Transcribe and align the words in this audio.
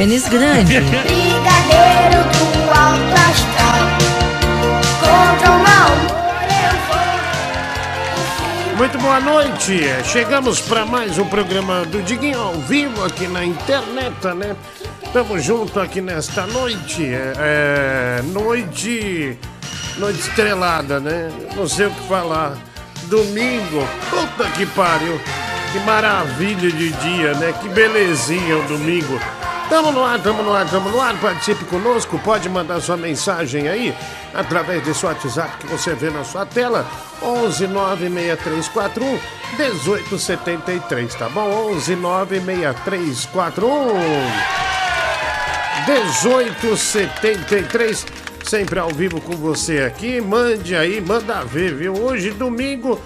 pênis 0.00 0.26
grande. 0.28 0.80
Brigadeiro 0.80 2.24
do 2.32 2.70
alto 2.70 3.14
astral. 3.28 3.84
Contra 4.98 5.50
o 5.50 5.58
mal 5.62 5.90
eu 6.48 6.74
vou. 8.68 8.76
Muito 8.78 8.96
boa 8.98 9.20
noite. 9.20 9.82
Chegamos 10.04 10.58
para 10.58 10.86
mais 10.86 11.18
um 11.18 11.26
programa 11.26 11.84
do 11.84 12.00
Diguinho 12.00 12.40
ao 12.40 12.54
vivo 12.54 13.04
aqui 13.04 13.28
na 13.28 13.44
internet, 13.44 14.26
né? 14.36 14.56
Tamo 15.12 15.38
junto 15.38 15.78
aqui 15.78 16.00
nesta 16.00 16.46
noite. 16.46 17.04
É, 17.04 17.34
é, 17.36 18.22
noite. 18.22 19.36
Noite 19.98 20.20
estrelada, 20.20 20.98
né? 20.98 21.30
Não 21.54 21.68
sei 21.68 21.88
o 21.88 21.90
que 21.90 22.08
falar. 22.08 22.56
Domingo. 23.02 23.86
Puta 24.08 24.48
que 24.52 24.64
pariu. 24.64 25.20
Que 25.72 25.78
maravilha 25.80 26.70
de 26.70 26.90
dia, 26.90 27.34
né? 27.34 27.52
Que 27.60 27.68
belezinha 27.68 28.56
o 28.56 28.62
domingo. 28.62 29.20
Tamo 29.70 29.90
no 29.92 30.04
ar, 30.04 30.20
tamo 30.20 30.42
no 30.42 30.52
ar, 30.52 30.68
tamo 30.68 30.90
no 30.90 31.00
ar. 31.00 31.16
Participe 31.20 31.64
conosco, 31.66 32.18
pode 32.18 32.48
mandar 32.48 32.80
sua 32.80 32.96
mensagem 32.96 33.68
aí 33.68 33.94
através 34.34 34.82
desse 34.82 35.06
WhatsApp 35.06 35.58
que 35.58 35.66
você 35.68 35.94
vê 35.94 36.10
na 36.10 36.24
sua 36.24 36.44
tela. 36.44 36.84
11 37.22 37.68
96341 37.68 39.20
1873, 39.56 41.14
tá 41.14 41.28
bom? 41.28 41.70
11 41.70 41.94
96341 41.94 43.70
1873, 45.86 48.06
sempre 48.42 48.80
ao 48.80 48.88
vivo 48.88 49.20
com 49.20 49.36
você 49.36 49.82
aqui. 49.82 50.20
Mande 50.20 50.74
aí, 50.74 51.00
manda 51.00 51.44
ver, 51.44 51.76
viu? 51.76 51.94
Hoje, 51.94 52.32
domingo, 52.32 53.00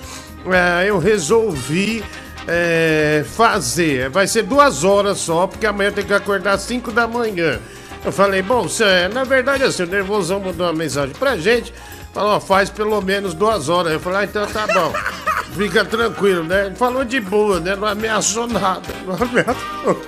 é, 0.46 0.88
eu 0.88 0.98
resolvi 0.98 2.02
é, 2.46 3.24
fazer. 3.34 4.08
Vai 4.10 4.26
ser 4.26 4.42
duas 4.42 4.84
horas 4.84 5.18
só, 5.18 5.46
porque 5.46 5.66
amanhã 5.66 5.90
tenho 5.92 6.06
que 6.06 6.14
acordar 6.14 6.54
às 6.54 6.62
5 6.62 6.92
da 6.92 7.06
manhã. 7.06 7.60
Eu 8.04 8.12
falei, 8.12 8.42
bom, 8.42 8.68
cê, 8.68 9.08
na 9.08 9.24
verdade, 9.24 9.64
assim, 9.64 9.84
o 9.84 9.86
Nervosão 9.86 10.38
mandou 10.38 10.66
uma 10.66 10.72
mensagem 10.72 11.14
pra 11.14 11.36
gente. 11.36 11.72
Falou, 12.12 12.38
faz 12.38 12.70
pelo 12.70 13.00
menos 13.00 13.34
duas 13.34 13.68
horas. 13.68 13.92
Eu 13.92 14.00
falei, 14.00 14.20
ah, 14.20 14.24
então 14.24 14.46
tá 14.46 14.66
bom. 14.66 14.92
Fica 15.56 15.84
tranquilo, 15.84 16.44
né? 16.44 16.66
Ele 16.66 16.74
falou 16.74 17.04
de 17.04 17.20
boa, 17.20 17.60
né? 17.60 17.74
Não 17.74 17.88
ameaçou 17.88 18.46
nada. 18.46 18.88
Não 19.06 19.14
ameaçou. 19.14 20.02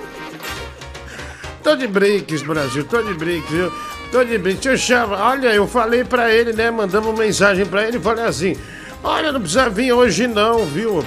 Tô 1.63 1.75
de 1.75 1.87
brinques, 1.87 2.43
Brasil, 2.43 2.85
tô 2.85 3.01
de 3.01 3.13
brinques, 3.13 3.49
viu? 3.49 3.73
Tô 4.11 4.23
de 4.23 4.37
brinques. 4.37 4.65
Eu 4.65 4.77
chamo, 4.77 5.15
olha, 5.15 5.53
eu 5.53 5.67
falei 5.67 6.03
pra 6.03 6.31
ele, 6.31 6.53
né? 6.53 6.71
Mandamos 6.71 7.09
uma 7.09 7.17
mensagem 7.17 7.65
pra 7.65 7.85
ele 7.87 7.99
falei 7.99 8.25
assim: 8.25 8.55
Olha, 9.03 9.31
não 9.31 9.41
precisa 9.41 9.69
vir 9.69 9.91
hoje 9.91 10.27
não, 10.27 10.65
viu? 10.65 11.03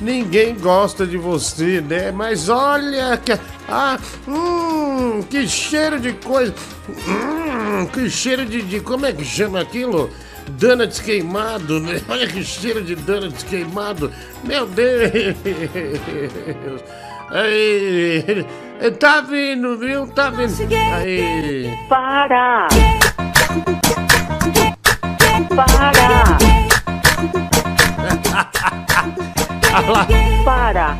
Ninguém 0.00 0.54
gosta 0.54 1.06
de 1.06 1.18
você, 1.18 1.80
né? 1.80 2.10
Mas 2.10 2.48
olha 2.48 3.16
que. 3.18 3.32
Ah, 3.68 3.98
hum, 4.26 5.22
que 5.28 5.46
cheiro 5.46 6.00
de 6.00 6.12
coisa. 6.14 6.54
Hum, 6.88 7.86
que 7.86 8.08
cheiro 8.08 8.46
de, 8.46 8.62
de. 8.62 8.80
Como 8.80 9.04
é 9.04 9.12
que 9.12 9.24
chama 9.24 9.60
aquilo? 9.60 10.10
Donuts 10.48 11.00
queimado, 11.00 11.80
né? 11.80 12.00
Olha 12.08 12.26
que 12.26 12.42
cheiro 12.42 12.82
de 12.82 12.94
donuts 12.96 13.42
queimado. 13.44 14.10
Meu 14.42 14.66
Deus! 14.66 15.36
Aí, 17.30 18.44
tá 18.98 19.20
vindo, 19.20 19.78
viu? 19.78 20.06
Tá 20.08 20.30
vindo. 20.30 20.52
Aí. 20.94 21.70
Para! 21.88 22.68
Para! 25.54 26.49
Para! 30.44 30.96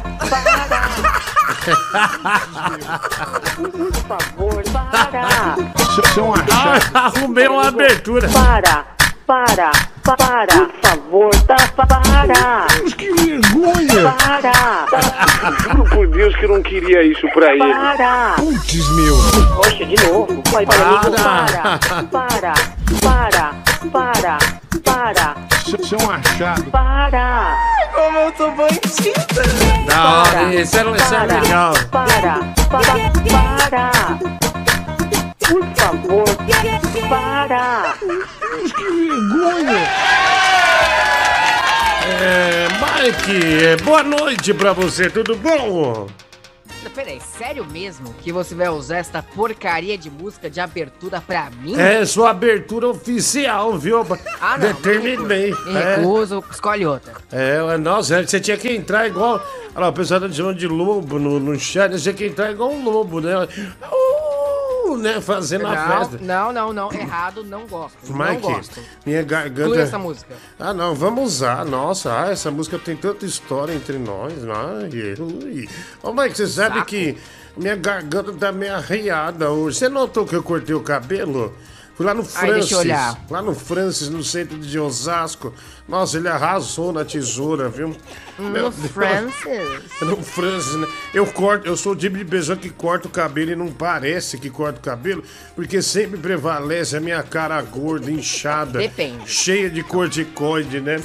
Por 3.56 3.92
favor, 4.06 4.62
para! 4.72 5.56
São 6.14 6.32
ah, 6.34 7.06
arrumei 7.06 7.48
uma 7.48 7.66
abertura. 7.66 8.28
Para! 8.28 8.84
Para! 9.26 9.72
Para! 10.04 10.46
Por 10.46 10.70
favor, 10.82 11.30
tá? 11.46 11.56
Para! 11.76 12.66
Que 12.96 13.12
vergonha! 13.12 14.14
Para! 14.18 14.86
Juro 15.62 15.84
por 15.90 16.06
Deus 16.06 16.36
que 16.36 16.44
eu 16.44 16.50
não 16.50 16.62
queria 16.62 17.02
isso 17.02 17.28
pra 17.32 17.52
ele. 17.52 17.72
Para! 17.72 18.34
Putz, 18.36 18.88
meu! 18.90 19.16
Poxa, 19.56 19.84
de 19.84 20.06
novo! 20.06 20.42
Vai, 20.52 20.64
para! 20.64 21.10
Para! 21.10 21.78
Para! 22.10 22.54
Para! 23.02 23.54
Para! 23.90 24.38
Para! 24.84 25.49
São 25.78 26.10
achados. 26.10 26.64
Para! 26.70 27.56
Como 27.94 28.18
eu 28.18 28.32
tô 28.32 28.50
bandida. 28.50 29.42
Da 29.86 30.22
hora, 30.22 30.54
isso 30.54 30.76
é, 30.76 30.96
isso 30.96 31.14
é 31.14 31.26
legal. 31.26 31.74
Para! 31.90 32.40
Para! 32.68 32.94
Para! 33.70 33.90
Por 35.38 35.64
favor, 35.76 36.24
para! 37.08 37.94
Que 38.00 38.84
vergonha! 38.84 39.88
É, 42.22 42.68
Mike, 43.02 43.64
é, 43.64 43.76
boa 43.76 44.02
noite 44.02 44.52
pra 44.52 44.72
você, 44.72 45.08
tudo 45.08 45.36
bom? 45.36 46.08
Peraí, 46.88 47.20
sério 47.38 47.64
mesmo 47.66 48.12
que 48.14 48.32
você 48.32 48.54
vai 48.54 48.68
usar 48.68 48.98
essa 48.98 49.22
porcaria 49.22 49.96
de 49.96 50.10
música 50.10 50.50
de 50.50 50.60
abertura 50.60 51.20
pra 51.20 51.48
mim? 51.62 51.78
É 51.78 52.04
sua 52.04 52.30
abertura 52.30 52.88
oficial, 52.88 53.78
viu? 53.78 54.00
Ah, 54.40 54.58
não. 54.58 54.66
Determinei. 54.68 55.54
Me 55.66 55.76
É, 55.76 55.96
recuso, 55.96 56.42
escolhe 56.50 56.84
outra. 56.86 57.14
é, 57.30 57.76
nossa, 57.78 58.26
você 58.26 58.40
tinha 58.40 58.56
que 58.56 58.68
entrar 58.70 59.06
igual. 59.06 59.34
Olha 59.74 59.80
lá, 59.84 59.88
o 59.88 59.92
pessoal 59.92 60.20
tá 60.20 60.30
chamando 60.30 60.58
de 60.58 60.66
lobo 60.66 61.18
no, 61.18 61.38
no 61.38 61.58
chat, 61.58 61.92
você 61.92 62.00
tinha 62.12 62.14
que 62.14 62.26
entrar 62.26 62.50
igual 62.50 62.72
um 62.72 62.82
lobo, 62.82 63.20
né? 63.20 63.36
Uh, 63.44 64.29
né? 64.96 65.20
Fazendo 65.20 65.66
a 65.66 65.74
Não, 65.74 65.98
festa. 65.98 66.18
não, 66.24 66.52
não, 66.52 66.72
não, 66.72 66.92
errado, 66.92 67.44
não 67.44 67.66
gosto. 67.66 67.96
não 68.08 68.18
Mike, 68.18 68.42
gosto. 68.42 68.80
minha 69.04 69.22
garganta. 69.22 69.78
essa 69.80 69.98
música. 69.98 70.34
Ah, 70.58 70.72
não, 70.72 70.94
vamos 70.94 71.24
usar. 71.34 71.64
Nossa, 71.64 72.12
ah, 72.24 72.30
essa 72.30 72.50
música 72.50 72.78
tem 72.78 72.96
tanta 72.96 73.24
história 73.24 73.72
entre 73.74 73.98
nós. 73.98 74.32
Ai, 74.44 75.14
ui. 75.18 75.68
Ô, 76.02 76.12
Mike, 76.12 76.36
você 76.36 76.46
sabe 76.46 76.76
Saco. 76.76 76.86
que 76.86 77.16
minha 77.56 77.76
garganta 77.76 78.32
tá 78.32 78.52
meio 78.52 78.74
arreada 78.74 79.50
hoje. 79.50 79.78
Você 79.78 79.88
notou 79.88 80.24
que 80.26 80.34
eu 80.36 80.42
cortei 80.42 80.74
o 80.74 80.80
cabelo? 80.80 81.54
Fui 82.00 82.06
lá 82.06 82.14
no 82.14 82.22
Ai, 82.22 82.26
Francis. 82.28 82.54
deixa 82.60 82.74
eu 82.76 82.78
olhar. 82.78 83.24
Lá 83.28 83.42
no 83.42 83.54
Francis, 83.54 84.08
no 84.08 84.24
centro 84.24 84.56
de 84.58 84.78
Osasco. 84.78 85.52
Nossa, 85.86 86.16
ele 86.16 86.28
arrasou 86.28 86.94
na 86.94 87.04
tesoura, 87.04 87.68
viu? 87.68 87.94
Meu 88.38 88.48
No 88.48 88.70
Deus. 88.70 88.90
Francis. 88.90 90.00
No 90.00 90.16
Francis, 90.16 90.76
né? 90.76 90.88
Eu 91.12 91.26
corto, 91.26 91.66
eu 91.66 91.76
sou 91.76 91.92
o 91.92 91.96
tipo 91.96 92.16
de 92.16 92.24
pessoa 92.24 92.56
que 92.56 92.70
corta 92.70 93.06
o 93.06 93.10
cabelo 93.10 93.50
e 93.50 93.54
não 93.54 93.70
parece 93.70 94.38
que 94.38 94.48
corta 94.48 94.78
o 94.78 94.82
cabelo, 94.82 95.22
porque 95.54 95.82
sempre 95.82 96.18
prevalece 96.18 96.96
a 96.96 97.00
minha 97.00 97.22
cara 97.22 97.60
gorda, 97.60 98.10
inchada. 98.10 98.78
Depende. 98.78 99.30
Cheia 99.30 99.68
de 99.68 99.82
corticoide, 99.82 100.80
né? 100.80 101.02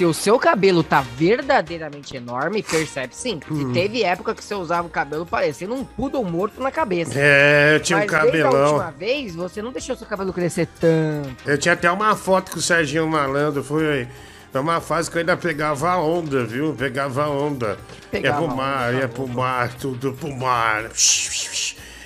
Se 0.00 0.04
o 0.06 0.14
seu 0.14 0.38
cabelo 0.38 0.82
tá 0.82 1.02
verdadeiramente 1.02 2.16
enorme, 2.16 2.62
percebe 2.62 3.14
sim. 3.14 3.38
Hum. 3.50 3.70
Teve 3.74 4.02
época 4.02 4.34
que 4.34 4.42
você 4.42 4.54
usava 4.54 4.86
o 4.86 4.90
cabelo 4.90 5.26
parecendo 5.26 5.74
um 5.74 5.84
poodle 5.84 6.24
morto 6.24 6.58
na 6.62 6.70
cabeça. 6.70 7.12
É, 7.16 7.74
eu 7.74 7.80
tinha 7.80 7.98
um 7.98 8.00
Mas 8.00 8.10
desde 8.10 8.40
a 8.40 8.44
cabelão. 8.44 8.72
última 8.76 8.90
vez, 8.92 9.34
você 9.34 9.60
não 9.60 9.70
deixou 9.70 9.94
seu 9.94 10.06
cabelo 10.06 10.32
crescer 10.32 10.66
tanto. 10.80 11.46
Eu 11.46 11.58
tinha 11.58 11.74
até 11.74 11.92
uma 11.92 12.16
foto 12.16 12.50
com 12.50 12.58
o 12.58 12.62
Serginho 12.62 13.06
Malandro, 13.06 13.62
foi 13.62 14.08
foi 14.50 14.60
uma 14.62 14.80
fase 14.80 15.10
que 15.10 15.18
eu 15.18 15.20
ainda 15.20 15.36
pegava 15.36 15.94
onda, 15.96 16.46
viu? 16.46 16.72
Pegava 16.72 17.28
onda. 17.28 17.76
Pegava 18.10 18.40
ia 18.40 18.48
pro 18.48 18.56
mar, 18.56 18.94
ia 18.94 19.08
pro 19.08 19.28
mar, 19.28 19.74
tudo 19.74 20.14
pro 20.14 20.34
mar. 20.34 20.90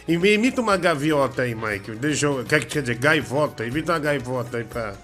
E 0.08 0.18
me 0.18 0.34
imita 0.34 0.60
uma 0.60 0.76
gaviota 0.76 1.42
aí, 1.42 1.54
Mike. 1.54 1.92
Deixa 1.92 2.26
eu. 2.26 2.44
Quer 2.44 2.58
que 2.58 2.66
quer 2.66 2.80
dizer? 2.80 2.96
Gaivota. 2.96 3.64
Imita 3.64 3.92
uma 3.92 4.00
gaivota 4.00 4.56
aí 4.56 4.64
pra. 4.64 4.94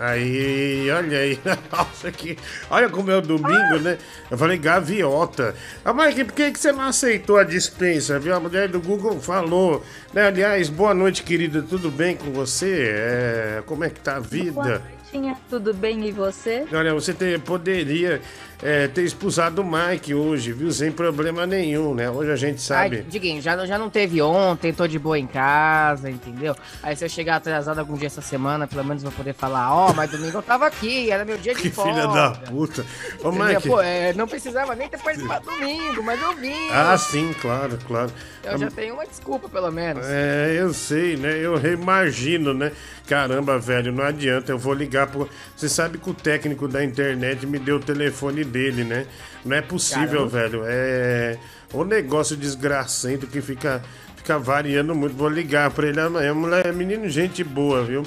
Aí, 0.00 0.88
olha 0.90 1.18
aí. 1.18 1.40
Nossa, 1.72 2.12
que. 2.12 2.38
Olha 2.70 2.88
como 2.88 3.10
é 3.10 3.16
o 3.16 3.20
domingo, 3.20 3.78
né? 3.82 3.98
Eu 4.30 4.38
falei 4.38 4.56
gaviota. 4.56 5.54
Ah, 5.84 5.92
Mike, 5.92 6.24
por 6.24 6.34
que, 6.34 6.52
que 6.52 6.58
você 6.58 6.70
não 6.70 6.82
aceitou 6.82 7.36
a 7.36 7.44
dispensa, 7.44 8.18
viu? 8.18 8.34
A 8.34 8.40
mulher 8.40 8.68
do 8.68 8.80
Google 8.80 9.20
falou. 9.20 9.84
Né? 10.12 10.26
Aliás, 10.26 10.68
boa 10.68 10.94
noite, 10.94 11.22
querida. 11.24 11.62
Tudo 11.62 11.90
bem 11.90 12.16
com 12.16 12.30
você? 12.30 12.92
É, 12.94 13.62
Como 13.66 13.84
é 13.84 13.90
que 13.90 13.98
tá 14.00 14.16
a 14.16 14.20
vida? 14.20 14.82
Tinha 15.10 15.34
tudo 15.48 15.72
bem 15.72 16.06
e 16.06 16.12
você? 16.12 16.66
Olha, 16.70 16.92
você 16.92 17.14
te- 17.14 17.38
poderia 17.38 18.20
é, 18.62 18.88
ter 18.88 19.04
expulsado 19.04 19.62
o 19.62 19.64
Mike 19.64 20.12
hoje, 20.12 20.52
viu? 20.52 20.70
Sem 20.70 20.92
problema 20.92 21.46
nenhum, 21.46 21.94
né? 21.94 22.10
Hoje 22.10 22.30
a 22.30 22.36
gente 22.36 22.56
Ai, 22.56 22.88
sabe. 22.90 23.02
Diguinho, 23.08 23.40
já, 23.40 23.56
não- 23.56 23.66
já 23.66 23.78
não 23.78 23.88
teve 23.88 24.20
ontem, 24.20 24.70
tô 24.70 24.86
de 24.86 24.98
boa 24.98 25.18
em 25.18 25.26
casa, 25.26 26.10
entendeu? 26.10 26.54
Aí 26.82 26.94
se 26.94 27.06
eu 27.06 27.08
chegar 27.08 27.36
atrasado 27.36 27.78
algum 27.78 27.94
dia 27.96 28.08
essa 28.08 28.20
semana, 28.20 28.66
pelo 28.66 28.84
menos 28.84 29.02
vou 29.02 29.10
poder 29.12 29.32
falar, 29.32 29.72
ó, 29.74 29.94
mas 29.94 30.10
domingo 30.10 30.36
eu 30.36 30.42
tava 30.42 30.66
aqui, 30.66 31.10
era 31.10 31.24
meu 31.24 31.38
dia 31.38 31.54
de 31.54 31.62
Que 31.62 31.70
folga. 31.70 31.90
filha 31.94 32.06
da 32.08 32.30
puta. 32.32 32.84
Ô, 33.24 33.28
Entendeu? 33.30 33.46
Mike. 33.46 33.68
Pô, 33.68 33.80
é, 33.80 34.12
não 34.12 34.28
precisava 34.28 34.74
nem 34.74 34.90
ter 34.90 34.98
participado 34.98 35.46
domingo, 35.46 36.02
mas 36.02 36.20
eu 36.20 36.36
vim. 36.36 36.68
Ah, 36.70 36.98
sim, 36.98 37.32
claro, 37.40 37.78
claro. 37.86 38.10
eu 38.44 38.58
já 38.58 38.70
tenho 38.70 38.92
uma 38.92 39.06
desculpa, 39.06 39.48
pelo 39.48 39.70
menos. 39.72 40.04
É, 40.06 40.54
eu 40.58 40.74
sei, 40.74 41.16
né? 41.16 41.38
Eu 41.38 41.56
reimagino, 41.56 42.52
né? 42.52 42.72
Caramba, 43.06 43.58
velho, 43.58 43.90
não 43.90 44.04
adianta. 44.04 44.52
Eu 44.52 44.58
vou 44.58 44.74
ligar 44.74 44.97
pro. 45.06 45.28
Você 45.56 45.68
sabe 45.68 45.98
que 45.98 46.08
o 46.10 46.14
técnico 46.14 46.66
da 46.68 46.82
internet 46.84 47.46
me 47.46 47.58
deu 47.58 47.76
o 47.76 47.80
telefone 47.80 48.44
dele, 48.44 48.84
né? 48.84 49.06
Não 49.44 49.56
é 49.56 49.62
possível, 49.62 50.28
velho. 50.28 50.62
É. 50.66 51.38
O 51.72 51.84
negócio 51.84 52.36
desgracento 52.36 53.26
que 53.26 53.40
fica, 53.40 53.82
fica 54.16 54.38
variando 54.38 54.94
muito. 54.94 55.14
Vou 55.16 55.28
ligar 55.28 55.70
pra 55.70 55.86
ele 55.86 56.00
amanhã. 56.00 56.32
Mulher, 56.34 56.66
é 56.66 56.72
menino, 56.72 57.08
gente 57.08 57.44
boa, 57.44 57.84
viu? 57.84 58.02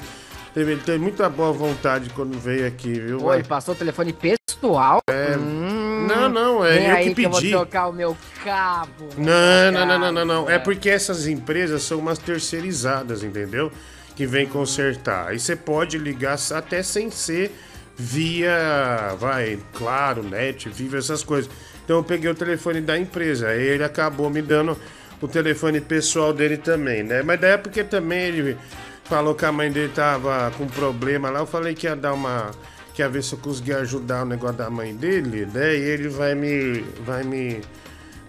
Ele 0.56 0.76
tem 0.78 1.00
muita 1.00 1.30
boa 1.30 1.54
vontade 1.54 2.10
quando 2.10 2.38
veio 2.38 2.68
aqui, 2.68 2.92
viu? 3.00 3.34
Ele 3.34 3.44
passou 3.44 3.74
o 3.74 3.78
telefone 3.78 4.12
pessoal. 4.14 5.00
É, 5.10 5.38
Hum, 5.38 6.08
Não, 6.10 6.28
não, 6.28 6.66
é 6.66 7.04
eu 7.04 7.06
que 7.08 7.16
que 7.16 7.24
eu 7.24 7.30
vou 7.30 7.40
pedi. 7.40 7.52
trocar 7.54 7.88
o 7.88 7.94
meu 7.94 8.18
cabo. 8.44 9.08
Não, 9.18 9.72
não, 9.72 9.86
não, 9.86 10.00
não, 10.00 10.12
não, 10.12 10.26
não. 10.26 10.50
É 10.50 10.56
É. 10.56 10.60
porque 10.60 10.90
essas 10.90 11.26
empresas 11.26 11.84
são 11.84 12.00
umas 12.00 12.18
terceirizadas, 12.18 13.24
entendeu? 13.24 13.72
Que 14.22 14.28
vem 14.28 14.46
consertar. 14.46 15.30
Aí 15.30 15.40
você 15.40 15.56
pode 15.56 15.98
ligar 15.98 16.38
até 16.54 16.84
sem 16.84 17.10
ser 17.10 17.52
via, 17.98 19.16
vai, 19.18 19.58
claro, 19.74 20.22
net, 20.22 20.70
viva 20.70 21.00
essas 21.00 21.24
coisas. 21.24 21.50
Então 21.84 21.98
eu 21.98 22.04
peguei 22.04 22.30
o 22.30 22.36
telefone 22.36 22.82
da 22.82 22.96
empresa. 22.96 23.48
Aí 23.48 23.64
ele 23.64 23.84
acabou 23.84 24.30
me 24.30 24.40
dando 24.44 24.78
o 25.20 25.28
telefone 25.28 25.82
pessoal 25.82 26.32
dele 26.32 26.56
também, 26.58 27.02
né? 27.02 27.24
Mas 27.24 27.40
daí 27.40 27.54
é 27.54 27.58
porque 27.58 27.84
também 27.84 28.26
ele 28.26 28.58
falou 29.06 29.34
que 29.34 29.44
a 29.44 29.52
mãe 29.52 29.72
dele 29.72 29.92
tava 29.92 30.52
com 30.56 30.68
problema 30.68 31.32
lá. 31.32 31.40
Eu 31.40 31.48
falei 31.48 31.74
que 31.74 31.88
ia 31.88 31.96
dar 31.96 32.14
uma. 32.14 32.52
Que 32.94 33.02
ia 33.02 33.10
ver 33.10 33.24
se 33.24 33.34
eu 33.34 33.40
conseguia 33.40 33.80
ajudar 33.80 34.22
o 34.22 34.26
negócio 34.28 34.58
da 34.58 34.70
mãe 34.70 34.96
dele, 34.96 35.48
né? 35.52 35.76
E 35.76 35.82
ele 35.82 36.10
vai 36.10 36.36
me. 36.36 36.82
Vai 37.04 37.24
me. 37.24 37.60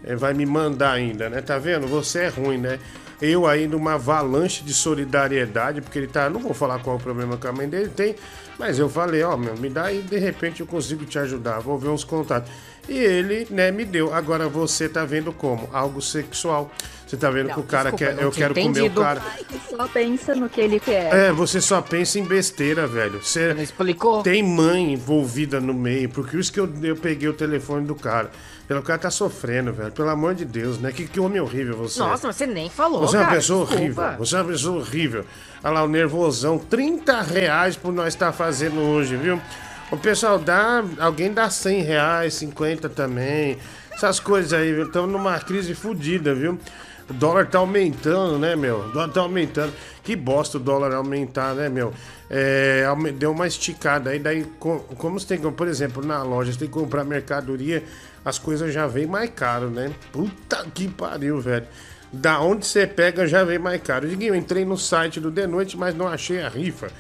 É, 0.03 0.17
vai 0.17 0.33
me 0.33 0.47
mandar 0.47 0.93
ainda, 0.93 1.29
né? 1.29 1.43
Tá 1.43 1.59
vendo? 1.59 1.87
Você 1.87 2.21
é 2.21 2.29
ruim, 2.29 2.57
né? 2.57 2.79
Eu 3.23 3.47
aí 3.47 3.69
numa 3.69 3.95
avalanche 3.95 4.65
de 4.65 4.75
solidariedade, 4.75 5.81
porque 5.81 5.97
ele 5.99 6.09
tá. 6.09 6.29
Não 6.29 6.41
vou 6.41 6.53
falar 6.53 6.81
qual 6.81 6.97
é 6.97 6.99
o 6.99 7.03
problema 7.03 7.37
que 7.37 7.47
a 7.47 7.53
mãe 7.53 7.69
dele 7.69 7.89
tem, 7.89 8.17
mas 8.59 8.79
eu 8.81 8.89
falei, 8.89 9.23
ó, 9.23 9.37
meu, 9.37 9.57
me 9.57 9.71
dá 9.71 9.85
aí, 9.85 10.03
de 10.03 10.19
repente 10.19 10.61
eu 10.61 10.67
consigo 10.67 11.05
te 11.05 11.19
ajudar, 11.21 11.61
vou 11.61 11.79
ver 11.79 11.89
uns 11.89 12.03
contatos. 12.03 12.51
E 12.89 12.99
ele, 12.99 13.47
né, 13.49 13.71
me 13.71 13.85
deu. 13.85 14.13
Agora 14.13 14.49
você 14.49 14.89
tá 14.89 15.05
vendo 15.05 15.33
como? 15.33 15.69
Algo 15.73 16.03
sexual. 16.03 16.69
Você 17.07 17.17
tá 17.17 17.31
vendo 17.31 17.49
Não, 17.49 17.55
que 17.55 17.61
o 17.61 17.63
cara 17.63 17.91
desculpa, 17.93 18.15
quer. 18.17 18.23
Eu 18.25 18.31
quero 18.33 18.55
comer 18.55 18.67
o 18.67 18.71
entendido. 18.71 19.01
cara. 19.03 19.23
Só 19.71 19.87
pensa 19.87 20.35
no 20.35 20.49
que 20.49 20.61
ele 20.61 20.81
quer. 20.81 21.15
É, 21.15 21.31
você 21.33 21.61
só 21.61 21.81
pensa 21.81 22.19
em 22.19 22.25
besteira, 22.25 22.87
velho. 22.89 23.23
Você 23.23 23.55
Não 23.55 23.63
explicou? 23.63 24.23
tem 24.23 24.43
mãe 24.43 24.95
envolvida 24.95 25.61
no 25.61 25.75
meio, 25.75 26.09
porque 26.09 26.37
isso 26.37 26.53
que 26.53 26.59
eu, 26.59 26.69
eu 26.83 26.97
peguei 26.97 27.29
o 27.29 27.33
telefone 27.35 27.87
do 27.87 27.95
cara. 27.95 28.31
Pelo 28.69 28.83
cara 28.83 28.99
tá 28.99 29.11
sofrendo, 29.11 29.73
velho. 29.73 29.93
Pelo 29.93 30.09
amor 30.09 30.35
de 30.35 30.45
Deus, 30.45 30.79
né? 30.79 30.93
Que, 30.93 31.07
que 31.07 31.21
homem 31.21 31.41
horrível 31.41 31.77
você. 31.77 32.01
é. 32.01 32.05
Nossa, 32.05 32.27
mas 32.29 32.37
você 32.37 32.47
nem 32.47 32.71
falou, 32.71 33.01
Você 33.03 33.17
é 33.17 33.19
uma 33.21 33.25
cara, 33.27 33.37
pessoa 33.37 33.67
desculpa. 33.67 34.03
horrível. 34.03 34.19
Você 34.19 34.37
é 34.37 34.39
uma 34.39 34.49
pessoa 34.49 34.79
horrível. 34.81 35.25
Olha 35.63 35.73
lá, 35.75 35.85
o 35.85 35.89
nervosão. 35.89 36.59
30 36.59 37.21
reais 37.23 37.77
por 37.77 37.93
nós 37.93 38.09
estar 38.15 38.33
fazendo 38.33 38.81
hoje, 38.81 39.17
viu? 39.17 39.41
O 39.91 39.97
pessoal 39.97 40.39
dá. 40.39 40.83
Alguém 40.99 41.33
dá 41.33 41.51
100 41.51 41.83
reais, 41.83 42.35
50 42.35 42.89
também. 42.89 43.59
Essas 43.93 44.19
coisas 44.21 44.53
aí, 44.55 44.73
viu? 44.73 44.87
Estamos 44.87 45.11
numa 45.11 45.39
crise 45.39 45.75
fodida, 45.75 46.35
viu? 46.35 46.59
O 47.11 47.13
dólar 47.13 47.47
tá 47.49 47.59
aumentando, 47.59 48.39
né, 48.39 48.57
meu? 48.57 48.87
O 48.87 48.93
dólar 48.93 49.09
tá 49.11 49.21
aumentando. 49.21 49.73
Que 50.03 50.17
bosta 50.17 50.57
o 50.57 50.61
dólar 50.61 50.95
aumentar, 50.95 51.55
né, 51.55 51.69
meu? 51.69 51.93
É, 52.31 52.87
deu 53.19 53.33
uma 53.33 53.47
esticada 53.47 54.11
aí, 54.11 54.19
daí, 54.19 54.45
co- 54.59 54.81
como 54.97 55.21
você 55.21 55.27
tem 55.27 55.39
que, 55.39 55.51
por 55.51 55.69
exemplo, 55.69 56.03
na 56.05 56.23
loja, 56.23 56.51
você 56.53 56.61
tem 56.61 56.69
que 56.69 56.73
comprar 56.75 57.05
mercadoria, 57.05 57.85
as 58.25 58.39
coisas 58.39 58.73
já 58.73 58.87
vêm 58.87 59.07
mais 59.07 59.31
caro, 59.31 59.71
né? 59.71 59.93
Puta 60.13 60.65
que 60.73 60.89
pariu, 60.89 61.41
velho. 61.41 61.67
Da 62.13 62.41
onde 62.41 62.67
você 62.67 62.87
pega 62.87 63.27
já 63.27 63.43
vem 63.43 63.59
mais 63.59 63.81
caro. 63.83 64.09
Diguinho, 64.09 64.35
eu 64.35 64.39
entrei 64.39 64.65
no 64.65 64.77
site 64.77 65.19
do 65.19 65.31
The 65.31 65.47
Noite, 65.47 65.77
mas 65.77 65.95
não 65.95 66.07
achei 66.07 66.43
a 66.43 66.49
rifa. 66.49 66.91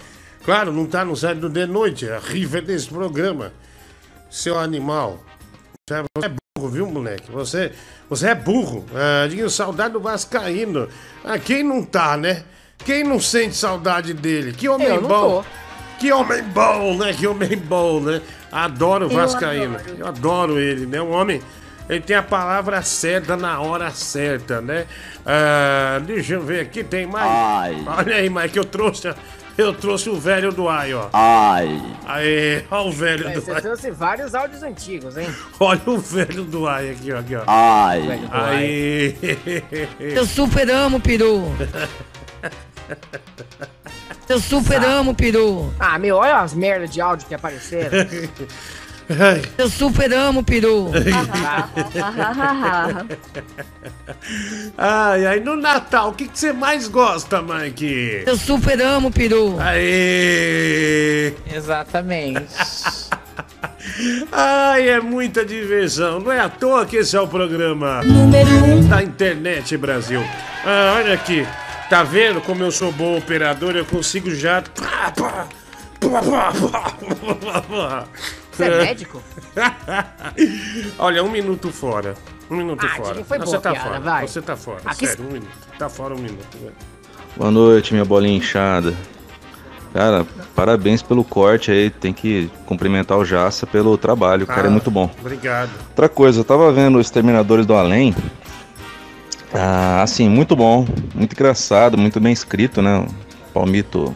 Claro, 0.44 0.72
não 0.72 0.86
tá 0.86 1.04
no 1.04 1.14
site 1.14 1.38
do 1.38 1.50
The 1.50 1.66
Noite, 1.66 2.08
a 2.08 2.18
rifa 2.18 2.58
é 2.58 2.60
desse 2.60 2.88
programa. 2.88 3.52
Seu 4.30 4.58
animal. 4.58 5.22
Você 5.88 5.96
é 6.24 6.34
burro, 6.56 6.68
viu, 6.70 6.86
moleque? 6.86 7.30
Você, 7.30 7.72
você 8.08 8.28
é 8.28 8.34
burro. 8.34 8.86
Ah, 8.94 9.26
Diguinho, 9.28 9.50
saudade 9.50 9.92
do 9.92 10.00
Vascaíno. 10.00 10.88
Ah, 11.22 11.38
quem 11.38 11.62
não 11.62 11.84
tá, 11.84 12.16
né? 12.16 12.44
Quem 12.84 13.04
não 13.04 13.20
sente 13.20 13.54
saudade 13.54 14.14
dele? 14.14 14.52
Que 14.52 14.68
homem 14.68 14.88
Eu 14.88 15.02
bom. 15.02 15.44
Que 16.02 16.10
homem 16.10 16.42
bom, 16.42 16.96
né? 16.96 17.12
Que 17.12 17.28
homem 17.28 17.56
bom, 17.56 18.00
né? 18.00 18.20
Adoro 18.50 19.06
o 19.06 19.08
Vascaíno. 19.08 19.76
Eu 19.96 20.08
adoro 20.08 20.58
ele, 20.58 20.84
né? 20.84 21.00
Um 21.00 21.12
homem. 21.12 21.40
Ele 21.88 22.00
tem 22.00 22.16
a 22.16 22.22
palavra 22.24 22.82
certa 22.82 23.36
na 23.36 23.60
hora 23.60 23.88
certa, 23.92 24.60
né? 24.60 24.86
Ah, 25.24 26.00
deixa 26.04 26.34
eu 26.34 26.42
ver 26.42 26.58
aqui, 26.62 26.82
tem 26.82 27.06
mais. 27.06 27.30
Ai. 27.30 27.84
Olha 27.86 28.16
aí, 28.16 28.28
Mike, 28.28 28.56
eu 28.56 28.64
trouxe, 28.64 29.14
eu 29.56 29.72
trouxe 29.72 30.10
o 30.10 30.18
velho 30.18 30.50
do 30.50 30.68
ai, 30.68 30.92
ó. 30.92 31.08
Ai. 31.12 31.80
Aê, 32.04 32.64
olha 32.68 32.88
o 32.88 32.90
velho 32.92 33.28
É, 33.28 33.34
do 33.34 33.40
Você 33.40 33.52
ai. 33.52 33.60
trouxe 33.60 33.90
vários 33.92 34.34
áudios 34.34 34.64
antigos, 34.64 35.16
hein? 35.16 35.28
Olha 35.60 35.82
o 35.86 35.98
velho 35.98 36.42
do 36.42 36.66
ai 36.66 36.90
aqui, 36.90 37.12
ó. 37.12 37.18
Aqui, 37.20 37.36
ó. 37.36 37.42
Ai. 37.46 38.20
Aí. 38.32 39.16
Eu 40.00 40.26
super 40.26 40.68
amo, 40.68 40.98
peru. 40.98 41.44
Eu 44.28 44.40
super 44.40 44.82
amo, 44.82 45.14
peru. 45.14 45.72
Ah, 45.78 45.98
meu, 45.98 46.16
olha 46.16 46.38
as 46.38 46.54
merdas 46.54 46.90
de 46.90 47.00
áudio 47.00 47.26
que 47.26 47.34
apareceram. 47.34 47.90
Eu 49.58 49.68
super 49.68 50.12
amo, 50.12 50.42
peru. 50.42 50.90
Ai, 54.78 55.26
ai, 55.26 55.40
no 55.40 55.56
Natal, 55.56 56.10
o 56.10 56.14
que, 56.14 56.28
que 56.28 56.38
você 56.38 56.52
mais 56.52 56.86
gosta, 56.88 57.42
Mike? 57.42 58.22
Eu 58.24 58.36
super 58.36 58.80
amo, 58.80 59.10
peru. 59.10 59.56
Aê! 59.60 61.34
Exatamente. 61.52 62.46
Ai, 64.30 64.88
é 64.88 65.00
muita 65.00 65.44
diversão. 65.44 66.20
Não 66.20 66.32
é 66.32 66.40
à 66.40 66.48
toa 66.48 66.86
que 66.86 66.96
esse 66.96 67.16
é 67.16 67.20
o 67.20 67.28
programa 67.28 68.02
Número 68.02 68.50
1. 68.50 68.74
Um. 68.76 68.88
da 68.88 69.02
Internet 69.02 69.76
Brasil. 69.76 70.22
Ah, 70.64 70.94
olha 70.96 71.14
aqui. 71.14 71.46
Tá 71.92 72.02
vendo 72.02 72.40
como 72.40 72.62
eu 72.64 72.72
sou 72.72 72.90
bom 72.90 73.18
operador? 73.18 73.76
Eu 73.76 73.84
consigo 73.84 74.34
já. 74.34 74.64
Você 78.50 78.64
é 78.64 78.78
médico? 78.82 79.22
Olha, 80.98 81.22
um 81.22 81.30
minuto 81.30 81.70
fora. 81.70 82.14
Um 82.50 82.56
minuto 82.56 82.86
Ah, 82.86 82.96
fora. 82.96 83.22
Foi 83.22 83.38
Você 83.38 83.58
tá 83.58 83.72
piada, 83.72 83.88
fora. 83.90 84.00
vai. 84.00 84.26
Você 84.26 84.40
tá 84.40 84.56
fora. 84.56 84.80
Aqui- 84.86 85.06
Sério, 85.06 85.26
um 85.26 85.32
minuto. 85.32 85.50
Tá 85.78 85.90
fora 85.90 86.14
um 86.14 86.18
minuto. 86.18 86.56
velho. 86.58 86.72
Boa 87.36 87.50
noite, 87.50 87.92
minha 87.92 88.06
bolinha 88.06 88.38
inchada. 88.38 88.94
Cara, 89.92 90.24
parabéns 90.54 91.02
pelo 91.02 91.22
corte 91.22 91.70
aí. 91.70 91.90
Tem 91.90 92.14
que 92.14 92.50
cumprimentar 92.64 93.18
o 93.18 93.24
Jaça 93.26 93.66
pelo 93.66 93.98
trabalho. 93.98 94.44
O 94.44 94.46
cara 94.46 94.62
é 94.62 94.68
Ah, 94.68 94.70
muito 94.70 94.90
bom. 94.90 95.10
Obrigado. 95.20 95.68
Outra 95.90 96.08
coisa, 96.08 96.40
eu 96.40 96.44
tava 96.44 96.72
vendo 96.72 96.96
os 96.98 97.06
Exterminadores 97.06 97.66
do 97.66 97.74
Além. 97.74 98.14
Ah, 99.54 100.02
assim, 100.02 100.28
muito 100.28 100.56
bom. 100.56 100.86
Muito 101.14 101.32
engraçado, 101.34 101.98
muito 101.98 102.18
bem 102.20 102.32
escrito, 102.32 102.80
né? 102.80 102.98
O 102.98 103.52
Palmito 103.52 104.14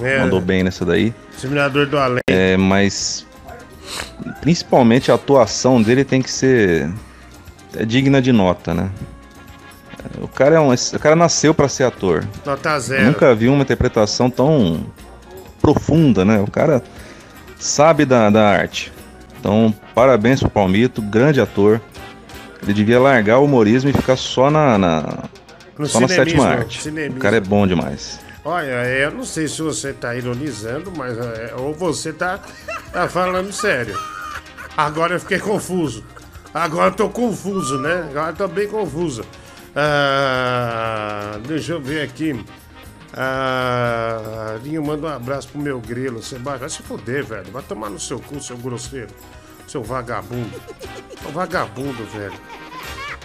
É, 0.00 0.20
mandou 0.20 0.40
bem 0.40 0.62
nessa 0.62 0.84
daí. 0.84 1.12
Simulador 1.36 1.86
do 1.86 1.98
Além. 1.98 2.20
É, 2.28 2.56
mas 2.56 3.26
principalmente 4.40 5.10
a 5.10 5.14
atuação 5.14 5.80
dele 5.82 6.04
tem 6.04 6.20
que 6.22 6.30
ser 6.30 6.90
é 7.76 7.84
digna 7.84 8.20
de 8.22 8.32
nota, 8.32 8.74
né? 8.74 8.90
O 10.20 10.28
cara 10.28 10.56
é 10.56 10.60
um, 10.60 10.72
o 10.72 10.98
cara 10.98 11.16
nasceu 11.16 11.52
pra 11.52 11.68
ser 11.68 11.84
ator. 11.84 12.26
Nota 12.44 12.70
Eu 12.70 12.80
zero. 12.80 13.04
nunca 13.06 13.34
vi 13.34 13.48
uma 13.48 13.62
interpretação 13.62 14.30
tão 14.30 14.86
profunda, 15.60 16.24
né? 16.24 16.38
O 16.40 16.50
cara 16.50 16.82
sabe 17.58 18.04
da, 18.04 18.30
da 18.30 18.48
arte. 18.48 18.92
Então, 19.38 19.74
parabéns 19.94 20.40
pro 20.40 20.48
Palmito, 20.50 21.02
grande 21.02 21.40
ator. 21.40 21.80
Ele 22.62 22.74
devia 22.74 23.00
largar 23.00 23.38
o 23.38 23.44
humorismo 23.44 23.88
e 23.90 23.92
ficar 23.92 24.16
só 24.16 24.50
na, 24.50 24.76
na- 24.78 25.24
só 25.86 26.00
na 26.00 26.08
sétima 26.08 26.46
arte. 26.46 26.82
cinemismo. 26.82 27.18
O 27.18 27.20
cara 27.20 27.36
é 27.36 27.40
bom 27.40 27.66
demais. 27.66 28.18
Olha, 28.44 28.66
é, 28.84 29.04
eu 29.04 29.10
não 29.10 29.24
sei 29.24 29.46
se 29.48 29.60
você 29.62 29.92
tá 29.92 30.14
ironizando, 30.14 30.92
mas 30.96 31.16
é, 31.18 31.54
ou 31.56 31.74
você 31.74 32.12
tá, 32.12 32.40
tá 32.92 33.08
falando 33.08 33.52
sério. 33.52 33.98
Agora 34.76 35.14
eu 35.16 35.20
fiquei 35.20 35.38
confuso. 35.38 36.04
Agora 36.54 36.90
eu 36.90 36.94
tô 36.94 37.08
confuso, 37.10 37.78
né? 37.78 38.06
Agora 38.10 38.30
eu 38.30 38.36
tô 38.36 38.48
bem 38.48 38.66
confuso. 38.68 39.22
Ah, 39.76 41.38
deixa 41.46 41.72
eu 41.72 41.80
ver 41.80 42.02
aqui. 42.02 42.44
Ah, 43.12 44.56
Linho, 44.62 44.82
manda 44.84 45.06
um 45.06 45.10
abraço 45.10 45.48
pro 45.48 45.60
meu 45.60 45.80
grilo. 45.80 46.22
Sebastião, 46.22 46.58
vai 46.60 46.68
se 46.70 46.82
foder, 46.82 47.24
velho. 47.24 47.50
Vai 47.52 47.62
tomar 47.62 47.90
no 47.90 47.98
seu 48.00 48.18
cu, 48.18 48.40
seu 48.40 48.56
grosseiro. 48.56 49.08
Seu 49.68 49.82
vagabundo. 49.82 50.50
Um 51.28 51.32
vagabundo, 51.32 52.04
velho. 52.12 52.32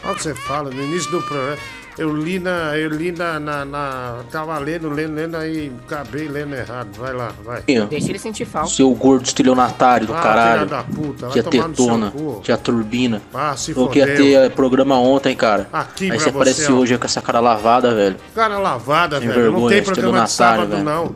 Olha 0.03 0.12
o 0.13 0.15
que 0.15 0.23
você 0.23 0.35
fala 0.35 0.69
no 0.69 0.83
início 0.83 1.09
do 1.12 1.21
programa. 1.21 1.57
Eu 1.95 2.12
li 2.15 2.39
na. 2.39 2.75
Eu 2.75 2.89
li 2.89 3.12
na. 3.12 3.39
na, 3.39 3.63
na 3.63 4.15
tava 4.31 4.57
lendo, 4.57 4.89
lendo, 4.89 5.13
lendo, 5.13 5.38
aí 5.38 5.71
acabei 5.85 6.27
lendo 6.27 6.55
errado. 6.55 6.89
Vai 6.97 7.13
lá, 7.13 7.31
vai. 7.43 7.62
Deixa 7.62 8.09
ele 8.09 8.17
sentir 8.17 8.45
falta. 8.45 8.69
Seu 8.71 8.89
gordo 8.95 9.23
estelionatário 9.25 10.07
do 10.07 10.13
Ah, 10.13 10.19
caralho. 10.21 10.65
da 10.65 10.83
puta, 10.83 11.27
vai 11.27 11.33
seu 11.33 11.43
Tetona, 11.43 12.09
cu. 12.09 12.41
tia 12.43 12.57
Turbina. 12.57 13.21
Ah, 13.31 13.55
se 13.55 13.75
Falou 13.75 13.89
que 13.89 14.00
ia 14.00 14.07
ter 14.07 14.33
eh, 14.33 14.50
programa 14.50 14.97
ontem, 14.97 15.35
cara. 15.35 15.67
Aqui 15.71 16.12
Aí 16.12 16.19
você 16.19 16.29
aparece 16.29 16.71
hoje 16.71 16.97
com 16.97 17.05
essa 17.05 17.21
cara 17.21 17.39
lavada, 17.39 17.93
velho. 17.93 18.15
Cara 18.33 18.57
lavada, 18.57 19.19
Sem 19.19 19.27
velho. 19.27 19.39
Não 19.43 19.51
vergonha, 19.51 19.75
tem 19.75 19.83
programa 19.83 20.23
de 20.23 20.31
sábado, 20.31 20.69
velho. 20.71 20.83
não. 20.83 21.15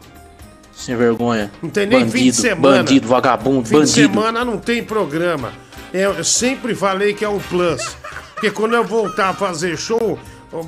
Sem 0.78 0.96
vergonha. 0.96 1.52
Não 1.62 1.72
tem 1.72 1.88
nem 1.88 2.02
bandido, 2.02 2.18
fim 2.18 2.30
de 2.30 2.36
semana. 2.36 2.78
Bandido, 2.78 3.08
vagabundo, 3.08 3.64
Fim 3.68 3.74
de 3.74 3.80
bandido. 3.80 4.14
semana 4.14 4.46
não 4.46 4.60
tem 4.60 4.84
programa. 4.84 5.52
Eu, 5.92 6.14
eu 6.14 6.24
sempre 6.24 6.76
falei 6.76 7.14
que 7.16 7.26
é 7.26 7.30
um 7.30 7.40
plus. 7.40 7.98
Porque 8.36 8.52
quando 8.52 8.76
eu 8.76 8.84
voltar 8.84 9.30
a 9.30 9.34
fazer 9.34 9.76
show, 9.76 10.20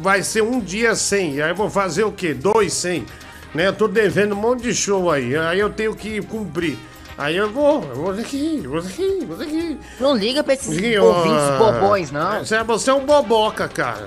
vai 0.01 0.23
ser 0.23 0.41
um 0.41 0.59
dia 0.59 0.95
sem. 0.95 1.39
Aí 1.39 1.51
eu 1.51 1.55
vou 1.55 1.69
fazer 1.69 2.03
o 2.03 2.11
quê? 2.11 2.33
Dois 2.33 2.73
sem. 2.73 3.05
Né? 3.53 3.67
Eu 3.67 3.73
tô 3.73 3.87
devendo 3.87 4.33
um 4.33 4.39
monte 4.39 4.63
de 4.63 4.73
show 4.73 5.11
aí. 5.11 5.37
Aí 5.37 5.59
eu 5.59 5.69
tenho 5.69 5.95
que 5.95 6.19
cumprir. 6.23 6.77
Aí 7.15 7.35
eu 7.35 7.51
vou, 7.51 7.83
eu 7.83 7.95
vou 7.95 8.11
aqui, 8.11 8.61
eu 8.63 8.71
vou 8.71 8.79
aqui, 8.79 9.19
eu 9.21 9.27
vou 9.27 9.41
aqui. 9.45 9.77
Não 9.99 10.15
liga 10.15 10.43
pra 10.43 10.53
esses 10.55 10.73
Sim, 10.73 10.97
ouvintes 10.97 11.57
bobões, 11.59 12.11
não. 12.11 12.39
Você, 12.39 12.63
você 12.63 12.89
é 12.89 12.93
um 12.93 13.05
boboca, 13.05 13.67
cara. 13.67 14.05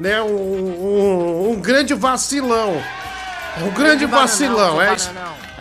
Né? 0.00 0.20
Um, 0.20 0.26
um, 0.26 1.50
um 1.52 1.60
grande 1.60 1.94
vacilão. 1.94 2.82
Um 3.62 3.70
grande 3.70 4.06
vacilão. 4.06 4.72
seu 4.72 4.82
É 4.82 4.94
isso, 4.94 5.12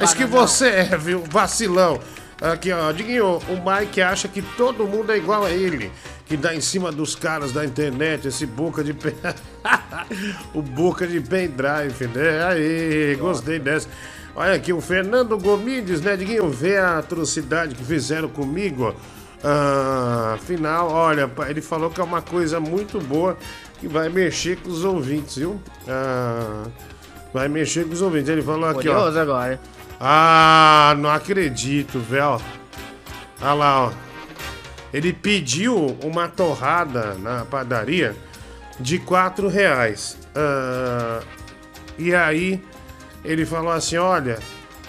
isso 0.01 0.15
que 0.15 0.25
você 0.25 0.67
é, 0.67 0.97
viu? 0.97 1.23
Vacilão. 1.29 1.99
Aqui, 2.41 2.71
ó. 2.71 2.91
Diguinho, 2.91 3.37
o 3.37 3.55
Mike 3.63 4.01
acha 4.01 4.27
que 4.27 4.41
todo 4.41 4.85
mundo 4.85 5.11
é 5.11 5.17
igual 5.17 5.45
a 5.45 5.51
ele. 5.51 5.91
Que 6.25 6.35
dá 6.35 6.53
em 6.53 6.61
cima 6.61 6.91
dos 6.91 7.15
caras 7.15 7.51
da 7.51 7.63
internet, 7.63 8.27
esse 8.27 8.45
boca 8.45 8.83
de 8.83 8.93
pen... 8.93 9.13
o 10.53 10.61
boca 10.61 11.05
de 11.05 11.21
pendrive, 11.21 12.07
né? 12.13 12.45
Aí, 12.45 13.15
gostei 13.19 13.59
dessa. 13.59 13.87
Olha 14.35 14.53
aqui, 14.53 14.73
o 14.73 14.81
Fernando 14.81 15.37
Gomides, 15.37 16.01
né, 16.01 16.17
Diguinho? 16.17 16.49
Vê 16.49 16.77
a 16.77 16.97
atrocidade 16.97 17.75
que 17.75 17.83
fizeram 17.83 18.27
comigo, 18.27 18.85
ó. 18.85 18.93
Ah, 19.45 20.33
afinal, 20.35 20.89
olha, 20.89 21.29
ele 21.49 21.61
falou 21.61 21.89
que 21.89 21.99
é 21.99 22.03
uma 22.03 22.21
coisa 22.21 22.61
muito 22.61 22.99
boa 23.01 23.37
que 23.79 23.87
vai 23.89 24.07
mexer 24.07 24.55
com 24.57 24.69
os 24.69 24.85
ouvintes, 24.85 25.35
viu? 25.35 25.61
Ah, 25.85 26.63
vai 27.33 27.49
mexer 27.49 27.85
com 27.85 27.91
os 27.91 28.01
ouvintes. 28.01 28.29
Ele 28.29 28.41
falou 28.41 28.69
aqui, 28.69 28.87
ó. 28.87 28.93
Curioso 28.93 29.19
agora. 29.19 29.59
Ah, 30.05 30.95
não 30.97 31.09
acredito, 31.09 31.97
velho. 31.97 32.41
Olha 33.41 33.53
lá, 33.53 33.85
ó. 33.85 33.91
Ele 34.93 35.13
pediu 35.13 35.97
uma 36.03 36.27
torrada 36.27 37.13
na 37.15 37.45
padaria 37.45 38.13
de 38.77 38.99
quatro 38.99 39.47
reais. 39.47 40.17
Ah, 40.35 41.21
e 41.97 42.13
aí 42.13 42.61
ele 43.23 43.45
falou 43.45 43.71
assim, 43.71 43.95
olha, 43.95 44.39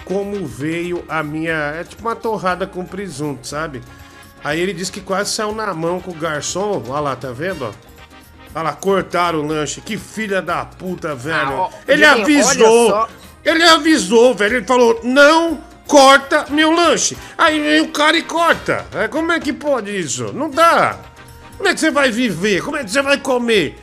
como 0.05 0.45
veio 0.45 1.05
a 1.09 1.23
minha... 1.23 1.75
É 1.79 1.85
tipo 1.85 2.03
uma 2.03 2.17
torrada 2.17 2.67
com 2.67 2.85
presunto, 2.85 3.47
sabe? 3.47 3.83
Aí 4.43 4.61
ele 4.61 4.73
disse 4.73 4.91
que 4.91 5.01
quase 5.01 5.31
saiu 5.31 5.55
na 5.55 5.73
mão 5.73 6.01
com 6.01 6.11
o 6.11 6.15
garçom. 6.15 6.83
Olha 6.89 7.01
lá, 7.01 7.15
tá 7.15 7.31
vendo, 7.31 7.67
ó? 7.67 7.73
Olha 8.53 8.65
lá, 8.65 8.73
cortaram 8.73 9.39
o 9.39 9.47
lanche. 9.47 9.81
Que 9.81 9.97
filha 9.97 10.43
da 10.43 10.65
puta, 10.65 11.15
velho. 11.15 11.37
Ah, 11.37 11.61
ó, 11.61 11.71
ele 11.87 12.05
Diguinho, 12.05 12.23
avisou. 12.23 13.09
Ele 13.45 13.63
avisou, 13.65 14.35
velho. 14.35 14.57
Ele 14.57 14.67
falou: 14.67 15.01
não 15.03 15.61
corta 15.87 16.47
meu 16.51 16.71
lanche. 16.71 17.17
Aí 17.37 17.61
vem 17.61 17.81
o 17.83 17.89
cara 17.89 18.17
e 18.17 18.23
corta. 18.23 18.87
É, 18.95 19.09
como 19.09 19.33
é 19.33 19.39
que 19.41 19.53
pode 19.53 19.91
isso? 19.97 20.33
Não 20.33 20.49
dá. 20.51 20.99
Como 21.57 21.69
é 21.69 21.75
que 21.75 21.81
você 21.81 21.91
vai 21.91 22.11
viver? 22.11 22.63
Como 22.63 22.77
é 22.77 22.85
que 22.85 22.91
você 22.91 23.03
vai 23.03 23.19
comer? 23.19 23.79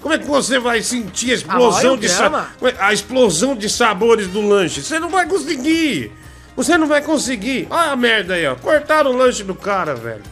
Como 0.00 0.14
é 0.14 0.18
que 0.18 0.26
você 0.26 0.58
vai 0.58 0.82
sentir 0.82 1.32
a 1.32 1.34
explosão 1.34 1.90
olha 1.90 1.92
o 1.92 1.96
de 1.96 2.08
sa- 2.08 2.28
drama. 2.28 2.48
a 2.78 2.92
explosão 2.92 3.56
de 3.56 3.68
sabores 3.68 4.28
do 4.28 4.40
lanche? 4.40 4.80
Você 4.82 5.00
não 5.00 5.08
vai 5.08 5.26
conseguir. 5.26 6.12
Você 6.54 6.78
não 6.78 6.86
vai 6.86 7.02
conseguir. 7.02 7.66
Olha 7.70 7.90
a 7.90 7.96
merda 7.96 8.34
aí, 8.34 8.46
ó. 8.46 8.54
Cortaram 8.54 9.10
o 9.10 9.16
lanche 9.16 9.42
do 9.42 9.54
cara, 9.54 9.94
velho. 9.94 10.22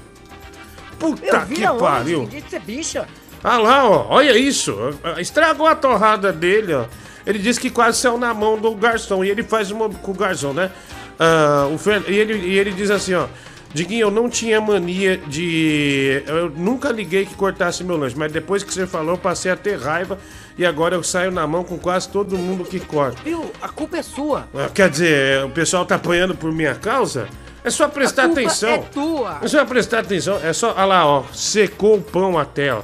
Puta 0.98 1.44
que 1.46 1.62
pariu. 1.78 2.28
Bicha. 2.64 3.06
Ah 3.42 3.58
lá, 3.58 3.84
ó, 3.88 4.06
olha 4.08 4.38
isso. 4.38 4.74
Estragou 5.18 5.66
a 5.66 5.74
torrada 5.74 6.32
dele, 6.32 6.72
ó. 6.74 6.84
Ele 7.26 7.38
disse 7.38 7.59
que 7.61 7.71
quase 7.71 7.99
saiu 7.99 8.19
na 8.19 8.33
mão 8.35 8.59
do 8.59 8.75
garçom. 8.75 9.25
E 9.25 9.31
ele 9.31 9.43
faz 9.43 9.71
uma 9.71 9.88
com 9.88 10.11
o 10.11 10.14
garçom, 10.14 10.52
né? 10.52 10.71
Ah, 11.19 11.69
o 11.73 11.78
Fer... 11.78 12.02
e, 12.09 12.14
ele, 12.14 12.35
e 12.35 12.59
ele 12.59 12.73
diz 12.73 12.90
assim, 12.90 13.14
ó. 13.14 13.26
Diguinho, 13.73 14.02
eu 14.02 14.11
não 14.11 14.28
tinha 14.31 14.61
mania 14.61 15.16
de. 15.16 16.23
Eu 16.28 16.49
nunca 16.50 16.93
liguei 16.93 17.26
que 17.26 17.35
cortasse 17.35 17.83
meu 17.83 17.97
lanche, 17.97 18.16
mas 18.16 18.31
depois 18.31 18.62
que 18.62 18.73
você 18.73 18.87
falou, 18.87 19.14
eu 19.14 19.19
passei 19.19 19.50
a 19.50 19.57
ter 19.57 19.76
raiva 19.81 20.16
e 20.57 20.64
agora 20.64 20.95
eu 20.95 21.02
saio 21.02 21.33
na 21.33 21.45
mão 21.45 21.64
com 21.64 21.76
quase 21.76 22.09
todo 22.09 22.38
mundo 22.38 22.64
que 22.64 22.78
corta. 22.78 23.19
Viu? 23.25 23.50
A 23.61 23.69
culpa 23.69 23.97
é 23.97 24.02
sua. 24.02 24.47
Ah, 24.54 24.69
Quer 24.73 24.88
dizer, 24.88 25.45
o 25.45 25.50
pessoal 25.50 25.85
tá 25.85 25.97
apanhando 25.97 26.37
por 26.37 26.52
minha 26.52 26.76
causa? 26.76 27.26
É 27.64 27.71
só 27.71 27.88
prestar 27.88 28.23
a 28.23 28.26
culpa 28.26 28.43
atenção. 28.43 28.71
é 28.71 28.78
tua. 28.78 29.38
É 29.43 29.49
só 29.49 29.64
prestar 29.64 29.99
atenção. 30.00 30.38
É 30.45 30.52
só. 30.52 30.71
Olha 30.71 30.85
lá, 30.85 31.07
ó. 31.09 31.25
Secou 31.33 31.97
o 31.97 32.00
pão 32.00 32.38
até, 32.38 32.73
ó. 32.73 32.83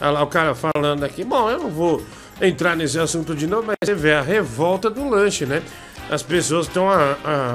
Olha 0.00 0.10
lá 0.10 0.22
o 0.22 0.28
cara 0.28 0.54
falando 0.54 1.02
aqui. 1.02 1.24
Bom, 1.24 1.50
eu 1.50 1.58
não 1.58 1.68
vou 1.70 2.00
entrar 2.40 2.76
nesse 2.76 2.98
assunto 2.98 3.34
de 3.34 3.46
novo, 3.46 3.66
mas 3.66 3.76
você 3.84 3.94
vê 3.94 4.12
a 4.12 4.22
revolta 4.22 4.88
do 4.88 5.08
lanche, 5.08 5.46
né? 5.46 5.62
As 6.10 6.22
pessoas 6.22 6.66
estão 6.66 6.86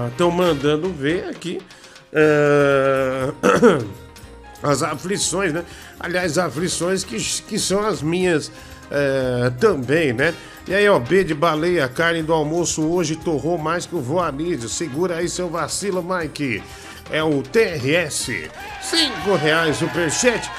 estão 0.10 0.30
mandando 0.30 0.90
ver 0.90 1.26
aqui. 1.26 1.60
ah, 2.14 3.34
as 4.64 4.84
aflições, 4.84 5.52
né? 5.52 5.64
Aliás, 6.00 6.38
aflições 6.38 7.04
que, 7.04 7.18
que 7.18 7.60
são 7.60 7.86
as 7.86 8.02
minhas 8.02 8.52
eh, 8.92 9.52
também, 9.60 10.14
né? 10.14 10.34
E 10.68 10.74
aí, 10.74 10.88
ó, 10.88 11.00
B 11.00 11.24
de 11.24 11.34
baleia, 11.34 11.88
carne 11.90 12.22
do 12.22 12.32
almoço 12.32 12.84
hoje 12.84 13.16
torrou 13.16 13.58
mais 13.58 13.86
que 13.86 13.96
o 13.96 14.00
voanísio. 14.00 14.70
Segura 14.70 15.18
aí 15.18 15.28
seu 15.28 15.50
vacilo, 15.50 16.04
Mike. 16.04 16.64
É 17.12 17.24
o 17.24 17.42
TRS. 17.42 18.50
Cinco 18.82 19.36
reais 19.36 19.78
superchat. 19.78 20.50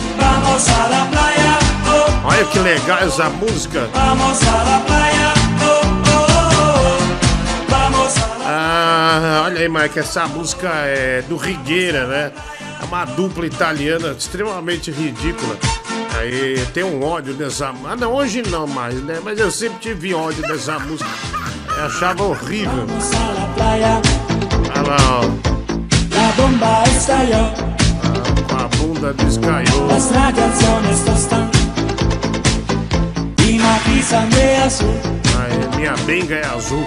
Olha 2.23 2.45
que 2.45 2.59
legal 2.59 2.99
essa 2.99 3.29
música. 3.29 3.89
Ah, 8.45 9.43
olha 9.45 9.61
aí, 9.61 9.69
Mike, 9.69 9.99
essa 9.99 10.27
música 10.27 10.69
é 10.69 11.21
do 11.23 11.37
Rigueira, 11.37 12.07
né? 12.07 12.31
É 12.81 12.85
uma 12.85 13.05
dupla 13.05 13.45
italiana 13.45 14.15
extremamente 14.17 14.89
ridícula. 14.89 15.57
Aí 16.17 16.65
tem 16.73 16.83
um 16.83 17.03
ódio 17.03 17.33
dessa. 17.33 17.73
Ah, 17.85 17.95
não, 17.95 18.13
hoje 18.13 18.41
não 18.49 18.65
mais, 18.65 18.95
né? 19.03 19.19
Mas 19.23 19.39
eu 19.39 19.51
sempre 19.51 19.79
tive 19.79 20.13
ódio 20.13 20.41
dessa 20.43 20.79
música. 20.79 21.09
Eu 21.77 21.85
achava 21.85 22.23
horrível. 22.23 22.85
Olha 24.75 24.87
lá, 24.87 24.97
ó. 25.21 25.48
Ah, 28.03 28.43
com 28.47 28.55
a 28.55 28.67
bunda 28.67 29.13
descaiou. 29.13 29.87
Aí, 35.39 35.77
minha 35.77 35.95
benga 36.05 36.35
é 36.35 36.45
azul. 36.45 36.85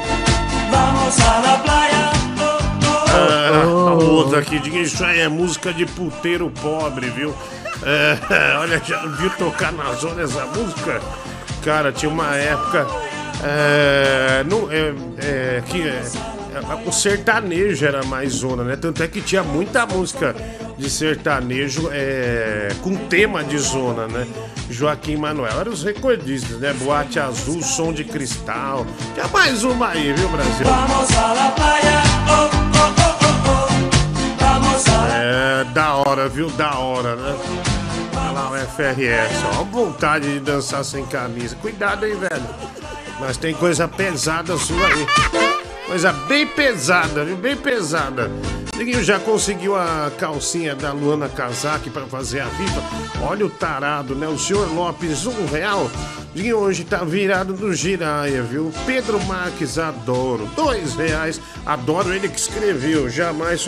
Ah, 3.09 3.63
a 3.91 3.93
outra 3.95 4.41
aqui, 4.41 4.57
isso 4.81 5.05
aí 5.05 5.21
é 5.21 5.29
música 5.29 5.73
de 5.73 5.87
puteiro 5.87 6.51
pobre, 6.63 7.09
viu? 7.11 7.35
É, 7.83 8.57
olha, 8.61 8.81
já 8.85 9.05
viu 9.07 9.31
tocar 9.31 9.73
na 9.73 9.93
zona 9.95 10.23
essa 10.23 10.47
música? 10.47 11.01
Cara, 11.63 11.93
tinha 11.93 12.11
uma 12.11 12.35
época 12.37 12.87
é, 13.45 14.45
não, 14.49 14.71
é, 14.71 14.95
é, 15.19 15.63
que 15.67 15.83
é, 15.83 16.03
o 16.87 16.93
sertanejo 16.93 17.87
era 17.87 18.05
mais 18.05 18.33
zona, 18.33 18.65
né? 18.65 18.77
Tanto 18.77 19.03
é 19.03 19.09
que 19.09 19.21
tinha 19.21 19.43
muita 19.43 19.87
música 19.87 20.35
de 20.77 20.91
sertanejo 20.91 21.89
é, 21.93 22.69
com 22.83 22.97
tema 22.97 23.43
de 23.43 23.59
zona, 23.59 24.07
né? 24.09 24.27
Joaquim 24.69 25.17
Manuel 25.17 25.61
era 25.61 25.71
os 25.71 25.83
recordistas, 25.83 26.59
né? 26.59 26.73
Boate 26.73 27.19
Azul, 27.19 27.63
Som 27.63 27.93
de 27.93 28.05
Cristal. 28.05 28.87
Tinha 29.15 29.29
mais 29.29 29.65
uma 29.65 29.89
aí, 29.89 30.13
viu, 30.13 30.29
Brasil? 30.29 30.67
É, 35.15 35.65
da 35.73 35.95
hora, 35.95 36.29
viu? 36.29 36.51
Da 36.51 36.79
hora, 36.79 37.17
né? 37.17 37.37
Olha 38.15 38.31
lá 38.33 38.51
o 38.51 38.55
FRS, 38.55 39.59
ó. 39.59 39.65
Vontade 39.65 40.33
de 40.33 40.41
dançar 40.41 40.85
sem 40.85 41.05
camisa. 41.07 41.57
Cuidado 41.57 42.05
aí, 42.05 42.15
velho. 42.15 42.43
Mas 43.21 43.37
tem 43.37 43.55
coisa 43.55 43.87
pesada 43.87 44.57
sua 44.57 44.87
aí. 44.87 45.62
Coisa 45.93 46.11
bem 46.11 46.47
pesada, 46.47 47.23
viu? 47.23 47.37
Bem 47.37 47.55
pesada. 47.55 48.31
Diguinho 48.75 49.05
já 49.05 49.21
conseguiu 49.21 49.77
a 49.77 50.11
calcinha 50.17 50.75
da 50.75 50.91
Luana 50.91 51.29
Kazak 51.29 51.91
para 51.91 52.07
fazer 52.07 52.41
a 52.41 52.47
viva. 52.47 52.83
Olha 53.21 53.45
o 53.45 53.51
tarado, 53.51 54.15
né? 54.15 54.27
O 54.27 54.39
senhor 54.39 54.73
Lopes, 54.73 55.27
um 55.27 55.45
real. 55.45 55.91
Diguinho 56.35 56.57
hoje 56.57 56.83
tá 56.85 57.05
virado 57.05 57.53
no 57.53 57.75
giraia, 57.75 58.43
viu? 58.43 58.73
Pedro 58.87 59.23
Marques, 59.25 59.77
adoro. 59.77 60.49
Dois 60.57 60.95
reais. 60.95 61.39
Adoro 61.67 62.15
ele 62.15 62.27
que 62.27 62.41
escreveu. 62.41 63.11
Jamais 63.11 63.63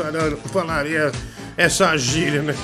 falaria 0.50 1.12
essa 1.58 1.94
gíria, 1.98 2.40
né? 2.40 2.54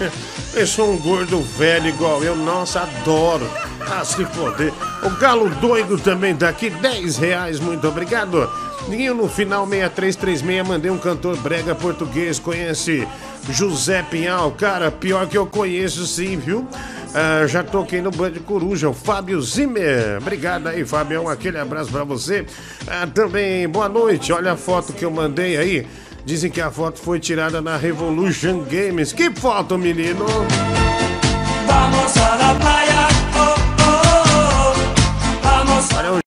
Eu 0.55 0.66
sou 0.66 0.90
um 0.90 0.96
gordo 0.96 1.38
velho 1.42 1.88
igual 1.88 2.25
eu, 2.25 2.35
nossa, 2.35 2.81
adoro. 2.81 3.46
Ah, 3.92 4.05
se 4.07 4.25
foder. 4.25 4.73
O 5.03 5.11
Galo 5.11 5.51
Doido 5.57 5.99
também 5.99 6.35
daqui, 6.35 6.70
10 6.70 7.18
reais, 7.18 7.61
muito 7.61 7.87
obrigado. 7.87 8.49
Ninguém 8.88 9.14
no 9.14 9.29
final 9.29 9.66
6336 9.66 10.66
mandei 10.66 10.90
um 10.90 10.99
cantor 10.99 11.37
brega 11.37 11.75
português, 11.75 12.38
conhece 12.38 13.07
José 13.49 14.03
Pinhal, 14.03 14.51
cara, 14.53 14.90
pior 14.90 15.27
que 15.27 15.38
eu 15.38 15.47
conheço 15.47 16.07
sim, 16.07 16.37
viu? 16.37 16.66
Ah, 17.14 17.47
já 17.47 17.62
toquei 17.62 18.01
no 18.01 18.11
Band 18.11 18.33
Coruja, 18.47 18.88
o 18.88 18.95
Fábio 18.95 19.40
Zimmer. 19.43 20.19
Obrigado 20.21 20.69
aí, 20.69 20.85
Fabião, 20.85 21.29
aquele 21.29 21.59
abraço 21.59 21.90
pra 21.90 22.05
você. 22.05 22.47
Ah, 22.87 23.07
também, 23.07 23.69
boa 23.69 23.88
noite, 23.88 24.33
olha 24.33 24.53
a 24.53 24.57
foto 24.57 24.93
que 24.93 25.05
eu 25.05 25.11
mandei 25.11 25.57
aí. 25.57 25.87
Dizem 26.25 26.51
que 26.51 26.61
a 26.61 26.71
foto 26.71 27.01
foi 27.01 27.19
tirada 27.19 27.61
na 27.61 27.77
Revolution 27.77 28.61
Games. 28.61 29.12
Que 29.12 29.31
foto, 29.31 29.79
menino? 29.79 30.27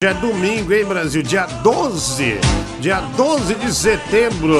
É 0.06 0.14
domingo, 0.14 0.72
hein, 0.72 0.84
Brasil? 0.84 1.22
Dia 1.22 1.46
12. 1.46 2.38
Dia 2.80 3.00
12 3.16 3.54
de 3.54 3.74
setembro. 3.74 4.58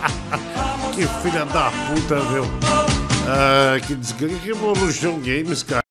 que 0.94 1.06
filha 1.22 1.44
da 1.46 1.70
puta, 1.70 2.20
viu? 2.20 2.44
Ah, 3.26 3.78
que 3.86 3.94
desgraça. 3.94 4.34
Revolution 4.44 5.18
Games, 5.20 5.62
cara. 5.62 5.82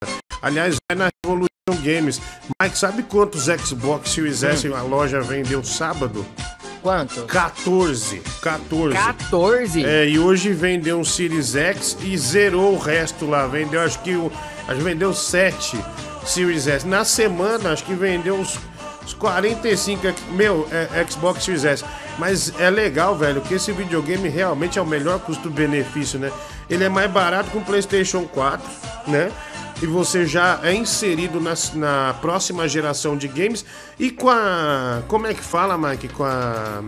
Aliás, 0.41 0.75
é 0.91 0.95
na 0.95 1.09
Revolution 1.23 1.49
Games. 1.83 2.21
Mike, 2.61 2.77
sabe 2.77 3.01
quantos 3.03 3.45
Xbox 3.45 4.11
Series 4.11 4.43
S 4.43 4.71
a 4.71 4.81
loja 4.81 5.21
vendeu 5.21 5.63
sábado? 5.63 6.25
Quanto? 6.83 7.23
14. 7.23 8.21
14. 8.41 8.93
14? 8.93 9.83
É, 9.83 10.07
e 10.07 10.19
hoje 10.19 10.53
vendeu 10.53 10.99
um 10.99 11.03
Series 11.03 11.55
X 11.55 11.97
e 12.03 12.15
zerou 12.17 12.75
o 12.75 12.77
resto 12.77 13.25
lá. 13.25 13.47
Vendeu, 13.47 13.81
acho 13.81 13.99
que. 14.01 14.13
Acho 14.67 14.77
que 14.77 14.83
vendeu 14.83 15.13
7 15.13 15.77
Series 16.25 16.67
S. 16.67 16.87
Na 16.87 17.05
semana, 17.05 17.71
acho 17.71 17.83
que 17.83 17.93
vendeu 17.93 18.35
uns, 18.35 18.59
uns 19.03 19.13
45. 19.13 20.01
Meu, 20.31 20.67
é, 20.71 21.05
Xbox 21.09 21.43
Series 21.43 21.65
S. 21.65 21.85
Mas 22.17 22.53
é 22.59 22.69
legal, 22.69 23.15
velho, 23.15 23.41
que 23.41 23.53
esse 23.53 23.71
videogame 23.71 24.29
realmente 24.29 24.79
é 24.79 24.81
o 24.81 24.85
melhor 24.85 25.19
custo-benefício, 25.19 26.17
né? 26.17 26.31
Ele 26.69 26.83
é 26.83 26.89
mais 26.89 27.11
barato 27.11 27.51
que 27.51 27.57
um 27.57 27.63
PlayStation 27.63 28.23
4, 28.23 28.67
né? 29.07 29.31
e 29.81 29.85
você 29.85 30.25
já 30.25 30.59
é 30.63 30.73
inserido 30.73 31.39
na, 31.41 31.53
na 31.73 32.13
próxima 32.15 32.67
geração 32.67 33.17
de 33.17 33.27
games 33.27 33.65
e 33.99 34.09
com 34.09 34.29
a. 34.29 35.03
Como 35.07 35.27
é 35.27 35.33
que 35.33 35.43
fala, 35.43 35.77
Mike? 35.77 36.07
Com 36.09 36.23
a. 36.23 36.83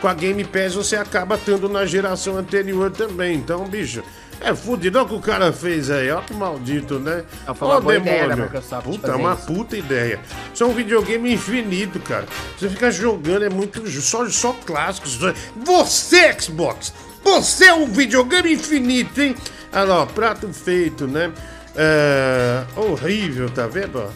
Com 0.00 0.08
a 0.08 0.14
Game 0.14 0.44
Pass 0.44 0.74
você 0.74 0.96
acaba 0.96 1.34
estando 1.34 1.68
na 1.68 1.86
geração 1.86 2.36
anterior 2.36 2.90
também. 2.90 3.36
Então, 3.36 3.64
bicho, 3.64 4.02
é 4.44 4.54
fudido. 4.54 4.98
Olha 4.98 5.06
o 5.06 5.08
que 5.08 5.14
o 5.14 5.20
cara 5.20 5.52
fez 5.52 5.90
aí. 5.90 6.10
Olha 6.10 6.22
que 6.22 6.34
maldito, 6.34 6.98
né? 6.98 7.24
Ó, 7.60 7.92
ideia 7.92 8.28
da 8.28 8.36
Microsoft 8.36 8.84
Puta, 8.84 9.16
uma 9.16 9.34
isso. 9.34 9.46
puta 9.46 9.76
ideia. 9.76 10.20
Isso 10.52 10.62
é 10.62 10.66
um 10.66 10.74
videogame 10.74 11.32
infinito, 11.32 11.98
cara. 12.00 12.26
Você 12.58 12.68
fica 12.68 12.90
jogando, 12.90 13.44
é 13.44 13.50
muito. 13.50 13.88
Só, 14.00 14.28
só 14.28 14.52
clássicos. 14.52 15.18
Você, 15.56 16.32
Xbox! 16.38 16.92
Você 17.22 17.66
é 17.66 17.74
um 17.74 17.86
videogame 17.86 18.52
infinito, 18.52 19.20
hein? 19.20 19.34
Olha 19.72 19.84
lá, 19.84 20.02
ó, 20.02 20.06
prato 20.06 20.52
feito, 20.52 21.06
né? 21.06 21.32
É, 21.74 22.64
horrível, 22.76 23.48
tá 23.50 23.66
vendo? 23.66 23.98
ó? 23.98 24.08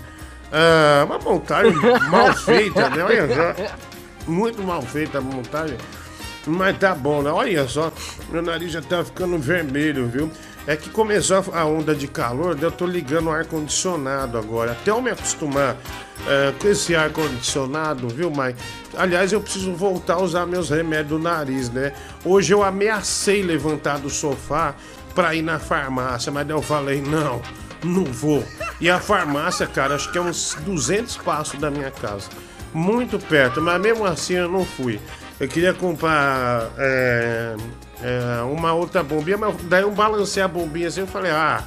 É, 0.53 1.05
uma 1.05 1.19
montagem 1.19 1.75
mal 2.11 2.35
feita, 2.35 2.89
né? 2.91 3.03
Olha 3.03 3.29
só. 3.29 3.77
Muito 4.27 4.63
mal 4.63 4.83
feita 4.83 5.19
a 5.19 5.21
montagem. 5.21 5.77
Mas 6.49 6.79
tá 6.79 6.95
bom, 6.95 7.23
né? 7.23 7.31
Olha 7.31 7.69
só, 7.69 7.93
meu 8.31 8.43
nariz 8.43 8.73
já 8.73 8.81
tá 8.81 9.05
ficando 9.05 9.39
vermelho, 9.39 10.07
viu? 10.07 10.31
É 10.67 10.77
que 10.77 10.91
começou 10.91 11.45
a 11.53 11.65
onda 11.65 11.95
de 11.95 12.07
calor, 12.07 12.57
eu 12.61 12.71
tô 12.71 12.85
ligando 12.85 13.29
o 13.29 13.31
ar-condicionado 13.31 14.37
agora. 14.37 14.73
Até 14.73 14.91
eu 14.91 15.01
me 15.01 15.11
acostumar 15.11 15.77
é, 16.27 16.53
com 16.59 16.69
esse 16.69 16.95
ar-condicionado, 16.95 18.09
viu, 18.09 18.31
Mike? 18.31 18.61
Aliás, 18.97 19.33
eu 19.33 19.41
preciso 19.41 19.73
voltar 19.75 20.15
a 20.15 20.23
usar 20.23 20.47
meus 20.47 20.69
remédios 20.69 21.09
do 21.09 21.19
nariz, 21.19 21.71
né? 21.71 21.95
Hoje 22.25 22.53
eu 22.53 22.63
ameacei 22.63 23.43
levantar 23.43 23.99
do 23.99 24.11
sofá 24.11 24.75
pra 25.15 25.35
ir 25.35 25.43
na 25.43 25.59
farmácia, 25.59 26.31
mas 26.31 26.49
eu 26.49 26.61
falei, 26.61 27.01
não, 27.01 27.41
não 27.83 28.05
vou. 28.05 28.45
E 28.81 28.91
a 28.91 29.01
farmácia, 29.01 29.67
cara, 29.67 29.95
acho 29.95 30.13
que 30.13 30.19
é 30.19 30.21
uns 30.21 30.55
200 30.61 31.17
passos 31.19 31.59
da 31.59 31.71
minha 31.71 31.91
casa. 31.91 32.29
Muito 32.75 33.19
perto, 33.19 33.63
mas 33.63 33.81
mesmo 33.81 34.05
assim 34.05 34.35
eu 34.35 34.51
não 34.51 34.65
fui. 34.65 35.01
Eu 35.41 35.47
queria 35.47 35.73
comprar 35.73 36.69
é, 36.77 37.57
é, 38.03 38.43
uma 38.43 38.73
outra 38.73 39.03
bombinha, 39.03 39.37
mas 39.37 39.55
daí 39.65 39.83
eu 39.83 39.91
balancei 39.93 40.43
a 40.43 40.49
bombinha 40.49 40.89
assim 40.89 41.01
eu 41.01 41.07
falei, 41.07 41.31
ah, 41.31 41.63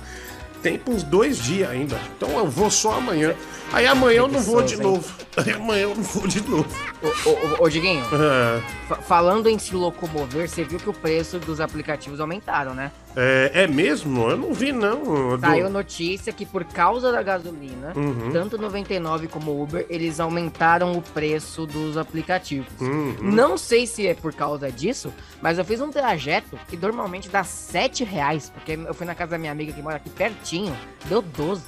tem 0.62 0.80
uns 0.88 1.04
dois 1.04 1.38
dias 1.38 1.70
ainda. 1.70 1.98
Então 2.16 2.38
eu 2.38 2.48
vou 2.48 2.70
só 2.70 2.96
amanhã. 2.96 3.34
Aí 3.74 3.88
amanhã 3.88 4.18
eu 4.18 4.28
não 4.28 4.40
vou 4.42 4.62
de 4.62 4.76
novo. 4.76 5.10
Aí 5.38 5.54
amanhã 5.54 5.84
eu 5.84 5.96
não 5.96 6.04
vou 6.04 6.28
de 6.28 6.42
novo. 6.48 6.68
Ô, 7.02 7.30
ô, 7.30 7.32
ô, 7.32 7.64
ô, 7.64 7.70
Diguinho, 7.70 8.04
É, 8.14 8.62
fa- 8.88 8.96
falando 8.98 9.48
em 9.48 9.58
se 9.58 9.74
locomover, 9.76 10.50
você 10.50 10.64
viu 10.66 10.78
que 10.78 10.90
o 10.90 10.94
preço 10.94 11.40
dos 11.40 11.62
aplicativos 11.62 12.20
aumentaram, 12.20 12.74
né? 12.74 12.92
é, 13.16 13.52
é 13.64 13.68
mesmo? 13.68 14.30
Eu 14.30 14.36
não 14.38 14.54
vi, 14.54 14.74
não. 14.74 15.36
Do- 15.38 15.40
Saiu 15.40 15.70
notícia 15.70 16.34
que 16.34 16.46
por 16.46 16.66
causa 16.66 17.12
da 17.14 17.24
gasolina, 17.24 17.94
Uhum. 17.96 18.30
tanto 18.34 18.58
99 18.58 19.28
como 19.30 19.62
Uber, 19.64 19.86
eles 19.90 20.20
aumentaram 20.20 20.92
o 20.94 21.02
preço 21.02 21.66
dos 21.66 21.96
aplicativos. 21.98 22.68
Uhum. 22.82 23.16
Não 23.22 23.58
sei 23.58 23.88
se 23.88 24.06
é 24.06 24.14
por 24.14 24.34
causa 24.34 24.70
disso, 24.70 25.14
mas 25.42 25.58
eu 25.58 25.64
fiz 25.64 25.80
um 25.80 25.90
trajeto 25.92 26.60
que 26.68 26.76
normalmente 26.76 27.30
dá 27.30 27.44
7 27.46 28.04
reais, 28.04 28.50
porque 28.54 28.74
eu 28.74 28.94
fui 28.94 29.06
na 29.06 29.16
casa 29.16 29.32
da 29.32 29.38
minha 29.38 29.52
amiga 29.54 29.72
que 29.72 29.82
mora 29.82 29.96
aqui 29.96 30.10
pertinho, 30.10 30.76
deu 31.06 31.22
12. 31.22 31.64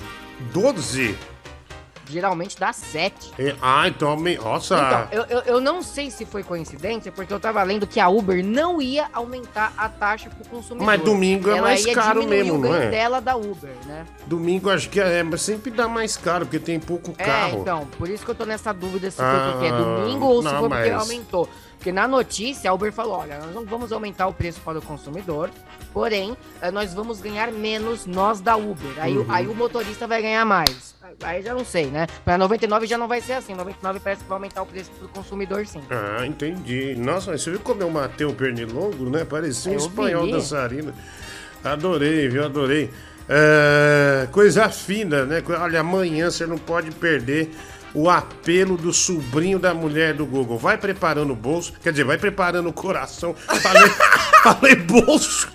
12? 0.54 1.16
Geralmente 2.14 2.58
dá 2.60 2.72
7. 2.72 3.32
E- 3.40 3.56
Ah, 3.62 3.88
então, 3.88 4.10
aume- 4.10 4.38
nossa. 4.38 4.76
Então, 4.76 5.08
eu, 5.12 5.24
eu, 5.26 5.40
eu 5.56 5.62
não 5.62 5.82
sei 5.82 6.12
se 6.12 6.26
foi 6.26 6.44
coincidência, 6.44 7.12
porque 7.12 7.34
eu 7.34 7.40
tava 7.40 7.62
lendo 7.64 7.88
que 7.88 8.00
a 8.00 8.08
Uber 8.08 8.44
não 8.46 8.82
ia 8.82 9.08
aumentar 9.12 9.74
a 9.78 9.90
taxa 9.90 10.30
pro 10.30 10.48
consumidor. 10.50 10.86
Mas 10.86 11.02
domingo 11.02 11.50
é 11.50 11.58
Ela 11.58 11.68
mais 11.70 11.86
caro 11.88 12.26
mesmo, 12.28 12.56
o 12.56 12.60
ganho 12.60 12.74
não 12.76 12.82
é? 12.82 12.90
dela 12.90 13.20
da 13.20 13.36
Uber, 13.36 13.72
né? 13.86 14.06
Domingo 14.28 14.70
acho 14.70 14.90
que 14.90 15.00
é, 15.00 15.24
mas 15.24 15.42
sempre 15.42 15.72
dá 15.72 15.88
mais 15.88 16.16
caro, 16.16 16.46
porque 16.46 16.60
tem 16.60 16.80
pouco 16.80 17.14
É, 17.18 17.24
carro. 17.24 17.60
então, 17.62 17.88
por 17.98 18.08
isso 18.10 18.24
que 18.24 18.32
eu 18.32 18.36
tô 18.36 18.46
nessa 18.46 18.72
dúvida 18.74 19.10
se 19.10 19.22
Ah, 19.22 19.42
foi 19.44 19.52
porque 19.54 19.66
é 19.68 19.78
domingo 19.78 20.26
ou 20.26 20.38
se 20.42 20.46
não, 20.46 20.60
foi 20.60 20.70
porque 20.70 20.90
mas- 20.92 21.02
aumentou. 21.02 21.50
Porque 21.84 21.92
na 21.92 22.08
notícia 22.08 22.72
a 22.72 22.74
Uber 22.74 22.94
falou: 22.94 23.18
olha, 23.18 23.38
nós 23.40 23.54
não 23.54 23.66
vamos 23.66 23.92
aumentar 23.92 24.26
o 24.28 24.34
preço 24.34 24.62
para 24.62 24.80
o 24.80 24.82
consumidor, 24.82 25.50
porém, 25.92 26.38
eh, 26.62 26.72
nós 26.72 26.94
vamos 26.94 27.20
ganhar 27.20 27.52
menos 27.52 28.06
nós 28.06 28.40
da 28.40 28.56
Uber. 28.56 28.94
Aí, 29.00 29.18
o- 29.18 29.24
Uhum. 29.24 29.26
aí 29.30 29.48
o 29.48 29.54
motorista 29.54 30.08
vai 30.08 30.22
ganhar 30.22 30.46
mais. 30.46 30.96
Aí 31.22 31.42
já 31.42 31.54
não 31.54 31.66
sei, 31.66 31.88
né? 31.88 32.08
Pra 32.24 32.38
99 32.38 32.88
já 32.88 32.98
não 32.98 33.06
vai 33.10 33.20
ser 33.20 33.34
assim. 33.34 33.54
99 33.54 34.00
parece 34.00 34.24
que 34.24 34.30
vai 34.30 34.38
aumentar 34.38 34.62
o 34.62 34.66
preço 34.66 34.90
pro 34.92 35.10
consumidor, 35.10 35.68
sim. 35.68 35.82
Ah, 35.90 36.26
entendi. 36.26 36.96
Nossa, 36.96 37.32
mas 37.32 37.42
você 37.42 37.52
viu 37.52 37.60
como 37.60 37.82
eu 37.82 37.90
matei 37.90 38.26
o 38.26 38.34
pernilongo, 38.34 39.10
né? 39.10 39.26
Parecia 39.26 39.74
um 39.74 39.76
espanhol 39.76 40.24
vi. 40.26 40.32
dançarino. 40.32 40.94
Adorei, 41.66 42.30
viu? 42.30 42.46
Adorei. 42.46 42.90
É, 43.28 44.28
coisa 44.32 44.70
fina, 44.70 45.26
né? 45.26 45.44
Olha, 45.60 45.82
amanhã 45.82 46.32
você 46.32 46.46
não 46.46 46.58
pode 46.58 46.92
perder 46.92 47.52
o 47.94 48.10
apelo 48.10 48.76
do 48.76 48.92
sobrinho 48.92 49.60
da 49.60 49.74
mulher 49.74 50.14
do 50.14 50.26
Google. 50.26 50.58
Vai 50.58 50.78
preparando 50.78 51.32
o 51.34 51.36
bolso, 51.36 51.74
quer 51.82 51.92
dizer, 51.92 52.04
vai 52.04 52.18
preparando 52.18 52.70
o 52.70 52.74
coração. 52.74 53.36
Falei, 53.36 53.90
falei 54.44 54.76
bolso. 54.76 55.48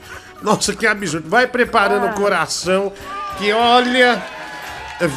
Nossa, 0.42 0.74
que 0.74 0.86
absurdo. 0.86 1.28
Vai 1.28 1.46
preparando 1.46 2.06
o 2.06 2.14
coração, 2.14 2.92
que 3.38 3.52
olha, 3.52 4.22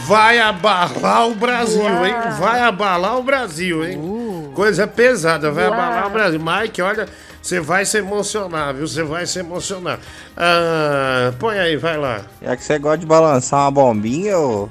vai 0.07 0.39
abalar 0.39 1.27
o 1.27 1.35
Brasil, 1.35 2.05
hein? 2.05 2.15
Vai 2.39 2.59
abalar 2.61 3.17
o 3.17 3.23
Brasil, 3.23 3.85
hein? 3.85 4.51
Coisa 4.55 4.87
pesada, 4.87 5.51
vai 5.51 5.65
abalar 5.67 6.07
o 6.07 6.09
Brasil. 6.09 6.39
Mike, 6.39 6.81
olha, 6.81 7.07
você 7.41 7.59
vai 7.59 7.85
se 7.85 7.97
emocionar, 7.97 8.73
viu? 8.73 8.87
Você 8.87 9.03
vai 9.03 9.25
se 9.25 9.39
emocionar. 9.39 9.99
Ah, 10.35 11.33
põe 11.39 11.57
aí, 11.57 11.77
vai 11.77 11.97
lá. 11.97 12.21
Já 12.41 12.55
que 12.55 12.63
você 12.63 12.79
gosta 12.79 12.99
de 12.99 13.05
balançar 13.05 13.61
uma 13.61 13.71
bombinha, 13.71 14.37
ô, 14.37 14.69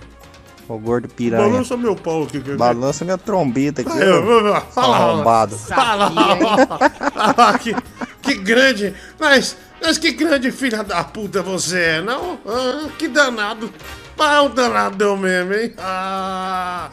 ô 0.73 0.79
gordo 0.79 1.09
piranha. 1.09 1.43
Balança 1.49 1.77
meu 1.77 1.97
pau 1.97 2.23
aqui. 2.25 2.41
que- 2.41 2.55
Balança 2.57 3.05
minha 3.05 3.19
trombeta 3.19 3.83
aqui, 3.83 3.91
lá, 3.91 4.61
fala, 4.61 4.97
arrombado. 4.97 5.57
Fala, 5.59 6.11
fala, 6.13 7.59
que, 7.59 7.75
que 8.23 8.35
grande, 8.37 8.95
mas, 9.19 9.57
mas 9.83 9.99
que 9.99 10.13
grande 10.13 10.51
filha 10.53 10.83
da 10.85 11.03
puta 11.05 11.43
você 11.43 11.79
é, 11.79 12.03
não? 12.03 12.39
Ah, 12.47 12.89
que 12.99 13.09
danado. 13.09 13.71
Ah, 14.19 14.35
é 14.37 14.41
um 14.43 14.51
danadão 14.51 15.17
mesmo, 15.17 15.55
hein? 15.55 15.73
Ah. 15.79 16.91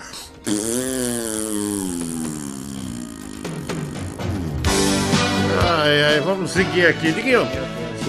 Ai, 5.64 6.04
ai, 6.04 6.20
vamos 6.22 6.52
seguir 6.52 6.88
aqui. 6.88 7.12
Diguinho, 7.12 7.48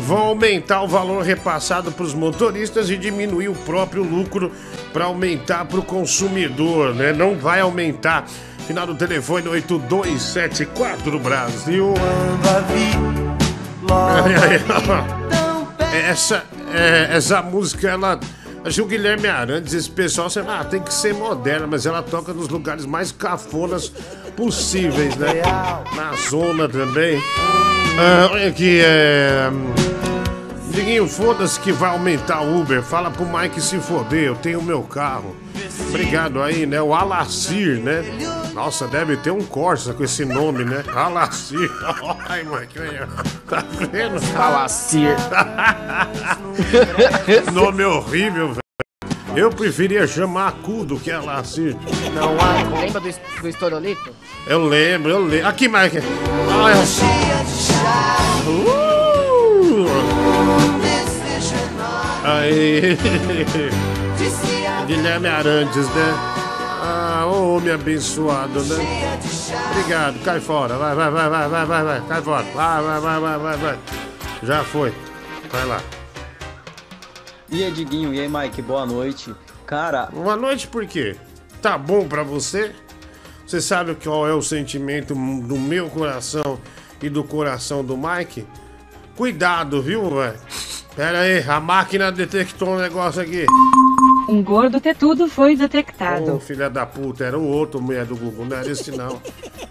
vão 0.00 0.18
aumentar 0.18 0.82
o 0.82 0.88
valor 0.88 1.22
repassado 1.22 1.92
para 1.92 2.04
os 2.04 2.14
motoristas 2.14 2.90
e 2.90 2.96
diminuir 2.96 3.48
o 3.48 3.54
próprio 3.54 4.02
lucro 4.02 4.52
para 4.92 5.06
aumentar 5.06 5.64
para 5.64 5.78
o 5.78 5.82
consumidor, 5.82 6.94
né? 6.94 7.12
Não 7.12 7.36
vai 7.36 7.60
aumentar. 7.60 8.26
Final 8.66 8.86
do 8.86 8.94
telefone 8.94 9.48
8274 9.48 11.18
Brasil. 11.18 11.94
Essa, 16.10 16.44
é, 16.72 17.16
essa 17.16 17.42
música, 17.42 17.88
ela. 17.88 18.20
Acho 18.64 18.76
que 18.76 18.82
o 18.82 18.86
Guilherme 18.86 19.28
Arantes, 19.28 19.72
esse 19.72 19.90
pessoal, 19.90 20.28
você, 20.28 20.40
ah, 20.40 20.64
tem 20.64 20.82
que 20.82 20.92
ser 20.92 21.14
moderna, 21.14 21.66
mas 21.66 21.86
ela 21.86 22.02
toca 22.02 22.34
nos 22.34 22.48
lugares 22.48 22.84
mais 22.84 23.12
cafonas 23.12 23.92
possíveis, 24.36 25.16
né? 25.16 25.42
Na 25.96 26.12
zona 26.28 26.68
também. 26.68 27.20
Ah, 27.98 28.28
olha 28.30 28.48
aqui, 28.48 28.80
é. 28.82 29.50
Diguinho, 30.70 31.08
foda-se 31.08 31.58
que 31.58 31.72
vai 31.72 31.90
aumentar 31.90 32.42
o 32.42 32.60
Uber. 32.60 32.82
Fala 32.82 33.10
pro 33.10 33.26
Mike 33.26 33.60
se 33.60 33.78
foder, 33.78 34.24
eu 34.24 34.36
tenho 34.36 34.62
meu 34.62 34.82
carro. 34.82 35.34
Obrigado 35.88 36.42
aí, 36.42 36.66
né? 36.66 36.80
O 36.82 36.94
Alacir, 36.94 37.78
né? 37.80 38.02
Nossa, 38.52 38.88
deve 38.88 39.16
ter 39.18 39.30
um 39.30 39.42
Corsa 39.42 39.94
com 39.94 40.02
esse 40.02 40.24
nome, 40.24 40.64
né? 40.64 40.82
Alacir. 40.94 41.70
Ai, 42.28 42.42
Mike, 42.42 42.78
olha. 42.78 43.08
tá 43.48 43.64
vendo? 43.90 44.18
Alacir. 44.36 45.16
nome 47.52 47.84
horrível, 47.84 48.48
velho. 48.48 48.58
Eu 49.36 49.50
preferia 49.50 50.06
chamar 50.06 50.52
Cu 50.62 50.84
do 50.84 50.98
que 50.98 51.10
Alacir. 51.10 51.76
Não 52.12 52.36
há. 52.40 52.80
Lembra 52.80 53.00
do, 53.00 53.08
do 53.40 53.48
Estorolito? 53.48 54.12
Eu 54.46 54.64
lembro, 54.64 55.10
eu 55.10 55.24
lembro. 55.24 55.46
Aqui, 55.46 55.68
Mike. 55.68 55.98
Olha. 56.52 56.76
Uh! 58.48 58.88
Aí. 62.24 62.98
Guilherme 64.88 65.28
Arantes, 65.28 65.86
né? 65.90 66.14
Ah, 66.80 67.26
ô 67.26 67.56
homem 67.56 67.74
abençoado, 67.74 68.64
né? 68.64 68.76
Obrigado, 69.70 70.18
cai 70.24 70.40
fora. 70.40 70.78
Vai, 70.78 70.94
vai, 70.94 71.10
vai, 71.10 71.28
vai, 71.28 71.48
vai, 71.48 71.66
vai, 71.66 71.84
vai. 71.84 72.00
Cai 72.08 72.22
fora. 72.22 72.42
Vai, 72.54 72.82
vai, 72.82 73.00
vai, 73.00 73.20
vai, 73.20 73.38
vai, 73.38 73.56
vai. 73.58 73.78
Já 74.42 74.64
foi. 74.64 74.94
Vai 75.52 75.66
lá. 75.66 75.82
E 77.50 77.62
aí, 77.62 77.70
Diguinho, 77.70 78.14
e 78.14 78.20
aí, 78.20 78.28
Mike, 78.30 78.62
boa 78.62 78.86
noite. 78.86 79.34
Cara, 79.66 80.06
Boa 80.06 80.36
noite, 80.36 80.66
por 80.66 80.86
quê? 80.86 81.14
Tá 81.60 81.76
bom 81.76 82.08
pra 82.08 82.22
você? 82.22 82.72
Você 83.46 83.60
sabe 83.60 83.94
qual 83.94 84.26
é 84.26 84.32
o 84.32 84.40
sentimento 84.40 85.14
do 85.14 85.58
meu 85.58 85.90
coração 85.90 86.58
e 87.02 87.10
do 87.10 87.22
coração 87.22 87.84
do 87.84 87.94
Mike? 87.94 88.46
Cuidado, 89.14 89.82
viu, 89.82 90.08
velho? 90.08 90.38
Pera 90.96 91.20
aí, 91.20 91.44
a 91.46 91.60
máquina 91.60 92.10
detectou 92.10 92.70
um 92.70 92.78
negócio 92.78 93.20
aqui. 93.20 93.44
Um 94.28 94.42
gordo 94.42 94.78
tetudo 94.78 95.26
foi 95.26 95.54
Ô, 95.54 95.56
detectado. 95.56 96.38
filha 96.38 96.68
da 96.68 96.84
puta, 96.84 97.24
era 97.24 97.38
o 97.38 97.46
outro 97.48 97.80
mulher 97.80 98.04
do 98.04 98.14
Google, 98.14 98.44
não 98.44 98.58
era 98.58 98.70
esse 98.70 98.90
não. 98.90 99.20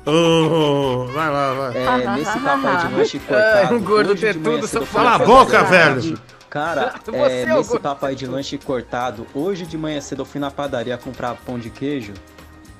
Ô, 0.03 1.05
vai 1.13 1.29
lá, 1.29 1.53
vai. 1.53 1.77
é, 1.77 2.15
nesse 2.15 2.39
papo 2.39 2.67
aí 2.67 2.77
de 2.87 2.95
lanche 2.95 3.19
cortado. 3.19 3.75
um 3.75 3.83
gordo 3.83 4.09
hoje 4.11 4.15
de 4.15 4.21
ter 4.21 4.33
manhã 4.39 4.55
tudo, 4.57 4.67
cedo 4.67 4.67
só 4.67 4.79
eu 4.79 4.87
Cala 5.03 5.15
a 5.15 5.19
boca, 5.19 5.63
velho. 5.63 6.19
Cara, 6.49 6.95
é, 7.13 7.41
é 7.43 7.55
nesse 7.55 7.79
aí 8.07 8.15
de 8.15 8.25
lanche 8.25 8.57
cortado, 8.57 9.27
hoje 9.35 9.63
de 9.63 9.77
manhã 9.77 10.01
cedo 10.01 10.23
eu 10.23 10.25
fui 10.25 10.41
na 10.41 10.49
padaria 10.49 10.97
comprar 10.97 11.35
pão 11.35 11.59
de 11.59 11.69
queijo. 11.69 12.13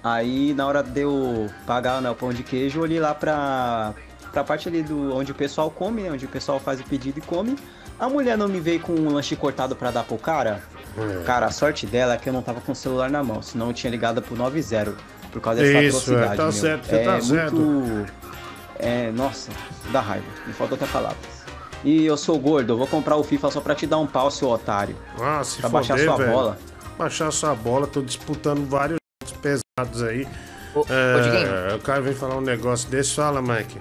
Aí 0.04 0.56
na 0.56 0.66
hora 0.66 0.82
de 0.82 1.02
eu 1.02 1.48
pagar 1.68 2.02
né, 2.02 2.10
o 2.10 2.16
pão 2.16 2.34
de 2.34 2.42
queijo, 2.42 2.80
eu 2.80 2.84
olhei 2.84 3.00
lá 3.00 3.14
pra, 3.14 3.94
pra 4.32 4.44
parte 4.44 4.68
ali 4.68 4.82
do 4.82 5.16
onde 5.16 5.32
o 5.32 5.36
pessoal 5.36 5.70
come, 5.70 6.02
né? 6.02 6.12
Onde 6.12 6.26
o 6.26 6.30
pessoal 6.30 6.60
faz 6.60 6.80
o 6.80 6.84
pedido 6.84 7.20
e 7.20 7.22
come. 7.22 7.56
A 8.00 8.08
mulher 8.08 8.38
não 8.38 8.48
me 8.48 8.60
veio 8.60 8.80
com 8.80 8.94
um 8.94 9.14
lanche 9.14 9.36
cortado 9.36 9.76
pra 9.76 9.92
dar 9.92 10.04
pro 10.04 10.18
cara. 10.18 10.64
É. 10.98 11.24
Cara, 11.24 11.46
a 11.46 11.52
sorte 11.52 11.86
dela 11.86 12.14
é 12.16 12.18
que 12.18 12.28
eu 12.28 12.34
não 12.34 12.42
tava 12.42 12.60
com 12.62 12.72
o 12.72 12.76
celular 12.76 13.10
na 13.10 13.24
mão, 13.24 13.42
senão 13.42 13.68
eu 13.68 13.74
tinha 13.74 13.90
ligado 13.92 14.22
pro 14.22 14.36
90 14.36 14.96
por 15.32 15.42
causa 15.42 15.62
dessa 15.62 15.82
Isso, 15.84 16.14
é, 16.14 16.26
atrocidade. 16.26 16.38
tá 16.38 16.44
meu. 16.44 16.52
certo, 16.52 16.86
você 16.88 16.96
é 16.96 17.04
tá 17.04 17.12
muito... 17.12 17.26
certo. 17.28 18.06
É, 18.80 19.12
nossa, 19.12 19.52
dá 19.92 20.00
raiva, 20.02 20.26
me 20.46 20.54
falta 20.54 20.76
até 20.76 20.86
palavras. 20.88 21.18
E 21.84 22.06
eu 22.06 22.18
sou 22.18 22.38
gordo, 22.40 22.74
eu 22.74 22.78
vou 22.78 22.88
comprar 22.88 23.16
o 23.18 23.24
FIFA 23.24 23.52
só 23.52 23.62
pra 23.62 23.76
te 23.76 23.86
dar 23.86 23.98
um 24.00 24.08
pau, 24.08 24.32
seu 24.32 24.50
otário. 24.50 24.96
Ah, 25.22 25.44
se 25.44 25.60
Pra 25.60 25.70
baixar 25.70 25.94
foder, 25.94 26.06
sua 26.08 26.18
velho. 26.18 26.32
bola. 26.32 26.58
Baixar 26.98 27.32
sua 27.32 27.54
bola, 27.56 27.86
tô 27.88 28.02
disputando 28.02 28.68
vários 28.68 28.98
jogos 29.22 29.38
pesados 29.78 30.02
aí. 30.04 30.28
Diguinho. 30.76 31.48
É, 31.72 31.76
o 31.76 31.80
cara 31.80 32.02
vem 32.02 32.14
falar 32.14 32.38
um 32.38 32.42
negócio 32.42 32.90
desse, 32.90 33.14
fala, 33.16 33.42
Mike. 33.42 33.80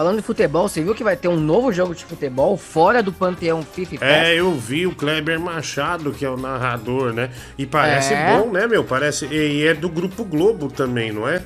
Falando 0.00 0.16
de 0.16 0.22
futebol, 0.22 0.66
você 0.66 0.80
viu 0.82 0.94
que 0.94 1.04
vai 1.04 1.14
ter 1.14 1.28
um 1.28 1.36
novo 1.38 1.70
jogo 1.70 1.94
de 1.94 2.06
futebol 2.06 2.56
fora 2.56 3.02
do 3.02 3.12
panteão 3.12 3.60
FIFA? 3.62 4.02
É, 4.02 4.34
eu 4.34 4.50
vi 4.54 4.86
o 4.86 4.94
Kleber 4.94 5.38
Machado, 5.38 6.10
que 6.10 6.24
é 6.24 6.30
o 6.30 6.38
narrador, 6.38 7.12
né? 7.12 7.28
E 7.58 7.66
parece 7.66 8.14
É? 8.14 8.24
bom, 8.24 8.50
né, 8.50 8.66
meu? 8.66 8.82
Parece. 8.82 9.26
E 9.26 9.66
é 9.66 9.74
do 9.74 9.90
Grupo 9.90 10.24
Globo 10.24 10.68
também, 10.70 11.12
não 11.12 11.28
é? 11.28 11.42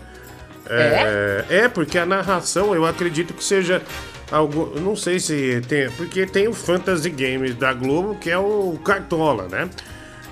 É, 0.70 1.44
é 1.48 1.68
porque 1.68 1.98
a 1.98 2.06
narração, 2.06 2.72
eu 2.76 2.86
acredito 2.86 3.34
que 3.34 3.42
seja 3.42 3.82
algo. 4.30 4.72
Não 4.80 4.94
sei 4.94 5.18
se 5.18 5.60
tem. 5.66 5.90
Porque 5.90 6.24
tem 6.24 6.46
o 6.46 6.52
Fantasy 6.54 7.10
Games 7.10 7.56
da 7.56 7.72
Globo, 7.72 8.14
que 8.14 8.30
é 8.30 8.38
o 8.38 8.78
Cartola, 8.84 9.48
né? 9.48 9.68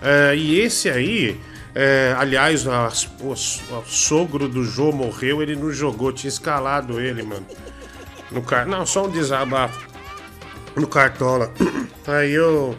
É, 0.00 0.36
e 0.36 0.60
esse 0.60 0.88
aí. 0.88 1.40
é, 1.74 2.14
aliás, 2.16 2.68
as- 2.68 3.10
o, 3.20 3.32
o 3.32 3.82
sogro 3.84 4.46
do 4.46 4.62
Jô 4.62 4.92
morreu, 4.92 5.42
ele 5.42 5.56
não 5.56 5.72
jogou, 5.72 6.12
tinha 6.12 6.28
escalado 6.28 7.00
ele, 7.00 7.24
mano. 7.24 7.44
No 8.32 8.42
car... 8.42 8.66
Não, 8.66 8.84
só 8.86 9.06
um 9.06 9.10
desabafo 9.10 9.86
no 10.76 10.86
Cartola. 10.86 11.50
Aí 12.06 12.32
eu. 12.32 12.74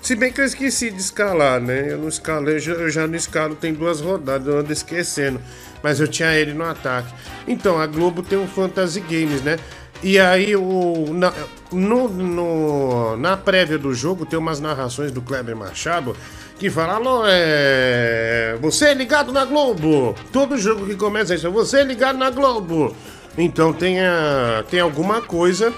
Se 0.00 0.14
bem 0.14 0.30
que 0.30 0.40
eu 0.40 0.44
esqueci 0.44 0.90
de 0.90 1.00
escalar, 1.00 1.60
né? 1.60 1.92
Eu 1.92 1.98
não 1.98 2.08
escalei, 2.08 2.56
eu 2.56 2.90
já, 2.90 3.06
não 3.06 3.14
escalo, 3.14 3.54
tem 3.54 3.72
duas 3.72 4.00
rodadas, 4.02 4.46
eu 4.46 4.58
ando 4.58 4.70
esquecendo. 4.72 5.40
Mas 5.82 5.98
eu 5.98 6.06
tinha 6.06 6.34
ele 6.34 6.52
no 6.52 6.64
ataque. 6.64 7.12
Então, 7.48 7.80
a 7.80 7.86
Globo 7.86 8.22
tem 8.22 8.38
um 8.38 8.46
Fantasy 8.46 9.00
Games, 9.00 9.40
né? 9.42 9.56
E 10.02 10.18
aí, 10.18 10.54
o, 10.54 11.06
na, 11.14 11.32
no, 11.72 12.08
no- 12.08 13.16
na 13.16 13.36
prévia 13.38 13.78
do 13.78 13.94
jogo, 13.94 14.26
tem 14.26 14.38
umas 14.38 14.60
narrações 14.60 15.10
do 15.10 15.22
Kleber 15.22 15.56
Machado 15.56 16.14
que 16.58 16.68
fala, 16.70 16.94
alô, 16.94 17.22
é... 17.26 18.56
Você 18.60 18.86
é 18.86 18.94
ligado 18.94 19.32
na 19.32 19.44
Globo. 19.46 20.14
Todo 20.32 20.58
jogo 20.58 20.86
que 20.86 20.94
começa 20.96 21.34
isso, 21.34 21.50
você 21.50 21.78
é 21.80 21.84
ligado 21.84 22.18
na 22.18 22.28
Globo. 22.30 22.94
Então 23.36 23.72
tem, 23.72 24.00
a- 24.00 24.64
tem 24.70 24.80
alguma 24.80 25.20
coisa 25.20 25.72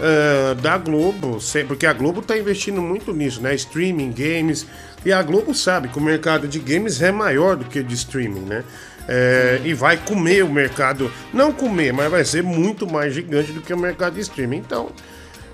ah, 0.00 0.54
da 0.60 0.76
Globo, 0.78 1.38
porque 1.66 1.86
a 1.86 1.92
Globo 1.92 2.22
tá 2.22 2.36
investindo 2.36 2.80
muito 2.80 3.12
nisso, 3.12 3.40
né? 3.40 3.54
Streaming, 3.54 4.12
games. 4.12 4.66
E 5.04 5.12
a 5.12 5.22
Globo 5.22 5.54
sabe 5.54 5.88
que 5.88 5.98
o 5.98 6.02
mercado 6.02 6.46
de 6.46 6.58
games 6.58 7.02
é 7.02 7.10
maior 7.10 7.56
do 7.56 7.64
que 7.64 7.80
o 7.80 7.84
de 7.84 7.94
streaming, 7.94 8.40
né? 8.40 8.64
É, 9.08 9.60
e 9.64 9.74
vai 9.74 9.96
comer 9.96 10.44
o 10.44 10.48
mercado, 10.48 11.10
não 11.34 11.52
comer, 11.52 11.92
mas 11.92 12.08
vai 12.08 12.24
ser 12.24 12.40
muito 12.42 12.86
mais 12.86 13.12
gigante 13.12 13.50
do 13.50 13.60
que 13.60 13.74
o 13.74 13.76
mercado 13.78 14.14
de 14.14 14.20
streaming. 14.20 14.58
Então, 14.58 14.90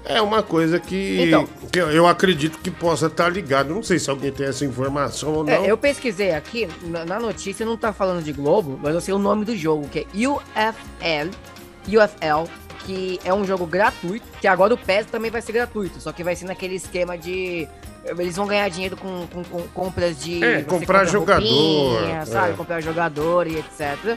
é 0.09 0.21
uma 0.23 0.43
coisa 0.43 0.81
que, 0.81 1.25
Então. 1.27 1.47
que 1.71 1.79
eu 1.79 2.07
acredito 2.07 2.59
que 2.59 2.71
possa 2.71 3.07
estar 3.07 3.29
ligado. 3.29 3.73
Não 3.73 3.83
sei 3.83 3.99
se 3.99 4.09
alguém 4.11 4.33
tem 4.33 4.47
essa 4.47 4.65
informação 4.65 5.33
ou 5.35 5.45
não. 5.45 5.53
É, 5.53 5.71
eu 5.71 5.77
pesquisei 5.77 6.33
aqui, 6.35 6.67
na, 6.85 7.05
na 7.05 7.21
notícia 7.21 7.65
não 7.65 7.77
tá 7.77 7.93
falando 7.93 8.23
de 8.25 8.33
Globo, 8.33 8.79
mas 8.83 8.95
eu 8.95 9.01
sei 9.01 9.13
o 9.15 9.19
nome 9.19 9.45
do 9.45 9.57
jogo, 9.57 9.87
que 9.89 10.01
é 10.01 10.29
UFL, 10.29 11.31
UFL, 11.87 12.51
que 12.85 13.21
é 13.25 13.33
um 13.35 13.45
jogo 13.45 13.67
gratuito, 13.67 14.27
que 14.41 14.47
agora 14.49 14.73
o 14.75 14.79
PES 14.79 15.07
também 15.07 15.31
vai 15.31 15.43
ser 15.43 15.53
gratuito, 15.53 16.01
só 16.01 16.11
que 16.13 16.25
vai 16.25 16.35
ser 16.35 16.47
naquele 16.47 16.75
esquema 16.77 17.17
de... 17.17 17.69
Eles 18.05 18.37
vão 18.37 18.47
ganhar 18.47 18.67
dinheiro 18.71 18.97
com, 18.97 19.27
com- 19.27 19.45
com 19.45 19.63
compras 19.75 20.19
de... 20.23 20.43
É, 20.43 20.63
comprar 20.63 21.01
compra 21.01 21.05
jogador, 21.13 21.45
roupinha, 21.47 22.25
sabe? 22.25 22.53
é. 22.53 22.57
Comprar 22.57 22.81
jogador 22.81 23.47
e 23.47 23.57
etc. 23.59 24.17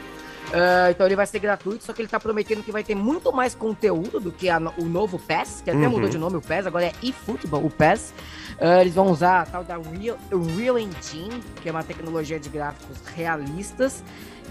Ah, 0.52 0.90
então 0.90 1.06
ele 1.06 1.16
vai 1.16 1.26
ser 1.26 1.38
gratuito, 1.38 1.84
só 1.84 1.92
que 1.92 2.02
ele 2.02 2.08
tá 2.08 2.20
prometendo 2.20 2.62
que 2.62 2.70
vai 2.72 2.84
ter 2.84 2.94
muito 2.94 3.32
mais 3.32 3.54
conteúdo 3.54 4.20
do 4.20 4.30
que 4.30 4.48
a 4.50 4.58
o 4.78 4.84
novo 4.84 5.18
PES, 5.18 5.62
que 5.64 5.70
até 5.70 5.78
Uhum. 5.80 5.90
mudou 5.90 6.08
de 6.08 6.18
nome 6.18 6.36
o 6.36 6.40
PES, 6.42 6.66
agora 6.66 6.86
é 6.86 6.92
eFootball, 7.02 7.64
o 7.64 7.70
PES. 7.70 8.12
Ah, 8.60 8.80
eles 8.80 8.94
vão 8.94 9.10
usar 9.10 9.40
a 9.42 9.46
tal 9.46 9.64
da 9.64 9.76
Real, 9.78 10.18
Real 10.56 10.78
Engine, 10.78 11.42
que 11.62 11.68
é 11.68 11.72
uma 11.72 11.82
tecnologia 11.82 12.38
de 12.38 12.48
gráficos 12.48 12.98
realistas. 13.16 14.04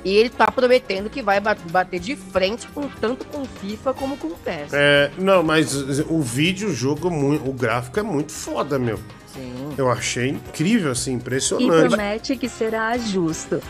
E 0.04 0.16
ele 0.16 0.30
tá 0.30 0.50
prometendo 0.52 1.12
que 1.12 1.22
vai 1.22 1.40
ba- 1.40 1.56
bater 1.70 2.00
de 2.00 2.16
frente 2.16 2.68
com 2.70 2.88
tanto 2.88 3.24
com 3.28 3.46
FIFA 3.46 3.94
como 3.94 4.18
com 4.18 4.30
o 4.30 4.36
PES. 4.38 4.74
É, 4.74 5.12
não, 5.20 5.44
mas 5.44 5.76
o 6.10 6.20
vídeo, 6.22 6.70
o 6.70 6.74
jogo, 6.74 7.08
o 7.10 7.54
gráfico 7.54 8.00
é 8.00 8.04
muito 8.04 8.32
foda, 8.32 8.80
meu. 8.80 8.98
Sim. 9.28 9.74
Eu 9.78 9.90
achei 9.92 10.30
incrível, 10.30 10.92
assim, 10.92 11.12
E 11.12 11.16
impressionante. 11.16 11.88
promete 11.88 12.36
que 12.36 12.50
será 12.50 12.98
justo. 12.98 13.62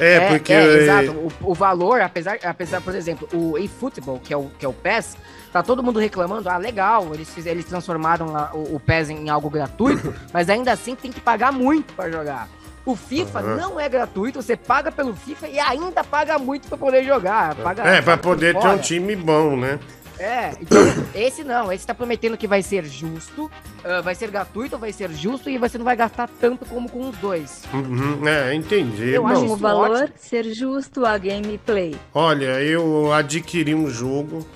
É, 0.00 0.28
porque. 0.28 0.52
é, 0.52 0.64
exato. 0.82 1.10
O, 1.12 1.50
o 1.50 1.54
valor, 1.54 2.00
apesar, 2.00 2.38
apesar, 2.42 2.80
por 2.80 2.94
exemplo, 2.94 3.28
o 3.32 3.58
eFootball, 3.58 4.18
que 4.18 4.32
é 4.32 4.36
o, 4.36 4.50
que 4.58 4.64
é 4.64 4.68
o 4.68 4.72
PES, 4.72 5.16
tá 5.52 5.62
todo 5.62 5.82
mundo 5.82 5.98
reclamando, 6.00 6.48
ah, 6.48 6.56
legal, 6.56 7.08
eles, 7.14 7.28
fizeram, 7.32 7.56
eles 7.56 7.66
transformaram 7.66 8.34
a- 8.36 8.50
o, 8.54 8.76
o 8.76 8.80
PES 8.80 9.10
em 9.10 9.28
algo 9.28 9.50
gratuito, 9.50 10.14
mas 10.32 10.48
ainda 10.48 10.72
assim 10.72 10.94
tem 10.94 11.12
que 11.12 11.20
pagar 11.20 11.52
muito 11.52 11.92
pra 11.94 12.10
jogar. 12.10 12.48
O 12.86 12.96
FIFA 12.96 13.40
Aham. 13.40 13.56
não 13.56 13.78
é 13.78 13.88
gratuito, 13.90 14.40
você 14.42 14.56
paga 14.56 14.90
pelo 14.90 15.14
FIFA 15.14 15.48
e 15.48 15.60
ainda 15.60 16.02
paga 16.02 16.38
muito 16.38 16.66
pra 16.66 16.78
poder 16.78 17.04
jogar. 17.04 17.54
Paga, 17.56 17.82
É, 17.82 18.00
pra 18.00 18.16
paga 18.16 18.22
por 18.22 18.28
poder 18.30 18.54
ter 18.54 18.60
fora. 18.62 18.74
um 18.74 18.78
time 18.78 19.14
bom, 19.14 19.54
né? 19.54 19.78
É, 20.20 20.52
então, 20.60 20.78
esse 21.14 21.42
não, 21.42 21.72
esse 21.72 21.86
tá 21.86 21.94
prometendo 21.94 22.36
que 22.36 22.46
vai 22.46 22.62
ser 22.62 22.84
justo, 22.84 23.50
ah, 23.82 24.02
vai 24.02 24.14
ser 24.14 24.30
gratuito, 24.30 24.76
vai 24.76 24.92
ser 24.92 25.10
justo 25.12 25.48
e 25.48 25.56
você 25.56 25.78
não 25.78 25.84
vai 25.84 25.96
gastar 25.96 26.28
tanto 26.38 26.66
como 26.66 26.90
com 26.90 27.08
os 27.08 27.16
dois. 27.16 27.62
Uhum, 27.72 28.28
é, 28.28 28.54
entendi. 28.54 29.08
Eu 29.14 29.22
Bom, 29.22 29.28
acho 29.28 29.44
O 29.46 29.56
valor 29.56 30.02
ótimo. 30.02 30.12
ser 30.18 30.44
justo 30.52 31.06
a 31.06 31.16
gameplay. 31.16 31.96
Olha, 32.12 32.60
eu 32.60 33.10
adquiri 33.14 33.74
um 33.74 33.88
jogo 33.88 34.46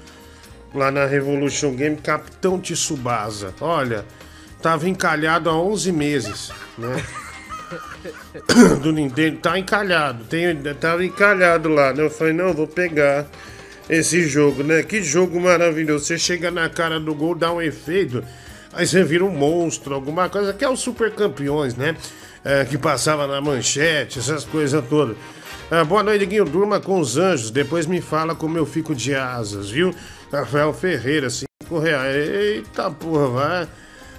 lá 0.75 0.91
na 0.91 1.07
Revolution 1.07 1.75
Game, 1.75 1.97
Capitão 1.97 2.61
Tsubasa. 2.61 3.55
Olha, 3.59 4.05
tava 4.61 4.87
encalhado 4.87 5.49
há 5.49 5.59
11 5.59 5.93
meses, 5.93 6.53
né? 6.77 7.03
Do 8.83 8.93
Nintendo, 8.93 9.39
tá 9.39 9.59
encalhado, 9.59 10.25
tem, 10.25 10.63
tava 10.75 11.03
encalhado 11.03 11.71
lá, 11.71 11.95
né? 11.95 12.03
Eu 12.05 12.11
falei, 12.11 12.35
não, 12.35 12.53
vou 12.53 12.67
pegar 12.67 13.27
esse 13.89 14.27
jogo, 14.27 14.63
né? 14.63 14.83
Que 14.83 15.03
jogo 15.03 15.41
maravilhoso. 15.41 16.05
Você 16.05 16.19
chega 16.19 16.51
na 16.51 16.69
cara 16.69 16.99
do 16.99 17.15
gol, 17.15 17.35
dá 17.35 17.53
um 17.53 17.61
efeito, 17.61 18.23
aí 18.73 18.87
você 18.87 19.03
vira 19.03 19.25
um 19.25 19.31
monstro, 19.31 19.95
alguma 19.95 20.29
coisa, 20.29 20.53
que 20.53 20.65
é 20.65 20.69
os 20.69 20.81
Super 20.81 21.13
Campeões, 21.13 21.75
né? 21.75 21.97
É, 22.45 22.65
que 22.65 22.77
passava 22.77 23.27
na 23.27 23.41
manchete, 23.41 24.19
essas 24.19 24.45
coisas 24.45 24.85
todas. 24.89 25.17
Ah, 25.71 25.83
boa 25.83 26.03
noite, 26.03 26.27
Guinho. 26.27 26.45
Durma 26.45 26.79
com 26.79 27.01
os 27.01 27.17
anjos. 27.17 27.51
Depois 27.51 27.87
me 27.87 28.03
fala 28.03 28.35
como 28.35 28.59
eu 28.59 28.67
fico 28.67 28.95
de 28.95 29.15
asas, 29.15 29.71
viu? 29.71 29.95
Rafael 30.31 30.75
Ferreira, 30.75 31.31
5 31.31 31.79
reais. 31.79 32.15
Eita 32.15 32.91
porra, 32.91 33.29
vai. 33.29 33.69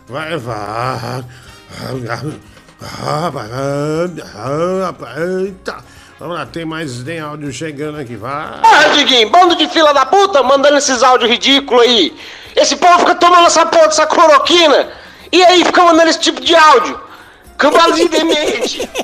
Vai, 0.07 0.37
vai. 0.37 0.55
Ah. 0.57 1.23
Ah, 2.81 3.31
Eita. 5.43 5.94
Vamos 6.17 6.35
lá, 6.35 6.45
tem 6.45 6.63
mais 6.63 7.03
tem 7.03 7.19
áudio 7.19 7.51
chegando 7.51 7.97
aqui. 7.99 8.15
Vai. 8.15 8.61
Ah, 8.63 8.87
Diguinho, 8.93 9.29
bando 9.29 9.55
de 9.55 9.67
fila 9.67 9.93
da 9.93 10.05
puta 10.05 10.41
mandando 10.41 10.77
esses 10.77 11.03
áudios 11.03 11.29
ridículos 11.29 11.83
aí. 11.83 12.15
Esse 12.55 12.77
povo 12.77 12.99
fica 12.99 13.15
tomando 13.15 13.47
essa 13.47 13.65
porra 13.65 13.87
dessa 13.87 14.07
cloroquina. 14.07 14.91
E 15.31 15.43
aí 15.43 15.65
fica 15.65 15.83
mandando 15.83 16.09
esse 16.09 16.21
tipo 16.21 16.39
de 16.39 16.55
áudio. 16.55 16.99
Cambalo 17.57 17.93
de 17.93 18.07
demente. 18.07 18.89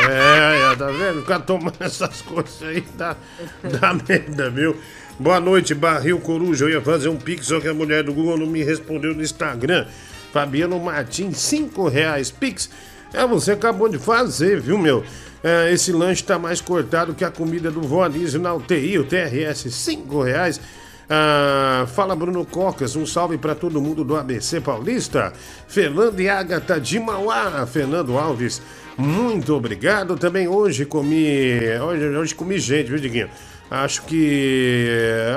É, 0.00 0.72
é, 0.72 0.76
tá 0.76 0.86
vendo? 0.86 1.20
Ficar 1.22 1.40
tomando 1.40 1.74
essas 1.80 2.22
coisas 2.22 2.62
aí 2.62 2.82
dá, 2.94 3.16
dá 3.64 3.92
merda, 4.08 4.48
viu? 4.48 4.76
Boa 5.18 5.40
noite, 5.40 5.74
Barril 5.74 6.20
Coruja. 6.20 6.66
Eu 6.66 6.70
ia 6.70 6.80
fazer 6.80 7.08
um 7.08 7.16
pix, 7.16 7.46
só 7.46 7.58
que 7.58 7.66
a 7.66 7.74
mulher 7.74 8.04
do 8.04 8.12
Google 8.14 8.38
não 8.38 8.46
me 8.46 8.62
respondeu 8.62 9.12
no 9.12 9.20
Instagram. 9.20 9.86
Fabiano 10.32 10.78
Martins, 10.78 11.38
5 11.38 11.88
reais. 11.88 12.30
Pix. 12.30 12.70
É, 13.12 13.26
você 13.26 13.52
acabou 13.52 13.88
de 13.88 13.98
fazer, 13.98 14.60
viu, 14.60 14.78
meu? 14.78 15.04
É, 15.42 15.72
esse 15.72 15.92
lanche 15.92 16.24
tá 16.24 16.38
mais 16.38 16.60
cortado 16.60 17.14
que 17.14 17.24
a 17.24 17.30
comida 17.30 17.70
do 17.70 17.80
Vó 17.82 18.04
Anísio 18.04 18.40
na 18.40 18.52
UTI, 18.54 18.98
o 18.98 19.04
TRS, 19.04 19.70
5 19.70 20.22
reais. 20.22 20.60
Ah, 21.10 21.86
fala 21.94 22.14
Bruno 22.14 22.44
Cocas, 22.44 22.94
um 22.94 23.06
salve 23.06 23.38
para 23.38 23.54
todo 23.54 23.80
mundo 23.80 24.04
do 24.04 24.16
ABC 24.16 24.60
Paulista. 24.60 25.32
Fernando 25.66 26.20
e 26.20 26.28
Agatha 26.28 26.78
de 26.78 27.00
Mauá, 27.00 27.66
Fernando 27.66 28.18
Alves, 28.18 28.60
muito 28.98 29.54
obrigado. 29.54 30.16
Também 30.16 30.48
hoje 30.48 30.84
comi. 30.84 31.60
Hoje, 31.80 32.04
hoje 32.04 32.34
comi 32.34 32.58
gente, 32.58 32.88
viu, 32.88 32.98
Diguinho? 32.98 33.30
Acho 33.70 34.02
que. 34.02 34.88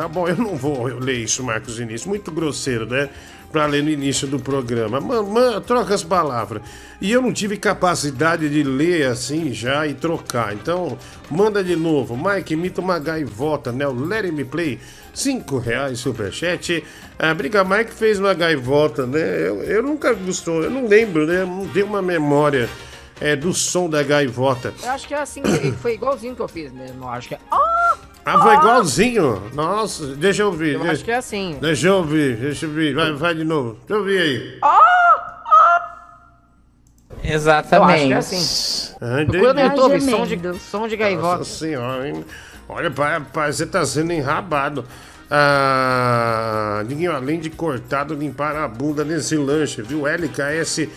Ah, 0.01 0.07
bom, 0.07 0.27
eu 0.27 0.35
não 0.35 0.55
vou 0.55 0.85
ler 0.87 1.19
isso, 1.19 1.43
Marcos 1.43 1.79
Início. 1.79 2.09
Muito 2.09 2.31
grosseiro, 2.31 2.87
né? 2.87 3.07
Pra 3.51 3.67
ler 3.67 3.83
no 3.83 3.89
início 3.89 4.27
do 4.27 4.39
programa. 4.39 4.99
Mamãe, 4.99 5.61
troca 5.61 5.93
as 5.93 6.03
palavras. 6.03 6.63
E 7.01 7.11
eu 7.11 7.19
não 7.19 7.33
tive 7.33 7.57
capacidade 7.57 8.47
de 8.47 8.61
ler 8.61 9.07
assim 9.07 9.51
já 9.51 9.87
e 9.87 9.93
trocar. 9.95 10.53
Então, 10.53 10.95
manda 11.31 11.63
de 11.63 11.75
novo. 11.75 12.15
Mike, 12.15 12.53
imita 12.53 12.79
uma 12.79 12.99
gaivota, 12.99 13.71
né? 13.71 13.87
O 13.87 14.05
Let 14.05 14.31
Me 14.31 14.45
Play. 14.45 14.79
5 15.11 15.57
reais 15.57 15.99
superchat. 15.99 16.83
A 17.17 17.33
Briga 17.33 17.63
Mike 17.63 17.91
fez 17.91 18.19
uma 18.19 18.35
gaivota, 18.35 19.07
né? 19.07 19.19
Eu, 19.19 19.63
eu 19.63 19.83
nunca 19.83 20.13
gostou, 20.13 20.63
eu 20.63 20.69
não 20.69 20.87
lembro, 20.87 21.25
né? 21.25 21.43
Não 21.43 21.67
tenho 21.67 21.87
uma 21.87 22.03
memória 22.03 22.69
é, 23.19 23.35
do 23.35 23.51
som 23.51 23.89
da 23.89 24.03
gaivota. 24.03 24.71
Eu 24.83 24.89
acho 24.91 25.07
que 25.07 25.13
é 25.15 25.21
assim, 25.21 25.41
foi 25.81 25.95
igualzinho 25.95 26.35
que 26.35 26.41
eu 26.41 26.47
fiz 26.47 26.71
mesmo. 26.71 27.03
Eu 27.03 27.09
acho 27.09 27.27
que 27.29 27.35
é. 27.35 27.39
Ah! 27.51 27.97
Ah, 28.23 28.39
foi 28.39 28.53
igualzinho. 28.53 29.49
Nossa, 29.53 30.05
deixa 30.15 30.43
eu 30.43 30.47
ouvir. 30.47 30.73
Eu 30.73 30.79
deixa, 30.81 30.93
acho 30.93 31.03
que 31.03 31.11
é 31.11 31.15
assim. 31.15 31.57
Deixa 31.59 31.87
eu 31.87 31.95
ouvir, 31.97 32.37
deixa 32.37 32.65
eu 32.65 32.69
ouvir. 32.69 32.93
Vai, 32.93 33.13
vai 33.13 33.33
de 33.33 33.43
novo. 33.43 33.77
Deixa 33.87 33.93
eu 33.93 33.97
ouvir 33.97 34.19
aí. 34.19 34.57
Eu 37.23 37.83
acho 37.83 38.07
que 38.07 38.13
é 38.13 38.17
assim. 38.17 38.95
Ah, 39.01 39.25
Procura 39.25 39.53
no. 39.53 39.59
YouTube, 39.61 40.01
som 40.01 40.25
de, 40.25 40.59
som 40.59 40.87
de 40.87 40.97
gaivota. 40.97 41.37
Nossa 41.39 41.59
senhora, 41.59 42.07
hein? 42.07 42.25
Olha, 42.67 42.89
pai, 42.89 43.21
pai, 43.33 43.51
você 43.51 43.65
tá 43.65 43.85
sendo 43.85 44.13
enrabado. 44.13 44.85
Ah, 45.29 46.83
Diguinho, 46.87 47.13
além 47.13 47.39
de 47.39 47.49
cortado, 47.49 48.13
limpar 48.13 48.55
a 48.55 48.67
bunda 48.67 49.03
nesse 49.05 49.35
lanche, 49.35 49.81
viu? 49.81 50.05
LKS 50.07 50.87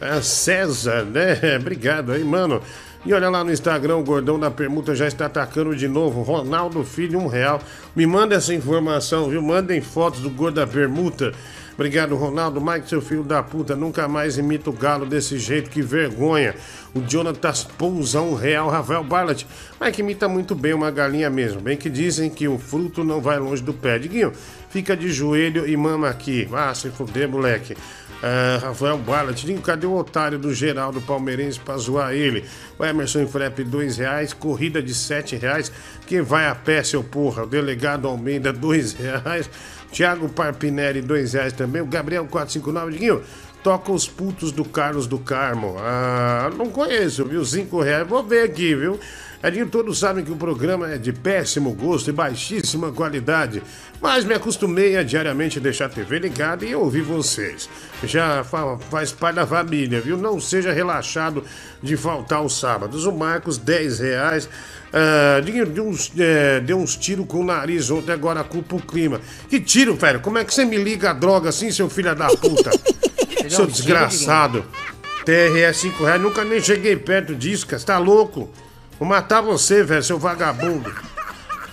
ah, 0.00 0.22
César, 0.22 1.04
né? 1.04 1.38
Obrigado 1.60 2.12
aí, 2.12 2.24
mano. 2.24 2.62
E 3.04 3.12
olha 3.12 3.28
lá 3.28 3.42
no 3.42 3.52
Instagram, 3.52 3.96
o 3.96 4.04
gordão 4.04 4.38
da 4.38 4.50
permuta 4.50 4.94
já 4.94 5.08
está 5.08 5.26
atacando 5.26 5.74
de 5.74 5.88
novo. 5.88 6.22
Ronaldo 6.22 6.84
Filho, 6.84 7.18
um 7.18 7.26
real. 7.26 7.60
Me 7.96 8.06
manda 8.06 8.36
essa 8.36 8.54
informação, 8.54 9.28
viu? 9.28 9.42
Mandem 9.42 9.80
fotos 9.80 10.20
do 10.20 10.30
gordo 10.30 10.54
da 10.54 10.66
permuta. 10.66 11.32
Obrigado, 11.74 12.14
Ronaldo. 12.16 12.60
Mike, 12.60 12.88
seu 12.88 13.00
filho 13.00 13.22
da 13.22 13.42
puta, 13.42 13.74
nunca 13.74 14.06
mais 14.06 14.38
imita 14.38 14.70
o 14.70 14.72
galo 14.72 15.06
desse 15.06 15.38
jeito, 15.38 15.70
que 15.70 15.82
vergonha. 15.82 16.54
O 16.94 17.02
Jonatas 17.06 17.64
Pousa, 17.64 18.20
um 18.20 18.34
real. 18.34 18.68
Rafael 18.68 19.02
Barlat. 19.02 19.44
Mike 19.80 20.00
imita 20.00 20.28
muito 20.28 20.54
bem 20.54 20.74
uma 20.74 20.90
galinha 20.90 21.30
mesmo. 21.30 21.60
Bem 21.60 21.76
que 21.76 21.88
dizem 21.88 22.28
que 22.28 22.46
o 22.46 22.58
fruto 22.58 23.02
não 23.02 23.20
vai 23.20 23.38
longe 23.38 23.62
do 23.62 23.72
pé. 23.72 23.98
Diguinho, 23.98 24.32
fica 24.68 24.96
de 24.96 25.10
joelho 25.10 25.66
e 25.66 25.76
mama 25.76 26.08
aqui. 26.08 26.48
Ah, 26.52 26.74
se 26.74 26.90
fuder, 26.90 27.28
moleque. 27.28 27.74
Ah, 28.22 28.60
Rafael 28.62 29.00
Diguinho, 29.34 29.60
cadê 29.60 29.84
o 29.84 29.96
otário 29.96 30.38
do 30.38 30.54
Geraldo 30.54 31.00
Palmeirense 31.00 31.58
pra 31.58 31.76
zoar 31.76 32.12
ele? 32.12 32.44
O 32.78 32.84
Emerson 32.84 33.26
Frep, 33.26 33.64
dois 33.64 33.96
reais. 33.96 34.32
Corrida 34.32 34.80
de 34.80 34.94
sete 34.94 35.34
reais. 35.34 35.72
Quem 36.06 36.20
vai 36.20 36.46
a 36.46 36.54
pé, 36.54 36.84
seu 36.84 37.02
porra? 37.02 37.42
O 37.42 37.46
delegado 37.46 38.06
Almeida, 38.06 38.52
dois 38.52 38.92
reais. 38.92 39.50
Thiago 39.92 40.28
Parpinelli, 40.28 41.00
dois 41.02 41.34
reais 41.34 41.52
também. 41.52 41.82
O 41.82 41.86
Gabriel 41.86 42.26
459, 42.26 42.92
Diguinho. 42.92 43.22
toca 43.62 43.92
os 43.92 44.08
putos 44.08 44.50
do 44.50 44.64
Carlos 44.64 45.06
do 45.06 45.18
Carmo. 45.18 45.76
Ah, 45.78 46.50
não 46.56 46.68
conheço, 46.70 47.24
viu? 47.24 47.44
Cinco 47.44 47.80
reais. 47.80 48.06
Vou 48.08 48.22
ver 48.24 48.44
aqui, 48.44 48.74
viu? 48.74 48.98
Edinho, 49.44 49.66
todos 49.68 49.98
sabem 49.98 50.24
que 50.24 50.30
o 50.30 50.36
programa 50.36 50.88
é 50.88 50.96
de 50.98 51.12
péssimo 51.12 51.72
gosto 51.72 52.08
e 52.08 52.12
baixíssima 52.12 52.92
qualidade, 52.92 53.60
mas 54.00 54.24
me 54.24 54.34
acostumei 54.34 54.96
a 54.96 55.02
diariamente 55.02 55.58
deixar 55.58 55.86
a 55.86 55.88
TV 55.88 56.20
ligada 56.20 56.64
e 56.64 56.72
ouvir 56.76 57.02
vocês. 57.02 57.68
Já 58.04 58.44
fa- 58.44 58.78
faz 58.88 59.10
parte 59.10 59.34
da 59.36 59.46
família, 59.46 60.00
viu? 60.00 60.16
Não 60.16 60.38
seja 60.40 60.72
relaxado 60.72 61.42
de 61.82 61.96
faltar 61.96 62.40
os 62.40 62.56
sábados. 62.58 63.04
O 63.04 63.10
Marcos, 63.10 63.58
10 63.58 63.98
reais. 63.98 64.48
Ah, 64.92 65.40
Diguinho, 65.40 65.66
deu 65.66 65.86
uns, 65.88 66.12
é, 66.18 66.60
deu 66.60 66.78
uns 66.78 66.96
tiros 66.96 67.26
com 67.26 67.40
o 67.40 67.44
nariz 67.44 67.90
ontem, 67.90 68.12
agora 68.12 68.44
culpa 68.44 68.76
o 68.76 68.80
clima. 68.82 69.20
Que 69.48 69.58
tiro, 69.58 69.94
velho? 69.96 70.20
Como 70.20 70.36
é 70.38 70.44
que 70.44 70.52
você 70.52 70.64
me 70.64 70.76
liga 70.76 71.10
a 71.10 71.12
droga 71.14 71.48
assim, 71.48 71.70
seu 71.72 71.88
filho 71.88 72.14
da 72.14 72.28
puta? 72.28 72.70
seu 73.48 73.66
desgraçado. 73.66 74.64
TRS 75.24 75.76
5 75.80 76.04
reais, 76.04 76.20
nunca 76.20 76.44
nem 76.44 76.60
cheguei 76.60 76.96
perto 76.96 77.34
disso, 77.34 77.66
cara. 77.66 77.78
Você 77.78 77.86
tá 77.86 77.96
louco? 77.98 78.50
Vou 78.98 79.08
matar 79.08 79.40
você, 79.40 79.82
velho, 79.82 80.02
seu 80.02 80.18
vagabundo. 80.18 80.92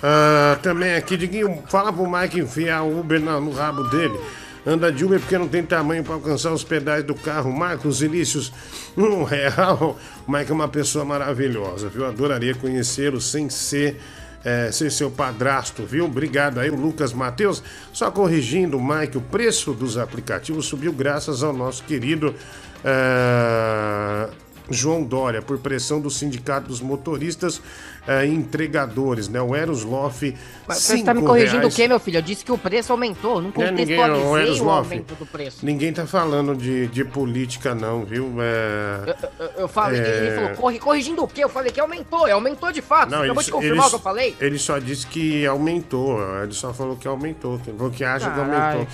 Ah, 0.02 0.58
também 0.62 0.96
aqui, 0.96 1.18
Diguinho, 1.18 1.62
fala 1.68 1.92
pro 1.92 2.10
Mike 2.10 2.40
enfiar 2.40 2.84
o 2.84 3.00
Uber 3.00 3.20
na- 3.20 3.40
no 3.40 3.52
rabo 3.52 3.84
dele. 3.86 4.18
Anda 4.65 4.91
de 4.91 5.06
Uber 5.06 5.19
porque 5.19 5.38
não 5.38 5.48
tem 5.48 5.63
tamanho 5.63 6.04
pra 6.04 6.15
alcançar 6.15 6.52
os 6.52 6.63
pedais 6.63 7.04
do 7.04 7.15
carro. 7.15 7.52
Marcos 7.52 8.02
Inícios, 8.02 8.52
um 8.98 9.24
real. 9.26 9.98
O 10.28 10.32
Mike 10.32 10.52
é 10.52 10.54
uma 10.54 10.67
pessoa 10.67 11.06
maravilhosa, 11.06 11.89
viu? 11.89 12.06
Adoraria 12.06 12.54
conhecê-lo 12.54 13.22
sem 13.22 13.50
ser, 13.50 14.00
eh, 14.43 14.69
ser 14.72 14.91
seu 14.91 15.10
padrasto, 15.10 15.84
viu? 15.86 16.06
Obrigado 16.06 16.60
aí, 16.60 16.69
Lucas 16.69 17.13
Matheus. 17.13 17.63
Só 17.93 18.12
corrigindo, 18.12 18.80
Mike, 18.80 19.17
o 19.17 19.22
preço 19.22 19.74
dos 19.74 19.98
aplicativos 19.98 20.65
subiu 20.65 20.91
graças 20.93 21.41
ao 21.41 21.54
nosso 21.54 21.84
querido. 21.84 22.36
eh, 22.84 24.30
João 24.70 25.04
Dória, 25.04 25.42
por 25.42 25.58
pressão 25.58 26.00
do 26.00 26.10
Sindicato 26.10 26.68
dos 26.68 26.80
Motoristas 26.82 27.62
eh, 28.08 28.26
Entregadores, 28.26 29.28
né? 29.28 29.42
O 29.42 29.56
Eros 29.56 29.84
Loff, 29.84 30.36
Mas 30.68 30.78
você 30.80 31.04
tá 31.04 31.14
me 31.14 31.22
corrigindo 31.22 31.60
reais. 31.60 31.74
o 31.74 31.76
quê, 31.76 31.88
meu 31.88 32.00
filho? 32.00 32.18
Eu 32.18 32.22
disse 32.22 32.44
que 32.46 32.52
o 32.52 32.58
preço 32.58 32.92
aumentou. 32.92 33.42
Não 33.42 33.52
Não 33.56 33.64
é 33.64 33.72
ninguém, 33.72 33.98
o 33.98 34.02
contextualizei 34.08 34.62
o 34.62 34.70
aumento 34.70 35.16
do 35.16 35.26
preço. 35.26 35.66
Ninguém 35.66 35.92
tá 35.94 36.06
falando 36.06 36.56
de, 36.56 36.88
de 36.88 37.04
política, 37.06 37.74
não, 37.74 38.06
viu? 38.06 38.34
É... 38.40 39.16
Eu, 39.40 39.46
eu 39.62 39.68
falei, 39.68 40.00
É. 40.02 40.18
ele 40.28 40.36
falou, 40.36 40.50
corri- 40.58 40.80
corrigindo 40.80 41.24
o 41.24 41.28
quê? 41.28 41.44
Eu 41.44 41.50
falei 41.50 41.72
que 41.72 41.80
aumentou, 41.80 42.26
aumentou 42.28 42.72
de 42.72 42.82
fato. 42.82 43.10
Não, 43.10 43.18
Você 43.20 43.24
ele, 43.24 43.32
acabou 43.32 43.44
de 43.44 43.52
confirmar 43.52 43.86
o 43.88 43.90
que 43.90 43.96
eu 43.96 44.00
falei? 44.00 44.36
ele 44.40 44.60
só 44.60 44.78
disse 44.80 45.08
que 45.08 45.46
aumentou. 45.46 46.20
Ele 46.44 46.54
só 46.54 46.74
falou 46.74 46.96
que 46.96 47.08
aumentou. 47.08 47.60
Que, 47.60 47.72
falou 47.72 47.92
que 47.92 48.04
acha 48.04 48.30
que 48.30 48.36
Caralho. 48.36 48.74
aumentou. 48.80 48.88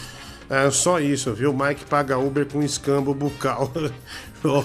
É 0.48 0.70
só 0.70 1.00
isso, 1.00 1.34
viu? 1.34 1.52
Mike 1.52 1.86
paga 1.86 2.20
Uber 2.20 2.46
com 2.46 2.62
escambo 2.62 3.16
bucal. 3.16 3.72
Ô, 4.46 4.64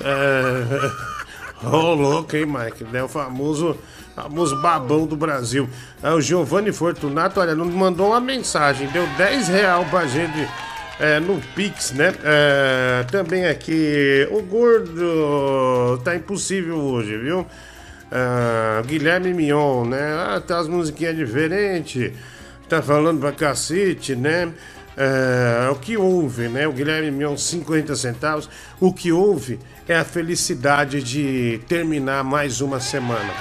é... 0.00 1.66
Ô, 1.66 1.94
louco, 1.94 2.36
hein, 2.36 2.46
Mike? 2.46 2.86
É 2.92 3.02
o 3.02 3.08
famoso, 3.08 3.76
famoso 4.14 4.60
babão 4.62 5.06
do 5.06 5.16
Brasil. 5.16 5.68
É, 6.02 6.10
o 6.10 6.20
Giovanni 6.20 6.72
Fortunato, 6.72 7.40
olha, 7.40 7.54
nos 7.54 7.74
mandou 7.74 8.08
uma 8.08 8.20
mensagem. 8.20 8.88
Deu 8.88 9.06
10 9.16 9.48
real 9.48 9.84
pra 9.86 10.06
gente 10.06 10.48
é, 11.00 11.18
no 11.18 11.40
Pix, 11.54 11.92
né? 11.92 12.14
É, 12.22 13.04
também 13.10 13.46
aqui, 13.46 14.28
o 14.30 14.40
gordo 14.42 16.00
tá 16.04 16.14
impossível 16.14 16.76
hoje, 16.76 17.16
viu? 17.16 17.44
Ah, 18.10 18.82
Guilherme 18.86 19.34
Mion, 19.34 19.84
né? 19.84 20.14
Ah, 20.14 20.40
tá 20.40 20.58
as 20.58 20.68
musiquinhas 20.68 21.16
diferentes. 21.16 22.12
Tá 22.68 22.82
falando 22.82 23.20
pra 23.20 23.32
cacete, 23.32 24.14
né? 24.14 24.52
É, 25.00 25.70
o 25.70 25.76
que 25.76 25.96
houve, 25.96 26.48
né? 26.48 26.66
O 26.66 26.72
Guilherme 26.72 27.12
Mion, 27.12 27.36
50 27.36 27.94
centavos. 27.94 28.50
O 28.80 28.92
que 28.92 29.12
houve 29.12 29.60
é 29.86 29.94
a 29.94 30.04
felicidade 30.04 31.00
de 31.00 31.60
terminar 31.68 32.24
mais 32.24 32.60
uma 32.60 32.80
semana. 32.80 33.32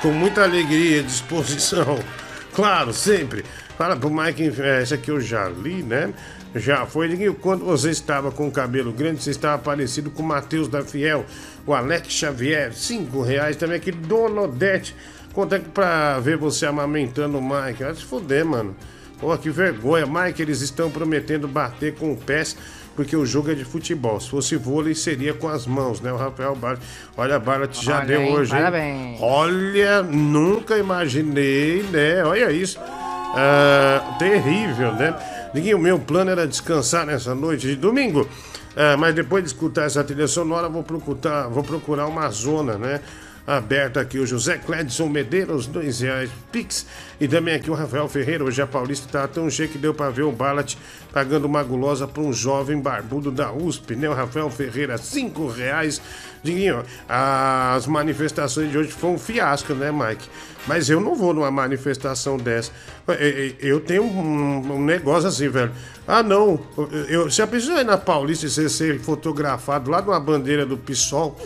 Com 0.00 0.10
muita 0.10 0.42
alegria 0.42 1.00
e 1.00 1.02
disposição. 1.02 1.98
Claro, 2.54 2.92
sempre. 2.92 3.44
Fala 3.76 3.96
pro 3.96 4.08
Mike, 4.08 4.52
é, 4.60 4.80
esse 4.80 4.94
aqui 4.94 5.10
eu 5.10 5.20
já 5.20 5.48
li, 5.48 5.82
né? 5.82 6.14
Já 6.54 6.86
foi. 6.86 7.34
Quando 7.40 7.64
você 7.64 7.90
estava 7.90 8.30
com 8.30 8.46
o 8.46 8.50
cabelo 8.52 8.92
grande, 8.92 9.24
você 9.24 9.30
estava 9.30 9.60
parecido 9.60 10.08
com 10.08 10.22
o 10.22 10.26
Matheus 10.26 10.68
da 10.68 10.84
Fiel, 10.84 11.26
o 11.66 11.74
Alex 11.74 12.12
Xavier, 12.12 12.72
cinco 12.72 13.22
reais. 13.22 13.56
Também 13.56 13.78
aqui, 13.78 13.90
Dona 13.90 14.42
Odete. 14.42 14.94
Quanto 15.32 15.56
é 15.56 15.58
que 15.58 15.68
pra 15.68 16.20
ver 16.20 16.36
você 16.36 16.64
amamentando 16.64 17.38
o 17.38 17.42
Mike? 17.42 17.82
Vai 17.82 17.94
se 17.96 18.04
fuder, 18.04 18.44
mano. 18.46 18.76
Pô, 19.18 19.36
que 19.38 19.50
vergonha. 19.50 20.06
Mike, 20.06 20.42
eles 20.42 20.60
estão 20.60 20.90
prometendo 20.90 21.48
bater 21.48 21.94
com 21.94 22.12
o 22.12 22.16
pés 22.16 22.56
porque 22.94 23.16
o 23.16 23.26
jogo 23.26 23.50
é 23.50 23.54
de 23.54 23.64
futebol. 23.64 24.20
Se 24.20 24.30
fosse 24.30 24.56
vôlei, 24.56 24.94
seria 24.94 25.34
com 25.34 25.48
as 25.48 25.66
mãos, 25.66 26.00
né? 26.00 26.12
O 26.12 26.16
Rafael 26.16 26.54
Barlet. 26.54 26.82
Olha, 27.16 27.38
Barlet 27.38 27.84
já 27.84 27.98
Olha, 27.98 28.06
deu 28.06 28.20
hoje, 28.32 28.52
hein? 28.52 28.58
Parabéns. 28.58 29.20
Olha, 29.20 30.02
nunca 30.02 30.78
imaginei, 30.78 31.82
né? 31.84 32.24
Olha 32.24 32.52
isso. 32.52 32.78
Ah, 32.80 34.16
terrível, 34.18 34.92
né? 34.92 35.14
O 35.74 35.78
meu 35.78 35.98
plano 35.98 36.30
era 36.30 36.46
descansar 36.46 37.06
nessa 37.06 37.34
noite 37.34 37.66
de 37.66 37.76
domingo. 37.76 38.28
Ah, 38.76 38.96
mas 38.96 39.14
depois 39.14 39.42
de 39.42 39.50
escutar 39.50 39.86
essa 39.86 40.04
trilha 40.04 40.28
sonora, 40.28 40.68
vou 40.68 40.82
procurar, 40.82 41.48
vou 41.48 41.64
procurar 41.64 42.06
uma 42.06 42.28
zona, 42.30 42.78
né? 42.78 43.00
Aberta 43.46 44.00
aqui 44.00 44.18
o 44.18 44.26
José 44.26 44.56
Cledson 44.56 45.06
Medeiros, 45.06 45.66
dois 45.66 46.00
reais 46.00 46.30
Pix. 46.50 46.86
E 47.20 47.28
também 47.28 47.54
aqui 47.54 47.70
o 47.70 47.74
Rafael 47.74 48.08
Ferreira, 48.08 48.42
hoje 48.42 48.62
a 48.62 48.66
Paulista 48.66 49.06
tá 49.10 49.28
tão 49.28 49.50
cheio 49.50 49.68
que 49.68 49.76
deu 49.76 49.92
pra 49.92 50.08
ver 50.08 50.22
o 50.22 50.32
Balat 50.32 50.76
pagando 51.12 51.44
uma 51.44 51.62
gulosa 51.62 52.08
pra 52.08 52.22
um 52.22 52.32
jovem 52.32 52.80
barbudo 52.80 53.30
da 53.30 53.52
USP, 53.52 53.94
né? 53.96 54.08
O 54.08 54.14
Rafael 54.14 54.48
Ferreira, 54.50 54.96
cinco 54.96 55.46
reais. 55.46 56.00
Diguinho, 56.42 56.84
as 57.08 57.86
manifestações 57.86 58.70
de 58.70 58.78
hoje 58.78 58.90
foi 58.90 59.10
um 59.10 59.18
fiasco, 59.18 59.74
né, 59.74 59.92
Mike? 59.92 60.28
Mas 60.66 60.88
eu 60.88 60.98
não 60.98 61.14
vou 61.14 61.34
numa 61.34 61.50
manifestação 61.50 62.38
dessa. 62.38 62.72
Eu- 63.60 63.80
tenho 63.80 64.02
um, 64.04 64.82
negócio 64.82 65.28
assim, 65.28 65.48
velho. 65.48 65.70
Ah, 66.08 66.22
não. 66.22 66.58
Eu, 67.08 67.30
se 67.30 67.42
a 67.42 67.46
pessoa 67.46 67.80
ir 67.80 67.84
na 67.84 67.98
Paulista 67.98 68.46
e 68.46 68.50
você 68.50 68.68
ser 68.68 68.98
fotografado 69.00 69.90
lá 69.90 70.00
de 70.00 70.08
uma 70.08 70.18
bandeira 70.20 70.64
do 70.64 70.76
PSOL, 70.76 71.38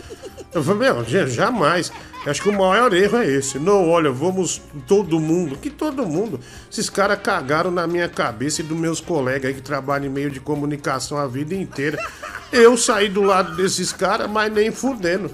eu 0.53 0.63
falei, 0.63 0.89
meu, 0.91 1.03
ja- 1.05 1.27
jamais. 1.27 1.91
Eu 2.25 2.31
Acho 2.31 2.41
que 2.41 2.49
o 2.49 2.53
maior 2.57 2.93
erro 2.93 3.17
é 3.17 3.25
esse. 3.27 3.57
Não, 3.57 3.87
olha, 3.89 4.11
vamos 4.11 4.61
todo 4.85 5.19
mundo. 5.19 5.55
Que 5.57 5.69
todo 5.69 6.05
mundo? 6.05 6.39
Esses 6.69 6.89
caras 6.89 7.19
cagaram 7.21 7.71
na 7.71 7.87
minha 7.87 8.09
cabeça 8.09 8.61
e 8.61 8.63
dos 8.63 8.77
meus 8.77 8.99
colegas 8.99 9.45
aí 9.45 9.53
que 9.53 9.61
trabalham 9.61 10.07
em 10.07 10.09
meio 10.09 10.29
de 10.29 10.39
comunicação 10.39 11.17
a 11.17 11.27
vida 11.27 11.55
inteira. 11.55 11.97
Eu 12.51 12.75
saí 12.75 13.07
do 13.09 13.21
lado 13.21 13.55
desses 13.55 13.93
caras, 13.93 14.29
mas 14.29 14.51
nem 14.51 14.69
fudendo. 14.71 15.31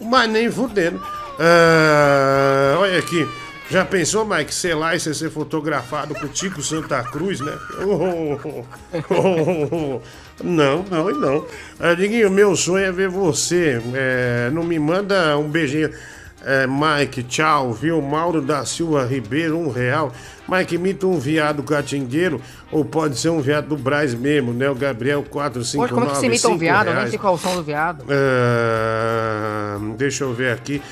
Mas 0.00 0.30
nem 0.30 0.50
fudendo. 0.50 1.02
Ah, 1.38 2.76
olha 2.78 2.98
aqui. 2.98 3.28
Já 3.70 3.84
pensou, 3.84 4.24
Mike, 4.24 4.54
sei 4.54 4.74
lá, 4.74 4.94
e 4.94 5.00
você 5.00 5.14
ser 5.14 5.30
fotografado 5.30 6.14
com 6.14 6.26
o 6.26 6.28
Tico 6.28 6.60
Santa 6.62 7.02
Cruz, 7.04 7.40
né? 7.40 7.52
Oh, 7.80 8.38
oh, 8.44 8.64
oh, 8.92 9.04
oh, 9.10 9.96
oh. 9.96 10.00
Não, 10.42 10.84
não 10.90 11.10
e 11.10 11.14
não. 11.14 11.44
Ah, 11.78 11.94
Diguinho, 11.94 12.30
meu 12.30 12.56
sonho 12.56 12.84
é 12.84 12.92
ver 12.92 13.08
você. 13.08 13.80
É, 13.94 14.50
não 14.52 14.62
me 14.64 14.78
manda 14.78 15.36
um 15.38 15.48
beijinho. 15.48 15.90
É, 16.44 16.66
Mike, 16.66 17.22
tchau, 17.22 17.72
viu? 17.72 18.02
Mauro 18.02 18.42
da 18.42 18.64
Silva 18.64 19.06
Ribeiro, 19.06 19.56
um 19.56 19.70
real. 19.70 20.12
Mike, 20.48 20.74
imita 20.74 21.06
um 21.06 21.16
viado 21.18 21.62
catingueiro 21.62 22.40
ou 22.70 22.84
pode 22.84 23.16
ser 23.16 23.28
um 23.28 23.40
viado 23.40 23.68
do 23.68 23.76
Braz 23.76 24.12
mesmo, 24.12 24.52
né? 24.52 24.68
O 24.68 24.74
Gabriel 24.74 25.22
459 25.22 25.88
Poxa, 25.88 25.94
como 25.94 26.06
é 26.06 26.10
que 26.10 26.20
você 26.20 26.26
imita 26.26 26.48
um 26.48 26.58
viado? 26.58 26.86
Eu 26.86 26.90
nem 26.90 26.94
reais. 26.94 27.10
sei 27.10 27.18
qual 27.18 27.34
é 27.34 27.36
o 27.36 27.38
som 27.38 27.54
do 27.54 27.62
viado. 27.62 28.04
Ah, 28.10 29.78
deixa 29.96 30.24
eu 30.24 30.34
ver 30.34 30.52
aqui. 30.52 30.82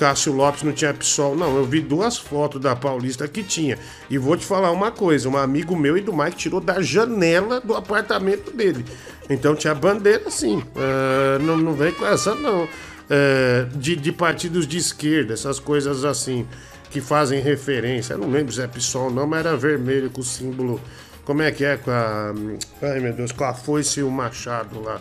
Cássio 0.00 0.32
Lopes 0.32 0.62
não 0.62 0.72
tinha 0.72 0.94
PSOL. 0.94 1.36
Não, 1.36 1.54
eu 1.58 1.64
vi 1.66 1.78
duas 1.78 2.16
fotos 2.16 2.58
da 2.58 2.74
Paulista 2.74 3.28
que 3.28 3.42
tinha. 3.42 3.78
E 4.08 4.16
vou 4.16 4.34
te 4.34 4.46
falar 4.46 4.70
uma 4.70 4.90
coisa: 4.90 5.28
um 5.28 5.36
amigo 5.36 5.76
meu 5.76 5.94
e 5.94 6.00
do 6.00 6.10
Mike 6.10 6.38
tirou 6.38 6.58
da 6.58 6.80
janela 6.80 7.60
do 7.60 7.76
apartamento 7.76 8.50
dele. 8.50 8.82
Então 9.28 9.54
tinha 9.54 9.74
bandeira 9.74 10.30
sim. 10.30 10.64
Ah, 10.74 11.38
não, 11.38 11.58
não 11.58 11.74
vem 11.74 11.92
com 11.92 12.06
essa, 12.06 12.34
não. 12.34 12.66
Ah, 13.10 13.68
de, 13.76 13.94
de 13.94 14.10
partidos 14.10 14.66
de 14.66 14.78
esquerda, 14.78 15.34
essas 15.34 15.58
coisas 15.58 16.02
assim, 16.02 16.48
que 16.90 17.02
fazem 17.02 17.38
referência. 17.42 18.14
Eu 18.14 18.20
não 18.20 18.30
lembro 18.30 18.54
se 18.54 18.62
é 18.62 18.66
PSOL, 18.66 19.10
não, 19.10 19.26
mas 19.26 19.40
era 19.40 19.54
vermelho 19.54 20.08
com 20.08 20.22
o 20.22 20.24
símbolo. 20.24 20.80
Como 21.26 21.42
é 21.42 21.52
que 21.52 21.62
é 21.62 21.76
com 21.76 21.90
a. 21.90 22.32
Ai 22.80 23.00
meu 23.00 23.12
Deus, 23.12 23.32
com 23.32 23.44
a 23.44 23.52
foice 23.52 24.00
e 24.00 24.02
o 24.02 24.10
machado 24.10 24.80
lá. 24.80 24.98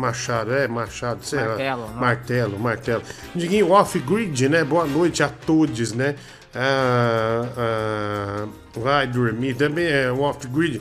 Machado, 0.00 0.52
é, 0.54 0.66
Machado, 0.66 1.22
sei 1.22 1.38
Martelo, 1.40 1.80
lá. 1.82 1.88
não. 1.88 1.94
Martelo, 2.00 2.58
martelo. 2.58 3.02
Diguinho, 3.34 3.70
off-grid, 3.70 4.48
né? 4.48 4.64
Boa 4.64 4.86
noite 4.86 5.22
a 5.22 5.28
todos, 5.28 5.92
né? 5.92 6.14
Ah, 6.54 7.42
ah, 7.56 8.48
vai 8.74 9.06
dormir. 9.06 9.54
Também 9.54 9.86
é 9.86 10.10
off-grid. 10.10 10.80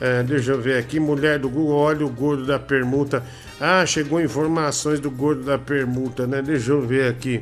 Ah, 0.00 0.22
deixa 0.24 0.50
eu 0.50 0.60
ver 0.60 0.78
aqui. 0.78 0.98
Mulher 0.98 1.38
do 1.38 1.48
Google, 1.48 1.76
olha 1.76 2.04
o 2.04 2.10
gordo 2.10 2.44
da 2.44 2.58
permuta. 2.58 3.22
Ah, 3.60 3.86
chegou 3.86 4.20
informações 4.20 4.98
do 4.98 5.10
gordo 5.10 5.44
da 5.44 5.56
permuta, 5.58 6.26
né? 6.26 6.42
Deixa 6.42 6.72
eu 6.72 6.82
ver 6.82 7.08
aqui. 7.08 7.40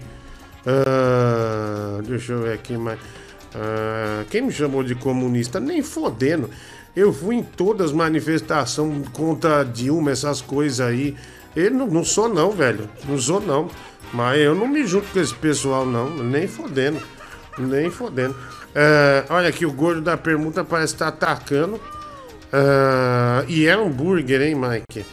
Ah, 0.67 2.01
deixa 2.07 2.33
eu 2.33 2.43
ver 2.43 2.53
aqui 2.53 2.77
mais. 2.77 2.99
Ah, 3.55 4.25
quem 4.31 4.43
me 4.43 4.53
chamou 4.53 4.83
de 4.85 4.95
comunista? 4.95 5.59
Nem 5.59 5.83
fodendo. 5.83 6.51
Eu 6.97 7.13
fui 7.13 7.37
em 7.37 7.43
todas 7.43 7.89
as 7.89 7.93
manifestações 7.93 9.09
contra 9.09 9.65
Dilma, 9.65 10.13
essas 10.13 10.41
coisas 10.41 10.81
aí. 10.81 11.17
Eu 11.57 11.71
não, 11.71 11.87
não 11.87 12.05
sou 12.05 12.29
não, 12.29 12.51
velho. 12.53 12.89
Não 13.05 13.19
sou 13.19 13.41
não. 13.41 13.69
Mas 14.13 14.39
eu 14.41 14.55
não 14.55 14.69
me 14.69 14.87
junto 14.87 15.11
com 15.13 15.19
esse 15.19 15.35
pessoal, 15.35 15.85
não. 15.85 16.09
Nem 16.11 16.47
fodendo. 16.47 17.01
Nem 17.59 17.91
fodendo. 17.91 18.37
Ah, 18.75 19.25
olha 19.31 19.49
aqui, 19.49 19.65
o 19.65 19.73
gordo 19.73 20.01
da 20.01 20.17
permuta 20.17 20.65
parece 20.65 20.95
estar 20.95 21.09
atacando. 21.09 21.81
Ah, 22.53 23.45
e 23.49 23.67
é 23.67 23.73
hambúrguer, 23.73 24.43
hein, 24.43 24.55
Mike? 24.55 25.05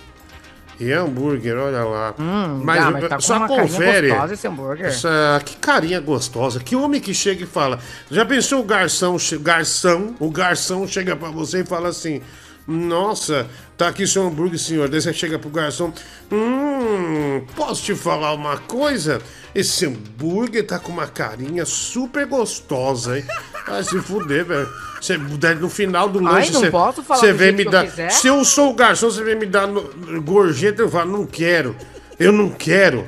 E 0.81 0.91
é 0.91 0.95
hambúrguer, 0.95 1.55
olha 1.55 1.83
lá. 1.83 2.15
mas, 2.17 2.91
mas 2.91 3.07
tá 3.07 3.19
só 3.19 3.47
confere. 3.47 4.09
gostosa 4.09 4.33
esse 4.33 4.47
hambúrguer. 4.47 4.87
Essa, 4.87 5.39
que 5.45 5.55
carinha 5.57 5.99
gostosa. 5.99 6.59
Que 6.59 6.75
homem 6.75 6.99
que 6.99 7.13
chega 7.13 7.43
e 7.43 7.45
fala. 7.45 7.77
Já 8.09 8.25
pensou 8.25 8.61
o 8.61 8.63
garçom, 8.63 9.15
garçom, 9.41 10.15
o 10.19 10.31
garçom 10.31 10.87
chega 10.87 11.15
pra 11.15 11.29
você 11.29 11.59
e 11.59 11.63
fala 11.63 11.89
assim: 11.89 12.19
Nossa, 12.67 13.47
tá 13.77 13.87
aqui 13.87 14.05
seu 14.07 14.23
hambúrguer, 14.27 14.59
senhor. 14.59 14.87
Daí 14.87 15.01
você 15.01 15.11
chega 15.13 15.37
pro 15.39 15.49
garçom: 15.49 15.91
Hum, 16.31 17.43
posso 17.55 17.83
te 17.83 17.95
falar 17.95 18.33
uma 18.33 18.57
coisa? 18.57 19.21
Esse 19.53 19.85
hambúrguer 19.85 20.65
tá 20.65 20.79
com 20.79 20.91
uma 20.91 21.07
carinha 21.07 21.65
super 21.65 22.25
gostosa, 22.25 23.17
hein? 23.17 23.25
Vai 23.67 23.83
se 23.83 23.99
fuder, 23.99 24.45
velho. 24.45 24.69
Você, 25.01 25.17
no 25.17 25.69
final 25.69 26.07
do 26.07 26.19
Ai, 26.27 26.33
lanche, 26.35 26.51
não 26.53 26.59
você, 26.61 26.71
posso 26.71 27.03
falar 27.03 27.19
você 27.19 27.33
vem 27.33 27.51
me 27.51 27.65
dar. 27.65 27.87
Se 28.11 28.27
eu 28.27 28.43
sou 28.45 28.69
o 28.71 28.73
garçom, 28.73 29.09
você 29.09 29.23
vem 29.23 29.35
me 29.35 29.45
dar 29.45 29.67
no- 29.67 30.21
gorjeta, 30.21 30.81
eu 30.83 30.89
falo, 30.89 31.11
não 31.11 31.25
quero. 31.25 31.75
Eu 32.19 32.31
não 32.31 32.49
quero. 32.49 33.07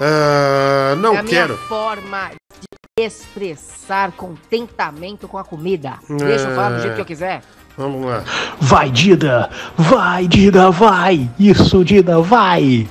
Ah, 0.00 0.94
não 0.98 1.14
é 1.14 1.18
a 1.18 1.24
quero. 1.24 1.54
minha 1.54 1.68
forma 1.68 2.30
de 2.98 3.04
expressar 3.04 4.12
contentamento 4.12 5.26
com 5.28 5.38
a 5.38 5.44
comida. 5.44 5.94
Deixa 6.08 6.48
eu 6.48 6.54
falar 6.54 6.70
do 6.76 6.82
jeito 6.82 6.94
que 6.94 7.00
eu 7.00 7.04
quiser. 7.06 7.42
Vamos 7.76 8.04
lá. 8.04 8.22
Vai, 8.60 8.90
Dida! 8.90 9.48
Vai, 9.76 10.28
Dida, 10.28 10.70
vai! 10.70 11.30
Isso, 11.38 11.84
Dida, 11.84 12.20
vai! 12.20 12.86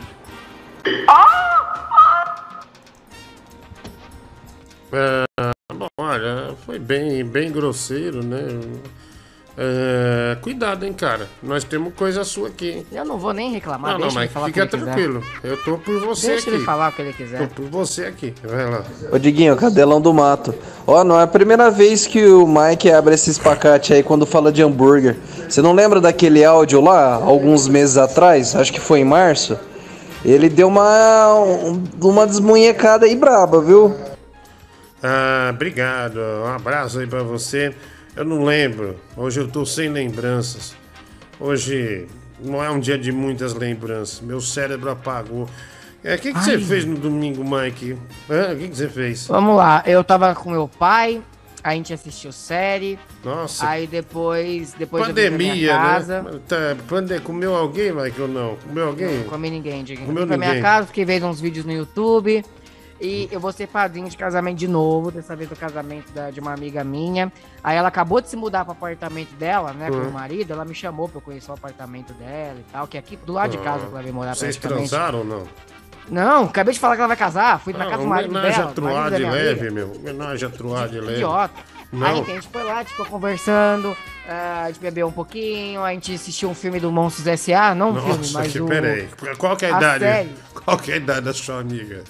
Ah, 4.93 5.51
bom, 5.73 5.87
olha, 5.99 6.53
foi 6.65 6.77
bem, 6.79 7.23
bem 7.23 7.51
grosseiro, 7.51 8.23
né? 8.23 8.39
É, 9.57 10.37
cuidado, 10.41 10.85
hein, 10.85 10.93
cara. 10.93 11.27
Nós 11.43 11.63
temos 11.63 11.93
coisa 11.93 12.23
sua 12.23 12.47
aqui, 12.47 12.69
hein? 12.69 12.85
Eu 12.91 13.03
não 13.03 13.17
vou 13.17 13.33
nem 13.33 13.51
reclamar, 13.51 13.91
Não, 13.91 13.99
não, 13.99 14.07
deixa 14.07 14.19
ele 14.19 14.25
mas 14.25 14.33
falar 14.33 14.45
o 14.47 14.51
que 14.51 14.61
fica 14.61 14.75
ele 14.75 14.83
quiser. 14.85 14.93
tranquilo. 14.95 15.23
Eu 15.43 15.57
tô 15.63 15.77
por 15.77 15.99
você 15.99 16.27
Deixa 16.27 16.47
aqui. 16.49 16.55
ele 16.57 16.65
falar 16.65 16.89
o 16.89 16.91
que 16.93 17.01
ele 17.01 17.11
Tô 17.11 17.17
quiser. 17.17 17.49
por 17.49 17.65
você 17.69 18.05
aqui. 18.05 18.33
Vai 18.43 18.69
lá. 18.69 18.83
Ô 19.11 19.17
Diguinho, 19.19 19.55
cadelão 19.57 19.99
do 19.99 20.13
mato. 20.13 20.55
Ó, 20.87 21.03
não 21.03 21.19
é 21.19 21.23
a 21.23 21.27
primeira 21.27 21.69
vez 21.69 22.07
que 22.07 22.25
o 22.25 22.47
Mike 22.47 22.89
abre 22.91 23.13
esse 23.13 23.29
espacate 23.29 23.93
aí 23.93 24.01
quando 24.01 24.25
fala 24.25 24.51
de 24.51 24.63
hambúrguer. 24.63 25.17
Você 25.49 25.61
não 25.61 25.73
lembra 25.73 25.99
daquele 25.99 26.43
áudio 26.45 26.79
lá, 26.81 27.15
alguns 27.15 27.67
meses 27.67 27.97
atrás? 27.97 28.55
Acho 28.55 28.71
que 28.71 28.79
foi 28.79 28.99
em 28.99 29.05
março. 29.05 29.59
Ele 30.23 30.47
deu 30.49 30.69
uma, 30.69 31.33
um- 31.35 31.83
uma 32.01 32.25
desmunhecada 32.25 33.05
aí 33.05 33.15
braba, 33.15 33.59
viu? 33.61 33.93
Ah, 35.03 35.49
obrigado. 35.53 36.19
Um 36.45 36.47
abraço 36.55 36.99
aí 36.99 37.07
pra 37.07 37.23
você. 37.23 37.73
Eu 38.15 38.25
não 38.25 38.43
lembro. 38.43 38.97
Hoje 39.15 39.39
eu 39.39 39.47
tô 39.47 39.65
sem 39.65 39.89
lembranças. 39.89 40.75
Hoje 41.39 42.07
não 42.39 42.63
é 42.63 42.69
um 42.69 42.79
dia 42.79 42.97
de 42.97 43.11
muitas 43.11 43.53
lembranças. 43.53 44.19
Meu 44.21 44.41
cérebro 44.41 44.89
apagou. 44.91 45.47
É, 46.03 46.15
o 46.15 46.19
que, 46.19 46.33
que 46.33 46.39
você 46.39 46.57
fez 46.57 46.83
no 46.83 46.97
domingo, 46.97 47.43
Mike? 47.43 47.93
O 47.93 48.57
que, 48.57 48.67
que 48.69 48.75
você 48.75 48.89
fez? 48.89 49.27
Vamos 49.27 49.55
lá, 49.55 49.83
eu 49.85 50.03
tava 50.03 50.33
com 50.33 50.49
meu 50.49 50.67
pai, 50.67 51.21
a 51.63 51.73
gente 51.75 51.93
assistiu 51.93 52.31
série. 52.31 52.97
Nossa. 53.23 53.69
Aí 53.69 53.85
depois, 53.85 54.73
depois 54.73 55.05
Pandemia, 55.05 55.69
casa. 55.69 56.23
né? 56.23 56.39
Tá, 56.47 56.75
pande... 56.87 57.19
Comeu 57.19 57.55
alguém, 57.55 57.93
Mike, 57.93 58.19
ou 58.19 58.27
não? 58.27 58.55
Comeu 58.67 58.87
alguém? 58.87 59.19
Não 59.19 59.23
comi 59.25 59.51
ninguém, 59.51 59.83
Diguinho. 59.83 60.07
Comeu 60.07 60.21
Fui 60.23 60.27
pra 60.27 60.37
minha 60.37 60.49
ninguém. 60.49 60.63
casa, 60.63 60.87
fiquei 60.87 61.05
vendo 61.05 61.27
uns 61.27 61.39
vídeos 61.39 61.65
no 61.65 61.71
YouTube. 61.71 62.43
E 63.03 63.27
eu 63.31 63.39
vou 63.39 63.51
ser 63.51 63.67
padrinho 63.67 64.07
de 64.07 64.15
casamento 64.15 64.57
de 64.59 64.67
novo, 64.67 65.09
dessa 65.09 65.35
vez 65.35 65.49
do 65.49 65.55
casamento 65.55 66.11
da- 66.13 66.29
de 66.29 66.39
uma 66.39 66.53
amiga 66.53 66.83
minha. 66.83 67.33
Aí 67.63 67.75
ela 67.75 67.87
acabou 67.87 68.21
de 68.21 68.29
se 68.29 68.35
mudar 68.35 68.63
pro 68.63 68.73
apartamento 68.73 69.33
dela, 69.35 69.73
né, 69.73 69.89
com 69.89 69.95
Uhum. 69.97 70.09
o 70.09 70.11
marido. 70.11 70.53
Ela 70.53 70.63
me 70.63 70.75
chamou 70.75 71.09
pra 71.09 71.17
eu 71.17 71.21
conhecer 71.21 71.49
o 71.49 71.55
apartamento 71.55 72.13
dela 72.13 72.59
e 72.59 72.71
tal, 72.71 72.85
que 72.87 72.97
é 72.97 72.99
aqui 72.99 73.15
do 73.17 73.33
lado 73.33 73.49
de 73.49 73.57
casa 73.57 73.85
que 73.87 73.91
ela 73.91 74.01
veio 74.03 74.13
morar 74.13 74.35
Vocês 74.35 74.55
transaram 74.55 75.19
ou 75.19 75.25
não? 75.25 75.43
Não, 76.09 76.43
acabei 76.45 76.73
de 76.73 76.79
falar 76.79 76.95
que 76.95 77.01
ela 77.01 77.07
vai 77.07 77.17
casar. 77.17 77.59
Fui 77.59 77.73
na 77.73 77.85
Ah, 77.85 77.89
casa 77.89 78.03
do 78.03 78.07
marido 78.09 78.29
homenagem 78.31 78.51
dela. 78.57 78.73
a 78.77 78.81
marido 78.81 78.91
truá 78.91 79.09
de 79.09 79.23
leve, 79.23 79.59
amiga. 79.67 79.71
meu. 79.71 79.95
Homenagem 79.95 80.47
a 80.47 80.51
truá 80.51 80.87
de 80.87 80.99
leve. 80.99 81.13
Idiota. 81.13 81.53
Não. 81.91 82.07
Aí 82.07 82.19
a 82.21 82.23
gente 82.23 82.47
foi 82.49 82.63
lá, 82.63 82.75
a 82.75 82.77
gente 82.79 82.89
ficou 82.91 83.05
conversando, 83.07 83.97
ah, 84.27 84.63
a 84.65 84.67
gente 84.67 84.79
bebeu 84.79 85.07
um 85.07 85.11
pouquinho, 85.11 85.83
a 85.83 85.91
gente 85.93 86.13
assistiu 86.13 86.49
um 86.49 86.55
filme 86.55 86.79
do 86.79 86.91
Monstros 86.91 87.27
S.A., 87.27 87.73
não 87.75 87.89
um 87.91 87.95
filme, 87.95 88.17
Nossa, 88.17 88.33
mas 88.39 88.51
que, 88.51 88.61
o... 88.61 88.65
peraí. 88.67 89.09
Qual 89.37 89.57
que 89.57 89.65
é 89.65 89.71
a, 89.71 89.75
a 89.75 89.77
idade? 89.77 90.03
série. 90.03 90.35
Qual 90.53 90.77
que 90.77 90.91
é 90.91 90.93
a 90.93 90.97
idade 90.97 91.21
da 91.21 91.33
sua 91.33 91.59
amiga? 91.59 92.03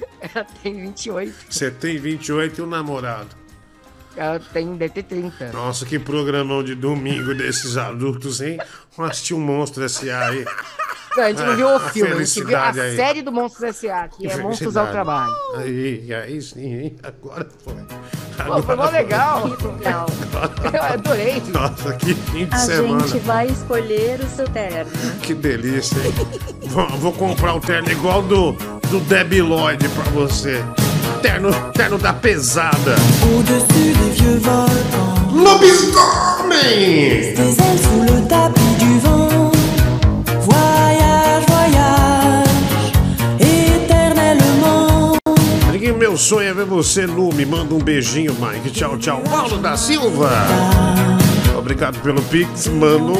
Ela 0.20 0.46
tem 0.62 0.74
28, 0.74 1.34
Você 1.48 1.70
tem 1.70 1.98
28 1.98 2.60
e 2.60 2.62
um 2.62 2.66
namorado. 2.66 3.28
ela 4.16 4.38
tem, 4.38 4.76
ter 4.76 5.02
30. 5.02 5.52
Nossa, 5.52 5.86
que 5.86 5.98
programão 5.98 6.62
de 6.62 6.74
domingo 6.74 7.34
desses 7.34 7.76
adultos, 7.76 8.40
hein? 8.40 8.58
Vamos 8.96 9.12
assistir 9.12 9.34
um 9.34 9.40
monstro 9.40 9.82
S.A. 9.84 10.28
aí. 10.28 10.44
Não, 11.16 11.24
a 11.24 11.28
gente 11.28 11.42
não 11.42 11.56
viu 11.56 11.66
o 11.66 11.74
a 11.76 11.80
filme, 11.80 12.12
a 12.12 12.24
gente 12.24 12.44
viu 12.44 12.56
a 12.56 12.70
aí. 12.70 12.96
série 12.96 13.22
do 13.22 13.32
Monstros 13.32 13.64
S.A., 13.64 14.08
que, 14.08 14.28
é 14.28 14.36
Monstros 14.36 14.76
ao. 14.76 14.86
Trabalho. 14.90 15.32
Aí, 15.56 16.12
aí 16.14 16.40
sim, 16.40 16.74
hein? 16.74 16.96
Agora 17.02 17.46
foi. 17.64 17.74
Pô, 18.46 18.62
foi 18.62 18.76
mó 18.76 18.88
legal. 18.90 19.48
Eu 20.72 20.82
adorei. 20.82 21.42
Nossa, 21.48 21.92
que 21.94 22.14
fim 22.14 22.46
de 22.46 22.54
A 22.54 22.58
semana. 22.58 23.06
gente 23.06 23.18
vai 23.20 23.46
escolher 23.48 24.20
o 24.20 24.28
seu 24.28 24.48
terno. 24.48 24.90
Que 25.22 25.34
delícia, 25.34 25.96
hein? 25.98 26.14
vou, 26.62 26.88
vou 26.88 27.12
comprar 27.12 27.54
o 27.54 27.60
terno 27.60 27.90
igual 27.90 28.22
do, 28.22 28.52
do 28.52 29.00
Debbie 29.00 29.42
Lloyd 29.42 29.86
pra 29.90 30.04
você. 30.12 30.64
Terno, 31.22 31.50
terno 31.72 31.98
da 31.98 32.12
pesada. 32.14 32.94
Lobisomem! 35.32 37.34
Meu 46.00 46.16
sonho 46.16 46.48
é 46.48 46.54
ver 46.54 46.64
você 46.64 47.06
nu. 47.06 47.28
Me 47.34 47.44
manda 47.44 47.74
um 47.74 47.78
beijinho, 47.78 48.34
Mike. 48.40 48.70
Tchau, 48.70 48.96
tchau. 48.96 49.22
Paulo 49.30 49.58
da 49.58 49.76
Silva. 49.76 50.30
Obrigado 51.58 51.98
pelo 52.00 52.22
Pix, 52.22 52.68
mano. 52.68 53.12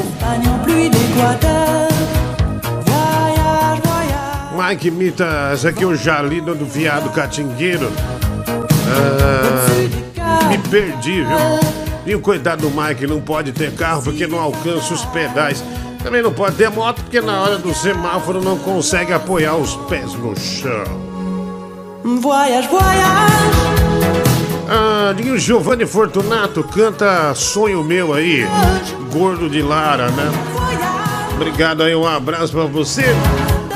Mike 4.57 4.87
imita 4.87 5.51
esse 5.53 5.67
aqui, 5.67 5.85
o 5.85 5.95
Jalino 5.95 6.55
do 6.55 6.65
Viado 6.65 7.11
Catingueiro. 7.11 7.87
Ah, 10.19 10.47
me 10.49 10.57
perdi, 10.57 11.21
viu? 11.21 11.37
E 12.07 12.15
o 12.15 12.19
coitado 12.19 12.67
do 12.67 12.81
Mike 12.81 13.05
não 13.05 13.21
pode 13.21 13.51
ter 13.51 13.75
carro 13.75 14.01
porque 14.01 14.25
não 14.25 14.39
alcança 14.39 14.91
os 14.91 15.05
pedais. 15.05 15.63
Também 16.03 16.23
não 16.23 16.33
pode 16.33 16.55
ter 16.55 16.71
moto 16.71 17.03
porque 17.03 17.21
na 17.21 17.41
hora 17.41 17.59
do 17.59 17.75
semáforo 17.75 18.41
não 18.41 18.57
consegue 18.57 19.13
apoiar 19.13 19.55
os 19.55 19.75
pés 19.87 20.15
no 20.15 20.35
chão. 20.35 21.10
Voyage, 22.03 22.67
voyage. 22.67 23.33
Ah, 24.69 25.13
e 25.23 25.29
o 25.29 25.37
Giovanni 25.37 25.85
Fortunato 25.85 26.63
canta 26.63 27.33
Sonho 27.35 27.83
Meu 27.83 28.13
aí, 28.13 28.45
Gordo 29.11 29.49
de 29.49 29.61
Lara, 29.61 30.09
né? 30.11 30.31
Obrigado 31.35 31.83
aí, 31.83 31.95
um 31.95 32.07
abraço 32.07 32.53
pra 32.53 32.65
você. 32.65 33.03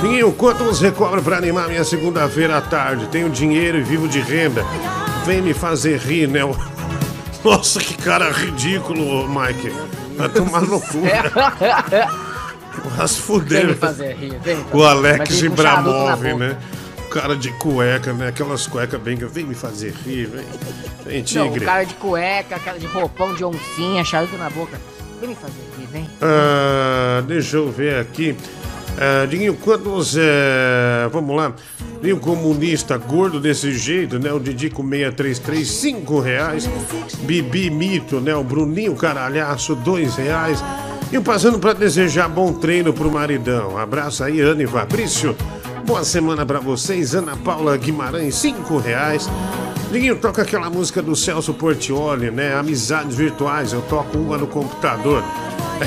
Ninguém, 0.02 0.30
quanto 0.32 0.64
você 0.64 0.92
cobra 0.92 1.22
pra 1.22 1.38
animar 1.38 1.68
minha 1.68 1.84
segunda-feira 1.84 2.58
à 2.58 2.62
tarde? 2.62 3.08
Tenho 3.08 3.30
dinheiro 3.30 3.78
e 3.78 3.84
vivo 3.84 4.08
de 4.08 4.20
renda. 4.20 4.66
Vem 5.26 5.42
me 5.42 5.54
fazer 5.54 5.98
rir, 6.00 6.28
né? 6.28 6.42
Nossa, 7.44 7.80
que 7.80 7.96
cara 7.96 8.32
ridículo, 8.32 9.28
Mike. 9.28 9.72
Vai 10.18 10.30
tomar 10.30 10.62
no 10.62 10.80
cu. 10.80 11.02
Mas 12.98 13.16
Vem 13.16 13.22
fuder. 13.22 13.68
me 13.68 13.74
fazer 13.74 14.16
rir, 14.16 14.38
vem 14.44 14.56
me 14.58 14.64
fazer 14.64 14.78
O 14.78 14.84
Alex 14.84 15.42
Ibramov, 15.42 16.22
né? 16.36 16.58
Cara 17.16 17.34
de 17.38 17.50
cueca, 17.54 18.12
né? 18.12 18.28
Aquelas 18.28 18.68
cuecas 18.68 19.00
bem 19.00 19.16
que 19.16 19.24
vem 19.26 19.46
me 19.46 19.56
fazer 19.56 19.94
rir, 20.06 20.26
vem. 20.26 20.46
Vem, 21.06 21.20
Não, 21.20 21.24
tigre. 21.24 21.64
o 21.64 21.66
cara 21.66 21.84
de 21.86 21.94
cueca, 21.94 22.60
cara 22.60 22.78
de 22.78 22.86
roupão 22.88 23.34
de 23.34 23.42
oncinha, 23.46 24.04
charuto 24.04 24.36
na 24.38 24.50
boca. 24.50 24.78
Vem 25.22 25.30
me 25.30 25.36
fazer 25.36 25.54
rir, 25.78 25.88
vem. 25.94 26.10
Ah, 26.22 27.24
deixa 27.26 27.56
eu 27.56 27.72
ver 27.72 28.00
aqui. 28.02 28.36
Ah, 29.00 29.26
Dinho, 29.28 29.54
quando 29.56 29.90
você. 29.92 30.20
Vamos 31.10 31.36
lá. 31.38 31.54
Dinho 32.02 32.18
comunista 32.20 32.98
gordo 32.98 33.40
desse 33.40 33.72
jeito, 33.74 34.20
né? 34.20 34.34
O 34.34 34.40
Didico 34.40 34.82
633, 34.84 35.68
5 35.70 36.20
reais. 36.20 36.70
Bibi 37.20 37.70
Mito, 37.70 38.20
né? 38.20 38.36
O 38.36 38.44
Bruninho 38.44 38.94
Caralhaço, 38.94 39.74
2 39.74 40.18
reais. 40.18 40.62
E 41.14 41.20
passando 41.22 41.60
para 41.60 41.72
desejar 41.72 42.28
bom 42.28 42.52
treino 42.52 42.92
pro 42.92 43.10
maridão. 43.10 43.78
Abraço 43.78 44.22
aí, 44.22 44.42
Ana 44.42 44.64
e 44.64 44.68
Fabrício. 44.68 45.34
Boa 45.86 46.04
semana 46.04 46.44
para 46.44 46.60
vocês. 46.60 47.14
Ana 47.14 47.38
Paula 47.38 47.78
Guimarães, 47.78 48.34
5 48.36 48.78
reais. 48.80 49.30
Diguinho, 49.92 50.16
toca 50.16 50.42
aquela 50.42 50.68
música 50.68 51.00
do 51.00 51.16
Celso 51.16 51.54
Portioli, 51.54 52.32
né? 52.32 52.56
Amizades 52.56 53.16
virtuais, 53.16 53.72
eu 53.72 53.84
toco 53.84 54.18
uma 54.18 54.36
no 54.36 54.48
computador. 54.48 55.24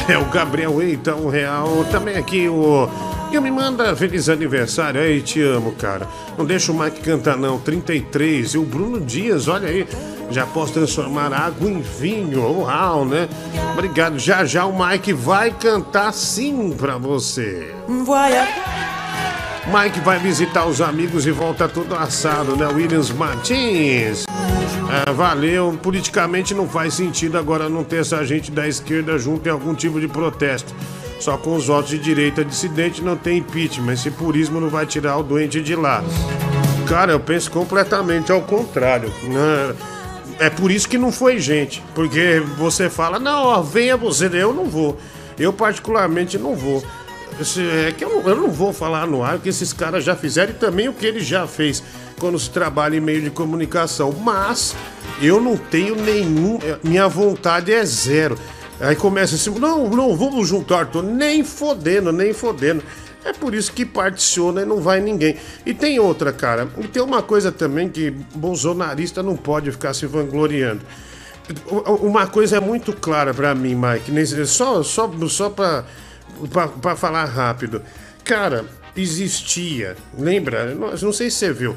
É 0.09 0.17
o 0.17 0.27
Gabriel 0.27 0.81
Eita, 0.81 1.17
um 1.17 1.29
real. 1.29 1.85
Também 1.91 2.17
aqui 2.17 2.49
o. 2.49 2.89
E 3.33 3.41
me 3.41 3.51
manda 3.51 3.97
feliz 3.97 4.29
aniversário. 4.29 5.01
Aí, 5.01 5.21
te 5.21 5.43
amo, 5.43 5.73
cara. 5.73 6.07
Não 6.37 6.45
deixa 6.45 6.71
o 6.71 6.79
Mike 6.79 7.01
cantar, 7.01 7.37
não. 7.37 7.59
33. 7.59 8.55
E 8.55 8.59
o 8.59 8.63
Bruno 8.63 9.01
Dias, 9.01 9.49
olha 9.49 9.69
aí. 9.69 9.87
Já 10.31 10.47
posso 10.47 10.75
transformar 10.75 11.33
água 11.33 11.69
em 11.69 11.81
vinho. 11.81 12.61
Uau, 12.61 13.05
né? 13.05 13.29
Obrigado. 13.73 14.19
Já 14.19 14.45
já 14.45 14.65
o 14.65 14.79
Mike 14.79 15.13
vai 15.13 15.51
cantar 15.51 16.13
sim 16.13 16.71
pra 16.71 16.99
você. 16.99 17.75
Mike 19.69 20.01
vai 20.01 20.19
visitar 20.19 20.65
os 20.67 20.81
amigos 20.81 21.27
e 21.27 21.31
volta 21.31 21.69
tudo 21.69 21.95
assado, 21.95 22.57
né? 22.57 22.67
Williams 22.67 23.11
Martins. 23.11 24.25
É, 25.07 25.13
valeu. 25.13 25.79
Politicamente 25.83 26.55
não 26.55 26.67
faz 26.67 26.95
sentido 26.95 27.37
agora 27.37 27.69
não 27.69 27.85
ter 27.85 28.01
essa 28.01 28.25
gente 28.25 28.51
da 28.51 28.67
esquerda 28.67 29.19
junto 29.19 29.47
em 29.47 29.53
algum 29.53 29.75
tipo 29.75 30.01
de 30.01 30.09
protesto. 30.09 30.75
Só 31.21 31.37
com 31.37 31.55
os 31.55 31.67
votos 31.67 31.91
de 31.91 31.99
direita 31.99 32.43
dissidente 32.43 33.03
não 33.03 33.17
tem 33.17 33.39
impeachment. 33.39 33.93
Esse 33.93 34.11
purismo 34.11 34.59
não 34.59 34.71
vai 34.71 34.87
tirar 34.87 35.19
o 35.19 35.23
doente 35.23 35.61
de 35.61 35.75
lá. 35.75 36.03
Cara, 36.89 37.13
eu 37.13 37.21
penso 37.21 37.51
completamente 37.51 38.33
ao 38.33 38.41
contrário. 38.41 39.13
né? 39.25 39.75
É 40.39 40.49
por 40.49 40.71
isso 40.71 40.89
que 40.89 40.97
não 40.97 41.13
foi 41.13 41.39
gente. 41.39 41.83
Porque 41.95 42.43
você 42.57 42.89
fala, 42.89 43.19
não, 43.19 43.45
ó, 43.45 43.61
venha 43.61 43.97
você. 43.97 44.31
Eu 44.33 44.55
não 44.55 44.65
vou. 44.65 44.99
Eu, 45.39 45.53
particularmente, 45.53 46.39
não 46.39 46.55
vou. 46.55 46.83
Esse- 47.41 47.61
É 47.63 47.93
que 47.93 48.05
eu, 48.05 48.11
não- 48.11 48.29
eu 48.29 48.37
não 48.37 48.51
vou 48.51 48.73
falar 48.73 49.07
no 49.07 49.23
ar 49.23 49.37
o 49.37 49.41
que 49.41 49.49
esses 49.49 49.73
caras 49.73 50.05
já 50.05 50.17
fizeram 50.17 50.51
e 50.53 50.55
também 50.55 50.89
o 50.89 50.93
que 50.93 51.07
ele 51.07 51.21
já 51.21 51.47
fez 51.47 51.83
quando 52.19 52.39
se 52.39 52.51
trabalha 52.51 52.97
em 52.97 53.01
meio 53.01 53.23
de 53.23 53.31
comunicação. 53.31 54.13
Mas 54.13 54.75
eu 55.23 55.41
não 55.41 55.57
tenho 55.57 55.95
nenhum. 55.95 56.59
eh, 56.63 56.79
Minha 56.83 57.07
vontade 57.09 57.73
é 57.73 57.85
zero. 57.85 58.39
Aí 58.81 58.95
começa 58.95 59.35
assim, 59.35 59.51
não, 59.59 59.89
não, 59.91 60.17
vamos 60.17 60.49
juntar, 60.49 60.87
tô 60.87 61.03
nem 61.03 61.43
fodendo, 61.43 62.13
nem 62.13 62.33
fodendo. 62.33 62.83
É 63.25 63.33
por 63.33 63.53
isso 63.55 63.73
que 63.73 63.85
particiona 63.85 64.63
e 64.63 64.65
não 64.65 64.81
vai 64.81 65.01
ninguém. 65.01 65.37
E 65.67 65.75
tem 65.75 65.99
outra, 65.99 66.33
cara. 66.33 66.69
E 66.79 66.87
tem 66.87 67.03
uma 67.03 67.21
coisa 67.21 67.51
também 67.51 67.89
que 67.89 68.11
bolsonarista 68.35 69.23
não 69.23 69.37
pode 69.37 69.71
ficar 69.73 69.93
se 69.95 70.07
vangloriando. 70.07 70.81
Uma 72.01 72.27
coisa 72.27 72.59
é 72.59 72.61
muito 72.61 72.93
clara 72.93 73.33
pra 73.35 73.55
mim, 73.55 73.75
Mike. 73.75 74.13
Só, 74.47 74.83
só, 74.83 75.11
só 75.29 75.51
pra, 75.51 75.85
pra 76.81 76.97
falar 76.97 77.25
rápido. 77.25 77.83
Cara, 78.25 78.65
existia. 78.97 79.97
Lembra? 80.19 80.75
Não, 80.75 80.91
não 80.91 81.13
sei 81.13 81.31
se 81.31 81.39
você 81.39 81.53
viu. 81.53 81.77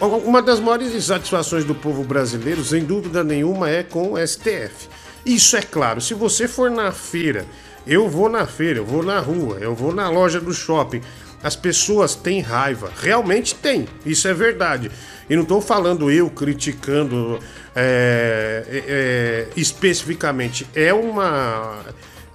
Uma 0.00 0.42
das 0.42 0.60
maiores 0.60 0.94
insatisfações 0.94 1.64
do 1.64 1.74
povo 1.74 2.02
brasileiro, 2.02 2.64
sem 2.64 2.84
dúvida 2.84 3.22
nenhuma, 3.22 3.70
é 3.70 3.82
com 3.82 4.12
o 4.12 4.26
STF. 4.26 4.88
Isso 5.24 5.56
é 5.56 5.62
claro. 5.62 6.00
Se 6.00 6.14
você 6.14 6.48
for 6.48 6.70
na 6.70 6.92
feira, 6.92 7.46
eu 7.86 8.08
vou 8.08 8.28
na 8.28 8.46
feira, 8.46 8.80
eu 8.80 8.84
vou 8.84 9.02
na 9.02 9.18
rua, 9.20 9.58
eu 9.60 9.74
vou 9.74 9.94
na 9.94 10.08
loja 10.08 10.40
do 10.40 10.52
shopping. 10.52 11.00
As 11.42 11.54
pessoas 11.54 12.14
têm 12.14 12.40
raiva. 12.40 12.90
Realmente 13.00 13.54
tem. 13.54 13.86
Isso 14.04 14.26
é 14.26 14.34
verdade. 14.34 14.90
E 15.28 15.36
não 15.36 15.42
estou 15.42 15.60
falando 15.60 16.10
eu 16.10 16.30
criticando 16.30 17.38
é, 17.74 18.64
é, 18.66 18.84
é, 18.88 19.48
especificamente. 19.54 20.66
É 20.74 20.92
uma. 20.92 21.84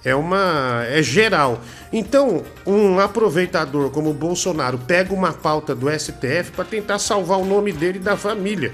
É 0.04 0.14
uma. 0.14 0.84
É 0.88 1.02
geral. 1.02 1.60
Então, 1.92 2.42
um 2.66 2.98
aproveitador 2.98 3.90
como 3.90 4.10
o 4.10 4.14
Bolsonaro 4.14 4.78
pega 4.78 5.12
uma 5.12 5.32
pauta 5.32 5.74
do 5.74 5.90
STF 5.90 6.52
para 6.54 6.64
tentar 6.64 6.98
salvar 6.98 7.38
o 7.38 7.44
nome 7.44 7.72
dele 7.72 7.98
e 7.98 8.02
da 8.02 8.16
família. 8.16 8.72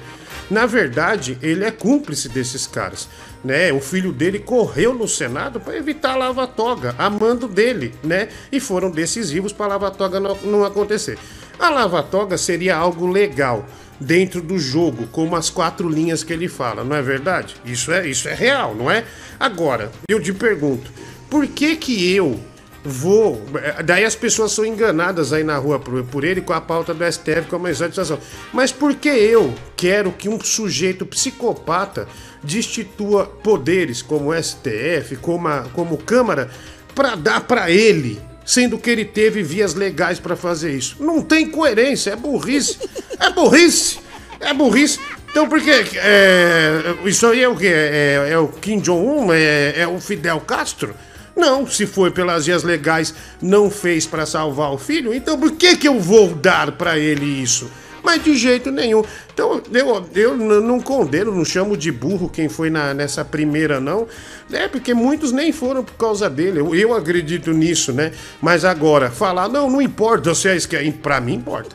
Na 0.50 0.64
verdade, 0.66 1.36
ele 1.42 1.64
é 1.64 1.70
cúmplice 1.70 2.28
desses 2.28 2.66
caras. 2.66 3.08
Né? 3.42 3.72
O 3.72 3.80
filho 3.80 4.12
dele 4.12 4.38
correu 4.38 4.94
no 4.94 5.08
Senado 5.08 5.58
para 5.58 5.76
evitar 5.76 6.12
a 6.12 6.16
lava-toga, 6.16 6.94
amando 6.98 7.48
dele, 7.48 7.94
né? 8.02 8.28
E 8.50 8.60
foram 8.60 8.90
decisivos 8.90 9.52
para 9.52 9.66
a 9.66 9.68
lava-toga 9.70 10.20
não, 10.20 10.36
não 10.44 10.64
acontecer. 10.64 11.18
A 11.58 11.70
lava-toga 11.70 12.36
seria 12.36 12.76
algo 12.76 13.06
legal 13.06 13.64
dentro 14.00 14.42
do 14.42 14.58
jogo, 14.58 15.06
como 15.10 15.36
as 15.36 15.48
quatro 15.48 15.88
linhas 15.88 16.22
que 16.22 16.32
ele 16.32 16.48
fala, 16.48 16.84
não 16.84 16.94
é 16.94 17.02
verdade? 17.02 17.56
Isso 17.64 17.92
é, 17.92 18.06
isso 18.06 18.28
é 18.28 18.34
real, 18.34 18.74
não 18.74 18.90
é? 18.90 19.04
Agora, 19.40 19.90
eu 20.08 20.20
te 20.20 20.32
pergunto, 20.32 20.90
por 21.30 21.46
que 21.46 21.76
que 21.76 22.14
eu 22.14 22.38
vou... 22.84 23.42
eh, 23.56 23.82
Daí 23.82 24.04
as 24.04 24.14
pessoas 24.14 24.52
são 24.52 24.64
enganadas 24.64 25.32
aí 25.32 25.42
na 25.42 25.56
rua 25.56 25.78
por, 25.78 26.02
por 26.04 26.24
ele 26.24 26.40
com 26.40 26.52
a 26.52 26.60
pauta 26.60 26.94
do 26.94 27.04
STF 27.04 27.42
como 27.48 27.68
exaltação. 27.68 28.18
Mas 28.52 28.72
por 28.72 28.94
que 28.94 29.08
eu 29.08 29.52
quero 29.76 30.12
que 30.12 30.28
um 30.28 30.40
sujeito 30.40 31.04
psicopata 31.04 32.06
destitua 32.42 33.26
poderes 33.26 34.02
como 34.02 34.32
STF, 34.34 35.16
como, 35.20 35.48
a, 35.48 35.62
como 35.72 35.98
Câmara, 35.98 36.50
para 36.94 37.14
dar 37.14 37.40
para 37.40 37.70
ele 37.70 38.20
sendo 38.46 38.78
que 38.78 38.88
ele 38.88 39.04
teve 39.04 39.42
vias 39.42 39.74
legais 39.74 40.20
para 40.20 40.36
fazer 40.36 40.72
isso. 40.72 40.96
Não 41.00 41.20
tem 41.20 41.50
coerência, 41.50 42.12
é 42.12 42.16
burrice. 42.16 42.78
É 43.18 43.30
burrice. 43.30 43.98
É 44.38 44.54
burrice. 44.54 45.00
Então, 45.28 45.48
por 45.48 45.60
que? 45.60 45.70
É, 45.96 46.94
isso 47.04 47.26
aí 47.26 47.42
é 47.42 47.48
o 47.48 47.56
quê? 47.56 47.66
É, 47.66 48.28
é 48.30 48.38
o 48.38 48.46
Kim 48.48 48.78
Jong-un? 48.78 49.32
É, 49.32 49.80
é 49.80 49.88
o 49.88 50.00
Fidel 50.00 50.40
Castro? 50.40 50.94
Não, 51.36 51.66
se 51.66 51.86
foi 51.86 52.10
pelas 52.10 52.46
vias 52.46 52.62
legais, 52.62 53.14
não 53.42 53.70
fez 53.70 54.06
para 54.06 54.24
salvar 54.24 54.72
o 54.72 54.78
filho, 54.78 55.12
então 55.12 55.38
por 55.38 55.52
que, 55.52 55.76
que 55.76 55.86
eu 55.86 56.00
vou 56.00 56.34
dar 56.34 56.72
para 56.72 56.98
ele 56.98 57.26
isso? 57.26 57.70
Mas 58.06 58.22
de 58.22 58.36
jeito 58.36 58.70
nenhum. 58.70 59.02
Então, 59.34 59.60
eu, 59.72 60.06
eu 60.14 60.36
não 60.36 60.80
condeno, 60.80 61.34
não 61.34 61.44
chamo 61.44 61.76
de 61.76 61.90
burro 61.90 62.28
quem 62.28 62.48
foi 62.48 62.70
na, 62.70 62.94
nessa 62.94 63.24
primeira, 63.24 63.80
não. 63.80 64.06
É 64.52 64.68
porque 64.68 64.94
muitos 64.94 65.32
nem 65.32 65.50
foram 65.50 65.82
por 65.82 65.94
causa 65.94 66.30
dele. 66.30 66.60
Eu, 66.60 66.72
eu 66.72 66.94
acredito 66.94 67.50
nisso, 67.50 67.92
né? 67.92 68.12
Mas 68.40 68.64
agora, 68.64 69.10
falar, 69.10 69.48
não, 69.48 69.68
não 69.68 69.82
importa 69.82 70.32
se 70.36 70.46
é 70.46 70.54
esquerda. 70.54 70.88
Pra 71.02 71.20
mim 71.20 71.34
importa. 71.34 71.74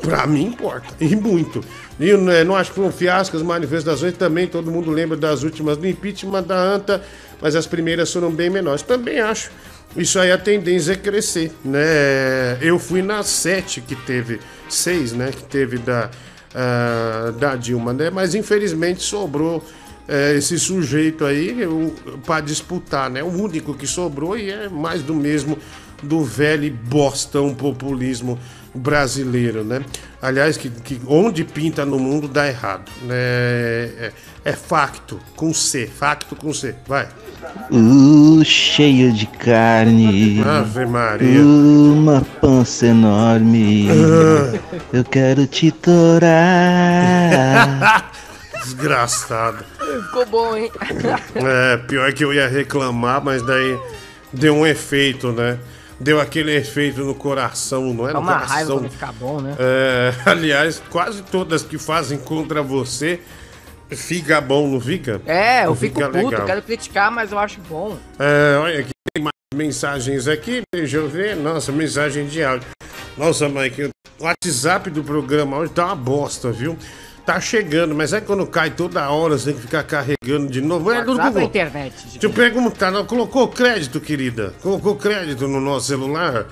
Pra 0.00 0.24
mim 0.24 0.46
importa. 0.46 0.86
E 1.00 1.16
muito. 1.16 1.64
E 1.98 2.08
eu 2.08 2.18
né, 2.18 2.44
não 2.44 2.54
acho 2.54 2.70
que 2.70 2.76
foi 2.76 2.86
um 2.86 2.92
fiasco 2.92 3.36
as 3.36 3.42
manifestações 3.42 4.16
também. 4.16 4.46
Todo 4.46 4.70
mundo 4.70 4.88
lembra 4.88 5.16
das 5.16 5.42
últimas 5.42 5.76
do 5.76 5.86
impeachment 5.86 6.44
da 6.44 6.56
ANTA, 6.56 7.02
mas 7.42 7.56
as 7.56 7.66
primeiras 7.66 8.12
foram 8.12 8.30
bem 8.30 8.48
menores. 8.48 8.82
Também 8.82 9.20
acho. 9.20 9.50
Isso 9.96 10.18
aí 10.18 10.32
a 10.32 10.38
tendência 10.38 10.92
é 10.92 10.96
crescer, 10.96 11.52
né? 11.62 12.56
Eu 12.62 12.78
fui 12.78 13.02
na 13.02 13.22
sete 13.22 13.80
que 13.80 13.94
teve, 13.94 14.40
seis, 14.68 15.12
né? 15.12 15.30
Que 15.30 15.42
teve 15.42 15.76
da, 15.76 16.10
ah, 16.54 17.32
da 17.38 17.56
Dilma, 17.56 17.92
né? 17.92 18.08
Mas 18.08 18.34
infelizmente 18.34 19.02
sobrou 19.02 19.62
eh, 20.08 20.36
esse 20.36 20.58
sujeito 20.58 21.24
aí 21.24 21.54
para 22.24 22.40
disputar, 22.40 23.10
né? 23.10 23.22
O 23.22 23.28
único 23.28 23.74
que 23.74 23.86
sobrou 23.86 24.38
e 24.38 24.50
é 24.50 24.68
mais 24.68 25.02
do 25.02 25.14
mesmo 25.14 25.58
do 26.02 26.24
velho 26.24 26.72
bostão 26.84 27.54
populismo 27.54 28.38
brasileiro, 28.74 29.64
né? 29.64 29.84
Aliás, 30.20 30.56
que, 30.56 30.70
que 30.70 31.00
onde 31.06 31.44
pinta 31.44 31.84
no 31.84 31.98
mundo 31.98 32.28
dá 32.28 32.46
errado, 32.48 32.90
né? 33.02 33.14
É, 33.16 34.12
é 34.44 34.52
facto, 34.52 35.20
com 35.36 35.52
C, 35.52 35.86
facto 35.86 36.34
com 36.36 36.52
C, 36.52 36.74
vai. 36.86 37.08
Uh, 37.70 38.44
cheio 38.44 39.12
de 39.12 39.26
carne. 39.26 40.42
Ave 40.42 40.86
Maria. 40.86 41.40
Uh, 41.40 41.92
uma 41.92 42.20
pança 42.40 42.86
enorme. 42.86 43.88
Ah. 43.90 44.58
Eu 44.92 45.04
quero 45.04 45.46
te 45.46 45.70
torar. 45.70 46.30
Desgraçado. 48.62 49.64
Ficou 50.06 50.26
bom, 50.26 50.56
hein? 50.56 50.70
É, 51.34 51.76
pior 51.78 52.12
que 52.12 52.24
eu 52.24 52.32
ia 52.32 52.46
reclamar, 52.48 53.22
mas 53.22 53.44
daí 53.44 53.76
deu 54.32 54.54
um 54.54 54.66
efeito, 54.66 55.32
né? 55.32 55.58
Deu 56.00 56.20
aquele 56.20 56.54
efeito 56.56 57.02
no 57.04 57.14
coração, 57.14 57.94
não 57.94 58.08
é? 58.08 58.12
Dá 58.12 58.18
uma 58.18 58.32
coração. 58.32 58.54
raiva 58.54 58.72
quando 58.74 58.90
fica 58.90 59.12
bom, 59.12 59.40
né? 59.40 59.54
É, 59.58 60.12
aliás, 60.26 60.82
quase 60.90 61.22
todas 61.22 61.62
que 61.62 61.78
fazem 61.78 62.18
contra 62.18 62.62
você 62.62 63.20
fica 63.90 64.40
bom, 64.40 64.66
não 64.68 64.80
fica? 64.80 65.20
É, 65.26 65.62
eu 65.64 65.68
Não 65.68 65.76
fico 65.76 66.00
puto, 66.00 66.16
legal. 66.16 66.46
quero 66.46 66.62
criticar, 66.62 67.10
mas 67.12 67.30
eu 67.30 67.38
acho 67.38 67.60
bom. 67.68 67.96
É, 68.18 68.56
olha 68.58 68.80
aqui, 68.80 68.90
tem 69.14 69.22
mais 69.22 69.32
mensagens 69.54 70.26
aqui, 70.26 70.62
deixa 70.74 70.96
eu 70.96 71.08
ver. 71.08 71.36
Nossa, 71.36 71.70
mensagem 71.70 72.26
de 72.26 72.42
áudio. 72.42 72.66
Nossa, 73.16 73.48
Mike, 73.48 73.84
o 73.84 73.90
WhatsApp 74.24 74.88
do 74.90 75.04
programa 75.04 75.58
hoje 75.58 75.72
tá 75.72 75.86
uma 75.86 75.94
bosta, 75.96 76.50
viu? 76.50 76.76
Tá 77.24 77.38
chegando, 77.40 77.94
mas 77.94 78.12
é 78.12 78.20
quando 78.20 78.44
cai 78.46 78.70
toda 78.70 79.08
hora, 79.08 79.38
você 79.38 79.46
tem 79.46 79.54
que 79.54 79.60
ficar 79.60 79.84
carregando 79.84 80.50
de 80.50 80.60
novo. 80.60 80.90
É 80.90 81.04
do 81.04 81.16
Google. 81.16 81.42
internet. 81.42 81.94
Deixa 82.04 82.26
eu 82.26 82.30
perguntar, 82.30 82.90
não, 82.90 83.04
colocou 83.04 83.46
crédito, 83.46 84.00
querida? 84.00 84.52
Colocou 84.60 84.96
crédito 84.96 85.46
no 85.46 85.60
nosso 85.60 85.86
celular? 85.86 86.46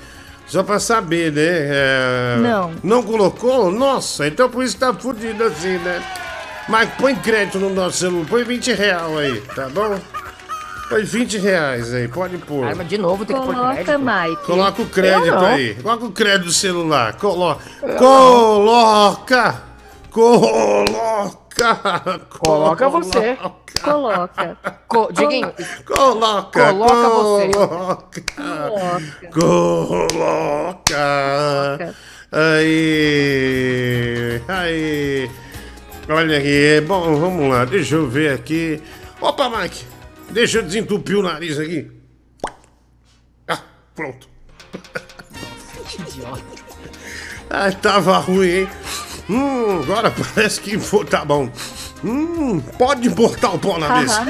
Só 0.47 0.63
pra 0.63 0.79
saber, 0.79 1.33
né? 1.33 1.43
É, 1.45 2.37
Não. 2.41 2.73
Não 2.83 3.03
colocou? 3.03 3.71
Nossa, 3.71 4.27
então 4.29 4.49
por 4.49 4.63
isso 4.65 4.77
tá 4.79 4.93
fudido 4.95 5.43
assim, 5.45 5.79
né? 5.79 6.03
Mas 6.69 6.89
põe 6.99 7.17
crédito 7.17 7.59
no 7.59 7.71
nosso 7.71 7.99
celular, 7.99 8.27
põe 8.29 8.45
20 8.45 8.73
real 8.73 9.19
aí, 9.19 9.41
tá 9.55 9.69
bom? 9.69 9.99
Põe 10.89 11.03
20 11.05 11.39
reais 11.39 11.95
aí, 11.95 12.07
pode 12.07 12.37
pôr. 12.39 12.65
Ah, 12.65 12.75
mas 12.77 12.89
de 12.89 12.99
novo 12.99 13.25
tem 13.25 13.37
que 13.37 13.43
pôr 13.45 13.55
Coloca, 13.55 13.75
crédito. 13.75 13.99
Mike. 13.99 14.43
Coloca 14.45 14.83
o 14.83 14.87
crédito 14.87 15.37
aí. 15.37 15.75
Coloca 15.75 16.05
o 16.05 16.13
crédito 16.13 16.45
do 16.47 16.53
celular. 16.53 17.15
Colo... 17.15 17.57
Coloca! 17.99 19.70
Coloca! 20.11 21.39
Coloca. 22.29 22.89
Você. 22.89 23.39
Coloca. 23.83 24.57
Co 24.89 25.13
Diguinho, 25.13 25.53
Coloca. 25.85 26.73
Coloca 26.73 27.09
você. 27.11 27.51
Coloca. 27.53 28.23
Coloca. 29.33 30.91
Coloca. 30.91 31.95
Aí. 32.33 34.43
Aí. 34.49 35.31
Olha 36.09 36.39
aqui. 36.39 36.81
Bom, 36.87 37.15
vamos 37.17 37.51
lá. 37.51 37.65
Deixa 37.65 37.95
eu 37.95 38.09
ver 38.09 38.33
aqui. 38.33 38.83
Opa, 39.21 39.49
Mike. 39.49 39.85
Deixa 40.31 40.59
eu 40.59 40.63
desentupir 40.63 41.19
o 41.19 41.23
nariz 41.23 41.59
aqui. 41.59 41.91
Ah, 43.49 43.59
pronto. 43.95 44.29
que 45.87 46.03
idiota. 46.03 46.43
Ai, 47.49 47.73
tava 47.73 48.19
ruim, 48.19 48.49
hein? 48.49 48.69
Hum, 49.31 49.81
agora 49.83 50.11
parece 50.35 50.61
que 50.61 50.77
foi- 50.79 51.05
tá 51.05 51.25
bom. 51.25 51.49
Hum, 52.05 52.61
pode 52.77 53.09
botar 53.11 53.51
o 53.51 53.59
pó 53.59 53.79
na 53.79 53.87
mesa. 54.01 54.21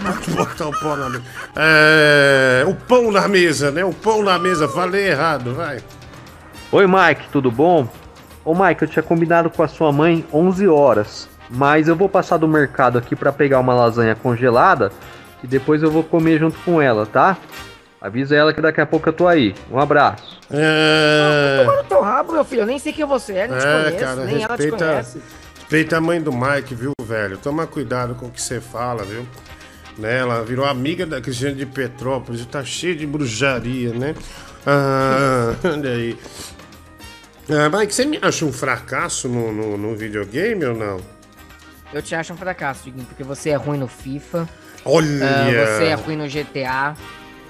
Pode 0.00 0.30
botar 0.32 0.66
o 0.68 0.72
pó 0.80 0.96
na 0.96 1.08
mesa. 1.08 1.22
É, 1.54 2.64
o 2.66 2.74
pão 2.74 3.12
na 3.12 3.28
mesa, 3.28 3.70
né? 3.70 3.84
O 3.84 3.92
pão 3.92 4.22
na 4.24 4.38
mesa. 4.38 4.66
Falei 4.68 5.08
errado, 5.08 5.54
vai. 5.54 5.78
Oi, 6.72 6.86
Mike, 6.86 7.28
tudo 7.30 7.50
bom? 7.50 7.86
Ô, 8.44 8.54
Mike, 8.54 8.82
eu 8.82 8.88
tinha 8.88 9.02
combinado 9.02 9.50
com 9.50 9.62
a 9.62 9.68
sua 9.68 9.92
mãe 9.92 10.24
11 10.32 10.66
horas, 10.66 11.28
mas 11.48 11.86
eu 11.88 11.94
vou 11.94 12.08
passar 12.08 12.38
do 12.38 12.48
mercado 12.48 12.98
aqui 12.98 13.14
pra 13.14 13.32
pegar 13.32 13.60
uma 13.60 13.74
lasanha 13.74 14.14
congelada 14.16 14.90
e 15.44 15.46
depois 15.46 15.82
eu 15.82 15.90
vou 15.90 16.02
comer 16.02 16.38
junto 16.40 16.58
com 16.64 16.80
ela, 16.82 17.06
tá? 17.06 17.36
Avisa 18.00 18.34
ela 18.34 18.54
que 18.54 18.62
daqui 18.62 18.80
a 18.80 18.86
pouco 18.86 19.08
eu 19.10 19.12
tô 19.12 19.28
aí. 19.28 19.54
Um 19.70 19.78
abraço. 19.78 20.40
É, 20.50 21.62
Toma 21.64 21.76
no 21.76 21.84
teu 21.84 22.00
rabo, 22.00 22.32
meu 22.32 22.44
filho. 22.44 22.62
Eu 22.62 22.66
nem 22.66 22.78
sei 22.78 22.94
quem 22.94 23.04
você 23.04 23.34
é, 23.34 23.48
nem 23.48 23.58
te 23.58 23.66
é 23.66 23.72
conheço, 23.72 23.98
cara, 23.98 24.24
nem 24.24 24.42
ela 24.42 24.56
te 24.56 24.62
respeita, 24.62 24.86
conhece. 24.86 25.22
respeita 25.58 25.96
a 25.98 26.00
mãe 26.00 26.20
do 26.20 26.32
Mike, 26.32 26.74
viu, 26.74 26.92
velho? 27.02 27.36
Toma 27.36 27.66
cuidado 27.66 28.14
com 28.14 28.26
o 28.26 28.30
que 28.30 28.40
você 28.40 28.58
fala, 28.58 29.04
viu? 29.04 29.26
Né? 29.98 30.18
Ela 30.18 30.42
virou 30.42 30.64
amiga 30.64 31.04
da 31.04 31.20
Cristiane 31.20 31.56
de 31.56 31.66
Petrópolis, 31.66 32.44
tá 32.46 32.64
cheia 32.64 32.96
de 32.96 33.06
bruxaria, 33.06 33.92
né? 33.92 34.14
Ah, 34.66 35.54
olha 35.64 35.90
aí. 35.90 36.18
Ah, 37.50 37.68
Mike, 37.68 37.94
você 37.94 38.06
me 38.06 38.18
acha 38.22 38.46
um 38.46 38.52
fracasso 38.52 39.28
no, 39.28 39.52
no, 39.52 39.76
no 39.76 39.94
videogame 39.94 40.64
ou 40.64 40.74
não? 40.74 41.00
Eu 41.92 42.00
te 42.00 42.14
acho 42.14 42.32
um 42.32 42.36
fracasso, 42.36 42.84
Diguinho, 42.84 43.04
porque 43.04 43.24
você 43.24 43.50
é 43.50 43.56
ruim 43.56 43.78
no 43.78 43.88
FIFA. 43.88 44.48
Olha! 44.84 45.26
ah, 45.26 45.44
você 45.44 45.84
é 45.86 45.94
ruim 45.94 46.16
no 46.16 46.26
GTA. 46.26 46.96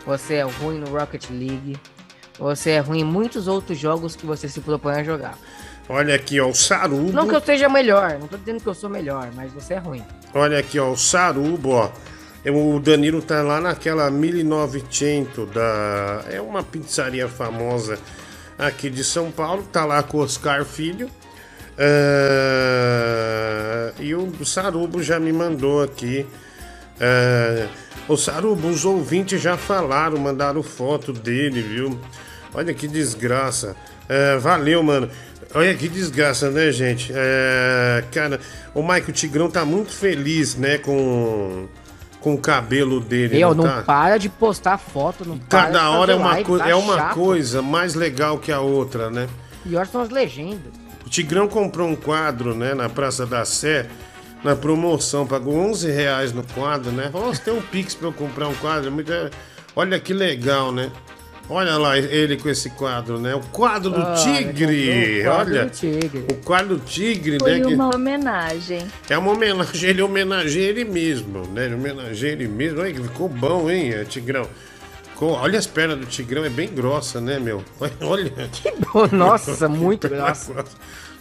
Você 0.06 0.34
é 0.34 0.42
ruim 0.42 0.78
no 0.78 0.90
Rocket 0.90 1.28
League. 1.30 1.78
Você 2.38 2.70
é 2.70 2.80
ruim 2.80 3.00
em 3.00 3.04
muitos 3.04 3.46
outros 3.46 3.78
jogos 3.78 4.16
que 4.16 4.24
você 4.24 4.48
se 4.48 4.60
propõe 4.60 4.94
a 4.94 5.04
jogar. 5.04 5.38
Olha 5.88 6.14
aqui, 6.14 6.40
ó, 6.40 6.48
o 6.48 6.54
Sarubo. 6.54 7.12
Não 7.12 7.26
que 7.26 7.34
eu 7.34 7.40
seja 7.40 7.68
melhor, 7.68 8.16
não 8.18 8.28
tô 8.28 8.36
dizendo 8.36 8.62
que 8.62 8.66
eu 8.66 8.74
sou 8.74 8.88
melhor, 8.88 9.30
mas 9.34 9.52
você 9.52 9.74
é 9.74 9.78
ruim. 9.78 10.04
Olha 10.32 10.58
aqui, 10.58 10.78
ó, 10.78 10.90
o 10.90 10.96
Sarubo, 10.96 11.70
ó. 11.70 11.90
O 12.46 12.80
Danilo 12.80 13.20
tá 13.20 13.42
lá 13.42 13.60
naquela 13.60 14.10
1900 14.10 15.50
da. 15.50 16.24
É 16.30 16.40
uma 16.40 16.62
pizzaria 16.62 17.28
famosa 17.28 17.98
aqui 18.58 18.88
de 18.88 19.04
São 19.04 19.30
Paulo. 19.30 19.62
Tá 19.64 19.84
lá 19.84 20.02
com 20.02 20.18
o 20.18 20.22
Oscar 20.22 20.64
Filho. 20.64 21.10
É, 21.76 23.92
E 23.98 24.14
o 24.14 24.44
Sarubo 24.44 25.02
já 25.02 25.20
me 25.20 25.32
mandou 25.32 25.82
aqui. 25.82 26.26
É, 27.00 27.66
O 28.08 28.16
Sarubo, 28.16 28.68
os 28.68 28.84
ouvintes 28.84 29.40
já 29.40 29.56
falaram, 29.56 30.18
mandaram 30.18 30.62
foto 30.62 31.12
dele, 31.12 31.62
viu? 31.62 31.98
Olha 32.52 32.74
que 32.74 32.86
desgraça. 32.88 33.76
É, 34.08 34.36
valeu, 34.38 34.82
mano. 34.82 35.08
Olha 35.54 35.74
que 35.74 35.88
desgraça, 35.88 36.50
né, 36.50 36.70
gente? 36.70 37.12
É, 37.14 38.04
cara, 38.12 38.38
o 38.74 38.82
Michael 38.82 39.12
Tigrão 39.12 39.50
tá 39.50 39.64
muito 39.64 39.92
feliz, 39.92 40.54
né, 40.54 40.78
com, 40.78 41.66
com 42.20 42.34
o 42.34 42.38
cabelo 42.38 43.00
dele. 43.00 43.40
Eu 43.40 43.54
não 43.54 43.64
tá? 43.64 43.82
para 43.82 44.18
de 44.18 44.28
postar 44.28 44.78
foto, 44.78 45.24
não 45.26 45.38
para 45.38 45.62
Cada 45.62 45.90
hora 45.90 46.12
é 46.12 46.16
uma, 46.16 46.32
live, 46.32 46.58
tá 46.58 46.68
é 46.68 46.74
uma 46.74 46.96
chato. 46.96 47.14
coisa 47.14 47.62
mais 47.62 47.94
legal 47.94 48.38
que 48.38 48.52
a 48.52 48.60
outra, 48.60 49.10
né? 49.10 49.28
Pior 49.64 49.86
são 49.86 50.00
as 50.00 50.10
legendas. 50.10 50.72
O 51.04 51.10
Tigrão 51.10 51.48
comprou 51.48 51.88
um 51.88 51.96
quadro, 51.96 52.54
né, 52.54 52.72
na 52.74 52.88
Praça 52.88 53.26
da 53.26 53.44
Sé, 53.44 53.86
na 54.44 54.56
promoção, 54.56 55.26
pagou 55.26 55.54
11 55.54 55.90
reais 55.90 56.32
no 56.32 56.42
quadro, 56.42 56.90
né? 56.90 57.10
Falou, 57.12 57.34
você 57.34 57.42
tem 57.42 57.52
um 57.54 57.60
Pix 57.62 57.94
pra 57.94 58.08
eu 58.08 58.12
comprar 58.12 58.48
um 58.48 58.54
quadro? 58.54 58.90
Muito- 58.90 59.12
Olha 59.76 59.98
que 60.00 60.12
legal, 60.12 60.72
né? 60.72 60.90
Olha 61.48 61.76
lá 61.78 61.98
ele 61.98 62.36
com 62.36 62.48
esse 62.48 62.70
quadro, 62.70 63.18
né? 63.18 63.34
O 63.34 63.40
quadro 63.40 63.90
do 63.90 64.00
Olha, 64.00 64.14
tigre! 64.14 65.20
o 65.20 65.24
quadro 65.24 65.52
Olha! 65.54 65.64
do 65.64 65.70
tigre. 65.70 66.24
O 66.30 66.34
quadro 66.44 66.76
do 66.76 66.84
tigre, 66.84 67.38
Foi 67.40 67.58
né? 67.58 67.66
que- 67.66 67.74
uma 67.74 67.92
homenagem. 67.94 68.86
É 69.08 69.18
uma 69.18 69.32
homenagem, 69.32 69.90
ele 69.90 70.00
homenageia 70.00 70.68
ele 70.68 70.84
mesmo, 70.84 71.46
né? 71.48 71.64
Ele 71.66 71.74
homenageia 71.74 72.32
ele 72.32 72.46
mesmo. 72.46 72.80
Olha 72.80 72.92
que 72.94 73.02
ficou 73.02 73.28
bom, 73.28 73.68
hein, 73.68 73.92
eh, 73.92 74.04
Tigrão? 74.04 74.46
Ficou- 75.10 75.32
olha 75.32 75.58
as 75.58 75.66
pernas 75.66 75.98
do 75.98 76.06
Tigrão, 76.06 76.44
é 76.44 76.48
bem 76.48 76.68
grossa, 76.68 77.20
né, 77.20 77.40
meu? 77.40 77.64
Olha. 78.00 78.30
Que 78.52 78.72
bom, 78.92 79.08
nossa, 79.10 79.68
muito 79.68 80.06
grossa. 80.08 80.64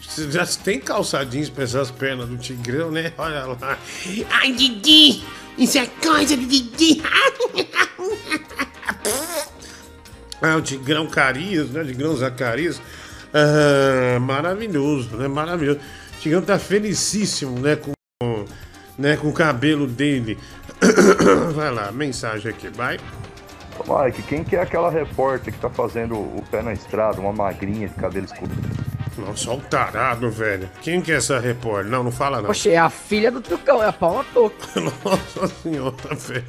Você 0.09 0.31
já 0.31 0.43
tem 0.45 0.79
calçadinhos 0.79 1.49
pra 1.49 1.63
essas 1.63 1.91
pernas 1.91 2.27
do 2.27 2.35
Tigrão, 2.35 2.89
né? 2.89 3.13
Olha 3.15 3.45
lá. 3.45 3.77
Ai, 4.31 4.51
Didi! 4.53 5.23
Isso 5.55 5.77
é 5.77 5.85
coisa 5.85 6.35
do 6.35 6.45
Didi! 6.45 7.01
Ah, 10.41 10.55
o 10.55 10.61
Tigrão 10.61 11.05
Carias, 11.05 11.69
né? 11.69 11.83
Tigrão 11.83 12.15
Zacarias. 12.15 12.81
Ah, 13.33 14.17
maravilhoso, 14.21 15.17
né? 15.17 15.27
Maravilhoso. 15.27 15.79
O 15.79 16.19
Tigrão 16.21 16.41
tá 16.41 16.57
felicíssimo, 16.57 17.59
né? 17.59 17.75
Com, 17.75 18.45
né? 18.97 19.17
com 19.17 19.27
o 19.27 19.33
cabelo 19.33 19.85
dele. 19.85 20.37
Vai 21.53 21.71
lá, 21.71 21.91
mensagem 21.91 22.49
aqui, 22.49 22.69
vai. 22.69 22.97
Mike, 23.85 24.21
quem 24.23 24.45
que 24.45 24.55
é 24.55 24.61
aquela 24.61 24.89
repórter 24.89 25.53
que 25.53 25.59
tá 25.59 25.69
fazendo 25.69 26.15
o 26.15 26.41
pé 26.49 26.61
na 26.61 26.71
estrada, 26.71 27.19
uma 27.19 27.33
magrinha 27.33 27.89
de 27.89 27.95
cabelo 27.95 28.25
escuro? 28.25 28.51
Nossa, 29.25 29.51
o 29.51 29.57
tarado, 29.61 30.29
velho. 30.29 30.69
Quem 30.81 31.01
que 31.01 31.11
é 31.11 31.15
essa 31.15 31.39
repórter? 31.39 31.91
Não, 31.91 32.03
não 32.03 32.11
fala 32.11 32.37
não. 32.37 32.45
Poxa, 32.47 32.69
é 32.69 32.77
a 32.77 32.89
filha 32.89 33.31
do 33.31 33.41
Trucão, 33.41 33.81
é 33.83 33.87
a 33.87 33.93
Paula 33.93 34.25
Toco. 34.33 34.55
Nossa 35.03 35.47
senhora, 35.61 36.15
velho. 36.15 36.45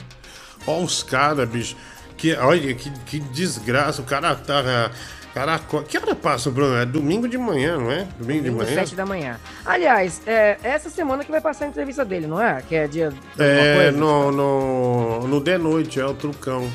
Olha 0.67 0.85
os 0.85 1.03
caras, 1.03 1.49
bicho. 1.49 1.77
Que, 2.17 2.35
olha, 2.37 2.75
que, 2.75 2.91
que 3.07 3.19
desgraça. 3.21 4.03
O 4.03 4.05
cara 4.05 4.35
tá. 4.35 4.91
Cara, 5.33 5.61
que 5.89 5.97
hora 5.97 6.15
passa 6.15 6.51
o 6.51 6.53
programa? 6.53 6.83
É 6.83 6.85
domingo 6.87 7.29
de 7.29 7.39
manhã, 7.39 7.77
não 7.79 7.91
é? 7.91 8.07
Domingo 8.19 8.43
de 8.43 8.51
Domingo, 8.51 8.57
manhã? 8.65 8.75
sete 8.75 8.97
da 8.97 9.07
manhã. 9.07 9.39
Aliás, 9.65 10.21
é, 10.27 10.59
essa 10.63 10.91
semana 10.91 11.25
que 11.25 11.31
vai 11.31 11.41
passar 11.41 11.67
a 11.67 11.69
entrevista 11.69 12.05
dele, 12.05 12.27
não 12.27 12.43
é? 12.43 12.61
Que 12.69 12.75
é 12.75 12.89
dia. 12.89 13.11
de 13.11 13.43
É, 13.43 13.75
coisa? 13.77 13.93
no, 13.93 14.33
no, 14.33 15.29
no 15.29 15.41
de 15.41 15.57
noite, 15.57 16.01
é 16.01 16.05
o 16.05 16.15
trucão. 16.15 16.69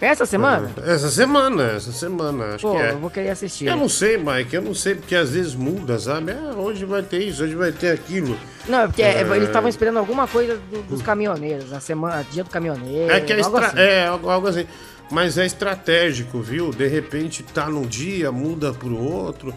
Essa 0.00 0.24
semana? 0.24 0.70
É, 0.86 0.92
essa 0.94 1.10
semana, 1.10 1.72
essa 1.72 1.90
semana, 1.90 2.54
acho 2.54 2.66
Pô, 2.68 2.74
que 2.76 2.82
é. 2.82 2.92
eu 2.92 2.98
vou 2.98 3.10
querer 3.10 3.30
assistir. 3.30 3.66
Eu 3.66 3.76
não 3.76 3.88
sei, 3.88 4.16
Mike, 4.16 4.54
eu 4.54 4.62
não 4.62 4.74
sei, 4.74 4.94
porque 4.94 5.14
às 5.16 5.30
vezes 5.30 5.54
muda, 5.56 5.98
sabe? 5.98 6.32
Ah, 6.32 6.54
hoje 6.56 6.84
vai 6.84 7.02
ter 7.02 7.18
isso, 7.22 7.42
hoje 7.42 7.54
vai 7.56 7.72
ter 7.72 7.90
aquilo. 7.90 8.36
Não, 8.68 8.82
é 8.82 8.86
porque 8.86 9.02
é, 9.02 9.18
É. 9.18 9.20
eles 9.22 9.48
estavam 9.48 9.68
esperando 9.68 9.98
alguma 9.98 10.28
coisa 10.28 10.56
do- 10.70 10.82
dos 10.82 11.02
caminhoneiros, 11.02 11.70
na 11.70 11.80
semana, 11.80 12.24
dia 12.30 12.44
do 12.44 12.50
caminhoneiro. 12.50 13.10
É 13.12 13.20
que 13.20 13.32
é, 13.32 13.40
algo 13.42 13.56
assim. 13.58 13.78
é 13.78 14.06
algo 14.06 14.46
assim. 14.46 14.66
Mas 15.10 15.38
é 15.38 15.46
estratégico, 15.46 16.38
viu? 16.40 16.70
De 16.70 16.86
repente 16.86 17.42
tá 17.42 17.66
num 17.68 17.86
dia, 17.86 18.30
muda 18.30 18.72
pro 18.74 18.96
outro, 18.96 19.54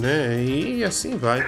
né? 0.00 0.42
E 0.42 0.84
assim 0.84 1.16
vai. 1.16 1.44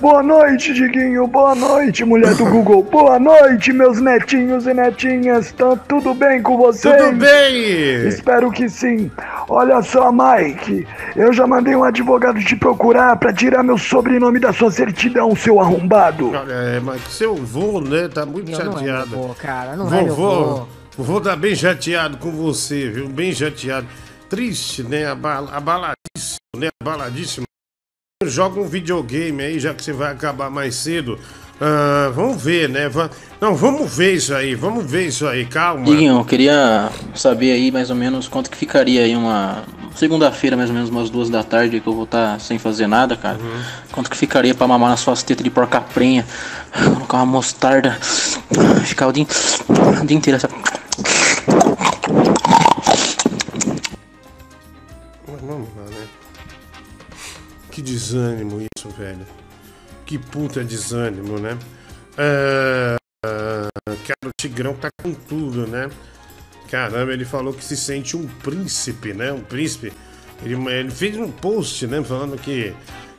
Boa 0.00 0.22
noite, 0.22 0.74
Diguinho. 0.74 1.26
Boa 1.26 1.54
noite, 1.54 2.04
mulher 2.04 2.34
do 2.34 2.44
Google. 2.44 2.82
Boa 2.82 3.18
noite, 3.18 3.72
meus 3.72 4.00
netinhos 4.00 4.66
e 4.66 4.74
netinhas. 4.74 5.52
Tá 5.52 5.76
tudo 5.88 6.12
bem 6.14 6.42
com 6.42 6.56
vocês? 6.56 6.94
Tudo 6.96 7.16
bem! 7.16 8.06
Espero 8.08 8.50
que 8.52 8.68
sim. 8.68 9.10
Olha 9.48 9.80
só, 9.82 10.12
Mike. 10.12 10.86
Eu 11.14 11.32
já 11.32 11.46
mandei 11.46 11.74
um 11.74 11.84
advogado 11.84 12.38
te 12.44 12.54
procurar 12.56 13.16
pra 13.16 13.32
tirar 13.32 13.62
meu 13.62 13.78
sobrenome 13.78 14.38
da 14.38 14.52
sua 14.52 14.70
certidão, 14.70 15.34
seu 15.34 15.58
arrombado. 15.60 16.30
Olha, 16.30 16.52
é, 16.52 16.80
mas 16.80 17.00
seu 17.08 17.34
vô, 17.34 17.80
né? 17.80 18.08
Tá 18.08 18.26
muito 18.26 18.50
Meu, 18.50 18.58
não 18.64 18.72
é 18.72 18.74
chateado. 18.76 19.10
meu 19.10 19.28
vô, 19.28 19.34
cara, 19.34 19.76
não 19.76 19.86
é 19.94 20.02
meu 20.02 20.14
Vovô, 20.14 20.44
vô. 20.44 20.66
vovô 20.98 21.20
tá 21.20 21.34
bem 21.34 21.54
chateado 21.54 22.18
com 22.18 22.30
você, 22.30 22.88
viu? 22.90 23.08
Bem 23.08 23.32
chateado. 23.32 23.86
Triste, 24.28 24.82
né? 24.82 25.06
Abala- 25.06 25.52
Abaladíssimo, 25.54 26.38
né? 26.58 26.68
Abaladíssimo. 26.82 27.46
Joga 28.24 28.58
um 28.58 28.66
videogame 28.66 29.42
aí, 29.42 29.60
já 29.60 29.74
que 29.74 29.84
você 29.84 29.92
vai 29.92 30.10
acabar 30.10 30.48
mais 30.48 30.74
cedo. 30.74 31.18
Ah, 31.60 32.10
vamos 32.14 32.42
ver, 32.42 32.66
né? 32.66 32.90
Não, 33.38 33.54
vamos 33.54 33.94
ver 33.94 34.14
isso 34.14 34.34
aí, 34.34 34.54
vamos 34.54 34.90
ver 34.90 35.08
isso 35.08 35.26
aí, 35.28 35.44
calma. 35.44 35.84
Diguinho, 35.84 36.20
eu 36.20 36.24
queria 36.24 36.90
saber 37.14 37.52
aí 37.52 37.70
mais 37.70 37.90
ou 37.90 37.96
menos 37.96 38.26
quanto 38.26 38.50
que 38.50 38.56
ficaria 38.56 39.02
aí 39.02 39.14
uma 39.14 39.64
segunda-feira, 39.94 40.56
mais 40.56 40.70
ou 40.70 40.74
menos 40.74 40.88
umas 40.88 41.10
duas 41.10 41.28
da 41.28 41.44
tarde, 41.44 41.78
que 41.78 41.86
eu 41.86 41.92
vou 41.92 42.04
estar 42.04 42.40
sem 42.40 42.58
fazer 42.58 42.86
nada, 42.86 43.18
cara. 43.18 43.38
Quanto 43.92 44.08
que 44.08 44.16
ficaria 44.16 44.54
pra 44.54 44.66
mamar 44.66 44.88
nas 44.88 45.00
suas 45.00 45.22
tetas 45.22 45.44
de 45.44 45.50
porca 45.50 45.82
prenha, 45.82 46.26
colocar 46.72 47.18
uma 47.18 47.26
mostarda, 47.26 47.98
ficar 48.86 49.08
o 49.08 49.12
dia, 49.12 49.26
o 50.00 50.06
dia 50.06 50.16
inteiro 50.16 50.38
essa. 50.38 50.48
Mas 55.28 55.40
Vamos 55.42 55.68
lá, 55.76 55.84
né? 55.90 56.06
Que 57.76 57.82
desânimo 57.82 58.62
isso, 58.62 58.88
velho. 58.96 59.26
Que 60.06 60.16
puta 60.16 60.64
desânimo, 60.64 61.38
né? 61.38 61.58
É, 62.16 62.96
cara, 63.22 64.18
o 64.24 64.30
Tigrão 64.40 64.72
tá 64.72 64.88
com 65.02 65.12
tudo, 65.12 65.66
né? 65.66 65.90
Caramba, 66.70 67.12
ele 67.12 67.26
falou 67.26 67.52
que 67.52 67.62
se 67.62 67.76
sente 67.76 68.16
um 68.16 68.26
príncipe, 68.26 69.12
né? 69.12 69.30
Um 69.30 69.40
príncipe. 69.40 69.92
Ele, 70.42 70.54
ele 70.70 70.90
fez 70.90 71.18
um 71.18 71.30
post, 71.30 71.86
né? 71.86 72.02
Falando 72.02 72.38
que, 72.38 72.72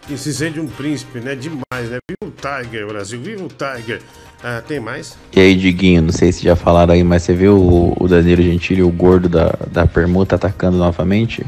que 0.07 0.17
se 0.17 0.33
sente 0.33 0.59
um 0.59 0.67
príncipe, 0.67 1.19
né? 1.19 1.35
Demais, 1.35 1.91
né? 1.91 1.99
Viva 2.09 2.25
o 2.25 2.31
Tiger, 2.31 2.87
Brasil, 2.87 3.21
viva 3.21 3.43
o 3.43 3.49
Tiger. 3.49 4.01
Ah, 4.43 4.63
tem 4.67 4.79
mais? 4.79 5.15
E 5.35 5.39
aí, 5.39 5.55
Diguinho, 5.55 6.01
não 6.01 6.11
sei 6.11 6.31
se 6.31 6.41
já 6.41 6.55
falaram 6.55 6.95
aí, 6.95 7.03
mas 7.03 7.21
você 7.21 7.35
viu 7.35 7.59
o, 7.59 7.95
o 8.03 8.07
Danilo 8.07 8.41
Gentili, 8.41 8.81
o 8.81 8.89
gordo 8.89 9.29
da, 9.29 9.55
da 9.71 9.85
permuta, 9.85 10.33
atacando 10.33 10.79
novamente? 10.79 11.45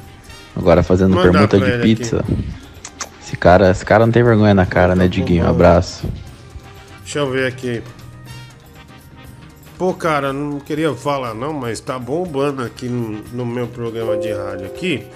Agora 0.56 0.84
fazendo 0.84 1.20
permuta 1.20 1.60
de 1.60 1.82
pizza. 1.82 2.24
Esse 3.30 3.38
cara, 3.38 3.70
esse 3.70 3.86
cara 3.86 4.08
não 4.08 4.12
tem 4.12 4.24
vergonha 4.24 4.56
na 4.56 4.66
cara, 4.66 4.96
né, 4.96 5.08
Diguinho? 5.08 5.48
Abraço. 5.48 6.10
Deixa 7.04 7.20
eu 7.20 7.30
ver 7.30 7.46
aqui. 7.46 7.84
Pô, 9.78 9.94
cara, 9.94 10.34
não 10.34 10.60
queria 10.60 10.92
falar 10.96 11.36
não, 11.36 11.54
mas 11.54 11.80
tá 11.80 12.00
bombando 12.00 12.64
aqui 12.64 12.90
no, 12.90 13.22
no 13.32 13.46
meu 13.46 13.68
programa 13.68 14.18
de 14.18 14.34
rádio 14.34 14.66
aqui. 14.66 15.08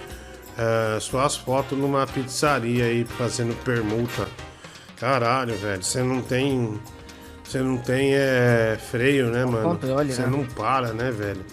É, 0.55 0.99
suas 0.99 1.35
fotos 1.35 1.75
numa 1.75 2.05
pizzaria 2.05 2.85
aí 2.85 3.03
fazendo 3.03 3.55
permuta. 3.63 4.27
Caralho, 4.99 5.55
velho, 5.55 5.81
você 5.83 6.03
não 6.03 6.21
tem. 6.21 6.79
Você 7.43 7.61
não 7.61 7.77
tem 7.77 8.13
é, 8.13 8.77
freio, 8.91 9.31
né, 9.31 9.43
mano? 9.43 9.69
controle, 9.69 10.13
Você 10.13 10.21
né? 10.21 10.27
não 10.27 10.45
para, 10.45 10.93
né, 10.93 11.09
velho? 11.09 11.43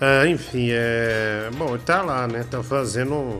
É, 0.00 0.26
enfim, 0.26 0.70
é. 0.72 1.48
Bom, 1.56 1.78
tá 1.78 2.02
lá, 2.02 2.26
né? 2.26 2.44
Tá 2.50 2.60
fazendo. 2.60 3.38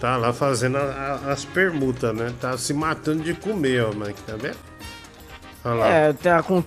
Tá 0.00 0.16
lá 0.16 0.32
fazendo 0.32 0.76
a- 0.76 1.20
a- 1.26 1.32
as 1.32 1.44
permutas, 1.44 2.14
né? 2.14 2.32
Tá 2.40 2.56
se 2.58 2.74
matando 2.74 3.22
de 3.22 3.34
comer, 3.34 3.84
ó, 3.84 3.92
Mike, 3.92 4.20
tá 4.26 4.34
vendo? 4.36 4.56
Olha 5.64 5.74
lá. 5.74 5.88
É, 5.88 6.12
tá 6.12 6.42
com 6.42 6.62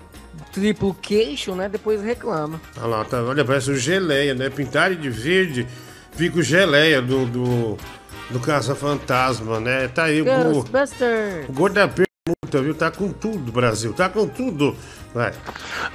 triplo 0.51 0.95
queixo, 1.01 1.53
né? 1.55 1.69
Depois 1.69 2.01
reclama. 2.01 2.59
Olha 2.78 2.88
lá, 2.88 3.05
tá, 3.05 3.21
olha, 3.21 3.43
parece 3.45 3.69
o 3.71 3.78
geleia, 3.78 4.34
né? 4.34 4.49
Pintar 4.49 4.95
de 4.95 5.09
verde, 5.09 5.67
fica 6.13 6.39
o 6.39 6.43
geleia 6.43 7.01
do, 7.01 7.25
do, 7.25 7.78
do 8.30 8.39
Caça-Fantasma, 8.39 9.59
né? 9.59 9.88
Tá 9.88 10.05
aí 10.05 10.21
o, 10.21 10.25
o 11.49 11.53
gordo 11.53 11.73
da 11.75 11.88
permuta, 11.88 12.61
viu? 12.61 12.73
Tá 12.73 12.89
com 12.91 13.11
tudo, 13.11 13.51
Brasil, 13.51 13.93
tá 13.93 14.09
com 14.09 14.28
tudo. 14.28 14.75
Vai. 15.13 15.34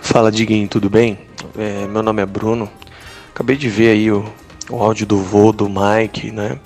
Fala 0.01 0.31
Diguinho, 0.31 0.69
tudo 0.69 0.89
bem? 0.89 1.19
É, 1.57 1.87
meu 1.87 2.03
nome 2.03 2.23
é 2.23 2.27
Bruno. 2.27 2.71
Acabei 3.35 3.57
de 3.57 3.69
ver 3.69 3.91
aí 3.91 4.11
o, 4.11 4.25
o 4.71 4.77
áudio 4.83 5.07
do 5.07 5.19
vô 5.19 5.53
do 5.53 5.69
Mike, 5.69 6.31
né? 6.31 6.59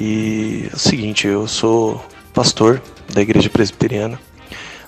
E 0.00 0.68
é 0.72 0.76
o 0.76 0.78
seguinte, 0.78 1.26
eu 1.26 1.48
sou 1.48 2.04
pastor 2.32 2.80
da 3.12 3.20
igreja 3.20 3.50
presbiteriana. 3.50 4.16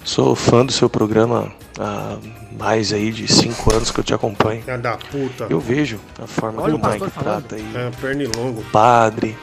Sou 0.04 0.36
fã 0.36 0.64
do 0.64 0.70
seu 0.72 0.88
programa 0.88 1.50
há 1.78 2.16
mais 2.56 2.92
aí 2.92 3.10
de 3.10 3.26
cinco 3.26 3.74
anos 3.74 3.90
que 3.90 3.98
eu 3.98 4.04
te 4.04 4.14
acompanho. 4.14 4.62
Filha 4.62 4.78
da 4.78 4.96
puta. 4.96 5.46
Eu 5.50 5.58
vejo 5.58 5.98
a 6.22 6.28
forma 6.28 6.62
Olha 6.62 6.78
que 6.78 6.86
o 6.86 6.88
Mike 6.90 7.10
falando. 7.10 7.42
trata 7.48 7.56
aí 7.56 7.66
É, 7.74 7.90
pernilongo. 8.00 8.60
o 8.60 8.64
padre, 8.66 9.36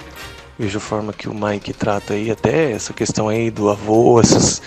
vejo 0.57 0.77
a 0.77 0.81
forma 0.81 1.11
que 1.11 1.27
o 1.27 1.33
Mike 1.33 1.73
trata 1.73 2.13
aí, 2.13 2.31
até 2.31 2.71
essa 2.71 2.93
questão 2.93 3.27
aí 3.27 3.51
do 3.51 3.69
avô, 3.69 4.21
esses, 4.21 4.61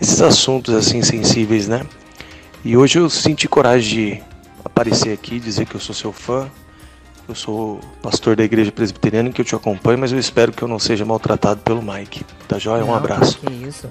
esses 0.00 0.20
assuntos 0.20 0.74
assim 0.74 1.00
sensíveis, 1.00 1.68
né? 1.68 1.86
E 2.64 2.76
hoje 2.76 2.98
eu 2.98 3.08
senti 3.08 3.46
coragem 3.46 4.14
de 4.16 4.22
aparecer 4.64 5.12
aqui, 5.12 5.38
dizer 5.38 5.64
que 5.64 5.76
eu 5.76 5.80
sou 5.80 5.94
seu 5.94 6.12
fã, 6.12 6.50
eu 7.30 7.34
sou 7.34 7.80
pastor 8.02 8.36
da 8.36 8.44
igreja 8.44 8.70
presbiteriana 8.72 9.30
que 9.30 9.40
eu 9.40 9.44
te 9.44 9.54
acompanho, 9.54 9.98
mas 9.98 10.12
eu 10.12 10.18
espero 10.18 10.52
que 10.52 10.62
eu 10.62 10.68
não 10.68 10.78
seja 10.78 11.04
maltratado 11.04 11.60
pelo 11.60 11.82
Mike. 11.82 12.24
Tá 12.48 12.58
joia? 12.58 12.84
Um 12.84 12.88
Não, 12.88 12.94
abraço. 12.94 13.38
Que 13.38 13.52
isso? 13.52 13.88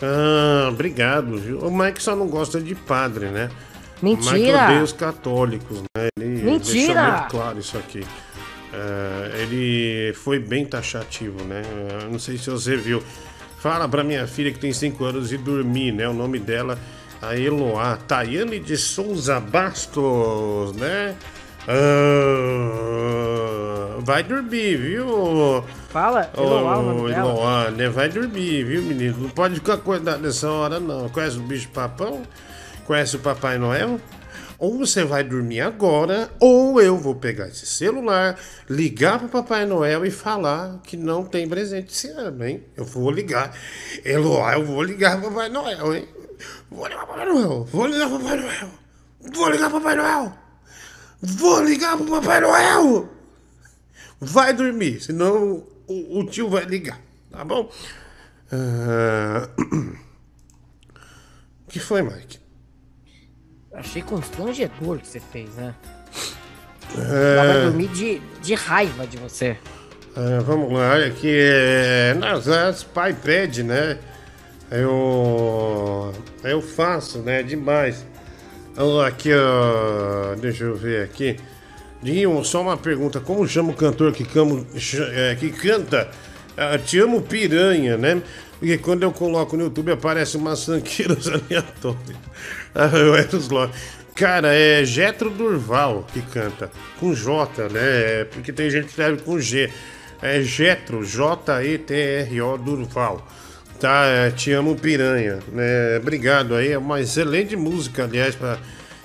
Ah, 0.00 0.68
obrigado, 0.68 1.36
viu? 1.38 1.58
O 1.60 1.76
Mike 1.76 2.02
só 2.02 2.14
não 2.14 2.28
gosta 2.28 2.60
de 2.60 2.74
padre, 2.74 3.26
né? 3.26 3.50
Mentira! 4.00 4.30
O 4.30 4.38
Mike 4.38 4.52
odeia 4.52 4.82
os 4.82 4.92
católicos, 4.92 5.82
né? 5.96 6.08
Ele 6.20 6.42
Mentira! 6.42 6.94
deixou 6.94 6.94
muito 6.94 7.30
claro 7.30 7.58
isso 7.58 7.78
aqui. 7.78 8.06
É, 8.72 9.42
ele 9.42 10.12
foi 10.14 10.38
bem 10.38 10.64
taxativo, 10.66 11.42
né? 11.44 11.62
Eu 12.02 12.10
não 12.10 12.18
sei 12.18 12.36
se 12.36 12.50
você 12.50 12.76
viu. 12.76 13.02
Fala 13.58 13.88
pra 13.88 14.04
minha 14.04 14.26
filha 14.26 14.52
que 14.52 14.58
tem 14.58 14.72
5 14.72 15.02
anos 15.04 15.32
e 15.32 15.38
dormir, 15.38 15.92
né? 15.92 16.06
O 16.06 16.12
nome 16.12 16.38
dela, 16.38 16.78
a 17.22 17.36
Eloá, 17.36 17.96
Tayane 17.96 18.60
de 18.60 18.76
Souza 18.76 19.40
Bastos, 19.40 20.76
né? 20.76 21.16
Ah, 21.68 22.76
vai 24.00 24.22
dormir, 24.22 24.76
viu? 24.76 25.64
Fala, 25.88 26.30
Eloá. 26.36 26.76
Eloá, 27.12 27.70
né? 27.70 27.88
Vai 27.88 28.08
dormir, 28.08 28.64
viu, 28.64 28.82
menino? 28.82 29.18
Não 29.18 29.30
pode 29.30 29.56
ficar 29.56 29.74
acordado 29.74 30.22
nessa 30.22 30.48
hora, 30.50 30.78
não. 30.78 31.08
Conhece 31.08 31.38
o 31.38 31.42
bicho 31.42 31.68
papão? 31.70 32.22
Conhece 32.86 33.16
o 33.16 33.18
Papai 33.18 33.58
Noel? 33.58 34.00
Ou 34.58 34.78
você 34.78 35.04
vai 35.04 35.22
dormir 35.24 35.60
agora, 35.60 36.30
ou 36.40 36.80
eu 36.80 36.96
vou 36.96 37.14
pegar 37.14 37.48
esse 37.48 37.66
celular, 37.66 38.38
ligar 38.70 39.18
pro 39.18 39.28
Papai 39.28 39.66
Noel 39.66 40.06
e 40.06 40.10
falar 40.10 40.80
que 40.82 40.96
não 40.96 41.24
tem 41.24 41.46
presente 41.48 41.92
esse 41.92 42.08
ano, 42.08 42.46
hein? 42.46 42.64
Eu 42.76 42.84
vou 42.84 43.10
ligar. 43.10 43.54
Eloá, 44.04 44.54
eu 44.54 44.64
vou 44.64 44.82
ligar 44.82 45.20
pro 45.20 45.30
Papai 45.30 45.48
Noel, 45.50 45.94
hein? 45.94 46.08
Vou 46.70 46.86
ligar 46.86 47.04
pro 47.04 47.16
Papai 47.16 47.26
Noel. 47.26 47.64
Vou 47.70 47.86
ligar 47.86 48.08
pro 48.08 48.18
Papai 48.20 48.36
Noel. 48.36 48.68
Vou 49.34 49.50
ligar 49.50 49.68
pro 49.68 49.80
Papai 49.80 49.96
Noel. 49.96 50.45
Vou 51.20 51.62
ligar 51.62 51.96
pro 51.96 52.06
Papai 52.06 52.40
Noel. 52.40 53.08
Vai 54.20 54.52
dormir, 54.52 55.00
senão 55.00 55.64
o, 55.86 56.20
o 56.20 56.26
tio 56.26 56.48
vai 56.48 56.64
ligar, 56.64 57.00
tá 57.30 57.44
bom? 57.44 57.70
O 61.66 61.68
que 61.68 61.80
foi, 61.80 62.02
Mike? 62.02 62.38
Achei 63.74 64.00
constrangedor 64.02 64.96
o 64.96 65.00
que 65.00 65.06
você 65.06 65.20
fez, 65.20 65.54
né? 65.54 65.74
É. 66.96 67.36
Ela 67.36 67.52
vai 67.52 67.62
dormir 67.64 67.88
de, 67.88 68.20
de 68.40 68.54
raiva 68.54 69.06
de 69.06 69.18
você. 69.18 69.58
Ah, 70.16 70.40
vamos 70.40 70.72
lá, 70.72 70.92
olha 70.92 71.08
aqui. 71.08 71.28
É, 71.30 72.14
nas, 72.14 72.46
nas 72.46 72.82
pai 72.82 73.12
pede, 73.12 73.62
né? 73.62 73.98
Eu, 74.70 76.14
eu 76.42 76.62
faço, 76.62 77.18
né? 77.18 77.42
Demais. 77.42 78.06
Olha 78.76 79.08
aqui, 79.08 79.30
ó. 79.32 80.34
Deixa 80.34 80.64
eu 80.64 80.76
ver 80.76 81.04
aqui. 81.04 81.36
Dinho, 82.02 82.44
só 82.44 82.60
uma 82.60 82.76
pergunta. 82.76 83.20
Como 83.20 83.46
chama 83.48 83.70
o 83.70 83.74
cantor 83.74 84.12
que, 84.12 84.24
camo, 84.24 84.66
é, 85.14 85.34
que 85.34 85.50
canta 85.50 86.10
ah, 86.56 86.78
Te 86.78 86.98
Amo 86.98 87.22
Piranha, 87.22 87.96
né? 87.96 88.22
Porque 88.58 88.78
quando 88.78 89.02
eu 89.02 89.12
coloco 89.12 89.56
no 89.56 89.64
YouTube 89.64 89.92
aparece 89.92 90.36
umas 90.36 90.60
sanqueiras 90.60 91.26
aleatórias. 91.28 92.16
Ah, 92.74 92.90
eu 92.94 93.14
era 93.14 93.28
Cara, 94.14 94.54
é 94.54 94.84
Getro 94.84 95.30
Durval 95.30 96.06
que 96.12 96.22
canta. 96.22 96.70
Com 96.98 97.14
J, 97.14 97.68
né? 97.68 98.24
Porque 98.32 98.52
tem 98.52 98.70
gente 98.70 98.84
que 98.84 98.90
escreve 98.90 99.22
com 99.22 99.38
G. 99.38 99.70
É 100.22 100.40
Getro, 100.40 101.04
J-E-T-R-O 101.04 102.56
Durval. 102.56 103.26
Tá, 103.78 104.06
é, 104.06 104.30
te 104.30 104.52
amo 104.52 104.74
piranha, 104.74 105.38
né? 105.52 105.98
Obrigado 105.98 106.54
aí, 106.54 106.72
é 106.72 106.78
uma 106.78 107.00
excelente 107.00 107.54
música, 107.56 108.04
aliás, 108.04 108.34
pra, 108.34 108.58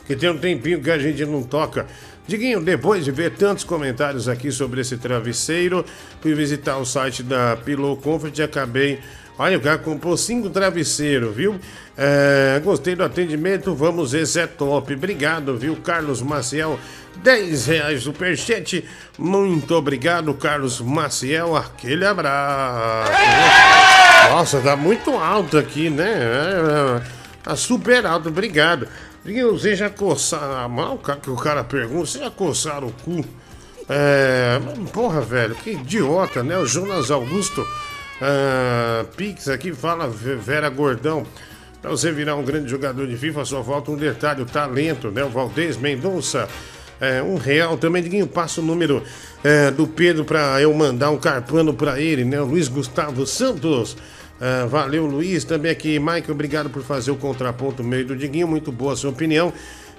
que 0.07 0.15
tem 0.15 0.29
um 0.29 0.37
tempinho 0.37 0.81
que 0.81 0.89
a 0.89 0.97
gente 0.97 1.25
não 1.25 1.43
toca. 1.43 1.85
Diguinho, 2.27 2.61
depois 2.61 3.03
de 3.03 3.11
ver 3.11 3.31
tantos 3.31 3.63
comentários 3.63 4.29
aqui 4.29 4.51
sobre 4.51 4.79
esse 4.81 4.95
travesseiro, 4.95 5.83
fui 6.21 6.33
visitar 6.33 6.77
o 6.77 6.85
site 6.85 7.23
da 7.23 7.57
Pillow 7.57 7.97
Comfort 7.97 8.37
e 8.37 8.43
acabei. 8.43 8.99
Olha, 9.37 9.57
o 9.57 9.61
cara 9.61 9.77
comprou 9.77 10.15
cinco 10.15 10.49
travesseiros, 10.49 11.35
viu? 11.35 11.59
É, 11.97 12.61
gostei 12.63 12.95
do 12.95 13.03
atendimento, 13.03 13.73
vamos, 13.75 14.13
esse 14.13 14.39
é 14.39 14.47
top. 14.47 14.93
Obrigado, 14.93 15.57
viu, 15.57 15.75
Carlos 15.77 16.21
Maciel? 16.21 16.79
10 17.23 17.65
reais 17.65 18.03
superchat. 18.03 18.85
Muito 19.17 19.75
obrigado, 19.75 20.33
Carlos 20.33 20.79
Maciel. 20.79 21.55
Aquele 21.55 22.05
abraço. 22.05 23.11
Nossa, 24.29 24.61
tá 24.61 24.75
muito 24.75 25.11
alto 25.11 25.57
aqui, 25.57 25.89
né? 25.89 26.05
Tá 27.43 27.55
super 27.55 28.05
alto, 28.05 28.29
obrigado. 28.29 28.87
Você 29.51 29.75
já 29.75 29.89
coçaram 29.89 30.57
a 30.57 30.67
mão? 30.67 30.97
Que 31.21 31.29
o 31.29 31.35
cara 31.35 31.63
pergunta, 31.63 32.05
você 32.07 32.19
já 32.19 32.31
coçaram 32.31 32.87
o 32.87 32.91
cu? 32.91 33.23
É, 33.89 34.59
porra, 34.93 35.21
velho, 35.21 35.53
que 35.55 35.71
idiota, 35.71 36.43
né? 36.43 36.57
O 36.57 36.65
Jonas 36.65 37.11
Augusto 37.11 37.65
ah, 38.21 39.03
Pix 39.17 39.49
aqui 39.49 39.73
fala 39.73 40.07
Ve- 40.07 40.35
Vera 40.35 40.69
Gordão. 40.69 41.25
Pra 41.81 41.89
você 41.91 42.11
virar 42.11 42.35
um 42.35 42.43
grande 42.43 42.69
jogador 42.69 43.07
de 43.07 43.17
FIFA, 43.17 43.43
só 43.43 43.63
falta 43.63 43.89
um 43.91 43.97
detalhe, 43.97 44.43
o 44.43 44.45
talento, 44.45 45.09
né? 45.09 45.23
O 45.23 45.29
Valdez 45.29 45.77
Mendonça. 45.77 46.47
É, 47.01 47.21
um 47.21 47.35
real 47.35 47.77
também, 47.77 48.03
Diguinho, 48.03 48.27
passa 48.27 48.61
o 48.61 48.63
número 48.63 49.03
é, 49.43 49.71
do 49.71 49.87
Pedro 49.87 50.23
pra 50.23 50.61
eu 50.61 50.71
mandar 50.73 51.09
um 51.09 51.17
carpano 51.17 51.73
pra 51.73 51.99
ele, 51.99 52.23
né? 52.23 52.39
O 52.39 52.45
Luiz 52.45 52.67
Gustavo 52.67 53.25
Santos. 53.25 53.97
Ah, 54.39 54.65
valeu, 54.67 55.05
Luiz. 55.05 55.43
Também 55.43 55.71
aqui, 55.71 55.99
Mike, 55.99 56.31
obrigado 56.31 56.69
por 56.69 56.81
fazer 56.83 57.11
o 57.11 57.15
contraponto 57.15 57.83
meio 57.83 58.05
do 58.05 58.15
Diguinho. 58.15 58.47
Muito 58.47 58.71
boa 58.71 58.93
a 58.93 58.95
sua 58.95 59.09
opinião. 59.11 59.51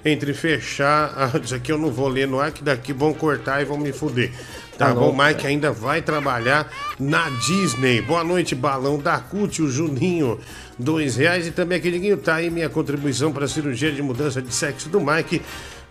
entre 0.05 0.33
fechar. 0.33 1.13
Ah, 1.33 1.39
isso 1.41 1.55
aqui 1.55 1.71
eu 1.71 1.77
não 1.77 1.89
vou 1.89 2.09
ler 2.09 2.27
no 2.27 2.39
ar, 2.41 2.51
que 2.51 2.61
daqui 2.61 2.91
vão 2.91 3.13
cortar 3.13 3.61
e 3.61 3.65
vão 3.65 3.77
me 3.77 3.93
fuder. 3.93 4.31
Tá, 4.77 4.87
Tá 4.87 4.93
bom? 4.93 5.01
louco, 5.01 5.23
Mike 5.23 5.47
ainda 5.47 5.71
vai 5.71 6.01
trabalhar 6.01 6.69
na 6.99 7.29
Disney. 7.29 8.01
Boa 8.01 8.21
noite, 8.23 8.53
Balão 8.53 8.97
da 8.97 9.17
CUT, 9.17 9.61
o 9.61 9.69
Juninho. 9.69 10.37
Dois 10.77 11.15
reais. 11.15 11.47
E 11.47 11.51
também 11.51 11.77
aquele 11.77 11.99
Guinho, 11.99 12.17
tá 12.17 12.35
aí 12.35 12.49
minha 12.49 12.67
contribuição 12.67 13.31
para 13.31 13.45
a 13.45 13.47
cirurgia 13.47 13.91
de 13.93 14.01
mudança 14.01 14.41
de 14.41 14.53
sexo 14.53 14.89
do 14.89 14.99
Mike. 14.99 15.41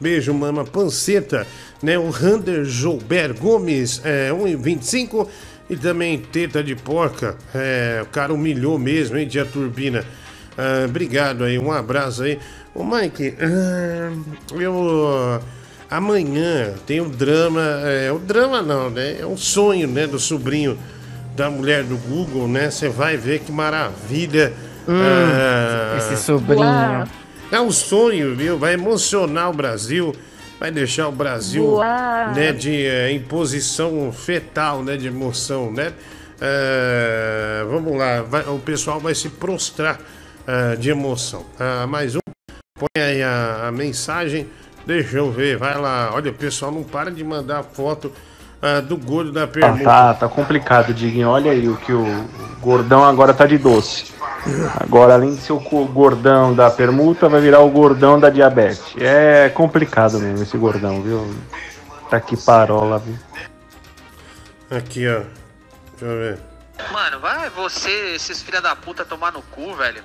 Beijo, 0.03 0.35
mama 0.35 0.65
panceta. 0.65 1.47
Né? 1.81 1.97
O 1.97 2.11
Rander 2.11 2.65
Joubert 2.65 3.39
Gomes, 3.39 4.03
é, 4.05 4.31
1,25. 4.31 5.29
E 5.71 5.77
também 5.77 6.19
teta 6.19 6.63
de 6.63 6.75
porca. 6.75 7.37
É, 7.55 8.01
o 8.03 8.07
cara 8.07 8.35
humilhou 8.35 8.79
mesmo, 8.79 9.17
hein, 9.17 9.29
de 9.29 9.39
a 9.39 9.45
turbina. 9.45 10.05
Ah, 10.59 10.85
obrigado 10.85 11.45
aí, 11.45 11.59
um 11.59 11.71
abraço 11.71 12.25
aí. 12.25 12.39
Ô 12.75 12.85
Mike, 12.85 13.35
ah, 13.41 14.13
eu. 14.61 15.41
Amanhã 15.89 16.75
tem 16.85 17.01
o 17.01 17.09
drama. 17.09 17.63
É, 17.85 18.11
o 18.11 18.19
drama 18.19 18.61
não, 18.61 18.91
né? 18.91 19.19
É 19.21 19.27
um 19.27 19.37
sonho, 19.37 19.87
né? 19.87 20.07
Do 20.07 20.19
sobrinho 20.19 20.77
da 21.37 21.49
mulher 21.49 21.85
do 21.85 21.97
Google, 21.97 22.49
né? 22.49 22.71
Você 22.71 22.89
vai 22.89 23.17
ver 23.17 23.41
que 23.41 23.53
maravilha. 23.53 24.53
Hum, 24.87 25.01
ah, 25.01 25.97
esse 25.97 26.23
sobrinho. 26.23 27.07
É 27.53 27.61
um 27.61 27.71
sonho, 27.71 28.35
viu? 28.35 28.59
Vai 28.59 28.73
emocionar 28.75 29.51
o 29.51 29.53
Brasil. 29.53 30.15
Vai 30.59 30.71
deixar 30.71 31.09
o 31.09 31.13
Brasil 31.13 31.77
né, 32.35 32.53
de 32.53 32.87
eh, 32.87 33.13
imposição 33.13 34.11
fetal, 34.13 34.83
né? 34.83 34.97
De 34.97 35.07
emoção, 35.09 35.71
né? 35.71 35.93
Ah, 36.41 37.65
vamos 37.69 37.97
lá, 37.97 38.23
vai- 38.23 38.49
o 38.49 38.59
pessoal 38.59 38.99
vai 38.99 39.15
se 39.15 39.29
prostrar 39.29 40.01
ah, 40.47 40.75
de 40.77 40.91
emoção. 40.91 41.45
Ah, 41.59 41.87
mais 41.87 42.17
um. 42.17 42.21
Põe 42.79 43.03
aí 43.03 43.23
a, 43.23 43.69
a 43.69 43.73
mensagem. 43.73 44.49
Deixa 44.87 45.19
eu 45.19 45.31
ver, 45.31 45.57
vai 45.57 45.79
lá. 45.79 46.11
Olha, 46.15 46.31
o 46.31 46.35
pessoal 46.35 46.73
não 46.73 46.83
para 46.83 47.11
de 47.11 47.23
mandar 47.23 47.63
foto 47.63 48.11
ah, 48.63 48.81
do 48.81 48.97
gordo 48.97 49.33
da 49.33 49.47
Tá, 49.47 49.53
permuta. 49.53 49.85
tá, 49.85 50.15
tá 50.15 50.29
complicado, 50.29 50.95
Diguinho. 50.95 51.29
Olha 51.29 51.51
aí 51.51 51.69
o 51.69 51.77
que 51.77 51.93
o 51.93 52.05
gordão 52.61 53.05
agora 53.05 53.35
tá 53.35 53.45
de 53.47 53.59
doce. 53.59 54.13
Agora, 54.81 55.15
além 55.15 55.35
de 55.35 55.41
ser 55.41 55.53
o 55.53 55.61
gordão 55.61 56.55
da 56.55 56.71
permuta, 56.71 57.29
vai 57.29 57.41
virar 57.41 57.61
o 57.61 57.71
gordão 57.71 58.19
da 58.19 58.29
diabetes. 58.31 58.95
É 58.99 59.49
complicado 59.51 60.19
mesmo 60.19 60.43
esse 60.43 60.57
gordão, 60.57 61.01
viu? 61.03 61.33
Tá 62.11 62.21
que 62.21 62.37
parola, 62.37 62.99
viu? 62.99 63.17
Aqui, 64.71 65.07
ó. 65.09 65.21
Deixa 65.91 66.05
eu 66.05 66.19
ver. 66.19 66.39
Mano, 66.93 67.21
vai 67.21 67.49
você, 67.51 68.15
esses 68.17 68.43
filha 68.43 68.61
da 68.61 68.75
puta, 68.75 69.05
tomar 69.05 69.33
no 69.33 69.43
cu, 69.43 69.75
velho. 69.75 70.03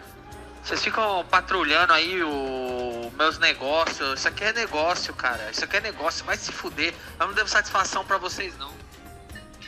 Vocês 0.68 0.84
ficam 0.84 1.24
patrulhando 1.32 1.94
aí 1.94 2.22
o 2.22 3.10
meus 3.18 3.40
negócios. 3.40 4.20
Isso 4.20 4.28
aqui 4.28 4.44
é 4.44 4.52
negócio, 4.52 5.14
cara. 5.14 5.50
Isso 5.50 5.64
aqui 5.64 5.78
é 5.78 5.80
negócio. 5.80 6.26
Vai 6.26 6.36
se 6.36 6.52
fuder. 6.52 6.94
Eu 7.18 7.28
não 7.28 7.34
devo 7.34 7.48
satisfação 7.48 8.04
pra 8.04 8.18
vocês, 8.18 8.54
não. 8.60 8.70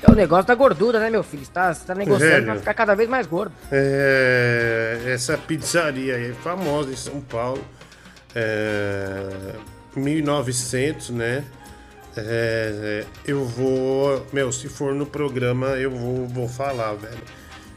É 0.04 0.12
o 0.12 0.14
negócio 0.14 0.48
da 0.48 0.56
gordura, 0.56 1.00
né, 1.00 1.10
meu 1.10 1.24
filho? 1.24 1.46
Você 1.46 1.52
tá, 1.54 1.74
você 1.74 1.86
tá 1.86 1.96
negociando 1.96 2.34
Velho. 2.34 2.46
pra 2.48 2.56
ficar 2.58 2.74
cada 2.74 2.96
vez 2.96 3.08
mais 3.08 3.26
gordo. 3.28 3.54
É, 3.72 5.04
essa 5.06 5.38
pizzaria 5.38 6.16
aí 6.16 6.32
é 6.32 6.34
famosa 6.34 6.92
em 6.92 6.98
São 6.98 7.22
Paulo. 7.22 7.64
É, 8.36 9.56
1900, 9.96 11.12
né? 11.12 11.46
É, 12.18 13.06
eu 13.26 13.46
vou. 13.46 14.28
Meu, 14.34 14.52
se 14.52 14.68
for 14.68 14.94
no 14.94 15.06
programa, 15.06 15.68
eu 15.78 15.92
vou, 15.92 16.28
vou 16.28 16.50
falar, 16.50 16.94
velho. 16.96 17.24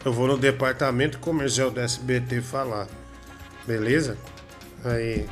Eu 0.05 0.13
vou 0.13 0.27
no 0.27 0.37
departamento 0.37 1.21
comercial 1.21 1.71
da 1.71 1.83
SBT 1.83 2.43
falar. 2.43 2.89
Beleza? 3.67 4.17
Aí. 4.85 5.27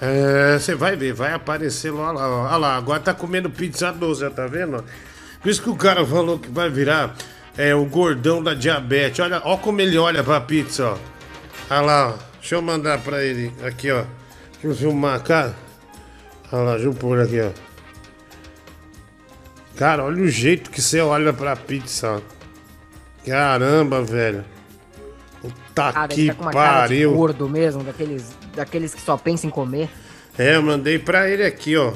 É, 0.00 0.58
Você 0.58 0.74
vai 0.74 0.96
ver, 0.96 1.12
vai 1.12 1.32
aparecer 1.32 1.92
lá. 1.92 2.12
Olha 2.12 2.56
lá, 2.56 2.76
agora 2.76 3.00
tá 3.00 3.12
comendo 3.14 3.50
pizza 3.50 3.92
doce, 3.92 4.24
ó, 4.24 4.30
tá 4.30 4.46
vendo? 4.46 4.84
Por 5.42 5.48
isso 5.48 5.62
que 5.62 5.70
o 5.70 5.76
cara 5.76 6.04
falou 6.04 6.38
que 6.38 6.48
vai 6.50 6.68
virar 6.70 7.14
é, 7.56 7.74
o 7.74 7.84
gordão 7.84 8.42
da 8.42 8.54
diabetes. 8.54 9.20
Olha, 9.20 9.40
ó 9.44 9.56
como 9.56 9.80
ele 9.80 9.98
olha 9.98 10.22
pra 10.22 10.40
pizza, 10.40 10.90
ó. 10.90 10.98
Olha 11.70 11.80
lá, 11.80 12.08
ó. 12.10 12.28
Deixa 12.40 12.54
eu 12.54 12.62
mandar 12.62 12.98
pra 13.00 13.22
ele 13.22 13.52
aqui, 13.64 13.90
ó. 13.90 14.04
Deixa 14.52 14.66
eu 14.68 14.74
filmar, 14.74 15.20
cara. 15.22 15.54
Olha 16.50 16.62
lá, 16.62 16.72
deixa 16.74 16.86
eu 16.88 16.94
pôr 16.94 17.20
aqui, 17.20 17.40
ó. 17.40 17.50
Cara, 19.76 20.04
olha 20.04 20.22
o 20.22 20.28
jeito 20.28 20.70
que 20.70 20.80
você 20.80 21.00
olha 21.00 21.32
pra 21.32 21.54
pizza, 21.54 22.16
ó. 22.16 22.20
Caramba, 23.26 24.02
velho. 24.02 24.44
Puta 25.86 25.92
Cara, 25.92 26.08
que 26.08 26.20
ele 26.20 26.28
tá 26.28 26.34
com 26.34 26.42
uma 26.42 26.52
cara 26.52 26.80
pariu. 26.80 27.14
gordo 27.14 27.48
mesmo, 27.48 27.82
daqueles, 27.84 28.36
daqueles 28.54 28.94
que 28.94 29.00
só 29.00 29.16
pensam 29.16 29.48
em 29.48 29.52
comer. 29.52 29.88
É, 30.36 30.56
eu 30.56 30.62
mandei 30.62 30.98
pra 30.98 31.28
ele 31.28 31.44
aqui, 31.44 31.76
ó. 31.76 31.92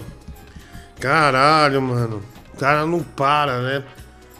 Caralho, 1.00 1.82
mano. 1.82 2.22
O 2.54 2.56
cara 2.56 2.86
não 2.86 3.00
para, 3.02 3.60
né? 3.60 3.82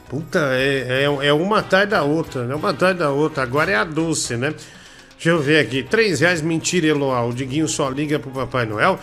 Puta, 0.09 0.38
é, 0.53 1.05
é, 1.05 1.26
é 1.26 1.32
uma 1.32 1.61
atrás 1.61 1.88
da 1.88 2.03
outra, 2.03 2.45
né? 2.45 2.55
Uma 2.55 2.70
atrás 2.70 2.97
da 2.97 3.11
outra. 3.11 3.43
Agora 3.43 3.70
é 3.70 3.74
a 3.74 3.84
doce, 3.84 4.36
né? 4.36 4.55
Deixa 5.14 5.30
eu 5.30 5.40
ver 5.40 5.61
aqui. 5.61 5.82
Três 5.82 6.20
reais, 6.20 6.43
mentira, 6.43 6.86
Eloá. 6.88 7.24
O 7.24 7.32
Diguinho 7.32 7.66
só 7.66 7.88
liga 7.88 8.18
pro 8.18 8.30
Papai 8.30 8.66
Noel 8.66 8.99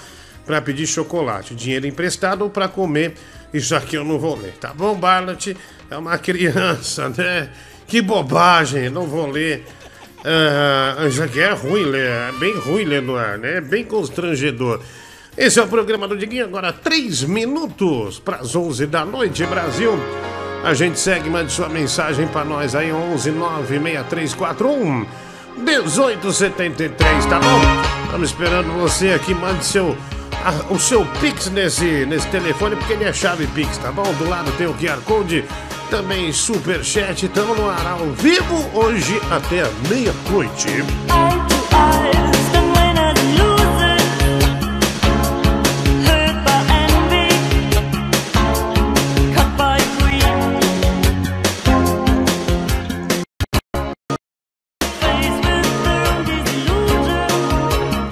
pra 0.45 0.61
pedir 0.61 0.85
chocolate. 0.85 1.55
Dinheiro 1.55 1.87
emprestado 1.87 2.43
ou 2.43 2.49
pra 2.49 2.67
comer. 2.67 3.15
Isso 3.53 3.75
aqui 3.75 3.95
eu 3.95 4.03
não 4.03 4.19
vou 4.19 4.37
ler. 4.37 4.53
Tá 4.59 4.73
bom, 4.73 4.95
Barlet? 4.95 5.57
É 5.89 5.97
uma 5.97 6.17
criança, 6.19 7.09
né? 7.09 7.49
Que 7.87 8.01
bobagem, 8.01 8.89
não 8.89 9.07
vou 9.07 9.27
ler. 9.27 9.65
Ah, 10.25 11.05
isso 11.07 11.23
aqui 11.23 11.39
é 11.39 11.51
ruim 11.53 11.89
é 11.95 12.31
bem 12.39 12.53
ruim 12.57 12.83
ler 12.83 13.01
no 13.01 13.15
ar, 13.15 13.37
né? 13.37 13.57
É 13.57 13.61
bem 13.61 13.83
constrangedor. 13.85 14.81
Esse 15.37 15.59
é 15.59 15.63
o 15.63 15.67
programa 15.67 16.07
do 16.07 16.17
Diguinho, 16.17 16.43
agora 16.45 16.73
três 16.73 17.23
minutos 17.23 18.19
para 18.19 18.37
as 18.37 18.55
11 18.55 18.85
da 18.87 19.05
noite, 19.05 19.45
Brasil. 19.45 19.97
A 20.63 20.73
gente 20.73 20.99
segue, 20.99 21.29
mande 21.29 21.53
sua 21.53 21.69
mensagem 21.69 22.27
para 22.27 22.43
nós 22.43 22.75
aí, 22.75 22.91
11 22.91 23.31
96341 23.31 25.05
1873, 25.57 27.25
tá 27.25 27.39
bom? 27.39 27.61
Estamos 28.05 28.29
esperando 28.29 28.67
você 28.79 29.11
aqui, 29.11 29.33
mande 29.33 29.63
seu, 29.63 29.95
a- 30.43 30.73
o 30.73 30.77
seu 30.79 31.05
Pix 31.21 31.49
nesse, 31.49 32.05
nesse 32.05 32.27
telefone, 32.27 32.75
porque 32.75 32.93
ele 32.93 33.05
é 33.05 33.13
chave 33.13 33.47
Pix, 33.47 33.77
tá 33.77 33.91
bom? 33.91 34.11
Do 34.15 34.27
lado 34.27 34.51
tem 34.57 34.67
o 34.67 34.73
QR 34.73 34.99
Code, 35.05 35.45
também 35.89 36.31
Superchat, 36.31 37.25
estamos 37.25 37.57
no 37.57 37.67
ar 37.67 37.85
ao 37.87 38.05
vivo 38.11 38.69
hoje 38.73 39.19
até 39.31 39.63
meia-noite. 39.89 40.67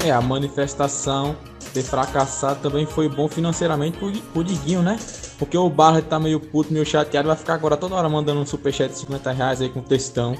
É, 0.03 0.11
a 0.11 0.21
manifestação 0.21 1.36
ter 1.78 1.84
fracassado 1.84 2.59
também 2.61 2.86
foi 2.86 3.07
bom 3.07 3.28
financeiramente 3.28 3.97
pro, 3.97 4.11
pro 4.11 4.43
Diguinho, 4.43 4.82
né? 4.82 4.97
Porque 5.38 5.57
o 5.57 5.69
Barret 5.69 6.05
tá 6.05 6.19
meio 6.19 6.39
puto, 6.39 6.73
meio 6.73 6.86
chateado, 6.86 7.28
vai 7.28 7.38
ficar 7.38 7.53
agora 7.53 7.78
toda 7.78 7.93
hora 7.95 8.09
mandando 8.09 8.39
um 8.39 8.45
superchat 8.45 8.91
de 8.91 8.97
50 8.99 9.32
reais 9.32 9.61
aí 9.61 9.69
com 9.69 9.82
textão. 9.82 10.36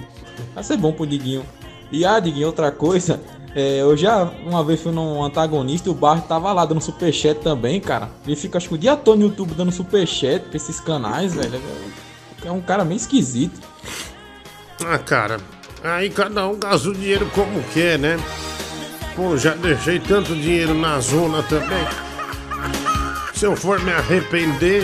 Vai 0.56 0.64
ser 0.64 0.78
bom 0.78 0.92
pro 0.92 1.06
Diguinho. 1.06 1.46
E 1.92 2.06
ah, 2.06 2.20
Diguinho, 2.20 2.48
outra 2.48 2.72
coisa, 2.72 3.22
é, 3.56 3.82
eu 3.82 3.96
já 3.96 4.24
uma 4.46 4.64
vez 4.64 4.82
fui 4.82 4.92
num 4.92 5.24
antagonista 5.24 5.88
e 5.88 5.92
o 5.92 5.96
Barret 5.96 6.28
tava 6.28 6.52
lá 6.52 6.66
dando 6.66 6.82
superchat 6.82 7.40
também, 7.40 7.80
cara. 7.80 8.10
Ele 8.26 8.36
fica 8.36 8.58
acho 8.58 8.70
que 8.70 8.76
o 8.76 8.78
dia 8.78 8.96
todo 8.96 9.20
no 9.20 9.26
YouTube 9.26 9.54
dando 9.54 9.72
superchat 9.72 10.46
pra 10.46 10.58
esses 10.58 10.80
canais, 10.80 11.36
velho. 11.36 11.62
É 12.44 12.52
um 12.52 12.62
cara 12.62 12.84
meio 12.84 12.98
esquisito. 12.98 13.60
Ah, 14.84 14.98
cara, 14.98 15.40
aí 15.84 16.10
cada 16.10 16.48
um 16.48 16.58
gasta 16.58 16.90
o 16.90 16.94
dinheiro 16.94 17.30
como 17.34 17.62
quer, 17.74 18.00
né? 18.00 18.18
Pô, 19.18 19.36
já 19.36 19.56
deixei 19.56 20.00
tanto 20.00 20.36
dinheiro 20.36 20.76
na 20.76 21.00
zona 21.00 21.42
também. 21.42 21.88
Se 23.34 23.46
eu 23.46 23.56
for 23.56 23.80
me 23.80 23.92
arrepender. 23.92 24.84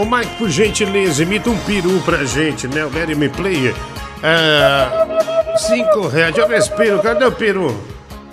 Ô 0.00 0.04
Mike, 0.04 0.36
por 0.36 0.50
gentileza, 0.50 1.22
imita 1.22 1.50
um 1.50 1.58
peru 1.60 2.00
pra 2.04 2.24
gente, 2.24 2.66
né? 2.66 2.84
O 2.84 2.90
Let 2.92 3.16
Me 3.16 3.28
Play. 3.28 3.72
É, 4.20 5.56
cinco 5.58 6.08
reais. 6.08 6.34
Deixa 6.34 6.40
eu 6.40 6.48
ver 6.48 6.58
esse 6.58 6.76
peru. 6.76 6.98
Cadê 7.00 7.24
o 7.24 7.30
peru? 7.30 7.80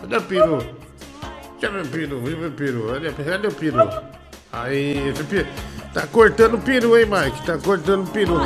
Cadê 0.01 0.17
o 0.17 0.21
peru? 0.23 0.57
Ver 1.61 1.67
o 1.67 1.85
peru. 1.85 2.21
Ver 2.21 2.47
o 2.47 2.51
peru. 2.51 2.91
Cadê, 2.91 3.11
cadê 3.11 3.47
o 3.47 3.51
peru? 3.51 4.14
Aí, 4.63 5.13
tá 5.93 6.07
cortando 6.07 6.53
o 6.53 6.57
peru, 6.57 6.97
hein, 6.97 7.05
Mike? 7.05 7.45
Tá 7.45 7.57
cortando 7.57 8.07
o 8.07 8.09
peru. 8.09 8.41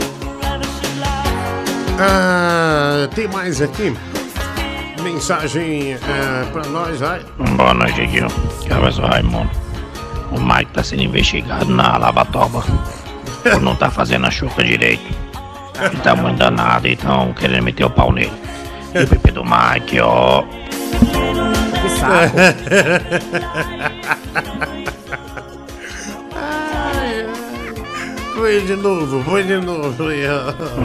Ah, 2.00 3.08
tem 3.14 3.28
mais 3.28 3.62
aqui? 3.62 3.96
Mensagem 5.04 5.94
é, 5.94 5.98
pra 6.52 6.64
nós, 6.64 7.00
vai. 7.00 7.24
Boa 7.56 7.76
noite, 7.76 7.94
Diguinho. 7.94 8.28
Que 8.62 8.74
é 8.74 8.76
o 8.76 9.08
Raimundo. 9.08 9.52
O 10.32 10.40
Mike 10.40 10.72
tá 10.72 10.84
sendo 10.84 11.04
investigado 11.04 11.66
na 11.66 11.96
Lavatoba 11.98 12.64
por 13.44 13.62
não 13.62 13.76
tá 13.76 13.92
fazendo 13.92 14.26
a 14.26 14.32
chuca 14.32 14.64
direito. 14.64 15.14
Ele 15.80 16.02
tá 16.02 16.16
muito 16.16 16.38
danado, 16.38 16.88
então 16.88 17.34
querendo 17.34 17.64
meter 17.64 17.86
o 17.86 17.90
pau 17.90 18.12
nele. 18.12 18.34
E 18.96 19.04
o 19.04 19.08
Pepe 19.08 19.32
do 19.32 19.44
Mike, 19.44 20.00
ó. 20.00 20.44
Que 21.82 21.90
Foi 28.40 28.62
de 28.62 28.78
novo, 28.78 29.22
foi 29.26 29.44
de 29.44 29.58
novo. 29.58 29.92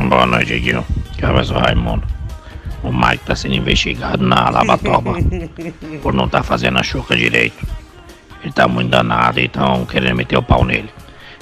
Boa 0.08 0.26
noite, 0.26 0.58
Guilherme. 0.58 0.84
Que 1.16 1.24
é 1.24 1.30
o 1.30 1.58
Raimundo. 1.60 2.02
O 2.82 2.92
Mike 2.92 3.24
tá 3.24 3.36
sendo 3.36 3.54
investigado 3.54 4.26
na 4.26 4.50
Lavatoba 4.50 5.12
por 6.02 6.12
não 6.12 6.28
tá 6.28 6.42
fazendo 6.42 6.80
a 6.80 6.82
chuca 6.82 7.16
direito. 7.16 7.64
Ele 8.42 8.52
tá 8.52 8.66
muito 8.66 8.90
danado, 8.90 9.38
então 9.38 9.86
querendo 9.86 10.16
meter 10.16 10.36
o 10.36 10.42
pau 10.42 10.64
nele. 10.64 10.90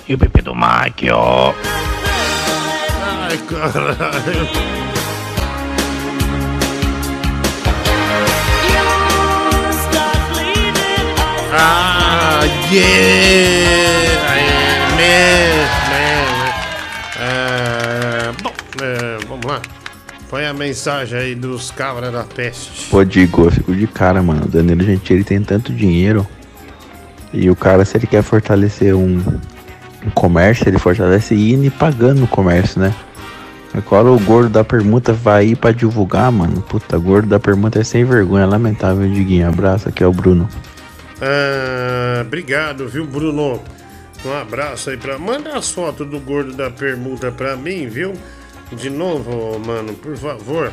E 0.06 0.12
o 0.12 0.18
Pepe 0.18 0.42
do 0.42 0.54
Mike, 0.54 1.10
ó. 1.10 1.54
Ai, 3.22 3.38
caralho. 3.48 4.48
Ah, 11.54 12.42
yeah! 12.70 13.92
Aê, 14.28 15.81
Põe 20.32 20.46
a 20.46 20.54
mensagem 20.54 21.18
aí 21.18 21.34
dos 21.34 21.70
cabras 21.70 22.10
da 22.10 22.24
peste. 22.24 22.88
Pô, 22.88 23.04
digo, 23.04 23.44
eu 23.44 23.50
fico 23.50 23.76
de 23.76 23.86
cara, 23.86 24.22
mano. 24.22 24.46
O 24.46 24.48
Danilo 24.48 24.82
Gentili 24.82 25.22
tem 25.22 25.42
tanto 25.42 25.70
dinheiro. 25.74 26.26
E 27.34 27.50
o 27.50 27.54
cara, 27.54 27.84
se 27.84 27.98
ele 27.98 28.06
quer 28.06 28.22
fortalecer 28.22 28.94
um, 28.94 29.22
um 30.06 30.10
comércio, 30.14 30.66
ele 30.66 30.78
fortalece 30.78 31.34
indo 31.34 31.66
e 31.66 31.70
pagando 31.70 32.20
no 32.20 32.26
comércio, 32.26 32.80
né? 32.80 32.94
Agora 33.74 34.10
o 34.10 34.18
gordo 34.18 34.48
da 34.48 34.64
permuta 34.64 35.12
vai 35.12 35.48
ir 35.48 35.56
pra 35.56 35.70
divulgar, 35.70 36.32
mano. 36.32 36.62
Puta, 36.62 36.96
gordo 36.96 37.28
da 37.28 37.38
permuta 37.38 37.80
é 37.80 37.84
sem 37.84 38.02
vergonha, 38.02 38.46
lamentável, 38.46 39.06
Diguinho. 39.06 39.46
Abraço, 39.46 39.90
aqui 39.90 40.02
é 40.02 40.06
o 40.06 40.12
Bruno. 40.12 40.48
Ah, 41.20 42.22
obrigado, 42.22 42.88
viu, 42.88 43.06
Bruno? 43.06 43.60
Um 44.24 44.32
abraço 44.32 44.88
aí 44.88 44.96
pra. 44.96 45.18
Manda 45.18 45.58
as 45.58 45.70
fotos 45.70 46.08
do 46.08 46.18
gordo 46.18 46.54
da 46.54 46.70
permuta 46.70 47.30
pra 47.30 47.54
mim, 47.54 47.86
viu? 47.86 48.14
De 48.76 48.88
novo, 48.90 49.58
mano, 49.58 49.94
por 49.94 50.16
favor. 50.16 50.72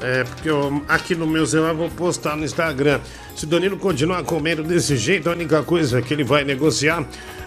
É, 0.00 0.24
porque 0.24 0.50
eu, 0.50 0.82
aqui 0.88 1.14
no 1.14 1.26
meu 1.26 1.46
celular 1.46 1.72
vou 1.72 1.88
postar 1.88 2.36
no 2.36 2.44
Instagram. 2.44 3.00
Se 3.34 3.44
o 3.44 3.48
Danilo 3.48 3.76
continuar 3.76 4.22
comendo 4.24 4.62
desse 4.62 4.96
jeito, 4.96 5.28
a 5.28 5.32
única 5.32 5.62
coisa 5.62 6.02
que 6.02 6.12
ele 6.12 6.24
vai 6.24 6.44
negociar, 6.44 7.04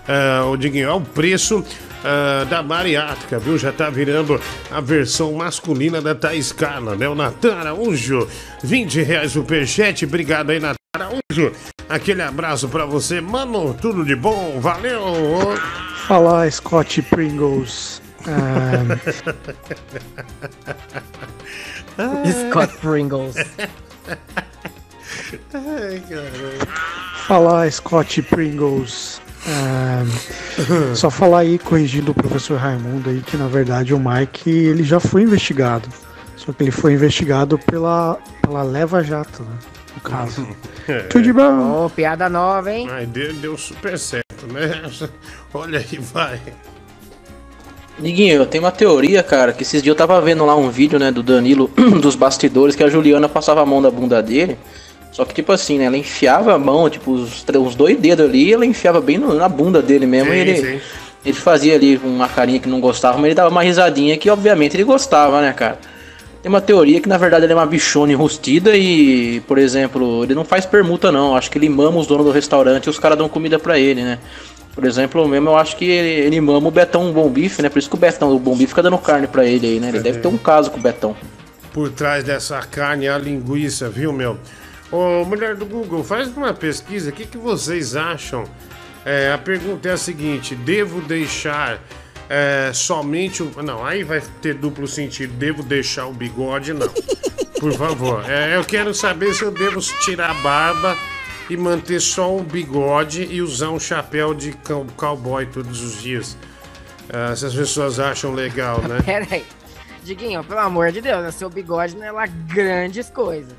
é, 0.08 0.42
o 0.42 0.58
Diguinho, 0.58 0.90
é 0.90 0.94
o 0.94 1.02
preço 1.02 1.64
é, 2.04 2.46
da 2.46 2.64
bariátrica, 2.64 3.38
viu? 3.38 3.58
Já 3.58 3.72
tá 3.72 3.90
virando 3.90 4.40
a 4.72 4.82
versão 4.82 5.34
masculina 5.34 6.02
da 6.02 6.16
Thaís 6.16 6.52
Carla, 6.52 6.96
né? 6.96 7.08
O 7.08 7.14
Natan 7.16 7.56
Araújo, 7.56 8.28
20 8.64 9.02
reais 9.04 9.32
o 9.36 9.42
superchat. 9.42 10.06
Obrigado 10.06 10.50
aí, 10.50 10.60
Natan 10.60 10.78
Araújo. 10.96 11.52
Aquele 11.88 12.22
abraço 12.24 12.68
pra 12.68 12.86
você, 12.86 13.22
mano. 13.22 13.76
Tudo 13.80 14.04
de 14.04 14.16
bom, 14.16 14.60
valeu! 14.60 15.56
Fala, 16.08 16.50
Scott 16.50 17.02
Pringles. 17.04 18.02
Ah, 18.28 18.84
Scott 22.50 22.78
Pringles. 22.78 23.36
Ai, 25.54 26.02
caramba. 26.10 26.66
Fala, 27.28 27.70
Scott 27.70 28.22
Pringles. 28.24 29.22
Ah, 29.48 30.04
só 30.96 31.10
falar 31.10 31.40
aí, 31.40 31.58
corrigindo 31.58 32.12
o 32.12 32.16
professor 32.16 32.58
Raimundo 32.58 33.10
aí, 33.10 33.22
que 33.22 33.38
na 33.38 33.48
verdade 33.48 33.94
o 33.94 34.00
Mike 34.00 34.50
ele 34.50 34.84
já 34.84 35.00
foi 35.00 35.24
investigado. 35.24 35.88
Só 36.36 36.52
que 36.54 36.64
ele 36.64 36.72
foi 36.72 36.94
investigado 36.94 37.58
pela, 37.60 38.18
pela 38.42 38.64
Leva 38.64 39.04
Jato, 39.04 39.44
né? 39.44 39.58
No 39.96 40.02
caso. 40.02 40.48
Tudo 41.10 41.24
de 41.24 41.34
bom. 41.34 41.86
Ô, 41.86 41.90
piada 41.90 42.30
nova, 42.30 42.72
hein? 42.72 42.88
Ai, 42.90 43.06
deu, 43.06 43.34
deu 43.34 43.58
super 43.58 43.98
certo, 43.98 44.48
né? 44.48 44.82
Olha 45.54 45.80
aí, 45.80 45.98
vai. 45.98 46.40
Diguinho, 48.02 48.36
eu 48.36 48.46
tenho 48.46 48.64
uma 48.64 48.72
teoria, 48.72 49.22
cara, 49.22 49.52
que 49.52 49.64
esses 49.64 49.82
dias 49.84 49.92
eu 49.94 49.96
tava 49.98 50.20
vendo 50.22 50.46
lá 50.46 50.56
um 50.56 50.70
vídeo, 50.70 50.98
né, 50.98 51.12
do 51.12 51.22
Danilo, 51.22 51.70
dos 52.02 52.16
bastidores, 52.16 52.76
que 52.76 52.84
a 52.84 52.88
Juliana 52.90 53.28
passava 53.28 53.62
a 53.62 53.66
mão 53.66 53.82
na 53.82 53.92
bunda 53.92 54.22
dele. 54.22 54.58
Só 55.12 55.26
que, 55.26 55.34
tipo 55.34 55.52
assim, 55.52 55.78
né, 55.78 55.86
ela 55.86 55.98
enfiava 55.98 56.54
a 56.54 56.60
mão, 56.60 56.90
tipo, 56.90 57.12
os, 57.12 57.44
os 57.44 57.76
dois 57.76 57.98
dedos 57.98 58.26
ali, 58.26 58.54
ela 58.54 58.66
enfiava 58.66 59.02
bem 59.02 59.18
no- 59.18 59.34
na 59.34 59.50
bunda 59.50 59.82
dele 59.82 60.06
mesmo. 60.06 60.32
Sim, 60.32 60.38
e 60.38 60.40
ele, 60.40 60.56
sim. 60.56 60.80
ele 61.26 61.34
fazia 61.34 61.76
ali 61.76 62.00
uma 62.04 62.30
carinha 62.30 62.60
que 62.60 62.70
não 62.70 62.80
gostava, 62.80 63.18
mas 63.18 63.26
ele 63.26 63.36
dava 63.36 63.50
uma 63.50 63.64
risadinha 63.64 64.16
que, 64.18 64.30
obviamente, 64.30 64.78
ele 64.78 64.84
gostava, 64.86 65.42
né, 65.42 65.52
cara? 65.52 65.78
Tem 66.42 66.50
uma 66.50 66.62
teoria 66.62 67.02
que, 67.02 67.10
na 67.10 67.18
verdade, 67.18 67.44
ele 67.46 67.52
é 67.52 67.56
uma 67.56 67.66
bichona 67.66 68.14
enrustida 68.14 68.78
e, 68.78 69.42
por 69.42 69.58
exemplo, 69.58 70.24
ele 70.24 70.34
não 70.34 70.46
faz 70.46 70.66
permuta, 70.66 71.12
não. 71.12 71.36
Acho 71.36 71.52
que 71.52 71.58
ele 71.58 71.68
mama 71.68 72.00
os 72.00 72.08
donos 72.08 72.26
do 72.26 72.32
restaurante 72.32 72.86
e 72.86 72.90
os 72.90 72.98
caras 72.98 73.18
dão 73.18 73.28
comida 73.28 73.60
pra 73.60 73.78
ele, 73.78 74.04
né? 74.04 74.20
Por 74.74 74.86
exemplo, 74.86 75.28
mesmo 75.28 75.50
eu 75.50 75.58
acho 75.58 75.76
que 75.76 75.86
ele, 75.86 76.08
ele 76.08 76.42
mama 76.42 76.68
o 76.68 76.72
Betão 76.72 77.12
Bom 77.12 77.30
Bife, 77.30 77.62
né? 77.62 77.70
Por 77.70 77.80
isso 77.80 77.90
que 77.90 77.96
o 77.96 78.00
Betão, 78.00 78.34
o 78.34 78.40
Bom 78.40 78.56
Bife 78.56 78.68
fica 78.68 78.84
dando 78.84 78.98
carne 78.98 79.28
pra 79.28 79.46
ele 79.46 79.68
aí, 79.68 79.80
né? 79.80 79.90
Ele 79.90 80.00
deve 80.00 80.20
ter 80.20 80.28
um 80.28 80.38
caso 80.38 80.72
com 80.72 80.80
o 80.80 80.82
Betão. 80.82 81.16
Por 81.74 81.92
trás 81.92 82.24
dessa 82.24 82.60
carne 82.62 83.06
é 83.06 83.10
a 83.10 83.18
linguiça, 83.18 83.90
viu, 83.90 84.14
meu? 84.14 84.38
Ô, 84.92 85.24
mulher 85.26 85.56
do 85.56 85.66
Google, 85.66 86.04
faz 86.04 86.30
uma 86.30 86.54
pesquisa. 86.54 87.10
O 87.10 87.14
que, 87.14 87.26
que 87.26 87.38
vocês 87.38 87.96
acham? 87.96 88.44
É, 89.06 89.32
a 89.32 89.38
pergunta 89.38 89.90
é 89.90 89.92
a 89.94 89.98
seguinte: 89.98 90.56
devo 90.56 91.02
deixar 91.02 91.80
é, 92.30 92.72
somente 92.74 93.44
o. 93.44 93.52
Não, 93.64 93.86
aí 93.86 94.04
vai 94.04 94.22
ter 94.42 94.54
duplo 94.54 94.88
sentido. 94.88 95.34
Devo 95.34 95.62
deixar 95.64 96.08
o 96.08 96.14
bigode? 96.14 96.74
Não. 96.74 96.90
Por 97.60 97.74
favor. 97.74 98.24
É, 98.30 98.56
eu 98.56 98.64
quero 98.64 98.94
saber 98.94 99.34
se 99.34 99.44
eu 99.44 99.52
devo 99.52 99.80
tirar 99.80 100.32
a 100.32 100.34
barba 100.36 100.96
e 101.50 101.58
manter 101.58 102.00
só 102.00 102.36
o 102.36 102.42
bigode 102.44 103.28
e 103.30 103.42
usar 103.42 103.70
um 103.70 103.80
chapéu 103.80 104.34
de 104.34 104.52
cow- 104.52 104.86
cowboy 104.96 105.46
todos 105.48 105.82
os 105.82 106.02
dias. 106.02 106.38
Ah, 107.12 107.36
se 107.36 107.46
as 107.46 107.54
pessoas 107.56 108.00
acham 108.00 108.34
legal, 108.34 108.82
né? 108.82 109.02
Pera 109.06 109.28
aí. 109.32 109.44
Diguinho, 110.04 110.44
pelo 110.44 110.60
amor 110.60 110.92
de 110.92 111.02
Deus, 111.02 111.22
né? 111.24 111.32
seu 111.32 111.50
bigode 111.50 111.96
não 111.98 112.06
é 112.06 112.12
lá 112.12 112.26
grandes 112.28 113.10
coisas. 113.10 113.54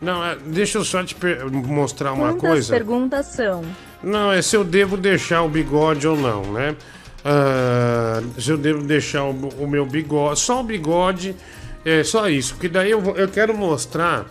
Não, 0.00 0.24
é, 0.24 0.36
deixa 0.36 0.78
eu 0.78 0.84
só 0.84 1.02
te 1.02 1.16
mostrar 1.52 2.12
uma 2.12 2.28
Quantas 2.34 2.40
coisa. 2.50 2.72
perguntas 2.74 3.26
são? 3.26 3.64
Não, 4.02 4.30
é 4.30 4.40
se 4.42 4.54
eu 4.56 4.62
devo 4.62 4.96
deixar 4.96 5.42
o 5.42 5.48
bigode 5.48 6.06
ou 6.06 6.16
não, 6.16 6.42
né? 6.52 6.76
Ah, 7.24 8.20
se 8.38 8.50
eu 8.50 8.56
devo 8.58 8.82
deixar 8.84 9.24
o, 9.24 9.30
o 9.30 9.66
meu 9.68 9.84
bigode, 9.86 10.38
só 10.38 10.60
o 10.60 10.62
bigode, 10.64 11.34
é 11.84 12.04
só 12.04 12.28
isso, 12.28 12.54
porque 12.54 12.68
daí 12.68 12.90
eu, 12.92 13.00
vou- 13.00 13.16
eu 13.16 13.26
quero 13.28 13.56
mostrar 13.56 14.26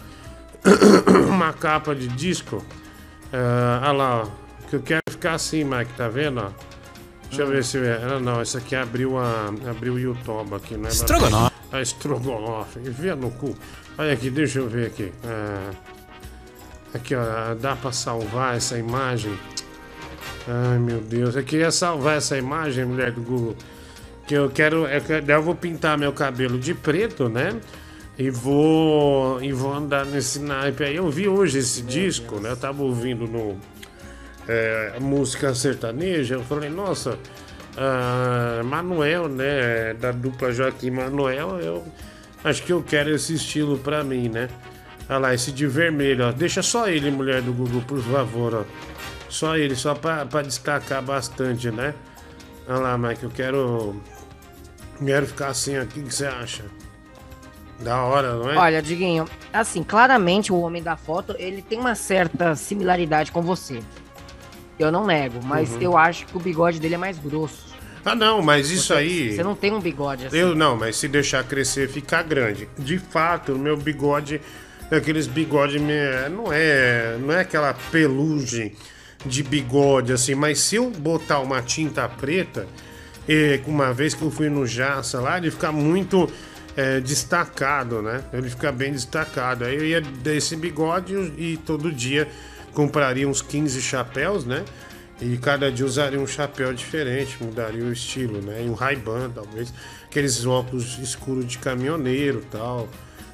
uma 1.29 1.51
capa 1.53 1.93
de 1.95 2.07
disco. 2.07 2.63
Ah, 3.33 3.79
olha 3.83 3.91
lá, 3.91 4.23
ó, 4.23 4.27
que 4.69 4.75
eu 4.75 4.81
quero 4.81 5.01
ficar 5.09 5.33
assim, 5.33 5.63
Mike, 5.63 5.93
tá 5.93 6.07
vendo? 6.07 6.39
Ó? 6.39 6.51
Deixa 7.29 7.41
eu 7.41 7.47
ver 7.47 7.63
se. 7.63 7.77
Não, 7.77 8.19
não, 8.19 8.41
esse 8.41 8.57
aqui 8.57 8.75
abriu 8.75 9.17
a. 9.17 9.47
abriu 9.69 9.93
o 9.93 9.99
YouTube 9.99 10.55
aqui, 10.55 10.77
né? 10.77 10.89
Estrogonofe. 10.89 11.55
Ah, 11.71 11.81
estrogonofe. 11.81 12.79
Enfia 12.79 13.15
no 13.15 13.31
cu. 13.31 13.55
Olha 13.97 14.13
aqui, 14.13 14.29
deixa 14.29 14.59
eu 14.59 14.69
ver 14.69 14.87
aqui. 14.87 15.11
Ah, 15.25 15.71
aqui, 16.93 17.15
ó, 17.15 17.53
dá 17.55 17.75
pra 17.75 17.91
salvar 17.91 18.55
essa 18.55 18.77
imagem? 18.77 19.37
Ai, 20.47 20.79
meu 20.79 21.01
Deus. 21.01 21.35
Eu 21.35 21.43
queria 21.43 21.71
salvar 21.71 22.17
essa 22.17 22.37
imagem, 22.37 22.85
mulher 22.85 23.11
do 23.11 23.21
Google. 23.21 23.57
Que 24.25 24.35
eu 24.35 24.49
quero. 24.49 24.85
Eu, 24.85 25.01
quero, 25.01 25.25
daí 25.25 25.35
eu 25.35 25.43
vou 25.43 25.55
pintar 25.55 25.97
meu 25.97 26.13
cabelo 26.13 26.57
de 26.57 26.73
preto, 26.73 27.27
né? 27.27 27.59
E 28.17 28.29
vou. 28.29 29.41
E 29.43 29.51
vou 29.51 29.73
andar 29.73 30.05
nesse 30.05 30.39
naipe 30.39 30.83
aí. 30.83 30.95
Eu 30.95 31.09
vi 31.09 31.27
hoje 31.27 31.59
esse 31.59 31.81
disco, 31.81 32.39
né? 32.39 32.51
Eu 32.51 32.57
tava 32.57 32.81
ouvindo 32.83 33.27
no. 33.27 33.57
é, 34.47 34.97
música 34.99 35.53
sertaneja. 35.53 36.35
Eu 36.35 36.43
falei, 36.43 36.69
nossa. 36.69 37.17
ah, 37.77 38.61
Manuel, 38.63 39.29
né? 39.29 39.93
Da 39.93 40.11
dupla 40.11 40.51
Joaquim 40.51 40.91
Manuel, 40.91 41.59
eu 41.59 41.83
acho 42.43 42.63
que 42.63 42.73
eu 42.73 42.81
quero 42.81 43.13
esse 43.13 43.35
estilo 43.35 43.77
pra 43.77 44.03
mim, 44.03 44.29
né? 44.29 44.49
Olha 45.09 45.19
lá, 45.19 45.33
esse 45.33 45.51
de 45.51 45.67
vermelho, 45.67 46.25
ó. 46.27 46.31
Deixa 46.31 46.61
só 46.61 46.87
ele, 46.89 47.11
mulher 47.11 47.41
do 47.41 47.53
Google, 47.53 47.81
por 47.87 48.01
favor, 48.01 48.53
ó. 48.55 48.63
Só 49.29 49.57
ele, 49.57 49.75
só 49.75 49.93
pra, 49.93 50.25
pra 50.25 50.41
destacar 50.41 51.01
bastante, 51.01 51.69
né? 51.69 51.93
Olha 52.67 52.79
lá, 52.79 52.97
Mike, 52.97 53.23
eu 53.23 53.29
quero. 53.29 54.01
Quero 55.05 55.27
ficar 55.27 55.49
assim 55.49 55.77
aqui, 55.77 55.99
o 55.99 56.03
que 56.03 56.13
você 56.13 56.25
acha? 56.25 56.63
Da 57.79 58.01
hora, 58.03 58.33
não 58.33 58.49
é? 58.51 58.57
Olha, 58.57 58.81
Diguinho, 58.81 59.25
assim, 59.53 59.83
claramente 59.83 60.51
o 60.51 60.59
homem 60.59 60.81
da 60.81 60.97
foto, 60.97 61.35
ele 61.37 61.61
tem 61.61 61.79
uma 61.79 61.93
certa 61.95 62.55
similaridade 62.55 63.31
com 63.31 63.41
você. 63.41 63.81
Eu 64.79 64.91
não 64.91 65.05
nego, 65.05 65.39
mas 65.43 65.71
Uhum. 65.73 65.81
eu 65.81 65.97
acho 65.97 66.25
que 66.25 66.35
o 66.35 66.39
bigode 66.39 66.79
dele 66.79 66.95
é 66.95 66.97
mais 66.97 67.17
grosso. 67.19 67.67
Ah, 68.03 68.15
não, 68.15 68.41
mas 68.41 68.71
isso 68.71 68.87
Você- 68.87 68.93
aí. 68.93 69.35
Você 69.35 69.43
não 69.43 69.55
tem 69.55 69.73
um 69.73 69.79
bigode 69.79 70.27
assim. 70.27 70.37
Eu 70.37 70.55
não, 70.55 70.75
mas 70.75 70.95
se 70.95 71.07
deixar 71.07 71.43
crescer, 71.43 71.89
ficar 71.89 72.23
grande. 72.23 72.67
De 72.77 72.97
fato, 72.97 73.53
o 73.53 73.59
meu 73.59 73.75
bigode, 73.77 74.41
aqueles 74.89 75.27
bigode 75.27 75.77
não 75.79 76.51
é, 76.51 77.17
não 77.19 77.31
é 77.33 77.41
aquela 77.41 77.73
pelugem 77.91 78.73
de 79.25 79.43
bigode, 79.43 80.13
assim, 80.13 80.35
mas 80.35 80.59
se 80.59 80.77
eu 80.77 80.89
botar 80.89 81.39
uma 81.41 81.61
tinta 81.61 82.07
preta, 82.07 82.65
uma 83.65 83.91
vez 83.93 84.13
que 84.13 84.21
eu 84.21 84.31
fui 84.31 84.47
no 84.49 84.65
Jaça 84.65 85.19
lá, 85.19 85.37
ele 85.37 85.51
fica 85.51 85.71
muito 85.71 86.31
eh, 86.77 86.99
destacado, 87.01 88.03
né? 88.03 88.23
Ele 88.31 88.49
fica 88.49 88.71
bem 88.71 88.91
destacado. 88.91 89.65
Aí 89.65 89.75
eu 89.75 89.83
ia 89.83 89.99
desse 89.99 90.55
bigode 90.55 91.15
e 91.35 91.57
todo 91.57 91.91
dia 91.91 92.27
compraria 92.71 93.27
uns 93.27 93.41
15 93.41 93.81
chapéus, 93.81 94.45
né? 94.45 94.63
E 95.19 95.35
cada 95.37 95.71
dia 95.71 95.83
usaria 95.83 96.19
um 96.19 96.27
chapéu 96.27 96.71
diferente, 96.71 97.43
mudaria 97.43 97.83
o 97.83 97.91
estilo, 97.91 98.39
né? 98.39 98.63
E 98.63 98.69
um 98.69 98.75
Ray-Ban, 98.75 99.31
talvez. 99.31 99.73
Aqueles 100.05 100.45
óculos 100.45 100.99
escuros 100.99 101.47
de 101.47 101.57
caminhoneiro 101.57 102.45
tal. 102.51 102.87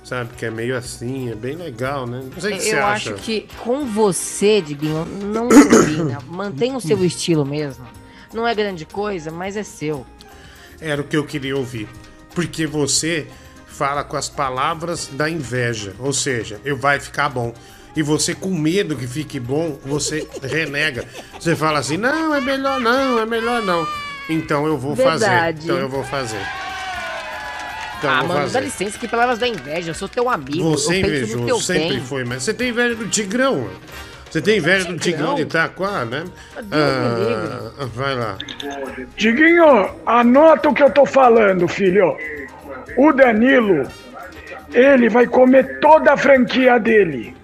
Sabe? 0.06 0.34
Que 0.36 0.46
é 0.46 0.50
meio 0.50 0.78
assim, 0.78 1.30
é 1.30 1.36
bem 1.36 1.56
legal, 1.56 2.08
né? 2.08 2.24
Não 2.34 2.42
sei 2.42 2.54
o 2.54 2.58
que 2.58 2.64
você 2.64 2.76
Eu 2.76 2.86
acha. 2.86 3.14
acho 3.14 3.24
que 3.24 3.48
com 3.58 3.86
você, 3.86 4.62
Diguinho, 4.62 5.06
não 5.06 5.50
combina. 5.50 6.20
Mantenha 6.28 6.78
o 6.78 6.82
seu 6.82 7.04
estilo 7.04 7.46
mesmo. 7.46 7.86
Não 8.34 8.48
é 8.48 8.56
grande 8.56 8.86
coisa, 8.86 9.32
mas 9.32 9.58
é 9.58 9.64
seu. 9.64 10.06
Era 10.80 11.02
o 11.02 11.06
que 11.06 11.16
eu 11.16 11.26
queria 11.26 11.56
ouvir. 11.56 11.88
Porque 12.34 12.66
você 12.66 13.28
fala 13.68 14.04
com 14.04 14.16
as 14.16 14.30
palavras 14.30 15.08
da 15.12 15.30
inveja. 15.30 15.94
Ou 16.00 16.14
seja, 16.14 16.60
eu 16.64 16.78
vai 16.78 17.00
ficar 17.00 17.30
bom. 17.30 17.54
E 17.96 18.02
você, 18.02 18.34
com 18.34 18.50
medo 18.50 18.96
que 18.96 19.08
fique 19.08 19.40
bom, 19.40 19.78
você 19.86 20.28
renega. 20.42 21.06
Você 21.40 21.56
fala 21.56 21.80
assim: 21.80 21.98
não, 21.98 22.34
é 22.34 22.42
melhor 22.42 22.80
não, 22.80 23.20
é 23.20 23.26
melhor 23.26 23.62
não. 23.62 23.88
Então 24.30 24.66
eu 24.66 24.78
vou 24.78 24.96
fazer. 24.96 25.26
Verdade. 25.30 25.64
Então 25.66 25.78
eu 25.78 25.90
vou 25.90 26.04
fazer. 26.04 26.42
Então 27.98 28.10
ah, 28.12 28.20
vou 28.20 28.28
mano, 28.30 28.42
fazer. 28.42 28.54
dá 28.54 28.60
licença, 28.60 28.98
que 28.98 29.08
palavras 29.08 29.40
da 29.40 29.48
inveja. 29.48 29.92
Eu 29.92 29.96
sou 29.96 30.08
teu 30.08 30.30
amigo. 30.30 30.72
Você 30.72 30.96
é 30.96 31.00
invejoso, 31.00 31.64
sempre 31.64 31.90
bem. 31.90 32.02
foi, 32.02 32.24
mas 32.24 32.44
você 32.44 32.54
tem 32.54 32.70
inveja 32.70 32.96
do 32.96 33.08
Tigrão. 33.08 33.62
mano. 33.62 33.80
Você 34.34 34.42
tem 34.42 34.58
inveja 34.58 34.86
do 34.86 34.98
Tigrão 34.98 35.36
de 35.36 35.44
Itaquá, 35.44 36.04
né? 36.06 36.24
Deus 36.56 36.72
Ah, 36.72 37.86
vai 37.94 38.16
lá. 38.16 38.36
Diguinho, 39.16 39.92
anota 40.08 40.70
o 40.70 40.74
que 40.74 40.82
eu 40.82 40.90
tô 40.90 41.06
falando, 41.06 41.68
filho. 41.68 42.18
O 42.98 43.14
Danilo, 43.14 43.88
ele 44.74 45.08
vai 45.08 45.28
comer 45.28 45.80
toda 45.80 46.14
a 46.14 46.18
franquia 46.18 46.80
dele. 46.80 47.38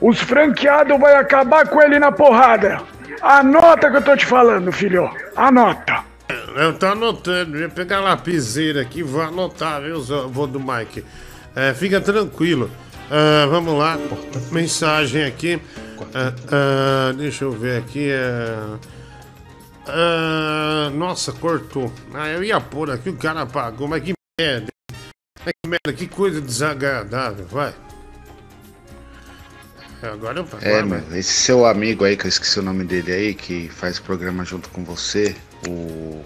Os 0.00 0.18
franqueados 0.18 0.98
vai 0.98 1.14
acabar 1.14 1.68
com 1.68 1.82
ele 1.82 1.98
na 1.98 2.10
porrada. 2.10 2.80
Anota 3.20 3.88
o 3.88 3.90
que 3.90 3.96
eu 3.98 4.02
tô 4.02 4.16
te 4.16 4.24
falando, 4.24 4.72
filho. 4.72 5.10
Anota. 5.36 6.02
Eu 6.56 6.72
tô 6.72 6.86
anotando, 6.86 7.58
eu 7.58 7.60
ia 7.60 7.68
pegar 7.68 7.98
a 7.98 8.00
lapiseira 8.00 8.80
aqui, 8.80 9.02
vou 9.02 9.20
anotar, 9.20 9.82
viu, 9.82 10.00
vô 10.30 10.46
do 10.46 10.58
Mike. 10.58 11.04
É, 11.54 11.74
fica 11.74 12.00
tranquilo. 12.00 12.70
Ah, 13.10 13.46
vamos 13.50 13.78
lá, 13.78 13.98
mensagem 14.50 15.24
aqui. 15.24 15.60
Ah, 16.14 16.32
ah, 16.50 17.12
deixa 17.12 17.44
eu 17.44 17.52
ver 17.52 17.78
aqui. 17.78 18.10
ah, 18.12 18.78
ah, 19.86 20.90
nossa, 20.94 21.32
cortou. 21.32 21.92
Ah, 22.14 22.28
eu 22.28 22.42
ia 22.44 22.60
pôr 22.60 22.90
aqui, 22.90 23.10
o 23.10 23.16
cara 23.16 23.42
apagou, 23.42 23.88
mas 23.88 24.02
que 24.02 24.12
merda. 24.40 24.68
Mas 25.44 25.54
que 25.62 25.68
merda, 25.70 25.92
que 25.92 26.06
coisa 26.06 26.40
desagradável, 26.40 27.46
vai. 27.46 27.74
É, 30.02 30.08
Agora 30.08 30.38
eu 30.40 30.46
É, 30.62 30.78
agora- 30.78 30.86
mano, 30.86 31.16
esse 31.16 31.32
seu 31.32 31.66
amigo 31.66 32.04
aí, 32.04 32.16
que 32.16 32.24
eu 32.24 32.28
esqueci 32.28 32.58
o 32.58 32.62
nome 32.62 32.84
dele 32.84 33.12
aí, 33.12 33.34
que 33.34 33.68
faz 33.68 33.98
programa 33.98 34.44
junto 34.44 34.68
com 34.70 34.82
você, 34.84 35.36
o. 35.68 36.24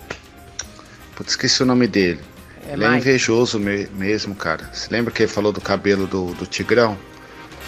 Putz, 1.16 1.31
esqueci 1.33 1.62
o 1.62 1.66
nome 1.66 1.87
dele. 1.87 2.20
É 2.68 2.72
ele 2.75 2.85
é 2.85 2.97
invejoso 2.97 3.59
me- 3.59 3.87
mesmo, 3.95 4.35
cara. 4.35 4.70
Você 4.72 4.89
lembra 4.91 5.12
que 5.12 5.22
ele 5.22 5.31
falou 5.31 5.53
do 5.53 5.61
cabelo 5.61 6.07
do, 6.07 6.33
do 6.35 6.47
Tigrão? 6.47 6.97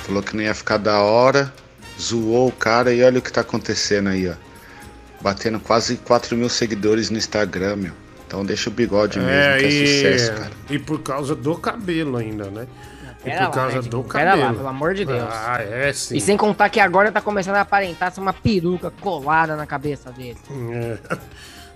Falou 0.05 0.23
que 0.23 0.35
não 0.37 0.43
ia 0.43 0.55
ficar 0.55 0.79
da 0.79 1.01
hora, 1.01 1.53
zoou 2.01 2.49
o 2.49 2.53
cara 2.53 2.93
e 2.93 3.03
olha 3.03 3.19
o 3.19 3.23
que 3.23 3.33
tá 3.33 3.41
acontecendo 3.41 4.09
aí, 4.09 4.29
ó. 4.29 4.35
Batendo 5.21 5.59
quase 5.59 5.97
4 5.97 6.37
mil 6.37 6.49
seguidores 6.49 7.11
no 7.11 7.17
Instagram, 7.19 7.77
meu. 7.77 7.93
Então 8.27 8.45
deixa 8.45 8.69
o 8.69 8.73
bigode 8.73 9.19
mesmo, 9.19 9.31
É, 9.33 9.59
que 9.59 9.65
é 9.65 9.69
e, 9.69 9.87
sucesso, 9.87 10.33
cara. 10.35 10.51
e 10.69 10.79
por 10.79 11.01
causa 11.01 11.35
do 11.35 11.57
cabelo 11.57 12.17
ainda, 12.17 12.51
né? 12.51 12.67
E 13.21 13.31
Pera 13.31 13.37
por 13.39 13.45
lá, 13.45 13.51
causa 13.51 13.83
né, 13.83 13.89
do 13.89 14.03
cabelo. 14.05 14.31
Pera 14.37 14.47
lá, 14.47 14.55
pelo 14.55 14.69
amor 14.69 14.95
de 14.95 15.05
Deus. 15.05 15.29
Ah, 15.33 15.59
é 15.63 15.93
sim. 15.93 16.17
E 16.17 16.21
sem 16.21 16.37
contar 16.37 16.69
que 16.69 16.79
agora 16.79 17.11
tá 17.11 17.21
começando 17.21 17.57
a 17.57 17.61
aparentar 17.63 18.13
ser 18.13 18.21
uma 18.21 18.33
peruca 18.33 18.93
colada 19.01 19.57
na 19.57 19.67
cabeça 19.67 20.11
dele. 20.13 20.37
É. 20.73 20.99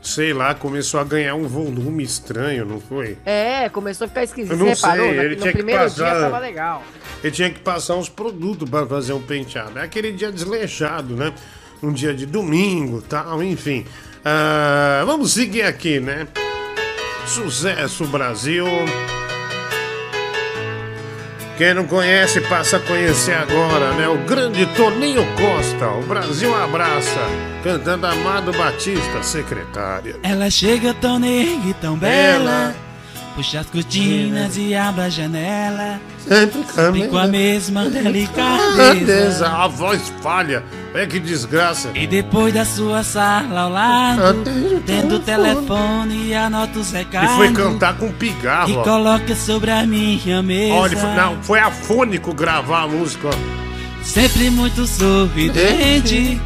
Sei 0.02 0.32
lá, 0.32 0.54
começou 0.54 0.98
a 0.98 1.04
ganhar 1.04 1.34
um 1.34 1.46
volume 1.46 2.02
estranho, 2.02 2.64
não 2.64 2.80
foi? 2.80 3.18
É, 3.24 3.68
começou 3.68 4.06
a 4.06 4.08
ficar 4.08 4.24
esquisito. 4.24 4.52
Eu 4.52 4.56
não 4.56 4.66
reparou? 4.66 5.06
sei, 5.06 5.18
ele 5.18 5.28
no 5.34 5.40
tinha 5.42 5.52
que 5.52 5.58
primeiro 5.58 5.90
dia 5.90 6.04
passar- 6.04 6.20
tava 6.20 6.38
legal. 6.38 6.82
Ele 7.22 7.30
tinha 7.32 7.50
que 7.50 7.58
passar 7.60 7.96
uns 7.96 8.08
produtos 8.08 8.68
para 8.68 8.86
fazer 8.86 9.12
um 9.12 9.20
penteado. 9.20 9.78
É 9.78 9.82
aquele 9.82 10.10
dia 10.12 10.32
desleixado, 10.32 11.14
né? 11.14 11.32
Um 11.82 11.92
dia 11.92 12.14
de 12.14 12.24
domingo 12.24 13.02
tal, 13.02 13.42
enfim. 13.42 13.84
Ah, 14.24 15.02
vamos 15.04 15.32
seguir 15.34 15.62
aqui, 15.62 16.00
né? 16.00 16.26
Sucesso 17.26 18.06
Brasil. 18.06 18.64
Quem 21.60 21.74
não 21.74 21.86
conhece, 21.86 22.40
passa 22.40 22.78
a 22.78 22.80
conhecer 22.80 23.34
agora, 23.34 23.92
né? 23.92 24.08
O 24.08 24.16
grande 24.24 24.64
Toninho 24.74 25.22
Costa, 25.36 25.90
o 25.90 26.02
Brasil 26.04 26.54
abraça, 26.56 27.20
cantando 27.62 28.06
Amado 28.06 28.50
Batista, 28.52 29.22
secretária. 29.22 30.16
Ela 30.22 30.48
chega 30.48 30.94
tão 30.94 31.18
negra 31.18 31.68
e 31.68 31.74
tão 31.74 31.98
bela. 31.98 32.74
Puxa 33.34 33.60
as 33.60 33.66
cortinas 33.66 34.56
e 34.56 34.74
abre 34.74 35.02
a 35.02 35.08
janela. 35.08 36.00
Sempre 36.26 36.64
Sempre 36.74 37.08
com 37.08 37.16
a 37.16 37.26
mesma 37.26 37.84
Delicadeza. 37.90 39.48
A 39.48 39.66
voz 39.68 40.12
falha. 40.22 40.62
É 40.92 41.06
que 41.06 41.20
desgraça. 41.20 41.90
E 41.94 42.06
depois 42.06 42.52
da 42.52 42.64
sua 42.64 43.04
sala 43.04 43.60
ao 43.60 43.70
lado, 43.70 44.42
tendo 44.84 45.14
o 45.16 45.20
telefone 45.20 46.26
e 46.26 46.34
anota 46.34 46.80
os 46.80 46.90
E 46.92 46.96
recados. 46.96 47.30
foi 47.36 47.52
cantar 47.52 47.96
com 47.96 48.10
pigarro. 48.12 48.68
E 48.70 48.76
ó. 48.76 48.82
coloca 48.82 49.34
sobre 49.36 49.70
a 49.70 49.86
minha 49.86 50.42
mesa. 50.42 50.74
Olha, 50.74 51.14
não, 51.14 51.40
foi 51.42 51.60
afônico 51.60 52.34
gravar 52.34 52.82
a 52.82 52.88
música. 52.88 53.28
ó. 53.28 54.02
Sempre 54.02 54.50
muito 54.50 54.84
sorridente. 54.86 56.40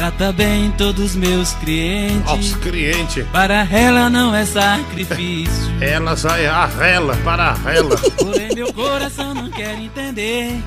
Trata 0.00 0.32
bem 0.32 0.70
todos 0.78 1.10
os 1.10 1.14
meus 1.14 1.52
clientes. 1.56 2.32
Os 2.32 2.56
clientes. 2.56 3.22
Para 3.30 3.68
ela 3.70 4.08
não 4.08 4.34
é 4.34 4.46
sacrifício. 4.46 5.70
Ela 5.78 6.16
sai 6.16 6.46
a 6.46 6.64
rela 6.64 7.14
para 7.22 7.48
a 7.50 7.52
rela. 7.52 7.98
Porém, 8.16 8.48
meu 8.54 8.72
coração 8.72 9.34
não 9.34 9.50
quer 9.50 9.74
entender 9.78 10.58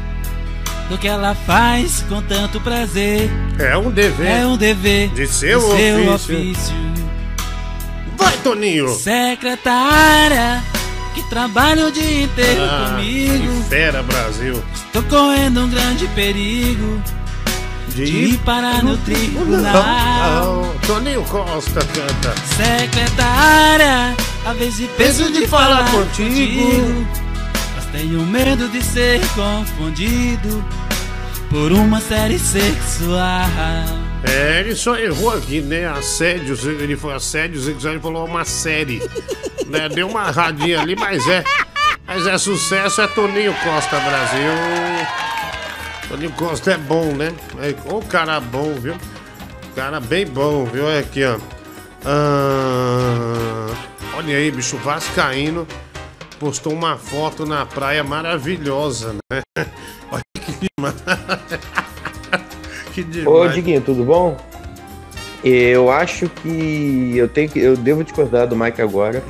do 0.88 1.00
que 1.00 1.08
ela 1.08 1.34
faz 1.34 2.06
com 2.08 2.22
tanto 2.22 2.62
prazer. 2.62 3.28
É 3.58 3.76
um 3.76 3.90
dever. 3.90 4.28
É 4.28 4.46
um 4.46 4.56
dever 4.56 5.10
De 5.10 5.26
seu 5.26 5.60
do 5.60 5.78
seu 5.78 6.14
ofício. 6.14 6.36
ofício. 6.38 6.76
Vai, 8.16 8.38
Toninho. 8.44 8.88
Secretária, 8.90 10.62
que 11.16 11.24
trabalha 11.28 11.88
o 11.88 11.92
dia 11.92 12.22
inteiro 12.22 12.62
Ah, 12.70 12.92
comigo. 12.92 13.64
que 13.64 13.70
fera, 13.70 14.04
Brasil. 14.04 14.64
Tô 14.94 15.02
correndo 15.02 15.62
um 15.62 15.70
grande 15.72 16.06
perigo 16.10 17.02
De, 17.96 18.32
de 18.32 18.38
parar 18.40 18.84
no 18.84 18.98
tribunal. 18.98 20.76
Toninho 20.88 21.24
Costa 21.26 21.80
canta. 21.80 22.34
Secretária, 22.56 24.16
a 24.46 24.54
vez 24.54 24.80
e 24.80 24.88
peso 24.98 25.32
de 25.32 25.48
falar 25.48 25.90
contigo. 25.92 26.30
contigo. 26.30 27.08
Mas 27.76 27.86
tenho 27.92 28.26
medo 28.26 28.68
de 28.70 28.84
ser 28.84 29.22
confundido 29.36 30.66
por 31.52 31.72
uma 31.72 32.02
série 32.02 32.40
sexual. 32.40 33.20
É, 34.24 34.62
ele 34.62 34.76
só 34.76 34.98
errou 34.98 35.32
aqui, 35.32 35.62
né? 35.62 35.86
Assédio, 35.88 36.58
ele 36.82 36.98
foi 36.98 37.14
assédio 37.14 37.62
sexual, 37.62 37.94
ele 37.94 38.02
falou 38.02 38.26
uma 38.26 38.44
série. 38.44 39.08
né? 39.68 39.88
Deu 39.88 40.08
uma 40.08 40.32
radinha 40.32 40.82
ali, 40.82 40.96
mas 40.96 41.28
é. 41.28 41.44
Mas 42.08 42.26
é 42.26 42.38
sucesso, 42.40 43.02
é 43.02 43.08
Toninho 43.08 43.54
Costa 43.64 44.00
Brasil. 44.00 44.52
Toninho 46.08 46.32
Costa 46.32 46.72
é 46.72 46.78
bom, 46.78 47.06
né? 47.14 47.34
É, 47.60 47.94
ô 47.94 48.00
cara 48.02 48.40
bom, 48.40 48.74
viu? 48.74 48.96
Cara 49.76 50.00
bem 50.00 50.26
bom, 50.26 50.66
viu? 50.66 50.86
Olha 50.86 51.00
aqui, 51.00 51.24
ó. 51.24 51.38
Ah, 52.06 53.68
olha 54.18 54.36
aí, 54.36 54.52
bicho, 54.52 54.78
Vascaíno 54.78 55.66
postou 56.40 56.74
uma 56.74 56.98
foto 56.98 57.46
na 57.46 57.66
praia 57.66 58.04
maravilhosa, 58.04 59.16
né? 59.32 59.42
Olha 60.12 60.22
que 60.34 60.70
demais. 60.76 60.96
que 62.94 63.02
Ô 63.02 63.06
demais. 63.06 63.54
Diguinho, 63.54 63.82
tudo 63.82 64.04
bom? 64.04 64.38
Eu 65.44 65.90
acho 65.90 66.28
que 66.30 67.14
eu 67.16 67.28
tenho 67.30 67.50
que. 67.50 67.60
Eu 67.60 67.78
devo 67.78 68.04
discordar 68.04 68.48
do 68.48 68.56
Mike 68.56 68.82
agora, 68.82 69.24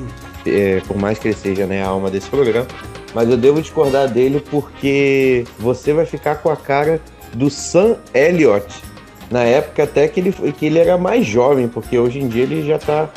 é, 0.46 0.82
por 0.88 0.98
mais 0.98 1.20
que 1.20 1.28
ele 1.28 1.36
seja 1.36 1.66
né, 1.68 1.84
a 1.84 1.88
alma 1.88 2.10
desse 2.10 2.30
programa, 2.30 2.68
mas 3.14 3.30
eu 3.30 3.38
devo 3.38 3.62
discordar 3.62 4.10
dele 4.10 4.44
porque 4.50 5.46
você 5.60 5.94
vai 5.94 6.06
ficar 6.06 6.36
com 6.36 6.50
a 6.50 6.56
cara 6.56 7.00
do 7.34 7.50
Sam 7.50 7.98
Elliott. 8.14 8.84
Na 9.30 9.44
época 9.44 9.84
até 9.84 10.08
que 10.08 10.20
ele, 10.20 10.32
que 10.32 10.66
ele 10.66 10.80
era 10.80 10.98
mais 10.98 11.26
jovem, 11.26 11.68
porque 11.68 11.98
hoje 11.98 12.20
em 12.20 12.28
dia 12.28 12.44
ele 12.44 12.66
já 12.66 12.78
tá 12.78 13.10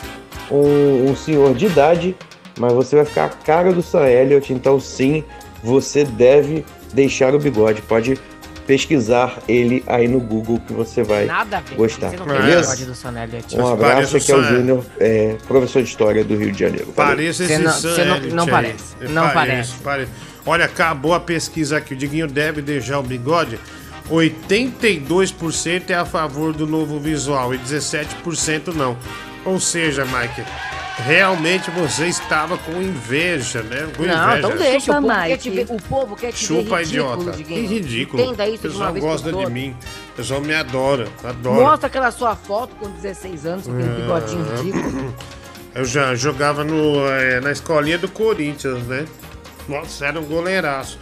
um, 0.50 1.10
um 1.10 1.16
senhor 1.16 1.54
de 1.54 1.66
idade, 1.66 2.16
mas 2.58 2.72
você 2.72 2.96
vai 2.96 3.04
ficar 3.04 3.24
a 3.26 3.28
cara 3.28 3.72
do 3.72 3.82
Sam 3.82 4.08
Elliott, 4.08 4.52
então 4.52 4.80
sim, 4.80 5.24
você 5.62 6.04
deve 6.04 6.64
deixar 6.92 7.34
o 7.34 7.38
bigode. 7.38 7.82
Pode 7.82 8.18
pesquisar 8.66 9.38
ele 9.48 9.82
aí 9.86 10.08
no 10.08 10.18
Google 10.20 10.60
que 10.66 10.72
você 10.72 11.02
vai 11.02 11.24
Nada 11.26 11.58
a 11.58 11.60
ver. 11.60 11.76
gostar. 11.76 12.10
Você 12.10 12.16
Beleza? 12.16 12.60
bigode 12.72 12.84
do 12.86 12.94
Sonelli 12.94 13.36
aqui. 13.38 13.56
Um 13.56 13.66
abraço 13.72 14.16
aqui 14.16 14.32
ao 14.32 14.42
Júnior, 14.42 14.84
é, 14.98 15.36
professor 15.46 15.82
de 15.82 15.88
História 15.88 16.24
do 16.24 16.36
Rio 16.36 16.52
de 16.52 16.58
Janeiro. 16.58 16.86
Pareça 16.94 17.46
Você 17.46 17.52
esse 17.54 17.62
não- 17.62 17.72
não- 17.72 17.80
Sanelli 17.80 18.30
não 18.32 18.46
parece. 18.46 18.84
É, 19.00 19.08
Não 19.08 19.28
parece. 19.30 19.72
pare- 19.76 20.08
Olha, 20.44 20.64
acabou 20.66 21.12
a 21.14 21.20
pesquisa 21.20 21.76
aqui. 21.78 21.94
O 21.94 21.96
Diguinho 21.96 22.26
deve 22.28 22.62
deixar 22.62 22.98
o 22.98 23.02
bigode. 23.02 23.58
82% 24.08 25.90
é 25.90 25.94
a 25.94 26.04
favor 26.04 26.52
do 26.52 26.66
novo 26.66 27.00
visual 27.00 27.54
e 27.54 27.58
17% 27.58 28.72
não. 28.72 28.96
Ou 29.44 29.58
seja, 29.60 30.04
Mike, 30.04 30.42
realmente 31.04 31.70
você 31.70 32.06
estava 32.06 32.56
com 32.58 32.72
inveja, 32.80 33.62
né? 33.62 33.88
Com 33.96 34.02
Não, 34.04 34.14
inveja. 34.32 34.38
então 34.38 34.56
deixa. 34.56 34.92
O 34.92 34.94
Chupa, 34.96 35.02
povo, 35.02 35.26
quer 35.26 35.36
te 35.36 35.50
ver, 35.50 35.66
o 35.68 35.82
povo 35.82 36.16
quer 36.16 36.32
te 36.32 36.44
Chupa, 36.46 36.76
ver 36.76 36.84
ridículo, 36.84 37.12
idiota. 37.22 37.32
Que 37.44 37.54
ridículo. 37.66 38.22
Entenda 38.22 38.48
isso 38.48 38.66
o 38.66 38.70
de 38.70 38.76
uma 38.76 38.92
pessoal 38.92 38.92
vez 38.92 39.04
por 39.04 39.10
gosta 39.32 39.32
de 39.46 39.52
mim. 39.52 39.76
O 40.12 40.16
pessoal 40.16 40.40
me 40.40 40.54
adora. 40.54 41.08
Adora. 41.22 41.60
Mostra 41.60 41.86
aquela 41.86 42.10
sua 42.10 42.34
foto 42.34 42.74
com 42.76 42.88
16 42.90 43.46
anos, 43.46 43.66
com 43.66 43.72
aquele 43.72 43.88
bigodinho 44.00 44.46
Ah. 44.52 44.56
ridículo. 44.62 45.14
Eu 45.74 45.84
já 45.84 46.14
jogava 46.14 46.64
no, 46.64 47.06
eh, 47.10 47.38
na 47.40 47.52
escolinha 47.52 47.98
do 47.98 48.08
Corinthians, 48.08 48.82
né? 48.86 49.04
Nossa, 49.68 50.06
era 50.06 50.18
um 50.18 50.24
goleiraço. 50.24 50.98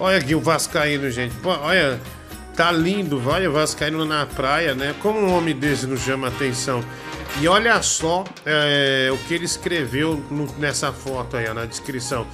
Olha 0.00 0.16
aqui 0.18 0.34
o 0.34 0.40
Vascaíno, 0.40 1.10
gente. 1.10 1.34
Pô, 1.36 1.50
olha, 1.50 2.00
tá 2.56 2.72
lindo, 2.72 3.22
olha 3.26 3.50
o 3.50 3.52
Vascaíno 3.52 4.02
na 4.06 4.24
praia, 4.24 4.74
né? 4.74 4.94
Como 5.02 5.18
um 5.20 5.36
homem 5.36 5.54
desse 5.54 5.86
não 5.86 5.96
chama 5.98 6.28
atenção. 6.28 6.82
E 7.40 7.48
olha 7.48 7.82
só 7.82 8.24
eh, 8.46 9.10
o 9.12 9.16
que 9.26 9.34
ele 9.34 9.44
escreveu 9.44 10.22
no- 10.30 10.46
nessa 10.58 10.92
foto 10.92 11.36
aí, 11.36 11.48
ó, 11.48 11.54
na 11.54 11.64
descrição. 11.64 12.26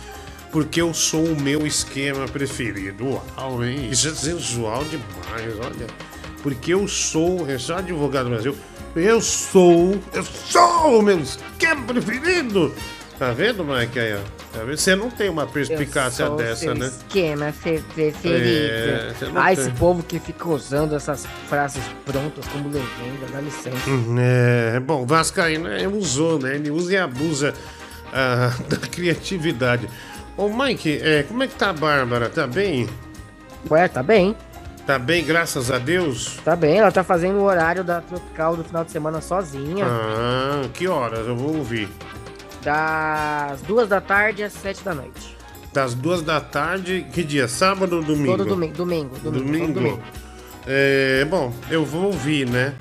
Porque 0.53 0.81
eu 0.83 0.93
sou 0.93 1.25
o 1.25 1.41
meu 1.41 1.67
esquema 1.67 2.27
preferido. 2.27 3.07
Uau, 3.37 3.65
hein? 3.65 3.89
Isso 3.91 4.09
é 4.09 4.15
sensual 4.15 4.85
demais, 4.85 5.55
olha. 5.59 5.87
Porque 6.43 6.75
eu 6.75 6.87
sou, 6.89 7.49
é 7.49 7.57
só 7.59 7.77
advogado 7.79 8.25
do 8.25 8.31
Brasil, 8.31 8.57
eu 8.97 9.21
sou, 9.21 9.99
eu 10.13 10.25
sou 10.25 10.99
o 10.99 11.03
meu 11.03 11.21
esquema 11.21 11.83
preferido. 11.87 12.75
Tá 13.21 13.33
vendo, 13.33 13.63
Mike? 13.63 13.99
Aí, 13.99 14.15
ó. 14.15 14.19
Tá? 14.51 14.65
Você 14.65 14.97
não 14.97 15.11
tem 15.11 15.29
uma 15.29 15.47
perspicácia 15.47 16.31
dessa, 16.31 16.75
né? 16.75 16.87
esquema 16.87 17.53
fe- 17.53 17.85
preferido. 17.95 18.49
É, 18.49 19.13
ah, 19.37 19.53
esse 19.53 19.71
povo 19.73 20.03
que 20.03 20.19
fica 20.19 20.49
usando 20.49 20.97
essas 20.97 21.27
frases 21.47 21.85
prontas 22.07 22.49
como 22.49 22.71
legenda, 22.71 23.27
dá 23.31 23.43
licença. 23.43 23.77
Hum, 23.91 24.17
É, 24.19 24.81
bom, 24.81 25.05
Vascaíno 25.05 25.69
é, 25.69 25.87
usou, 25.87 26.39
né? 26.39 26.55
Ele 26.55 26.71
usa 26.71 26.95
e 26.95 26.97
abusa 26.97 27.53
ah, 28.11 28.57
da 28.67 28.79
criatividade. 28.79 29.87
Ô, 30.35 30.49
Mike, 30.49 31.01
é, 31.03 31.23
como 31.25 31.43
é 31.43 31.47
que 31.47 31.55
tá 31.57 31.69
a 31.69 31.75
Bárbara? 31.75 32.31
Tá 32.31 32.47
bem? 32.47 32.89
Ué, 33.71 33.87
tá 33.87 34.03
bem. 34.03 34.35
Tá 34.87 34.99
bem, 34.99 35.23
graças 35.23 35.71
a 35.71 35.77
Deus? 35.77 36.39
Tá 36.43 36.57
bem, 36.57 36.79
ela 36.79 36.91
tá 36.91 37.05
fazendo 37.05 37.37
o 37.37 37.43
horário 37.43 37.85
da 37.85 38.01
Tropical 38.01 38.57
do 38.57 38.65
final 38.65 38.83
de 38.83 38.91
semana 38.91 39.21
sozinha. 39.21 39.85
Ah, 39.87 40.63
que 40.73 40.89
horas? 40.89 41.27
Eu 41.29 41.37
vou 41.37 41.55
ouvir. 41.59 41.87
Das 42.63 43.61
duas 43.63 43.89
da 43.89 44.01
tarde 44.01 44.43
às 44.43 44.53
sete 44.53 44.83
da 44.85 44.95
noite. 44.95 45.37
Das 45.73 45.95
duas 45.95 46.21
da 46.23 46.41
tarde, 46.41 47.07
que 47.13 47.23
dia? 47.23 47.47
Sábado 47.49 47.97
ou 47.97 48.03
domingo? 48.03 48.37
Todo 48.37 48.45
domingo, 48.45 48.75
domingo, 48.75 49.17
domingo. 49.19 49.73
Domingo? 49.73 50.03
É, 50.67 51.25
bom, 51.25 51.53
eu 51.71 51.85
vou 51.85 52.05
ouvir, 52.07 52.47
né? 52.49 52.75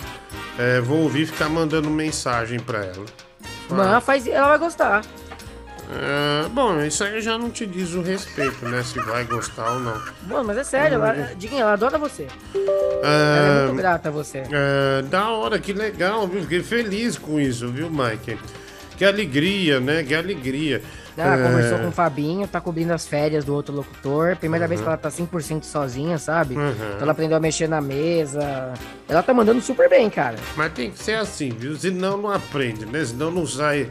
É, 0.57 0.81
vou 0.81 0.99
ouvir 1.03 1.22
e 1.22 1.26
ficar 1.27 1.47
mandando 1.49 1.89
mensagem 1.89 2.60
pra 2.60 2.80
ela. 2.84 3.06
Mas 3.69 4.03
faz, 4.03 4.27
ela 4.27 4.49
vai 4.49 4.57
gostar. 4.57 5.01
É, 5.91 6.47
bom, 6.49 6.80
isso 6.84 7.03
aí 7.03 7.22
já 7.22 7.38
não 7.38 7.49
te 7.49 7.65
diz 7.65 7.93
o 7.93 8.01
respeito, 8.01 8.65
né? 8.68 8.84
Se 8.84 8.99
vai 8.99 9.23
gostar 9.23 9.72
ou 9.72 9.80
não. 9.80 10.01
Mano, 10.27 10.43
mas 10.45 10.57
é 10.57 10.64
sério, 10.64 10.95
ela, 10.95 11.14
Diguinho, 11.35 11.61
ela 11.61 11.73
adora 11.73 11.97
você. 11.97 12.27
Ela 12.53 12.64
é 13.03 13.64
É, 13.64 13.65
muito 13.68 13.77
grata 13.77 14.10
a 14.10 14.11
você. 14.11 14.43
é, 14.51 15.01
da 15.03 15.30
hora, 15.30 15.57
que 15.60 15.72
legal, 15.73 16.27
viu? 16.27 16.41
Fiquei 16.41 16.61
feliz 16.61 17.18
com 17.18 17.39
isso, 17.39 17.69
viu, 17.69 17.89
Mike? 17.89 18.38
Que 18.99 19.05
alegria, 19.05 19.80
né? 19.80 20.03
Que 20.03 20.13
alegria. 20.13 20.81
Ela 21.17 21.35
É, 21.39 21.43
conversou 21.49 21.80
com 21.80 21.88
o 21.88 21.91
Fabinho, 21.91 22.45
tá 22.47 22.59
cobrindo 22.61 22.93
as 22.93 23.07
férias 23.07 23.43
do 23.45 23.53
outro 23.55 23.73
locutor. 23.73 24.35
Primeira 24.35 24.67
vez 24.67 24.80
Uhum. 24.81 24.85
que 24.85 24.89
ela 24.89 24.97
tá 24.97 25.09
100% 25.09 25.63
sozinha, 25.65 26.17
sabe? 26.17 26.55
Uhum. 26.55 26.69
Então 26.71 26.97
ela 27.01 27.13
aprendeu 27.13 27.38
a 27.38 27.39
mexer 27.39 27.67
na 27.67 27.80
mesa. 27.81 28.73
Ela 29.07 29.23
tá 29.23 29.34
mandando 29.34 29.61
super 29.61 29.89
bem, 29.89 30.09
cara. 30.09 30.35
Mas 30.55 30.73
tem 30.73 30.91
que 30.91 30.99
ser 31.01 31.13
assim, 31.15 31.49
viu? 31.49 31.76
Senão 31.77 32.17
não 32.17 32.30
aprende, 32.30 32.85
né? 32.85 33.03
Senão 33.05 33.31
não 33.31 33.47
sai, 33.47 33.89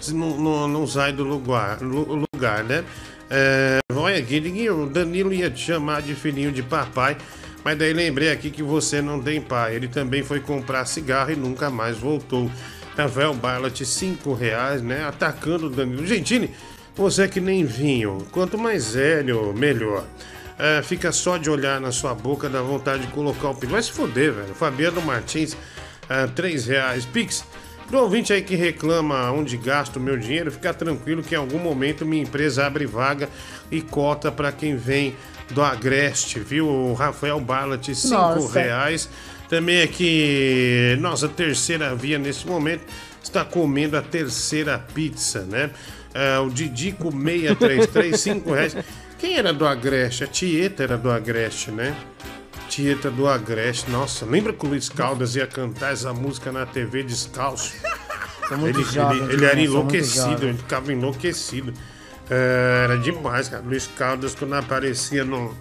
senão 0.00 0.36
não, 0.36 0.66
não 0.68 0.86
sai 0.86 1.12
do 1.12 1.22
lugar, 1.24 1.80
lu- 1.80 2.26
lugar 2.34 2.62
né? 2.64 2.84
É, 3.30 3.78
olha 3.94 4.18
aqui, 4.18 4.68
o 4.70 4.86
Danilo 4.86 5.32
ia 5.32 5.50
te 5.50 5.60
chamar 5.60 6.02
de 6.02 6.14
filhinho 6.14 6.50
de 6.50 6.62
papai, 6.62 7.16
mas 7.64 7.76
daí 7.78 7.92
lembrei 7.92 8.32
aqui 8.32 8.50
que 8.50 8.62
você 8.62 9.00
não 9.02 9.20
tem 9.22 9.40
pai. 9.40 9.74
Ele 9.76 9.86
também 9.86 10.22
foi 10.24 10.40
comprar 10.40 10.84
cigarro 10.84 11.30
e 11.30 11.36
nunca 11.36 11.70
mais 11.70 11.96
voltou. 11.96 12.50
Rafael 12.98 13.32
Barlat, 13.32 13.80
5 13.84 14.34
reais, 14.34 14.82
né? 14.82 15.04
Atacando 15.04 15.66
o 15.66 15.70
Danilo. 15.70 16.04
Gentili, 16.04 16.50
você 16.96 17.22
é 17.22 17.28
que 17.28 17.40
nem 17.40 17.64
vinho. 17.64 18.26
Quanto 18.32 18.58
mais 18.58 18.94
velho, 18.94 19.54
melhor. 19.54 20.04
É, 20.58 20.82
fica 20.82 21.12
só 21.12 21.36
de 21.36 21.48
olhar 21.48 21.80
na 21.80 21.92
sua 21.92 22.12
boca, 22.12 22.48
dá 22.48 22.60
vontade 22.60 23.06
de 23.06 23.12
colocar 23.12 23.50
o 23.50 23.54
pino. 23.54 23.70
Vai 23.70 23.82
se 23.84 23.92
foder, 23.92 24.32
velho. 24.32 24.52
Fabiano 24.52 25.00
Martins, 25.00 25.56
é, 26.08 26.26
3 26.26 26.66
reais. 26.66 27.06
Pix, 27.06 27.44
pro 27.86 28.00
ouvinte 28.00 28.32
aí 28.32 28.42
que 28.42 28.56
reclama 28.56 29.30
onde 29.30 29.56
gasto 29.56 29.98
o 29.98 30.00
meu 30.00 30.16
dinheiro, 30.16 30.50
fica 30.50 30.74
tranquilo 30.74 31.22
que 31.22 31.36
em 31.36 31.38
algum 31.38 31.60
momento 31.60 32.04
minha 32.04 32.24
empresa 32.24 32.66
abre 32.66 32.84
vaga 32.84 33.28
e 33.70 33.80
cota 33.80 34.32
para 34.32 34.50
quem 34.50 34.74
vem 34.74 35.14
do 35.50 35.62
Agreste, 35.62 36.40
viu? 36.40 36.66
O 36.66 36.94
Rafael 36.94 37.38
Ballat, 37.40 37.94
5 37.94 38.12
Nossa. 38.12 38.58
reais. 38.58 39.08
Também 39.48 39.82
aqui, 39.82 40.96
nossa 41.00 41.28
terceira 41.28 41.94
via 41.94 42.18
nesse 42.18 42.46
momento 42.46 42.82
está 43.22 43.44
comendo 43.44 43.96
a 43.96 44.02
terceira 44.02 44.78
pizza, 44.78 45.40
né? 45.42 45.70
É, 46.14 46.38
o 46.38 46.50
Didico 46.50 47.10
633, 47.10 48.20
5 48.20 48.52
reais. 48.52 48.76
Quem 49.18 49.36
era 49.36 49.52
do 49.52 49.66
Agreste? 49.66 50.24
A 50.24 50.26
Tieta 50.26 50.82
era 50.82 50.96
do 50.96 51.10
Agreste, 51.10 51.70
né? 51.70 51.96
Tieta 52.68 53.10
do 53.10 53.26
Agreste. 53.26 53.90
Nossa, 53.90 54.26
lembra 54.26 54.52
que 54.52 54.64
o 54.66 54.68
Luiz 54.68 54.88
Caldas 54.88 55.34
ia 55.34 55.46
cantar 55.46 55.92
essa 55.92 56.12
música 56.12 56.52
na 56.52 56.66
TV 56.66 57.02
descalço? 57.02 57.74
Ele, 58.50 58.82
jovem, 58.84 59.22
ele, 59.24 59.32
ele 59.34 59.44
era 59.44 59.60
enlouquecido, 59.60 60.46
ele 60.46 60.56
ficava 60.56 60.92
enlouquecido. 60.92 61.72
É, 62.30 62.82
era 62.84 62.98
demais, 62.98 63.48
cara. 63.48 63.62
Luiz 63.62 63.86
Caldas, 63.86 64.34
quando 64.34 64.54
aparecia 64.54 65.24
no, 65.24 65.54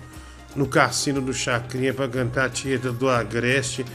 no 0.58 0.68
cassino 0.68 1.22
do 1.22 1.34
Chacrinha 1.34 1.94
pra 1.94 2.08
cantar 2.08 2.46
a 2.46 2.50
Tieta 2.50 2.92
do 2.92 3.08
Agreste, 3.08 3.86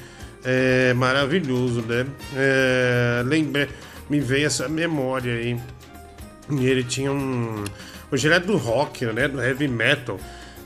é 0.44 0.94
maravilhoso, 0.94 1.82
né? 1.82 2.06
É, 2.36 3.22
lembrei, 3.26 3.68
me 4.08 4.20
veio 4.20 4.46
essa 4.46 4.68
memória 4.68 5.34
aí. 5.34 5.60
E 6.50 6.66
ele 6.66 6.82
tinha 6.84 7.12
um. 7.12 7.64
Hoje 8.10 8.26
ele 8.28 8.34
é 8.34 8.40
do 8.40 8.56
rock, 8.56 9.04
né? 9.06 9.28
Do 9.28 9.42
heavy 9.42 9.68
metal. 9.68 10.18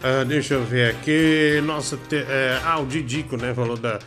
Ah, 0.02 0.24
deixa 0.24 0.55
eu 0.55 0.64
ver 0.64 0.90
aqui. 0.90 1.60
Nossa, 1.64 1.97
te- 1.97 2.16
é, 2.16 2.60
ah, 2.64 2.78
o 2.78 2.86
Didico, 2.86 3.36
né? 3.36 3.52
Falou 3.55 3.77
da, 3.77 3.98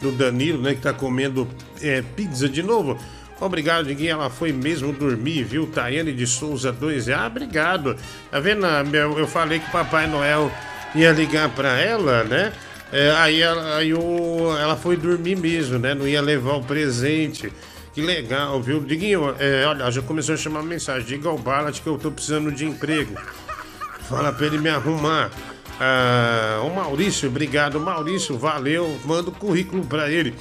do 0.00 0.12
Danilo, 0.12 0.60
né? 0.62 0.74
Que 0.74 0.80
tá 0.80 0.92
comendo 0.92 1.48
é, 1.80 2.02
pizza 2.02 2.48
de 2.48 2.62
novo. 2.62 2.98
Obrigado, 3.40 3.86
Diguinho. 3.86 4.12
Ela 4.12 4.30
foi 4.30 4.50
mesmo 4.52 4.92
dormir, 4.92 5.44
viu? 5.44 5.66
Tayane 5.66 6.12
de 6.12 6.26
Souza 6.26 6.72
2. 6.72 7.08
Ah, 7.10 7.26
obrigado. 7.26 7.96
Tá 8.30 8.40
vendo? 8.40 8.64
Eu 9.18 9.26
falei 9.26 9.58
que 9.58 9.70
Papai 9.70 10.06
Noel 10.06 10.50
ia 10.96 11.12
ligar 11.12 11.48
pra 11.50 11.80
ela, 11.80 12.24
né? 12.24 12.52
É, 12.92 13.10
aí 13.12 13.42
ela, 13.42 13.76
aí 13.76 13.92
o, 13.92 14.56
ela 14.58 14.76
foi 14.76 14.96
dormir 14.96 15.36
mesmo, 15.36 15.78
né? 15.78 15.94
Não 15.94 16.06
ia 16.06 16.20
levar 16.20 16.54
o 16.54 16.62
presente. 16.62 17.52
Que 17.92 18.00
legal, 18.00 18.60
viu? 18.60 18.80
Diguinho, 18.80 19.34
é, 19.38 19.66
olha, 19.66 19.90
já 19.90 20.02
começou 20.02 20.34
a 20.34 20.38
chamar 20.38 20.62
mensagem. 20.62 21.06
Diga 21.06 21.28
ao 21.28 21.38
Ballat 21.38 21.80
que 21.80 21.86
eu 21.86 21.98
tô 21.98 22.10
precisando 22.10 22.52
de 22.52 22.64
emprego. 22.64 23.14
Fala 24.08 24.32
pra 24.32 24.46
ele 24.46 24.58
me 24.58 24.68
arrumar. 24.68 25.30
Ah, 25.80 26.60
o 26.64 26.74
Maurício, 26.74 27.28
obrigado, 27.28 27.80
Maurício, 27.80 28.38
valeu. 28.38 28.98
Manda 29.04 29.30
o 29.30 29.32
currículo 29.32 29.84
pra 29.84 30.10
ele. 30.10 30.34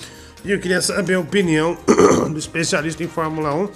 E 0.44 0.52
eu 0.52 0.60
queria 0.60 0.82
saber 0.82 1.16
a 1.16 1.20
opinião 1.20 1.78
do 2.30 2.38
especialista 2.38 3.04
em 3.04 3.08
Fórmula 3.08 3.54
1. 3.54 3.70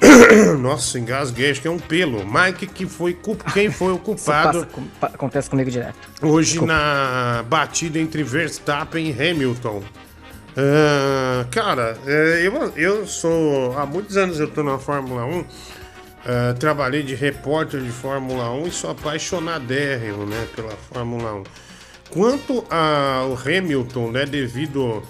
Nossa, 0.60 0.98
engasguei, 0.98 1.50
acho 1.50 1.60
que 1.60 1.68
é 1.68 1.70
um 1.70 1.78
pelo. 1.78 2.24
Mike, 2.26 2.66
que 2.66 2.86
foi 2.86 3.14
culp... 3.14 3.40
quem 3.52 3.70
foi 3.70 3.92
o 3.92 3.98
culpado 3.98 4.66
passa 5.00 5.14
acontece 5.14 5.48
comigo 5.50 5.70
direto. 5.70 5.96
hoje 6.22 6.52
Desculpa. 6.52 6.72
na 6.72 7.44
batida 7.48 7.98
entre 7.98 8.22
Verstappen 8.22 9.08
e 9.08 9.12
Hamilton. 9.12 9.82
Ah, 10.56 11.46
cara, 11.50 11.98
é, 12.06 12.46
eu, 12.46 12.72
eu 12.76 13.06
sou. 13.06 13.78
Há 13.78 13.84
muitos 13.84 14.16
anos 14.16 14.40
eu 14.40 14.48
tô 14.48 14.62
na 14.62 14.78
Fórmula 14.78 15.24
1. 15.24 15.44
ah, 16.24 16.54
trabalhei 16.58 17.02
de 17.02 17.14
repórter 17.14 17.80
de 17.82 17.90
Fórmula 17.90 18.50
1 18.50 18.66
e 18.66 18.70
sou 18.70 18.90
apaixonadérrimo 18.90 20.24
né, 20.24 20.46
pela 20.56 20.72
Fórmula 20.92 21.34
1. 21.34 21.42
Quanto 22.08 22.64
ao 22.70 23.34
Hamilton, 23.34 24.10
né, 24.12 24.24
devido 24.24 25.02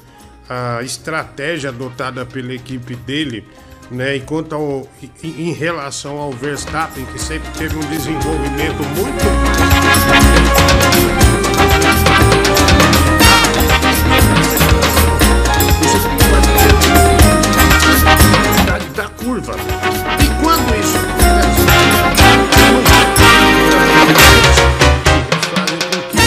à 0.48 0.82
estratégia 0.82 1.70
adotada 1.70 2.26
pela 2.26 2.52
equipe 2.52 2.96
dele, 2.96 3.46
né? 3.90 4.16
E 4.16 4.20
quanto 4.20 4.54
ao, 4.54 4.88
em 5.22 5.52
relação 5.52 6.18
ao 6.18 6.32
Verstappen, 6.32 7.04
que 7.06 7.18
sempre 7.18 7.50
teve 7.52 7.76
um 7.76 7.88
desenvolvimento 7.88 8.82
muito. 8.96 9.24
da 18.96 19.08
curva. 19.08 19.54
E 20.20 20.42
quando 20.42 20.74
isso 20.80 20.96
acontece, 20.96 21.66
com 25.92 26.10
que 26.10 26.18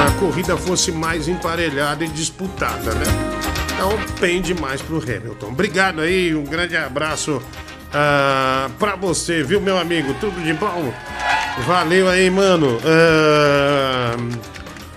a 0.00 0.10
corrida 0.18 0.56
fosse 0.56 0.90
mais 0.90 1.28
emparelhada 1.28 2.04
e 2.04 2.08
disputada, 2.08 2.92
né? 2.94 3.55
Então 3.76 3.90
pende 4.18 4.54
mais 4.54 4.80
pro 4.80 4.96
Hamilton. 4.96 5.48
Obrigado 5.48 6.00
aí, 6.00 6.34
um 6.34 6.44
grande 6.44 6.74
abraço 6.74 7.42
ah, 7.92 8.70
pra 8.78 8.96
você, 8.96 9.42
viu, 9.42 9.60
meu 9.60 9.76
amigo? 9.78 10.14
Tudo 10.14 10.42
de 10.42 10.54
bom? 10.54 10.92
Valeu 11.66 12.08
aí, 12.08 12.30
mano. 12.30 12.78
Ah, 12.82 14.16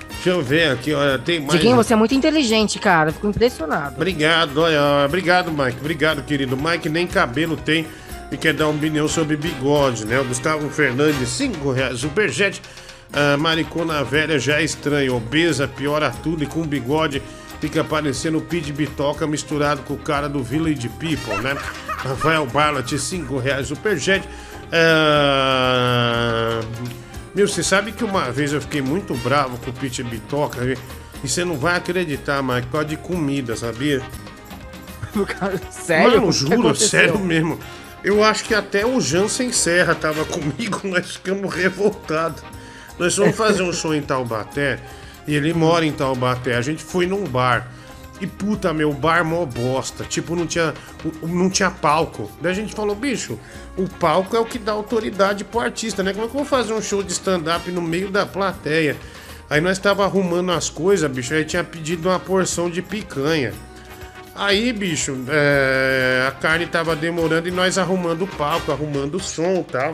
deixa 0.09 0.29
eu 0.29 0.41
ver 0.41 0.71
aqui, 0.71 0.93
olha, 0.93 1.19
tem 1.19 1.41
mais. 1.41 1.59
Diguinho, 1.59 1.75
você 1.75 1.91
é 1.91 1.95
muito 1.97 2.15
inteligente, 2.15 2.79
cara. 2.79 3.11
Fico 3.11 3.27
impressionado. 3.27 3.95
Obrigado, 3.95 4.59
olha, 4.59 5.05
obrigado, 5.05 5.51
Mike. 5.51 5.77
Obrigado, 5.81 6.23
querido. 6.23 6.55
Mike 6.55 6.87
nem 6.87 7.05
cabelo 7.05 7.57
tem 7.57 7.85
e 8.31 8.37
quer 8.37 8.53
dar 8.53 8.67
uma 8.67 8.77
opinião 8.77 9.09
sobre 9.09 9.35
bigode, 9.35 10.05
né? 10.05 10.19
O 10.21 10.23
Gustavo 10.23 10.69
Fernandes, 10.69 11.27
5 11.27 11.71
reais. 11.71 11.99
Superjet, 11.99 12.61
ah, 13.11 13.35
maricona 13.35 14.05
velha 14.05 14.39
já 14.39 14.61
é 14.61 14.63
estranho. 14.63 15.17
Obesa, 15.17 15.67
piora 15.67 16.09
tudo 16.23 16.45
e 16.45 16.47
com 16.47 16.65
bigode 16.65 17.21
fica 17.59 17.83
parecendo 17.83 18.37
o 18.37 18.41
Pete 18.41 18.71
Bitoca 18.71 19.27
misturado 19.27 19.81
com 19.83 19.93
o 19.93 19.97
cara 19.97 20.29
do 20.29 20.43
Village 20.43 20.87
People, 20.89 21.37
né? 21.41 21.55
Rafael 21.87 22.45
Barlat, 22.45 22.91
5 22.97 23.37
reais. 23.37 23.67
Superjet. 23.67 24.27
Ah, 24.71 26.59
Meu, 27.35 27.47
você 27.47 27.63
sabe 27.63 27.91
que 27.91 28.03
uma 28.03 28.31
vez 28.31 28.53
eu 28.53 28.61
fiquei 28.61 28.81
muito 28.81 29.13
bravo 29.15 29.57
com 29.57 29.69
o 29.69 29.73
Pete 29.73 30.03
Bitoca 30.03 30.59
e 31.23 31.27
você 31.27 31.43
não 31.43 31.57
vai 31.57 31.75
acreditar, 31.75 32.41
Mike, 32.41 32.67
por 32.67 32.71
causa 32.71 32.87
de 32.87 32.97
comida, 32.97 33.55
sabia? 33.55 34.01
Sério? 35.71 36.21
Mano, 36.21 36.31
juro, 36.31 36.75
sério 36.75 37.19
mesmo. 37.19 37.59
Eu 38.03 38.23
acho 38.23 38.45
que 38.45 38.53
até 38.53 38.85
o 38.85 39.01
Jansen 39.01 39.51
Serra 39.51 39.95
tava 39.95 40.23
comigo, 40.25 40.81
nós 40.83 41.15
ficamos 41.15 41.53
revoltados. 41.53 42.41
Nós 42.97 43.15
fomos 43.15 43.35
fazer 43.35 43.63
um 43.63 43.73
show 43.73 43.93
em 43.93 44.01
Taubaté 44.01 44.79
e 45.29 45.35
ele 45.35 45.53
mora 45.53 45.85
em 45.85 45.91
Taubaté. 45.91 46.55
A 46.55 46.61
gente 46.61 46.83
foi 46.83 47.05
num 47.05 47.23
bar. 47.23 47.71
E 48.19 48.25
puta, 48.25 48.73
meu, 48.73 48.91
bar 48.91 49.23
mó 49.23 49.45
bosta. 49.45 50.03
Tipo, 50.03 50.35
não 50.35 50.47
tinha, 50.47 50.73
não 51.21 51.51
tinha 51.51 51.69
palco. 51.69 52.31
Daí 52.41 52.51
a 52.51 52.55
gente 52.55 52.73
falou, 52.73 52.95
bicho, 52.95 53.39
o 53.77 53.87
palco 53.87 54.35
é 54.35 54.39
o 54.39 54.45
que 54.45 54.57
dá 54.57 54.71
autoridade 54.71 55.43
pro 55.43 55.59
artista, 55.59 56.01
né? 56.01 56.13
Como 56.13 56.25
é 56.25 56.27
que 56.27 56.33
eu 56.33 56.39
vou 56.39 56.49
fazer 56.49 56.73
um 56.73 56.81
show 56.81 57.03
de 57.03 57.11
stand-up 57.11 57.69
no 57.69 57.79
meio 57.79 58.09
da 58.09 58.25
plateia? 58.25 58.97
Aí 59.47 59.61
nós 59.61 59.77
tava 59.77 60.03
arrumando 60.03 60.51
as 60.51 60.67
coisas, 60.67 61.09
bicho. 61.11 61.31
Aí 61.31 61.45
tinha 61.45 61.63
pedido 61.63 62.09
uma 62.09 62.19
porção 62.19 62.67
de 62.67 62.81
picanha. 62.81 63.53
Aí, 64.33 64.73
bicho, 64.73 65.15
é, 65.27 66.25
a 66.27 66.31
carne 66.31 66.65
tava 66.65 66.95
demorando 66.95 67.47
e 67.47 67.51
nós 67.51 67.77
arrumando 67.77 68.23
o 68.23 68.27
palco, 68.27 68.71
arrumando 68.71 69.13
o 69.15 69.19
som 69.19 69.59
e 69.59 69.63
tal. 69.71 69.91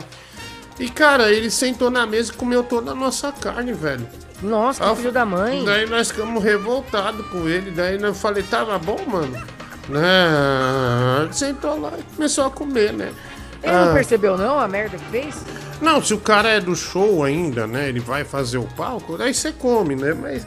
E, 0.80 0.88
cara, 0.88 1.30
ele 1.30 1.50
sentou 1.50 1.90
na 1.90 2.06
mesa 2.06 2.32
e 2.32 2.34
comeu 2.34 2.64
toda 2.64 2.92
a 2.92 2.94
nossa 2.94 3.30
carne, 3.32 3.74
velho. 3.74 4.08
Nossa, 4.42 4.84
que 4.90 4.96
filho 4.96 5.12
da 5.12 5.24
mãe. 5.24 5.64
Daí 5.64 5.88
nós 5.88 6.10
ficamos 6.10 6.42
revoltados 6.42 7.26
com 7.28 7.48
ele. 7.48 7.70
Daí 7.70 8.00
eu 8.00 8.14
falei, 8.14 8.42
tava 8.42 8.78
bom, 8.78 8.98
mano? 9.06 9.36
Não, 9.88 11.22
ele 11.24 11.32
sentou 11.32 11.80
lá 11.80 11.92
e 11.98 12.02
começou 12.14 12.44
a 12.46 12.50
comer, 12.50 12.92
né? 12.92 13.12
Ele 13.62 13.72
não 13.72 13.90
Ah, 13.90 13.94
percebeu, 13.94 14.36
não, 14.36 14.58
a 14.58 14.68
merda 14.68 14.98
que 14.98 15.04
fez? 15.06 15.36
não, 15.80 16.02
se 16.02 16.12
o 16.14 16.18
cara 16.18 16.48
é 16.50 16.60
do 16.60 16.74
show 16.76 17.24
ainda, 17.24 17.66
né? 17.66 17.88
Ele 17.88 18.00
vai 18.00 18.24
fazer 18.24 18.58
o 18.58 18.64
palco, 18.64 19.20
aí 19.20 19.32
você 19.32 19.52
come, 19.52 19.94
né? 19.96 20.12
Mas 20.14 20.46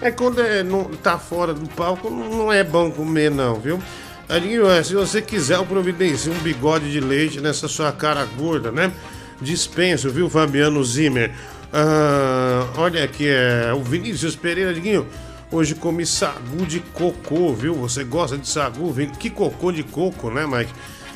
é 0.00 0.10
quando 0.10 0.40
é, 0.40 0.62
não, 0.62 0.84
tá 0.84 1.16
fora 1.18 1.54
do 1.54 1.68
palco, 1.70 2.10
não 2.10 2.28
não 2.28 2.52
é 2.52 2.62
bom 2.64 2.90
comer, 2.90 3.30
não, 3.30 3.54
viu? 3.54 3.80
Adinho, 4.28 4.68
é, 4.68 4.82
se 4.82 4.94
você 4.94 5.20
quiser, 5.22 5.56
eu 5.56 5.66
providencio 5.66 6.32
um 6.32 6.38
bigode 6.38 6.90
de 6.90 7.00
leite 7.00 7.40
nessa 7.40 7.68
sua 7.68 7.92
cara 7.92 8.24
gorda, 8.36 8.70
né? 8.70 8.92
Dispenso, 9.40 10.10
viu, 10.10 10.28
Fabiano 10.30 10.82
Zimmer? 10.84 11.32
Ah, 11.72 12.66
olha 12.76 13.02
aqui, 13.04 13.26
é 13.28 13.72
o 13.72 13.82
Vinícius 13.82 14.36
Pereira, 14.36 14.74
Diguinho. 14.74 15.06
Hoje 15.50 15.74
comi 15.74 16.04
sagu 16.06 16.64
de 16.66 16.80
cocô, 16.80 17.52
viu? 17.54 17.74
Você 17.74 18.04
gosta 18.04 18.38
de 18.38 18.48
sagu? 18.48 18.90
Vin- 18.92 19.10
Que 19.10 19.30
cocô 19.30 19.70
de 19.72 19.82
coco, 19.82 20.30
né, 20.30 20.46
Mike? 20.46 20.72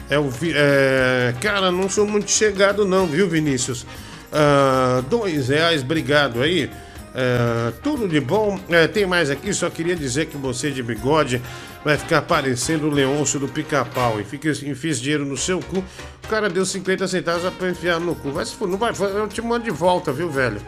É 0.09 0.19
o. 0.19 0.31
É... 0.55 1.35
Cara, 1.41 1.71
não 1.71 1.89
sou 1.89 2.07
muito 2.07 2.31
chegado, 2.31 2.85
não, 2.85 3.07
viu, 3.07 3.29
Vinícius? 3.29 3.87
Ah, 4.33 5.03
dois 5.09 5.49
reais, 5.49 5.83
obrigado 5.83 6.43
aí. 6.43 6.71
É, 7.19 7.73
tudo 7.83 8.07
de 8.07 8.21
bom. 8.21 8.61
É, 8.69 8.87
tem 8.87 9.07
mais 9.07 9.31
aqui, 9.31 9.53
só 9.55 9.71
queria 9.71 9.97
dizer 9.97 10.27
que 10.27 10.37
você 10.37 10.71
de 10.71 10.83
bigode 10.83 11.41
vai 11.87 11.97
ficar 11.97 12.23
parecendo 12.23 12.89
o 12.89 12.91
Leôncio 12.91 13.39
do 13.39 13.47
pica-pau. 13.47 14.21
E 14.21 14.25
fica, 14.25 14.53
fiz 14.75 15.01
dinheiro 15.01 15.25
no 15.25 15.37
seu 15.37 15.61
cu. 15.61 15.85
O 16.25 16.29
cara 16.29 16.51
deu 16.51 16.67
50 16.67 17.07
centavos 17.07 17.49
pra 17.55 17.71
enfiar 17.71 18.01
no 18.01 18.13
cu. 18.17 18.33
Vai 18.33 18.45
se 18.45 18.57
for, 18.57 18.67
não 18.67 18.77
vai, 18.77 18.91
eu 18.91 19.29
te 19.29 19.41
mando 19.41 19.67
de 19.67 19.71
volta, 19.71 20.13
viu, 20.13 20.29
velho? 20.29 20.61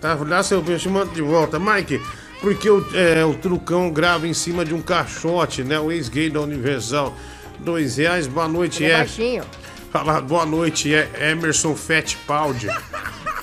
Tá, 0.00 0.14
dá 0.14 0.42
seu 0.42 0.64
eu 0.66 0.78
te 0.78 0.88
mando 0.88 1.12
de 1.12 1.20
volta. 1.20 1.58
Mike, 1.58 2.00
porque 2.40 2.70
o, 2.70 2.82
é, 2.94 3.22
o 3.22 3.34
trucão 3.34 3.90
grava 3.90 4.26
em 4.26 4.32
cima 4.32 4.64
de 4.64 4.72
um 4.72 4.80
caixote, 4.80 5.62
né? 5.62 5.78
O 5.78 5.92
ex-gay 5.92 6.30
da 6.30 6.40
Universal. 6.40 7.14
Dois 7.58 7.98
reais, 7.98 8.26
boa 8.26 8.48
noite, 8.48 8.82
Ele 8.82 8.92
é 8.92 8.94
é. 8.94 8.98
baixinho. 9.00 9.44
Fala, 9.90 10.22
boa 10.22 10.46
noite, 10.46 10.94
é 10.94 11.32
Emerson 11.32 11.76
Fittipaldi. 11.76 12.68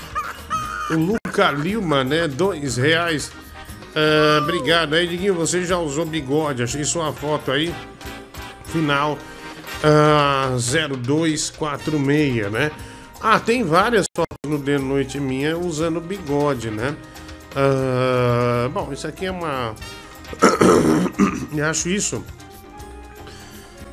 o 0.90 0.96
Luca 0.96 1.52
Lima, 1.52 2.04
né? 2.04 2.28
Dois 2.28 2.78
reais. 2.78 3.32
Ah, 3.96 4.40
obrigado 4.42 4.94
aí, 4.94 5.08
Diguinho. 5.08 5.36
Você 5.36 5.64
já 5.64 5.78
usou 5.78 6.06
bigode. 6.06 6.64
Achei 6.64 6.84
sua 6.84 7.14
foto 7.14 7.52
aí. 7.52 7.74
Final 8.66 9.18
ah, 9.84 10.56
0246, 10.58 12.52
né? 12.52 12.72
Ah, 13.22 13.40
tem 13.40 13.64
várias 13.64 14.06
fotos 14.16 14.38
no 14.46 14.58
De 14.58 14.78
Noite 14.78 15.20
Minha 15.20 15.58
usando 15.58 16.02
bigode, 16.02 16.70
né? 16.70 16.96
Ah, 17.56 18.70
bom, 18.74 18.92
isso 18.92 19.08
aqui 19.08 19.26
é 19.26 19.32
uma. 19.32 19.76
Eu 21.56 21.66
acho 21.66 21.90
isso 21.90 22.24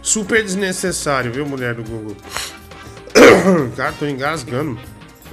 super 0.03 0.43
desnecessário, 0.43 1.31
viu, 1.33 1.47
mulher 1.47 1.75
do 1.75 1.83
Google? 1.83 2.17
Cara, 3.77 3.93
tô 3.93 4.07
engasgando. 4.07 4.79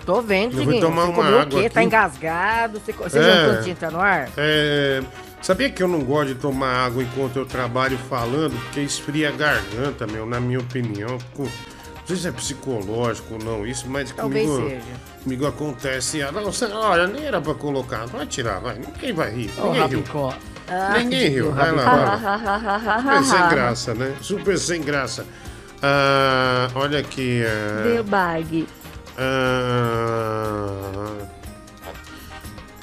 Tô 0.07 0.21
vendo, 0.21 0.53
Eu 0.53 0.63
vou 0.63 0.65
Diguinho. 0.65 0.81
tomar 0.81 1.01
Você 1.03 1.07
uma 1.09 1.15
comeu 1.17 1.38
o 1.38 1.41
água? 1.41 1.61
Tá 1.69 1.79
aqui. 1.79 1.85
engasgado? 1.85 2.79
Você, 2.79 2.93
você 2.93 3.19
É. 3.19 3.45
cantinho 3.55 3.75
tá 3.75 3.91
no 3.91 3.99
ar? 3.99 4.29
É, 4.38 5.03
sabia 5.41 5.69
que 5.69 5.84
eu 5.84 5.88
não 5.88 5.99
gosto 5.99 6.29
de 6.29 6.35
tomar 6.35 6.85
água 6.85 7.03
enquanto 7.03 7.35
eu 7.38 7.45
trabalho 7.45 7.97
falando, 8.09 8.57
porque 8.63 8.79
esfria 8.79 9.27
a 9.27 9.31
garganta, 9.34 10.07
meu, 10.07 10.25
na 10.25 10.39
minha 10.39 10.59
opinião. 10.59 11.19
Fico- 11.19 11.43
Não 11.43 12.15
sei 12.15 12.15
se 12.15 12.27
é 12.29 12.31
psicológico 12.31 13.34
ou 13.34 13.39
não 13.43 13.67
isso, 13.67 13.85
mas 13.89 14.09
Talvez 14.13 14.47
comigo, 14.49 14.69
seja. 14.69 14.81
comigo 15.23 15.45
acontece. 15.45 16.21
Ah, 16.23 16.31
Não, 16.31 16.79
olha, 16.89 17.05
nem 17.05 17.25
era 17.25 17.41
pra 17.41 17.53
colocar. 17.53 18.05
Vai 18.05 18.25
tirar, 18.25 18.59
vai. 18.61 18.75
Ninguém 18.79 19.11
vai 19.11 19.29
rir. 19.29 19.51
Ô, 19.57 19.63
Ninguém 19.73 19.88
riu. 19.89 19.97
Rabicó. 19.99 20.34
Ah, 20.69 20.95
Ninguém 20.97 21.27
riu. 21.31 21.51
Vai 21.51 21.71
lá, 21.73 21.84
vai 21.84 22.05
lá. 22.05 22.97
Super 23.03 23.23
sem 23.25 23.49
graça, 23.49 23.93
né? 23.93 24.13
Super 24.21 24.57
sem 24.57 24.81
graça. 24.81 25.25
Ah, 25.84 26.69
olha 26.75 26.99
aqui. 26.99 27.43
ah, 27.45 27.84
Deu 27.84 28.03
bag. 28.05 28.65
Ah, 29.18 31.14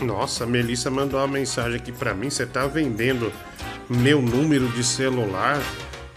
Nossa, 0.01 0.45
a 0.45 0.47
Melissa 0.47 0.91
mandou 0.91 1.21
uma 1.21 1.29
mensagem 1.29 1.77
aqui 1.77 1.93
pra 1.93 2.13
mim. 2.15 2.29
Você 2.31 2.45
tá 2.45 2.67
vendendo 2.67 3.33
meu 3.89 4.21
número 4.21 4.69
de 4.69 4.83
celular? 4.83 5.63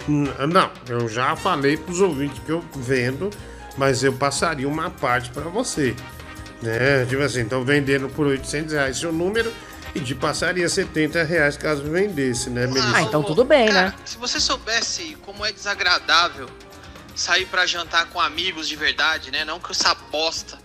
Não, 0.08 0.72
eu 0.88 1.08
já 1.08 1.36
falei 1.36 1.78
pros 1.78 2.00
ouvintes 2.00 2.42
que 2.46 2.50
eu 2.50 2.64
vendo, 2.76 3.30
mas 3.78 4.04
eu 4.04 4.14
passaria 4.14 4.68
uma 4.68 4.90
parte 4.90 5.30
pra 5.30 5.44
você. 5.44 5.96
Né? 6.62 7.06
Tipo 7.06 7.22
assim, 7.22 7.42
estão 7.42 7.64
vendendo 7.64 8.10
por 8.10 8.26
800 8.26 8.74
reais 8.74 8.98
seu 8.98 9.12
número 9.12 9.54
e 9.94 10.00
te 10.00 10.16
passaria 10.16 10.68
70 10.68 11.24
reais 11.24 11.58
caso 11.58 11.84
vendesse, 11.84 12.50
né, 12.50 12.68
Melissa? 12.68 12.96
Ah, 12.96 13.02
então 13.02 13.22
tudo 13.22 13.44
bem, 13.44 13.72
né? 13.72 13.94
Se 14.06 14.18
você 14.18 14.40
soubesse 14.40 15.18
como 15.26 15.46
é 15.46 15.52
desagradável 15.52 16.48
sair 17.18 17.48
pra 17.48 17.66
jantar 17.66 18.06
com 18.08 18.22
amigos 18.22 18.68
de 18.70 18.76
verdade, 18.76 19.32
né? 19.32 19.44
Não 19.44 19.60
com 19.60 19.72
essa 19.72 19.94
bosta 19.96 20.58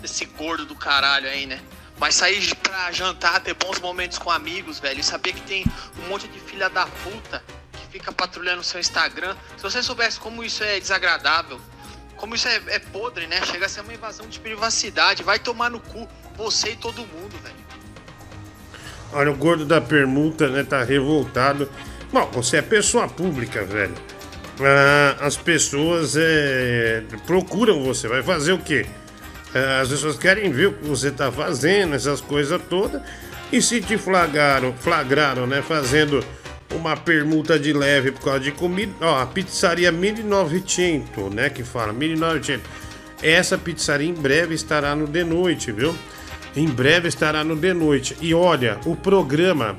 desse 0.00 0.24
gordo 0.24 0.66
do 0.66 0.74
caralho 0.74 1.28
aí, 1.28 1.46
né? 1.46 1.60
Mas 1.98 2.16
sair 2.16 2.54
pra 2.56 2.90
jantar, 2.92 3.40
ter 3.40 3.54
bons 3.54 3.80
momentos 3.80 4.18
com 4.18 4.30
amigos, 4.30 4.78
velho, 4.80 5.00
e 5.00 5.04
saber 5.04 5.32
que 5.32 5.40
tem 5.42 5.64
um 6.00 6.08
monte 6.08 6.26
de 6.28 6.38
filha 6.40 6.68
da 6.68 6.86
puta 6.86 7.42
que 7.72 7.92
fica 7.92 8.12
patrulhando 8.12 8.60
o 8.60 8.64
seu 8.64 8.80
Instagram. 8.80 9.36
Se 9.56 9.62
você 9.62 9.82
soubesse 9.82 10.18
como 10.18 10.42
isso 10.44 10.62
é 10.62 10.78
desagradável, 10.78 11.60
como 12.16 12.34
isso 12.34 12.48
é, 12.48 12.60
é 12.66 12.78
podre, 12.80 13.28
né? 13.28 13.40
Chega 13.46 13.66
a 13.66 13.68
ser 13.68 13.80
uma 13.80 13.94
invasão 13.94 14.28
de 14.28 14.38
privacidade. 14.40 15.22
Vai 15.22 15.38
tomar 15.38 15.70
no 15.70 15.80
cu 15.80 16.08
você 16.36 16.70
e 16.70 16.76
todo 16.76 16.98
mundo, 17.06 17.36
velho. 17.42 17.68
Olha, 19.12 19.30
o 19.30 19.36
gordo 19.36 19.64
da 19.64 19.80
permuta, 19.80 20.48
né, 20.48 20.64
tá 20.64 20.82
revoltado. 20.82 21.70
Bom, 22.12 22.26
você 22.32 22.58
é 22.58 22.62
pessoa 22.62 23.08
pública, 23.08 23.64
velho. 23.64 23.94
Ah, 24.60 25.16
as 25.20 25.36
pessoas 25.36 26.16
é, 26.16 27.02
procuram 27.26 27.82
você, 27.82 28.08
vai 28.08 28.22
fazer 28.22 28.52
o 28.52 28.58
quê? 28.58 28.86
Ah, 29.54 29.80
as 29.80 29.88
pessoas 29.88 30.18
querem 30.18 30.50
ver 30.50 30.66
o 30.66 30.72
que 30.72 30.86
você 30.86 31.10
tá 31.10 31.30
fazendo, 31.30 31.94
essas 31.94 32.20
coisas 32.20 32.60
todas. 32.68 33.00
E 33.52 33.62
se 33.62 33.80
te 33.80 33.96
flagraram, 33.96 34.74
flagraram, 34.74 35.46
né, 35.46 35.62
fazendo 35.62 36.22
uma 36.74 36.96
permuta 36.96 37.58
de 37.58 37.72
leve 37.72 38.12
por 38.12 38.22
causa 38.22 38.40
de 38.40 38.52
comida. 38.52 38.92
Ó, 39.00 39.22
a 39.22 39.26
pizzaria 39.26 39.90
1900, 39.90 41.32
né? 41.32 41.48
Que 41.48 41.64
fala 41.64 41.92
1900. 41.92 42.64
Essa 43.22 43.56
pizzaria 43.56 44.08
em 44.08 44.14
breve 44.14 44.54
estará 44.54 44.94
no 44.94 45.06
de 45.06 45.24
noite, 45.24 45.72
viu? 45.72 45.94
Em 46.54 46.68
breve 46.68 47.08
estará 47.08 47.42
no 47.42 47.56
de 47.56 47.72
noite. 47.72 48.16
E 48.20 48.34
olha, 48.34 48.78
o 48.84 48.94
programa. 48.94 49.76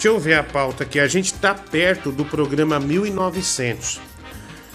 Deixa 0.00 0.08
eu 0.08 0.18
ver 0.18 0.32
a 0.32 0.42
pauta 0.42 0.84
aqui. 0.84 0.98
A 0.98 1.06
gente 1.06 1.34
tá 1.34 1.54
perto 1.54 2.10
do 2.10 2.24
programa 2.24 2.80
1900. 2.80 4.00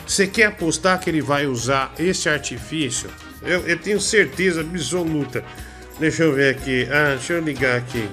Você 0.06 0.28
quer 0.28 0.46
apostar 0.46 1.00
que 1.00 1.10
ele 1.10 1.20
vai 1.20 1.48
usar 1.48 1.92
esse 1.98 2.30
artifício? 2.30 3.10
Eu, 3.42 3.62
eu 3.62 3.76
tenho 3.76 4.00
certeza 4.00 4.62
absoluta. 4.62 5.44
Deixa 6.00 6.22
eu 6.22 6.34
ver 6.36 6.56
aqui. 6.56 6.88
Ah, 6.92 7.16
deixa 7.16 7.34
eu 7.34 7.42
ligar 7.42 7.76
aqui. 7.76 8.08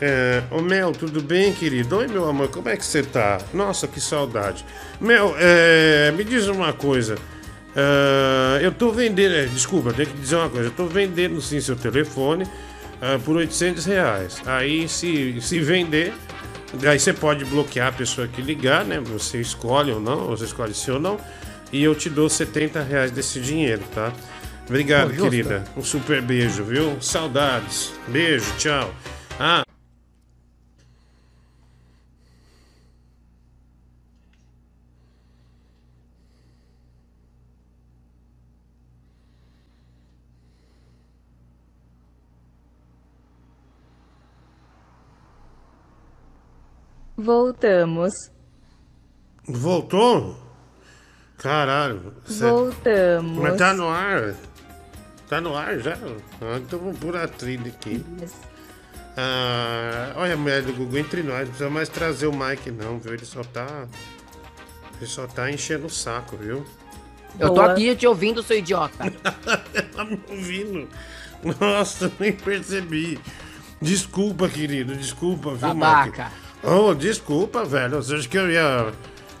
É, 0.00 0.44
ô 0.50 0.62
Mel, 0.62 0.92
tudo 0.92 1.20
bem, 1.20 1.52
querido? 1.52 1.98
Oi, 1.98 2.08
meu 2.08 2.26
amor, 2.26 2.48
como 2.48 2.70
é 2.70 2.76
que 2.78 2.86
você 2.86 3.02
tá? 3.02 3.36
Nossa, 3.52 3.86
que 3.86 4.00
saudade. 4.00 4.64
Mel, 4.98 5.34
é, 5.38 6.10
me 6.10 6.24
diz 6.24 6.46
uma 6.46 6.72
coisa. 6.72 7.16
É, 7.76 8.64
eu 8.64 8.72
tô 8.72 8.92
vendendo. 8.92 9.34
é, 9.34 9.44
desculpa, 9.44 9.92
tenho 9.92 10.08
que 10.08 10.16
dizer 10.16 10.36
uma 10.36 10.48
coisa. 10.48 10.68
Eu 10.68 10.72
tô 10.72 10.86
vendendo 10.86 11.38
sim 11.42 11.60
seu 11.60 11.76
telefone 11.76 12.48
é, 13.00 13.18
por 13.18 13.36
800 13.36 13.84
reais. 13.84 14.42
Aí, 14.46 14.88
se, 14.88 15.40
se 15.40 15.60
vender, 15.60 16.12
aí 16.86 16.98
você 16.98 17.12
pode 17.12 17.44
bloquear 17.44 17.88
a 17.88 17.92
pessoa 17.92 18.26
que 18.28 18.42
ligar, 18.42 18.84
né? 18.84 19.00
Você 19.00 19.40
escolhe 19.40 19.92
ou 19.92 20.00
não, 20.00 20.26
você 20.26 20.44
escolhe 20.44 20.74
sim 20.74 20.92
ou 20.92 21.00
não. 21.00 21.18
E 21.72 21.82
eu 21.82 21.94
te 21.94 22.08
dou 22.08 22.28
70 22.28 22.82
reais 22.82 23.10
desse 23.10 23.40
dinheiro, 23.40 23.82
tá? 23.94 24.12
Obrigado, 24.66 25.14
Pô, 25.14 25.22
querida. 25.22 25.64
Um 25.76 25.82
super 25.82 26.20
beijo, 26.20 26.62
viu? 26.64 27.00
Saudades. 27.00 27.92
Beijo, 28.08 28.52
tchau. 28.58 28.92
Ah, 29.38 29.62
Voltamos. 47.32 48.30
voltou? 49.46 50.34
Caralho. 51.36 52.14
cê- 52.26 52.48
Voltamos. 52.48 53.38
Mas 53.42 53.56
tá 53.58 53.74
no 53.74 53.86
ar. 53.86 54.34
Tá 55.28 55.38
no 55.38 55.54
ar 55.54 55.78
já? 55.78 55.98
Ah, 56.40 56.56
então 56.56 56.78
vamos 56.78 56.98
pôr 56.98 57.14
a 57.18 57.28
trilha 57.28 57.68
aqui. 57.68 58.02
Ah, 59.14 60.14
olha, 60.16 60.38
médio 60.38 60.72
Google, 60.74 61.00
entre 61.00 61.22
nós, 61.22 61.40
não 61.40 61.46
precisa 61.48 61.68
mais 61.68 61.90
trazer 61.90 62.26
o 62.28 62.32
Mike, 62.32 62.70
não, 62.70 62.98
viu? 62.98 63.12
Ele 63.12 63.26
só 63.26 63.42
tá. 63.44 63.86
Ele 64.96 65.06
só 65.06 65.26
tá 65.26 65.50
enchendo 65.50 65.84
o 65.86 65.90
saco, 65.90 66.34
viu? 66.34 66.64
Eu 67.38 67.52
tô 67.52 67.60
aqui 67.60 67.94
te 67.94 68.06
ouvindo, 68.06 68.42
seu 68.42 68.56
idiota. 68.56 69.04
tá 69.94 70.02
me 70.06 70.18
ouvindo. 70.30 70.88
Nossa, 71.60 72.10
nem 72.18 72.32
percebi. 72.32 73.20
Desculpa, 73.82 74.48
querido, 74.48 74.96
desculpa, 74.96 75.50
viu, 75.50 75.74
Babaca. 75.74 76.24
Mike? 76.24 76.47
Oh, 76.62 76.94
desculpa, 76.94 77.64
velho. 77.64 77.96
Você 77.96 78.14
acha 78.14 78.28
que 78.28 78.36
eu 78.36 78.50
ia, 78.50 78.92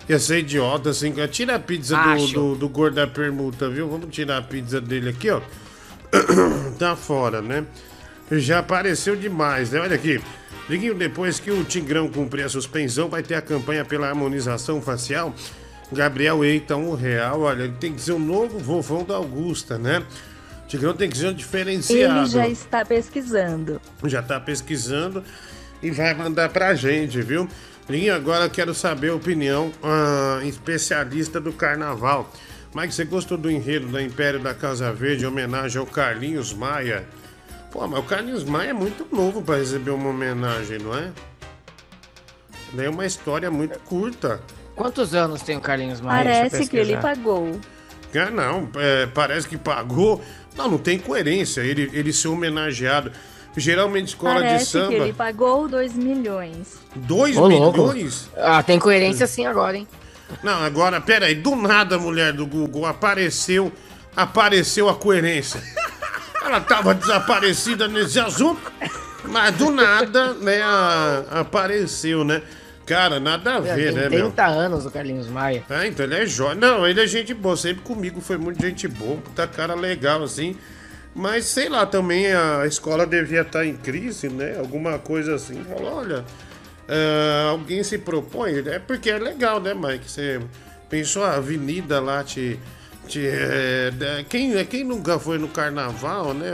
ia 0.08 0.18
ser 0.18 0.38
idiota 0.38 0.90
assim? 0.90 1.12
Tira 1.30 1.56
a 1.56 1.58
pizza 1.58 1.96
do, 1.96 2.00
Acho. 2.00 2.32
do, 2.32 2.54
do 2.54 2.68
gordo 2.68 2.94
da 2.94 3.06
permuta, 3.06 3.68
viu? 3.68 3.88
Vamos 3.88 4.08
tirar 4.10 4.38
a 4.38 4.42
pizza 4.42 4.80
dele 4.80 5.10
aqui, 5.10 5.30
ó. 5.30 5.40
tá 6.78 6.94
fora, 6.96 7.42
né? 7.42 7.64
Já 8.30 8.60
apareceu 8.60 9.16
demais, 9.16 9.70
né? 9.70 9.80
Olha 9.80 9.96
aqui. 9.96 10.20
Liguinho, 10.68 10.94
depois 10.94 11.40
que 11.40 11.50
o 11.50 11.64
Tigrão 11.64 12.08
cumprir 12.08 12.44
a 12.44 12.48
suspensão, 12.48 13.08
vai 13.08 13.22
ter 13.22 13.34
a 13.34 13.42
campanha 13.42 13.84
pela 13.84 14.06
harmonização 14.06 14.82
facial. 14.82 15.34
Gabriel 15.90 16.44
Eita, 16.44 16.76
um 16.76 16.94
real. 16.94 17.40
Olha, 17.40 17.62
ele 17.64 17.74
tem 17.80 17.94
que 17.94 18.00
ser 18.00 18.12
o 18.12 18.18
novo 18.18 18.58
vovão 18.58 19.02
da 19.02 19.16
Augusta, 19.16 19.78
né? 19.78 20.04
O 20.64 20.68
Tigrão 20.68 20.92
tem 20.92 21.08
que 21.08 21.16
ser 21.16 21.28
um 21.28 21.32
diferenciado. 21.32 22.20
Ele 22.20 22.26
já 22.26 22.46
está 22.46 22.84
pesquisando. 22.84 23.80
Já 24.04 24.22
tá 24.22 24.38
pesquisando 24.38 25.24
e 25.82 25.90
vai 25.90 26.14
mandar 26.14 26.48
pra 26.48 26.74
gente, 26.74 27.20
viu? 27.22 27.48
Liguinho, 27.88 28.14
agora 28.14 28.44
eu 28.44 28.50
quero 28.50 28.74
saber 28.74 29.10
a 29.10 29.14
opinião 29.14 29.72
ah, 29.82 30.40
especialista 30.44 31.40
do 31.40 31.52
carnaval. 31.52 32.30
Mike, 32.74 32.94
você 32.94 33.04
gostou 33.04 33.38
do 33.38 33.50
enredo 33.50 33.86
da 33.88 34.02
Império 34.02 34.38
da 34.40 34.52
Casa 34.52 34.92
Verde 34.92 35.24
em 35.24 35.26
homenagem 35.26 35.80
ao 35.80 35.86
Carlinhos 35.86 36.52
Maia? 36.52 37.06
Pô, 37.70 37.86
mas 37.86 37.98
o 37.98 38.02
Carlinhos 38.02 38.44
Maia 38.44 38.70
é 38.70 38.72
muito 38.74 39.06
novo 39.10 39.40
pra 39.40 39.56
receber 39.56 39.90
uma 39.90 40.10
homenagem, 40.10 40.78
não 40.78 40.96
é? 40.96 41.10
Ele 42.72 42.84
é 42.84 42.90
uma 42.90 43.06
história 43.06 43.50
muito 43.50 43.78
curta. 43.80 44.40
Quantos 44.76 45.14
anos 45.14 45.40
tem 45.42 45.56
o 45.56 45.60
Carlinhos 45.60 46.00
Maia? 46.00 46.24
Parece 46.24 46.68
que 46.68 46.76
ele 46.76 46.96
pagou. 46.98 47.58
Ah, 48.14 48.30
não, 48.30 48.68
é, 48.76 49.06
parece 49.06 49.48
que 49.48 49.56
pagou. 49.56 50.22
Não, 50.56 50.68
não 50.68 50.78
tem 50.78 50.98
coerência 50.98 51.62
ele, 51.62 51.90
ele 51.92 52.12
ser 52.12 52.28
homenageado. 52.28 53.12
Geralmente 53.58 54.08
escola 54.08 54.36
de 54.36 54.46
Parece 54.46 54.66
samba. 54.66 54.88
que 54.88 54.94
ele 54.94 55.12
pagou 55.12 55.68
2 55.68 55.94
milhões. 55.94 56.78
2 56.94 57.36
Ô, 57.36 57.48
louco. 57.48 57.78
milhões? 57.92 58.30
Ah, 58.36 58.62
tem 58.62 58.78
coerência 58.78 59.26
sim 59.26 59.46
agora, 59.46 59.76
hein? 59.76 59.86
Não, 60.42 60.62
agora, 60.62 61.00
pera 61.00 61.26
aí, 61.26 61.34
do 61.34 61.56
nada 61.56 61.96
a 61.96 61.98
mulher 61.98 62.32
do 62.32 62.46
Google 62.46 62.84
apareceu, 62.86 63.72
apareceu 64.16 64.88
a 64.88 64.94
coerência. 64.94 65.60
Ela 66.44 66.60
tava 66.60 66.94
desaparecida 66.94 67.88
nesse 67.88 68.18
assunto, 68.20 68.60
mas 69.24 69.54
do 69.56 69.70
nada, 69.70 70.34
né, 70.34 70.60
a- 70.62 71.24
apareceu, 71.40 72.24
né? 72.24 72.42
Cara, 72.86 73.20
nada 73.20 73.56
a 73.56 73.60
ver, 73.60 73.92
tem 73.92 73.94
né, 73.94 74.08
meu? 74.08 74.30
30 74.30 74.46
anos 74.46 74.86
o 74.86 74.90
Carlinhos 74.90 75.28
Maia. 75.28 75.62
Ah, 75.68 75.86
então 75.86 76.06
ele 76.06 76.14
é 76.14 76.24
jovem. 76.26 76.56
Não, 76.56 76.86
ele 76.86 77.02
é 77.02 77.06
gente 77.06 77.34
boa, 77.34 77.54
sempre 77.54 77.82
comigo 77.82 78.18
foi 78.20 78.38
muito 78.38 78.62
gente 78.62 78.88
boa, 78.88 79.16
puta 79.18 79.46
cara 79.46 79.74
legal, 79.74 80.22
assim. 80.22 80.56
Mas 81.14 81.46
sei 81.46 81.68
lá, 81.68 81.84
também 81.84 82.32
a 82.32 82.66
escola 82.66 83.06
devia 83.06 83.40
estar 83.42 83.66
em 83.66 83.76
crise, 83.76 84.28
né? 84.28 84.56
Alguma 84.58 84.98
coisa 84.98 85.34
assim. 85.34 85.64
Falou, 85.64 85.96
olha, 85.96 86.24
ah, 86.88 87.48
alguém 87.50 87.82
se 87.82 87.98
propõe. 87.98 88.58
É 88.66 88.78
porque 88.78 89.10
é 89.10 89.18
legal, 89.18 89.60
né, 89.60 89.74
Mike? 89.74 90.10
Você 90.10 90.40
pensou 90.88 91.24
a 91.24 91.34
avenida 91.34 92.00
lá 92.00 92.24
te. 92.24 92.58
te 93.06 93.26
é, 93.26 93.90
quem, 94.28 94.64
quem 94.64 94.84
nunca 94.84 95.18
foi 95.18 95.38
no 95.38 95.48
carnaval, 95.48 96.32
né? 96.32 96.50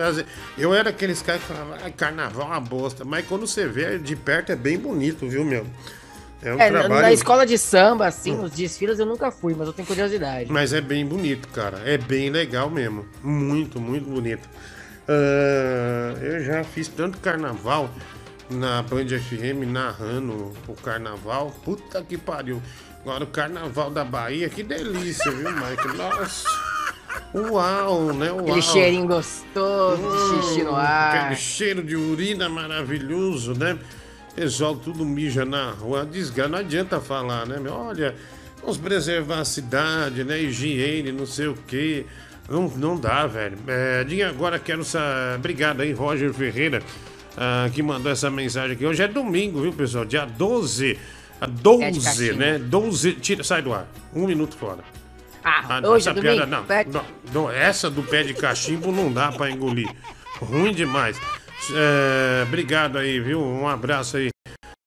Eu 0.59 0.75
era 0.75 0.91
aqueles 0.91 1.23
caras 1.23 1.43
que 1.43 1.49
falavam, 1.49 1.75
ah, 1.85 1.91
carnaval 1.91 2.49
é 2.49 2.51
uma 2.51 2.61
bosta. 2.61 3.05
Mas 3.05 3.27
quando 3.27 3.47
você 3.47 3.69
vê 3.69 3.99
de 3.99 4.17
perto 4.17 4.51
é 4.51 4.57
bem 4.57 4.79
bonito, 4.79 5.29
viu, 5.29 5.45
meu? 5.45 5.67
É 6.45 6.55
um 6.55 6.61
É, 6.61 6.71
na- 6.71 6.81
trabalho. 6.81 7.03
na 7.03 7.13
escola 7.13 7.47
de 7.47 7.57
samba, 7.59 8.07
assim, 8.07 8.37
nos 8.37 8.53
desfiles 8.53 8.99
eu 8.99 9.07
nunca 9.07 9.31
fui, 9.31 9.55
mas 9.57 9.67
eu 9.67 9.73
tenho 9.73 9.87
curiosidade. 9.89 10.53
Mas 10.53 10.73
é 10.73 10.81
bem 10.81 11.05
bonito, 11.07 11.49
cara. 11.49 11.81
É 11.87 11.97
bem 11.97 12.29
legal 12.31 12.69
mesmo. 12.71 13.07
Muito, 13.23 13.81
muito 13.81 14.09
bonito. 14.11 14.49
Ah, 15.09 16.15
eu 16.21 16.43
já 16.45 16.65
fiz 16.65 16.89
tanto 16.89 17.19
carnaval 17.19 17.91
na 18.51 18.83
Band 18.83 19.07
FM 19.09 19.65
narrando 19.67 20.53
o 20.69 20.75
carnaval. 20.75 21.51
Puta 21.65 22.03
que 22.03 22.17
pariu. 22.19 22.61
Agora 23.01 23.25
o 23.25 23.27
carnaval 23.27 23.91
da 23.91 24.05
Bahia, 24.05 24.49
que 24.49 24.63
delícia, 24.63 25.31
viu, 25.31 25.51
Mike? 25.51 25.89
Nossa. 25.97 26.49
Uau, 27.35 28.13
né? 28.13 28.31
Uau. 28.33 28.41
Aquele 28.41 28.63
cheirinho 28.63 29.07
gostoso 29.07 30.03
de 30.03 30.47
xixi 30.47 30.63
no 30.63 30.75
ar. 30.75 31.17
Aquele 31.17 31.37
cheiro 31.37 31.83
de 31.83 31.97
urina 31.97 32.49
maravilhoso, 32.49 33.55
né? 33.55 33.79
Pessoal 34.35 34.75
tudo 34.77 35.05
mija 35.05 35.45
na 35.45 35.71
rua. 35.71 36.05
Desgra... 36.05 36.49
Não 36.49 36.59
adianta 36.59 37.01
falar, 37.01 37.47
né? 37.47 37.57
Olha, 37.71 38.15
vamos 38.61 38.77
preservar 38.77 39.41
a 39.41 39.45
cidade, 39.45 40.25
né? 40.25 40.41
Higiene, 40.43 41.13
não 41.13 41.27
sei 41.27 41.47
o 41.49 41.55
quê. 41.69 42.05
Não, 42.49 42.69
não 42.77 42.99
dá, 42.99 43.27
velho. 43.27 43.57
É, 43.67 44.05
Dinho, 44.05 44.29
agora 44.29 44.59
quero 44.59 44.81
essa. 44.83 45.35
Obrigado 45.37 45.81
aí, 45.81 45.93
Roger 45.93 46.33
Ferreira, 46.35 46.83
ah, 47.37 47.71
que 47.73 47.83
mandou 47.83 48.11
essa 48.11 48.29
mensagem 48.31 48.73
aqui. 48.73 48.85
Hoje 48.85 49.03
é 49.03 49.09
domingo, 49.09 49.63
viu, 49.63 49.73
pessoal? 49.73 50.05
Dia 50.05 50.27
12. 50.27 50.99
a 51.41 51.47
12, 51.47 52.01
cachimbo. 52.01 52.39
né? 52.39 52.59
12. 52.59 53.13
Tira, 53.15 53.45
sai 53.45 53.63
do 53.63 53.73
ar. 53.73 53.87
Um 54.13 54.27
minuto 54.27 54.57
fora. 54.57 54.81
Ah, 55.45 55.65
Ah, 55.69 55.89
hoje 55.89 56.09
é 56.09 56.11
essa 56.11 56.15
domingo. 56.15 56.35
piada 56.47 56.47
não, 56.47 56.65
não, 56.93 57.05
não, 57.45 57.51
Essa 57.51 57.89
do 57.91 58.03
pé 58.03 58.23
de 58.25 58.35
cachimbo 58.35 58.91
não 58.91 59.13
dá 59.13 59.31
pra 59.31 59.51
engolir. 59.51 59.89
Ruim 60.41 60.73
demais. 60.73 61.19
É, 61.73 62.43
obrigado 62.43 62.99
aí, 62.99 63.21
viu? 63.21 63.41
Um 63.41 63.67
abraço 63.67 64.17
aí, 64.17 64.29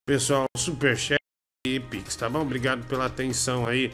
pessoal. 0.05 0.45
Superchat 0.55 1.17
e 1.65 1.79
Pix, 1.79 2.15
tá 2.15 2.29
bom? 2.29 2.41
Obrigado 2.41 2.85
pela 2.87 3.05
atenção 3.05 3.65
aí. 3.65 3.91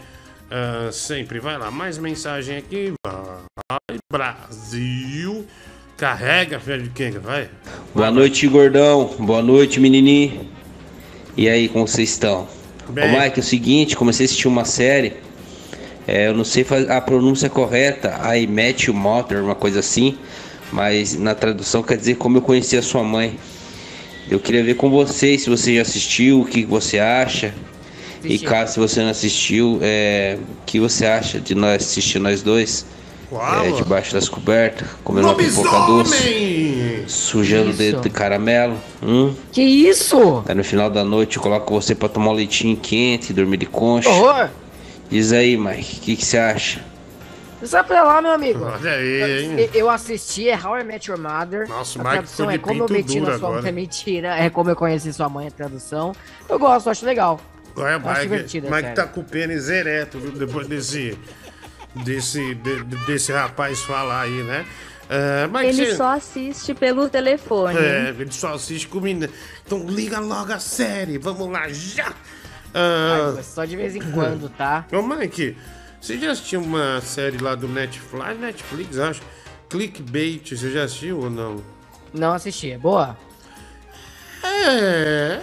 ah, 0.52 0.90
sempre. 0.92 1.40
Vai 1.40 1.58
lá, 1.58 1.72
mais 1.72 1.98
mensagem 1.98 2.58
aqui. 2.58 2.94
Vai, 3.06 3.98
Brasil. 4.12 5.46
Carrega, 5.98 6.60
filho 6.60 6.84
de 6.84 6.90
quem? 6.90 7.12
Vai. 7.12 7.50
Boa 7.94 8.12
noite, 8.12 8.48
gordão. 8.48 9.16
Boa 9.20 9.42
noite, 9.42 9.80
menininho. 9.80 10.50
E 11.38 11.48
aí, 11.48 11.70
como 11.70 11.88
vocês 11.88 12.10
estão? 12.10 12.48
Bem. 12.90 13.16
Ô, 13.16 13.20
Mike, 13.20 13.40
é 13.40 13.42
o 13.42 13.46
seguinte, 13.46 13.96
comecei 13.96 14.26
a 14.26 14.28
assistir 14.28 14.48
uma 14.48 14.66
série. 14.66 15.14
é, 16.06 16.28
eu 16.28 16.34
não 16.34 16.44
sei 16.44 16.66
a 16.90 17.00
pronúncia 17.00 17.50
correta, 17.50 18.20
I 18.36 18.46
Met 18.46 18.88
Your 18.88 18.96
Mother, 19.00 19.44
uma 19.44 19.56
coisa 19.56 19.80
assim. 19.80 20.18
Mas 20.74 21.16
na 21.16 21.36
tradução 21.36 21.84
quer 21.84 21.98
dizer 21.98 22.16
como 22.16 22.38
eu 22.38 22.42
conheci 22.42 22.76
a 22.76 22.82
sua 22.82 23.04
mãe. 23.04 23.38
Eu 24.28 24.40
queria 24.40 24.64
ver 24.64 24.74
com 24.74 24.90
você 24.90 25.38
se 25.38 25.48
você 25.48 25.76
já 25.76 25.84
assistiu, 25.84 26.42
o 26.42 26.46
que 26.46 26.66
você 26.66 26.98
acha. 26.98 27.54
E 28.24 28.40
caso 28.40 28.82
você 28.82 29.02
não 29.02 29.10
assistiu, 29.10 29.78
é, 29.82 30.38
o 30.40 30.66
que 30.66 30.80
você 30.80 31.06
acha 31.06 31.40
de 31.40 31.54
nós 31.54 31.84
assistir 31.84 32.20
nós 32.20 32.42
dois? 32.42 32.86
É, 33.66 33.72
debaixo 33.72 34.14
das 34.14 34.30
cobertas, 34.30 34.88
comendo 35.04 35.28
uma 35.28 35.36
pipoca 35.36 35.80
doce, 35.88 37.04
sujando 37.08 37.72
o 37.72 37.74
dedo 37.74 38.02
de 38.02 38.10
caramelo. 38.10 38.78
Hum? 39.02 39.34
Que 39.52 39.62
isso? 39.62 40.44
Aí 40.48 40.56
no 40.56 40.64
final 40.64 40.90
da 40.90 41.04
noite 41.04 41.38
eu 41.38 41.44
coloco 41.44 41.74
você 41.74 41.94
pra 41.94 42.08
tomar 42.08 42.30
um 42.32 42.34
leitinho 42.34 42.78
quente 42.78 43.32
e 43.32 43.34
dormir 43.34 43.58
de 43.58 43.66
concha. 43.66 44.08
Horror! 44.10 44.50
Diz 45.10 45.32
aí, 45.34 45.58
Mike, 45.58 45.98
o 45.98 46.02
que 46.02 46.16
que 46.16 46.26
você 46.26 46.38
acha? 46.38 46.93
Sai 47.66 47.84
pra 47.84 48.04
lá, 48.04 48.22
meu 48.22 48.32
amigo. 48.32 48.64
Olha 48.66 48.92
aí, 48.92 49.44
hein? 49.46 49.60
Eu, 49.74 49.82
eu 49.82 49.90
assisti 49.90 50.50
é 50.50 50.56
How 50.58 50.80
I 50.80 50.84
Met 50.84 51.10
Your 51.10 51.20
Mother. 51.20 51.68
Nossa, 51.68 51.98
o 51.98 52.02
a 52.02 52.04
Mike 52.06 52.14
tradução 52.18 52.52
é 52.52 52.58
Como 52.58 52.84
eu 52.84 52.90
meti 52.90 53.20
duro 53.20 53.32
na 53.32 53.38
sua 53.40 53.48
agora. 53.50 53.62
mãe. 53.62 53.70
É 53.70 53.72
mentira. 53.72 54.36
É 54.38 54.50
como 54.50 54.70
eu 54.70 54.76
conheci 54.76 55.12
sua 55.14 55.30
mãe, 55.30 55.48
a 55.48 55.52
tradução. 55.52 56.14
Eu 56.50 56.60
gosto, 56.60 56.90
acho 56.90 57.06
legal. 57.06 57.40
Olha, 57.76 57.94
Eu 57.94 57.98
acho 57.98 58.08
Mike, 58.08 58.22
divertido, 58.22 58.70
Mike 58.72 58.94
tá 58.94 59.08
com 59.08 59.22
o 59.22 59.24
pênis 59.24 59.70
ereto, 59.70 60.20
viu? 60.20 60.32
Depois 60.32 60.68
desse. 60.68 61.18
Desse, 61.96 62.56
de- 62.56 62.84
de- 62.84 63.06
desse 63.06 63.32
rapaz 63.32 63.82
falar 63.82 64.22
aí, 64.22 64.44
né? 64.44 64.66
Mas 65.52 65.78
Ele 65.78 65.88
você- 65.92 65.96
só 65.96 66.14
assiste 66.16 66.74
pelo 66.74 67.08
telefone. 67.08 67.78
É, 67.78 68.10
ele 68.18 68.32
só 68.32 68.54
assiste 68.56 68.88
com 68.88 69.00
menina. 69.00 69.30
Então 69.64 69.86
liga 69.86 70.20
logo 70.20 70.52
a 70.52 70.58
série, 70.60 71.20
vamos 71.20 71.48
lá 71.52 71.68
já! 71.70 72.12
Ah, 72.74 73.34
Mas 73.36 73.46
só 73.46 73.64
de 73.64 73.76
vez 73.76 73.96
em 73.96 74.02
quando, 74.12 74.50
tá? 74.50 74.86
Ô 74.92 75.04
Mike, 75.04 75.56
você 76.04 76.18
já 76.18 76.32
assistiu 76.32 76.60
uma 76.60 77.00
série 77.00 77.38
lá 77.38 77.56
do 77.56 77.66
Netflix, 77.66 78.38
Netflix, 78.38 79.00
acho? 79.00 79.22
Clickbait, 79.70 80.54
você 80.54 80.70
já 80.70 80.84
assistiu 80.84 81.22
ou 81.22 81.30
não? 81.30 81.64
Não 82.14 82.34
assisti. 82.34 82.72
É 82.72 82.78
boa? 82.78 83.18
É, 84.44 85.40
é 85.40 85.42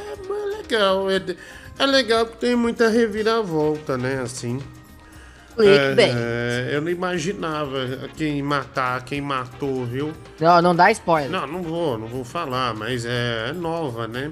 legal. 0.59 1.11
É, 1.11 1.23
é 1.78 1.87
legal 1.87 2.27
que 2.27 2.37
tem 2.37 2.55
muita 2.55 2.91
reviravolta, 2.91 3.97
né? 3.97 4.20
Assim. 4.20 4.61
Clickbait. 5.57 6.15
É, 6.15 6.69
eu 6.74 6.82
não 6.82 6.91
imaginava 6.91 8.11
quem 8.15 8.43
matar, 8.43 9.03
quem 9.03 9.23
matou, 9.23 9.87
viu? 9.87 10.12
Não, 10.39 10.61
não 10.61 10.77
dá 10.77 10.91
spoiler. 10.91 11.31
Não, 11.31 11.47
não 11.47 11.62
vou, 11.62 11.97
não 11.97 12.07
vou 12.07 12.23
falar, 12.23 12.74
mas 12.74 13.07
é, 13.07 13.49
é 13.49 13.53
nova, 13.55 14.07
né? 14.07 14.31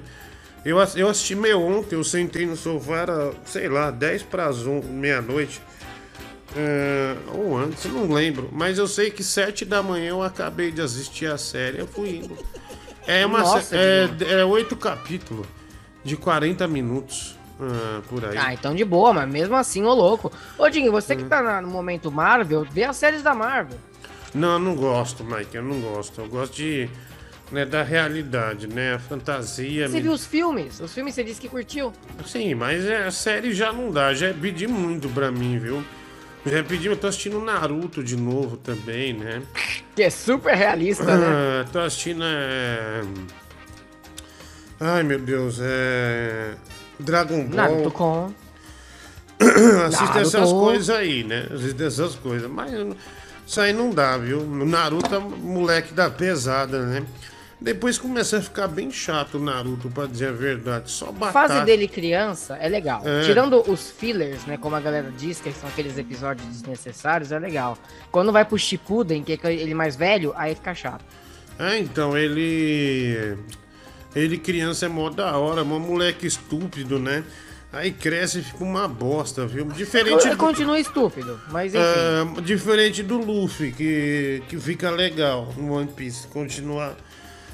Eu, 0.63 0.77
eu 0.95 1.09
assisti 1.09 1.33
meio 1.33 1.59
ontem, 1.59 1.95
eu 1.95 2.03
sentei 2.03 2.45
no 2.45 2.55
sofá, 2.55 2.97
era, 2.97 3.31
sei 3.45 3.67
lá, 3.67 3.89
10 3.89 4.21
para 4.23 4.51
meia-noite. 4.91 5.59
É, 6.55 7.15
ou 7.33 7.57
antes, 7.57 7.85
não 7.85 8.11
lembro. 8.11 8.49
Mas 8.51 8.77
eu 8.77 8.87
sei 8.87 9.11
que 9.11 9.23
7 9.23 9.65
da 9.65 9.83
manhã 9.83 10.09
eu 10.09 10.23
acabei 10.23 10.71
de 10.71 10.81
assistir 10.81 11.27
a 11.27 11.37
série, 11.37 11.79
eu 11.79 11.87
fui 11.87 12.17
indo. 12.17 12.37
É 13.07 13.25
uma 13.25 13.39
Nossa, 13.39 13.75
é, 13.75 14.09
é 14.39 14.45
8 14.45 14.75
capítulos 14.75 15.45
de 16.03 16.15
40 16.15 16.67
minutos 16.67 17.35
ah, 17.59 18.01
por 18.07 18.23
aí. 18.25 18.37
Ah, 18.37 18.53
então 18.53 18.73
de 18.73 18.85
boa, 18.85 19.13
mas 19.13 19.29
mesmo 19.29 19.55
assim, 19.55 19.83
ô 19.83 19.93
louco. 19.93 20.31
Ô, 20.57 20.69
Dinho, 20.69 20.91
você 20.91 21.15
que 21.15 21.23
tá 21.23 21.41
na- 21.41 21.61
no 21.61 21.67
momento 21.69 22.11
Marvel, 22.11 22.65
vê 22.71 22.83
as 22.83 22.97
séries 22.97 23.21
da 23.21 23.33
Marvel. 23.35 23.77
Não, 24.33 24.53
eu 24.53 24.59
não 24.59 24.75
gosto, 24.75 25.23
Mike, 25.23 25.55
eu 25.55 25.63
não 25.63 25.79
gosto. 25.81 26.21
Eu 26.21 26.27
gosto 26.27 26.55
de. 26.55 26.89
Né, 27.51 27.65
da 27.65 27.81
realidade, 27.81 28.67
né? 28.67 28.93
A 28.93 28.99
fantasia. 28.99 29.87
Você 29.87 29.95
me- 29.95 30.01
viu 30.03 30.11
os 30.11 30.23
filmes? 30.23 30.79
Os 30.79 30.93
filmes 30.93 31.15
você 31.15 31.23
disse 31.23 31.41
que 31.41 31.49
curtiu. 31.49 31.91
Sim, 32.23 32.53
mas 32.53 32.85
é, 32.85 33.07
a 33.07 33.11
série 33.11 33.55
já 33.55 33.73
não 33.73 33.91
dá, 33.91 34.13
já 34.13 34.27
é 34.27 34.33
pedir 34.33 34.69
muito 34.69 35.09
pra 35.09 35.31
mim, 35.31 35.57
viu? 35.57 35.83
Pedi, 36.43 36.87
eu 36.87 36.95
tô 36.95 37.07
assistindo 37.07 37.39
Naruto 37.41 38.03
de 38.03 38.15
novo 38.15 38.57
também, 38.57 39.13
né? 39.13 39.41
Que 39.95 40.03
é 40.03 40.09
super 40.09 40.55
realista, 40.55 41.03
né? 41.03 41.27
Ah, 41.27 41.65
tô 41.71 41.79
assistindo. 41.79 42.23
É... 42.23 43.01
Ai 44.79 45.03
meu 45.03 45.19
Deus, 45.19 45.59
é. 45.61 46.53
Dragon 46.99 47.43
Ball. 47.43 47.55
Naruto 47.55 47.91
com. 47.91 48.33
Assiste 49.85 50.05
Naruto. 50.05 50.19
essas 50.19 50.51
coisas 50.51 50.89
aí, 50.89 51.23
né? 51.23 51.47
Assiste 51.53 51.83
essas 51.83 52.15
coisas. 52.15 52.49
Mas 52.49 52.71
isso 53.45 53.59
aí 53.59 53.73
não 53.73 53.89
dá, 53.89 54.17
viu? 54.17 54.45
Naruto 54.45 55.13
é 55.13 55.19
moleque 55.19 55.93
da 55.93 56.09
pesada, 56.09 56.85
né? 56.85 57.05
Depois 57.61 57.97
começa 57.97 58.37
a 58.37 58.41
ficar 58.41 58.67
bem 58.69 58.89
chato 58.89 59.35
o 59.35 59.39
Naruto, 59.39 59.89
pra 59.89 60.05
dizer 60.05 60.29
a 60.29 60.31
verdade. 60.31 60.89
Só 60.89 61.09
A 61.09 61.11
batata. 61.11 61.33
fase 61.33 61.65
dele 61.65 61.89
criança 61.89 62.55
é 62.55 62.69
legal. 62.69 63.01
É. 63.05 63.23
Tirando 63.25 63.61
os 63.69 63.91
fillers, 63.91 64.45
né? 64.45 64.57
Como 64.57 64.75
a 64.77 64.79
galera 64.79 65.11
diz, 65.17 65.41
que 65.41 65.51
são 65.51 65.67
aqueles 65.67 65.97
episódios 65.97 66.47
desnecessários, 66.47 67.33
é 67.33 67.39
legal. 67.39 67.77
Quando 68.11 68.31
vai 68.31 68.45
pro 68.45 68.57
Shippuden, 68.57 69.23
que 69.23 69.33
é 69.43 69.53
ele 69.53 69.73
mais 69.73 69.97
velho, 69.97 70.33
aí 70.37 70.55
fica 70.55 70.73
chato. 70.73 71.03
É, 71.59 71.77
então, 71.77 72.17
ele. 72.17 73.37
Ele 74.15 74.37
criança 74.37 74.85
é 74.85 74.89
mó 74.89 75.09
da 75.09 75.37
hora, 75.37 75.63
mó 75.63 75.77
moleque 75.77 76.25
estúpido, 76.25 76.97
né? 76.97 77.23
Aí 77.71 77.91
cresce 77.91 78.39
e 78.39 78.41
fica 78.41 78.63
uma 78.63 78.87
bosta, 78.87 79.45
viu? 79.45 79.65
Diferente 79.65 80.25
Ele 80.25 80.31
do, 80.35 80.37
continua 80.37 80.79
estúpido, 80.79 81.39
mas 81.51 81.75
enfim. 81.75 81.83
ah, 81.85 82.41
diferente 82.41 83.03
do 83.03 83.17
Luffy, 83.19 83.71
que, 83.71 84.41
que 84.49 84.57
fica 84.59 84.89
legal 84.89 85.53
no 85.55 85.73
One 85.73 85.87
Piece. 85.87 86.25
Continua, 86.29 86.97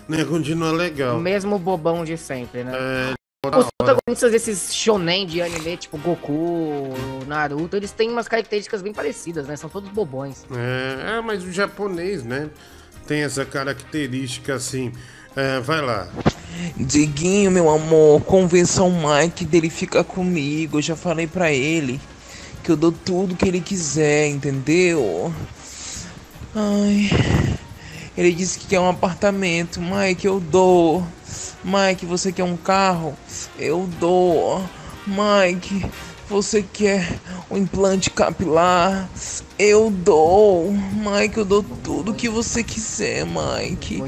né? 0.07 0.23
Continua 0.26 0.72
legal. 0.72 1.18
O 1.18 1.22
mesmo 1.22 1.57
bobão 1.57 2.03
de 2.03 2.18
sempre, 2.18 2.64
né? 2.64 2.72
É, 2.73 3.48
Os 3.57 3.68
protagonistas 3.77 4.32
desses 4.32 4.73
shonen 4.73 5.26
de 5.26 5.41
anime, 5.41 5.77
tipo 5.77 5.98
Goku, 5.98 6.94
Naruto, 7.27 7.76
eles 7.76 7.91
têm 7.91 8.10
umas 8.10 8.27
características 8.27 8.82
bem 8.82 8.94
parecidas, 8.94 9.48
né? 9.48 9.56
São 9.56 9.69
todos 9.69 9.90
bobões. 9.90 10.45
É, 10.52 11.18
é, 11.18 11.22
mas 11.22 11.44
o 11.44 11.52
japonês, 11.52 12.23
né? 12.23 12.49
Tem 13.07 13.22
essa 13.22 13.45
característica 13.45 14.56
assim. 14.56 14.91
É, 15.36 15.60
vai 15.60 15.82
lá. 15.82 16.07
Diguinho, 16.77 17.52
meu 17.52 17.69
amor, 17.69 18.22
convença 18.22 18.84
o 18.84 18.90
Mike 18.90 19.45
dele 19.45 19.69
ficar 19.69 20.03
comigo. 20.03 20.77
Eu 20.77 20.82
já 20.82 20.95
falei 20.95 21.27
pra 21.27 21.52
ele 21.52 21.99
que 22.64 22.72
eu 22.72 22.76
dou 22.77 22.91
tudo 22.91 23.36
que 23.36 23.48
ele 23.48 23.60
quiser, 23.60 24.27
entendeu? 24.27 25.32
Ai. 26.56 27.10
Ele 28.18 28.32
disse 28.32 28.58
que 28.60 28.68
quer 28.68 28.80
um 28.80 28.90
apartamento. 28.90 29.80
Mike, 29.82 30.26
eu 30.26 30.40
dou. 30.40 31.06
Mike, 31.64 32.06
você 32.06 32.32
quer 32.32 32.44
um 32.44 32.56
carro? 32.56 33.14
Eu 33.60 33.90
dou. 34.00 34.64
Mike, 35.06 35.86
você 36.30 36.64
quer 36.64 37.20
um 37.52 37.58
implante 37.58 38.10
capilar? 38.10 39.08
Eu 39.60 39.90
dou. 39.92 40.72
Mike, 40.72 41.38
eu 41.38 41.46
dou 41.46 41.64
tudo 41.84 42.14
que 42.14 42.28
você 42.30 42.64
quiser, 42.64 43.26
Mike. 43.26 44.02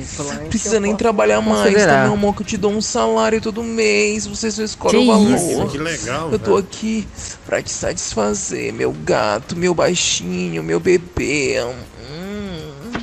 Precisa 0.50 0.80
nem 0.80 0.96
trabalhar 0.96 1.42
mais, 1.42 1.86
tá, 1.86 2.04
meu 2.04 2.14
amor? 2.14 2.34
Que 2.36 2.42
eu 2.42 2.46
te 2.48 2.58
dou 2.58 2.72
um 2.72 2.82
salário 2.82 3.40
todo 3.42 3.62
mês. 3.64 4.26
Você 4.26 4.50
só 4.50 4.64
escolhe 4.64 4.92
Que 4.92 4.98
o 5.04 5.08
valor. 5.08 5.36
isso? 5.36 5.68
Que 5.70 5.78
legal, 5.78 6.32
Eu 6.32 6.40
tô 6.40 6.56
velho. 6.56 6.58
aqui 6.60 7.08
pra 7.46 7.62
te 7.62 7.72
satisfazer, 7.72 8.74
meu 8.74 8.92
gato, 8.92 9.56
meu 9.56 9.74
baixinho, 9.76 10.64
meu 10.64 10.80
bebê. 10.80 11.58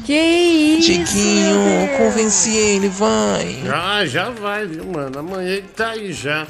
Que 0.05 0.13
isso? 0.13 0.93
Chiquinho, 0.93 1.89
convenci 1.97 2.55
ele, 2.57 2.89
vai. 2.89 3.63
Ah, 3.73 4.05
já 4.05 4.29
vai, 4.31 4.67
viu, 4.67 4.85
mano? 4.85 5.19
Amanhã 5.19 5.49
ele 5.51 5.69
tá 5.69 5.91
aí 5.91 6.13
já. 6.13 6.47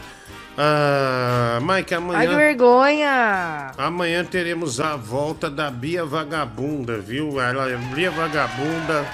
Ah, 0.57 1.59
Mike, 1.61 1.73
Ai, 1.73 1.83
que 1.85 1.95
amanhã. 1.95 2.37
vergonha! 2.37 3.73
Amanhã 3.77 4.25
teremos 4.25 4.81
a 4.81 4.97
volta 4.97 5.51
da 5.51 5.71
Bia 5.71 6.05
Vagabunda, 6.05 6.99
viu? 6.99 7.41
Ela 7.41 7.71
é 7.71 7.77
Bia 7.77 8.11
Vagabunda. 8.11 9.05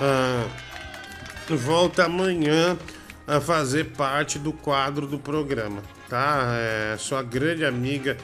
ah, 0.00 0.44
volta 1.50 2.04
amanhã 2.04 2.76
a 3.26 3.40
fazer 3.40 3.84
parte 3.96 4.38
do 4.38 4.52
quadro 4.52 5.06
do 5.06 5.18
programa, 5.18 5.82
tá? 6.08 6.54
É, 6.56 6.96
sua 6.98 7.22
grande 7.22 7.64
amiga 7.64 8.16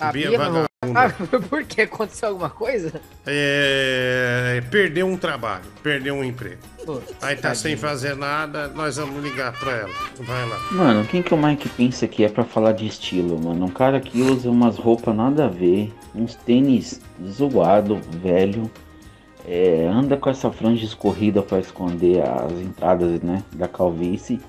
A 0.00 0.10
Bia, 0.12 0.28
Bia 0.28 0.38
Vagabunda. 0.38 0.73
Ah, 0.94 1.10
por 1.48 1.64
que? 1.64 1.82
Aconteceu 1.82 2.28
alguma 2.30 2.50
coisa? 2.50 3.00
É, 3.26 4.62
perdeu 4.70 5.06
um 5.06 5.16
trabalho, 5.16 5.64
perdeu 5.82 6.14
um 6.14 6.24
emprego. 6.24 6.58
Putz, 6.84 7.14
Aí 7.22 7.36
tá 7.36 7.54
sem 7.54 7.72
tadinho. 7.76 7.78
fazer 7.78 8.16
nada, 8.16 8.68
nós 8.68 8.96
vamos 8.96 9.22
ligar 9.22 9.52
pra 9.58 9.72
ela. 9.72 9.94
Vai 10.20 10.48
lá. 10.48 10.58
Mano, 10.72 11.04
quem 11.06 11.22
que 11.22 11.32
o 11.32 11.36
Mike 11.36 11.68
pensa 11.70 12.06
que 12.06 12.24
é 12.24 12.28
pra 12.28 12.44
falar 12.44 12.72
de 12.72 12.86
estilo, 12.86 13.38
mano? 13.42 13.66
Um 13.66 13.70
cara 13.70 14.00
que 14.00 14.20
usa 14.20 14.50
umas 14.50 14.76
roupas 14.76 15.14
nada 15.16 15.46
a 15.46 15.48
ver, 15.48 15.92
uns 16.14 16.34
tênis 16.34 17.00
zoado, 17.26 17.98
velho, 18.22 18.70
é, 19.46 19.86
anda 19.86 20.16
com 20.16 20.28
essa 20.30 20.50
franja 20.50 20.84
escorrida 20.84 21.42
pra 21.42 21.58
esconder 21.58 22.22
as 22.22 22.52
entradas, 22.52 23.20
né, 23.20 23.42
da 23.52 23.68
calvície, 23.68 24.40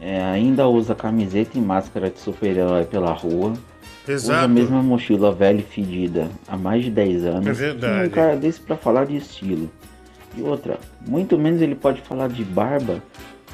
é, 0.00 0.22
ainda 0.22 0.66
usa 0.68 0.94
camiseta 0.94 1.56
e 1.56 1.60
máscara 1.60 2.10
de 2.10 2.18
super-herói 2.20 2.84
pela 2.84 3.12
rua, 3.12 3.54
usa 4.12 4.32
a 4.32 4.36
Exato. 4.36 4.48
mesma 4.48 4.82
mochila 4.82 5.32
velha 5.32 5.58
e 5.60 5.62
fedida 5.62 6.28
há 6.48 6.56
mais 6.56 6.84
de 6.84 6.90
10 6.90 7.24
anos. 7.24 7.46
É 7.46 7.52
verdade. 7.52 8.04
É 8.04 8.06
um 8.06 8.10
cara 8.10 8.36
desse 8.36 8.60
pra 8.60 8.76
falar 8.76 9.06
de 9.06 9.16
estilo? 9.16 9.70
E 10.36 10.42
outra, 10.42 10.78
muito 11.06 11.38
menos 11.38 11.62
ele 11.62 11.74
pode 11.74 12.00
falar 12.00 12.28
de 12.28 12.44
barba 12.44 13.00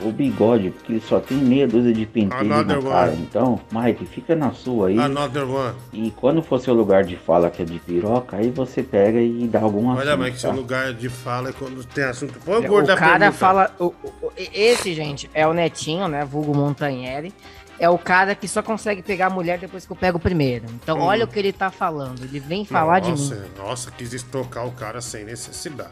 o 0.03 0.11
bigode, 0.11 0.71
porque 0.71 0.93
ele 0.95 1.03
só 1.03 1.21
tem 1.21 1.37
meia 1.37 1.69
dúzia 1.69 1.93
de 1.93 2.07
pentelho 2.07 2.45
na 2.45 2.61
Another 2.61 2.83
cara. 2.83 3.11
one. 3.13 3.21
Então, 3.21 3.61
Mike, 3.71 4.07
fica 4.07 4.35
na 4.35 4.51
sua 4.53 4.89
aí. 4.89 4.99
Another 4.99 5.47
one. 5.47 5.75
E 5.93 6.11
quando 6.13 6.43
for 6.43 6.59
seu 6.59 6.73
lugar 6.73 7.05
de 7.05 7.17
fala 7.17 7.51
que 7.51 7.61
é 7.61 7.67
de 7.67 7.79
piroca, 7.81 8.39
aí 8.39 8.49
você 8.51 8.83
pega 8.83 9.21
e 9.21 9.47
dá 9.47 9.61
algum 9.61 9.89
Olha, 9.89 10.15
assunto, 10.15 10.25
Mike, 10.25 10.41
seu 10.41 10.51
tá? 10.51 10.57
lugar 10.57 10.95
de 10.95 11.11
fala 11.11 11.51
é 11.51 11.53
quando 11.53 11.85
tem 11.85 12.05
assunto. 12.05 12.33
Põe 12.43 12.55
o 12.57 12.59
O 12.61 12.67
gordo 12.67 12.87
da 12.87 12.97
cara 12.97 13.19
pergunta. 13.19 13.33
fala. 13.33 13.71
o- 13.79 13.85
o- 14.03 14.27
o- 14.29 14.33
esse, 14.37 14.95
gente, 14.95 15.29
é 15.35 15.47
o 15.47 15.53
Netinho, 15.53 16.09
né? 16.09 16.25
Vulgo 16.25 16.55
Montanheri. 16.57 17.31
É 17.81 17.89
o 17.89 17.97
cara 17.99 18.35
que 18.35 18.47
só 18.47 18.63
consegue 18.63 19.03
pegar 19.03 19.27
a 19.27 19.31
mulher 19.31 19.59
depois 19.59 19.87
que 19.87 19.91
eu 19.91 19.97
pego 19.97 20.19
primeiro. 20.19 20.67
Então, 20.75 20.99
Hum. 20.99 21.03
olha 21.03 21.25
o 21.25 21.29
que 21.29 21.39
ele 21.39 21.53
tá 21.53 21.71
falando. 21.71 22.23
Ele 22.23 22.39
vem 22.39 22.65
falar 22.65 23.01
nossa, 23.01 23.35
de 23.35 23.41
mim. 23.41 23.49
Nossa, 23.57 23.91
quis 23.91 24.13
estocar 24.13 24.67
o 24.67 24.73
cara 24.73 25.01
sem 25.01 25.25
necessidade. 25.25 25.91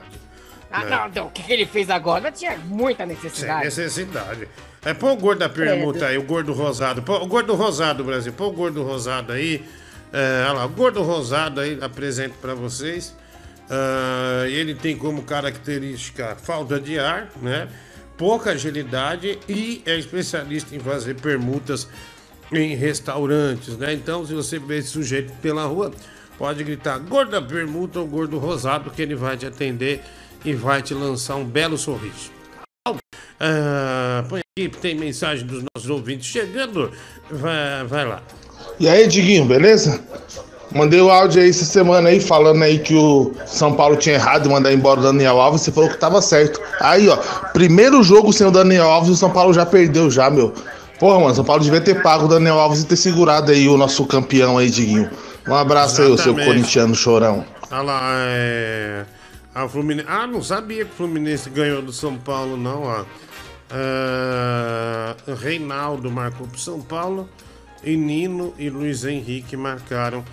Ah, 0.70 0.84
né? 0.84 0.90
não, 0.90 1.08
não. 1.08 1.26
O 1.28 1.30
que, 1.30 1.50
ele 1.50 1.64
fez 1.64 1.88
agora? 1.88 2.30
Tinha 2.30 2.58
muita 2.58 3.06
Sem 3.06 3.14
necessidade. 3.14 3.64
necessidade. 3.64 4.48
É, 4.84 4.92
põe 4.92 5.12
o 5.12 5.16
gordo 5.16 5.38
da 5.38 5.48
permuta 5.48 6.06
aí, 6.06 6.18
o 6.18 6.22
gordo 6.22 6.52
rosado. 6.52 7.02
Põe, 7.02 7.22
o 7.22 7.26
gordo 7.26 7.54
rosado, 7.54 8.04
Brasil. 8.04 8.34
Põe 8.34 8.48
o 8.48 8.52
gordo 8.52 8.82
rosado 8.82 9.32
aí. 9.32 9.64
É, 10.12 10.44
olha 10.44 10.52
lá, 10.52 10.66
o 10.66 10.68
gordo 10.68 11.02
rosado 11.02 11.60
aí, 11.60 11.78
apresento 11.80 12.34
pra 12.38 12.52
vocês. 12.54 13.16
Ah, 13.70 14.44
ele 14.46 14.74
tem 14.74 14.96
como 14.96 15.22
característica 15.22 16.36
falta 16.36 16.78
de 16.78 16.98
ar, 16.98 17.28
né? 17.40 17.68
Pouca 18.18 18.50
agilidade 18.50 19.38
e 19.48 19.80
é 19.86 19.96
especialista 19.96 20.74
em 20.74 20.80
fazer 20.80 21.14
permutas 21.14 21.88
em 22.52 22.74
restaurantes, 22.74 23.76
né? 23.78 23.94
Então, 23.94 24.26
se 24.26 24.34
você 24.34 24.58
vê 24.58 24.78
esse 24.78 24.88
sujeito 24.88 25.32
pela 25.40 25.64
rua, 25.64 25.92
pode 26.36 26.64
gritar 26.64 26.98
gordo 26.98 27.30
da 27.30 27.40
permuta 27.40 28.00
ou 28.00 28.06
gordo 28.06 28.36
rosado 28.38 28.90
que 28.90 29.00
ele 29.00 29.14
vai 29.14 29.36
te 29.36 29.46
atender 29.46 30.02
e 30.44 30.52
vai 30.52 30.82
te 30.82 30.94
lançar 30.94 31.36
um 31.36 31.44
belo 31.44 31.78
sorriso. 31.78 32.32
Ah, 33.40 34.24
põe 34.28 34.40
aqui, 34.40 34.68
tem 34.68 34.96
mensagem 34.96 35.46
dos 35.46 35.62
nossos 35.74 35.88
ouvintes 35.88 36.26
chegando. 36.26 36.90
Vai, 37.30 37.84
vai 37.84 38.04
lá. 38.04 38.22
E 38.80 38.88
aí, 38.88 39.06
Diguinho, 39.06 39.44
beleza? 39.44 40.02
Mandei 40.70 41.00
o 41.00 41.10
áudio 41.10 41.40
aí 41.42 41.48
essa 41.48 41.64
semana 41.64 42.10
aí 42.10 42.20
falando 42.20 42.62
aí 42.62 42.78
que 42.78 42.94
o 42.94 43.32
São 43.46 43.72
Paulo 43.72 43.96
tinha 43.96 44.16
errado 44.16 44.46
em 44.46 44.52
mandar 44.52 44.72
embora 44.72 45.00
o 45.00 45.02
Daniel 45.02 45.40
Alves. 45.40 45.62
Você 45.62 45.72
falou 45.72 45.88
que 45.88 45.96
tava 45.96 46.20
certo. 46.20 46.60
Aí, 46.80 47.08
ó, 47.08 47.16
primeiro 47.52 48.02
jogo 48.02 48.32
sem 48.32 48.46
o 48.46 48.50
Daniel 48.50 48.88
Alves, 48.88 49.10
o 49.10 49.16
São 49.16 49.30
Paulo 49.30 49.54
já 49.54 49.64
perdeu 49.64 50.10
já, 50.10 50.28
meu. 50.28 50.52
Porra, 50.98 51.20
mano, 51.20 51.34
São 51.34 51.44
Paulo 51.44 51.62
devia 51.62 51.80
ter 51.80 52.02
pago 52.02 52.26
o 52.26 52.28
Daniel 52.28 52.58
Alves 52.58 52.82
e 52.82 52.86
ter 52.86 52.96
segurado 52.96 53.50
aí 53.50 53.68
o 53.68 53.76
nosso 53.78 54.04
campeão 54.04 54.58
aí, 54.58 54.68
Diguinho. 54.68 55.08
Um 55.46 55.54
abraço 55.54 56.02
aí, 56.02 56.08
o 56.08 56.16
seu 56.16 56.32
Exatamente. 56.32 56.46
corintiano 56.46 56.94
chorão. 56.94 57.44
Olha 57.70 57.82
lá, 57.82 58.00
é. 58.26 59.06
A 59.54 59.66
Fluminense. 59.68 60.08
Ah, 60.10 60.26
não 60.26 60.42
sabia 60.42 60.84
que 60.84 60.92
o 60.92 60.94
Fluminense 60.94 61.48
ganhou 61.48 61.80
do 61.80 61.92
São 61.92 62.16
Paulo, 62.16 62.56
não, 62.56 62.82
ó. 62.82 63.04
Ah, 63.70 65.14
Reinaldo 65.40 66.10
marcou 66.10 66.46
pro 66.46 66.58
São 66.58 66.80
Paulo. 66.80 67.28
E 67.82 67.96
Nino 67.96 68.52
e 68.58 68.68
Luiz 68.68 69.04
Henrique 69.04 69.56
marcaram 69.56 70.24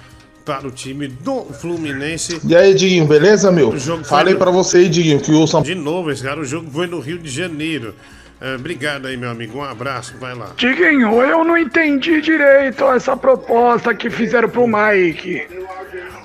para 0.46 0.68
o 0.68 0.72
time 0.72 1.08
do 1.08 1.46
Fluminense. 1.46 2.40
E 2.46 2.56
aí, 2.56 2.74
Diguinho, 2.76 3.06
beleza, 3.06 3.52
meu? 3.52 3.70
O 3.70 3.80
jogo 3.80 4.04
foi 4.04 4.10
Falei 4.18 4.34
no- 4.34 4.40
pra 4.40 4.52
você 4.52 4.78
aí, 4.78 4.90
Diguinho, 4.90 5.20
que 5.20 5.32
o 5.32 5.48
São 5.48 5.62
De 5.62 5.74
novo, 5.76 6.12
esse 6.12 6.24
cara, 6.24 6.40
o 6.40 6.46
jogo 6.46 6.70
foi 6.72 6.86
no 6.88 7.00
Rio 7.00 7.18
de 7.18 7.30
Janeiro. 7.30 7.96
Ah, 8.40 8.56
obrigado 8.60 9.08
aí, 9.08 9.18
meu 9.18 9.30
amigo. 9.30 9.58
Um 9.58 9.64
abraço, 9.64 10.14
vai 10.20 10.36
lá. 10.36 10.52
Diguinho, 10.56 11.22
eu 11.22 11.44
não 11.44 11.58
entendi 11.58 12.22
direito 12.22 12.84
essa 12.86 13.18
proposta 13.18 13.94
que 13.96 14.10
fizeram 14.10 14.48
pro 14.50 14.68
Mike. 14.68 15.48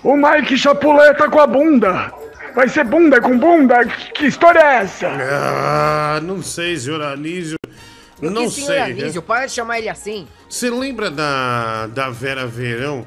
O 0.02 0.16
Mike 0.16 0.56
chapuleta 0.59 1.28
com 1.30 1.40
a 1.40 1.47
bunda. 1.47 2.12
Vai 2.55 2.68
ser 2.68 2.84
bunda 2.84 3.20
com 3.20 3.38
bunda? 3.38 3.84
Que, 3.84 4.12
que 4.12 4.26
história 4.26 4.59
é 4.59 4.76
essa? 4.82 5.06
Ah, 5.09 6.20
não 6.22 6.42
sei, 6.42 6.76
senhor 6.76 7.01
Anísio. 7.01 7.56
Não 8.20 8.44
que 8.47 8.51
senhor 8.51 8.66
sei. 8.66 8.78
Anísio, 8.80 9.22
para 9.22 9.47
de 9.47 9.52
chamar 9.52 9.78
ele 9.78 9.88
assim. 9.88 10.26
Você 10.48 10.68
lembra 10.68 11.10
da, 11.10 11.86
da 11.86 12.10
Vera 12.10 12.44
Verão, 12.47 13.06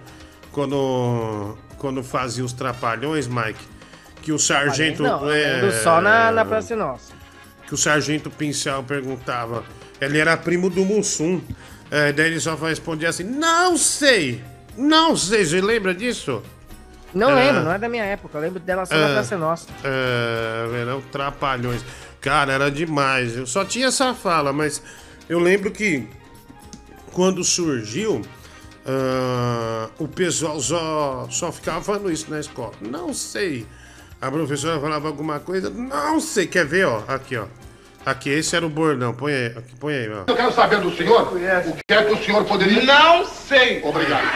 quando, 0.53 1.57
quando 1.77 2.01
fazia 2.03 2.45
os 2.45 2.53
trapalhões, 2.53 3.27
Mike? 3.27 3.59
Que 4.21 4.31
o 4.31 4.39
sargento. 4.39 5.03
Não, 5.03 5.29
é, 5.29 5.55
lembro 5.61 5.71
só 5.83 5.99
na, 5.99 6.31
na 6.31 6.45
Praça 6.45 6.73
Nossa. 6.75 7.11
Que 7.67 7.73
o 7.73 7.77
sargento 7.77 8.29
Pincel 8.29 8.81
perguntava. 8.83 9.65
Ele 9.99 10.17
era 10.17 10.37
primo 10.37 10.69
do 10.69 10.85
Mussum. 10.85 11.41
É, 11.91 12.13
daí 12.13 12.27
ele 12.27 12.39
só 12.39 12.55
respondia 12.55 13.09
assim: 13.09 13.23
Não 13.25 13.75
sei! 13.77 14.41
Não 14.77 15.15
sei, 15.17 15.43
você 15.45 15.59
lembra 15.61 15.93
disso? 15.93 16.41
Não 17.13 17.31
É. 17.31 17.35
lembro, 17.35 17.63
não 17.63 17.73
é 17.73 17.77
da 17.77 17.89
minha 17.89 18.03
época. 18.05 18.37
Eu 18.37 18.41
lembro 18.41 18.59
dela 18.59 18.85
só 18.85 18.95
na 18.95 19.09
É. 19.09 19.13
Praça 19.13 19.37
Nossa. 19.37 19.67
É, 19.83 20.67
Verão 20.71 21.01
Trapalhões. 21.11 21.83
Cara, 22.21 22.53
era 22.53 22.71
demais. 22.71 23.35
Eu 23.35 23.45
só 23.45 23.65
tinha 23.65 23.87
essa 23.87 24.13
fala, 24.13 24.53
mas 24.53 24.81
eu 25.27 25.37
lembro 25.39 25.69
que 25.69 26.07
quando 27.11 27.43
surgiu, 27.43 28.21
ah, 28.85 29.89
o 29.97 30.07
pessoal 30.07 30.59
só, 30.59 31.27
só 31.29 31.51
ficava 31.51 31.81
falando 31.81 32.11
isso 32.11 32.29
na 32.29 32.39
escola. 32.39 32.73
Não 32.81 33.13
sei. 33.13 33.65
A 34.21 34.31
professora 34.31 34.79
falava 34.79 35.07
alguma 35.07 35.39
coisa, 35.39 35.69
não 35.69 36.19
sei. 36.19 36.47
Quer 36.47 36.65
ver, 36.65 36.85
ó? 36.85 37.03
Aqui, 37.07 37.37
ó. 37.37 37.45
Aqui, 38.05 38.29
esse 38.29 38.55
era 38.55 38.65
o 38.65 38.69
bordão. 38.69 39.13
Põe 39.13 39.33
aí, 39.33 39.45
aqui, 39.47 39.75
põe 39.79 39.93
aí, 39.93 40.09
ó. 40.09 40.23
Eu 40.27 40.35
quero 40.35 40.51
saber 40.51 40.79
do 40.79 40.95
senhor 40.95 41.33
o 41.33 41.39
que 41.39 41.93
é 41.93 42.03
que 42.03 42.13
o 42.13 42.23
senhor 42.23 42.43
poderia. 42.45 42.83
Não 42.83 43.25
sei! 43.25 43.81
Obrigado. 43.83 44.27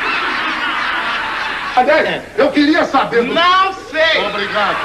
Adélio, 1.75 2.23
eu 2.37 2.51
queria 2.51 2.85
saber 2.85 3.23
do. 3.23 3.33
Não 3.33 3.73
sei! 3.91 4.25
Obrigado. 4.25 4.77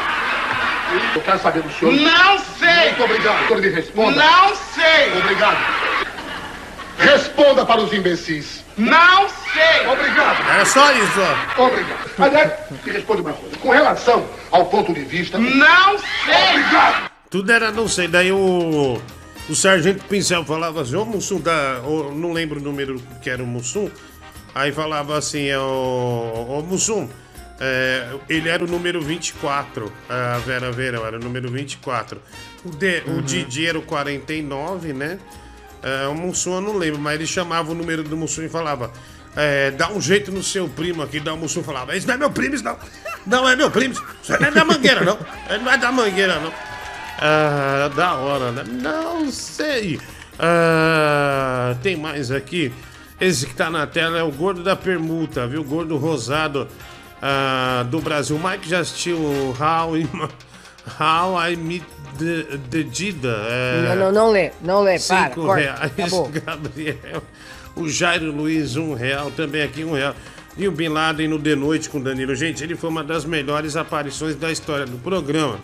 Eu 1.14 1.22
quero 1.22 1.38
saber 1.38 1.62
do 1.62 1.72
senhor. 1.72 1.94
Não 1.94 2.38
sei! 2.38 2.88
Muito 2.88 3.04
obrigado. 3.04 3.44
O 3.44 3.46
senhor 3.46 3.62
me 3.62 3.68
responda. 3.70 4.16
Não 4.16 4.54
sei! 4.54 5.18
Obrigado. 5.18 5.81
Responda 7.02 7.66
para 7.66 7.80
os 7.82 7.92
imbecis. 7.92 8.64
Não 8.76 9.28
sei! 9.28 9.86
Obrigado. 9.86 10.42
Era 10.48 10.64
só 10.64 10.92
isso, 10.92 11.20
ó. 11.20 11.66
Obrigado. 11.66 12.10
Adélio, 12.18 12.52
me 12.84 12.92
responde 12.92 13.20
uma 13.22 13.32
coisa. 13.32 13.56
Com 13.58 13.70
relação 13.70 14.26
ao 14.50 14.66
ponto 14.66 14.92
de 14.92 15.02
vista. 15.02 15.38
Não 15.38 15.98
sei! 15.98 16.50
Obrigado. 16.50 17.10
Tudo 17.28 17.52
era 17.52 17.70
não 17.70 17.88
sei. 17.88 18.08
Daí 18.08 18.32
o, 18.32 19.00
o 19.48 19.54
sargento 19.54 20.04
Pincel 20.04 20.44
falava 20.44 20.82
assim, 20.82 20.96
ô 20.96 21.04
Mussum, 21.04 21.40
da, 21.40 21.80
ô, 21.84 22.12
não 22.12 22.32
lembro 22.32 22.60
o 22.60 22.62
número 22.62 23.02
que 23.22 23.28
era 23.28 23.42
o 23.42 23.46
Mussum. 23.46 23.90
Aí 24.54 24.70
falava 24.70 25.16
assim, 25.16 25.48
é, 25.48 25.58
ô, 25.58 26.46
ô 26.48 26.62
Mussum, 26.62 27.08
é, 27.58 28.08
ele 28.28 28.48
era 28.48 28.64
o 28.64 28.66
número 28.66 29.00
24, 29.00 29.92
a 30.08 30.38
Vera 30.38 30.72
Verão 30.72 31.06
era 31.06 31.16
o 31.16 31.20
número 31.20 31.50
24. 31.50 32.20
O, 32.64 32.70
D, 32.70 33.02
o 33.06 33.22
Didi 33.22 33.66
era 33.66 33.78
o 33.78 33.82
49, 33.82 34.92
né? 34.92 35.18
É, 35.82 36.06
o 36.06 36.14
Mussum 36.14 36.54
eu 36.54 36.60
não 36.60 36.76
lembro, 36.76 37.00
mas 37.00 37.14
ele 37.14 37.26
chamava 37.26 37.72
o 37.72 37.74
número 37.74 38.02
do 38.02 38.16
Mussum 38.16 38.42
e 38.42 38.48
falava. 38.48 38.92
É, 39.34 39.70
dá 39.70 39.90
um 39.90 40.00
jeito 40.00 40.30
no 40.30 40.42
seu 40.42 40.68
primo 40.68 41.02
aqui, 41.02 41.18
dá 41.18 41.32
o 41.32 41.38
Mussum 41.38 41.62
falava, 41.62 41.96
isso 41.96 42.06
não 42.06 42.14
é 42.14 42.18
meu 42.18 42.30
primo, 42.30 42.54
isso 42.54 42.64
não. 42.64 42.76
Não 43.26 43.48
é 43.48 43.56
meu 43.56 43.70
primo, 43.70 43.94
isso 44.22 44.32
não 44.38 44.46
é 44.46 44.50
da 44.50 44.64
mangueira, 44.64 45.00
não. 45.02 45.18
Ele 45.48 45.62
não 45.64 45.72
é 45.72 45.78
da 45.78 45.90
mangueira, 45.90 46.38
não. 46.38 46.52
Ah, 47.18 47.90
da 47.94 48.14
hora, 48.14 48.52
né? 48.52 48.64
Não 48.68 49.30
sei. 49.30 49.98
Ah, 50.38 51.74
tem 51.82 51.96
mais 51.96 52.30
aqui. 52.30 52.72
Esse 53.20 53.46
que 53.46 53.54
tá 53.54 53.70
na 53.70 53.86
tela 53.86 54.18
é 54.18 54.22
o 54.22 54.30
gordo 54.32 54.62
da 54.62 54.74
permuta, 54.74 55.46
viu? 55.46 55.62
Gordo 55.62 55.96
rosado 55.96 56.66
ah, 57.22 57.84
do 57.88 58.00
Brasil. 58.00 58.36
O 58.36 58.48
Mike 58.48 58.68
já 58.68 58.80
assistiu 58.80 59.16
How, 59.58 59.96
I- 59.96 60.08
How 61.00 61.40
I 61.50 61.56
Meet 61.56 61.84
the, 62.18 62.58
the 62.70 62.82
Dida. 62.82 63.36
É, 63.48 63.88
Não, 63.88 63.96
não, 63.96 64.12
não 64.12 64.30
lê, 64.30 64.50
não 64.60 64.82
lê, 64.82 64.98
para, 64.98 65.24
Cinco 65.24 65.46
corta, 65.46 65.60
reais, 65.60 65.80
acabou. 65.82 66.28
Gabriel. 66.44 67.22
O 67.74 67.88
Jairo 67.88 68.30
Luiz, 68.30 68.76
um 68.76 68.94
real. 68.94 69.30
Também 69.30 69.62
aqui, 69.62 69.84
um 69.84 69.94
real. 69.94 70.14
E 70.56 70.68
o 70.68 70.72
Bin 70.72 70.88
Laden 70.88 71.28
no 71.28 71.38
The 71.38 71.54
Noite 71.54 71.88
com 71.88 72.00
Danilo. 72.00 72.34
Gente, 72.34 72.62
ele 72.62 72.76
foi 72.76 72.90
uma 72.90 73.02
das 73.02 73.24
melhores 73.24 73.76
aparições 73.76 74.36
da 74.36 74.52
história 74.52 74.84
do 74.84 74.98
programa. 74.98 75.58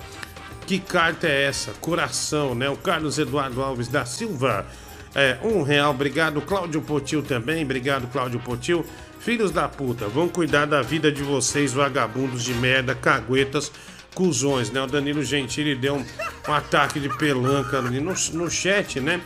Que 0.66 0.78
carta 0.78 1.26
é 1.26 1.44
essa? 1.44 1.72
Coração, 1.80 2.54
né? 2.54 2.68
O 2.68 2.76
Carlos 2.76 3.18
Eduardo 3.18 3.62
Alves 3.62 3.88
da 3.88 4.04
Silva. 4.04 4.66
É, 5.14 5.36
um 5.42 5.62
real. 5.62 5.90
Obrigado, 5.90 6.40
Cláudio 6.40 6.80
Potil 6.80 7.22
também. 7.22 7.64
Obrigado, 7.64 8.06
Cláudio 8.10 8.40
Potil. 8.40 8.84
Filhos 9.18 9.50
da 9.50 9.68
puta, 9.68 10.06
vão 10.06 10.28
cuidar 10.28 10.66
da 10.66 10.80
vida 10.80 11.10
de 11.10 11.22
vocês, 11.22 11.72
vagabundos 11.72 12.42
de 12.44 12.54
merda, 12.54 12.94
caguetas, 12.94 13.70
cuzões, 14.14 14.70
né? 14.70 14.80
O 14.82 14.86
Danilo 14.86 15.22
Gentili 15.22 15.74
deu 15.74 15.96
um, 15.96 16.04
um 16.48 16.52
ataque 16.52 16.98
de 17.00 17.08
pelanca 17.16 17.78
ali 17.78 18.00
no, 18.00 18.14
no 18.32 18.50
chat, 18.50 19.00
né? 19.00 19.20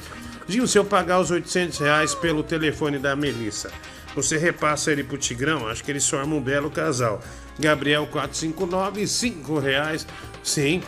Dinho, 0.46 0.66
se 0.66 0.78
eu 0.78 0.84
pagar 0.84 1.20
os 1.20 1.30
800 1.30 1.78
reais 1.78 2.14
pelo 2.14 2.42
telefone 2.42 2.98
da 2.98 3.14
Melissa, 3.14 3.70
você 4.14 4.36
repassa 4.36 4.92
ele 4.92 5.04
pro 5.04 5.16
Tigrão? 5.16 5.68
Acho 5.68 5.82
que 5.82 5.90
eles 5.90 6.09
formam 6.09 6.38
um 6.38 6.42
belo 6.42 6.70
casal. 6.70 7.20
Gabriel 7.59 8.06
459, 8.06 9.06
5 9.06 9.59
reais. 9.59 10.06
Sim, 10.42 10.82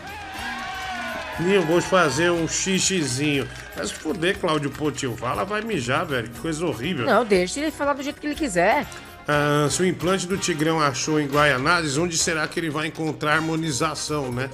Dinho, 1.40 1.62
vou 1.62 1.80
fazer 1.80 2.30
um 2.30 2.46
xixizinho. 2.46 3.48
Mas 3.76 3.88
se 3.88 3.94
fuder, 3.94 4.38
Cláudio 4.38 4.70
Potil, 4.70 5.16
fala, 5.16 5.44
vai 5.44 5.62
mijar, 5.62 6.06
velho. 6.06 6.28
Que 6.28 6.38
coisa 6.38 6.64
horrível. 6.64 7.06
Não, 7.06 7.24
deixa 7.24 7.58
ele 7.58 7.72
falar 7.72 7.94
do 7.94 8.02
jeito 8.02 8.20
que 8.20 8.26
ele 8.26 8.36
quiser. 8.36 8.86
Ah, 9.26 9.66
se 9.70 9.82
o 9.82 9.86
implante 9.86 10.26
do 10.26 10.36
Tigrão 10.36 10.80
achou 10.80 11.18
em 11.18 11.26
Guaianazes, 11.26 11.96
onde 11.96 12.16
será 12.18 12.46
que 12.46 12.60
ele 12.60 12.70
vai 12.70 12.88
encontrar 12.88 13.34
harmonização, 13.34 14.30
né? 14.30 14.50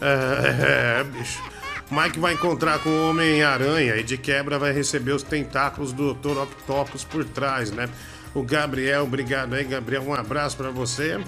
É, 0.00 1.00
é, 1.00 1.04
bicho. 1.04 1.42
Mike 1.90 2.18
vai 2.18 2.34
encontrar 2.34 2.80
com 2.80 2.90
o 2.90 3.10
Homem-Aranha 3.10 3.96
e 3.96 4.02
de 4.02 4.18
quebra 4.18 4.58
vai 4.58 4.72
receber 4.72 5.12
os 5.12 5.22
tentáculos 5.22 5.92
do 5.92 6.12
Dr. 6.12 6.42
Octopus 6.42 7.02
por 7.02 7.24
trás, 7.24 7.70
né? 7.70 7.88
O 8.34 8.42
Gabriel, 8.42 9.04
obrigado 9.04 9.54
aí, 9.54 9.64
Gabriel. 9.64 10.02
Um 10.02 10.12
abraço 10.12 10.56
pra 10.56 10.70
você. 10.70 11.18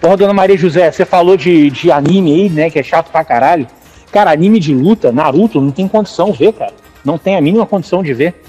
Porra, 0.00 0.16
dona 0.16 0.32
Maria 0.32 0.56
José, 0.56 0.90
você 0.90 1.04
falou 1.04 1.36
de, 1.36 1.70
de 1.70 1.92
anime 1.92 2.32
aí, 2.32 2.48
né? 2.48 2.70
Que 2.70 2.78
é 2.78 2.82
chato 2.82 3.10
pra 3.10 3.22
caralho. 3.22 3.66
Cara, 4.10 4.30
anime 4.30 4.58
de 4.58 4.74
luta, 4.74 5.12
Naruto, 5.12 5.60
não 5.60 5.70
tem 5.70 5.86
condição 5.86 6.30
de 6.30 6.38
ver, 6.38 6.52
cara. 6.54 6.72
Não 7.04 7.18
tem 7.18 7.36
a 7.36 7.40
mínima 7.40 7.66
condição 7.66 8.02
de 8.02 8.14
ver. 8.14 8.42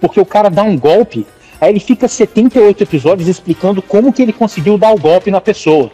Porque 0.00 0.20
o 0.20 0.26
cara 0.26 0.50
dá 0.50 0.62
um 0.62 0.78
golpe, 0.78 1.26
aí 1.60 1.70
ele 1.70 1.80
fica 1.80 2.08
78 2.08 2.82
episódios 2.82 3.28
explicando 3.28 3.80
como 3.82 4.12
que 4.12 4.22
ele 4.22 4.32
conseguiu 4.32 4.76
dar 4.76 4.92
o 4.92 4.98
golpe 4.98 5.30
na 5.30 5.40
pessoa. 5.40 5.90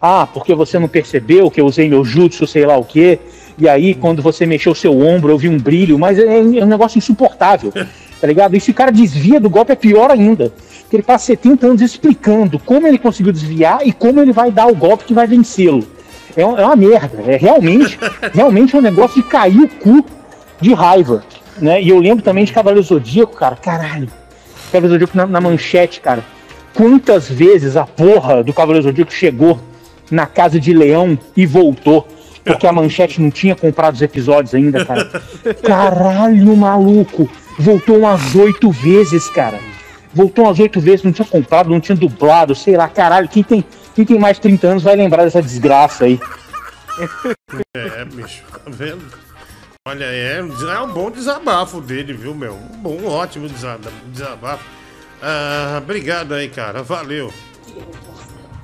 Ah, 0.00 0.28
porque 0.32 0.54
você 0.54 0.78
não 0.78 0.88
percebeu 0.88 1.50
que 1.50 1.60
eu 1.60 1.66
usei 1.66 1.88
meu 1.88 2.04
jutsu, 2.04 2.46
sei 2.46 2.64
lá 2.64 2.76
o 2.76 2.84
quê. 2.84 3.18
E 3.58 3.68
aí, 3.68 3.94
quando 3.94 4.22
você 4.22 4.46
mexeu 4.46 4.74
seu 4.74 4.96
ombro, 4.96 5.32
eu 5.32 5.38
vi 5.38 5.48
um 5.48 5.58
brilho, 5.58 5.98
mas 5.98 6.18
é, 6.18 6.38
é 6.38 6.64
um 6.64 6.68
negócio 6.68 6.98
insuportável. 6.98 7.72
Tá 8.20 8.26
ligado? 8.26 8.56
E 8.56 8.60
se 8.60 8.70
o 8.70 8.74
cara 8.74 8.92
desvia 8.92 9.40
do 9.40 9.50
golpe, 9.50 9.72
é 9.72 9.76
pior 9.76 10.10
ainda. 10.10 10.52
Porque 10.82 10.96
ele 10.96 11.02
passa 11.02 11.26
70 11.26 11.66
anos 11.66 11.82
explicando 11.82 12.58
como 12.58 12.86
ele 12.86 12.98
conseguiu 12.98 13.32
desviar 13.32 13.86
e 13.86 13.92
como 13.92 14.20
ele 14.20 14.32
vai 14.32 14.50
dar 14.50 14.66
o 14.66 14.74
golpe 14.74 15.04
que 15.04 15.14
vai 15.14 15.26
vencê-lo. 15.26 15.84
É, 16.36 16.42
é 16.42 16.44
uma 16.44 16.76
merda. 16.76 17.22
É 17.26 17.36
realmente, 17.36 17.98
realmente 18.32 18.74
é 18.74 18.78
um 18.78 18.82
negócio 18.82 19.20
de 19.22 19.28
cair 19.28 19.60
o 19.60 19.68
cu 19.68 20.04
de 20.60 20.72
raiva. 20.72 21.24
Né? 21.58 21.82
E 21.82 21.88
eu 21.88 21.98
lembro 21.98 22.22
também 22.22 22.44
de 22.44 22.52
Cavaleiro 22.52 22.86
Zodíaco, 22.86 23.34
cara. 23.34 23.56
Caralho. 23.56 24.08
Cavaleiro 24.68 24.94
Zodíaco 24.94 25.16
na, 25.16 25.26
na 25.26 25.40
manchete, 25.40 26.00
cara. 26.00 26.24
Quantas 26.74 27.28
vezes 27.28 27.76
a 27.76 27.84
porra 27.84 28.42
do 28.42 28.52
Cavaleiro 28.52 28.86
Zodíaco 28.86 29.12
chegou 29.12 29.60
na 30.10 30.26
casa 30.26 30.60
de 30.60 30.72
Leão 30.72 31.18
e 31.36 31.44
voltou? 31.46 32.06
Porque 32.44 32.66
a 32.66 32.72
manchete 32.72 33.20
não 33.20 33.30
tinha 33.30 33.54
comprado 33.54 33.94
os 33.94 34.02
episódios 34.02 34.54
ainda, 34.54 34.84
cara. 34.84 35.04
Caralho, 35.62 36.56
maluco. 36.56 37.28
Voltou 37.58 37.98
umas 37.98 38.34
oito 38.34 38.70
vezes, 38.70 39.28
cara. 39.28 39.58
Voltou 40.14 40.46
umas 40.46 40.58
oito 40.58 40.80
vezes, 40.80 41.02
não 41.02 41.12
tinha 41.12 41.26
comprado, 41.26 41.68
não 41.68 41.80
tinha 41.80 41.96
dublado, 41.96 42.54
sei 42.54 42.76
lá, 42.76 42.88
caralho. 42.88 43.28
Quem 43.28 43.42
tem, 43.42 43.64
quem 43.94 44.04
tem 44.04 44.18
mais 44.18 44.36
de 44.36 44.42
30 44.42 44.66
anos 44.66 44.82
vai 44.82 44.96
lembrar 44.96 45.24
dessa 45.24 45.42
desgraça 45.42 46.04
aí. 46.04 46.18
É, 47.74 48.04
bicho, 48.04 48.42
tá 48.50 48.60
vendo? 48.66 49.04
Olha, 49.88 50.04
é, 50.04 50.38
é 50.40 50.80
um 50.82 50.92
bom 50.92 51.10
desabafo 51.10 51.80
dele, 51.80 52.12
viu, 52.12 52.34
meu? 52.34 52.52
Um 52.54 52.76
bom, 52.82 53.06
ótimo 53.06 53.48
desa- 53.48 53.80
desabafo. 54.12 54.62
Ah, 55.22 55.80
obrigado 55.82 56.34
aí, 56.34 56.46
cara. 56.50 56.82
Valeu. 56.82 57.32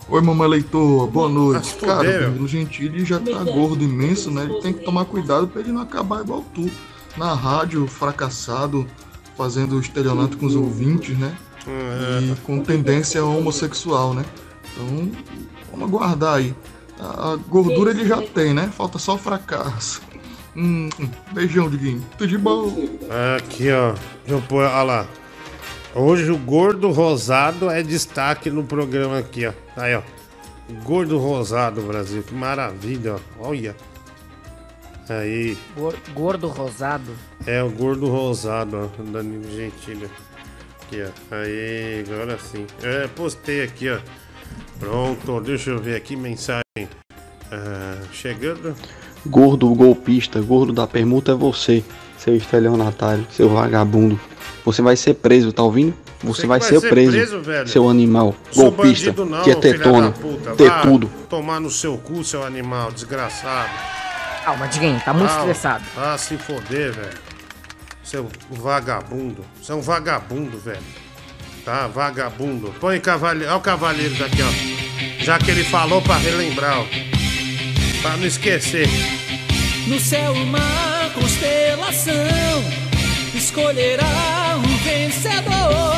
Oi, 0.06 0.20
mamãe 0.20 0.46
leitor, 0.46 1.06
boa 1.06 1.26
noite. 1.30 1.66
se 1.68 1.76
Cara, 1.76 2.00
o 2.00 2.12
Danilo 2.24 2.46
Gentili 2.46 3.06
já 3.06 3.18
tá 3.18 3.42
gordo 3.42 3.82
imenso, 3.82 4.30
né? 4.30 4.42
Ele 4.44 4.60
tem 4.60 4.74
que 4.74 4.84
tomar 4.84 5.06
cuidado 5.06 5.48
pra 5.48 5.62
ele 5.62 5.72
não 5.72 5.80
acabar 5.80 6.20
igual 6.20 6.44
tu. 6.54 6.70
Na 7.16 7.32
rádio, 7.32 7.86
fracassado, 7.86 8.86
fazendo 9.34 9.80
estelionato 9.80 10.36
com 10.36 10.44
os 10.44 10.54
ouvintes, 10.54 11.16
né? 11.16 11.34
E 12.22 12.36
com 12.42 12.60
tendência 12.60 13.24
homossexual, 13.24 14.12
né? 14.12 14.26
Então, 14.74 15.10
vamos 15.70 15.88
aguardar 15.88 16.34
aí. 16.34 16.54
A 17.00 17.32
a 17.32 17.36
gordura 17.36 17.92
ele 17.92 18.06
já 18.06 18.20
tem, 18.20 18.52
né? 18.52 18.70
Falta 18.76 18.98
só 18.98 19.14
o 19.14 19.18
fracasso. 19.18 20.02
Hum, 20.56 20.88
hum. 21.00 21.08
beijão, 21.32 21.68
Diguinho. 21.68 22.04
Tudo 22.16 22.28
de 22.28 22.38
bom. 22.38 22.68
Aqui, 23.36 23.70
ó. 23.72 23.92
Deixa 23.92 24.02
eu 24.28 24.42
pôr, 24.42 24.64
olha 24.64 24.82
lá. 24.82 25.06
Hoje 25.94 26.30
o 26.30 26.38
gordo 26.38 26.90
rosado 26.90 27.70
é 27.70 27.82
destaque 27.82 28.50
no 28.50 28.64
programa 28.64 29.18
aqui, 29.18 29.46
ó. 29.46 29.52
Aí, 29.76 29.94
ó. 29.94 30.02
Gordo 30.84 31.18
rosado, 31.18 31.82
Brasil. 31.82 32.22
Que 32.22 32.34
maravilha, 32.34 33.16
ó. 33.16 33.48
Olha. 33.48 33.74
Aí. 35.08 35.56
Gor- 35.76 35.96
Gordo 36.14 36.48
rosado. 36.48 37.12
É 37.46 37.62
o 37.62 37.70
gordo 37.70 38.06
rosado, 38.08 38.90
ó. 38.98 39.02
Danilo 39.02 39.50
Gentili. 39.50 40.08
Aqui, 40.82 41.02
ó. 41.02 41.34
Aí, 41.36 42.04
agora 42.08 42.38
sim. 42.38 42.66
É, 42.82 43.06
postei 43.08 43.62
aqui, 43.62 43.90
ó. 43.90 43.98
Pronto, 44.78 45.40
deixa 45.40 45.70
eu 45.70 45.78
ver 45.78 45.96
aqui, 45.96 46.16
mensagem. 46.16 46.62
Ah, 47.52 47.98
chegando. 48.12 48.74
Gordo 49.26 49.68
golpista, 49.74 50.40
gordo 50.40 50.72
da 50.72 50.86
permuta 50.86 51.32
é 51.32 51.34
você, 51.34 51.82
seu 52.18 52.36
estelionatário, 52.36 53.26
seu 53.30 53.48
vagabundo. 53.48 54.20
Você 54.64 54.82
vai 54.82 54.96
ser 54.96 55.14
preso, 55.14 55.52
tá 55.52 55.62
ouvindo? 55.62 55.94
Você, 56.22 56.42
que 56.42 56.46
vai, 56.46 56.58
vai 56.58 56.68
ser, 56.68 56.80
ser 56.80 56.88
preso, 56.88 57.12
preso, 57.12 57.40
velho. 57.42 57.68
seu 57.68 57.88
animal, 57.88 58.34
Sou 58.50 58.70
golpista, 58.70 59.12
bandido 59.12 59.24
não, 59.36 59.42
que 59.42 59.50
é 59.50 59.54
tetona, 59.54 60.10
da 60.10 60.16
puta. 60.16 60.50
ter 60.56 60.70
Vá 60.70 60.80
tudo. 60.80 61.10
Tomar 61.28 61.60
no 61.60 61.70
seu 61.70 61.98
cu, 61.98 62.24
seu 62.24 62.42
animal, 62.44 62.90
desgraçado. 62.92 63.70
Calma, 64.44 64.66
Diguinho, 64.68 65.00
tá 65.04 65.12
muito 65.12 65.30
Ah, 65.30 65.38
estressado. 65.38 65.84
Ah, 65.96 66.16
se 66.18 66.36
foder, 66.38 66.92
velho. 66.92 67.18
Seu 68.02 68.26
vagabundo. 68.50 69.42
Você 69.62 69.72
é 69.72 69.74
um 69.74 69.80
vagabundo, 69.80 70.58
velho. 70.58 70.78
Tá, 71.64 71.86
vagabundo. 71.86 72.72
Põe 72.78 73.00
cavaleiro. 73.00 73.48
Olha 73.50 73.58
o 73.58 73.60
cavaleiro 73.62 74.14
daqui, 74.16 74.42
ó. 74.42 75.22
Já 75.24 75.38
que 75.38 75.50
ele 75.50 75.64
falou 75.64 76.02
pra 76.02 76.16
relembrar, 76.16 76.80
ó. 76.80 77.13
Pra 78.04 78.18
não 78.18 78.26
esquecer. 78.26 78.86
No 79.86 79.98
céu 79.98 80.34
uma 80.34 81.10
constelação 81.14 82.12
escolherá 83.34 84.58
um 84.58 84.76
vencedor, 84.84 85.94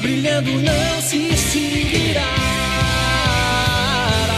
brilhando 0.00 0.52
não 0.52 1.02
se 1.02 1.16
extinguirá 1.26 2.22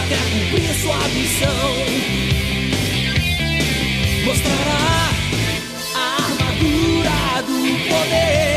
até 0.02 0.16
cumprir 0.16 0.74
sua 0.80 1.08
missão. 1.08 1.74
Mostrará 4.24 5.10
a 5.94 6.16
armadura 6.24 7.42
do 7.42 7.58
poder, 7.86 8.47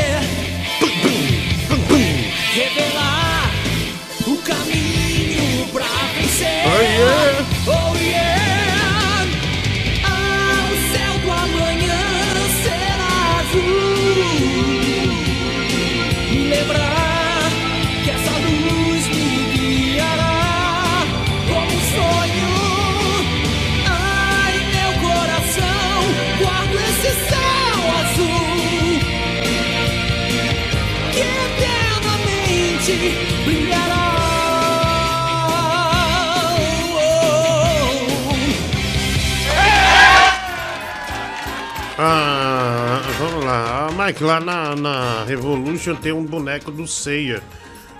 Ah, 42.04 43.00
vamos 43.16 43.44
lá. 43.44 43.86
Ah, 43.86 44.04
Mike, 44.06 44.24
lá 44.24 44.40
na, 44.40 44.74
na 44.74 45.24
Revolution 45.24 45.94
tem 45.94 46.10
um 46.10 46.24
boneco 46.24 46.72
do 46.72 46.84
Seiya 46.84 47.40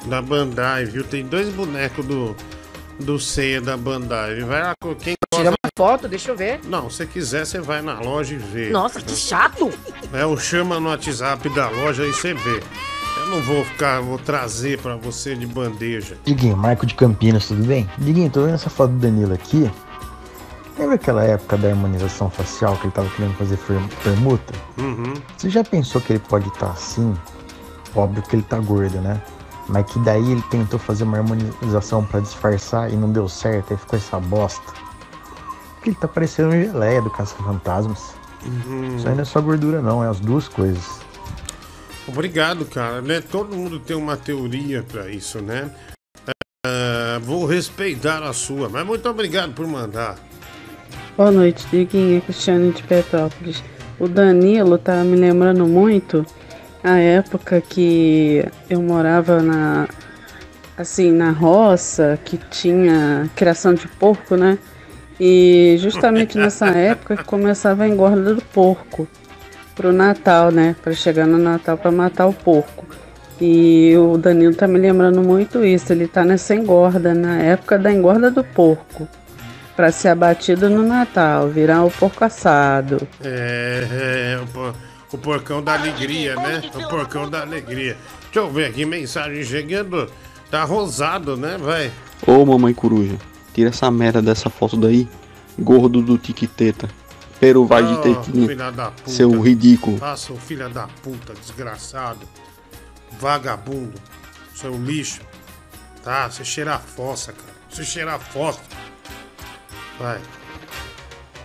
da 0.06 0.20
Bandai, 0.20 0.86
viu? 0.86 1.04
Tem 1.04 1.24
dois 1.24 1.48
bonecos 1.50 2.04
do, 2.04 2.34
do 2.98 3.16
Seiya 3.20 3.60
da 3.60 3.76
Bandai. 3.76 4.40
Vai 4.40 4.60
lá 4.60 4.74
com 4.82 4.92
quem 4.96 5.14
Tira 5.32 5.50
uma 5.50 5.70
foto, 5.78 6.08
deixa 6.08 6.32
eu 6.32 6.36
ver. 6.36 6.58
Não, 6.64 6.90
se 6.90 7.06
quiser, 7.06 7.46
você 7.46 7.60
vai 7.60 7.80
na 7.80 8.00
loja 8.00 8.34
e 8.34 8.38
vê. 8.38 8.70
Nossa, 8.70 9.00
que 9.00 9.14
chato! 9.14 9.70
É, 10.12 10.26
o 10.26 10.36
chama 10.36 10.80
no 10.80 10.88
WhatsApp 10.88 11.48
da 11.50 11.68
loja 11.68 12.04
e 12.04 12.12
você 12.12 12.34
vê. 12.34 12.60
Eu 13.18 13.26
não 13.28 13.40
vou 13.40 13.64
ficar, 13.64 14.00
vou 14.00 14.18
trazer 14.18 14.80
pra 14.80 14.96
você 14.96 15.36
de 15.36 15.46
bandeja. 15.46 16.16
Diguinho, 16.24 16.56
Marco 16.56 16.84
de 16.84 16.96
Campinas, 16.96 17.46
tudo 17.46 17.64
bem? 17.64 17.88
Diguinho, 17.98 18.28
tô 18.28 18.42
vendo 18.42 18.56
essa 18.56 18.68
foto 18.68 18.94
do 18.94 18.98
Danilo 18.98 19.32
aqui. 19.32 19.70
Lembra 20.78 20.94
aquela 20.94 21.22
época 21.22 21.56
da 21.58 21.68
harmonização 21.68 22.30
facial 22.30 22.76
que 22.78 22.86
ele 22.86 22.92
tava 22.92 23.08
querendo 23.10 23.34
fazer 23.36 23.58
permuta? 24.02 24.54
Uhum. 24.78 25.14
Você 25.36 25.50
já 25.50 25.62
pensou 25.62 26.00
que 26.00 26.14
ele 26.14 26.22
pode 26.28 26.48
estar 26.48 26.70
assim? 26.70 27.14
Óbvio 27.94 28.22
que 28.22 28.36
ele 28.36 28.42
tá 28.42 28.58
gordo, 28.58 29.00
né? 29.00 29.20
Mas 29.68 29.86
que 29.90 29.98
daí 30.00 30.32
ele 30.32 30.42
tentou 30.50 30.78
fazer 30.78 31.04
uma 31.04 31.18
harmonização 31.18 32.04
pra 32.04 32.20
disfarçar 32.20 32.92
e 32.92 32.96
não 32.96 33.12
deu 33.12 33.28
certo, 33.28 33.72
aí 33.72 33.78
ficou 33.78 33.98
essa 33.98 34.18
bosta. 34.18 34.72
Porque 35.74 35.90
ele 35.90 35.96
tá 35.96 36.08
parecendo 36.08 36.48
um 36.48 36.52
geleia 36.52 37.02
do 37.02 37.10
Caça-Fantasmas. 37.10 38.14
Uhum. 38.44 38.96
Isso 38.96 39.06
aí 39.06 39.14
não 39.14 39.22
é 39.22 39.24
só 39.24 39.40
gordura 39.40 39.80
não, 39.82 40.02
é 40.02 40.08
as 40.08 40.20
duas 40.20 40.48
coisas. 40.48 41.00
Obrigado, 42.08 42.64
cara. 42.64 43.00
Né? 43.00 43.20
Todo 43.20 43.54
mundo 43.54 43.78
tem 43.78 43.96
uma 43.96 44.16
teoria 44.16 44.82
pra 44.82 45.08
isso, 45.08 45.40
né? 45.40 45.70
Ah, 46.66 47.20
vou 47.22 47.46
respeitar 47.46 48.22
a 48.22 48.32
sua, 48.32 48.68
mas 48.68 48.86
muito 48.86 49.08
obrigado 49.08 49.52
por 49.52 49.66
mandar. 49.66 50.16
Boa 51.14 51.30
noite, 51.30 51.66
Diguinho, 51.70 52.16
é 52.16 52.20
Cristiane 52.22 52.72
de 52.72 52.82
Petrópolis. 52.84 53.62
O 54.00 54.08
Danilo 54.08 54.78
tá 54.78 55.04
me 55.04 55.14
lembrando 55.14 55.66
muito 55.66 56.24
a 56.82 56.98
época 56.98 57.60
que 57.60 58.42
eu 58.70 58.80
morava 58.80 59.42
na 59.42 59.86
assim 60.74 61.12
na 61.12 61.30
roça, 61.30 62.18
que 62.24 62.38
tinha 62.38 63.30
criação 63.36 63.74
de 63.74 63.86
porco, 63.86 64.36
né? 64.36 64.58
E 65.20 65.76
justamente 65.80 66.38
nessa 66.38 66.68
época 66.72 67.18
que 67.18 67.24
começava 67.24 67.84
a 67.84 67.88
engorda 67.88 68.34
do 68.34 68.42
porco 68.42 69.06
pro 69.74 69.92
Natal, 69.92 70.50
né? 70.50 70.74
Para 70.82 70.94
chegar 70.94 71.26
no 71.26 71.36
Natal 71.36 71.76
para 71.76 71.92
matar 71.92 72.26
o 72.26 72.32
porco. 72.32 72.86
E 73.38 73.94
o 73.98 74.16
Danilo 74.16 74.54
tá 74.54 74.66
me 74.66 74.78
lembrando 74.78 75.20
muito 75.20 75.62
isso. 75.62 75.92
Ele 75.92 76.08
tá 76.08 76.24
nessa 76.24 76.54
engorda, 76.54 77.12
na 77.12 77.36
época 77.38 77.78
da 77.78 77.92
engorda 77.92 78.30
do 78.30 78.42
porco. 78.42 79.06
Para 79.82 79.90
ser 79.90 80.10
abatido 80.10 80.70
no 80.70 80.84
Natal, 80.84 81.48
virar 81.48 81.82
o 81.82 81.90
porco 81.90 82.24
assado. 82.24 83.04
É, 83.20 84.36
é 84.36 84.40
o, 84.40 84.46
por- 84.46 84.74
o 85.12 85.18
porcão 85.18 85.60
da 85.60 85.72
alegria, 85.74 86.36
né? 86.36 86.62
O 86.72 86.88
porcão 86.88 87.28
da 87.28 87.40
alegria. 87.40 87.96
Deixa 88.26 88.38
eu 88.38 88.48
ver 88.48 88.66
aqui, 88.66 88.84
mensagem 88.84 89.42
chegando. 89.42 90.08
Tá 90.52 90.62
rosado, 90.62 91.36
né, 91.36 91.56
vai? 91.58 91.90
Ô 92.24 92.46
mamãe 92.46 92.72
coruja, 92.72 93.16
tira 93.52 93.70
essa 93.70 93.90
merda 93.90 94.22
dessa 94.22 94.48
foto 94.48 94.76
daí. 94.76 95.08
Gordo 95.58 96.00
do 96.00 96.16
tiquiteta. 96.16 96.88
Pero 97.40 97.66
vai 97.66 97.84
de 97.84 97.94
Oh, 97.94 97.96
tequinha. 97.96 98.46
filha 98.46 98.70
da 98.70 98.92
puta. 98.92 99.10
Seu 99.10 99.40
ridículo. 99.40 99.98
Nossa, 99.98 100.32
o 100.32 100.36
filho 100.36 100.68
da 100.68 100.86
puta, 101.02 101.34
desgraçado. 101.34 102.20
Vagabundo. 103.18 103.94
Seu 104.54 104.76
lixo. 104.80 105.22
Tá, 106.04 106.30
você 106.30 106.44
cheira 106.44 106.74
a 106.76 106.78
fossa, 106.78 107.32
cara. 107.32 107.52
Você 107.68 107.82
cheira 107.82 108.14
a 108.14 108.18
fossa. 108.20 108.60
Vai. 110.02 110.20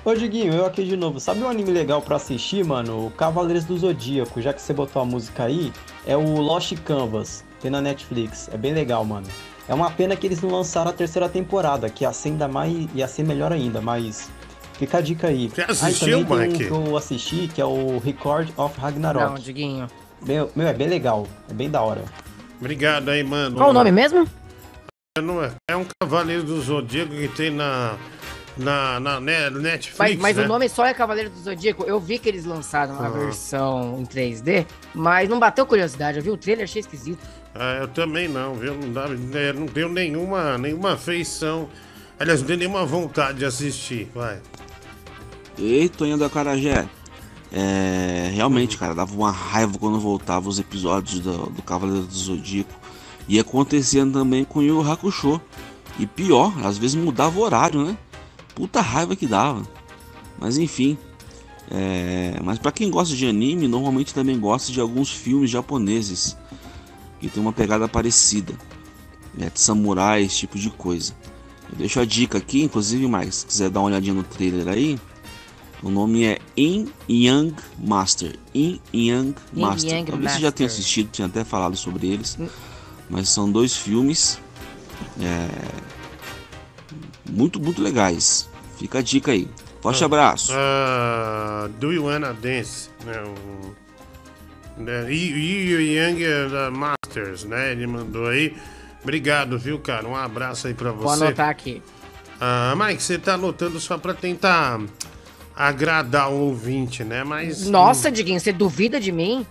Ô 0.03 0.15
Diguinho, 0.15 0.51
eu 0.51 0.65
aqui 0.65 0.84
de 0.84 0.97
novo. 0.97 1.19
Sabe 1.19 1.43
um 1.43 1.47
anime 1.47 1.69
legal 1.69 2.01
pra 2.01 2.15
assistir, 2.15 2.65
mano? 2.65 3.05
O 3.05 3.11
Cavaleiros 3.11 3.65
do 3.65 3.77
Zodíaco, 3.77 4.41
já 4.41 4.51
que 4.51 4.59
você 4.59 4.73
botou 4.73 4.99
a 4.99 5.05
música 5.05 5.43
aí, 5.43 5.71
é 6.07 6.17
o 6.17 6.41
Lost 6.41 6.73
Canvas, 6.84 7.45
tem 7.61 7.69
na 7.69 7.81
Netflix. 7.81 8.49
É 8.51 8.57
bem 8.57 8.73
legal, 8.73 9.05
mano. 9.05 9.27
É 9.67 9.75
uma 9.75 9.91
pena 9.91 10.15
que 10.15 10.25
eles 10.25 10.41
não 10.41 10.49
lançaram 10.49 10.89
a 10.89 10.93
terceira 10.93 11.29
temporada, 11.29 11.88
que 11.88 12.03
ia 12.03 12.11
ser 12.11 12.29
ainda 12.29 12.47
mais. 12.47 12.88
ia 12.95 13.07
ser 13.07 13.23
melhor 13.23 13.53
ainda, 13.53 13.79
mas. 13.79 14.31
Fica 14.73 14.97
a 14.97 15.01
dica 15.01 15.27
aí. 15.27 15.49
Você 15.49 15.61
ah, 15.61 15.65
assistiu, 15.69 16.25
também 16.25 16.51
tem 16.51 16.65
um 16.67 16.84
que 16.84 16.89
eu 16.89 16.97
assisti, 16.97 17.47
que 17.53 17.61
é 17.61 17.65
o 17.65 17.99
Record 17.99 18.49
of 18.57 18.79
Ragnarok. 18.79 19.34
Não, 19.34 19.35
Diguinho. 19.35 19.88
Meu, 20.25 20.49
meu, 20.55 20.67
é 20.67 20.73
bem 20.73 20.88
legal. 20.88 21.27
É 21.47 21.53
bem 21.53 21.69
da 21.69 21.81
hora. 21.81 22.03
Obrigado 22.59 23.09
aí, 23.09 23.23
mano. 23.23 23.55
Qual 23.55 23.69
o 23.69 23.73
nome 23.73 23.91
mesmo? 23.91 24.27
Não 25.21 25.43
é, 25.43 25.51
é 25.69 25.75
um 25.75 25.85
Cavaleiro 25.99 26.43
do 26.43 26.61
Zodíaco 26.61 27.11
que 27.11 27.27
tem 27.27 27.49
na, 27.49 27.97
na, 28.57 28.99
na 28.99 29.19
ne- 29.19 29.49
Netflix. 29.49 29.97
Mas, 29.97 30.17
mas 30.17 30.38
né? 30.38 30.43
o 30.43 30.47
nome 30.47 30.67
só 30.69 30.85
é 30.85 30.93
Cavaleiro 30.93 31.29
do 31.29 31.39
Zodíaco. 31.39 31.84
Eu 31.84 31.99
vi 31.99 32.17
que 32.19 32.27
eles 32.29 32.45
lançaram 32.45 32.93
uma 32.95 33.07
Ah. 33.07 33.09
versão 33.09 33.97
em 33.99 34.05
3D, 34.05 34.65
mas 34.93 35.29
não 35.29 35.39
bateu 35.39 35.65
curiosidade. 35.65 36.17
Eu 36.17 36.23
vi 36.23 36.29
o 36.31 36.38
trailer, 36.38 36.63
achei 36.65 36.79
esquisito. 36.81 37.19
Ah, 37.55 37.79
eu 37.81 37.88
também 37.88 38.27
não, 38.27 38.53
viu? 38.55 38.75
Não, 38.75 38.91
dá, 38.93 39.05
é, 39.39 39.53
não 39.53 39.65
deu 39.65 39.89
nenhuma, 39.89 40.57
nenhuma 40.57 40.93
afeição. 40.93 41.67
Aliás, 42.19 42.41
não 42.41 42.47
deu 42.47 42.57
nenhuma 42.57 42.85
vontade 42.85 43.39
de 43.39 43.45
assistir. 43.45 44.09
Vai. 44.13 44.39
Ei, 45.57 45.89
Toninho 45.89 46.17
da 46.17 46.29
Carajé. 46.29 46.88
É, 47.51 48.29
realmente, 48.34 48.77
cara, 48.77 48.93
dava 48.93 49.13
uma 49.15 49.31
raiva 49.31 49.77
quando 49.79 49.99
voltava 49.99 50.49
os 50.49 50.59
episódios 50.59 51.19
do, 51.19 51.47
do 51.49 51.61
Cavaleiro 51.61 52.03
do 52.05 52.13
Zodíaco. 52.13 52.73
E 53.27 53.39
acontecia 53.39 54.05
também 54.05 54.43
com 54.43 54.59
o 54.59 54.63
Yu 54.63 54.91
Hakusho. 54.91 55.41
E 55.99 56.05
pior, 56.05 56.53
às 56.63 56.77
vezes 56.77 56.95
mudava 56.95 57.39
o 57.39 57.41
horário, 57.41 57.84
né? 57.84 57.97
Puta 58.57 58.81
raiva 58.81 59.15
que 59.15 59.27
dava. 59.27 59.61
Mas 60.39 60.57
enfim. 60.57 60.97
é, 61.69 62.39
mas 62.43 62.57
pra 62.57 62.71
quem 62.71 62.89
gosta 62.89 63.15
de 63.15 63.27
anime, 63.27 63.67
normalmente 63.67 64.13
também 64.15 64.39
gosta 64.39 64.71
de 64.71 64.81
alguns 64.81 65.11
filmes 65.11 65.51
japoneses. 65.51 66.35
Que 67.19 67.29
tem 67.29 67.39
uma 67.41 67.53
pegada 67.53 67.88
parecida. 67.88 68.53
né, 69.34 69.51
de 69.53 69.59
samurai, 69.59 70.23
esse 70.23 70.38
tipo 70.38 70.57
de 70.57 70.71
coisa. 70.71 71.13
Eu 71.71 71.77
deixo 71.77 71.99
a 71.99 72.05
dica 72.05 72.39
aqui, 72.39 72.63
inclusive, 72.63 73.05
mais 73.07 73.35
se 73.35 73.45
quiser 73.45 73.69
dar 73.69 73.81
uma 73.81 73.88
olhadinha 73.89 74.15
no 74.15 74.23
trailer 74.23 74.67
aí. 74.67 74.99
O 75.84 75.89
nome 75.91 76.23
é 76.23 76.39
In 76.55 76.88
Young 77.07 77.53
Master. 77.77 78.35
In 78.55 78.79
Young 78.91 79.35
In 79.53 79.61
Master. 79.61 79.91
Young 79.99 80.05
Talvez 80.05 80.31
você 80.31 80.39
já 80.39 80.51
tenha 80.51 80.65
Master. 80.67 80.81
assistido, 80.81 81.09
tinha 81.11 81.27
até 81.27 81.43
falado 81.43 81.77
sobre 81.77 82.07
eles. 82.07 82.35
Mas 83.07 83.29
são 83.29 83.51
dois 83.51 83.75
filmes 83.75 84.39
é, 85.21 85.47
muito, 87.29 87.59
muito 87.59 87.81
legais. 87.81 88.49
Fica 88.77 88.99
a 88.99 89.01
dica 89.01 89.31
aí. 89.31 89.47
Forte 89.81 90.03
abraço. 90.03 90.51
Ah, 90.53 91.69
do 91.79 91.91
you 91.93 92.05
wanna 92.05 92.33
dance? 92.33 92.89
Né, 93.05 93.23
o, 93.23 94.81
né, 94.81 95.11
Yu 95.11 95.81
Yang 95.81 96.23
uh, 96.23 96.71
Masters, 96.71 97.43
né? 97.43 97.71
Ele 97.71 97.87
mandou 97.87 98.27
aí. 98.27 98.55
Obrigado, 99.01 99.57
viu, 99.57 99.79
cara? 99.79 100.07
Um 100.07 100.15
abraço 100.15 100.67
aí 100.67 100.73
pra 100.73 100.91
você. 100.91 101.03
Vou 101.03 101.11
anotar 101.13 101.49
aqui. 101.49 101.81
Ah, 102.39 102.75
Mike, 102.75 103.01
você 103.01 103.17
tá 103.17 103.35
anotando 103.35 103.79
só 103.79 103.97
pra 103.97 104.13
tentar 104.13 104.79
agradar 105.55 106.29
o 106.29 106.35
ouvinte, 106.35 107.03
né? 107.03 107.23
Mas. 107.23 107.67
Nossa, 107.67 108.11
Diguinho, 108.11 108.39
você 108.39 108.51
duvida 108.51 108.99
de 108.99 109.11
mim? 109.11 109.45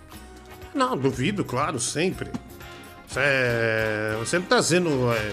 Não, 0.75 0.97
duvido, 0.97 1.45
claro, 1.45 1.81
sempre. 1.81 2.31
Você, 3.09 3.21
é- 3.23 4.17
você 4.19 4.39
não 4.39 4.47
tá 4.47 4.63
sendo 4.63 5.11
é, 5.13 5.33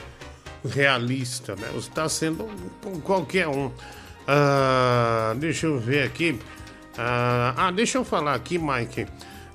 realista, 0.66 1.56
né? 1.56 1.68
Você 1.74 1.90
tá 1.90 2.08
sendo 2.08 2.50
qualquer 3.04 3.48
um. 3.48 3.72
Ah, 4.28 5.34
deixa 5.38 5.68
eu 5.68 5.80
ver 5.80 6.04
aqui. 6.04 6.40
Ah, 6.98 7.54
ah, 7.58 7.72
deixa 7.72 7.98
eu 7.98 8.06
falar 8.06 8.36
aqui, 8.36 8.58
Mike, 8.58 9.08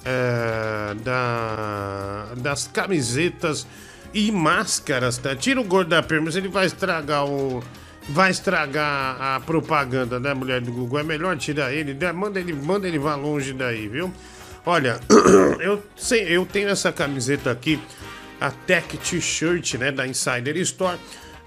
é, 0.04 0.94
da, 1.02 2.26
das 2.36 2.66
camisetas 2.68 3.66
e 4.12 4.32
máscaras, 4.32 5.18
tá? 5.18 5.36
Tira 5.36 5.60
o 5.60 5.64
gordo 5.64 5.88
da 5.88 6.02
perna, 6.02 6.30
ele 6.34 6.48
vai 6.48 6.66
estragar 6.66 7.24
o. 7.24 7.62
Vai 8.10 8.30
estragar 8.30 9.20
a 9.20 9.40
propaganda 9.40 10.18
da 10.18 10.34
mulher 10.34 10.62
do 10.62 10.72
Google. 10.72 11.00
É 11.00 11.02
melhor 11.02 11.36
tirar 11.36 11.74
ele, 11.74 11.92
né? 11.92 12.10
manda 12.10 12.40
ele, 12.40 12.54
manda 12.54 12.88
ele 12.88 12.98
vá 12.98 13.14
longe 13.14 13.52
daí, 13.52 13.86
viu? 13.86 14.10
Olha, 14.64 14.98
eu, 15.60 15.82
sei, 15.94 16.24
eu 16.26 16.46
tenho 16.46 16.70
essa 16.70 16.90
camiseta 16.90 17.50
aqui, 17.50 17.78
a 18.40 18.50
Tech 18.50 18.96
T-shirt, 18.96 19.74
né, 19.74 19.90
da 19.90 20.06
Insider 20.06 20.56
Store. 20.58 20.98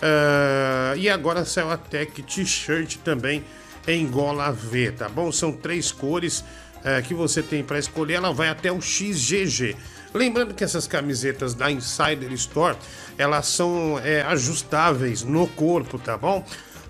Ah, 0.01 0.93
e 0.97 1.09
agora 1.09 1.45
saiu 1.45 1.69
a 1.69 1.77
Tech 1.77 2.21
T-shirt 2.23 2.97
também 2.97 3.43
em 3.87 4.07
gola 4.07 4.51
V, 4.51 4.91
tá 4.91 5.07
bom? 5.09 5.31
São 5.31 5.51
três 5.51 5.91
cores 5.91 6.43
eh, 6.83 7.01
que 7.01 7.13
você 7.13 7.43
tem 7.43 7.63
para 7.63 7.77
escolher, 7.77 8.15
ela 8.15 8.33
vai 8.33 8.49
até 8.49 8.71
o 8.71 8.81
XGG. 8.81 9.75
Lembrando 10.13 10.53
que 10.53 10.63
essas 10.63 10.87
camisetas 10.87 11.53
da 11.53 11.71
Insider 11.71 12.31
Store, 12.33 12.75
elas 13.17 13.47
são 13.47 13.99
eh, 14.03 14.23
ajustáveis 14.23 15.23
no 15.23 15.47
corpo, 15.47 15.99
tá 15.99 16.17
bom? 16.17 16.45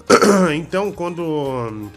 então, 0.56 0.92
quando 0.92 1.92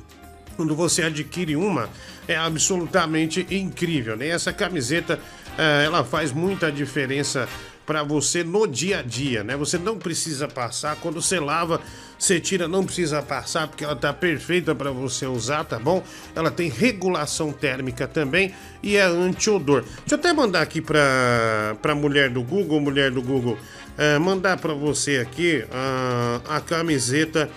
quando 0.56 0.76
você 0.76 1.02
adquire 1.02 1.56
uma, 1.56 1.90
é 2.28 2.36
absolutamente 2.36 3.44
incrível, 3.51 4.16
né? 4.16 4.28
Essa 4.28 4.52
camiseta, 4.52 5.18
eh, 5.59 5.85
ela 5.85 6.05
faz 6.05 6.32
muita 6.32 6.70
diferença 6.70 7.48
para 7.86 8.02
você 8.02 8.43
no 8.43 8.66
dia 8.66 9.01
a 9.01 9.02
dia, 9.02 9.44
né? 9.44 9.56
Você 9.56 9.78
não 9.78 9.98
precisa 9.98 10.48
passar, 10.48 10.97
quando 10.97 11.20
você 11.20 11.39
lava, 11.39 11.81
você 12.19 12.40
tira, 12.40 12.66
não 12.66 12.85
precisa 12.85 13.23
passar, 13.23 13.69
porque 13.69 13.85
ela 13.85 13.97
tá 13.97 14.12
perfeita 14.12 14.74
para 14.74 14.90
você 14.90 15.27
usar, 15.27 15.65
tá 15.65 15.78
bom? 15.78 16.02
Ela 16.35 16.51
tem 16.51 16.69
regulação 16.69 17.52
térmica 17.52 18.06
também 18.06 18.55
e 18.82 18.97
é 18.97 19.02
anti-odor. 19.02 19.82
Deixa 19.82 20.15
eu 20.15 20.19
até 20.19 20.32
mandar 20.32 20.62
aqui 20.62 20.81
para 20.81 21.77
para 21.82 21.94
mulher 21.94 22.31
do 22.31 22.43
Google, 22.43 22.81
mulher 22.81 23.11
do 23.11 23.20
Google, 23.20 23.59
eh, 23.98 24.19
mandar 24.19 24.56
para 24.59 24.73
você 24.73 25.19
aqui 25.19 25.65
ah, 25.70 26.40
a 26.48 26.61
camiseta 26.61 27.51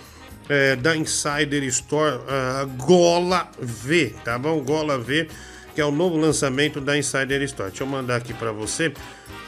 é, 0.48 0.76
da 0.76 0.96
Insider 0.96 1.62
Store 1.64 2.20
ah, 2.26 2.66
Gola 2.76 3.48
V, 3.60 4.14
tá 4.24 4.38
bom? 4.38 4.60
Gola 4.60 4.98
V, 4.98 5.28
que 5.74 5.80
é 5.80 5.84
o 5.84 5.92
novo 5.92 6.16
lançamento 6.16 6.80
da 6.80 6.96
Insider 6.96 7.42
Store. 7.42 7.70
Deixa 7.70 7.84
eu 7.84 7.88
mandar 7.88 8.16
aqui 8.16 8.32
pra 8.32 8.50
você. 8.50 8.92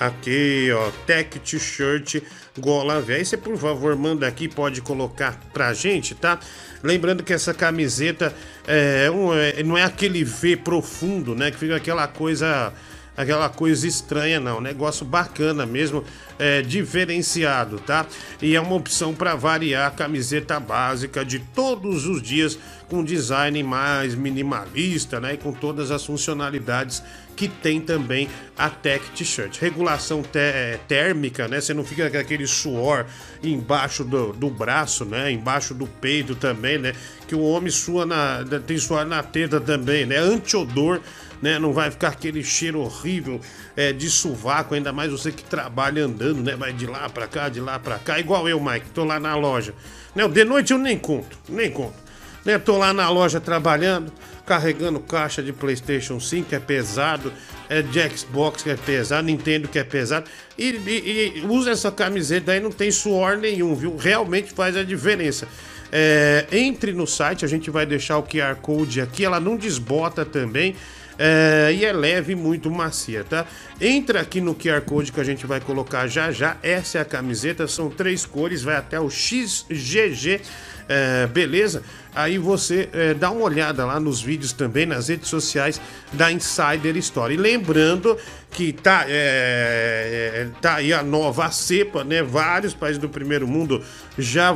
Aqui, 0.01 0.71
ó, 0.73 0.91
Tech 1.07 1.39
T-shirt 1.39 2.23
Gola 2.59 3.03
V. 3.03 3.17
Aí 3.17 3.25
você, 3.25 3.37
por 3.37 3.59
favor, 3.59 3.95
manda 3.97 4.27
aqui, 4.27 4.49
pode 4.49 4.81
colocar 4.81 5.39
pra 5.53 5.75
gente, 5.75 6.15
tá? 6.15 6.41
Lembrando 6.83 7.23
que 7.23 7.35
essa 7.35 7.53
camiseta 7.53 8.35
é, 8.67 9.11
um, 9.11 9.35
é- 9.35 9.63
não 9.63 9.77
é 9.77 9.85
aquele 9.85 10.25
V 10.25 10.57
profundo, 10.57 11.35
né? 11.35 11.51
Que 11.51 11.59
fica 11.59 11.77
aquela 11.77 12.09
coisa 12.09 12.73
aquela 13.15 13.51
coisa 13.51 13.87
estranha, 13.87 14.41
não. 14.41 14.63
Negócio 14.63 15.05
bacana 15.05 15.67
mesmo, 15.67 16.03
é, 16.39 16.63
diferenciado, 16.63 17.79
tá? 17.79 18.07
E 18.41 18.57
é 18.57 18.61
uma 18.61 18.75
opção 18.77 19.15
para 19.15 19.35
variar 19.35 19.89
a 19.89 19.91
camiseta 19.91 20.59
básica 20.59 21.23
de 21.23 21.39
todos 21.39 22.07
os 22.07 22.23
dias 22.23 22.59
com 22.89 23.05
design 23.05 23.63
mais 23.63 24.15
minimalista, 24.15 25.21
né? 25.21 25.35
E 25.35 25.37
com 25.37 25.53
todas 25.53 25.91
as 25.91 26.03
funcionalidades 26.07 27.03
que 27.41 27.49
tem 27.49 27.81
também 27.81 28.29
a 28.59 28.69
Tech 28.69 29.03
T-shirt. 29.13 29.59
Regulação 29.59 30.23
é, 30.35 30.79
térmica, 30.87 31.49
né? 31.49 31.59
Você 31.59 31.73
não 31.73 31.83
fica 31.83 32.11
com 32.11 32.19
aquele 32.19 32.47
suor 32.47 33.07
embaixo 33.43 34.05
do, 34.05 34.35
do 34.35 34.51
braço, 34.51 35.07
né? 35.07 35.33
Embaixo 35.33 35.73
do 35.73 35.87
peito 35.87 36.35
também, 36.35 36.77
né? 36.77 36.93
Que 37.27 37.35
o 37.35 37.41
homem 37.41 37.71
sua 37.71 38.05
na, 38.05 38.45
tem 38.67 38.77
suor 38.77 39.07
na 39.07 39.23
teta 39.23 39.59
também, 39.59 40.05
né? 40.05 40.19
Anti-odor 40.19 41.01
né? 41.41 41.59
Não 41.59 41.73
vai 41.73 41.91
ficar 41.91 42.09
aquele 42.09 42.45
cheiro 42.45 42.81
horrível 42.81 43.41
é, 43.75 43.91
de 43.91 44.11
sovaco, 44.11 44.75
ainda 44.75 44.93
mais 44.93 45.11
você 45.11 45.33
que 45.33 45.43
trabalha 45.43 46.05
andando, 46.05 46.43
né? 46.43 46.55
Vai 46.55 46.75
de 46.75 46.85
lá 46.85 47.09
pra 47.09 47.27
cá, 47.27 47.49
de 47.49 47.59
lá 47.59 47.79
pra 47.79 47.99
cá, 47.99 48.21
igual 48.21 48.47
eu, 48.47 48.61
Mike, 48.61 48.91
tô 48.91 49.03
lá 49.03 49.19
na 49.19 49.35
loja. 49.35 49.73
Né? 50.15 50.29
De 50.29 50.45
noite 50.45 50.75
eu 50.75 50.79
nem 50.79 50.99
conto, 50.99 51.39
nem 51.49 51.71
conto. 51.71 51.97
Né? 52.45 52.59
Tô 52.59 52.77
lá 52.77 52.93
na 52.93 53.09
loja 53.09 53.41
trabalhando, 53.41 54.13
carregando 54.51 54.99
caixa 54.99 55.41
de 55.41 55.53
PlayStation 55.53 56.19
5, 56.19 56.49
que 56.49 56.57
é 56.57 56.59
pesado, 56.59 57.33
é 57.69 57.83
de 57.83 58.01
Xbox, 58.19 58.65
que 58.65 58.71
é 58.71 58.75
pesado, 58.75 59.25
Nintendo, 59.25 59.69
que 59.69 59.79
é 59.79 59.85
pesado. 59.85 60.29
E, 60.59 60.71
e- 60.71 61.33
e 61.39 61.47
usa 61.47 61.71
essa 61.71 61.93
camiseta 61.93 62.51
aí, 62.51 62.59
não 62.59 62.73
tem 62.73 62.91
suor 62.91 63.37
nenhum, 63.37 63.77
viu? 63.77 63.97
Realmente 63.97 64.53
faz 64.53 64.77
a 64.77 64.83
diferença. 64.83 65.47
É, 65.93 66.47
entre 66.51 66.93
no 66.93 67.07
site, 67.07 67.45
a 67.45 67.49
gente 67.49 67.71
vai 67.71 67.87
deixar 67.87 68.19
o 68.19 68.25
QR 68.25 68.57
Code 68.61 69.01
aqui, 69.01 69.25
ela 69.25 69.39
não 69.39 69.57
desbota 69.57 70.25
também. 70.25 70.75
é, 71.23 71.71
e 71.75 71.85
é 71.85 71.93
leve 71.93 72.33
e 72.33 72.35
muito 72.35 72.71
macia, 72.71 73.23
tá? 73.23 73.45
Entra 73.79 74.23
aqui 74.23 74.41
no 74.41 74.55
QR 74.55 74.81
Code 74.81 75.13
que 75.13 75.21
a 75.21 75.25
gente 75.25 75.47
vai 75.47 75.61
colocar 75.61 76.07
já 76.09 76.33
já. 76.33 76.57
Essa 76.63 76.97
é 76.99 77.01
a 77.03 77.05
camiseta, 77.05 77.69
são 77.69 77.91
três 77.91 78.25
cores, 78.25 78.63
vai 78.63 78.77
até 78.77 78.99
o 78.99 79.11
XGG. 79.11 80.41
É, 80.89 81.27
beleza? 81.29 81.83
Aí 82.15 82.39
você 82.39 82.89
é, 82.93 83.15
dá 83.15 83.31
uma 83.31 83.43
olhada 83.43 83.85
lá 83.85 84.01
nos 84.01 84.21
vídeos 84.21 84.53
também, 84.53 84.85
nas 84.87 85.09
redes 85.09 85.29
sociais 85.29 85.81
da 86.13 86.31
Insider 86.31 86.97
Story. 86.97 87.37
Lembrando 87.37 88.17
que 88.51 88.73
tá, 88.73 89.05
é, 89.07 90.33
é, 90.35 90.49
tá 90.61 90.77
aí 90.77 90.93
a 90.93 91.03
nova 91.03 91.51
cepa, 91.51 92.03
né? 92.03 92.23
Vários 92.23 92.75
países 92.75 92.99
do 92.99 93.09
primeiro 93.09 93.47
mundo 93.47 93.83
já 94.19 94.55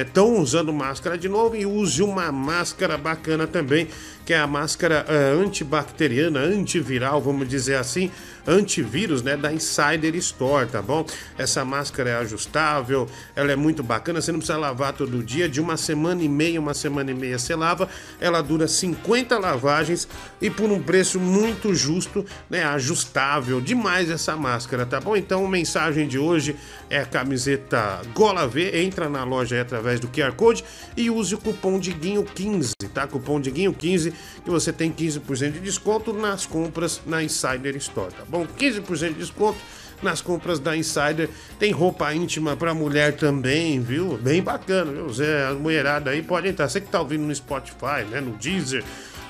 estão 0.00 0.38
usando 0.38 0.72
máscara 0.72 1.16
de 1.16 1.28
novo 1.28 1.56
e 1.56 1.64
use 1.64 2.02
uma 2.02 2.30
máscara 2.30 2.98
bacana 2.98 3.46
também, 3.46 3.88
que 4.32 4.36
é 4.36 4.38
a 4.38 4.46
máscara 4.46 5.04
é, 5.10 5.30
antibacteriana, 5.30 6.40
antiviral, 6.40 7.20
vamos 7.20 7.46
dizer 7.46 7.74
assim, 7.74 8.10
antivírus, 8.46 9.22
né? 9.22 9.36
Da 9.36 9.52
Insider 9.52 10.14
Store, 10.16 10.66
tá 10.66 10.80
bom? 10.80 11.04
Essa 11.36 11.66
máscara 11.66 12.08
é 12.08 12.16
ajustável, 12.16 13.06
ela 13.36 13.52
é 13.52 13.56
muito 13.56 13.82
bacana, 13.82 14.22
você 14.22 14.32
não 14.32 14.38
precisa 14.38 14.58
lavar 14.58 14.94
todo 14.94 15.22
dia, 15.22 15.50
de 15.50 15.60
uma 15.60 15.76
semana 15.76 16.22
e 16.22 16.30
meia, 16.30 16.58
uma 16.58 16.72
semana 16.72 17.10
e 17.10 17.14
meia 17.14 17.38
você 17.38 17.54
lava, 17.54 17.90
ela 18.18 18.40
dura 18.40 18.66
50 18.66 19.38
lavagens 19.38 20.08
e 20.40 20.48
por 20.48 20.70
um 20.70 20.82
preço 20.82 21.20
muito 21.20 21.74
justo, 21.74 22.24
né? 22.48 22.64
Ajustável 22.64 23.60
demais 23.60 24.10
essa 24.10 24.34
máscara, 24.34 24.86
tá 24.86 24.98
bom? 24.98 25.14
Então, 25.14 25.46
mensagem 25.46 26.08
de 26.08 26.18
hoje 26.18 26.56
é 26.88 27.00
a 27.00 27.06
camiseta 27.06 28.00
Gola 28.14 28.48
V, 28.48 28.82
entra 28.82 29.10
na 29.10 29.24
loja 29.24 29.60
através 29.60 30.00
do 30.00 30.08
QR 30.08 30.32
Code 30.32 30.64
e 30.96 31.10
use 31.10 31.34
o 31.34 31.38
cupom 31.38 31.78
Diguinho15, 31.78 32.72
tá? 32.94 33.06
Cupom 33.06 33.38
Diguinho15 33.38 34.21
que 34.44 34.50
você 34.50 34.72
tem 34.72 34.92
15% 34.92 35.52
de 35.52 35.60
desconto 35.60 36.12
nas 36.12 36.46
compras 36.46 37.00
na 37.06 37.22
Insider 37.22 37.76
Store, 37.76 38.12
tá 38.12 38.24
bom? 38.28 38.46
15% 38.46 39.08
de 39.08 39.14
desconto 39.14 39.58
nas 40.02 40.20
compras 40.20 40.58
da 40.58 40.76
Insider. 40.76 41.28
Tem 41.58 41.70
roupa 41.70 42.12
íntima 42.12 42.56
pra 42.56 42.74
mulher 42.74 43.14
também, 43.16 43.80
viu? 43.80 44.18
Bem 44.18 44.42
bacana, 44.42 44.90
viu? 44.90 45.12
Zé, 45.12 45.46
a 45.46 45.54
mulherada 45.54 46.10
aí 46.10 46.22
pode 46.22 46.48
entrar. 46.48 46.68
Você 46.68 46.80
que 46.80 46.88
tá 46.88 47.00
ouvindo 47.00 47.22
no 47.22 47.34
Spotify, 47.34 48.04
né? 48.10 48.20
No 48.20 48.32
Deezer, 48.32 48.82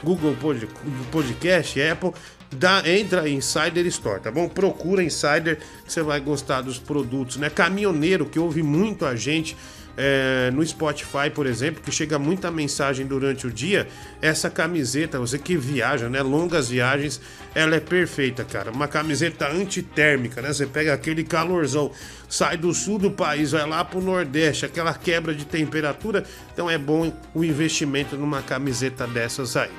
Google 0.03 0.35
Pod- 0.41 0.69
Podcast, 1.11 1.81
Apple. 1.81 2.13
Dá, 2.55 2.83
entra 2.87 3.27
em 3.29 3.37
Insider 3.37 3.87
Store, 3.87 4.21
tá 4.21 4.31
bom? 4.31 4.47
Procura 4.49 5.03
Insider 5.03 5.59
que 5.87 5.93
você 5.93 6.03
vai 6.03 6.21
gostar 6.21 6.61
dos 6.61 6.79
produtos, 6.79 7.37
né? 7.39 7.49
Caminhoneiro, 7.49 8.27
que 8.27 8.39
ouve 8.39 8.63
muito 8.63 9.07
a 9.07 9.17
gente 9.17 9.57
é, 9.97 10.51
no 10.53 10.65
Spotify, 10.65 11.31
por 11.33 11.47
exemplo, 11.47 11.83
que 11.83 11.91
chega 11.91 12.19
muita 12.19 12.51
mensagem 12.51 13.07
durante 13.07 13.47
o 13.47 13.51
dia, 13.51 13.87
essa 14.21 14.49
camiseta, 14.49 15.19
você 15.19 15.39
que 15.39 15.57
viaja, 15.57 16.09
né? 16.09 16.23
Longas 16.23 16.69
viagens, 16.69 17.21
ela 17.55 17.77
é 17.77 17.81
perfeita, 17.81 18.45
cara. 18.45 18.71
Uma 18.71 18.89
camiseta 18.89 19.49
antitérmica, 19.49 20.41
né? 20.41 20.53
Você 20.53 20.67
pega 20.67 20.95
aquele 20.95 21.25
calorzão, 21.25 21.91
sai 22.29 22.57
do 22.57 22.73
sul 22.73 22.99
do 22.99 23.11
país, 23.11 23.53
vai 23.53 23.69
lá 23.69 23.85
pro 23.85 24.01
Nordeste, 24.01 24.65
aquela 24.65 24.95
quebra 24.95 25.35
de 25.35 25.45
temperatura, 25.45 26.25
então 26.53 26.71
é 26.71 26.79
bom 26.79 27.13
o 27.35 27.45
investimento 27.45 28.17
numa 28.17 28.43
camiseta 28.43 29.07
dessas 29.07 29.57
aí. 29.57 29.71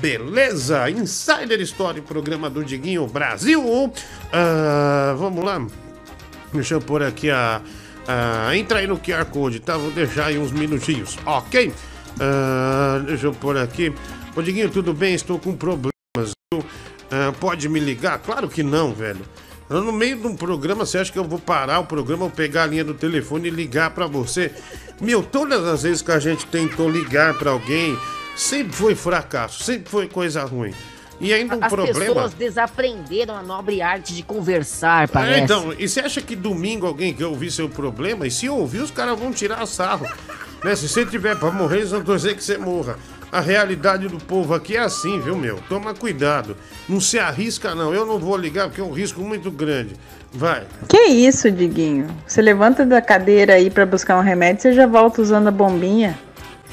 Beleza? 0.00 0.88
Insider 0.90 1.60
Story, 1.60 2.00
programa 2.00 2.48
do 2.48 2.64
Diguinho 2.64 3.06
Brasil. 3.06 3.92
Ah, 4.32 5.14
vamos 5.16 5.44
lá. 5.44 5.66
Deixa 6.52 6.74
eu 6.74 6.80
pôr 6.80 7.02
aqui 7.02 7.30
a. 7.30 7.60
a- 8.08 8.54
entra 8.56 8.78
aí 8.78 8.86
no 8.86 8.98
QR 8.98 9.24
Code, 9.26 9.60
tá? 9.60 9.76
Vou 9.76 9.90
deixar 9.90 10.26
aí 10.26 10.38
uns 10.38 10.52
minutinhos, 10.52 11.16
ok? 11.24 11.72
Ah, 12.20 13.02
deixa 13.06 13.26
eu 13.26 13.32
pôr 13.32 13.56
aqui. 13.56 13.92
Ô 14.36 14.42
Diguinho, 14.42 14.70
tudo 14.70 14.92
bem? 14.92 15.14
Estou 15.14 15.38
com 15.38 15.56
problemas. 15.56 15.92
viu? 16.52 16.64
Ah, 17.10 17.32
pode 17.40 17.68
me 17.68 17.80
ligar? 17.80 18.18
Claro 18.18 18.48
que 18.48 18.62
não, 18.62 18.92
velho. 18.92 19.20
No 19.68 19.92
meio 19.92 20.16
de 20.18 20.26
um 20.26 20.36
programa, 20.36 20.84
você 20.84 20.98
acha 20.98 21.10
que 21.12 21.18
eu 21.18 21.24
vou 21.24 21.38
parar 21.38 21.80
o 21.80 21.86
programa, 21.86 22.28
pegar 22.28 22.64
a 22.64 22.66
linha 22.66 22.84
do 22.84 22.92
telefone 22.94 23.48
e 23.48 23.50
ligar 23.50 23.90
pra 23.90 24.06
você? 24.06 24.52
Meu, 25.00 25.22
todas 25.22 25.64
as 25.66 25.82
vezes 25.82 26.02
que 26.02 26.12
a 26.12 26.18
gente 26.18 26.44
tentou 26.46 26.88
ligar 26.90 27.34
pra 27.34 27.50
alguém, 27.50 27.98
sempre 28.36 28.72
foi 28.74 28.94
fracasso, 28.94 29.64
sempre 29.64 29.88
foi 29.90 30.06
coisa 30.06 30.44
ruim. 30.44 30.72
E 31.20 31.32
ainda 31.32 31.56
um 31.56 31.64
As 31.64 31.72
problema. 31.72 31.98
pessoas 32.00 32.34
desaprenderam 32.34 33.36
a 33.36 33.42
nobre 33.42 33.80
arte 33.80 34.14
de 34.14 34.22
conversar, 34.22 35.08
parece. 35.08 35.40
É, 35.40 35.42
então, 35.42 35.72
e 35.78 35.88
você 35.88 36.00
acha 36.00 36.20
que 36.20 36.34
domingo 36.34 36.86
alguém 36.86 37.14
quer 37.14 37.26
ouvir 37.26 37.50
seu 37.50 37.68
problema? 37.68 38.26
E 38.26 38.30
se 38.30 38.48
ouvir, 38.48 38.80
os 38.80 38.90
caras 38.90 39.18
vão 39.18 39.32
tirar 39.32 39.64
sarro. 39.66 40.06
Né? 40.62 40.74
Se 40.74 40.88
você 40.88 41.04
tiver 41.04 41.36
pra 41.36 41.50
morrer, 41.50 41.78
eles 41.78 41.90
vão 41.90 42.02
torcer 42.02 42.34
que 42.34 42.42
você 42.42 42.58
morra. 42.58 42.98
A 43.30 43.40
realidade 43.40 44.06
do 44.06 44.18
povo 44.18 44.54
aqui 44.54 44.76
é 44.76 44.80
assim, 44.80 45.20
viu, 45.20 45.36
meu? 45.36 45.58
Toma 45.68 45.92
cuidado. 45.92 46.56
Não 46.88 47.00
se 47.00 47.18
arrisca, 47.18 47.74
não. 47.74 47.92
Eu 47.92 48.06
não 48.06 48.18
vou 48.18 48.36
ligar 48.36 48.68
porque 48.68 48.80
é 48.80 48.84
um 48.84 48.92
risco 48.92 49.20
muito 49.20 49.50
grande. 49.50 49.96
Vai. 50.32 50.64
Que 50.88 51.02
isso, 51.06 51.50
Diguinho? 51.50 52.06
Você 52.26 52.40
levanta 52.40 52.86
da 52.86 53.02
cadeira 53.02 53.54
aí 53.54 53.70
pra 53.70 53.84
buscar 53.84 54.16
um 54.16 54.22
remédio, 54.22 54.62
você 54.62 54.72
já 54.72 54.86
volta 54.86 55.20
usando 55.20 55.48
a 55.48 55.50
bombinha. 55.50 56.18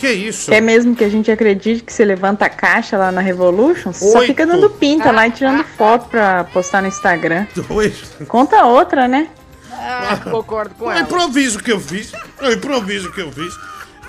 Que 0.01 0.11
isso? 0.11 0.49
Quer 0.49 0.61
mesmo 0.61 0.95
que 0.95 1.03
a 1.03 1.09
gente 1.09 1.29
acredite 1.31 1.83
que 1.83 1.93
você 1.93 2.03
levanta 2.03 2.45
a 2.45 2.49
caixa 2.49 2.97
lá 2.97 3.11
na 3.11 3.21
Revolution? 3.21 3.93
Você 3.93 4.11
só 4.11 4.21
fica 4.21 4.47
dando 4.47 4.67
pinta 4.67 5.11
lá 5.11 5.27
e 5.27 5.31
tirando 5.31 5.63
foto 5.63 6.09
pra 6.09 6.43
postar 6.45 6.81
no 6.81 6.87
Instagram. 6.87 7.45
Dois. 7.55 8.01
Conta 8.27 8.65
outra, 8.65 9.07
né? 9.07 9.27
Ah, 9.71 10.17
concordo 10.23 10.73
com 10.73 10.91
É 10.91 10.95
ela. 10.95 11.03
improviso 11.03 11.59
que 11.59 11.71
eu 11.71 11.79
fiz. 11.79 12.11
É 12.39 12.47
um 12.47 12.51
improviso 12.51 13.11
que 13.11 13.21
eu 13.21 13.31
fiz. 13.31 13.53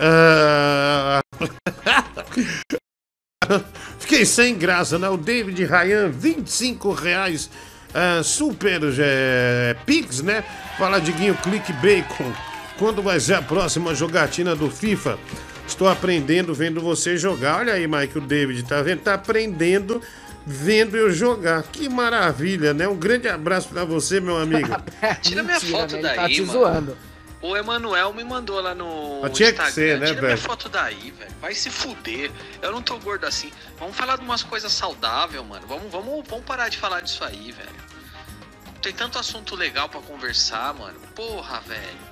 Ah, 0.01 1.20
Fiquei 4.01 4.24
sem 4.24 4.56
graça, 4.56 4.98
né? 4.98 5.10
O 5.10 5.19
David 5.19 5.62
Ryan, 5.62 6.09
25 6.09 6.90
reais. 6.94 7.51
ah, 7.94 8.23
super 8.23 8.81
é, 8.98 9.77
Pix, 9.85 10.23
né? 10.23 10.43
Fala, 10.78 10.98
Diguinho, 11.02 11.35
clique 11.43 11.70
bacon. 11.74 12.32
Quando 12.78 13.02
vai 13.02 13.20
ser 13.20 13.35
a 13.35 13.43
próxima 13.43 13.94
jogatina 13.94 14.56
do 14.56 14.70
FIFA? 14.70 15.19
Estou 15.67 15.89
aprendendo 15.89 16.55
vendo 16.55 16.81
você 16.81 17.17
jogar. 17.17 17.59
Olha 17.61 17.73
aí, 17.75 17.87
Mike, 17.87 18.19
o 18.19 18.21
David, 18.21 18.63
tá 18.65 18.83
vendo? 18.83 19.01
Tá 19.01 19.15
aprendendo 19.15 20.03
vendo 20.47 20.97
eu 20.97 21.11
jogar. 21.13 21.63
Que 21.65 21.89
maravilha, 21.89 22.75
né? 22.75 22.87
Um 22.89 22.97
grande 22.97 23.29
abraço 23.29 23.69
pra 23.69 23.85
você, 23.85 24.21
meu 24.21 24.37
amigo. 24.39 24.69
Tira 25.23 25.43
minha 25.43 25.55
Mentira, 25.59 25.79
foto 25.79 25.91
velho, 25.93 26.03
daí, 26.03 26.17
tá 26.17 26.29
te 26.29 26.41
mano. 26.43 26.53
zoando. 26.53 26.99
O 27.41 27.57
Emanuel 27.57 28.13
me 28.13 28.23
mandou 28.23 28.61
lá 28.61 28.73
no 28.73 29.21
Mas 29.23 29.33
tinha 29.33 29.53
que 29.53 29.61
Instagram. 29.61 29.73
ser, 29.75 29.99
né, 29.99 30.07
Tira 30.07 30.21
minha 30.23 30.37
velho? 30.37 30.41
foto 30.49 30.69
daí, 30.69 31.11
velho. 31.11 31.31
Vai 31.41 31.55
se 31.55 31.71
fuder. 31.71 32.31
Eu 32.61 32.71
não 32.71 32.81
tô 32.83 32.97
gordo 32.99 33.25
assim. 33.27 33.51
Vamos 33.81 33.97
falar 33.97 34.17
de 34.17 34.23
umas 34.23 34.43
coisas 34.45 34.71
saudáveis, 34.73 35.45
mano. 35.45 35.67
Vamos, 35.67 35.91
vamos, 35.91 36.25
vamos 36.29 36.45
parar 36.45 36.69
de 36.69 36.79
falar 36.79 37.01
disso 37.01 37.25
aí, 37.25 37.51
velho. 37.51 37.83
Tem 38.81 38.93
tanto 38.93 39.19
assunto 39.19 39.57
legal 39.57 39.89
pra 39.89 40.01
conversar, 40.01 40.73
mano. 40.75 40.99
Porra, 41.17 41.61
velho. 41.67 42.12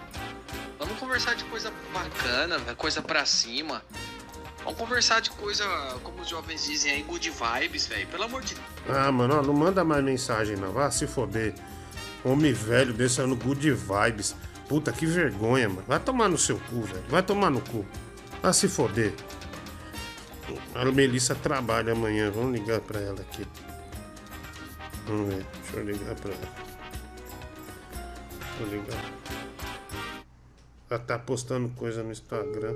Vamos 0.81 0.99
conversar 0.99 1.35
de 1.35 1.45
coisa 1.45 1.71
bacana. 1.93 2.59
Coisa 2.75 3.03
pra 3.03 3.27
cima. 3.27 3.83
Vamos 4.65 4.79
conversar 4.79 5.21
de 5.21 5.31
coisa, 5.31 5.65
como 6.03 6.21
os 6.23 6.29
jovens 6.29 6.65
dizem 6.65 6.93
aí, 6.93 7.03
good 7.03 7.31
vibes, 7.31 7.87
velho. 7.87 8.07
Pelo 8.09 8.25
amor 8.25 8.43
de 8.43 8.57
Ah, 8.89 9.13
mano, 9.13 9.39
ó, 9.39 9.43
não 9.43 9.53
manda 9.55 9.85
mais 9.85 10.03
mensagem, 10.03 10.57
não. 10.57 10.73
Vá 10.73 10.91
se 10.91 11.07
foder. 11.07 11.55
Homem 12.25 12.53
velho 12.53 12.93
desse 12.95 13.21
ano 13.21 13.37
good 13.37 13.71
vibes. 13.71 14.35
Puta, 14.69 14.91
que 14.91 15.05
vergonha, 15.05 15.69
mano. 15.69 15.85
Vai 15.87 16.01
tomar 16.01 16.29
no 16.29 16.39
seu 16.39 16.59
cu, 16.59 16.83
velho. 16.83 17.05
Vai 17.09 17.23
tomar 17.23 17.51
no 17.51 17.61
cu. 17.61 17.87
Vai 18.43 18.53
se 18.55 18.69
foder. 18.69 19.13
A 20.75 20.85
Melissa 20.87 21.35
trabalha 21.35 21.93
amanhã. 21.93 22.31
Vamos 22.31 22.53
ligar 22.59 22.81
pra 22.81 23.01
ela 23.01 23.21
aqui. 23.21 23.47
Vamos 25.07 25.35
ver. 25.35 25.47
Deixa 25.63 25.77
eu 25.77 25.85
ligar 25.85 26.15
pra 26.15 26.33
ela. 26.33 26.71
Eu 28.61 28.67
ligar. 28.67 29.21
Ela 30.91 30.99
tá 30.99 31.17
postando 31.19 31.69
coisa 31.71 32.03
no 32.03 32.11
Instagram. 32.11 32.73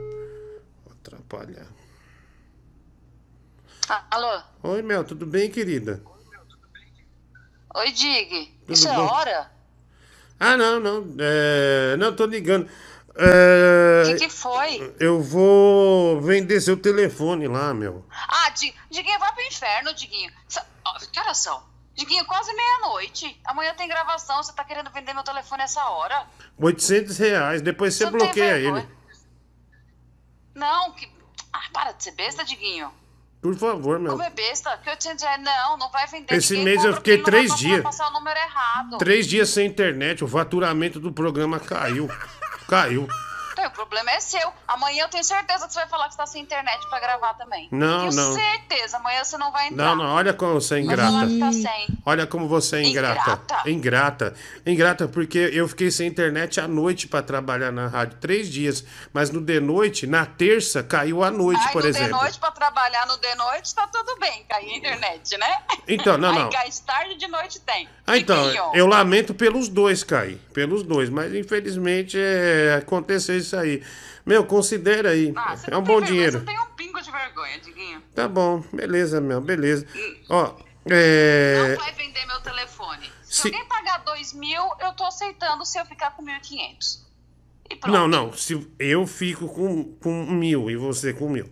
Vou 0.85 0.93
atrapalhar. 0.93 1.67
Alô? 4.11 4.41
Oi, 4.63 4.83
Mel, 4.83 5.03
tudo 5.05 5.27
bem, 5.27 5.51
querida? 5.51 6.01
Oi, 7.75 7.91
Dig. 7.91 8.57
Tudo 8.61 8.73
Isso 8.73 8.89
é 8.89 8.95
bom? 8.95 9.05
hora? 9.05 9.51
Ah, 10.39 10.57
não, 10.57 10.79
não. 10.79 11.15
É... 11.19 11.97
Não, 11.97 12.15
tô 12.15 12.25
ligando. 12.25 12.71
É... 13.17 14.03
O 14.05 14.07
que, 14.13 14.25
que 14.27 14.31
foi? 14.31 14.95
Eu 15.01 15.21
vou 15.21 16.21
vender 16.21 16.61
seu 16.61 16.77
telefone 16.77 17.49
lá, 17.49 17.75
meu. 17.75 18.07
Ah, 18.11 18.49
Di- 18.51 18.75
Diguinho, 18.91 19.19
vai 19.19 19.33
pro 19.35 19.43
inferno, 19.43 19.93
Diguinho. 19.93 20.33
Que 21.13 21.19
horas 21.21 21.39
são? 21.39 21.63
Diguinho, 21.95 22.25
quase 22.25 22.53
meia-noite. 22.53 23.41
Amanhã 23.45 23.75
tem 23.75 23.89
gravação, 23.89 24.43
você 24.43 24.53
tá 24.53 24.65
querendo 24.65 24.91
vender 24.91 25.15
meu 25.15 25.23
telefone 25.23 25.63
essa 25.63 25.85
hora? 25.85 26.27
800 26.59 27.17
reais, 27.19 27.63
depois 27.63 27.95
você 27.95 28.05
Você 28.05 28.11
bloqueia 28.11 28.59
ele. 28.59 28.89
Não, 30.55 30.93
que. 30.93 31.09
Ah, 31.53 31.63
para 31.73 31.93
de 31.93 32.03
ser 32.03 32.13
besta, 32.13 32.45
Diguinho. 32.45 32.93
Por 33.41 33.55
favor, 33.57 33.99
meu. 33.99 34.13
Como 34.13 34.23
é 34.23 34.31
besta? 34.31 34.77
Que 34.79 34.89
800 34.91 35.23
reais? 35.23 35.43
Não, 35.43 35.77
não 35.77 35.91
vai 35.91 36.07
vender. 36.07 36.35
Esse 36.35 36.55
Ninguém 36.57 36.65
mês 36.65 36.85
eu 36.85 36.95
fiquei 36.95 37.23
três 37.23 37.55
dias. 37.57 37.83
passar 37.83 38.09
o 38.09 38.13
número 38.13 38.39
errado. 38.39 38.99
Três 38.99 39.27
dias 39.29 39.51
sem 39.51 39.67
internet, 39.67 40.25
o 40.25 40.29
faturamento 40.29 40.99
do 40.99 41.13
programa 41.13 41.61
caiu. 41.61 42.09
Caiu. 42.69 43.07
O 43.67 43.71
problema 43.71 44.11
é 44.11 44.21
seu. 44.21 44.53
Amanhã 44.69 45.05
eu 45.05 45.09
tenho 45.09 45.25
certeza 45.25 45.67
que 45.67 45.73
você 45.73 45.81
vai 45.81 45.89
falar 45.89 46.07
que 46.07 46.13
você 46.15 46.19
tá 46.19 46.27
sem 46.27 46.43
internet 46.43 46.89
pra 46.89 47.01
gravar 47.01 47.35
também. 47.35 47.69
Não, 47.73 48.09
tenho 48.11 48.13
não. 48.13 48.35
certeza. 48.35 48.97
Amanhã 48.99 49.25
você 49.25 49.37
não 49.39 49.51
vai 49.53 49.69
entrar. 49.69 49.85
Não, 49.85 49.97
não, 49.97 50.15
olha 50.15 50.33
como 50.35 50.55
você 50.55 50.77
é 50.77 50.81
ingrata. 50.81 51.29
tá 51.41 51.53
sem. 51.53 51.89
Olha 52.05 52.27
como 52.27 52.49
você 52.49 52.77
é 52.77 52.83
ingrata. 52.83 53.21
Ingrata? 53.21 53.71
Ingrata. 53.71 54.35
Ingrata, 54.67 55.09
porque 55.09 55.39
eu 55.53 55.67
fiquei 55.69 55.91
sem 55.91 56.07
internet 56.09 56.61
à 56.61 56.69
noite 56.69 57.09
pra 57.09 57.23
trabalhar 57.23 57.73
na 57.73 57.87
rádio. 57.87 58.19
Três 58.21 58.49
dias. 58.49 58.85
Mas 59.13 59.31
no 59.31 59.41
de 59.41 59.61
noite, 59.61 60.07
na 60.07 60.27
terça, 60.27 60.83
caiu 60.83 61.23
à 61.25 61.31
noite, 61.31 61.63
Ai, 61.67 61.73
por 61.73 61.83
no 61.83 61.89
exemplo. 61.89 62.07
de 62.09 62.13
noite 62.23 62.39
pra 62.39 62.51
trabalhar 62.51 63.07
no 63.07 63.17
de 63.19 63.35
noite 63.35 63.75
tá 63.75 63.87
tudo 63.87 64.19
bem, 64.19 64.45
cair 64.49 64.71
a 64.71 64.77
internet, 64.77 65.37
né? 65.39 65.63
Então, 65.89 66.17
não, 66.19 66.31
Aí 66.31 66.39
não. 66.39 66.51
cai 66.51 66.69
de 66.69 66.83
tarde 66.83 67.15
de 67.17 67.27
noite 67.29 67.61
tem. 67.61 67.89
Ah, 68.07 68.17
então, 68.19 68.51
eu 68.75 68.87
lamento 68.87 69.35
pelos 69.35 69.69
dois, 69.69 70.03
Caí. 70.05 70.37
Pelos 70.53 70.83
dois, 70.83 71.09
mas 71.09 71.35
infelizmente 71.35 72.19
é, 72.19 72.77
aconteceu 72.79 73.37
isso 73.37 73.54
aí. 73.61 73.83
Meu, 74.27 74.45
considera 74.47 75.11
aí. 75.11 75.33
Ah, 75.37 75.55
é 75.71 75.77
um 75.77 75.81
bom 75.83 75.95
vergonha, 76.01 76.07
dinheiro. 76.07 76.39
Você 76.41 76.45
tem 76.45 76.59
um 76.61 76.67
pingo 76.77 77.01
de 77.01 77.11
vergonha, 77.11 77.59
Diguinho. 77.61 78.03
Tá 78.15 78.27
bom, 78.29 78.63
beleza, 78.73 79.21
meu, 79.21 79.41
beleza. 79.41 79.87
Ó, 80.29 80.55
é. 80.91 81.75
Não 81.77 81.85
vai 81.85 81.93
vender 81.93 82.27
meu 82.27 82.41
telefone. 82.41 83.11
Se, 83.23 83.43
Se- 83.43 83.49
alguém 83.49 83.65
pagar 83.67 83.99
dois 84.05 84.33
mil, 84.33 84.63
eu 84.81 84.93
tô 84.93 85.05
aceitando 85.05 85.65
se 85.65 85.79
eu 85.79 85.85
ficar 85.87 86.11
com 86.13 86.25
1.500. 86.25 87.01
E 87.71 87.77
pronto. 87.77 87.93
Não, 87.95 88.07
não. 88.09 88.33
Se 88.33 88.67
eu 88.79 89.07
fico 89.07 89.49
com, 89.49 89.85
com 89.95 90.27
mil 90.27 90.71
e 90.71 90.77
você 90.77 91.13
com 91.13 91.29
mil. 91.29 91.49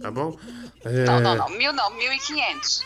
Tá 0.00 0.10
bom? 0.10 0.36
É, 0.84 1.04
Não, 1.04 1.20
não, 1.20 1.34
não. 1.36 1.48
Mil 1.50 1.72
não, 1.72 1.90
1.500. 1.92 2.82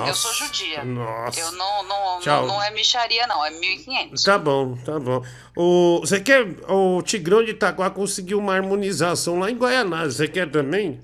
Eu 0.00 0.06
Nossa, 0.06 0.14
sou 0.14 0.32
judia. 0.32 0.84
nossa. 0.84 1.38
Eu 1.40 1.52
não, 1.52 1.82
não, 1.84 2.20
Tchau. 2.20 2.42
não, 2.46 2.54
não 2.54 2.62
é 2.62 2.70
micharia, 2.70 3.26
não. 3.26 3.44
É 3.44 3.50
1.500. 3.50 4.22
Tá 4.24 4.38
bom, 4.38 4.76
tá 4.76 4.98
bom. 4.98 5.22
O, 5.56 6.00
você 6.00 6.20
quer. 6.20 6.44
O 6.70 7.02
Tigrão 7.02 7.44
de 7.44 7.50
Itaquá 7.52 7.90
conseguiu 7.90 8.38
uma 8.38 8.54
harmonização 8.54 9.38
lá 9.38 9.50
em 9.50 9.56
Guaianazes. 9.56 10.16
Você 10.16 10.28
quer 10.28 10.50
também? 10.50 11.00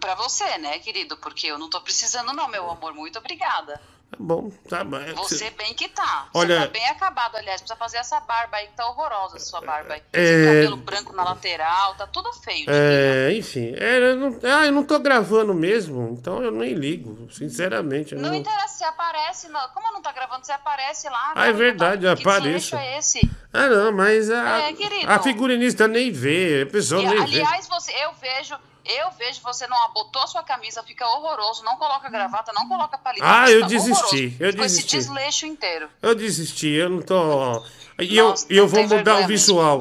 Pra 0.00 0.14
você, 0.14 0.58
né, 0.58 0.78
querido? 0.78 1.16
Porque 1.18 1.46
eu 1.46 1.58
não 1.58 1.68
tô 1.68 1.80
precisando, 1.80 2.32
não, 2.32 2.48
meu 2.48 2.70
amor. 2.70 2.94
Muito 2.94 3.18
obrigada. 3.18 3.80
Tá 4.10 4.16
bom, 4.18 4.50
tá 4.68 4.82
bom. 4.84 4.96
É 4.96 5.12
Você 5.12 5.50
bem 5.50 5.72
que 5.72 5.88
tá. 5.88 6.28
Olha- 6.34 6.56
Você 6.60 6.66
tá 6.66 6.72
bem 6.72 6.88
acabado, 6.88 7.36
aliás. 7.36 7.60
Precisa 7.60 7.78
fazer 7.78 7.98
essa 7.98 8.18
barba 8.20 8.56
aí 8.56 8.66
que 8.66 8.72
tá 8.74 8.84
horrorosa, 8.88 9.38
sua 9.38 9.60
barba 9.60 9.94
aí. 9.94 10.02
É. 10.12 10.20
Esse 10.20 10.46
cabelo 10.46 10.76
branco 10.78 11.12
na 11.14 11.22
lateral, 11.24 11.94
tá 11.94 12.06
tudo 12.08 12.32
feio. 12.32 12.66
É, 12.68 13.32
enfim, 13.34 13.72
é, 13.76 13.98
eu 13.98 14.16
não, 14.16 14.38
ah, 14.42 14.66
eu 14.66 14.72
não 14.72 14.82
tô 14.84 14.98
gravando 14.98 15.54
mesmo, 15.54 16.16
então 16.18 16.42
eu 16.42 16.50
nem 16.50 16.74
ligo, 16.74 17.28
sinceramente. 17.32 18.14
Não 18.16 18.30
não- 18.30 18.34
interessa, 18.34 18.78
você 18.78 18.84
aparece. 18.84 19.48
Não. 19.48 19.68
Como 19.68 19.92
não 19.92 20.02
tá 20.02 20.10
gravando, 20.12 20.44
você 20.44 20.52
aparece 20.52 21.08
lá. 21.08 21.32
Ah, 21.36 21.46
é 21.46 21.52
verdade, 21.52 22.04
eu 22.04 22.16
Que 22.16 22.22
apareço. 22.22 22.70
desleixo 22.72 22.76
é 22.76 22.98
esse? 22.98 23.30
Ah, 23.52 23.68
não, 23.68 23.92
mas 23.92 24.28
a, 24.30 24.58
É, 24.70 24.74
a 25.06 25.18
figurinista 25.20 25.86
nem 25.86 26.10
vê, 26.10 26.62
a 26.68 26.70
pessoa 26.72 27.00
E, 27.00 27.06
nem 27.06 27.16
vê. 27.16 27.22
aliás, 27.42 27.68
você, 27.68 27.92
eu 28.04 28.12
vejo, 28.14 28.56
eu 28.98 29.10
vejo 29.12 29.40
você 29.42 29.66
não 29.66 29.84
abotou 29.84 30.26
sua 30.26 30.42
camisa, 30.42 30.82
fica 30.82 31.06
horroroso, 31.06 31.62
não 31.64 31.76
coloca 31.76 32.08
gravata, 32.08 32.52
não 32.52 32.68
coloca 32.68 32.96
palito. 32.98 33.24
Ah, 33.24 33.50
eu 33.50 33.66
desisti, 33.66 34.36
eu 34.40 34.50
Ficou 34.50 34.64
esse 34.64 34.76
desisti. 34.76 34.96
desleixo 34.96 35.46
inteiro. 35.46 35.88
Eu 36.02 36.14
desisti, 36.14 36.68
eu 36.68 36.88
não 36.88 37.02
tô. 37.02 37.62
E 37.98 38.16
eu, 38.16 38.34
eu 38.48 38.66
vou 38.68 38.86
mudar 38.86 39.20
o 39.20 39.26
visual. 39.26 39.80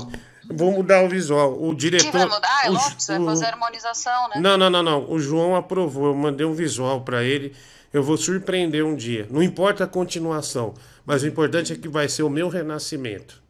Vou 0.52 0.72
mudar 0.72 1.04
o 1.04 1.10
visual. 1.10 1.62
O 1.62 1.76
diretor. 1.76 2.06
Que 2.12 2.18
vai 2.18 2.26
mudar? 2.26 2.66
É 2.66 2.70
o 2.70 2.74
lógico, 2.74 3.00
você 3.02 3.12
vai 3.14 3.22
o- 3.22 3.26
fazer 3.26 3.46
harmonização, 3.46 4.30
né? 4.30 4.36
Não, 4.40 4.58
não, 4.58 4.70
não, 4.70 4.82
não. 4.82 5.12
O 5.12 5.20
João 5.20 5.56
aprovou. 5.56 6.08
Eu 6.08 6.16
mandei 6.16 6.44
um 6.46 6.54
visual 6.56 7.02
pra 7.02 7.24
ele. 7.24 7.56
Eu 7.94 8.02
vou 8.04 8.18
surpreender 8.18 8.84
um 8.84 8.96
dia. 8.96 9.28
Não 9.30 9.44
importa 9.44 9.84
a 9.84 9.88
continuação, 9.88 10.74
mas 11.06 11.22
o 11.24 11.28
importante 11.28 11.72
é 11.74 11.76
que 11.76 11.88
vai 11.88 12.10
ser 12.10 12.24
o 12.24 12.30
meu 12.30 12.50
renascimento. 12.50 13.42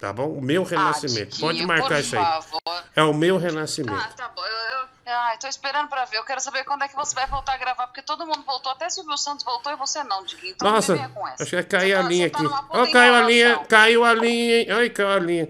Tá 0.00 0.12
bom? 0.12 0.30
O 0.32 0.42
meu 0.42 0.64
renascimento. 0.64 1.38
Pode 1.38 1.58
Tiquinho, 1.58 1.68
marcar 1.68 2.00
isso 2.00 2.16
aí. 2.16 2.22
favor. 2.24 2.60
É 2.96 3.02
o 3.04 3.14
meu 3.14 3.36
renascimento. 3.38 3.94
Ah, 3.96 4.08
tá 4.16 4.28
bom. 4.34 4.42
Eu, 4.44 4.50
eu, 4.80 4.86
ai, 5.06 5.38
tô 5.38 5.46
esperando 5.48 5.88
pra 5.88 6.04
ver. 6.04 6.16
Eu 6.18 6.24
quero 6.24 6.40
saber 6.40 6.64
quando 6.64 6.82
é 6.82 6.88
que 6.88 6.94
você 6.94 7.14
vai 7.14 7.26
voltar 7.26 7.54
a 7.54 7.56
gravar, 7.58 7.86
porque 7.86 8.02
todo 8.02 8.26
mundo 8.26 8.42
voltou, 8.46 8.72
até 8.72 8.88
Silvio 8.90 9.16
Santos 9.16 9.44
voltou 9.44 9.72
e 9.72 9.76
você 9.76 10.02
não, 10.04 10.24
Diguinho. 10.24 10.52
Então 10.54 10.70
Nossa, 10.70 10.94
não 10.96 11.08
com 11.10 11.26
essa. 11.28 11.42
acho 11.42 11.56
que 11.56 11.62
caiu 11.64 11.98
a 11.98 12.02
tá- 12.02 12.08
linha 12.08 12.30
tá 12.30 12.38
aqui. 12.38 12.48
puta 12.48 12.64
Ó, 12.78 12.86
caiu 12.92 13.14
a 13.14 13.20
linha, 13.22 13.58
caiu 13.68 14.04
a 14.04 14.14
linha, 14.14 14.58
hein? 14.60 14.66
Olha, 14.72 14.90
caiu 14.90 15.08
a 15.08 15.18
linha. 15.18 15.48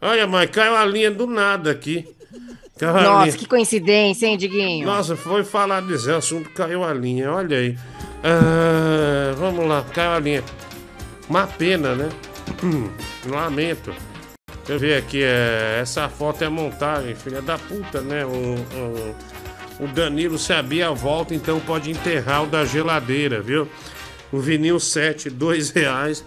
Olha, 0.00 0.26
mãe, 0.26 0.48
caiu 0.48 0.76
a 0.76 0.84
linha 0.84 1.10
do 1.10 1.26
nada 1.26 1.70
aqui. 1.70 2.08
Caiu 2.78 2.94
Nossa, 3.02 3.36
que 3.36 3.46
coincidência, 3.46 4.26
hein, 4.26 4.36
Diguinho? 4.36 4.86
Nossa, 4.86 5.14
foi 5.16 5.44
falar 5.44 5.82
desse 5.82 6.10
assunto, 6.10 6.50
caiu 6.50 6.82
a 6.82 6.92
linha, 6.92 7.30
olha 7.32 7.56
aí. 7.56 7.78
Ah, 8.24 9.32
vamos 9.36 9.68
lá, 9.68 9.84
caiu 9.94 10.12
a 10.12 10.18
linha. 10.18 10.42
Uma 11.28 11.46
pena, 11.46 11.94
né? 11.94 12.08
Hum, 12.62 12.90
lamento. 13.26 13.94
Deixa 14.64 14.72
eu 14.72 14.78
ver 14.78 14.96
aqui, 14.96 15.22
é, 15.22 15.80
essa 15.82 16.08
foto 16.08 16.44
é 16.44 16.48
montagem, 16.48 17.16
filha 17.16 17.42
da 17.42 17.58
puta, 17.58 18.00
né? 18.00 18.24
O, 18.24 19.84
o, 19.84 19.88
Danilo 19.88 20.38
sabia 20.38 20.88
a 20.88 20.92
volta, 20.92 21.34
então 21.34 21.58
pode 21.58 21.90
enterrar 21.90 22.44
o 22.44 22.46
da 22.46 22.64
geladeira, 22.64 23.42
viu? 23.42 23.68
O 24.30 24.38
vinil 24.38 24.78
7, 24.78 25.28
dois 25.30 25.70
reais. 25.70 26.24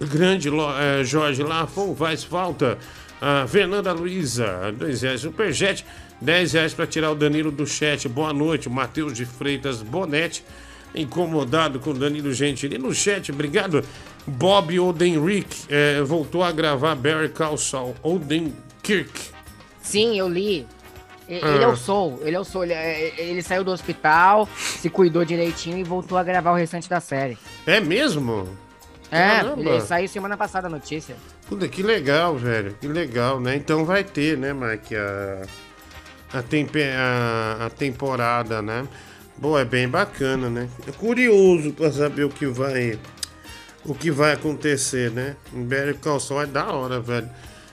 Grande 0.00 0.48
eh, 0.48 1.04
Jorge 1.04 1.42
Lafon, 1.42 1.94
faz 1.94 2.24
falta. 2.24 2.78
A 3.20 3.46
Fernanda 3.46 3.92
Luiza, 3.92 4.74
dois 4.76 5.02
reais. 5.02 5.20
Superjet, 5.20 5.84
10 6.20 6.52
reais 6.52 6.74
para 6.74 6.86
tirar 6.86 7.10
o 7.10 7.14
Danilo 7.14 7.50
do 7.50 7.66
chat. 7.66 8.06
Boa 8.08 8.32
noite, 8.32 8.68
Matheus 8.68 9.14
de 9.14 9.24
Freitas 9.24 9.82
Bonete. 9.82 10.44
Incomodado 10.94 11.78
com 11.78 11.90
o 11.90 11.94
Danilo 11.94 12.32
Gentili 12.32 12.76
no 12.76 12.92
chat, 12.92 13.30
obrigado. 13.32 13.84
Bob 14.26 14.78
Odenrick 14.78 15.64
eh, 15.68 16.02
voltou 16.02 16.42
a 16.42 16.52
gravar 16.52 16.94
Barry 16.94 17.28
Calsall. 17.30 17.94
Odenkirk. 18.02 19.10
Sim, 19.82 20.18
eu 20.18 20.28
li. 20.28 20.66
E- 21.28 21.40
Ah. 21.42 21.54
Ele 21.54 21.64
é 21.64 21.68
o 21.68 21.76
Soul, 21.76 22.20
ele 22.24 22.36
é 22.36 22.40
o 22.40 22.44
Soul. 22.44 22.64
Ele, 22.64 22.72
é- 22.74 23.14
ele 23.20 23.42
saiu 23.42 23.62
do 23.64 23.70
hospital, 23.70 24.48
se 24.56 24.90
cuidou 24.90 25.24
direitinho 25.24 25.78
e 25.78 25.84
voltou 25.84 26.18
a 26.18 26.22
gravar 26.24 26.52
o 26.52 26.56
restante 26.56 26.88
da 26.88 27.00
série. 27.00 27.38
É 27.66 27.80
mesmo? 27.80 28.48
É, 29.12 29.36
Caramba. 29.40 29.60
ele 29.70 29.80
saiu 29.80 30.08
semana 30.08 30.36
passada 30.36 30.66
a 30.68 30.70
notícia. 30.70 31.16
Puta, 31.48 31.66
que 31.68 31.82
legal, 31.82 32.36
velho. 32.36 32.76
Que 32.80 32.86
legal, 32.86 33.40
né? 33.40 33.56
Então 33.56 33.84
vai 33.84 34.04
ter, 34.04 34.36
né, 34.38 34.52
Mike, 34.52 34.94
a, 34.94 35.42
a, 36.38 36.42
tempe, 36.42 36.80
a, 36.82 37.66
a 37.66 37.70
temporada, 37.70 38.62
né? 38.62 38.86
Boa, 39.36 39.62
é 39.62 39.64
bem 39.64 39.88
bacana, 39.88 40.48
né? 40.50 40.68
É 40.86 40.92
curioso 40.92 41.72
pra 41.72 41.90
saber 41.90 42.24
o 42.24 42.28
que 42.28 42.46
vai 42.46 42.98
o 43.84 43.94
que 43.94 44.10
vai 44.10 44.32
acontecer, 44.32 45.10
né? 45.10 45.36
Em 45.52 45.62
Better 45.62 45.96
Call 45.96 46.20
Saul 46.20 46.42
é 46.42 46.46
da 46.46 46.66
hora, 46.66 47.00
velho. 47.00 47.28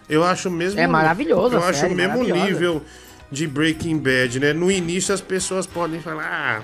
Eu 0.10 0.24
acho 0.24 0.50
mesmo 0.50 0.80
É 0.80 0.88
maravilhoso 0.88 1.56
Eu 1.56 1.64
acho 1.64 1.86
o 1.86 1.94
mesmo 1.94 2.24
nível 2.24 2.82
de 3.30 3.46
Breaking 3.46 3.98
Bad, 3.98 4.40
né? 4.40 4.54
No 4.54 4.72
início 4.72 5.14
as 5.14 5.20
pessoas 5.20 5.68
podem 5.68 6.00
falar, 6.00 6.26
ah, 6.26 6.64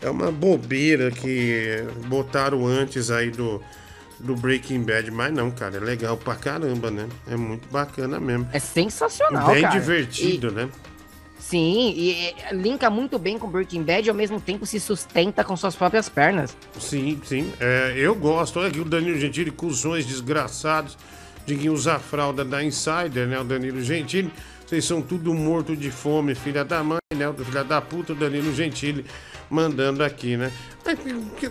é 0.00 0.10
uma 0.10 0.30
bobeira 0.30 1.10
que 1.10 1.84
botaram 2.06 2.66
antes 2.66 3.10
aí 3.10 3.30
do 3.30 3.62
do 4.18 4.34
Breaking 4.34 4.82
Bad, 4.82 5.10
mas 5.10 5.32
não, 5.32 5.50
cara, 5.50 5.76
é 5.76 5.80
legal 5.80 6.16
pra 6.16 6.34
caramba, 6.34 6.90
né? 6.90 7.06
É 7.30 7.36
muito 7.36 7.68
bacana 7.68 8.18
mesmo. 8.18 8.48
É 8.52 8.58
sensacional, 8.58 9.46
Bem 9.52 9.62
cara. 9.62 9.78
divertido, 9.78 10.50
né? 10.50 10.68
Sim, 11.38 11.94
e 11.96 12.34
linka 12.52 12.90
muito 12.90 13.18
bem 13.18 13.38
com 13.38 13.48
Breaking 13.48 13.82
Bad 13.82 14.06
e 14.06 14.10
ao 14.10 14.16
mesmo 14.16 14.40
tempo 14.40 14.66
se 14.66 14.80
sustenta 14.80 15.44
com 15.44 15.56
suas 15.56 15.76
próprias 15.76 16.08
pernas. 16.08 16.56
Sim, 16.78 17.20
sim. 17.24 17.52
É, 17.60 17.94
eu 17.96 18.14
gosto. 18.14 18.58
Olha 18.58 18.68
aqui 18.68 18.80
o 18.80 18.84
Danilo 18.84 19.18
Gentili, 19.18 19.50
cuzões 19.50 20.06
desgraçados 20.06 20.96
de 21.44 21.54
quem 21.54 21.70
usa 21.70 21.94
a 21.94 21.98
fralda 21.98 22.44
da 22.44 22.64
Insider, 22.64 23.26
né? 23.28 23.38
O 23.38 23.44
Danilo 23.44 23.80
Gentili. 23.82 24.32
Vocês 24.66 24.84
são 24.84 25.00
tudo 25.00 25.32
morto 25.32 25.76
de 25.76 25.92
fome, 25.92 26.34
filha 26.34 26.64
da 26.64 26.82
mãe, 26.82 26.98
né? 27.14 27.32
Filha 27.44 27.62
da 27.62 27.80
puta, 27.80 28.12
o 28.12 28.16
Danilo 28.16 28.52
Gentili 28.52 29.04
mandando 29.48 30.02
aqui, 30.02 30.36
né? 30.36 30.50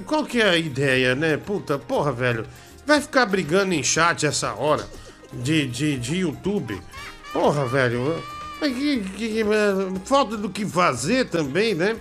Qual 0.05 0.25
que 0.25 0.41
é 0.41 0.49
a 0.49 0.57
ideia, 0.57 1.15
né? 1.15 1.37
Puta, 1.37 1.79
porra, 1.79 2.11
velho. 2.11 2.45
Vai 2.85 2.99
ficar 2.99 3.25
brigando 3.25 3.73
em 3.73 3.81
chat 3.81 4.25
essa 4.25 4.53
hora 4.53 4.85
de, 5.31 5.65
de, 5.67 5.97
de 5.97 6.17
YouTube? 6.17 6.79
Porra, 7.31 7.65
velho. 7.65 8.21
Falta 10.05 10.37
do 10.37 10.49
que 10.49 10.65
fazer 10.65 11.25
também, 11.29 11.75
né? 11.75 11.95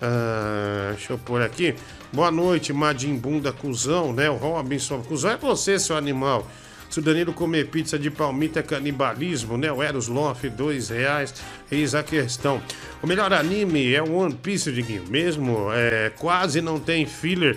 Ah, 0.00 0.90
deixa 0.92 1.12
eu 1.12 1.18
pôr 1.18 1.40
aqui. 1.42 1.74
Boa 2.12 2.30
noite, 2.30 2.72
Madim 2.72 3.16
Bunda 3.16 3.52
Cusão, 3.52 4.12
né? 4.12 4.28
O 4.28 4.36
Robinson 4.36 5.00
Cusão 5.02 5.30
é 5.30 5.36
você, 5.36 5.78
seu 5.78 5.96
animal. 5.96 6.46
Se 6.90 6.98
o 6.98 7.02
Danilo 7.02 7.32
comer 7.32 7.68
pizza 7.68 7.98
de 7.98 8.10
palmito 8.10 8.58
é 8.58 8.62
canibalismo, 8.62 9.56
né? 9.56 9.72
O 9.72 9.82
Eros 9.82 10.08
Loff, 10.08 10.46
dois 10.50 10.90
reais. 10.90 11.34
Eis 11.70 11.94
a 11.94 12.02
questão. 12.02 12.60
O 13.02 13.06
melhor 13.06 13.32
anime 13.32 13.94
é 13.94 14.02
o 14.02 14.12
One 14.12 14.34
Piece, 14.34 14.70
Diguinho. 14.70 15.04
Mesmo, 15.08 15.68
é, 15.72 16.10
quase 16.18 16.60
não 16.60 16.78
tem 16.78 17.06
filler. 17.06 17.56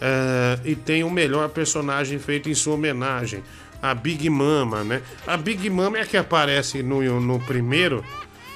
é, 0.00 0.58
e 0.64 0.74
tem 0.76 1.02
o 1.02 1.10
melhor 1.10 1.48
personagem 1.48 2.18
feito 2.18 2.50
em 2.50 2.54
sua 2.54 2.74
homenagem. 2.74 3.42
A 3.84 3.94
Big 3.94 4.30
Mama, 4.30 4.82
né? 4.82 5.02
A 5.26 5.36
Big 5.36 5.68
Mama 5.68 5.98
é 5.98 6.00
a 6.00 6.06
que 6.06 6.16
aparece 6.16 6.82
no, 6.82 7.02
no 7.20 7.38
primeiro, 7.40 8.02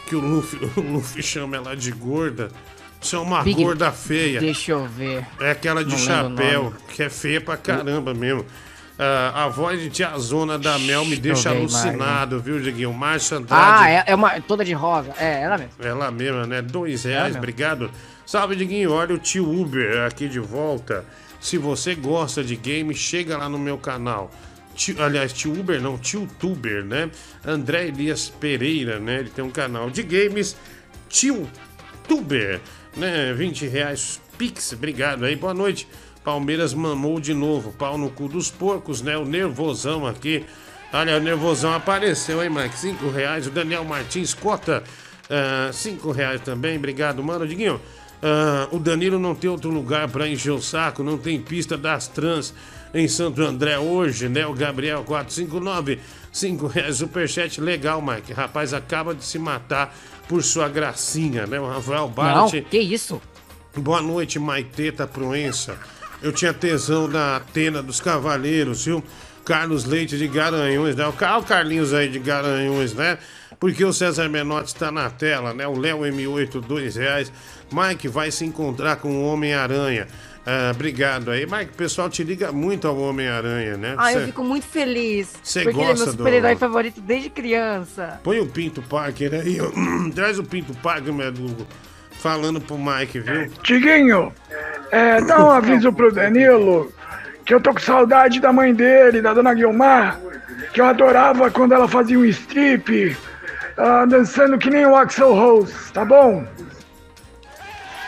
que 0.06 0.16
o 0.16 0.20
Luffy, 0.20 0.58
o 0.74 0.80
Luffy 0.80 1.22
chama 1.22 1.56
ela 1.56 1.76
de 1.76 1.90
gorda. 1.92 2.48
Isso 3.00 3.14
é 3.14 3.18
uma 3.18 3.42
Big- 3.42 3.62
gorda 3.62 3.92
feia. 3.92 4.40
Deixa 4.40 4.72
eu 4.72 4.86
ver. 4.86 5.26
É 5.38 5.50
aquela 5.50 5.84
de 5.84 5.90
Não 5.92 5.98
chapéu, 5.98 6.72
que 6.94 7.02
é 7.02 7.10
feia 7.10 7.40
pra 7.40 7.56
caramba 7.56 8.14
mesmo. 8.14 8.44
Ah, 8.98 9.44
a 9.44 9.48
voz 9.48 9.80
de 9.80 9.90
tiazona 9.90 10.58
da 10.58 10.76
Mel 10.78 11.04
me 11.04 11.14
deixa 11.16 11.50
ver 11.50 11.58
alucinado, 11.58 12.40
viu, 12.40 12.58
Diguinho? 12.58 12.92
Márcia 12.92 13.36
Andrade. 13.36 13.62
Ah, 13.84 13.88
é, 13.90 14.04
é 14.08 14.14
uma 14.14 14.40
toda 14.40 14.64
de 14.64 14.72
rosa. 14.72 15.12
É, 15.18 15.42
ela 15.42 15.56
mesmo. 15.58 15.72
Ela 15.78 16.10
mesma, 16.10 16.46
né? 16.46 16.60
Dois 16.62 17.04
reais, 17.04 17.26
mesmo. 17.26 17.38
obrigado. 17.38 17.90
Salve, 18.26 18.56
Diguinho. 18.56 18.90
Olha 18.92 19.14
o 19.14 19.18
tio 19.18 19.48
Uber 19.48 20.04
aqui 20.06 20.26
de 20.26 20.40
volta. 20.40 21.04
Se 21.40 21.56
você 21.56 21.94
gosta 21.94 22.42
de 22.42 22.56
game, 22.56 22.92
chega 22.94 23.36
lá 23.38 23.48
no 23.48 23.58
meu 23.58 23.78
canal. 23.78 24.32
Tio- 24.78 25.02
aliás, 25.02 25.32
tio 25.32 25.58
Uber 25.58 25.82
não, 25.82 25.98
tio 25.98 26.28
Tuber, 26.38 26.84
né? 26.84 27.10
André 27.44 27.88
Elias 27.88 28.28
Pereira, 28.28 29.00
né? 29.00 29.18
Ele 29.18 29.28
tem 29.28 29.44
um 29.44 29.50
canal 29.50 29.90
de 29.90 30.04
games. 30.04 30.56
Tio 31.08 31.48
Tuber, 32.06 32.60
né? 32.96 33.34
20 33.34 33.66
reais 33.66 34.20
Pix, 34.38 34.72
obrigado 34.72 35.24
aí, 35.24 35.34
boa 35.34 35.52
noite. 35.52 35.88
Palmeiras 36.22 36.72
mamou 36.72 37.18
de 37.18 37.34
novo, 37.34 37.72
pau 37.72 37.98
no 37.98 38.08
cu 38.08 38.28
dos 38.28 38.52
porcos, 38.52 39.02
né? 39.02 39.16
O 39.18 39.24
nervosão 39.24 40.06
aqui. 40.06 40.46
Olha, 40.92 41.16
o 41.16 41.20
nervosão 41.20 41.74
apareceu, 41.74 42.40
hein, 42.40 42.48
Mike? 42.48 42.78
5 42.78 43.10
reais. 43.10 43.48
O 43.48 43.50
Daniel 43.50 43.84
Martins 43.84 44.32
Cota, 44.32 44.84
5 45.72 46.12
reais 46.12 46.40
também, 46.40 46.76
obrigado, 46.78 47.20
mano. 47.22 47.48
Diguinho, 47.48 47.80
ah, 48.22 48.68
o 48.70 48.78
Danilo 48.78 49.18
não 49.18 49.34
tem 49.34 49.50
outro 49.50 49.70
lugar 49.70 50.08
pra 50.08 50.28
encher 50.28 50.52
o 50.52 50.62
saco, 50.62 51.02
não 51.02 51.18
tem 51.18 51.40
pista 51.40 51.76
das 51.76 52.06
trans 52.06 52.54
em 52.94 53.06
Santo 53.08 53.42
André 53.42 53.78
hoje, 53.78 54.28
né? 54.28 54.46
O 54.46 54.52
Gabriel 54.54 55.02
459, 55.04 55.98
5 56.32 56.66
reais, 56.66 56.96
superchat, 56.96 57.60
legal, 57.60 58.00
Mike. 58.02 58.32
Rapaz, 58.32 58.72
acaba 58.74 59.14
de 59.14 59.24
se 59.24 59.38
matar 59.38 59.94
por 60.28 60.42
sua 60.42 60.68
gracinha, 60.68 61.46
né? 61.46 61.58
O 61.60 61.66
Rafael 61.68 62.02
Não, 62.02 62.08
Bart. 62.10 62.52
que 62.70 62.78
isso? 62.78 63.20
Boa 63.76 64.02
noite, 64.02 64.38
Maiteta 64.38 65.06
Proença. 65.06 65.76
Eu 66.22 66.32
tinha 66.32 66.52
tesão 66.52 67.06
na 67.06 67.36
Atena 67.36 67.82
dos 67.82 68.00
Cavaleiros, 68.00 68.84
viu? 68.84 69.02
Carlos 69.44 69.84
Leite 69.84 70.18
de 70.18 70.26
Garanhuns, 70.28 70.94
né? 70.96 71.06
O 71.06 71.12
Car- 71.12 71.38
o 71.38 71.42
Carlinhos 71.42 71.94
aí 71.94 72.08
de 72.08 72.18
Garanhuns, 72.18 72.92
né? 72.92 73.16
Porque 73.58 73.84
o 73.84 73.92
César 73.92 74.28
Menotti 74.28 74.68
está 74.68 74.90
na 74.90 75.08
tela, 75.10 75.54
né? 75.54 75.66
O 75.66 75.78
Léo 75.78 76.00
M8, 76.00 76.60
dois 76.60 76.96
reais. 76.96 77.32
Mike 77.72 78.08
vai 78.08 78.30
se 78.30 78.44
encontrar 78.44 78.96
com 78.96 79.08
o 79.10 79.24
Homem-Aranha. 79.26 80.06
Ah, 80.50 80.70
obrigado 80.74 81.30
aí. 81.30 81.44
Mike, 81.44 81.72
o 81.72 81.76
pessoal 81.76 82.08
te 82.08 82.24
liga 82.24 82.50
muito 82.50 82.88
ao 82.88 82.96
Homem-Aranha, 82.98 83.76
né? 83.76 83.94
Ah, 83.98 84.10
eu 84.14 84.20
Cê- 84.20 84.26
fico 84.28 84.42
muito 84.42 84.66
feliz. 84.66 85.34
Cê 85.42 85.62
porque 85.62 85.76
ele 85.78 85.82
é 85.82 85.86
meu 85.88 85.94
gosta 85.96 86.12
do- 86.12 86.16
super-herói 86.16 86.56
favorito 86.56 87.02
desde 87.02 87.28
criança. 87.28 88.18
Põe 88.24 88.40
o 88.40 88.46
Pinto 88.46 88.80
Parker 88.80 89.34
aí. 89.34 89.58
Traz 90.14 90.38
o 90.38 90.42
Pinto 90.44 90.72
Parker, 90.76 91.12
meu 91.12 91.28
Hugo, 91.28 91.66
falando 92.12 92.62
pro 92.62 92.78
Mike, 92.78 93.20
viu? 93.20 93.50
Tiguinho, 93.62 94.32
é, 94.90 95.20
dá 95.20 95.44
um 95.44 95.50
aviso 95.50 95.92
pro 95.92 96.10
Danilo 96.10 96.90
que 97.44 97.52
eu 97.52 97.60
tô 97.60 97.74
com 97.74 97.80
saudade 97.80 98.40
da 98.40 98.50
mãe 98.50 98.72
dele, 98.74 99.20
da 99.20 99.34
dona 99.34 99.52
Guilmar, 99.52 100.18
que 100.72 100.80
eu 100.80 100.86
adorava 100.86 101.50
quando 101.50 101.72
ela 101.74 101.86
fazia 101.88 102.18
um 102.18 102.24
strip, 102.24 103.14
ah, 103.76 104.06
dançando 104.06 104.56
que 104.56 104.70
nem 104.70 104.86
o 104.86 104.96
Axel 104.96 105.34
Rose, 105.34 105.92
tá 105.92 106.06
bom? 106.06 106.46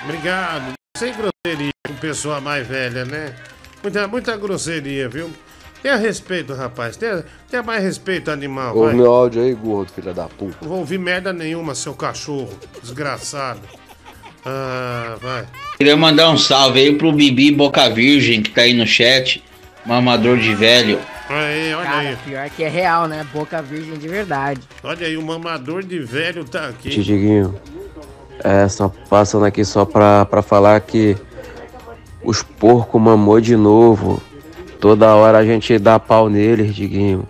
Obrigado. 0.05 0.73
Sem 0.97 1.13
grosseria 1.47 1.71
com 1.89 1.95
pessoa 1.95 2.39
mais 2.39 2.67
velha, 2.67 3.07
né? 3.07 3.35
Muita, 3.83 4.07
muita 4.07 4.37
grosseria, 4.37 5.09
viu? 5.09 5.31
Tenha 5.83 5.97
respeito, 5.97 6.53
rapaz. 6.53 6.99
Tenha, 6.99 7.25
tenha 7.49 7.63
mais 7.63 7.83
respeito, 7.83 8.31
animal. 8.31 8.77
Ouve 8.77 8.89
vai. 8.89 8.97
meu 8.97 9.11
áudio 9.11 9.41
aí, 9.41 9.55
gordo, 9.55 9.91
filha 9.91 10.13
da 10.13 10.25
puta. 10.25 10.59
Não 10.61 10.69
vou 10.69 10.79
ouvir 10.81 10.99
merda 10.99 11.33
nenhuma, 11.33 11.75
seu 11.75 11.95
cachorro. 11.95 12.51
Desgraçado. 12.83 13.63
Ah, 14.45 15.17
vai. 15.19 15.47
Queria 15.79 15.97
mandar 15.97 16.29
um 16.29 16.37
salve 16.37 16.79
aí 16.79 16.95
pro 16.95 17.11
Bibi 17.11 17.53
Boca 17.53 17.89
Virgem, 17.89 18.43
que 18.43 18.51
tá 18.51 18.61
aí 18.61 18.75
no 18.75 18.87
chat. 18.87 19.43
Mamador 19.87 20.37
de 20.37 20.55
velho. 20.55 20.99
Aí, 21.27 21.73
olha 21.73 21.85
Cara, 21.87 22.09
aí. 22.11 22.17
pior 22.17 22.51
que 22.51 22.65
é 22.65 22.69
real, 22.69 23.09
né? 23.09 23.27
Boca 23.33 23.63
virgem 23.63 23.95
de 23.95 24.09
verdade. 24.09 24.61
Olha 24.83 25.07
aí, 25.07 25.17
o 25.17 25.23
mamador 25.23 25.83
de 25.83 26.01
velho 26.01 26.45
tá 26.45 26.69
aqui. 26.69 26.91
Titiguinho, 26.91 27.59
é, 28.45 28.69
só 28.69 28.93
passando 29.09 29.47
aqui 29.47 29.65
só 29.65 29.87
pra, 29.87 30.25
pra 30.27 30.43
falar 30.43 30.81
que 30.81 31.17
os 32.23 32.43
porcos 32.43 33.01
mamou 33.01 33.41
de 33.41 33.57
novo. 33.57 34.23
Toda 34.81 35.15
hora 35.15 35.39
a 35.39 35.45
gente 35.45 35.79
dá 35.79 35.99
pau 35.99 36.29
neles, 36.29 36.75
Diguinho. 36.75 37.25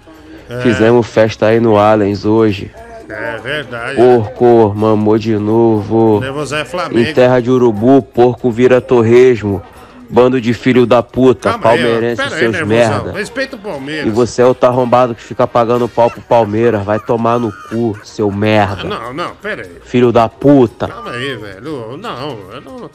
É. 0.49 0.61
Fizemos 0.61 1.07
festa 1.07 1.47
aí 1.47 1.61
no 1.61 1.77
Allens 1.79 2.25
hoje. 2.25 2.71
É 3.09 3.39
verdade. 3.39 3.97
Porco, 3.97 4.73
mamou 4.77 5.19
de 5.19 5.37
novo. 5.37 6.21
É 6.55 6.65
Flamengo. 6.65 7.01
Em 7.01 7.13
terra 7.13 7.41
de 7.41 7.51
urubu, 7.51 8.03
porco 8.03 8.51
vira 8.51 8.81
torresmo. 8.81 9.63
Bando 10.09 10.41
de 10.41 10.53
filho 10.53 10.87
da 10.87 11.05
puta, 11.05 11.51
Calma 11.51 11.71
aí, 11.71 11.79
palmeirense 11.83 12.21
aí, 12.21 12.29
seus 12.31 12.41
nervosão. 12.53 12.67
merda. 12.67 13.13
Respeita 13.13 13.55
o 13.55 13.59
Palmeiras. 13.61 14.07
E 14.09 14.11
você 14.11 14.43
é 14.43 14.45
o 14.45 14.57
arrombado 14.61 15.15
que 15.15 15.23
fica 15.23 15.47
pagando 15.47 15.89
pau 15.89 16.11
pro 16.11 16.21
Palmeiras. 16.21 16.85
Vai 16.85 16.99
tomar 16.99 17.39
no 17.39 17.53
cu, 17.69 17.97
seu 18.03 18.29
merda. 18.29 18.83
Não, 18.83 19.15
não, 19.15 19.37
pera 19.37 19.63
aí. 19.63 19.71
Filho 19.85 20.11
da 20.11 20.29
puta. 20.29 20.89
Calma 20.89 21.13
aí, 21.13 21.37
velho. 21.37 21.97
Não, 21.97 22.39
eu 22.53 22.61
não. 22.61 22.91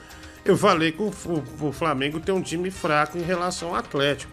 Eu 0.45 0.55
falei 0.57 0.91
que 0.91 1.01
o, 1.01 1.11
o- 1.25 1.67
o 1.67 1.71
Flamengo 1.71 2.19
tem 2.19 2.33
um 2.33 2.41
time 2.41 2.69
fraco 2.69 3.17
em 3.17 3.21
relação 3.23 3.69
ao 3.69 3.75
Atlético. 3.75 4.31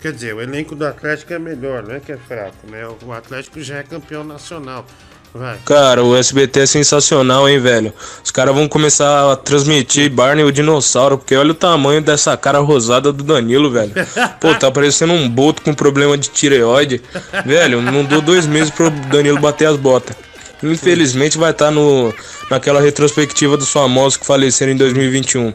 Quer 0.00 0.12
dizer, 0.12 0.34
o 0.34 0.40
elenco 0.42 0.76
do 0.76 0.86
Atlético 0.86 1.32
é 1.32 1.38
melhor, 1.38 1.82
não 1.82 1.94
é 1.94 2.00
que 2.00 2.12
é 2.12 2.18
fraco, 2.18 2.56
né? 2.70 2.86
O 3.02 3.10
Atlético 3.12 3.60
já 3.62 3.76
é 3.78 3.82
campeão 3.82 4.22
nacional. 4.22 4.84
Vai. 5.32 5.58
Cara, 5.64 6.04
o 6.04 6.14
SBT 6.14 6.60
é 6.60 6.66
sensacional, 6.66 7.48
hein, 7.48 7.58
velho? 7.58 7.92
Os 8.22 8.30
caras 8.30 8.54
vão 8.54 8.68
começar 8.68 9.32
a 9.32 9.34
transmitir 9.34 10.08
Barney 10.08 10.44
o 10.44 10.52
dinossauro, 10.52 11.18
porque 11.18 11.34
olha 11.34 11.50
o 11.50 11.54
tamanho 11.54 12.00
dessa 12.00 12.36
cara 12.36 12.58
rosada 12.60 13.12
do 13.12 13.24
Danilo, 13.24 13.68
velho. 13.70 13.92
Pô, 14.40 14.54
tá 14.54 14.70
parecendo 14.70 15.12
um 15.12 15.28
boto 15.28 15.62
com 15.62 15.74
problema 15.74 16.16
de 16.16 16.28
tireoide. 16.28 17.02
Velho, 17.44 17.80
não 17.82 18.04
dou 18.04 18.20
dois 18.20 18.46
meses 18.46 18.70
pro 18.70 18.90
Danilo 18.90 19.40
bater 19.40 19.66
as 19.66 19.76
botas. 19.76 20.14
Infelizmente 20.62 21.36
vai 21.38 21.50
estar 21.50 21.70
no, 21.70 22.12
naquela 22.50 22.80
retrospectiva 22.80 23.56
dos 23.56 23.70
famosos 23.70 24.16
que 24.16 24.24
faleceram 24.26 24.72
em 24.72 24.76
2021. 24.76 25.52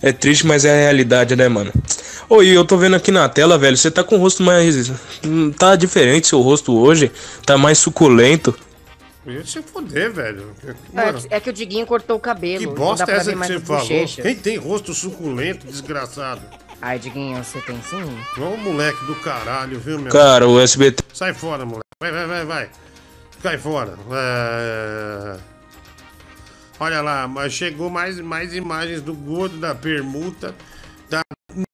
É 0.00 0.12
triste, 0.12 0.46
mas 0.46 0.64
é 0.64 0.70
a 0.72 0.80
realidade, 0.84 1.34
né, 1.36 1.48
mano? 1.48 1.72
Oi, 2.28 2.46
eu 2.48 2.64
tô 2.64 2.76
vendo 2.76 2.96
aqui 2.96 3.10
na 3.10 3.28
tela, 3.28 3.58
velho, 3.58 3.76
você 3.76 3.90
tá 3.90 4.02
com 4.04 4.16
o 4.16 4.18
rosto 4.18 4.42
mais. 4.42 4.90
hum, 5.24 5.50
Tá 5.52 5.76
diferente 5.76 6.26
seu 6.28 6.40
rosto 6.40 6.76
hoje, 6.78 7.10
tá 7.44 7.58
mais 7.58 7.78
suculento. 7.78 8.54
Ia 9.26 9.44
se 9.46 9.62
foder, 9.62 10.12
velho. 10.12 10.50
É, 10.66 10.74
Mano, 11.06 11.20
que- 11.20 11.34
é 11.34 11.38
que 11.40 11.50
o 11.50 11.52
Diguinho 11.52 11.86
cortou 11.86 12.16
o 12.16 12.20
cabelo. 12.20 12.58
que 12.58 12.66
bosta 12.66 13.04
é 13.04 13.06
pra 13.06 13.14
essa 13.16 13.32
que 13.32 13.38
você 13.38 13.60
falou? 13.60 13.82
bochechas. 13.82 14.24
Quem 14.24 14.34
tem 14.34 14.56
rosto 14.56 14.92
suculento, 14.92 15.64
desgraçado? 15.66 16.40
Ai, 16.80 16.98
Diguinho, 16.98 17.36
você 17.44 17.60
tem 17.60 17.78
sim? 17.88 18.02
Ô 18.42 18.56
moleque 18.56 19.04
do 19.04 19.14
caralho, 19.16 19.78
viu, 19.78 19.98
meu? 20.00 20.10
Cara, 20.10 20.48
o 20.48 20.58
SBT. 20.60 21.04
Sai 21.14 21.32
fora, 21.32 21.64
moleque. 21.64 21.82
Vai, 22.00 22.10
vai, 22.10 22.26
vai, 22.26 22.44
vai. 22.44 22.68
Cai 23.42 23.58
fora. 23.58 23.94
É... 24.12 25.36
Olha 26.78 27.00
lá, 27.00 27.26
mas 27.26 27.52
chegou 27.52 27.90
mais, 27.90 28.20
mais 28.20 28.54
imagens 28.54 29.02
do 29.02 29.14
gordo 29.14 29.58
da 29.58 29.74
permuta. 29.74 30.54
Tá, 31.10 31.22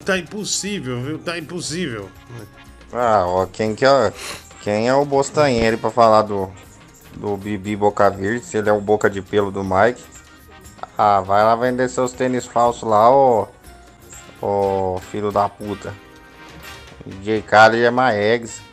tá 0.03 0.17
impossível, 0.17 1.01
viu? 1.01 1.19
Tá 1.19 1.37
impossível. 1.37 2.09
Ah, 2.91 3.23
ó, 3.25 3.45
quem 3.45 3.75
que 3.75 3.85
é, 3.85 4.13
quem 4.61 4.87
é 4.87 4.93
o 4.93 5.05
Bostanheiro 5.05 5.77
pra 5.77 5.91
falar 5.91 6.23
do, 6.23 6.51
do 7.15 7.37
Bibi 7.37 7.75
Boca 7.75 8.09
Verde, 8.09 8.45
se 8.45 8.57
ele 8.57 8.69
é 8.69 8.73
o 8.73 8.81
boca 8.81 9.09
de 9.09 9.21
pelo 9.21 9.51
do 9.51 9.63
Mike. 9.63 10.03
Ah, 10.97 11.21
vai 11.21 11.43
lá 11.43 11.55
vender 11.55 11.87
seus 11.89 12.11
tênis 12.11 12.45
falsos 12.45 12.87
lá, 12.87 13.11
ô, 13.11 13.47
ô 14.41 14.99
filho 15.11 15.31
da 15.31 15.47
puta. 15.47 15.93
DJ 17.05 17.41
Khaled 17.41 17.83
é 17.83 17.91
Maegs. 17.91 18.68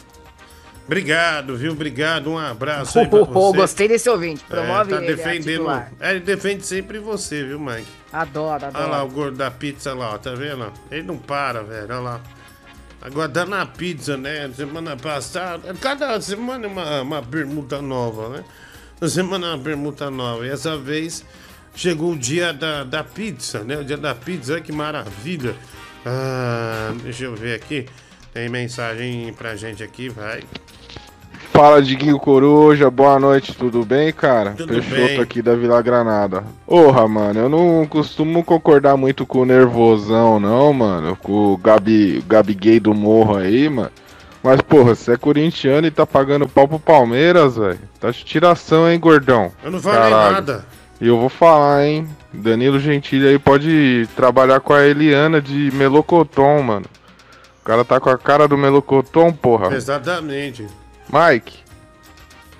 Obrigado, 0.86 1.56
viu? 1.56 1.72
Obrigado. 1.72 2.30
Um 2.30 2.38
abraço 2.38 2.98
aí 2.98 3.06
pra 3.08 3.18
Oh, 3.20 3.24
você. 3.52 3.56
gostei 3.58 3.88
desse 3.88 4.08
ouvinte. 4.08 4.44
Promove 4.44 4.92
é, 4.92 4.96
tá 4.96 5.02
ele, 5.02 5.12
é 5.12 5.16
defendendo. 5.16 5.46
titular. 5.58 5.92
É, 6.00 6.10
ele 6.12 6.20
defende 6.20 6.64
sempre 6.64 6.98
você, 6.98 7.42
viu, 7.44 7.58
Mike? 7.58 7.86
Adoro, 8.12 8.66
adoro. 8.66 8.84
Olha 8.84 8.86
lá 8.96 9.02
o 9.04 9.08
gordo 9.08 9.36
da 9.36 9.50
pizza 9.50 9.92
lá, 9.94 10.14
ó, 10.14 10.18
tá 10.18 10.32
vendo? 10.34 10.72
Ele 10.90 11.02
não 11.02 11.18
para, 11.18 11.62
velho, 11.62 11.86
olha 11.90 11.98
lá. 11.98 12.20
Agora 13.02 13.28
dá 13.28 13.44
na 13.44 13.66
pizza, 13.66 14.16
né? 14.16 14.50
Semana 14.54 14.96
passada. 14.96 15.74
Cada 15.74 16.20
semana 16.20 16.66
é 16.66 16.68
uma, 16.68 17.02
uma 17.02 17.22
permuta 17.22 17.82
nova, 17.82 18.28
né? 18.30 18.44
Essa 19.00 19.14
semana 19.14 19.48
é 19.48 19.50
uma 19.50 19.58
permuta 19.62 20.10
nova. 20.10 20.46
E 20.46 20.50
essa 20.50 20.76
vez 20.78 21.24
chegou 21.74 22.12
o 22.12 22.16
dia 22.18 22.52
da, 22.52 22.84
da 22.84 23.04
pizza, 23.04 23.62
né? 23.64 23.76
O 23.76 23.84
dia 23.84 23.96
da 23.96 24.14
pizza, 24.14 24.54
olha 24.54 24.62
que 24.62 24.72
maravilha. 24.72 25.54
Ah, 26.04 26.92
deixa 27.02 27.24
eu 27.24 27.34
ver 27.34 27.54
aqui. 27.56 27.86
Tem 28.32 28.48
mensagem 28.48 29.32
pra 29.34 29.56
gente 29.56 29.82
aqui, 29.82 30.08
vai. 30.08 30.42
Fala, 31.56 31.80
Diguinho 31.80 32.18
Coruja, 32.18 32.90
boa 32.90 33.18
noite, 33.18 33.54
tudo 33.54 33.82
bem, 33.82 34.12
cara? 34.12 34.50
Tudo 34.50 34.74
Peixoto 34.74 34.94
bem. 34.94 35.20
aqui 35.20 35.40
da 35.40 35.54
Vila 35.54 35.80
Granada. 35.80 36.44
Porra, 36.66 37.08
mano, 37.08 37.40
eu 37.40 37.48
não 37.48 37.86
costumo 37.86 38.44
concordar 38.44 38.94
muito 38.98 39.24
com 39.24 39.38
o 39.38 39.46
nervosão, 39.46 40.38
não, 40.38 40.70
mano. 40.74 41.16
Com 41.16 41.54
o 41.54 41.56
Gabi, 41.56 42.22
Gabi 42.28 42.52
gay 42.52 42.78
do 42.78 42.92
morro 42.92 43.38
aí, 43.38 43.70
mano. 43.70 43.90
Mas, 44.42 44.60
porra, 44.60 44.94
você 44.94 45.12
é 45.12 45.16
corintiano 45.16 45.86
e 45.86 45.90
tá 45.90 46.04
pagando 46.04 46.46
pau 46.46 46.68
pro 46.68 46.78
Palmeiras, 46.78 47.56
velho. 47.56 47.80
Tá 47.98 48.10
de 48.10 48.22
tiração, 48.22 48.90
hein, 48.90 49.00
gordão? 49.00 49.50
Eu 49.64 49.70
não 49.70 49.80
falei 49.80 50.10
nada. 50.10 50.62
E 51.00 51.08
eu 51.08 51.18
vou 51.18 51.30
falar, 51.30 51.86
hein? 51.86 52.06
Danilo 52.34 52.78
Gentili 52.78 53.28
aí 53.28 53.38
pode 53.38 54.06
trabalhar 54.14 54.60
com 54.60 54.74
a 54.74 54.86
Eliana 54.86 55.40
de 55.40 55.70
Melocoton, 55.72 56.60
mano. 56.60 56.84
O 57.62 57.64
cara 57.64 57.82
tá 57.82 57.98
com 57.98 58.10
a 58.10 58.18
cara 58.18 58.46
do 58.46 58.58
Melocoton, 58.58 59.32
porra. 59.32 59.74
Exatamente. 59.74 60.66
Mike, 61.12 61.58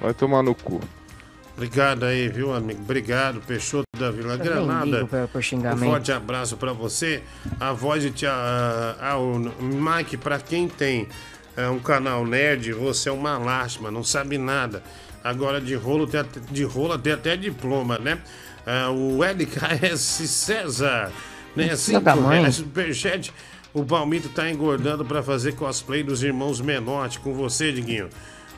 vai 0.01 0.15
tomar 0.15 0.43
no 0.43 0.55
cu. 0.55 0.81
Obrigado 1.57 2.05
aí, 2.05 2.29
viu, 2.29 2.53
amigo? 2.55 2.83
Obrigado, 2.83 3.41
Peixoto 3.41 3.85
da 3.99 4.11
Vila 4.11 4.37
Granada. 4.37 5.07
pra- 5.07 5.27
pra 5.27 5.41
Um 5.75 5.79
forte 5.79 6.13
abraço 6.13 6.57
pra 6.59 6.73
você. 6.73 7.23
A 7.59 7.73
voz 7.73 8.03
de 8.03 8.11
tia. 8.11 8.31
Mike, 9.59 10.19
pra 10.19 10.39
quem 10.39 10.69
tem 10.69 11.09
ah, 11.57 11.71
um 11.71 11.79
canal 11.79 12.27
nerd, 12.27 12.73
você 12.75 13.09
é 13.09 13.13
uma 13.13 13.39
lástima, 13.39 13.91
não 13.91 14.05
sabe 14.05 14.37
nada. 14.37 14.83
Agora 15.25 15.59
de 15.61 15.75
rolo 15.75 16.07
tem 16.07 16.21
até, 16.21 16.41
de 16.51 16.63
rolo 16.63 16.99
tem 16.99 17.15
até 17.15 17.37
diploma, 17.37 17.99
né? 17.99 18.19
Ah, 18.67 18.91
o 18.91 19.25
LKS 19.25 20.29
César, 20.29 21.11
né? 21.57 21.75
Cinco 21.75 22.03
tamanho. 22.03 22.43
reais, 22.43 22.57
superchat. 22.57 23.33
O 23.73 23.83
Palmito 23.85 24.29
tá 24.29 24.51
engordando 24.51 25.05
pra 25.05 25.23
fazer 25.23 25.53
cosplay 25.55 26.03
dos 26.03 26.23
irmãos 26.23 26.61
Menotti 26.61 27.19
com 27.19 27.33
você, 27.33 27.73
Diguinho. 27.73 28.09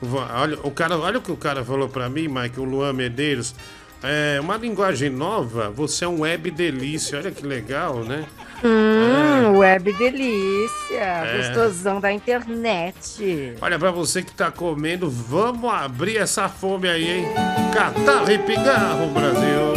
Olha 0.01 0.59
o, 0.63 0.71
cara, 0.71 0.97
olha 0.97 1.19
o 1.19 1.23
que 1.23 1.33
o 1.33 1.37
cara 1.37 1.65
falou 1.65 1.89
pra 1.89 2.09
mim, 2.09 2.29
Mike, 2.29 2.61
o 2.61 2.65
Luan 2.65 2.93
Medeiros. 2.93 3.55
É 4.03 4.39
uma 4.41 4.57
linguagem 4.57 5.11
nova, 5.11 5.71
você 5.71 6.05
é 6.05 6.09
um 6.09 6.21
web 6.21 6.53
delícia, 6.53 7.19
olha 7.19 7.33
que 7.33 7.45
legal, 7.45 8.05
né? 8.05 8.25
Hum, 8.63 9.59
web 9.59 9.93
delícia. 9.93 11.01
É. 11.01 11.37
Gostosão 11.39 12.01
da 12.01 12.13
internet. 12.13 13.55
Olha, 13.61 13.77
pra 13.77 13.91
você 13.91 14.23
que 14.23 14.33
tá 14.33 14.53
comendo, 14.53 15.11
vamos 15.11 15.73
abrir 15.73 16.17
essa 16.17 16.49
fome 16.49 16.89
aí, 16.89 17.11
hein? 17.11 17.27
Catarro 17.75 18.31
e 18.31 18.39
pigarro, 18.39 19.09
Brasil. 19.09 19.75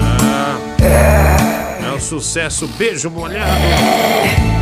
Ah, 0.00 0.58
é 1.86 1.92
um 1.94 2.00
sucesso, 2.00 2.66
beijo 2.68 3.10
molhado. 3.10 4.53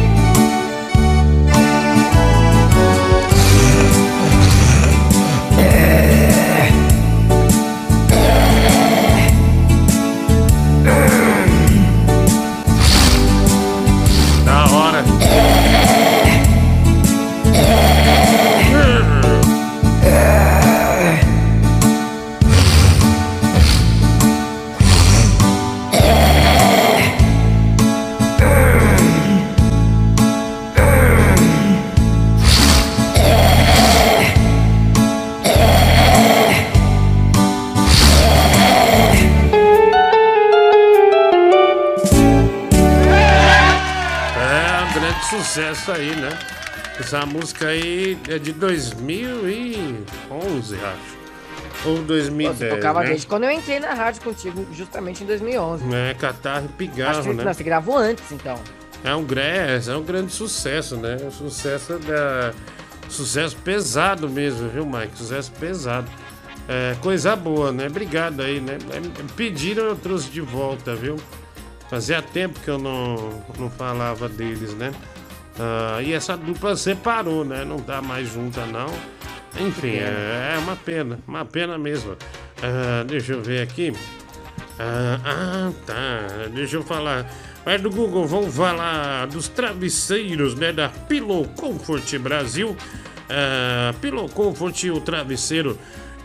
Sucesso 45.53 45.93
aí, 45.93 46.17
né? 46.17 46.31
Essa 46.99 47.27
música 47.27 47.69
aí 47.69 48.19
é 48.27 48.39
de 48.39 48.55
2011, 48.55 50.77
acho. 50.77 51.21
Ou 51.85 51.97
Pô, 51.97 52.03
2010, 52.05 52.57
você 52.57 52.69
tocava 52.71 53.01
né? 53.01 53.09
desde 53.09 53.27
quando 53.27 53.45
eu 53.45 53.51
entrei 53.51 53.79
na 53.79 53.93
rádio 53.93 54.23
contigo, 54.23 54.67
justamente 54.73 55.23
em 55.23 55.27
2011. 55.27 55.95
É, 55.95 56.15
Catarro 56.15 56.63
e 56.63 56.65
Acho 56.65 56.75
Pigarro, 56.75 57.23
que 57.23 57.35
né? 57.35 57.45
não, 57.45 57.53
você 57.53 57.63
gravou 57.63 57.99
antes, 57.99 58.33
então. 58.33 58.59
É 59.05 59.15
um, 59.15 59.27
é 59.27 59.97
um 59.97 60.03
grande 60.03 60.33
sucesso, 60.33 60.97
né? 60.97 61.19
Um 61.23 61.31
sucesso 61.31 61.99
da. 61.99 62.55
Sucesso 63.11 63.55
pesado 63.57 64.31
mesmo, 64.31 64.71
viu, 64.71 64.87
Mike? 64.87 65.19
Sucesso 65.19 65.53
pesado. 65.53 66.11
É, 66.67 66.97
coisa 67.03 67.37
boa, 67.37 67.71
né? 67.71 67.89
Obrigado 67.89 68.41
aí, 68.41 68.59
né? 68.59 68.79
É, 68.91 69.03
Pediram, 69.37 69.85
eu 69.85 69.97
trouxe 69.97 70.31
de 70.31 70.41
volta, 70.41 70.95
viu? 70.95 71.17
Fazia 71.91 72.23
tempo 72.23 72.59
que 72.61 72.71
eu 72.71 72.79
não, 72.79 73.45
não 73.59 73.69
falava 73.69 74.31
deles, 74.31 74.73
né? 74.73 74.95
Ah, 75.59 76.01
e 76.03 76.13
essa 76.13 76.37
dupla 76.37 76.77
separou, 76.77 77.45
né? 77.45 77.65
Não 77.65 77.79
tá 77.79 78.01
mais 78.01 78.29
junta, 78.29 78.65
não. 78.67 78.89
Enfim, 79.61 79.97
é, 79.97 80.55
é 80.55 80.59
uma 80.59 80.77
pena, 80.77 81.19
uma 81.27 81.45
pena 81.45 81.77
mesmo. 81.79 82.17
Ah, 82.63 83.05
deixa 83.05 83.33
eu 83.33 83.43
ver 83.43 83.63
aqui. 83.63 83.93
Ah, 84.79 85.21
ah, 85.25 85.73
tá. 85.87 86.49
Deixa 86.55 86.77
eu 86.77 86.83
falar. 86.83 87.31
Mas 87.65 87.81
do 87.81 87.91
Google, 87.91 88.27
vamos 88.27 88.55
falar 88.55 89.27
dos 89.27 89.49
travesseiros, 89.49 90.55
né? 90.55 90.73
Da 90.73 90.89
Pillow 90.89 91.45
Comfort 91.57 92.19
Brasil. 92.19 92.77
Ah, 93.29 93.95
Pillow 94.01 94.29
Comfort, 94.29 94.85
o 94.85 95.01
travesseiro 95.01 95.79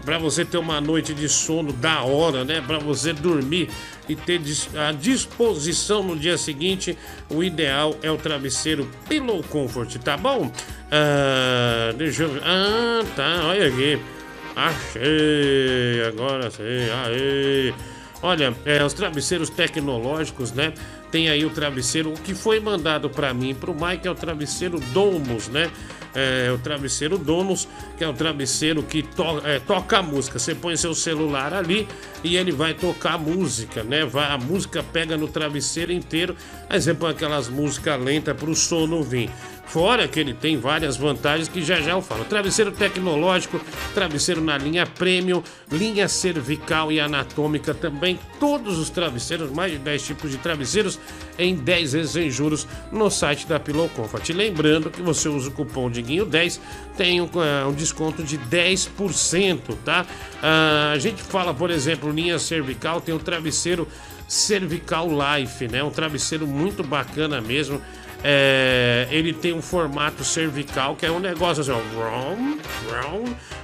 para 0.07 0.17
você 0.17 0.45
ter 0.45 0.57
uma 0.57 0.79
noite 0.79 1.13
de 1.13 1.27
sono 1.27 1.73
da 1.73 2.01
hora, 2.01 2.45
né? 2.45 2.63
Para 2.65 2.79
você 2.79 3.11
dormir 3.11 3.67
e 4.07 4.15
ter 4.15 4.39
a 4.87 4.93
disposição 4.93 6.01
no 6.01 6.15
dia 6.15 6.37
seguinte, 6.37 6.97
o 7.29 7.43
ideal 7.43 7.93
é 8.01 8.09
o 8.09 8.15
travesseiro 8.15 8.89
Pillow 9.09 9.43
Comfort, 9.43 9.97
tá 9.97 10.15
bom? 10.15 10.49
Ah, 10.89 11.91
deixa 11.97 12.23
eu 12.23 12.29
ver. 12.29 12.41
Ah, 12.41 13.03
tá, 13.17 13.47
olha 13.47 13.67
aqui. 13.67 13.99
Achei, 14.55 16.05
agora 16.07 16.51
sim, 16.51 16.63
aê. 16.63 17.73
Olha, 18.21 18.55
é, 18.65 18.81
os 18.85 18.93
travesseiros 18.93 19.49
tecnológicos, 19.49 20.53
né? 20.53 20.71
Tem 21.11 21.27
aí 21.27 21.43
o 21.43 21.49
travesseiro, 21.49 22.13
o 22.13 22.13
que 22.13 22.33
foi 22.33 22.61
mandado 22.61 23.09
para 23.09 23.33
mim, 23.33 23.53
para 23.53 23.71
o 23.71 23.75
Mike, 23.75 24.07
é 24.07 24.11
o 24.11 24.15
travesseiro 24.15 24.79
Domus, 24.93 25.49
né? 25.49 25.69
É, 26.19 26.51
o 26.51 26.57
travesseiro 26.57 27.15
Domus, 27.15 27.67
que 27.95 28.03
é 28.03 28.07
o 28.07 28.13
travesseiro 28.13 28.81
que 28.81 29.03
to- 29.03 29.41
é, 29.45 29.59
toca 29.59 29.99
a 29.99 30.01
música. 30.01 30.39
Você 30.39 30.55
põe 30.55 30.75
seu 30.75 30.95
celular 30.95 31.53
ali 31.53 31.87
e 32.23 32.35
ele 32.35 32.51
vai 32.51 32.73
tocar 32.73 33.13
a 33.13 33.17
música, 33.19 33.83
né? 33.83 34.03
Vai, 34.03 34.31
a 34.31 34.37
música 34.37 34.81
pega 34.81 35.15
no 35.15 35.27
travesseiro 35.27 35.91
inteiro. 35.91 36.35
Aí 36.67 36.81
você 36.81 36.93
põe 36.95 37.11
aquelas 37.11 37.47
músicas 37.47 38.01
lentas 38.01 38.35
para 38.35 38.49
o 38.49 38.55
sono 38.55 39.03
vir. 39.03 39.29
Fora 39.67 40.07
que 40.07 40.19
ele 40.19 40.33
tem 40.33 40.57
várias 40.57 40.95
vantagens 40.95 41.49
que 41.49 41.61
já 41.61 41.81
já 41.81 41.91
eu 41.91 42.01
falo. 42.01 42.23
Travesseiro 42.23 42.71
tecnológico, 42.71 43.59
travesseiro 43.93 44.39
na 44.39 44.57
linha 44.57 44.85
premium, 44.85 45.43
linha 45.69 46.07
cervical 46.07 46.89
e 46.89 47.01
anatômica 47.01 47.73
também. 47.73 48.17
Todos 48.39 48.77
os 48.77 48.89
travesseiros, 48.89 49.51
mais 49.51 49.73
de 49.73 49.77
10 49.77 50.01
tipos 50.01 50.31
de 50.31 50.37
travesseiros, 50.37 50.97
em 51.37 51.53
10 51.53 51.93
vezes 51.93 52.11
sem 52.11 52.31
juros 52.31 52.65
no 52.91 53.09
site 53.09 53.45
da 53.45 53.59
Pillow 53.59 53.89
Comfort. 53.89 54.29
Lembrando 54.29 54.89
que 54.89 55.01
você 55.01 55.27
usa 55.27 55.49
o 55.49 55.51
cupom 55.51 55.91
Diguinho10, 55.91 56.59
tem 56.95 57.19
um, 57.19 57.29
eh, 57.35 57.65
um 57.65 57.73
desconto 57.73 58.23
de 58.23 58.37
10%, 58.37 59.75
tá? 59.83 60.05
Ah, 60.41 60.91
a 60.93 60.97
gente 60.97 61.21
fala, 61.21 61.53
por 61.53 61.69
exemplo, 61.69 62.09
linha 62.09 62.39
cervical, 62.39 63.01
tem 63.01 63.13
o 63.13 63.19
travesseiro 63.19 63.87
Cervical 64.27 65.07
Life, 65.09 65.67
né? 65.67 65.83
Um 65.83 65.89
travesseiro 65.89 66.45
muito 66.45 66.83
bacana 66.83 67.39
mesmo. 67.39 67.81
É, 68.23 69.07
ele 69.11 69.31
tem 69.31 69.53
um 69.53 69.61
formato 69.61 70.23
cervical 70.23 70.95
que 70.95 71.05
é 71.05 71.11
um 71.11 71.19
negócio 71.19 71.61
assim, 71.61 71.71
ó, 71.71 71.77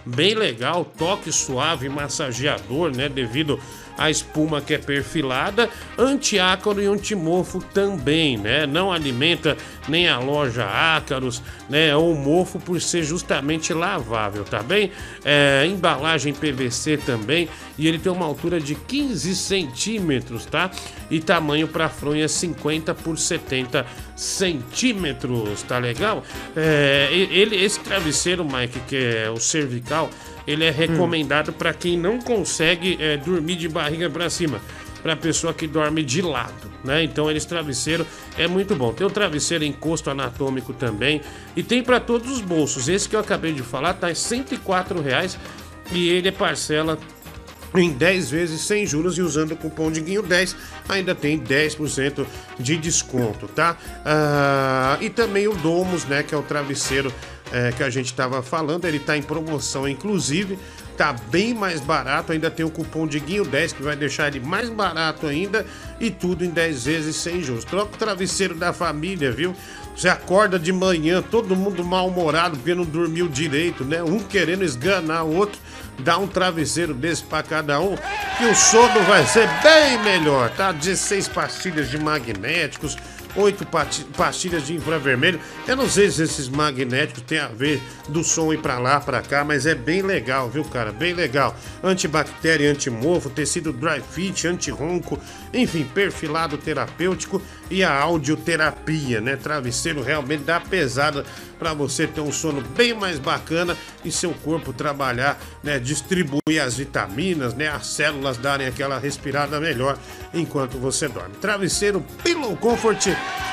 bem 0.06 0.36
legal, 0.36 0.86
toque 0.86 1.32
suave, 1.32 1.90
massageador, 1.90 2.96
né? 2.96 3.10
Devido 3.10 3.60
à 3.98 4.10
espuma 4.10 4.62
que 4.62 4.74
é 4.74 4.78
perfilada, 4.78 5.70
antiácaro 5.98 6.82
e 6.82 6.86
antimorfo 6.86 7.60
também, 7.74 8.38
né? 8.38 8.66
Não 8.66 8.92
alimenta 8.92 9.58
nem 9.88 10.08
a 10.08 10.20
loja 10.20 10.66
ácaros, 10.66 11.42
né? 11.70 11.96
Ou 11.96 12.16
mofo 12.16 12.60
por 12.60 12.80
ser 12.82 13.04
justamente 13.04 13.74
lavável, 13.74 14.44
tá 14.44 14.62
bem? 14.62 14.92
É, 15.24 15.66
embalagem 15.68 16.34
PVC 16.34 16.98
também 16.98 17.50
e 17.78 17.88
ele 17.88 18.00
tem 18.00 18.12
uma 18.12 18.26
altura 18.26 18.60
de 18.60 18.76
15 18.76 19.36
centímetros, 19.36 20.46
tá? 20.46 20.72
E 21.10 21.20
tamanho 21.20 21.68
para 21.68 21.90
fronha 21.90 22.28
50 22.28 22.94
por 22.96 23.18
70 23.18 23.86
centímetros, 24.16 25.64
tá 25.64 25.78
legal? 25.78 26.24
É, 26.56 27.10
ele, 27.12 27.56
esse 27.56 27.80
travesseiro, 27.80 28.46
Mike, 28.46 28.80
que 28.88 28.98
é 28.98 29.30
o 29.30 29.38
cervical, 29.38 30.10
ele 30.48 30.64
é 30.64 30.70
recomendado 30.70 31.54
para 31.54 31.74
quem 31.74 31.98
não 31.98 32.20
consegue 32.20 32.98
é, 33.00 33.18
dormir 33.18 33.56
de 33.56 33.68
barriga 33.68 34.10
para 34.10 34.30
cima. 34.30 34.62
para 35.02 35.18
pessoa 35.18 35.54
que 35.54 35.68
dorme 35.68 36.02
de 36.02 36.22
lado, 36.22 36.72
né? 36.82 37.04
Então 37.04 37.30
esse 37.30 37.46
travesseiro 37.46 38.08
é 38.38 38.48
muito 38.48 38.74
bom. 38.74 38.94
Tem 38.94 39.06
o 39.06 39.10
travesseiro 39.10 39.66
encosto 39.66 40.10
anatômico 40.10 40.72
também 40.74 41.22
e 41.58 41.62
tem 41.62 41.84
para 41.84 42.00
todos 42.00 42.32
os 42.32 42.40
bolsos. 42.40 42.88
Esse 42.88 43.10
que 43.10 43.16
eu 43.16 43.20
acabei 43.20 43.52
de 43.52 43.62
falar 43.62 43.96
tá 43.96 44.10
em 44.10 44.16
104 44.16 45.02
reais 45.02 45.38
e 45.92 46.10
ele 46.10 46.30
é 46.30 46.32
parcela 46.32 46.98
em 47.76 47.92
10 47.92 48.30
vezes 48.30 48.62
sem 48.62 48.86
juros 48.86 49.18
e 49.18 49.22
usando 49.22 49.54
o 49.54 49.58
cupom 49.58 49.92
Diguinho 49.92 50.22
10 50.22 50.56
ainda 50.88 51.16
tem 51.16 51.40
10% 51.40 52.26
de 52.60 52.78
desconto, 52.78 53.48
tá? 53.48 53.78
Ah, 54.06 54.98
e 55.02 55.10
também 55.10 55.48
o 55.48 55.56
Domus, 55.56 56.06
né, 56.06 56.24
que 56.24 56.36
é 56.36 56.38
o 56.38 56.44
travesseiro 56.44 57.12
é, 57.54 57.72
que 57.72 57.84
a 57.84 57.90
gente 57.90 58.08
estava 58.08 58.42
falando, 58.42 58.86
ele 58.86 59.00
tá 59.00 59.16
em 59.16 59.22
promoção 59.22 59.88
inclusive, 59.88 60.58
tá 60.98 61.14
bem 61.14 61.54
mais 61.54 61.80
barato, 61.80 62.32
ainda 62.32 62.50
tem 62.50 62.66
o 62.66 62.70
cupom 62.70 63.08
Diguinho 63.08 63.46
10 63.46 63.74
que 63.74 63.84
vai 63.84 63.96
deixar 63.96 64.28
ele 64.28 64.40
mais 64.40 64.70
barato 64.70 65.28
ainda 65.28 65.66
e 66.00 66.10
tudo 66.10 66.44
em 66.44 66.50
10 66.50 66.86
vezes 66.86 67.16
sem 67.16 67.42
juros. 67.42 67.64
Troca 67.64 67.96
o 67.96 67.98
travesseiro 67.98 68.56
da 68.56 68.74
família, 68.74 69.32
viu? 69.32 69.56
Você 69.96 70.10
acorda 70.10 70.58
de 70.58 70.74
manhã, 70.74 71.22
todo 71.22 71.56
mundo 71.56 71.84
mal-humorado 71.84 72.58
porque 72.58 72.74
não 72.74 72.84
dormiu 72.84 73.28
direito, 73.28 73.86
né? 73.86 74.02
Um 74.02 74.20
querendo 74.20 74.64
esganar 74.64 75.24
o 75.24 75.36
outro 75.36 75.60
dá 76.00 76.18
um 76.18 76.28
travesseiro 76.28 76.94
desse 76.94 77.24
pra 77.24 77.44
cada 77.44 77.80
um, 77.80 77.96
que 78.38 78.46
o 78.46 78.56
sono 78.56 79.04
vai 79.04 79.26
ser 79.26 79.48
bem 79.62 80.02
melhor, 80.04 80.50
tá? 80.52 80.72
16 80.72 81.28
pastilhas 81.28 81.90
de 81.90 81.98
magnéticos, 81.98 82.98
8 83.36 83.66
pati- 83.66 84.06
pastilhas 84.18 84.66
de 84.68 84.76
infravermelho. 84.76 85.40
Eu 85.68 85.76
não 85.76 85.90
sei 85.90 86.10
se 86.12 86.24
esses 86.24 86.48
magnéticos 86.50 87.24
têm 87.24 87.40
a 87.40 87.48
ver 87.48 87.82
do 88.10 88.24
som 88.24 88.54
ir 88.54 88.60
pra 88.60 88.78
lá, 88.80 89.00
pra 89.00 89.22
cá, 89.22 89.44
mas 89.44 89.66
é 89.66 89.74
bem 89.76 90.02
legal, 90.02 90.50
viu, 90.50 90.64
cara? 90.66 90.92
Bem 90.92 91.14
legal. 91.14 91.56
Antibactéria, 91.84 92.70
antimofo, 92.72 93.30
tecido 93.30 93.72
dry 93.74 94.02
fit, 94.02 94.48
anti-ronco, 94.48 95.20
enfim, 95.54 95.84
perfilado 95.84 96.58
terapêutico 96.58 97.42
e 97.70 97.84
a 97.84 97.94
audioterapia, 97.94 99.22
né? 99.22 99.36
Travesseiro 99.36 100.02
realmente 100.02 100.44
dá 100.44 100.60
pesada 100.60 101.26
para 101.58 101.74
você 101.74 102.08
ter 102.08 102.22
um 102.22 102.32
sono 102.32 102.62
bem 102.62 102.94
mais 102.94 103.20
bacana 103.20 103.78
e 104.04 104.12
seu 104.12 104.34
corpo 104.34 104.74
trabalhar, 104.74 105.40
né? 105.64 105.80
Distribuir 105.80 106.62
as 106.64 106.78
vitaminas, 106.78 107.54
né? 107.54 107.70
As 107.70 107.88
células 107.88 108.38
darem 108.38 108.68
aquela 108.68 109.00
respirada 109.00 109.60
melhor 109.60 109.98
enquanto 110.34 110.78
você 110.78 111.08
dorme. 111.08 111.36
Travesseiro 111.36 112.04
Pillow 112.24 112.56
Comfort 112.58 113.08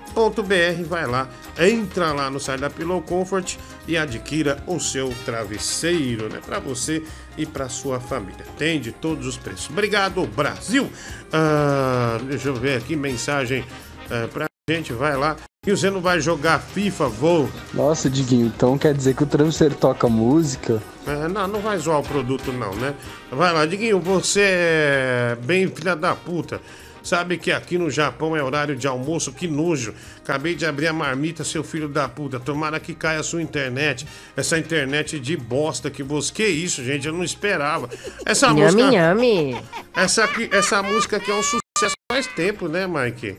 vai 0.87 1.07
lá, 1.07 1.29
entra 1.59 2.13
lá 2.13 2.29
no 2.29 2.39
site 2.39 2.61
da 2.61 2.69
Pillow 2.69 3.01
Comfort 3.01 3.57
e 3.87 3.97
adquira 3.97 4.61
o 4.67 4.79
seu 4.79 5.13
travesseiro, 5.25 6.29
né? 6.29 6.39
Para 6.45 6.59
você 6.59 7.03
e 7.37 7.45
para 7.45 7.69
sua 7.69 7.99
família. 7.99 8.45
Tem 8.57 8.79
de 8.79 8.91
todos 8.91 9.25
os 9.25 9.37
preços. 9.37 9.69
Obrigado, 9.69 10.25
Brasil! 10.27 10.89
Ah, 11.31 12.19
deixa 12.23 12.49
eu 12.49 12.55
ver 12.55 12.77
aqui, 12.77 12.95
mensagem 12.95 13.63
ah, 14.09 14.27
pra 14.31 14.45
gente, 14.69 14.93
vai 14.93 15.15
lá. 15.15 15.35
E 15.65 15.69
você 15.69 15.91
não 15.91 16.01
vai 16.01 16.19
jogar 16.19 16.59
FIFA, 16.59 17.07
vou. 17.07 17.49
Nossa, 17.73 18.09
Diguinho, 18.09 18.47
então 18.47 18.77
quer 18.79 18.95
dizer 18.95 19.15
que 19.15 19.23
o 19.23 19.27
travesseiro 19.27 19.75
toca 19.75 20.09
música? 20.09 20.81
É, 21.05 21.27
não, 21.27 21.47
não 21.47 21.59
vai 21.59 21.77
zoar 21.77 21.99
o 21.99 22.03
produto, 22.03 22.51
não, 22.51 22.73
né? 22.75 22.95
Vai 23.31 23.53
lá, 23.53 23.65
Diguinho, 23.65 23.99
você 23.99 24.41
é 24.41 25.37
bem 25.43 25.67
filha 25.67 25.95
da 25.95 26.15
puta. 26.15 26.59
Sabe 27.03 27.37
que 27.37 27.51
aqui 27.51 27.77
no 27.77 27.89
Japão 27.89 28.35
é 28.35 28.43
horário 28.43 28.75
de 28.75 28.87
almoço? 28.87 29.31
Que 29.31 29.47
nojo. 29.47 29.93
Acabei 30.17 30.55
de 30.55 30.65
abrir 30.65 30.87
a 30.87 30.93
marmita, 30.93 31.43
seu 31.43 31.63
filho 31.63 31.89
da 31.89 32.07
puta. 32.07 32.39
Tomara 32.39 32.79
que 32.79 32.93
caia 32.93 33.19
a 33.19 33.23
sua 33.23 33.41
internet. 33.41 34.07
Essa 34.35 34.57
internet 34.57 35.19
de 35.19 35.35
bosta 35.35 35.89
que 35.89 36.03
você. 36.03 36.31
Que 36.31 36.47
isso, 36.47 36.83
gente? 36.83 37.07
Eu 37.07 37.13
não 37.13 37.23
esperava. 37.23 37.89
Essa 38.25 38.49
música. 38.53 38.91
nhame. 38.91 39.59
Essa, 39.95 40.25
aqui, 40.25 40.49
essa 40.51 40.81
música 40.83 41.17
aqui 41.17 41.31
é 41.31 41.35
um 41.35 41.43
sucesso 41.43 41.95
faz 42.11 42.27
tempo, 42.27 42.67
né, 42.67 42.85
Mike? 42.87 43.37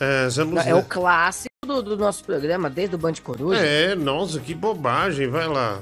É, 0.00 0.26
essa 0.26 0.44
música... 0.44 0.70
É 0.70 0.74
o 0.74 0.82
clássico 0.82 1.48
do, 1.66 1.82
do 1.82 1.96
nosso 1.96 2.24
programa, 2.24 2.70
desde 2.70 2.94
o 2.94 2.98
Band 2.98 3.14
Coruja. 3.22 3.60
É, 3.60 3.94
nossa, 3.94 4.40
que 4.40 4.54
bobagem. 4.54 5.28
Vai 5.28 5.46
lá. 5.46 5.80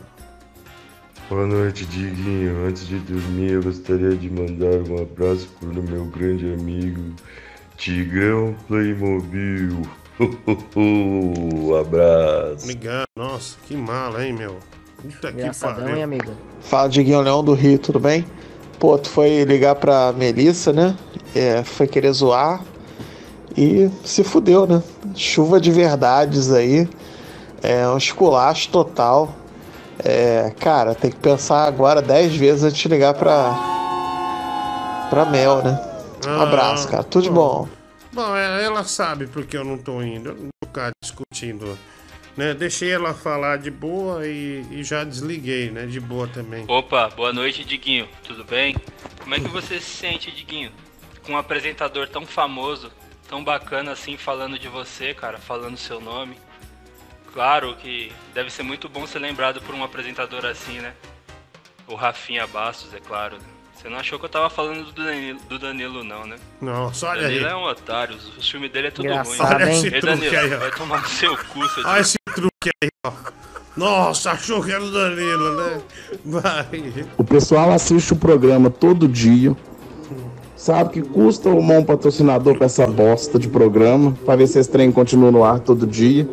Boa 1.28 1.46
noite, 1.46 1.86
Diguinho. 1.86 2.66
Antes 2.66 2.86
de 2.86 2.98
dormir, 2.98 3.52
eu 3.52 3.62
gostaria 3.62 4.14
de 4.14 4.30
mandar 4.30 4.76
um 4.90 5.02
abraço 5.02 5.48
para 5.58 5.68
o 5.68 5.82
meu 5.82 6.04
grande 6.04 6.52
amigo 6.52 7.14
Tigrão 7.76 8.54
Playmobil. 8.68 9.82
abraço. 11.80 12.64
Amigão, 12.64 13.04
nossa, 13.16 13.56
que 13.66 13.74
mala, 13.76 14.24
hein, 14.24 14.32
meu? 14.32 14.58
Puta 15.02 15.32
que 15.32 15.50
pariu. 15.58 15.96
hein, 15.96 16.02
amigo? 16.02 16.32
Fala, 16.60 16.88
Diguinho 16.88 17.20
Leão 17.20 17.42
do 17.42 17.54
Rio, 17.54 17.78
tudo 17.78 17.98
bem? 17.98 18.24
Pô, 18.78 18.98
tu 18.98 19.08
foi 19.08 19.44
ligar 19.44 19.74
pra 19.76 20.12
Melissa, 20.12 20.72
né? 20.72 20.96
É, 21.34 21.62
foi 21.64 21.86
querer 21.86 22.12
zoar 22.12 22.62
e 23.56 23.90
se 24.04 24.22
fudeu, 24.22 24.66
né? 24.66 24.82
Chuva 25.14 25.60
de 25.60 25.70
verdades 25.70 26.52
aí. 26.52 26.88
É 27.62 27.88
um 27.88 27.96
esculacho 27.96 28.68
total. 28.70 29.34
É, 30.02 30.52
cara, 30.58 30.94
tem 30.94 31.10
que 31.10 31.16
pensar 31.18 31.64
agora 31.66 32.00
10 32.02 32.34
vezes 32.36 32.64
antes 32.64 32.78
de 32.78 32.88
ligar 32.88 33.14
pra. 33.14 33.54
pra 35.10 35.24
Mel, 35.26 35.62
né? 35.62 35.78
Um 36.26 36.40
abraço, 36.40 36.88
cara. 36.88 37.04
Tudo 37.04 37.24
de 37.24 37.30
bom. 37.30 37.68
Bom, 38.12 38.36
é, 38.36 38.64
ela 38.64 38.84
sabe 38.84 39.26
porque 39.26 39.56
eu 39.56 39.64
não 39.64 39.76
tô 39.76 40.02
indo. 40.02 40.30
Eu 40.30 40.34
não 40.34 40.42
vou 40.42 40.68
ficar 40.68 40.90
discutindo. 41.02 41.78
Né? 42.36 42.54
Deixei 42.54 42.90
ela 42.92 43.14
falar 43.14 43.58
de 43.58 43.70
boa 43.70 44.26
e, 44.26 44.64
e 44.70 44.82
já 44.82 45.04
desliguei, 45.04 45.70
né? 45.70 45.86
De 45.86 46.00
boa 46.00 46.26
também. 46.26 46.64
Opa, 46.66 47.08
boa 47.08 47.32
noite, 47.32 47.64
Diguinho. 47.64 48.08
Tudo 48.24 48.44
bem? 48.44 48.76
Como 49.20 49.34
é 49.34 49.40
que 49.40 49.48
você 49.48 49.78
se 49.80 49.90
sente, 49.90 50.30
Diguinho? 50.30 50.72
Com 51.24 51.32
um 51.32 51.36
apresentador 51.36 52.08
tão 52.08 52.26
famoso, 52.26 52.90
tão 53.28 53.42
bacana 53.42 53.92
assim, 53.92 54.16
falando 54.16 54.58
de 54.58 54.68
você, 54.68 55.14
cara, 55.14 55.38
falando 55.38 55.76
seu 55.76 56.00
nome. 56.00 56.36
Claro 57.34 57.74
que 57.74 58.12
deve 58.32 58.48
ser 58.48 58.62
muito 58.62 58.88
bom 58.88 59.04
ser 59.08 59.18
lembrado 59.18 59.60
por 59.60 59.74
um 59.74 59.82
apresentador 59.82 60.46
assim, 60.46 60.78
né? 60.78 60.92
O 61.88 61.96
Rafinha 61.96 62.46
Bastos, 62.46 62.94
é 62.94 63.00
claro. 63.00 63.38
Você 63.74 63.88
não 63.88 63.98
achou 63.98 64.20
que 64.20 64.24
eu 64.24 64.28
tava 64.28 64.48
falando 64.48 64.84
do 64.84 64.92
Danilo, 64.92 65.40
do 65.48 65.58
Danilo 65.58 66.04
não, 66.04 66.24
né? 66.24 66.36
Nossa, 66.62 67.08
olha 67.08 67.22
Danilo 67.22 67.46
aí. 67.46 67.52
é 67.52 67.56
um 67.56 67.64
otário, 67.64 68.16
o 68.38 68.40
filme 68.40 68.68
dele 68.68 68.86
é 68.86 68.90
tudo 68.92 69.06
Engraçado, 69.06 69.62
ruim. 69.64 69.68
hein? 69.68 69.76
Esse 69.78 69.94
Ei, 69.94 70.00
truque 70.00 70.30
Danilo, 70.30 70.36
aí, 70.36 70.54
ó. 70.54 70.58
vai 70.60 70.70
tomar 70.70 71.02
no 71.02 71.08
seu 71.08 71.36
cu, 71.36 71.68
seu 71.70 71.84
Olha 71.84 72.00
esse 72.00 72.16
truque 72.32 72.70
aí, 72.82 72.88
ó. 73.04 73.12
Nossa, 73.76 74.30
achou 74.30 74.62
que 74.62 74.70
era 74.70 74.82
o 74.84 74.90
Danilo, 74.92 75.56
né? 75.56 75.80
Vai. 76.24 77.04
O 77.18 77.24
pessoal 77.24 77.72
assiste 77.72 78.12
o 78.12 78.16
programa 78.16 78.70
todo 78.70 79.08
dia. 79.08 79.56
Sabe 80.56 80.90
que 80.90 81.02
custa 81.02 81.50
arrumar 81.50 81.78
um 81.78 81.84
patrocinador 81.84 82.56
com 82.56 82.64
essa 82.64 82.86
bosta 82.86 83.40
de 83.40 83.48
programa, 83.48 84.16
pra 84.24 84.36
ver 84.36 84.46
se 84.46 84.60
esse 84.60 84.70
trem 84.70 84.92
continua 84.92 85.32
no 85.32 85.44
ar 85.44 85.58
todo 85.58 85.84
dia. 85.84 86.26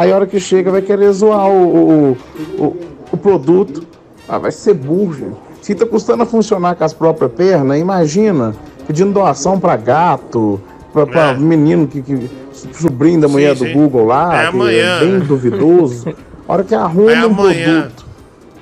Aí 0.00 0.10
a 0.10 0.16
hora 0.16 0.26
que 0.26 0.40
chega 0.40 0.70
vai 0.70 0.80
querer 0.80 1.12
zoar 1.12 1.46
o, 1.50 1.76
o, 1.76 2.18
o, 2.58 2.76
o 3.12 3.16
produto. 3.18 3.86
Ah, 4.26 4.38
vai 4.38 4.50
ser 4.50 4.72
burro, 4.72 5.12
gente. 5.12 5.36
Se 5.60 5.74
tá 5.74 5.84
custando 5.84 6.22
a 6.22 6.26
funcionar 6.26 6.74
com 6.74 6.82
as 6.84 6.94
próprias 6.94 7.30
pernas, 7.32 7.78
imagina, 7.78 8.54
pedindo 8.86 9.12
doação 9.12 9.60
pra 9.60 9.76
gato, 9.76 10.58
pra, 10.90 11.06
pra 11.06 11.34
menino 11.34 11.86
que, 11.86 12.00
que. 12.00 12.30
sobrinho 12.72 13.20
da 13.20 13.28
mulher 13.28 13.54
Sim, 13.54 13.66
do. 13.66 13.72
Google 13.74 14.06
lá, 14.06 14.38
É 14.38 14.40
que 14.44 14.56
amanhã. 14.56 14.96
é 14.96 15.00
bem 15.00 15.18
duvidoso. 15.18 16.14
A 16.48 16.52
hora 16.54 16.64
que 16.64 16.74
arruma 16.74 17.12
É 17.12 17.26
um 17.26 17.34
produto 17.34 18.06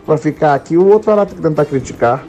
pra 0.05 0.19
ficar 0.19 0.55
aqui, 0.55 0.77
o 0.77 0.89
outro 0.89 1.07
vai 1.07 1.17
lá 1.19 1.25
tentar 1.25 1.65
criticar. 1.67 2.25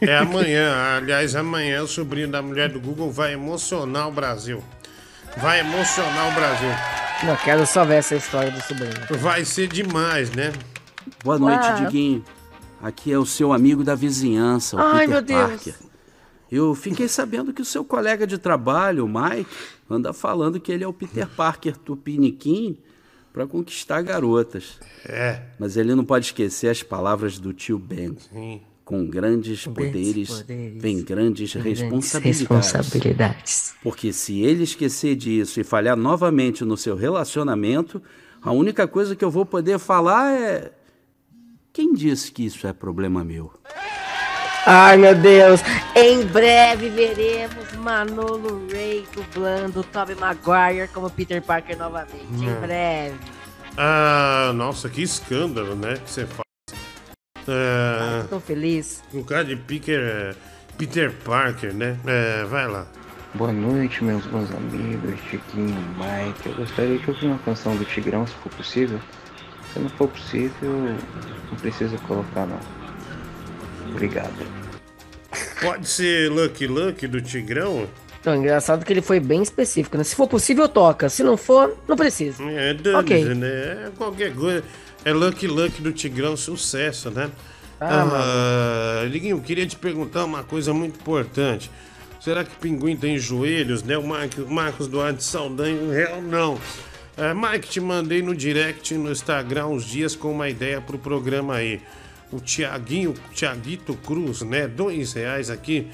É 0.00 0.16
amanhã. 0.16 0.74
Aliás, 0.96 1.36
amanhã 1.36 1.84
o 1.84 1.86
sobrinho 1.86 2.26
da 2.26 2.42
mulher 2.42 2.68
do 2.68 2.80
Google 2.80 3.12
vai 3.12 3.34
emocionar 3.34 4.08
o 4.08 4.10
Brasil. 4.10 4.60
Vai 5.36 5.60
emocionar 5.60 6.30
o 6.30 6.34
Brasil. 6.34 6.68
Não 7.24 7.36
quero 7.36 7.66
só 7.66 7.84
ver 7.84 7.96
essa 7.96 8.14
história 8.16 8.50
do 8.50 8.60
sobrinho. 8.62 8.92
Vai 9.20 9.44
ser 9.44 9.68
demais, 9.68 10.30
né? 10.30 10.52
Boa 11.24 11.38
noite, 11.38 11.66
Ah. 11.66 11.72
Diguinho. 11.74 12.24
Aqui 12.82 13.12
é 13.12 13.18
o 13.18 13.26
seu 13.26 13.52
amigo 13.52 13.82
da 13.82 13.94
vizinhança, 13.94 14.76
o 14.76 14.80
Ai, 14.80 15.06
Peter 15.06 15.08
meu 15.08 15.22
Deus. 15.22 15.50
Parker. 15.50 15.74
Eu 16.50 16.74
fiquei 16.74 17.08
sabendo 17.08 17.52
que 17.52 17.62
o 17.62 17.64
seu 17.64 17.84
colega 17.84 18.26
de 18.26 18.38
trabalho, 18.38 19.04
o 19.04 19.08
Mike, 19.08 19.50
anda 19.90 20.12
falando 20.12 20.60
que 20.60 20.70
ele 20.70 20.84
é 20.84 20.88
o 20.88 20.92
Peter 20.92 21.26
Parker 21.26 21.76
tupiniquim 21.76 22.78
para 23.32 23.46
conquistar 23.46 24.02
garotas. 24.02 24.78
É. 25.06 25.42
Mas 25.58 25.76
ele 25.76 25.94
não 25.94 26.04
pode 26.04 26.26
esquecer 26.26 26.68
as 26.68 26.82
palavras 26.82 27.38
do 27.38 27.52
tio 27.52 27.78
Ben. 27.78 28.16
Sim. 28.32 28.62
Com 28.86 29.04
grandes 29.04 29.66
poderes, 29.66 30.30
poderes, 30.30 30.80
vem 30.80 31.02
grandes 31.02 31.52
grandes 31.52 31.80
responsabilidades. 31.80 32.40
responsabilidades. 32.40 33.74
Porque 33.82 34.12
se 34.12 34.42
ele 34.42 34.62
esquecer 34.62 35.16
disso 35.16 35.60
e 35.60 35.64
falhar 35.64 35.96
novamente 35.96 36.64
no 36.64 36.76
seu 36.76 36.94
relacionamento, 36.94 38.00
a 38.40 38.52
única 38.52 38.86
coisa 38.86 39.16
que 39.16 39.24
eu 39.24 39.30
vou 39.30 39.44
poder 39.44 39.80
falar 39.80 40.32
é. 40.40 40.70
Quem 41.72 41.92
disse 41.92 42.30
que 42.30 42.46
isso 42.46 42.64
é 42.64 42.72
problema 42.72 43.24
meu? 43.24 43.52
Ai, 44.64 44.96
meu 44.96 45.16
Deus. 45.16 45.60
Em 45.96 46.24
breve 46.24 46.88
veremos 46.88 47.72
Manolo 47.78 48.68
Ray 48.70 49.04
dublando 49.12 49.82
Tobey 49.82 50.14
Maguire 50.14 50.88
como 50.94 51.10
Peter 51.10 51.42
Parker 51.42 51.76
novamente. 51.76 52.14
Em 52.32 52.48
Hum. 52.48 52.60
breve. 52.60 53.18
Ah, 53.76 54.52
nossa, 54.54 54.88
que 54.88 55.02
escândalo, 55.02 55.74
né? 55.74 55.94
Que 56.04 56.08
você 56.10 56.24
faz. 56.24 56.45
É, 57.48 58.24
Tô 58.28 58.40
feliz. 58.40 59.02
o 59.12 59.22
cara 59.24 59.44
de 59.44 59.56
Peter, 59.56 59.98
é, 60.00 60.34
Peter 60.76 61.12
Parker, 61.24 61.72
né? 61.72 61.96
É, 62.06 62.44
vai 62.44 62.66
lá. 62.66 62.86
Boa 63.34 63.52
noite, 63.52 64.02
meus 64.02 64.24
bons 64.26 64.50
amigos, 64.54 65.14
Chiquinho, 65.30 65.76
Mike. 65.96 66.48
Eu 66.48 66.54
gostaria 66.54 66.98
de 66.98 67.10
ouvir 67.10 67.26
uma 67.26 67.38
canção 67.38 67.76
do 67.76 67.84
Tigrão, 67.84 68.26
se 68.26 68.32
for 68.34 68.50
possível. 68.52 68.98
Se 69.72 69.78
não 69.78 69.88
for 69.90 70.08
possível, 70.08 70.70
não 71.50 71.58
precisa 71.60 71.98
colocar, 71.98 72.46
não. 72.46 72.58
Obrigado. 73.90 74.32
Pode 75.60 75.86
ser 75.86 76.30
Lucky 76.30 76.66
Lucky 76.66 77.06
do 77.06 77.20
Tigrão? 77.20 77.86
Então, 78.20 78.34
engraçado 78.34 78.84
que 78.84 78.92
ele 78.92 79.02
foi 79.02 79.20
bem 79.20 79.42
específico, 79.42 79.96
né? 79.96 80.02
Se 80.02 80.16
for 80.16 80.26
possível, 80.26 80.68
toca. 80.68 81.08
Se 81.08 81.22
não 81.22 81.36
for, 81.36 81.76
não 81.86 81.96
precisa. 81.96 82.42
É, 82.42 82.74
dane 82.74 82.96
Ok. 82.96 83.24
né? 83.34 83.46
É 83.48 83.90
qualquer 83.96 84.34
coisa. 84.34 84.64
É 85.06 85.12
Lucky 85.12 85.46
Lucky 85.46 85.80
do 85.80 85.92
Tigrão, 85.92 86.36
sucesso, 86.36 87.12
né? 87.12 87.30
Ah, 87.80 89.04
Liguinho, 89.08 89.40
queria 89.40 89.64
te 89.64 89.76
perguntar 89.76 90.24
uma 90.24 90.42
coisa 90.42 90.74
muito 90.74 90.98
importante. 90.98 91.70
Será 92.20 92.42
que 92.42 92.50
pinguim 92.56 92.96
tem 92.96 93.16
joelhos, 93.16 93.84
né? 93.84 93.96
O 93.96 94.02
Marcos, 94.48 94.88
Duarte 94.88 95.22
Saldanha, 95.22 95.92
real 95.92 96.20
não. 96.20 96.58
É, 97.16 97.32
Mike, 97.32 97.68
te 97.68 97.80
mandei 97.80 98.20
no 98.20 98.34
direct 98.34 98.92
no 98.94 99.12
Instagram 99.12 99.66
uns 99.68 99.84
dias 99.84 100.16
com 100.16 100.32
uma 100.32 100.48
ideia 100.48 100.80
pro 100.80 100.98
programa 100.98 101.54
aí. 101.54 101.80
O 102.32 102.40
Tiaguinho, 102.40 103.14
Tiaguito 103.32 103.94
Cruz, 103.94 104.42
né? 104.42 104.66
Dois 104.66 105.12
reais 105.12 105.50
aqui. 105.50 105.86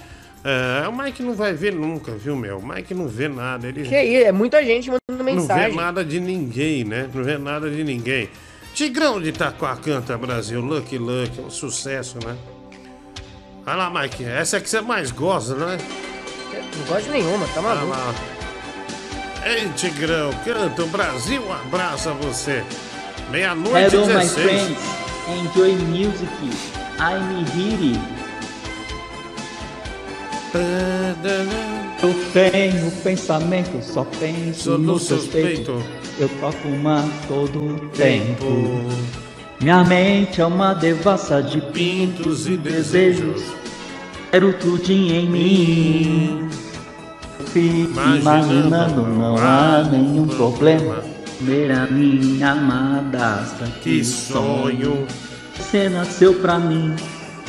É, 0.43 0.89
o 0.89 0.97
Mike 0.97 1.23
não 1.23 1.35
vai 1.35 1.53
ver 1.53 1.75
nunca, 1.75 2.13
viu, 2.13 2.35
meu? 2.35 2.61
O 2.61 2.67
Mike 2.67 2.95
não 2.95 3.09
vê 3.09 3.29
nada. 3.29 3.69
Ele 3.69 3.83
Que 3.83 4.03
isso, 4.03 4.27
é 4.27 4.33
muita 4.33 4.65
gente 4.65 4.89
mandando 4.89 5.23
não 5.23 5.25
mensagem. 5.43 5.71
vê 5.71 5.77
nada 5.77 6.03
de 6.03 6.19
ninguém, 6.19 6.83
né? 6.83 7.11
Não 7.13 7.23
vê 7.23 7.37
nada 7.37 7.69
de 7.71 7.85
ninguém. 7.85 8.31
Tigrão 8.75 9.21
de 9.21 9.29
Itaquá 9.29 9.77
canta 9.77 10.17
Brasil, 10.17 10.61
Lucky 10.61 10.99
Lucky, 10.99 11.41
um 11.41 11.51
sucesso, 11.51 12.19
né? 12.25 12.37
Vai 13.65 13.77
lá, 13.77 13.91
Mike, 13.91 14.25
essa 14.25 14.57
é 14.57 14.61
que 14.61 14.69
você 14.69 14.81
mais 14.81 15.11
gosta, 15.11 15.55
né? 15.55 15.79
Não 16.79 16.87
gosto 16.87 17.05
de 17.05 17.11
nenhuma, 17.11 17.47
tá 17.49 17.61
Vai 17.61 17.75
maluco. 17.75 17.91
lá. 17.91 18.15
Ei, 19.45 19.69
Tigrão, 19.77 20.31
canta 20.45 20.83
o 20.85 20.87
Brasil, 20.89 21.43
um 21.43 21.53
abraço 21.53 22.09
a 22.09 22.13
você. 22.13 22.65
Meia-noite 23.31 23.95
e 23.95 23.99
Hello, 23.99 24.07
my 24.07 24.13
16. 24.15 24.33
friends. 24.33 24.79
Enjoy 25.29 25.73
music. 25.87 26.33
I'm 26.99 27.45
here. 27.55 27.99
Eu 32.03 32.15
tenho 32.33 32.91
pensamento, 33.03 33.83
só 33.83 34.05
penso 34.05 34.73
no 34.73 34.79
no 34.79 34.99
suspeito. 34.99 35.73
suspeito. 35.79 36.02
Eu 36.19 36.29
toco 36.41 36.69
uma 36.69 37.09
todo 37.27 37.91
tempo. 37.91 38.85
Minha 39.61 39.85
mente 39.85 40.41
é 40.41 40.47
uma 40.47 40.75
devassa 40.75 41.43
de 41.43 41.61
pintos 41.61 42.47
e 42.47 42.57
desejos. 42.57 43.43
Quero 44.31 44.53
tudinho 44.55 45.15
em 45.15 45.29
mim. 45.29 46.49
Fico 47.47 48.01
imaginando, 48.01 49.07
não 49.07 49.37
há 49.37 49.85
nenhum 49.91 50.27
problema. 50.27 51.03
Ver 51.41 51.71
a 51.73 51.87
minha 51.87 52.53
amada, 52.53 53.45
Que 53.83 54.05
sonho. 54.05 55.07
Você 55.55 55.89
nasceu 55.89 56.35
pra 56.35 56.59
mim, 56.59 56.95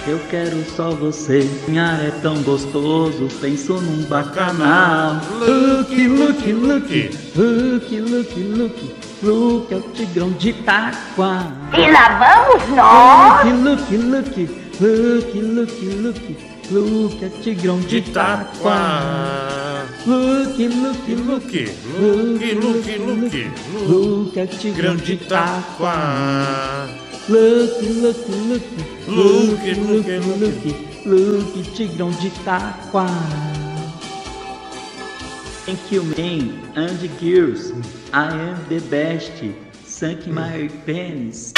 eu 0.08 0.20
quero 0.30 0.64
só 0.76 0.92
você. 0.92 1.48
Sonhar 1.66 2.04
é 2.04 2.12
tão 2.22 2.42
gostoso, 2.44 3.28
penso 3.40 3.74
num 3.74 4.04
bacanal. 4.04 5.22
Look, 5.40 5.96
look, 6.08 6.52
look, 6.52 7.10
look, 7.36 8.00
look, 8.00 8.36
look, 8.58 8.96
look, 9.24 9.72
é 9.72 9.76
o 9.76 9.82
tigrão 9.94 10.32
de 10.32 10.50
Itaquá. 10.50 11.52
E 11.78 11.92
lá 11.92 12.20
vamos 12.20 12.70
nós. 12.76 13.46
Look, 13.64 13.92
look, 13.92 14.50
look, 14.82 15.40
look, 15.42 15.82
look, 16.02 16.38
look, 16.72 17.24
é 17.24 17.26
o 17.26 17.30
tigrão 17.42 17.80
de 17.80 17.98
Itaquá. 17.98 19.86
Look, 20.06 20.58
look, 20.58 21.12
look, 21.16 21.84
Luke, 22.00 22.56
Luke, 22.56 22.98
Luke, 22.98 23.52
look, 23.88 24.38
é 24.38 24.44
o 24.44 24.48
tigrão 24.48 24.96
de 24.98 25.14
Itaquá. 25.14 26.88
Look, 27.30 27.82
look, 27.82 28.18
Look, 28.28 28.64
look, 29.08 29.62
look, 29.78 30.08
look, 30.40 31.06
look, 31.06 31.64
tigrão 31.74 32.12
de 32.12 32.28
Itaquá. 32.28 33.08
Thank 35.66 35.94
you, 35.94 36.04
man, 36.04 36.60
and 36.76 37.00
girls. 37.22 37.72
I 38.12 38.30
am 38.30 38.66
the 38.68 38.82
best. 38.90 39.32
Sunk 39.88 40.28
my 40.28 40.70
penis. 40.86 41.54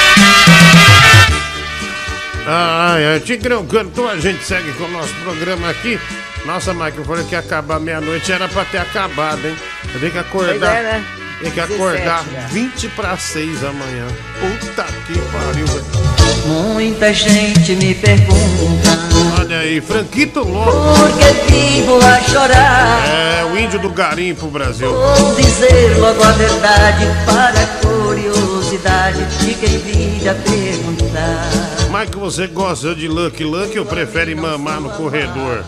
Ah, 2.46 2.96
é, 3.00 3.18
Tigrão 3.18 3.66
cantou, 3.66 4.08
a 4.08 4.16
gente 4.18 4.44
segue 4.44 4.72
com 4.74 4.84
o 4.84 4.90
nosso 4.90 5.12
programa 5.24 5.70
aqui. 5.70 5.98
Nossa, 6.44 6.72
Mike, 6.72 6.98
eu 6.98 7.04
falei 7.04 7.24
que 7.24 7.32
ia 7.32 7.40
acabar 7.40 7.80
meia-noite, 7.80 8.30
era 8.30 8.46
pra 8.48 8.64
ter 8.66 8.78
acabado, 8.78 9.44
hein? 9.44 9.56
Eu 9.92 9.98
tenho 9.98 10.12
que 10.12 10.18
acordar. 10.18 10.58
Pois 10.58 10.62
é, 10.62 10.82
né? 10.82 11.25
Tem 11.40 11.50
que 11.50 11.60
17 11.60 11.74
acordar 11.74 12.24
já. 12.32 12.40
20 12.48 12.88
para 12.88 13.16
6 13.16 13.64
amanhã. 13.64 14.06
Puta 14.40 14.84
que 15.06 15.18
pariu, 15.18 15.66
velho. 15.66 16.06
Muita 16.46 17.12
gente 17.12 17.74
me 17.74 17.94
pergunta 17.94 18.96
Olha 19.40 19.58
aí, 19.58 19.80
Franquito 19.80 20.40
Lopes. 20.40 20.98
por 20.98 21.18
que 21.18 21.52
vivo 21.52 21.98
a 21.98 22.20
chorar. 22.20 23.04
É, 23.08 23.44
o 23.44 23.58
índio 23.58 23.78
do 23.78 23.90
garimpo, 23.90 24.46
Brasil. 24.46 24.92
Vou 24.92 25.34
dizer 25.34 25.96
logo 25.98 26.22
a 26.22 26.32
verdade 26.32 27.06
para 27.26 27.60
a 27.60 27.85
curiosidade 28.16 29.24
de 29.38 29.54
quem 29.54 29.78
vive 29.78 30.28
a 30.28 30.34
perguntar. 30.34 31.50
Mike, 31.92 32.16
você 32.16 32.46
gosta 32.46 32.94
de 32.94 33.08
Lucky 33.08 33.44
Lucky 33.44 33.78
ou 33.78 33.84
prefere 33.84 34.34
mamar 34.34 34.80
no 34.80 34.90
corredor? 34.90 35.62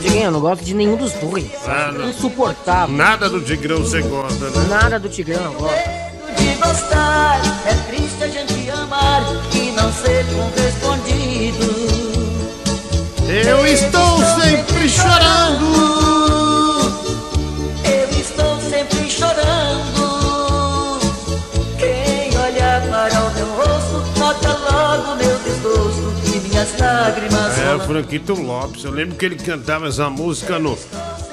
Diguinho, 0.00 0.24
eu 0.24 0.30
não 0.30 0.40
gosto 0.40 0.64
de 0.64 0.74
nenhum 0.74 0.96
dos 0.96 1.12
dois. 1.12 1.50
Ah, 1.66 1.92
não. 1.92 2.08
Insuportável. 2.08 2.96
Nada 2.96 3.28
do 3.28 3.40
Tigrão 3.42 3.78
você 3.78 4.00
gosta, 4.00 4.50
né? 4.50 4.66
Nada 4.68 4.98
do 4.98 5.08
Tigrão 5.08 5.44
eu 5.44 5.52
gosto. 5.52 6.04
De 6.38 6.54
gostar, 6.54 7.40
é 7.66 7.74
triste 7.90 8.24
a 8.24 8.28
gente 8.28 8.70
amar 8.70 9.22
e 9.54 9.70
não 9.72 9.92
ser 9.92 10.24
correspondido. 10.26 11.94
Eu 13.46 13.66
estou 13.66 14.18
sempre 14.40 14.88
chorando. 14.88 16.13
Lágrimas. 26.94 27.58
É. 27.58 27.78
Franquito 27.86 28.34
Lopes. 28.34 28.84
Eu 28.84 28.92
lembro 28.92 29.16
que 29.16 29.24
ele 29.24 29.36
cantava 29.36 29.88
essa 29.88 30.08
música 30.08 30.58
no 30.58 30.78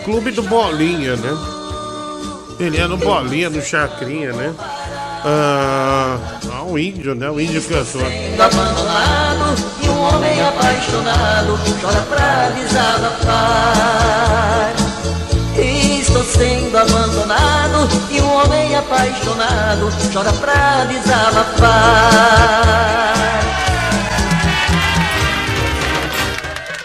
Clube 0.03 0.31
do 0.31 0.41
Bolinha, 0.43 1.15
né? 1.15 1.37
Ele 2.59 2.77
era 2.77 2.87
no 2.87 2.97
Bolinha, 2.97 3.49
no 3.49 3.61
Chacrinha, 3.61 4.33
né? 4.33 4.53
Ah, 5.23 6.17
o 6.67 6.77
índio, 6.77 7.13
né? 7.15 7.29
O 7.29 7.39
índio 7.39 7.61
cantor. 7.63 7.85
Sendo 7.85 8.41
abandonado 8.41 9.55
e 9.81 9.89
um 9.89 10.01
homem 10.01 10.41
apaixonado 10.41 11.59
chora 11.81 12.01
pra 12.01 12.49
desabafar. 12.49 13.91
Estou 15.57 16.23
sendo 16.23 16.75
abandonado 16.77 17.87
e 18.09 18.19
um 18.21 18.33
homem 18.33 18.75
apaixonado 18.75 19.91
chora 20.11 20.33
pra 20.33 20.85
desabafar. 20.85 22.41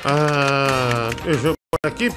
Ah, 0.08 1.10
deixa 1.24 1.48
eu 1.48 1.54
pôr 1.68 1.90
aqui. 1.90 2.12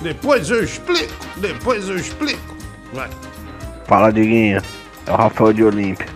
Depois 0.00 0.48
eu 0.48 0.64
explico. 0.64 1.12
Depois 1.36 1.86
eu 1.86 1.96
explico. 1.96 2.56
Vai. 2.94 3.10
Fala, 3.86 4.10
Diguinho. 4.10 4.62
É 5.06 5.10
o 5.10 5.16
Rafael 5.16 5.52
de 5.52 5.62
Olímpia. 5.62 6.06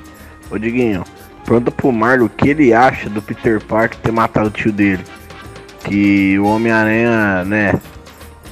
Ô, 0.50 0.56
Diguinho, 0.56 1.04
pergunta 1.44 1.70
pro 1.70 1.92
Marlon 1.92 2.24
o 2.24 2.30
que 2.30 2.48
ele 2.48 2.72
acha 2.72 3.10
do 3.10 3.20
Peter 3.20 3.62
Parker 3.62 3.98
ter 3.98 4.12
matado 4.12 4.48
o 4.48 4.50
tio 4.50 4.72
dele. 4.72 5.04
Que 5.84 6.38
o 6.38 6.46
Homem-Aranha, 6.46 7.44
né, 7.44 7.78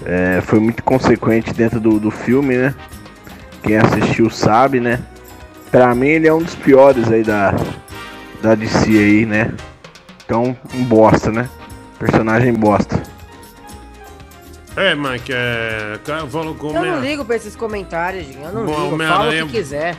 é, 0.05 0.43
foi 0.43 0.61
muito 0.61 0.83
consequente 0.83 1.55
dentro 1.55 1.81
do, 1.81 1.99
do 1.99 2.11
filme, 2.11 2.55
né? 2.55 2.75
Quem 3.63 3.79
assistiu 3.79 4.29
sabe, 4.29 4.79
né? 4.79 5.01
Pra 5.71 5.95
mim, 5.95 6.09
ele 6.09 6.29
é 6.29 6.35
um 6.35 6.43
dos 6.43 6.55
piores 6.55 7.11
aí 7.11 7.23
da, 7.23 7.55
da 8.43 8.55
DC 8.55 8.91
aí, 8.91 9.25
né? 9.25 9.55
Então, 10.25 10.57
um 10.75 10.85
bosta, 10.85 11.31
né? 11.31 11.49
Personagem 11.99 12.53
bosta. 12.53 13.03
É, 14.77 14.95
Mike, 14.95 15.33
é. 15.33 15.93
O 15.97 15.99
cara 16.01 16.27
falou 16.27 16.55
com 16.55 16.67
o 16.67 16.71
Eu 16.71 16.75
não 16.75 16.81
Homem-Aranha. 16.81 17.11
ligo 17.11 17.25
pra 17.25 17.37
esses 17.37 17.55
comentários. 17.55 18.27
Eu 18.35 18.51
não 18.53 18.65
Bom, 18.67 18.73
ligo. 18.73 18.75
Fala 18.75 18.89
o 18.89 18.95
Homem-Aranha- 18.95 19.47
que 19.47 19.53
quiser. 19.53 19.97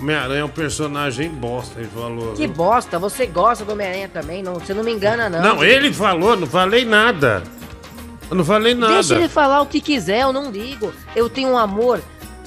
Homem-Aranha 0.00 0.40
é 0.40 0.44
um 0.44 0.48
personagem 0.48 1.30
bosta, 1.30 1.78
ele 1.80 1.88
falou. 1.88 2.32
Que 2.34 2.46
bosta, 2.46 2.98
você 2.98 3.24
gosta 3.26 3.64
do 3.64 3.72
Homem-Aranha 3.72 4.08
também, 4.08 4.42
não, 4.42 4.54
você 4.54 4.74
não 4.74 4.82
me 4.84 4.92
engana, 4.92 5.30
não. 5.30 5.40
Não, 5.40 5.64
ele 5.64 5.90
falou, 5.92 6.36
não 6.36 6.46
falei 6.46 6.84
nada. 6.84 7.42
Eu 8.28 8.36
não 8.36 8.44
falei 8.44 8.74
nada. 8.74 8.94
Deixa 8.94 9.14
ele 9.14 9.28
falar 9.28 9.62
o 9.62 9.66
que 9.66 9.80
quiser, 9.80 10.22
eu 10.22 10.32
não 10.32 10.50
ligo. 10.50 10.92
Eu 11.14 11.30
tenho 11.30 11.50
um 11.50 11.56
amor 11.56 12.02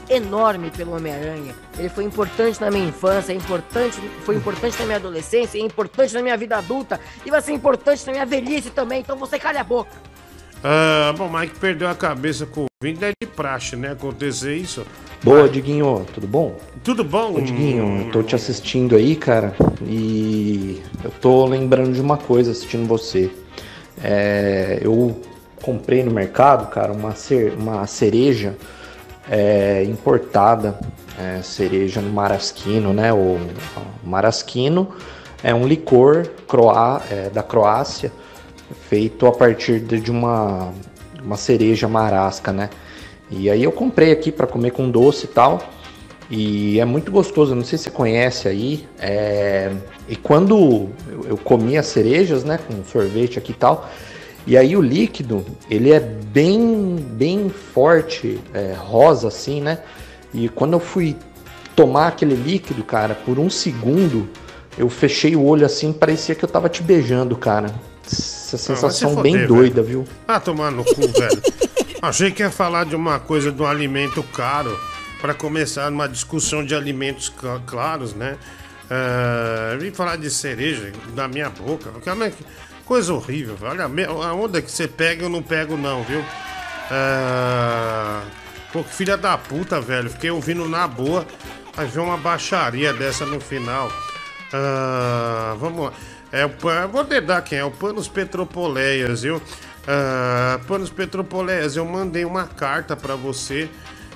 enorme 0.10 0.72
pelo 0.72 0.96
Homem-Aranha. 0.96 1.56
Ele 1.78 1.90
foi 1.90 2.04
importante 2.04 2.60
na 2.60 2.72
minha 2.72 2.88
infância, 2.88 3.32
é 3.32 3.36
importante, 3.36 3.98
foi 4.24 4.36
importante 4.36 4.78
na 4.80 4.86
minha 4.86 4.98
adolescência, 4.98 5.60
é 5.60 5.62
importante 5.62 6.14
na 6.14 6.22
minha 6.22 6.36
vida 6.36 6.58
adulta 6.58 7.00
e 7.26 7.30
vai 7.30 7.42
ser 7.42 7.54
importante 7.54 8.06
na 8.06 8.12
minha 8.14 8.26
velhice 8.26 8.70
também. 8.72 9.02
Então 9.02 9.16
você 9.16 9.38
calha 9.38 9.62
a 9.62 9.64
boca. 9.64 9.92
Ah, 10.64 11.14
bom, 11.18 11.28
o 11.28 11.40
Mike 11.40 11.58
perdeu 11.60 11.88
a 11.88 11.96
cabeça 11.96 12.46
com 12.46 12.62
o 12.62 12.66
Vini, 12.84 12.98
é 13.02 13.12
de 13.22 13.28
praxe, 13.28 13.76
né? 13.76 13.92
Acontecer 13.92 14.56
isso. 14.56 14.86
Boa, 15.24 15.48
Diguinho, 15.48 16.06
tudo 16.14 16.28
bom? 16.28 16.58
Tudo 16.84 17.04
bom? 17.04 17.36
Ô, 17.36 17.42
Diguinho, 17.42 18.06
eu 18.06 18.12
tô 18.12 18.24
te 18.24 18.36
assistindo 18.36 18.96
aí, 18.96 19.16
cara, 19.16 19.54
e 19.86 20.82
eu 21.04 21.12
tô 21.12 21.46
lembrando 21.46 21.94
de 21.94 22.02
uma 22.02 22.18
coisa 22.18 22.52
assistindo 22.52 22.88
você. 22.88 23.30
É, 24.02 24.80
eu 24.82 25.22
comprei 25.62 26.04
no 26.04 26.12
mercado, 26.12 26.70
cara, 26.70 26.94
uma, 26.94 27.14
cer 27.16 27.54
uma 27.54 27.86
cereja 27.86 28.56
é, 29.30 29.84
importada, 29.84 30.78
é, 31.18 31.42
cereja 31.42 32.02
no 32.02 32.12
marasquino, 32.12 32.94
né? 32.94 33.14
O, 33.14 33.38
o 33.38 34.10
é 35.44 35.54
um 35.54 35.68
licor 35.68 36.28
croá, 36.48 37.02
é, 37.10 37.30
da 37.30 37.44
Croácia, 37.44 38.12
feito 38.90 39.26
a 39.28 39.32
partir 39.32 39.80
de 39.80 40.12
uma, 40.12 40.74
uma 41.24 41.38
cereja 41.38 41.88
marasca, 41.88 42.52
né? 42.52 42.70
E 43.30 43.50
aí 43.50 43.64
eu 43.64 43.72
comprei 43.72 44.12
aqui 44.12 44.32
para 44.32 44.48
comer 44.48 44.72
com 44.72 44.90
doce 44.90 45.26
e 45.26 45.30
tal. 45.30 45.62
E 46.32 46.80
é 46.80 46.86
muito 46.86 47.12
gostoso, 47.12 47.56
não 47.56 47.64
sei 47.64 47.78
se 47.78 47.86
você 47.86 47.90
conhece 47.90 48.48
aí. 48.48 48.88
é, 49.00 49.72
E 50.08 50.16
quando 50.16 50.90
eu, 51.08 51.26
eu 51.30 51.38
cerejas, 51.82 52.44
né, 52.44 52.60
com 52.68 52.84
sorvete 52.84 53.40
aqui 53.40 53.52
e 53.52 53.56
tal, 53.56 53.90
e 54.48 54.58
aí 54.58 54.76
o 54.76 54.82
líquido, 54.82 55.46
ele 55.70 55.92
é 55.92 56.00
bem, 56.00 56.96
bem 57.12 57.50
forte, 57.50 58.40
é, 58.54 58.74
rosa 58.78 59.28
assim, 59.28 59.62
né? 59.62 59.80
E 60.34 60.48
quando 60.50 60.74
eu 60.74 60.80
fui 60.80 61.16
tomar 61.76 62.08
aquele 62.08 62.36
líquido, 62.36 62.84
cara, 62.84 63.16
por 63.16 63.40
um 63.40 63.50
segundo, 63.50 64.28
eu 64.78 64.90
fechei 64.90 65.36
o 65.36 65.44
olho 65.44 65.66
assim, 65.66 65.92
parecia 65.94 66.36
que 66.36 66.44
eu 66.44 66.50
tava 66.50 66.70
te 66.70 66.82
beijando, 66.84 67.36
cara. 67.36 67.74
Essa 68.06 68.56
Ah, 68.56 68.60
sensação 68.60 69.10
foder, 69.10 69.24
bem 69.24 69.34
velho. 69.36 69.48
doida, 69.48 69.82
viu? 69.84 70.06
Ah, 70.28 70.40
tomar 70.40 70.72
no 70.72 70.84
cu, 70.84 71.02
velho. 71.08 71.42
Achei 72.02 72.32
que 72.32 72.42
ia 72.42 72.50
falar 72.50 72.86
de 72.86 72.96
uma 72.96 73.20
coisa 73.20 73.52
do 73.52 73.66
alimento 73.66 74.24
caro 74.34 74.76
para 75.22 75.34
começar 75.34 75.92
uma 75.92 76.08
discussão 76.08 76.64
de 76.66 76.74
alimentos 76.74 77.30
cla- 77.30 77.62
claros, 77.68 78.14
né? 78.16 78.38
Ah, 78.90 79.76
vim 79.80 79.92
falar 79.92 80.16
de 80.16 80.30
cereja 80.32 80.92
da 81.14 81.28
minha 81.28 81.50
boca. 81.50 81.92
Como 82.04 82.24
é 82.24 82.30
que- 82.32 82.44
Coisa 82.90 83.14
horrível. 83.14 83.56
Olha, 83.62 83.86
a 83.86 84.34
onda 84.34 84.64
que 84.64 84.72
você 84.72 84.88
pega, 84.88 85.24
eu 85.24 85.30
não 85.30 85.44
pego, 85.44 85.78
não, 85.78 86.04
viu? 86.04 86.26
Ah, 86.90 88.24
Pô, 88.74 88.84
que 88.84 88.92
filha 88.92 89.16
da 89.16 89.38
puta, 89.38 89.80
velho. 89.80 90.10
Fiquei 90.10 90.32
ouvindo 90.32 90.68
na 90.68 90.88
boa. 90.88 91.24
Aí 91.78 91.86
veio 91.86 92.04
uma 92.04 92.18
baixaria 92.18 92.92
dessa 92.92 93.28
no 93.28 93.40
final. 93.40 93.92
Ah, 94.52 95.56
vamos 95.60 95.86
lá. 95.86 95.94
É, 96.32 96.48
o 96.48 96.52
vou 96.92 97.04
dedar 97.04 97.44
quem 97.44 97.60
é. 97.60 97.64
O 97.64 97.70
Panos 97.70 98.08
Petropoleias, 98.08 99.22
viu? 99.22 99.40
Panos 100.68 100.90
Petropoleias, 100.90 101.76
eu 101.76 101.86
mandei 101.86 102.26
uma 102.26 102.48
carta 102.48 102.96
pra 102.96 103.14
você. 103.14 103.70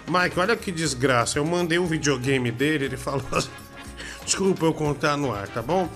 Mike, 0.07 0.39
olha 0.39 0.55
que 0.55 0.71
desgraça. 0.71 1.37
Eu 1.37 1.45
mandei 1.45 1.77
um 1.77 1.85
videogame 1.85 2.49
dele, 2.49 2.85
ele 2.85 2.97
falou 2.97 3.23
assim, 3.33 3.49
Desculpa 4.25 4.65
eu 4.65 4.73
contar 4.73 5.15
no 5.15 5.31
ar, 5.31 5.47
tá 5.47 5.61
bom? 5.61 5.87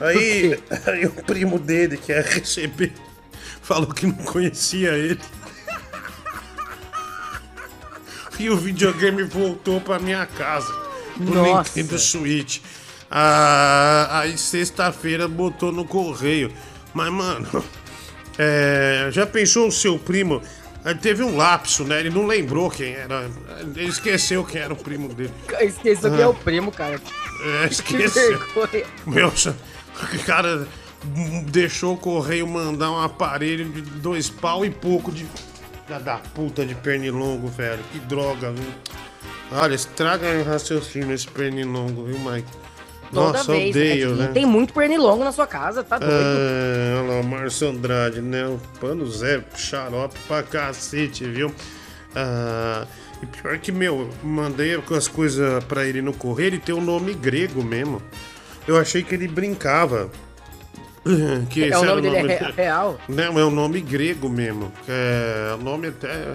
Aí, 0.00 0.58
aí 0.86 1.06
o 1.06 1.12
primo 1.12 1.58
dele, 1.58 1.96
que 1.96 2.12
é 2.12 2.20
receber, 2.20 2.92
falou 3.62 3.88
que 3.92 4.06
não 4.06 4.14
conhecia 4.14 4.92
ele. 4.92 5.20
E 8.38 8.50
o 8.50 8.56
videogame 8.56 9.22
voltou 9.22 9.80
pra 9.80 9.98
minha 9.98 10.26
casa. 10.26 10.72
O 11.20 11.22
Nossa. 11.24 11.70
Nintendo 11.76 11.98
Switch. 11.98 12.60
Ah, 13.10 14.20
aí 14.20 14.36
sexta-feira 14.38 15.28
botou 15.28 15.70
no 15.70 15.84
correio. 15.84 16.50
Mas, 16.94 17.12
mano, 17.12 17.64
é, 18.38 19.08
já 19.12 19.26
pensou 19.26 19.68
o 19.68 19.72
seu 19.72 19.98
primo? 19.98 20.42
Ele 20.84 20.98
teve 20.98 21.22
um 21.22 21.36
lapso, 21.36 21.84
né? 21.84 22.00
Ele 22.00 22.10
não 22.10 22.26
lembrou 22.26 22.68
quem 22.70 22.94
era. 22.94 23.30
Ele 23.60 23.84
esqueceu 23.88 24.42
quem 24.44 24.60
era 24.60 24.72
o 24.72 24.76
primo 24.76 25.08
dele. 25.08 25.32
Esqueceu 25.60 26.10
que 26.12 26.20
é 26.20 26.26
o 26.26 26.34
primo, 26.34 26.72
cara. 26.72 27.00
É, 27.44 27.68
Que 27.68 27.74
esqueceu. 27.74 28.38
vergonha. 28.38 28.84
Meu, 29.06 29.32
cara 30.24 30.66
deixou 31.50 31.94
o 31.94 31.96
correio 31.96 32.46
mandar 32.46 32.90
um 32.90 33.00
aparelho 33.00 33.64
de 33.64 33.80
dois 33.82 34.28
pau 34.30 34.64
e 34.64 34.70
pouco 34.70 35.10
de. 35.10 35.26
Da, 35.88 35.98
da 35.98 36.16
puta 36.16 36.64
de 36.64 36.74
pernilongo, 36.74 37.48
velho. 37.48 37.82
Que 37.92 37.98
droga, 37.98 38.52
viu? 38.52 38.64
Olha, 39.50 39.74
estraga 39.74 40.26
o 40.40 40.44
raciocínio 40.44 41.12
esse 41.12 41.26
pernilongo, 41.28 42.04
viu, 42.04 42.18
Mike? 42.18 42.48
Toda 43.12 43.38
Nossa, 43.38 43.52
vez, 43.52 43.70
odeio, 43.76 44.08
Diguinho. 44.08 44.16
né? 44.16 44.30
Tem 44.32 44.46
muito 44.46 44.72
pernilongo 44.72 45.22
na 45.22 45.32
sua 45.32 45.46
casa, 45.46 45.84
tá 45.84 45.98
doido? 45.98 46.14
Ah, 46.14 47.00
olha 47.02 47.12
lá, 47.14 47.20
o 47.20 47.24
Márcio 47.24 47.68
Andrade, 47.68 48.22
né? 48.22 48.46
O 48.46 48.58
pano 48.80 49.06
Zé, 49.10 49.44
xarope 49.54 50.18
pra 50.26 50.42
cacete, 50.42 51.24
viu? 51.24 51.54
Ah, 52.14 52.86
e 53.22 53.26
pior 53.26 53.58
que, 53.58 53.70
meu, 53.70 54.08
mandei 54.22 54.74
as 54.96 55.08
coisas 55.08 55.62
pra 55.64 55.84
ele 55.84 56.00
no 56.00 56.14
correio, 56.14 56.48
ele 56.48 56.58
tem 56.58 56.74
um 56.74 56.80
nome 56.80 57.12
grego 57.12 57.62
mesmo. 57.62 58.00
Eu 58.66 58.78
achei 58.78 59.02
que 59.02 59.14
ele 59.14 59.28
brincava. 59.28 60.10
Que 61.50 61.64
É, 61.64 61.76
o 61.76 61.84
nome 61.84 62.02
dele 62.02 62.32
é 62.32 62.52
real? 62.56 62.98
Não, 63.08 63.36
é 63.38 63.44
um 63.44 63.50
nome 63.50 63.80
grego 63.80 64.28
mesmo. 64.28 64.72
É 64.88 65.54
o 65.54 65.62
nome 65.62 65.88
até. 65.88 66.34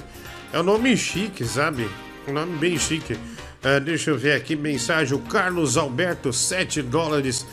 É 0.51 0.59
um 0.59 0.63
nome 0.63 0.95
chique, 0.97 1.45
sabe? 1.45 1.89
Um 2.27 2.33
nome 2.33 2.57
bem 2.57 2.77
chique. 2.77 3.17
É, 3.63 3.79
deixa 3.79 4.11
eu 4.11 4.17
ver 4.17 4.33
aqui, 4.33 4.55
mensagem. 4.55 5.15
O 5.17 5.19
Carlos 5.19 5.77
Alberto, 5.77 6.33
7 6.33 6.81
dólares. 6.81 7.45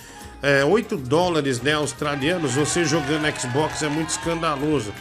É, 0.43 0.65
8 0.65 0.97
dólares, 0.97 1.61
né, 1.61 1.73
australianos. 1.73 2.55
Você 2.55 2.85
jogando 2.85 3.27
Xbox 3.41 3.83
é 3.83 3.89
muito 3.89 4.11
escandaloso. 4.11 4.93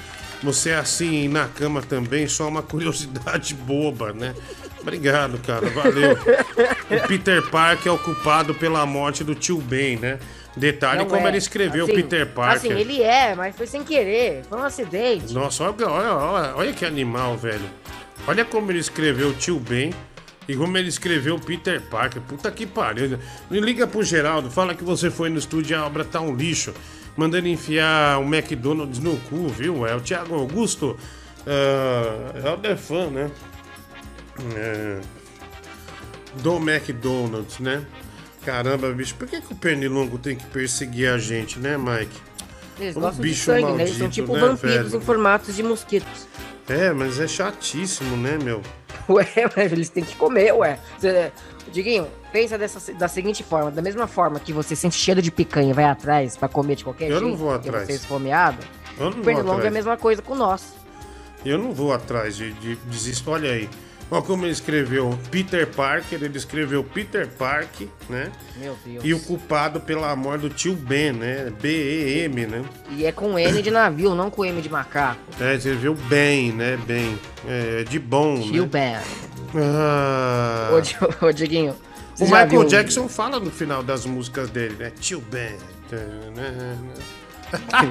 Você 0.42 0.70
é 0.72 0.76
assim 0.76 1.28
na 1.28 1.48
cama 1.48 1.82
também, 1.82 2.28
só 2.28 2.48
uma 2.48 2.62
curiosidade 2.64 3.54
boba, 3.56 4.14
né? 4.14 4.36
Obrigado, 4.84 5.40
cara, 5.40 5.70
valeu. 5.70 6.12
O 6.14 7.02
Peter 7.08 7.42
Parker 7.50 7.90
é 7.92 7.96
o 7.96 7.98
culpado 7.98 8.54
pela 8.54 8.86
morte 8.86 9.24
do 9.24 9.34
tio 9.34 9.58
Ben, 9.58 9.98
né? 9.98 10.20
Detalhe 10.56 11.00
Não 11.00 11.06
como 11.08 11.26
é. 11.26 11.30
ele 11.30 11.38
escreveu 11.38 11.86
Assim, 11.86 11.96
Peter 11.96 12.28
Parker. 12.28 12.58
Assim, 12.58 12.80
ele 12.80 13.02
é, 13.02 13.34
mas 13.34 13.56
foi 13.56 13.66
sem 13.66 13.84
querer. 13.84 14.44
Foi 14.48 14.60
um 14.60 14.64
acidente. 14.64 15.34
Nossa, 15.34 15.64
olha, 15.64 15.88
olha, 15.88 16.56
olha, 16.56 16.74
que 16.74 16.86
animal, 16.86 17.38
velho. 17.38 17.66
Olha 18.28 18.46
como 18.46 18.72
ele 18.72 18.80
escreveu 18.80 19.30
o 19.30 19.34
tio 19.34 19.58
Ben 19.60 19.92
e 20.48 20.56
como 20.56 20.78
ele 20.78 20.90
escreveu 20.90 21.36
o 21.36 21.40
Peter 21.40 21.82
Parker. 21.82 22.22
Puta 22.22 22.52
que 22.52 22.68
pariu. 22.68 23.18
Me 23.50 23.60
liga 23.62 23.88
pro 23.88 24.04
Geraldo, 24.04 24.52
fala 24.52 24.76
que 24.76 24.84
você 24.84 25.10
foi 25.10 25.30
no 25.30 25.40
estúdio 25.40 25.74
e 25.74 25.76
a 25.76 25.86
obra 25.86 26.04
tá 26.04 26.20
um 26.22 26.36
lixo. 26.36 26.74
Mandando 27.16 27.48
enfiar 27.48 28.20
o 28.20 28.24
McDonald's 28.24 29.00
no 29.00 29.16
cu, 29.30 29.48
viu? 29.48 29.88
É 29.88 29.96
o 29.96 30.02
Thiago 30.02 30.36
Augusto. 30.36 30.98
ah, 31.48 32.32
é 32.44 32.52
o 32.52 32.58
Defan, 32.58 33.08
né? 33.08 33.32
É, 34.56 35.00
do 36.42 36.58
McDonald's, 36.58 37.60
né? 37.60 37.86
Caramba, 38.46 38.92
bicho, 38.92 39.16
por 39.16 39.28
que, 39.28 39.40
que 39.40 39.54
o 39.54 39.56
pernilongo 39.56 40.18
tem 40.18 40.36
que 40.36 40.46
perseguir 40.48 41.10
a 41.10 41.18
gente, 41.18 41.60
né, 41.60 41.78
Mike? 41.78 42.20
Eles 42.80 42.96
Um 42.98 43.02
gostam 43.02 43.22
de 43.24 43.30
bicho 43.30 43.46
sangue, 43.46 43.72
né? 43.72 43.84
Eles 43.84 43.90
são 43.92 44.00
maldito, 44.00 44.10
tipo 44.10 44.34
né, 44.34 44.40
vampiros 44.40 44.92
velho? 44.92 44.98
em 44.98 45.02
formatos 45.06 45.56
de 45.56 45.64
mosquitos. 45.64 46.28
É, 46.68 46.92
mas 46.92 47.20
é 47.20 47.28
chatíssimo, 47.28 48.18
né, 48.18 48.38
meu? 48.42 48.62
Ué, 49.08 49.26
mas 49.56 49.72
eles 49.72 49.90
têm 49.90 50.04
que 50.04 50.16
comer, 50.16 50.54
ué. 50.54 50.80
Cê- 51.00 51.32
Diguinho, 51.72 52.08
pensa 52.32 52.58
dessa, 52.58 52.94
da 52.94 53.08
seguinte 53.08 53.44
forma: 53.44 53.72
da 53.72 53.82
mesma 53.82 54.08
forma 54.08 54.40
que 54.40 54.52
você 54.52 54.76
sente 54.76 54.96
cheiro 54.96 55.22
de 55.22 55.32
picanha 55.32 55.70
e 55.72 55.74
vai 55.74 55.86
atrás 55.86 56.36
pra 56.36 56.48
comer 56.48 56.76
de 56.76 56.84
qualquer 56.84 57.06
Eu 57.10 57.20
jeito, 57.20 57.28
não 57.30 57.38
vou 57.38 57.54
atrás. 57.54 57.86
você 57.86 57.94
é 57.94 57.96
esfomeado, 57.96 58.58
Eu 58.98 59.10
não 59.12 59.20
o 59.20 59.24
pernilongo 59.24 59.62
é 59.62 59.68
a 59.68 59.72
mesma 59.72 59.96
coisa 59.98 60.22
com 60.22 60.36
nós. 60.36 60.74
Eu 61.46 61.58
não 61.58 61.72
vou 61.74 61.92
atrás 61.94 62.36
de, 62.36 62.52
de 62.54 62.76
desisto. 62.76 63.30
Olha 63.32 63.52
aí. 63.52 63.70
Olha 64.12 64.22
como 64.22 64.46
ele 64.46 64.52
escreveu 64.52 65.18
Peter 65.32 65.66
Parker, 65.68 66.22
ele 66.22 66.38
escreveu 66.38 66.84
Peter 66.84 67.28
Park, 67.28 67.82
né? 68.08 68.32
Meu 68.58 68.78
Deus. 68.86 69.04
E 69.04 69.14
o 69.14 69.20
culpado 69.20 69.80
pela 69.80 70.16
morte 70.16 70.42
do 70.42 70.50
tio 70.52 70.76
Ben, 70.76 71.12
né? 71.14 71.52
B-E-M, 71.62 72.46
né? 72.46 72.64
E 72.92 73.06
é 73.06 73.12
com 73.12 73.40
N 73.40 73.62
de 73.62 73.72
navio, 73.72 74.14
não 74.14 74.30
com 74.30 74.46
M 74.46 74.62
de 74.62 74.70
macaco. 74.70 75.20
É, 75.40 75.56
escreveu 75.56 75.96
bem, 75.96 76.52
né? 76.52 76.78
Bem. 76.86 77.18
É, 77.48 77.84
de 77.84 77.98
bom, 77.98 78.40
Tio 78.40 78.64
né? 78.64 78.70
Ben. 78.72 78.98
Ah. 79.56 80.70
Ô, 81.22 81.26
ô, 81.26 81.32
Diguinho. 81.32 81.76
O 82.20 82.26
Michael 82.26 82.48
viu- 82.50 82.64
Jackson 82.66 83.08
fala 83.08 83.40
no 83.40 83.50
final 83.50 83.82
das 83.82 84.06
músicas 84.06 84.50
dele, 84.50 84.76
né? 84.78 84.92
Tio 85.00 85.20
Ben. 85.22 85.56
Ele 85.92 86.02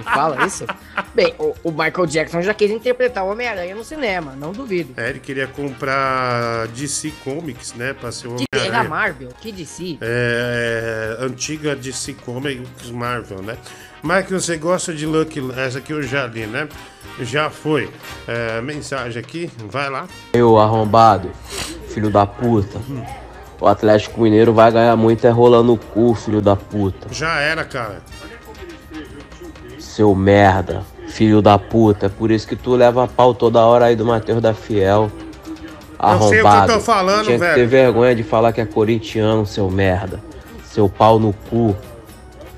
fala 0.04 0.46
isso? 0.46 0.66
Bem, 1.14 1.34
o, 1.38 1.54
o 1.64 1.70
Michael 1.70 2.06
Jackson 2.06 2.42
já 2.42 2.54
quis 2.54 2.70
interpretar 2.70 3.24
o 3.24 3.28
Homem-Aranha 3.30 3.74
no 3.74 3.84
cinema, 3.84 4.34
não 4.36 4.52
duvido. 4.52 4.94
É, 4.96 5.10
ele 5.10 5.20
queria 5.20 5.46
comprar 5.46 6.66
DC 6.68 7.12
Comics, 7.24 7.74
né? 7.74 7.92
Pra 7.92 8.10
ser 8.12 8.28
o 8.28 8.36
é 8.52 8.58
Homem-Aranha. 8.58 8.88
Marvel, 8.88 9.28
que 9.40 9.52
DC. 9.52 9.98
É, 10.00 11.16
antiga 11.20 11.76
DC 11.76 12.14
Comics 12.24 12.90
Marvel, 12.90 13.42
né? 13.42 13.56
Michael, 14.02 14.40
você 14.40 14.56
gosta 14.56 14.92
de 14.92 15.06
Lucky... 15.06 15.40
Essa 15.56 15.78
aqui 15.78 15.92
eu 15.92 16.02
já 16.02 16.26
li, 16.26 16.46
né? 16.46 16.68
Já 17.20 17.50
foi. 17.50 17.88
É, 18.26 18.60
mensagem 18.60 19.20
aqui, 19.20 19.50
vai 19.68 19.88
lá. 19.88 20.08
Eu, 20.32 20.58
arrombado. 20.58 21.30
filho 21.88 22.10
da 22.10 22.26
puta. 22.26 22.80
O 23.60 23.66
Atlético 23.68 24.20
Mineiro 24.20 24.52
vai 24.52 24.72
ganhar 24.72 24.96
muito 24.96 25.24
é 25.24 25.30
rolando 25.30 25.74
o 25.74 25.78
cu, 25.78 26.14
filho 26.14 26.42
da 26.42 26.56
puta. 26.56 27.06
Já 27.12 27.38
era, 27.38 27.64
cara. 27.64 28.02
Seu 29.92 30.14
merda, 30.14 30.82
filho 31.08 31.42
da 31.42 31.58
puta. 31.58 32.06
É 32.06 32.08
por 32.08 32.30
isso 32.30 32.48
que 32.48 32.56
tu 32.56 32.74
leva 32.74 33.06
pau 33.06 33.34
toda 33.34 33.60
hora 33.60 33.84
aí 33.84 33.94
do 33.94 34.06
Matheus 34.06 34.40
da 34.40 34.54
Fiel. 34.54 35.10
Eu 36.02 36.18
sei 36.18 36.26
o 36.26 36.30
que 36.30 36.36
eu 36.38 36.42
tô 36.42 36.48
Arrombado. 36.48 36.80
falando, 36.80 37.24
Tinha 37.26 37.36
que 37.38 37.44
velho. 37.44 37.54
ter 37.54 37.66
vergonha 37.66 38.14
de 38.16 38.22
falar 38.22 38.54
que 38.54 38.60
é 38.62 38.64
corintiano, 38.64 39.44
seu 39.44 39.70
merda. 39.70 40.18
Seu 40.64 40.88
pau 40.88 41.18
no 41.18 41.34
cu. 41.50 41.76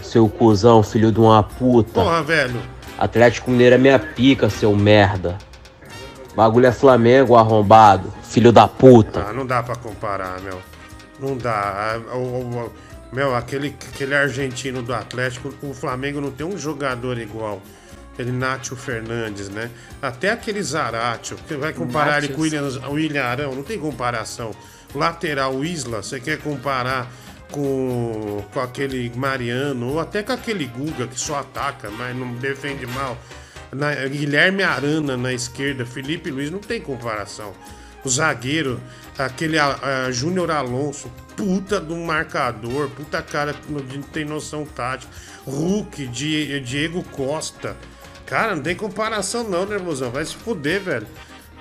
Seu 0.01 0.29
cuzão, 0.29 0.81
filho 0.85 1.11
de 1.11 1.19
uma 1.19 1.43
puta. 1.43 2.01
Porra, 2.05 2.23
velho. 2.23 2.61
Atlético 2.97 3.51
Mineiro 3.51 3.75
é 3.75 3.79
minha 3.79 3.99
pica, 3.99 4.49
seu 4.49 4.73
merda. 4.77 5.37
Bagulho 6.37 6.67
é 6.67 6.73
Flamengo, 6.73 7.35
arrombado. 7.35 8.13
Filho 8.23 8.53
da 8.53 8.69
puta. 8.69 9.27
Ah, 9.29 9.33
não 9.33 9.45
dá 9.45 9.61
pra 9.61 9.75
comparar, 9.75 10.41
meu. 10.41 10.59
Não 11.21 11.37
dá. 11.37 11.51
Ah, 12.13 12.15
o- 12.17 12.19
o- 12.21 12.59
o- 12.67 12.73
meu, 13.15 13.35
aquele, 13.35 13.75
aquele 13.93 14.15
argentino 14.15 14.83
do 14.83 14.93
Atlético, 14.95 15.55
o 15.63 15.73
Flamengo 15.73 16.21
não 16.21 16.31
tem 16.31 16.47
um 16.47 16.59
jogador 16.59 17.19
igual. 17.19 17.63
Aquele 18.13 18.31
Nacho 18.31 18.77
Fernandes, 18.77 19.49
né? 19.49 19.71
Até 20.01 20.31
aquele 20.31 20.63
Zaratio, 20.63 21.37
que 21.49 21.55
vai 21.57 21.73
comparar 21.73 22.23
ele 22.23 22.33
com 22.35 22.41
o 22.41 22.45
William, 22.45 22.89
William 22.91 23.25
Arão, 23.25 23.55
não 23.55 23.63
tem 23.65 23.79
comparação. 23.79 24.53
Lateral 24.95 25.65
Isla, 25.65 26.01
você 26.03 26.21
quer 26.21 26.39
comparar 26.39 27.11
com, 27.51 28.45
com 28.53 28.61
aquele 28.61 29.11
Mariano, 29.17 29.89
ou 29.89 30.01
até 30.01 30.23
com 30.23 30.33
aquele 30.33 30.67
Guga 30.67 31.07
que 31.09 31.19
só 31.19 31.41
ataca, 31.41 31.91
mas 31.91 32.15
não 32.17 32.33
defende 32.35 32.87
mal. 32.87 33.19
Na- 33.73 33.95
Guilherme 34.07 34.63
Arana 34.63 35.17
na 35.17 35.33
esquerda, 35.33 35.85
Felipe 35.85 36.31
Luiz, 36.31 36.51
não 36.51 36.61
tem 36.61 36.81
comparação. 36.81 37.53
O 38.05 38.09
zagueiro, 38.09 38.81
aquele 39.19 39.59
ah, 39.59 39.79
ah, 39.83 40.11
Júnior 40.11 40.51
Alonso, 40.51 41.11
puta 41.37 41.81
do 41.81 41.97
marcador, 41.97 42.91
puta 42.91 43.23
cara 43.23 43.55
que 43.55 43.73
não 43.73 44.03
tem 44.03 44.25
noção 44.25 44.65
tática. 44.65 45.11
Hulk, 45.47 46.07
Die- 46.09 46.61
Diego 46.61 47.03
Costa. 47.05 47.77
Cara, 48.27 48.55
não 48.57 48.63
tem 48.63 48.75
comparação 48.75 49.45
não, 49.45 49.67
nervosão. 49.67 50.11
Vai 50.11 50.25
se 50.25 50.35
fuder, 50.35 50.81
velho. 50.81 51.07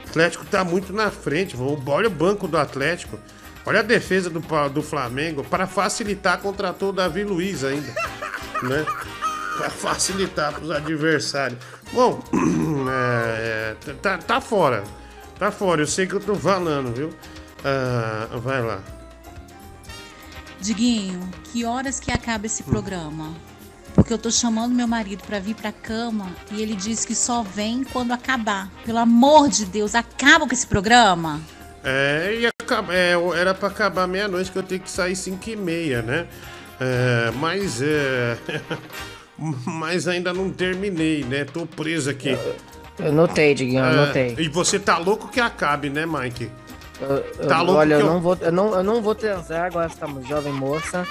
Atlético 0.07 0.45
tá 0.45 0.63
muito 0.63 0.93
na 0.93 1.11
frente. 1.11 1.55
Olha 1.57 2.07
o 2.07 2.11
banco 2.11 2.47
do 2.47 2.57
Atlético. 2.57 3.19
Olha 3.65 3.79
a 3.79 3.83
defesa 3.83 4.29
do, 4.29 4.39
do 4.69 4.81
Flamengo. 4.83 5.43
Para 5.43 5.65
facilitar, 5.67 6.39
contratou 6.39 6.89
o 6.89 6.93
Davi 6.93 7.23
Luiz 7.23 7.63
ainda. 7.63 7.87
né? 8.63 8.85
Para 9.57 9.69
facilitar 9.69 10.53
pros 10.53 10.71
adversários. 10.71 11.59
Bom, 11.91 12.23
é, 12.89 13.75
é, 13.87 13.93
tá, 14.01 14.17
tá 14.17 14.41
fora. 14.41 14.83
Tá 15.43 15.51
fora. 15.51 15.81
Eu 15.81 15.87
sei 15.87 16.07
que 16.07 16.13
eu 16.13 16.21
tô 16.21 16.35
falando, 16.35 16.95
viu? 16.95 17.09
Ah, 17.65 18.29
vai 18.37 18.61
lá. 18.61 18.81
Diguinho, 20.61 21.19
que 21.51 21.65
horas 21.65 21.99
que 21.99 22.13
acaba 22.13 22.45
esse 22.45 22.63
programa? 22.63 23.33
Porque 23.93 24.13
eu 24.13 24.17
tô 24.17 24.31
chamando 24.31 24.73
meu 24.73 24.87
marido 24.87 25.21
pra 25.27 25.39
vir 25.39 25.53
pra 25.53 25.73
cama 25.73 26.31
e 26.49 26.61
ele 26.61 26.77
diz 26.77 27.03
que 27.03 27.13
só 27.13 27.43
vem 27.43 27.83
quando 27.83 28.13
acabar. 28.13 28.71
Pelo 28.85 28.99
amor 28.99 29.49
de 29.49 29.65
Deus, 29.65 29.95
acaba 29.95 30.47
com 30.47 30.53
esse 30.53 30.65
programa. 30.65 31.41
É, 31.83 32.37
ia 32.39 32.49
acabar- 32.61 32.93
é, 32.93 33.11
era 33.37 33.53
pra 33.53 33.67
acabar 33.67 34.07
meia-noite 34.07 34.49
que 34.49 34.57
eu 34.57 34.63
tenho 34.63 34.79
que 34.79 34.89
sair 34.89 35.17
5 35.17 35.49
e 35.49 35.57
meia, 35.57 36.01
né? 36.01 36.25
É, 36.79 37.31
mas 37.31 37.81
é. 37.81 38.37
mas 39.67 40.07
ainda 40.07 40.31
não 40.33 40.49
terminei, 40.49 41.25
né? 41.25 41.43
Tô 41.43 41.65
preso 41.65 42.09
aqui. 42.09 42.37
Eu 42.99 43.11
notei, 43.11 43.53
Diguinho, 43.55 43.83
eu 43.83 43.91
É, 43.91 44.05
notei. 44.07 44.35
E 44.37 44.47
você 44.47 44.79
tá 44.79 44.97
louco 44.97 45.27
que 45.27 45.39
acabe, 45.39 45.89
né, 45.89 46.05
Mike? 46.05 46.49
Eu- 47.01 47.47
Tá 47.47 47.61
louco 47.61 47.79
Olha, 47.79 47.95
eu 47.95 47.99
eu- 48.01 48.05
não, 48.05 48.21
vou, 48.21 48.37
eu, 48.39 48.51
não, 48.51 48.73
eu 48.75 48.83
não 48.83 49.01
vou 49.01 49.15
transar 49.15 49.65
agora 49.65 49.87
essa 49.87 50.07
jovem 50.27 50.53
moça 50.53 51.05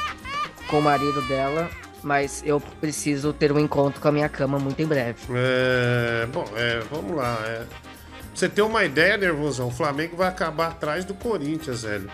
com 0.69 0.79
o 0.79 0.83
marido 0.83 1.21
dela, 1.23 1.69
mas 2.03 2.43
eu 2.47 2.61
preciso 2.81 3.33
ter 3.33 3.53
um 3.53 3.59
encontro 3.59 4.01
com 4.01 4.09
a 4.09 4.13
minha 4.13 4.29
cama 4.29 4.59
muito 4.59 4.81
em 4.81 4.87
breve. 4.87 5.19
É, 5.35 6.27
bom, 6.33 6.45
é, 6.57 6.81
vamos 6.91 7.17
lá. 7.17 7.39
É. 7.47 7.57
Pra 7.59 7.67
você 8.35 8.49
ter 8.49 8.63
uma 8.63 8.85
ideia, 8.85 9.17
nervosão, 9.19 9.69
o 9.69 9.71
Flamengo 9.71 10.17
vai 10.17 10.29
acabar 10.29 10.69
atrás 10.69 11.05
do 11.05 11.13
Corinthians, 11.15 11.83
velho. 11.83 12.09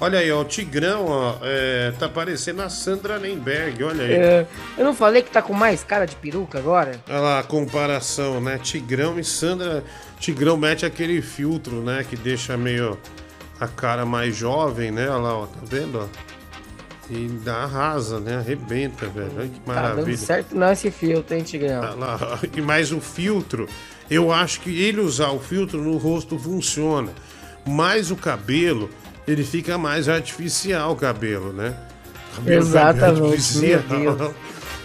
Olha 0.00 0.20
aí, 0.20 0.30
ó, 0.30 0.42
o 0.42 0.44
Tigrão, 0.44 1.06
ó, 1.08 1.38
é, 1.42 1.92
tá 1.98 2.08
parecendo 2.08 2.62
a 2.62 2.68
Sandra 2.68 3.18
Nemberg, 3.18 3.82
olha 3.82 4.04
aí. 4.04 4.12
É, 4.12 4.46
eu 4.76 4.84
não 4.84 4.94
falei 4.94 5.22
que 5.22 5.30
tá 5.30 5.42
com 5.42 5.52
mais 5.52 5.82
cara 5.82 6.06
de 6.06 6.14
peruca 6.14 6.56
agora? 6.58 7.00
Olha 7.08 7.18
lá 7.18 7.38
a 7.40 7.42
comparação, 7.42 8.40
né? 8.40 8.58
Tigrão 8.62 9.18
e 9.18 9.24
Sandra. 9.24 9.82
Tigrão 10.20 10.56
mete 10.56 10.86
aquele 10.86 11.20
filtro, 11.20 11.82
né? 11.82 12.04
Que 12.08 12.16
deixa 12.16 12.56
meio 12.56 12.96
a 13.60 13.66
cara 13.66 14.06
mais 14.06 14.36
jovem, 14.36 14.92
né? 14.92 15.08
Olha 15.08 15.18
lá, 15.18 15.36
ó, 15.38 15.46
tá 15.46 15.58
vendo? 15.64 15.98
Ó? 15.98 16.06
E 17.10 17.26
dá 17.42 17.64
arrasa, 17.64 18.20
né? 18.20 18.36
Arrebenta, 18.36 19.06
velho. 19.06 19.32
Olha 19.36 19.48
que 19.48 19.58
Tá 19.60 19.72
maravilha. 19.74 20.04
dando 20.04 20.16
certo 20.16 20.54
não 20.54 20.70
esse 20.70 20.90
filtro, 20.92 21.34
hein, 21.34 21.42
Tigrão? 21.42 21.80
Olha 21.80 21.94
lá, 21.94 22.38
e 22.54 22.60
mais 22.60 22.92
o 22.92 23.00
filtro, 23.00 23.68
eu 24.08 24.30
acho 24.32 24.60
que 24.60 24.80
ele 24.80 25.00
usar 25.00 25.30
o 25.30 25.40
filtro 25.40 25.82
no 25.82 25.96
rosto 25.96 26.38
funciona. 26.38 27.10
Mas 27.66 28.10
o 28.12 28.16
cabelo, 28.16 28.88
ele 29.32 29.44
fica 29.44 29.76
mais 29.78 30.08
artificial 30.08 30.92
o 30.92 30.96
cabelo, 30.96 31.52
né? 31.52 31.74
Cabelo 32.36 32.60
Exatamente, 32.62 33.22
artificial. 33.22 34.34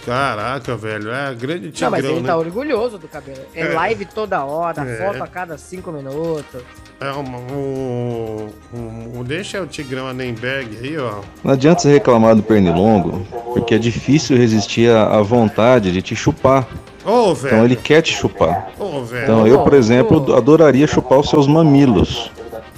Caraca, 0.04 0.76
velho, 0.76 1.10
é 1.10 1.34
grande 1.34 1.70
tigrão, 1.70 1.90
Não, 1.90 1.96
mas 1.96 2.04
ele 2.04 2.20
né? 2.20 2.26
tá 2.26 2.36
orgulhoso 2.36 2.98
do 2.98 3.08
cabelo. 3.08 3.38
É, 3.54 3.62
É. 3.62 3.68
live 3.72 4.04
toda 4.04 4.44
hora, 4.44 4.82
É. 4.82 4.96
foto 4.98 5.22
a 5.22 5.26
cada 5.26 5.56
cinco 5.56 5.90
minutos. 5.90 6.60
É 7.00 7.10
um, 7.10 8.48
um- 8.74 9.18
um- 9.18 9.24
deixa 9.24 9.62
o 9.62 9.66
Tigrão 9.66 10.06
Anenberg 10.06 10.76
aí, 10.82 10.98
ó. 10.98 11.20
Não 11.42 11.52
adianta 11.52 11.80
você 11.80 11.90
reclamar 11.92 12.36
do 12.36 12.42
pernilongo, 12.42 13.26
porque 13.54 13.74
é 13.74 13.78
difícil 13.78 14.36
resistir 14.36 14.90
à 14.90 15.20
vontade 15.22 15.90
de 15.90 16.02
te 16.02 16.14
chupar. 16.14 16.66
Ô, 17.04 17.34
velho. 17.34 17.54
Então 17.54 17.64
ele 17.64 17.76
quer 17.76 18.02
te 18.02 18.12
chupar. 18.14 18.70
Ô, 18.78 19.02
velho. 19.04 19.22
Então 19.24 19.46
eu, 19.46 19.62
por 19.62 19.72
exemplo, 19.74 20.34
adoraria 20.36 20.86
chupar 20.86 21.18
os 21.18 21.28
seus 21.30 21.46
mamilos. 21.46 22.30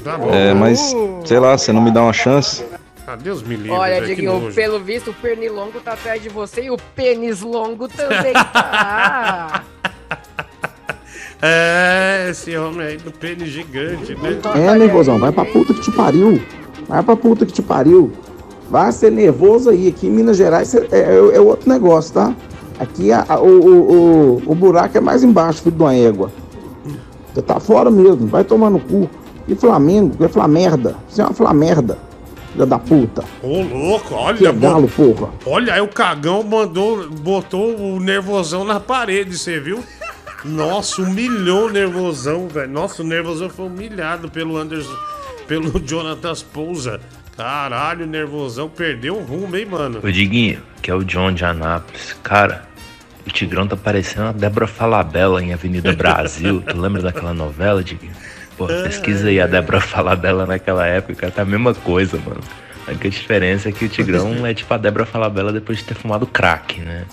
Tá 0.07 0.17
bom. 0.18 0.31
É, 0.33 0.55
mas, 0.55 0.94
sei 1.25 1.39
lá, 1.41 1.59
você 1.59 1.73
não 1.73 1.83
me 1.83 1.91
dá 1.91 2.01
uma 2.02 2.12
chance? 2.12 2.65
Ah, 3.07 3.17
Deus 3.17 3.43
me 3.43 3.57
livre, 3.57 3.70
Olha, 3.73 4.01
que 4.01 4.07
Diguinho, 4.15 4.52
pelo 4.55 4.78
visto 4.81 5.10
o 5.10 5.15
pernilongo 5.15 5.81
tá 5.81 5.93
atrás 5.94 6.23
de 6.23 6.28
você 6.28 6.62
e 6.65 6.70
o 6.70 6.76
pênis 6.94 7.41
longo 7.41 7.89
também 7.89 8.33
tá. 8.33 9.62
É, 11.43 12.28
esse 12.31 12.57
homem 12.57 12.86
aí 12.86 12.97
do 12.97 13.12
pênis 13.12 13.49
gigante, 13.51 14.15
né? 14.15 14.41
É, 14.55 14.75
nervosão, 14.78 15.18
vai 15.18 15.31
pra 15.31 15.44
puta 15.44 15.75
que 15.75 15.81
te 15.83 15.91
pariu. 15.93 16.41
Vai 16.89 17.02
pra 17.02 17.15
puta 17.15 17.44
que 17.44 17.52
te 17.52 17.62
pariu. 17.62 18.10
Vai 18.70 18.91
ser 18.91 19.12
nervoso 19.12 19.68
aí. 19.70 19.89
Aqui 19.89 20.07
em 20.07 20.10
Minas 20.10 20.36
Gerais 20.39 20.75
é, 20.75 20.86
é- 20.91 21.36
é 21.36 21.41
outro 21.41 21.68
negócio, 21.68 22.15
tá? 22.15 22.35
Aqui 22.78 23.12
a- 23.12 23.25
a- 23.28 23.39
o, 23.39 23.47
o, 23.60 23.93
o, 24.39 24.43
o 24.47 24.55
buraco 24.55 24.97
é 24.97 25.01
mais 25.01 25.23
embaixo, 25.23 25.62
filho 25.62 25.76
de 25.76 25.83
uma 25.83 25.94
égua. 25.94 26.33
Você 27.35 27.43
tá 27.43 27.60
fora 27.60 27.91
mesmo, 27.91 28.26
vai 28.26 28.43
tomar 28.43 28.70
no 28.70 28.81
cu. 28.81 29.09
E 29.49 29.55
Flamengo, 29.55 30.25
é 30.25 30.28
Flamerda. 30.28 30.97
Você 31.08 31.23
é 31.23 31.25
uma 31.25 31.33
Flamerda, 31.34 31.99
filha 32.52 32.66
da 32.66 32.78
puta. 32.78 33.25
Ô, 33.42 33.62
louco, 33.62 34.15
olha. 34.15 34.36
Que 34.36 34.47
é 34.47 34.52
galo, 34.52 34.89
porra. 34.89 35.28
Olha, 35.47 35.75
aí 35.75 35.81
o 35.81 35.89
cagão 35.89 36.42
mandou, 36.42 37.08
botou 37.10 37.76
o 37.76 38.00
nervosão 38.00 38.65
na 38.65 38.81
parede, 38.81 39.39
você 39.39 39.60
viu? 39.60 39.84
Nossa, 40.44 41.02
humilhou 41.02 41.66
o 41.66 41.70
nervosão, 41.73 42.49
velho. 42.49 42.70
Nossa, 42.70 43.02
o 43.02 43.07
nervosão 43.07 43.49
foi 43.49 43.66
humilhado 43.66 44.28
pelo 44.31 44.57
Anderson, 44.57 44.94
pelo 45.47 45.78
Jonathan 45.84 46.33
Pousa. 46.52 47.00
Caralho, 47.36 48.05
o 48.05 48.08
nervosão 48.08 48.68
perdeu 48.68 49.16
o 49.16 49.23
rumo, 49.23 49.57
hein, 49.57 49.66
mano? 49.66 50.00
Ô 50.02 50.10
Diguinho, 50.10 50.62
que 50.81 50.91
é 50.91 50.94
o 50.94 51.05
John 51.05 51.33
de 51.33 51.44
Anápolis. 51.44 52.16
Cara, 52.23 52.65
o 53.26 53.31
Tigrão 53.31 53.66
tá 53.66 53.76
parecendo 53.76 54.28
a 54.28 54.33
Débora 54.33 54.66
Falabella 54.66 55.42
em 55.42 55.52
Avenida 55.52 55.92
Brasil. 55.92 56.62
tu 56.66 56.81
lembra 56.81 57.02
daquela 57.02 57.34
novela, 57.34 57.83
Diguinho? 57.84 58.15
Pô, 58.57 58.67
pesquisa 58.67 59.28
aí 59.28 59.41
a 59.41 59.47
Débora 59.47 59.81
Falabella 59.81 60.47
naquela 60.47 60.86
época, 60.86 61.31
tá 61.31 61.43
a 61.43 61.44
mesma 61.44 61.75
coisa, 61.75 62.18
mano. 62.25 62.41
A 62.86 62.91
única 62.91 63.10
diferença 63.10 63.68
é 63.68 63.73
que 63.73 63.85
o 63.85 63.89
Tigrão 63.89 64.47
é 64.47 64.55
tipo 64.55 64.73
a 64.73 64.76
Débora 64.76 65.05
Falabella 65.05 65.52
depois 65.52 65.78
de 65.78 65.85
ter 65.85 65.94
fumado 65.94 66.26
crack, 66.26 66.81
né? 66.81 67.05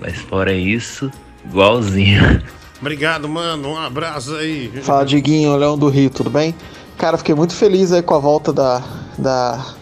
Mas 0.00 0.16
fora 0.18 0.52
isso, 0.52 1.10
igualzinho. 1.44 2.42
Obrigado, 2.80 3.28
mano. 3.28 3.70
Um 3.70 3.78
abraço 3.78 4.34
aí. 4.36 4.70
Fala, 4.82 5.04
Diguinho, 5.04 5.56
Leão 5.56 5.76
do 5.76 5.88
Rio, 5.88 6.10
tudo 6.10 6.30
bem? 6.30 6.54
Cara, 6.96 7.18
fiquei 7.18 7.34
muito 7.34 7.54
feliz 7.54 7.92
aí 7.92 8.02
com 8.02 8.14
a 8.14 8.18
volta 8.18 8.52
da, 8.52 8.82
da 9.18 9.74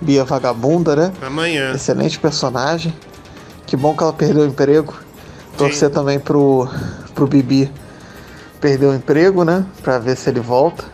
Bia 0.00 0.24
Vagabunda, 0.24 0.96
né? 0.96 1.12
Amanhã. 1.22 1.72
Excelente 1.74 2.18
personagem. 2.18 2.94
Que 3.66 3.76
bom 3.76 3.96
que 3.96 4.02
ela 4.02 4.12
perdeu 4.12 4.42
o 4.42 4.46
emprego. 4.46 4.94
Torcer 5.56 5.90
também 5.90 6.18
pro, 6.18 6.68
pro 7.14 7.26
Bibi 7.26 7.70
perder 8.60 8.86
o 8.86 8.94
emprego, 8.94 9.44
né? 9.44 9.64
Pra 9.82 9.98
ver 9.98 10.16
se 10.16 10.28
ele 10.30 10.40
volta. 10.40 10.84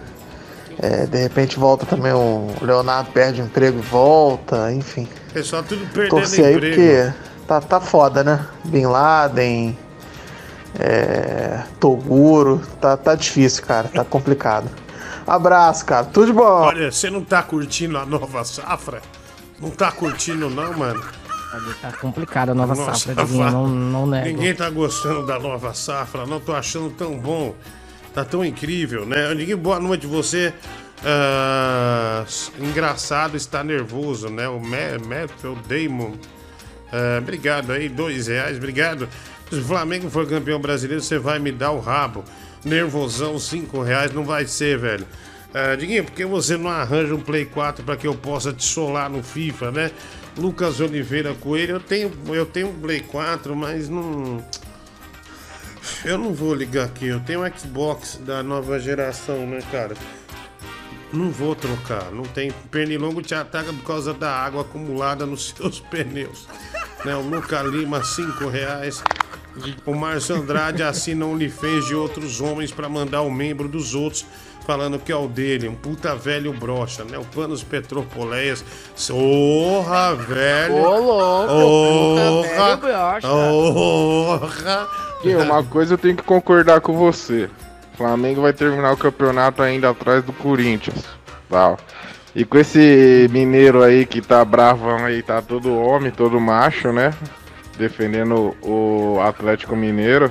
É, 0.79 1.07
de 1.07 1.19
repente 1.19 1.59
volta 1.59 1.87
também 1.87 2.13
o 2.13 2.49
Leonardo 2.61 3.11
perde 3.11 3.41
o 3.41 3.45
emprego 3.45 3.79
e 3.79 3.83
volta, 3.83 4.71
enfim. 4.73 5.09
Pessoal, 5.33 5.63
tudo 5.63 5.87
perdendo 5.87 6.11
Torcer 6.11 6.45
aí 6.45 6.55
emprego. 6.55 6.75
porque 6.77 7.13
tá, 7.47 7.61
tá 7.61 7.81
foda, 7.81 8.23
né? 8.23 8.47
Bin 8.65 8.85
Laden, 8.85 9.77
é, 10.79 11.63
Toguro, 11.81 12.61
tá, 12.81 12.97
tá 12.97 13.15
difícil, 13.15 13.65
cara, 13.65 13.89
tá 13.89 14.05
complicado. 14.05 14.69
Abraço, 15.27 15.85
cara. 15.85 16.05
Tudo 16.05 16.27
de 16.27 16.33
bom. 16.33 16.43
Olha, 16.43 16.93
você 16.93 17.11
não 17.11 17.25
tá 17.25 17.43
curtindo 17.43 17.99
a 17.99 18.07
nova 18.07 18.45
safra? 18.45 19.01
Não 19.59 19.71
tá 19.71 19.91
curtindo, 19.91 20.51
não, 20.51 20.73
mano? 20.75 21.03
Tá 21.81 21.93
complicada 21.93 22.53
a 22.53 22.55
nova 22.55 22.75
Nossa, 22.75 22.95
safra, 23.09 23.25
Diguinho, 23.25 23.51
não, 23.51 23.69
não 23.69 24.07
nego. 24.07 24.27
Ninguém 24.27 24.55
tá 24.55 24.69
gostando 24.71 25.25
da 25.25 25.39
nova 25.39 25.73
safra, 25.75 26.27
não 26.27 26.41
tô 26.41 26.55
achando 26.55 26.91
tão 26.91 27.19
bom. 27.19 27.55
Tá 28.13 28.25
tão 28.25 28.45
incrível, 28.45 29.07
né? 29.07 29.33
Ninguém, 29.35 29.57
boa 29.57 29.79
noite, 29.79 30.07
você. 30.07 30.53
ah, 31.05 32.25
engraçado, 32.59 33.37
está 33.37 33.63
nervoso, 33.63 34.29
né? 34.29 34.49
O 34.49 34.59
Matthew 34.61 35.57
Damon. 35.69 36.13
Ah, 36.93 37.19
obrigado 37.19 37.73
aí, 37.73 37.89
dois 37.89 38.27
reais, 38.27 38.57
obrigado. 38.57 39.09
Se 39.51 39.59
o 39.59 39.65
Flamengo 39.65 40.11
for 40.11 40.27
campeão 40.27 40.61
brasileiro, 40.61 41.03
você 41.03 41.19
vai 41.19 41.39
me 41.39 41.53
dar 41.53 41.71
o 41.71 41.81
rabo. 41.81 42.25
Nervosão, 42.65 43.39
cinco 43.39 43.81
reais, 43.83 44.13
não 44.13 44.25
vai 44.25 44.47
ser, 44.47 44.77
velho. 44.79 45.07
Ah, 45.55 45.77
Diguinho, 45.77 46.05
por 46.05 46.13
que 46.13 46.25
você 46.25 46.57
não 46.57 46.69
arranja 46.69 47.15
um 47.15 47.21
Play 47.21 47.45
4 47.47 47.85
para 47.85 47.97
que 47.97 48.07
eu 48.07 48.15
possa 48.15 48.53
te 48.53 48.65
solar 48.65 49.09
no 49.09 49.23
FIFA, 49.23 49.71
né? 49.71 49.91
Lucas 50.37 50.81
Oliveira 50.81 51.35
Coelho, 51.35 51.77
eu 51.77 51.81
tenho, 51.81 52.13
eu 52.29 52.45
tenho 52.45 52.69
um 52.69 52.81
Play 52.81 53.01
4, 53.01 53.57
mas 53.57 53.89
não. 53.89 54.45
Eu 56.05 56.19
não 56.19 56.35
vou 56.35 56.55
ligar 56.55 56.87
aqui, 56.87 57.07
eu 57.07 57.21
tenho 57.21 57.45
um 57.45 57.59
Xbox 57.59 58.21
da 58.23 58.43
nova 58.43 58.79
geração, 58.79 59.47
né, 59.47 59.61
cara? 59.71 59.97
Não 61.13 61.31
vou 61.31 61.55
trocar, 61.55 62.11
não 62.11 62.25
tem. 62.25 62.53
Pernilongo 62.71 63.23
te 63.23 63.35
ataca 63.35 63.73
por 63.73 63.85
causa 63.85 64.13
da 64.13 64.31
água 64.31 64.63
acumulada 64.63 65.25
nos 65.25 65.55
seus 65.57 65.81
pneus. 65.81 66.47
Né, 67.05 67.15
o 67.15 67.23
Luca 67.23 67.63
Lima, 67.63 68.05
5 68.05 68.49
reais. 68.49 69.03
O 69.87 69.95
Márcio 69.95 70.37
Andrade 70.37 70.83
assina 70.83 71.25
OnlyFans 71.25 71.87
de 71.87 71.95
outros 71.95 72.43
homens 72.43 72.71
pra 72.71 72.91
mandar 72.91 73.23
o 73.23 73.31
membro 73.31 73.67
dos 73.69 73.95
outros, 73.95 74.27
falando 74.67 74.99
que 74.99 75.13
é 75.13 75.17
o 75.17 75.29
dele, 75.29 75.69
um 75.69 75.75
puta 75.75 76.15
velho 76.17 76.53
brocha, 76.53 77.05
né? 77.05 77.17
O 77.17 77.25
Panos 77.25 77.63
Petropoleias. 77.63 78.65
Porra, 79.09 80.15
velho! 80.17 80.75
Ô, 80.75 80.99
louco, 80.99 82.49
puta 82.49 82.77
velho! 82.77 83.21
E 85.25 85.35
uma 85.37 85.63
coisa 85.63 85.95
eu 85.95 85.99
tenho 85.99 86.17
que 86.17 86.23
concordar 86.23 86.81
com 86.81 86.97
você. 86.97 87.49
O 87.95 87.97
Flamengo 87.97 88.43
vai 88.43 88.53
terminar 88.53 88.93
o 88.93 88.97
campeonato 88.97 89.63
ainda 89.63 89.91
atrás 89.91 90.25
do 90.25 90.33
Corinthians. 90.33 91.05
Tal. 91.49 91.79
E 92.35 92.45
com 92.45 92.59
esse 92.59 93.29
mineiro 93.31 93.83
aí 93.83 94.05
que 94.05 94.21
tá 94.21 94.45
bravão 94.45 95.05
aí, 95.05 95.23
tá 95.23 95.41
todo 95.41 95.75
homem, 95.75 96.11
todo 96.11 96.39
macho, 96.39 96.93
né? 96.93 97.15
Defendendo 97.79 98.55
o 98.63 99.19
Atlético 99.21 99.75
Mineiro. 99.75 100.31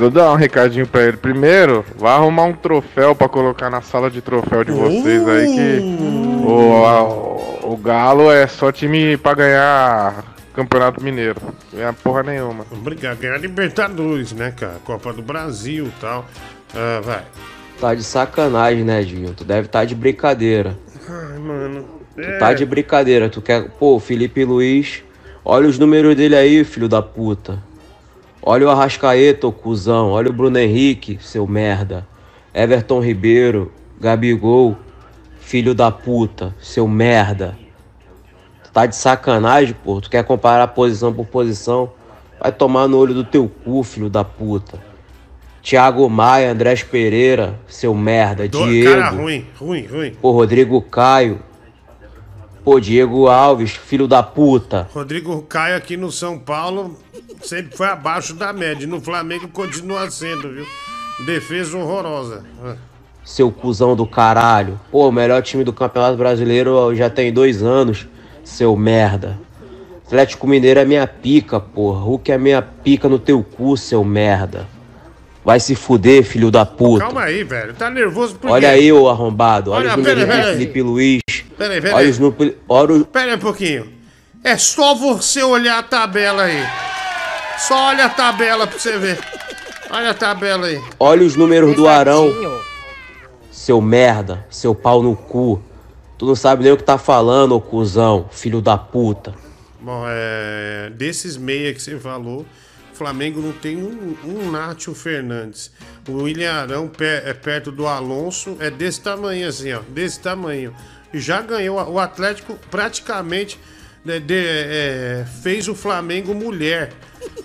Vou 0.00 0.10
dar 0.10 0.32
um 0.32 0.36
recadinho 0.36 0.86
pra 0.86 1.02
ele. 1.02 1.16
Primeiro, 1.18 1.84
vai 1.96 2.12
arrumar 2.14 2.44
um 2.44 2.52
troféu 2.52 3.14
pra 3.14 3.28
colocar 3.28 3.68
na 3.70 3.82
sala 3.82 4.10
de 4.10 4.20
troféu 4.22 4.64
de 4.64 4.72
vocês 4.72 5.28
aí 5.28 5.46
que 5.54 6.46
o, 6.46 6.84
a- 6.84 7.66
o 7.66 7.76
Galo 7.76 8.30
é 8.30 8.46
só 8.46 8.72
time 8.72 9.16
pra 9.18 9.34
ganhar 9.34 10.24
Campeonato 10.54 11.02
Mineiro. 11.04 11.40
Ganhar 11.72 11.92
porra 11.92 12.22
nenhuma. 12.22 12.64
Obrigado, 12.70 13.18
ganhar 13.18 13.38
Libertadores, 13.38 14.32
né, 14.32 14.52
cara? 14.56 14.76
Copa 14.84 15.12
do 15.12 15.22
Brasil 15.22 15.86
e 15.86 16.00
tal. 16.00 16.24
Ah, 16.74 17.00
vai. 17.04 17.22
Tá 17.80 17.94
de 17.94 18.02
sacanagem, 18.02 18.84
né, 18.84 19.02
Dinho? 19.02 19.32
Tu 19.34 19.44
deve 19.44 19.68
tá 19.68 19.84
de 19.84 19.94
brincadeira. 19.94 20.76
Ai, 21.08 21.38
mano. 21.38 21.84
Tu 22.14 22.20
É. 22.22 22.38
tá 22.38 22.52
de 22.52 22.64
brincadeira. 22.66 23.28
Tu 23.28 23.40
quer. 23.40 23.68
Pô, 23.78 23.98
Felipe 24.00 24.44
Luiz. 24.44 25.02
Olha 25.44 25.68
os 25.68 25.78
números 25.78 26.14
dele 26.16 26.36
aí, 26.36 26.64
filho 26.64 26.88
da 26.88 27.00
puta. 27.00 27.58
Olha 28.42 28.66
o 28.66 28.70
Arrascaeta, 28.70 29.46
ô 29.46 29.52
cuzão. 29.52 30.10
Olha 30.10 30.30
o 30.30 30.32
Bruno 30.32 30.58
Henrique, 30.58 31.18
seu 31.20 31.46
merda. 31.46 32.06
Everton 32.54 33.00
Ribeiro, 33.00 33.70
Gabigol, 34.00 34.76
filho 35.40 35.74
da 35.74 35.90
puta, 35.90 36.54
seu 36.60 36.88
merda. 36.88 37.56
Tu 38.64 38.70
tá 38.72 38.86
de 38.86 38.96
sacanagem, 38.96 39.74
pô. 39.84 40.00
Tu 40.00 40.08
quer 40.10 40.24
comparar 40.24 40.66
posição 40.68 41.12
por 41.12 41.26
posição? 41.26 41.92
Vai 42.40 42.50
tomar 42.50 42.88
no 42.88 42.96
olho 42.96 43.12
do 43.14 43.24
teu 43.24 43.48
cu, 43.64 43.82
filho 43.82 44.08
da 44.08 44.24
puta. 44.24 44.78
Thiago 45.62 46.08
Maia, 46.08 46.52
Andrés 46.52 46.82
Pereira, 46.82 47.60
seu 47.68 47.94
merda. 47.94 48.48
Do- 48.48 48.64
Diego. 48.66 48.90
Cara 48.98 49.10
ruim, 49.10 49.44
ruim, 49.58 49.86
ruim. 49.86 50.12
Pô, 50.20 50.30
Rodrigo 50.32 50.80
Caio. 50.80 51.40
Pô, 52.70 52.78
Diego 52.78 53.26
Alves, 53.26 53.72
filho 53.72 54.06
da 54.06 54.22
puta. 54.22 54.88
Rodrigo 54.94 55.42
Caio 55.42 55.76
aqui 55.76 55.96
no 55.96 56.12
São 56.12 56.38
Paulo 56.38 56.96
sempre 57.42 57.76
foi 57.76 57.88
abaixo 57.88 58.32
da 58.32 58.52
média. 58.52 58.86
No 58.86 59.00
Flamengo 59.00 59.48
continua 59.48 60.08
sendo, 60.08 60.52
viu? 60.52 60.64
Defesa 61.26 61.76
horrorosa. 61.76 62.44
Seu 63.24 63.50
cuzão 63.50 63.96
do 63.96 64.06
caralho. 64.06 64.78
Pô, 64.88 65.08
o 65.08 65.10
melhor 65.10 65.42
time 65.42 65.64
do 65.64 65.72
Campeonato 65.72 66.16
Brasileiro 66.16 66.94
já 66.94 67.10
tem 67.10 67.32
dois 67.32 67.60
anos, 67.60 68.06
seu 68.44 68.76
merda. 68.76 69.36
Atlético 70.06 70.46
Mineiro 70.46 70.78
é 70.78 70.84
minha 70.84 71.08
pica, 71.08 71.58
porra. 71.58 71.98
Hulk 72.04 72.30
é 72.30 72.38
minha 72.38 72.62
pica 72.62 73.08
no 73.08 73.18
teu 73.18 73.42
cu, 73.42 73.76
seu 73.76 74.04
merda. 74.04 74.68
Vai 75.44 75.58
se 75.58 75.74
fuder, 75.74 76.22
filho 76.22 76.50
da 76.50 76.66
puta. 76.66 77.04
Calma 77.04 77.22
aí, 77.22 77.42
velho. 77.42 77.72
Tá 77.74 77.90
nervoso 77.90 78.36
por 78.36 78.50
Olha 78.50 78.68
quê? 78.68 78.74
aí, 78.74 78.92
ô 78.92 79.08
arrombado. 79.08 79.70
Olha, 79.70 79.90
Olha, 79.90 79.90
os 79.90 79.96
números 79.96 80.24
pera, 80.24 80.46
aí. 80.48 80.52
Felipe 80.52 80.82
Luiz. 80.82 81.20
Peraí, 81.56 81.80
peraí. 81.80 81.94
Olha 81.94 82.10
os 82.10 82.18
números. 82.18 82.54
Olha 82.68 82.92
os... 82.92 83.06
Pera 83.06 83.30
aí 83.30 83.36
um 83.36 83.40
pouquinho. 83.40 83.92
É 84.44 84.56
só 84.56 84.94
você 84.94 85.42
olhar 85.42 85.78
a 85.78 85.82
tabela 85.82 86.42
aí. 86.42 86.62
Só 87.58 87.88
olha 87.88 88.06
a 88.06 88.08
tabela 88.08 88.66
pra 88.66 88.78
você 88.78 88.98
ver. 88.98 89.18
Olha 89.90 90.10
a 90.10 90.14
tabela 90.14 90.66
aí. 90.66 90.80
Olha 90.98 91.26
os 91.26 91.36
números 91.36 91.74
do 91.74 91.88
Arão. 91.88 92.32
Seu 93.50 93.80
merda, 93.80 94.46
seu 94.50 94.74
pau 94.74 95.02
no 95.02 95.16
cu. 95.16 95.62
Tu 96.16 96.26
não 96.26 96.34
sabe 96.34 96.62
nem 96.62 96.72
o 96.72 96.76
que 96.76 96.84
tá 96.84 96.98
falando, 96.98 97.56
ô 97.56 97.60
cuzão, 97.60 98.28
filho 98.30 98.60
da 98.60 98.76
puta. 98.76 99.34
Bom, 99.80 100.04
é, 100.06 100.90
desses 100.94 101.36
meia 101.38 101.72
que 101.72 101.80
você 101.80 101.98
falou, 101.98 102.44
Flamengo 103.00 103.40
não 103.40 103.52
tem 103.52 103.78
um, 103.78 104.14
um 104.26 104.50
Nátio 104.50 104.94
Fernandes. 104.94 105.70
O 106.06 106.22
William 106.24 106.52
Arão, 106.52 106.90
é 107.00 107.32
perto 107.32 107.72
do 107.72 107.86
Alonso, 107.86 108.58
é 108.60 108.70
desse 108.70 109.00
tamanho 109.00 109.48
assim, 109.48 109.72
ó. 109.72 109.80
Desse 109.88 110.20
tamanho. 110.20 110.74
Já 111.14 111.40
ganhou. 111.40 111.78
O 111.90 111.98
Atlético 111.98 112.58
praticamente 112.70 113.58
né, 114.04 114.20
de- 114.20 114.34
é, 114.36 115.24
fez 115.42 115.66
o 115.66 115.74
Flamengo 115.74 116.34
mulher. 116.34 116.92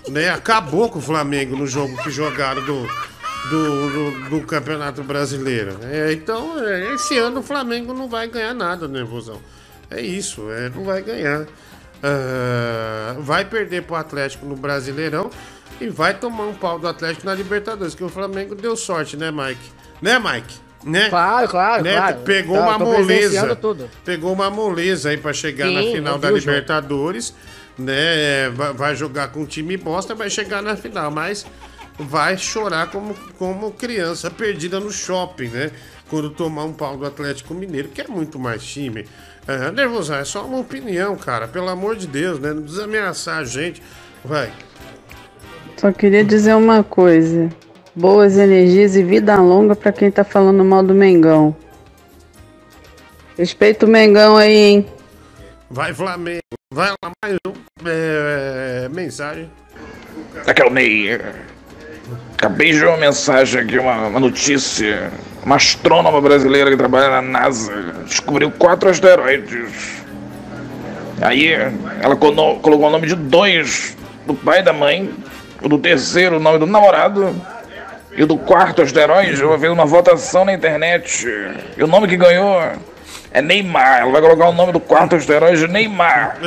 Né? 0.09 0.29
Acabou 0.29 0.89
com 0.89 0.99
o 0.99 1.01
Flamengo 1.01 1.55
no 1.55 1.65
jogo 1.65 1.95
que 2.03 2.11
jogaram 2.11 2.61
do, 2.65 2.85
do, 3.49 3.89
do- 3.89 4.29
do 4.31 4.41
Campeonato 4.41 5.03
Brasileiro. 5.03 5.77
É, 5.83 6.11
então, 6.11 6.59
é, 6.61 6.93
esse 6.95 7.17
ano 7.17 7.39
o 7.39 7.43
Flamengo 7.43 7.93
não 7.93 8.09
vai 8.09 8.27
ganhar 8.27 8.53
nada, 8.53 8.89
nervosão. 8.89 9.39
É 9.89 10.01
isso, 10.01 10.51
é, 10.51 10.69
não 10.69 10.83
vai 10.83 11.01
ganhar. 11.01 11.45
Ah, 12.07 13.15
vai 13.19 13.43
perder 13.45 13.83
pro 13.83 13.95
Atlético 13.95 14.45
no 14.45 14.55
Brasileirão 14.55 15.29
e 15.81 15.87
vai 15.89 16.13
tomar 16.13 16.43
um 16.45 16.53
pau 16.53 16.77
do 16.77 16.87
Atlético 16.87 17.25
na 17.25 17.33
Libertadores, 17.33 17.95
que 17.95 18.03
o 18.03 18.09
Flamengo 18.09 18.53
deu 18.55 18.75
sorte, 18.77 19.17
né, 19.17 19.31
Mike? 19.31 19.71
Né, 20.01 20.19
Mike? 20.19 20.55
Né? 20.83 21.09
Claro, 21.09 21.47
claro, 21.47 21.83
Né? 21.83 21.95
claro. 21.95 22.17
Pegou 22.19 22.57
Tá- 22.57 22.63
uma 22.63 22.77
moleza. 22.79 23.57
Pegou 24.05 24.31
uma 24.31 24.49
moleza 24.51 25.09
aí 25.09 25.17
pra 25.17 25.33
chegar 25.33 25.71
na 25.71 25.81
Sim, 25.81 25.93
final 25.95 26.13
eu 26.15 26.19
da. 26.19 26.29
Libertadores, 26.29 27.33
né? 27.77 28.49
Vai, 28.53 28.73
vai 28.73 28.95
jogar 28.95 29.29
com 29.29 29.41
um 29.41 29.45
time 29.45 29.75
bosta, 29.77 30.13
vai 30.13 30.29
chegar 30.29 30.61
na 30.61 30.75
final, 30.77 31.09
mas 31.09 31.43
vai 31.97 32.37
chorar 32.37 32.91
como, 32.91 33.15
como 33.39 33.71
criança 33.71 34.29
perdida 34.29 34.79
no 34.79 34.91
shopping, 34.91 35.47
né? 35.47 35.71
Quando 36.07 36.29
tomar 36.29 36.65
um 36.65 36.73
pau 36.73 36.95
do 36.95 37.05
Atlético 37.05 37.55
Mineiro, 37.55 37.87
que 37.87 38.01
é 38.01 38.07
muito 38.07 38.37
mais 38.37 38.63
time. 38.63 39.07
É, 39.47 39.71
nervosão, 39.71 40.17
é 40.17 40.25
só 40.25 40.45
uma 40.45 40.59
opinião, 40.59 41.15
cara. 41.15 41.47
Pelo 41.47 41.69
amor 41.69 41.95
de 41.95 42.07
Deus, 42.07 42.39
né? 42.39 42.51
Não 42.53 42.63
precisa 42.63 42.85
ameaçar 42.85 43.37
a 43.39 43.43
gente. 43.43 43.81
Vai. 44.23 44.51
Só 45.77 45.91
queria 45.91 46.23
dizer 46.23 46.55
uma 46.55 46.83
coisa. 46.83 47.49
Boas 47.95 48.37
energias 48.37 48.95
e 48.95 49.03
vida 49.03 49.35
longa 49.39 49.75
pra 49.75 49.91
quem 49.91 50.09
tá 50.09 50.23
falando 50.23 50.63
mal 50.65 50.81
do 50.81 50.95
Mengão. 50.95 51.55
Respeita 53.37 53.85
o 53.85 53.89
Mengão 53.89 54.35
aí, 54.35 54.55
hein? 54.55 54.85
Vai, 55.69 55.93
Flamengo. 55.93 56.41
Vai 56.73 56.89
lá, 56.89 57.11
mais 57.23 57.37
um. 57.47 57.53
é, 57.85 58.89
mensagem. 58.89 59.49
Aqui 60.47 60.61
é 60.61 60.65
o 60.65 60.69
Ney. 60.69 61.19
Acabei 62.33 62.71
de 62.71 62.79
ver 62.79 62.87
uma 62.87 62.97
mensagem 62.97 63.61
aqui, 63.61 63.77
uma, 63.77 64.07
uma 64.07 64.19
notícia. 64.19 65.11
Uma 65.45 65.57
astrônoma 65.57 66.19
brasileira 66.19 66.71
que 66.71 66.75
trabalha 66.75 67.09
na 67.09 67.21
NASA 67.21 67.71
descobriu 68.05 68.49
quatro 68.49 68.89
asteroides. 68.89 70.03
Aí 71.21 71.53
ela 72.01 72.15
colocou 72.15 72.87
o 72.87 72.89
nome 72.89 73.07
de 73.07 73.15
dois 73.15 73.95
do 74.25 74.33
pai 74.33 74.59
e 74.59 74.63
da 74.63 74.73
mãe, 74.73 75.13
do 75.61 75.77
terceiro 75.77 76.37
o 76.37 76.39
nome 76.39 76.57
do 76.57 76.65
namorado, 76.65 77.35
e 78.17 78.25
do 78.25 78.37
quarto 78.37 78.81
asteroide 78.81 79.37
fez 79.37 79.71
uma 79.71 79.85
votação 79.85 80.45
na 80.45 80.53
internet. 80.53 81.27
E 81.77 81.83
o 81.83 81.87
nome 81.87 82.07
que 82.07 82.17
ganhou 82.17 82.59
é 83.31 83.41
Neymar. 83.41 84.01
Ela 84.01 84.11
vai 84.11 84.21
colocar 84.21 84.49
o 84.49 84.53
nome 84.53 84.71
do 84.71 84.79
quarto 84.79 85.15
asteroide 85.15 85.67
Neymar. 85.67 86.37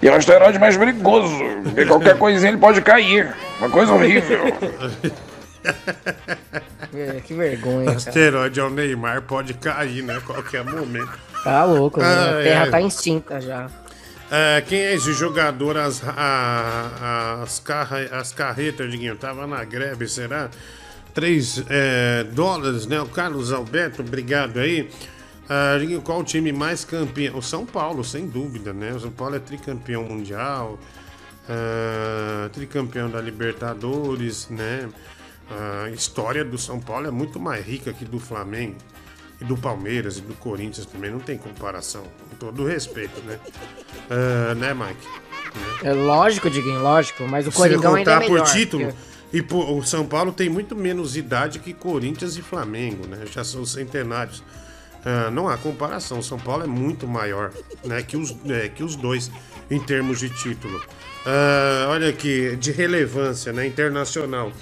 E 0.00 0.08
é 0.08 0.12
o 0.12 0.14
asteroide 0.14 0.58
mais 0.58 0.76
perigoso, 0.76 1.34
porque 1.64 1.86
qualquer 1.86 2.16
coisinha 2.16 2.50
ele 2.50 2.58
pode 2.58 2.80
cair. 2.82 3.34
Uma 3.58 3.68
coisa 3.68 3.92
horrível. 3.92 4.40
É, 6.94 7.20
que 7.20 7.34
vergonha. 7.34 7.82
O 7.82 7.84
cara. 7.86 7.96
asteroide 7.96 8.60
ao 8.60 8.70
Neymar 8.70 9.22
pode 9.22 9.54
cair, 9.54 10.02
né? 10.02 10.20
Qualquer 10.26 10.64
momento. 10.64 11.18
Tá 11.44 11.64
louco, 11.64 12.00
né? 12.00 12.06
a 12.06 12.42
terra 12.42 12.64
ai. 12.64 12.70
tá 12.70 12.80
extinta 12.80 13.40
já. 13.40 13.70
É, 14.30 14.60
quem 14.60 14.78
é 14.80 14.94
esse 14.94 15.12
jogador? 15.12 15.76
As, 15.76 16.02
a- 16.06 17.40
as, 17.42 17.58
carra, 17.60 17.98
as 18.12 18.32
carretas, 18.32 18.90
Diguinho, 18.90 19.16
tava 19.16 19.46
na 19.46 19.64
greve, 19.64 20.06
será? 20.08 20.50
3 21.14 21.64
dólares, 22.32 22.86
né? 22.86 23.00
O 23.00 23.06
Carlos 23.06 23.52
Alberto, 23.52 24.02
obrigado 24.02 24.58
aí. 24.58 24.88
Ah, 25.48 25.76
Diguinho, 25.80 26.00
qual 26.00 26.20
o 26.20 26.24
time 26.24 26.52
mais 26.52 26.84
campeão? 26.84 27.36
O 27.36 27.42
São 27.42 27.66
Paulo, 27.66 28.04
sem 28.04 28.28
dúvida, 28.28 28.72
né? 28.72 28.92
O 28.92 29.00
São 29.00 29.10
Paulo 29.10 29.34
é 29.34 29.40
tricampeão 29.40 30.04
mundial, 30.04 30.78
ah, 31.48 32.48
tricampeão 32.52 33.10
da 33.10 33.20
Libertadores, 33.20 34.48
né? 34.48 34.88
A 35.50 35.90
história 35.90 36.44
do 36.44 36.56
São 36.56 36.78
Paulo 36.80 37.06
é 37.06 37.10
muito 37.10 37.40
mais 37.40 37.64
rica 37.66 37.92
que 37.92 38.04
do 38.04 38.18
Flamengo. 38.20 38.76
E 39.40 39.44
do 39.44 39.56
Palmeiras 39.56 40.18
e 40.18 40.20
do 40.20 40.34
Corinthians 40.34 40.84
também 40.86 41.10
não 41.10 41.18
tem 41.18 41.38
comparação. 41.38 42.02
Com 42.30 42.36
todo 42.36 42.64
respeito, 42.66 43.20
né? 43.22 43.38
Ah, 44.10 44.54
né, 44.54 44.74
Mike? 44.74 45.08
É 45.82 45.92
lógico, 45.94 46.50
Diguinho, 46.50 46.80
lógico. 46.82 47.24
Mas 47.26 47.46
o 47.46 47.50
Se 47.50 47.56
Coringão 47.56 47.94
ainda 47.94 48.12
é 48.12 48.18
melhor. 48.20 48.38
por 48.44 48.52
título, 48.52 48.84
porque- 48.86 48.98
e 49.32 49.42
pô, 49.42 49.78
o 49.78 49.82
São 49.82 50.04
Paulo 50.06 50.30
tem 50.30 50.48
muito 50.50 50.76
menos 50.76 51.16
idade 51.16 51.58
que 51.58 51.72
Corinthians 51.72 52.36
e 52.36 52.42
Flamengo, 52.42 53.06
né? 53.06 53.24
Já 53.32 53.42
são 53.42 53.64
centenários. 53.64 54.42
Ah, 55.04 55.30
não 55.30 55.48
há 55.48 55.56
comparação. 55.56 56.18
O 56.18 56.22
São 56.22 56.38
Paulo 56.38 56.62
é 56.64 56.66
muito 56.66 57.08
maior 57.08 57.50
né, 57.82 58.02
que, 58.02 58.18
os, 58.18 58.36
é, 58.46 58.68
que 58.68 58.84
os 58.84 58.94
dois 58.94 59.30
em 59.70 59.80
termos 59.80 60.18
de 60.20 60.28
título. 60.28 60.78
Ah, 61.24 61.86
olha 61.88 62.10
aqui, 62.10 62.54
de 62.56 62.70
relevância 62.72 63.52
né, 63.54 63.66
internacional. 63.66 64.52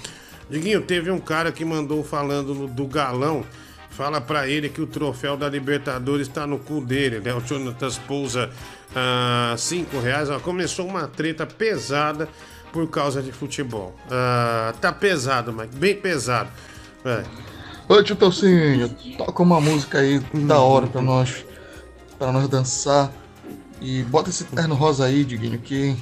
Diguinho, 0.49 0.81
teve 0.81 1.11
um 1.11 1.19
cara 1.19 1.51
que 1.51 1.63
mandou 1.63 2.03
falando 2.03 2.67
do 2.67 2.87
galão. 2.87 3.45
Fala 3.91 4.21
pra 4.21 4.47
ele 4.47 4.69
que 4.69 4.81
o 4.81 4.87
troféu 4.87 5.35
da 5.35 5.49
Libertadores 5.49 6.27
tá 6.27 6.47
no 6.47 6.57
cu 6.57 6.79
dele, 6.79 7.19
né? 7.19 7.33
O 7.33 7.41
Jonathan 7.41 7.89
pousa 8.07 8.49
ah, 8.95 9.53
cinco 9.57 9.99
reais. 9.99 10.29
Ó, 10.29 10.39
começou 10.39 10.87
uma 10.87 11.07
treta 11.07 11.45
pesada 11.45 12.29
por 12.71 12.89
causa 12.89 13.21
de 13.21 13.31
futebol. 13.31 13.95
Ah, 14.09 14.73
tá 14.79 14.91
pesado, 14.91 15.51
Mike, 15.51 15.75
bem 15.75 15.95
pesado. 15.95 16.49
É. 17.05 17.23
Ô 17.87 18.01
tio 18.03 18.15
Telcinho, 18.15 18.89
toca 19.17 19.41
uma 19.41 19.59
música 19.59 19.99
aí 19.99 20.19
da 20.45 20.59
hora 20.59 20.87
pra 20.87 21.01
nós, 21.01 21.43
pra 22.17 22.31
nós 22.31 22.47
dançar. 22.47 23.11
E 23.81 24.03
bota 24.03 24.29
esse 24.29 24.43
terno 24.43 24.75
rosa 24.75 25.05
aí, 25.05 25.23
Diguinho, 25.23 25.57
que 25.57 25.95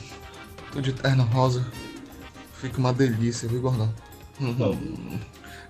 tô 0.72 0.82
de 0.82 0.92
terno 0.92 1.24
rosa. 1.24 1.66
Fica 2.60 2.78
uma 2.80 2.92
delícia, 2.92 3.48
viu, 3.48 3.62
gordão? 3.62 3.94
Hum, 4.40 5.18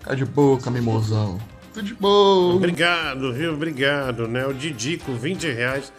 Cai 0.03 0.15
de 0.15 0.25
boca, 0.25 0.69
mimosão. 0.69 1.39
Tudo 1.73 1.85
de 1.85 1.93
boa. 1.93 2.55
Obrigado, 2.55 3.33
viu? 3.33 3.53
Obrigado, 3.53 4.27
né? 4.27 4.45
O 4.45 4.53
Didico, 4.53 5.11
20 5.13 5.51
reais, 5.51 5.91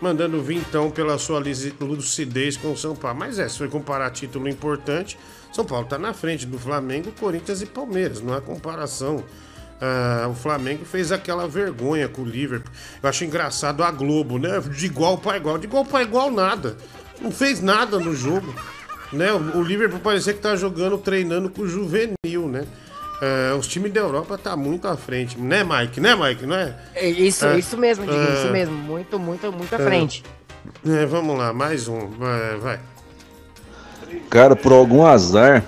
mandando 0.00 0.42
vintão 0.42 0.90
pela 0.90 1.16
sua 1.18 1.42
lucidez 1.80 2.56
com 2.56 2.72
o 2.72 2.76
São 2.76 2.94
Paulo. 2.94 3.18
Mas 3.18 3.38
é, 3.38 3.48
se 3.48 3.58
for 3.58 3.68
comparar 3.68 4.10
título 4.10 4.48
importante, 4.48 5.18
São 5.52 5.64
Paulo 5.64 5.86
tá 5.86 5.98
na 5.98 6.12
frente 6.12 6.46
do 6.46 6.58
Flamengo, 6.58 7.12
Corinthians 7.18 7.62
e 7.62 7.66
Palmeiras. 7.66 8.20
Não 8.20 8.34
há 8.34 8.40
comparação. 8.40 9.24
Ah, 9.80 10.28
o 10.30 10.34
Flamengo 10.34 10.84
fez 10.84 11.10
aquela 11.10 11.48
vergonha 11.48 12.08
com 12.08 12.22
o 12.22 12.24
Liverpool. 12.24 12.72
Eu 13.02 13.08
acho 13.08 13.24
engraçado 13.24 13.82
a 13.82 13.90
Globo, 13.90 14.38
né? 14.38 14.60
De 14.60 14.86
igual 14.86 15.18
para 15.18 15.36
igual. 15.36 15.58
De 15.58 15.66
igual 15.66 15.84
para 15.84 16.02
igual, 16.02 16.30
nada. 16.30 16.76
Não 17.20 17.32
fez 17.32 17.60
nada 17.60 17.98
no 17.98 18.14
jogo. 18.14 18.54
Né? 19.12 19.32
O 19.32 19.58
o 19.58 19.62
Liverpool 19.62 20.00
parecia 20.00 20.32
que 20.32 20.40
tá 20.40 20.56
jogando, 20.56 20.96
treinando 20.98 21.50
com 21.50 21.62
o 21.62 21.68
juvenil, 21.68 22.48
né? 22.48 22.64
Ah, 23.20 23.54
os 23.56 23.68
times 23.68 23.92
da 23.92 24.00
Europa 24.00 24.36
tá 24.36 24.56
muito 24.56 24.88
à 24.88 24.96
frente. 24.96 25.38
Né, 25.38 25.62
Mike? 25.62 26.00
Né, 26.00 26.14
Mike? 26.16 26.44
Não 26.44 26.56
é? 26.56 26.74
É 26.94 27.08
Isso, 27.08 27.46
É. 27.46 27.56
isso 27.58 27.76
mesmo, 27.78 28.04
Diguinho, 28.04 28.28
É. 28.28 28.34
isso 28.34 28.50
mesmo. 28.50 28.74
Muito, 28.74 29.16
muito, 29.18 29.52
muito 29.52 29.72
à 29.74 29.78
frente. 29.78 30.24
É, 30.84 31.06
vamos 31.06 31.38
lá, 31.38 31.52
mais 31.52 31.86
um. 31.86 32.08
Vai. 32.18 32.56
vai. 32.58 32.80
Cara, 34.28 34.56
por 34.56 34.72
algum 34.72 35.06
azar, 35.06 35.62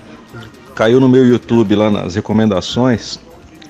caiu 0.74 0.98
no 1.00 1.08
meu 1.08 1.24
YouTube 1.24 1.76
lá 1.76 1.90
nas 1.90 2.14
recomendações 2.16 3.20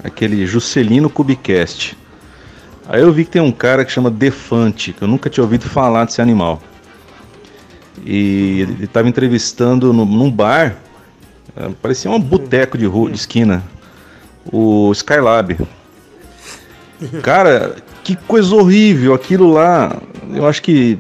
aquele 0.03 0.47
Juscelino 0.47 1.11
Cubicast. 1.11 1.97
Aí 2.89 3.01
eu 3.03 3.13
vi 3.13 3.25
que 3.25 3.33
tem 3.33 3.43
um 3.43 3.53
cara 3.53 3.85
que 3.85 3.93
chama 3.93 4.11
Defante, 4.11 4.93
que 4.93 5.03
eu 5.03 5.09
nunca 5.09 5.29
tinha 5.31 5.45
ouvido 5.45 5.69
falar 5.69 6.05
desse 6.07 6.21
animal. 6.23 6.63
E 8.05 8.61
ele 8.61 8.85
estava 8.85 9.09
entrevistando 9.09 9.93
no- 9.93 10.05
num 10.05 10.31
bar, 10.31 10.77
eh, 11.57 11.71
parecia 11.81 12.11
um 12.11 12.21
boteco 12.21 12.77
de, 12.77 12.85
rua, 12.87 13.11
de 13.11 13.17
esquina, 13.17 13.63
o 14.53 14.93
Skylab. 14.93 15.57
Cara, 17.23 17.77
que 18.03 18.15
coisa 18.17 18.55
horrível 18.55 19.15
aquilo 19.15 19.51
lá. 19.53 19.97
Eu 20.33 20.47
acho 20.47 20.63
que 20.63 20.99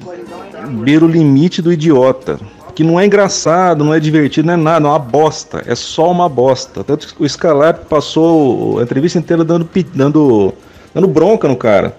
beira 0.83 1.05
o 1.05 1.09
limite 1.09 1.63
do 1.63 1.73
idiota. 1.73 2.39
Que 2.75 2.83
não 2.83 2.99
é 2.99 3.07
engraçado, 3.07 3.85
não 3.85 3.95
é 3.95 4.01
divertido, 4.01 4.47
não 4.49 4.55
é 4.55 4.57
nada, 4.57 4.87
é 4.87 4.91
uma 4.91 4.99
bosta. 4.99 5.63
É 5.67 5.75
só 5.77 6.11
uma 6.11 6.29
bosta. 6.29 6.83
Tanto 6.83 7.07
que 7.15 7.23
o 7.23 7.29
Scalap 7.29 7.85
passou 7.87 8.81
a 8.81 8.83
entrevista 8.83 9.19
inteira 9.19 9.45
dando, 9.45 9.69
dando, 9.95 10.53
dando 10.93 11.07
bronca 11.07 11.47
no 11.47 11.55
cara. 11.57 11.97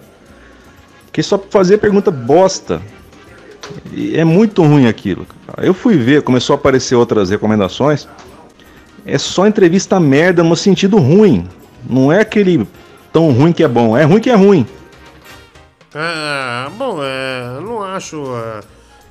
Que 1.13 1.23
só 1.23 1.37
fazia 1.49 1.77
pergunta 1.77 2.11
bosta. 2.11 2.81
E 3.91 4.17
é 4.17 4.23
muito 4.23 4.63
ruim 4.63 4.87
aquilo. 4.87 5.25
Eu 5.57 5.73
fui 5.73 5.97
ver, 5.97 6.21
começou 6.21 6.55
a 6.55 6.57
aparecer 6.57 6.95
outras 6.95 7.29
recomendações. 7.29 8.07
É 9.05 9.17
só 9.17 9.47
entrevista 9.47 9.99
merda 9.99 10.43
no 10.43 10.55
sentido 10.55 10.97
ruim. 10.97 11.47
Não 11.87 12.11
é 12.11 12.21
aquele 12.21 12.67
tão 13.13 13.31
ruim 13.31 13.53
que 13.53 13.63
é 13.63 13.67
bom. 13.67 13.95
É 13.95 14.03
ruim 14.03 14.19
que 14.19 14.29
é 14.29 14.35
ruim. 14.35 14.65
Ah, 15.93 16.69
bom, 16.77 16.99
é, 17.01 17.57
eu 17.57 17.61
não 17.61 17.83
acho. 17.83 18.23
ah, 18.33 18.61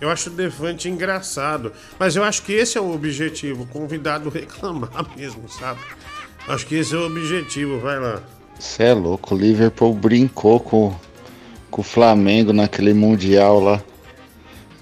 eu 0.01 0.11
acho 0.11 0.29
o 0.29 0.33
Defante 0.33 0.89
engraçado. 0.89 1.73
Mas 1.99 2.15
eu 2.15 2.23
acho 2.25 2.43
que 2.43 2.53
esse 2.53 2.77
é 2.77 2.81
o 2.81 2.93
objetivo: 2.93 3.63
o 3.63 3.67
convidado 3.67 4.29
reclamar 4.31 5.07
mesmo, 5.17 5.49
sabe? 5.49 5.81
Acho 6.47 6.67
que 6.67 6.75
esse 6.75 6.95
é 6.95 6.99
o 6.99 7.07
objetivo, 7.07 7.81
vai 7.81 7.99
lá. 7.99 8.21
Você 8.59 8.85
é 8.85 8.95
louco, 8.95 9.35
o 9.35 9.39
Liverpool 9.39 9.95
brincou 9.95 10.61
com, 10.61 10.95
com 11.71 11.81
o 11.81 11.85
Flamengo 11.85 12.53
naquele 12.53 12.93
Mundial 12.93 13.61
lá. 13.61 13.83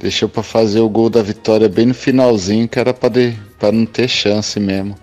Deixou 0.02 0.28
pra 0.28 0.42
fazer 0.42 0.80
o 0.80 0.88
gol 0.88 1.08
da 1.08 1.22
vitória 1.22 1.68
bem 1.68 1.86
no 1.86 1.94
finalzinho, 1.94 2.68
que 2.68 2.76
era 2.78 2.92
pra 2.92 3.72
não 3.72 3.86
ter 3.86 4.08
chance 4.08 4.58
mesmo. 4.58 4.96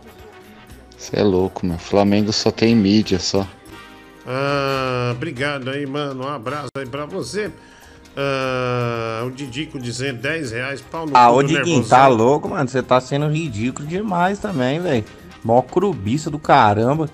Você 0.97 1.17
é 1.17 1.23
louco, 1.23 1.65
meu. 1.65 1.77
Flamengo 1.77 2.33
só 2.33 2.51
tem 2.51 2.75
mídia 2.75 3.17
só. 3.17 3.47
Ah, 4.27 5.13
obrigado 5.15 5.69
aí, 5.69 5.85
mano. 5.85 6.25
Um 6.25 6.27
abraço 6.27 6.67
aí 6.75 6.85
pra 6.85 7.05
você. 7.05 7.49
Ah, 8.17 9.23
o 9.25 9.31
Didico 9.31 9.79
dizendo 9.79 10.19
10 10.21 10.51
reais, 10.51 10.81
pau 10.81 11.05
no 11.05 11.15
Ah, 11.15 11.31
ô 11.31 11.41
nervosão. 11.41 11.83
tá 11.83 12.07
louco, 12.07 12.49
mano? 12.49 12.67
Você 12.67 12.83
tá 12.83 12.99
sendo 12.99 13.29
ridículo 13.29 13.87
demais 13.87 14.37
também, 14.39 14.81
velho. 14.81 15.05
Mó 15.41 15.61
crubiça 15.61 16.29
do 16.29 16.37
caramba. 16.37 17.09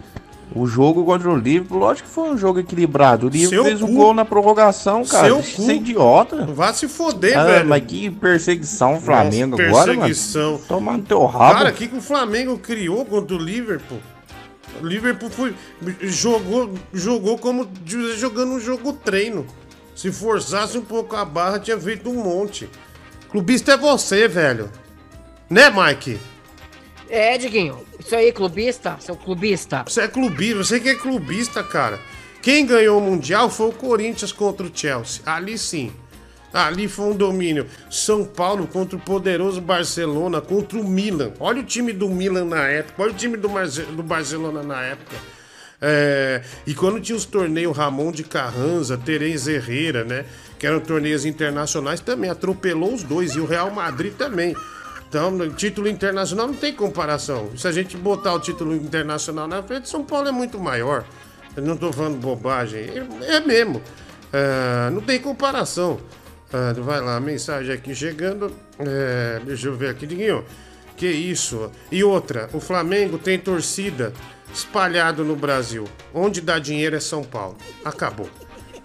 O 0.53 0.67
jogo 0.67 1.03
contra 1.03 1.29
o 1.29 1.35
Liverpool, 1.35 1.79
lógico 1.79 2.07
que 2.07 2.13
foi 2.13 2.29
um 2.29 2.37
jogo 2.37 2.59
equilibrado. 2.59 3.27
O 3.27 3.29
Liverpool 3.29 3.49
Seu 3.49 3.63
fez 3.65 3.81
um 3.81 3.87
cu. 3.87 3.93
gol 3.93 4.13
na 4.13 4.23
prorrogação, 4.23 5.03
cara. 5.03 5.27
Seu 5.27 5.41
de 5.41 5.51
cu. 5.53 5.61
ser 5.63 5.73
idiota. 5.75 6.45
Vá 6.45 6.71
se 6.71 6.87
foder, 6.87 7.37
ah, 7.37 7.43
velho. 7.45 7.69
Mas 7.69 7.83
que 7.85 8.09
perseguição 8.11 8.95
o 8.95 9.01
Flamengo 9.01 9.57
Nossa, 9.57 9.63
agora, 9.69 9.87
mano. 9.93 10.05
perseguição. 10.05 10.61
Toma 10.67 10.93
no 10.97 11.03
teu 11.03 11.25
rabo. 11.25 11.57
Cara, 11.57 11.69
o 11.69 11.73
que, 11.73 11.87
que 11.87 11.97
o 11.97 12.01
Flamengo 12.01 12.57
criou 12.57 13.03
contra 13.05 13.35
o 13.35 13.39
Liverpool? 13.39 13.99
O 14.81 14.85
Liverpool 14.85 15.29
foi, 15.29 15.55
jogou, 16.01 16.73
jogou 16.93 17.37
como 17.37 17.67
jogando 18.17 18.53
um 18.53 18.59
jogo 18.59 18.93
treino. 18.93 19.45
Se 19.95 20.11
forçasse 20.11 20.77
um 20.77 20.83
pouco 20.83 21.15
a 21.15 21.23
barra, 21.23 21.59
tinha 21.59 21.79
feito 21.79 22.09
um 22.09 22.21
monte. 22.21 22.69
Clubista 23.29 23.73
é 23.73 23.77
você, 23.77 24.27
velho. 24.27 24.69
Né, 25.49 25.69
Mike? 25.69 26.19
É, 27.09 27.37
Diguinho, 27.37 27.85
isso 27.99 28.15
aí, 28.15 28.31
clubista, 28.31 28.97
seu 28.99 29.15
clubista. 29.15 29.83
Você 29.87 30.01
é 30.01 30.07
clubista, 30.07 30.63
você 30.63 30.79
que 30.79 30.89
é 30.89 30.95
clubista, 30.95 31.63
cara. 31.63 31.99
Quem 32.41 32.65
ganhou 32.65 32.99
o 32.99 33.01
Mundial 33.01 33.49
foi 33.49 33.69
o 33.69 33.71
Corinthians 33.71 34.31
contra 34.31 34.65
o 34.65 34.71
Chelsea. 34.73 35.21
Ali 35.25 35.57
sim. 35.57 35.91
Ali 36.53 36.87
foi 36.87 37.07
um 37.07 37.15
domínio. 37.15 37.67
São 37.89 38.23
Paulo 38.23 38.65
contra 38.67 38.95
o 38.95 38.99
poderoso 38.99 39.59
Barcelona, 39.59 40.39
contra 40.39 40.79
o 40.79 40.83
Milan. 40.83 41.33
Olha 41.39 41.59
o 41.59 41.63
time 41.63 41.91
do 41.91 42.07
Milan 42.07 42.45
na 42.45 42.67
época, 42.67 43.03
olha 43.03 43.11
o 43.11 43.15
time 43.15 43.35
do, 43.35 43.49
do 43.95 44.03
Barcelona 44.03 44.63
na 44.63 44.81
época. 44.81 45.17
É, 45.81 46.41
e 46.65 46.73
quando 46.73 47.01
tinha 47.01 47.15
os 47.15 47.25
torneios 47.25 47.75
Ramon 47.75 48.11
de 48.11 48.23
Carranza, 48.23 48.97
Terence 48.97 49.51
Herrera, 49.51 50.03
né? 50.03 50.25
Que 50.57 50.65
eram 50.65 50.79
torneios 50.79 51.25
internacionais, 51.25 51.99
também 51.99 52.29
atropelou 52.29 52.93
os 52.93 53.03
dois. 53.03 53.35
E 53.35 53.39
o 53.39 53.45
Real 53.45 53.69
Madrid 53.69 54.13
também. 54.13 54.55
Então, 55.07 55.49
título 55.51 55.87
internacional 55.87 56.47
não 56.47 56.55
tem 56.55 56.73
comparação. 56.73 57.55
Se 57.55 57.67
a 57.67 57.71
gente 57.71 57.95
botar 57.95 58.33
o 58.33 58.39
título 58.39 58.75
internacional 58.75 59.47
na 59.47 59.63
frente, 59.63 59.87
São 59.87 60.03
Paulo 60.03 60.27
é 60.27 60.31
muito 60.31 60.59
maior. 60.59 61.05
Eu 61.55 61.63
não 61.63 61.77
tô 61.77 61.91
falando 61.93 62.17
bobagem. 62.17 62.81
É, 62.81 63.35
é 63.35 63.39
mesmo. 63.39 63.81
É, 64.33 64.89
não 64.89 65.01
tem 65.01 65.19
comparação. 65.19 65.99
É, 66.51 66.73
vai 66.73 66.99
lá, 66.99 67.19
mensagem 67.19 67.73
aqui 67.73 67.95
chegando. 67.95 68.51
É, 68.79 69.39
deixa 69.45 69.67
eu 69.67 69.75
ver 69.75 69.89
aqui, 69.89 70.05
Diguinho. 70.05 70.43
Que 70.97 71.07
isso? 71.07 71.71
E 71.91 72.03
outra, 72.03 72.49
o 72.53 72.59
Flamengo 72.59 73.17
tem 73.17 73.37
torcida 73.37 74.13
espalhado 74.53 75.23
no 75.23 75.35
Brasil. 75.35 75.85
Onde 76.13 76.41
dá 76.41 76.59
dinheiro 76.59 76.95
é 76.95 76.99
São 76.99 77.23
Paulo. 77.23 77.57
Acabou. 77.83 78.29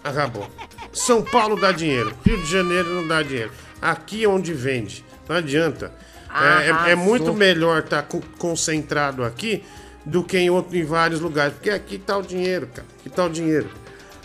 Acabou. 0.03 0.49
São 0.91 1.21
Paulo 1.21 1.59
dá 1.59 1.71
dinheiro. 1.71 2.13
Rio 2.25 2.37
de 2.37 2.51
Janeiro 2.51 2.89
não 2.93 3.07
dá 3.07 3.21
dinheiro. 3.21 3.51
Aqui 3.81 4.23
é 4.23 4.27
onde 4.27 4.53
vende. 4.53 5.05
Não 5.27 5.35
adianta. 5.37 5.91
É, 6.33 6.89
é- 6.89 6.91
é 6.91 6.95
muito 6.95 7.33
melhor 7.33 7.79
estar 7.79 8.07
concentrado 8.37 9.23
aqui 9.23 9.63
do 10.05 10.23
que 10.23 10.37
em, 10.37 10.49
outro, 10.49 10.75
em 10.77 10.83
vários 10.83 11.19
lugares. 11.19 11.53
Porque 11.53 11.69
aqui 11.69 11.97
tá 11.97 12.17
o 12.17 12.21
dinheiro, 12.21 12.67
cara. 12.67 12.87
Aqui 12.99 13.09
tá 13.09 13.25
o 13.25 13.29
dinheiro. 13.29 13.69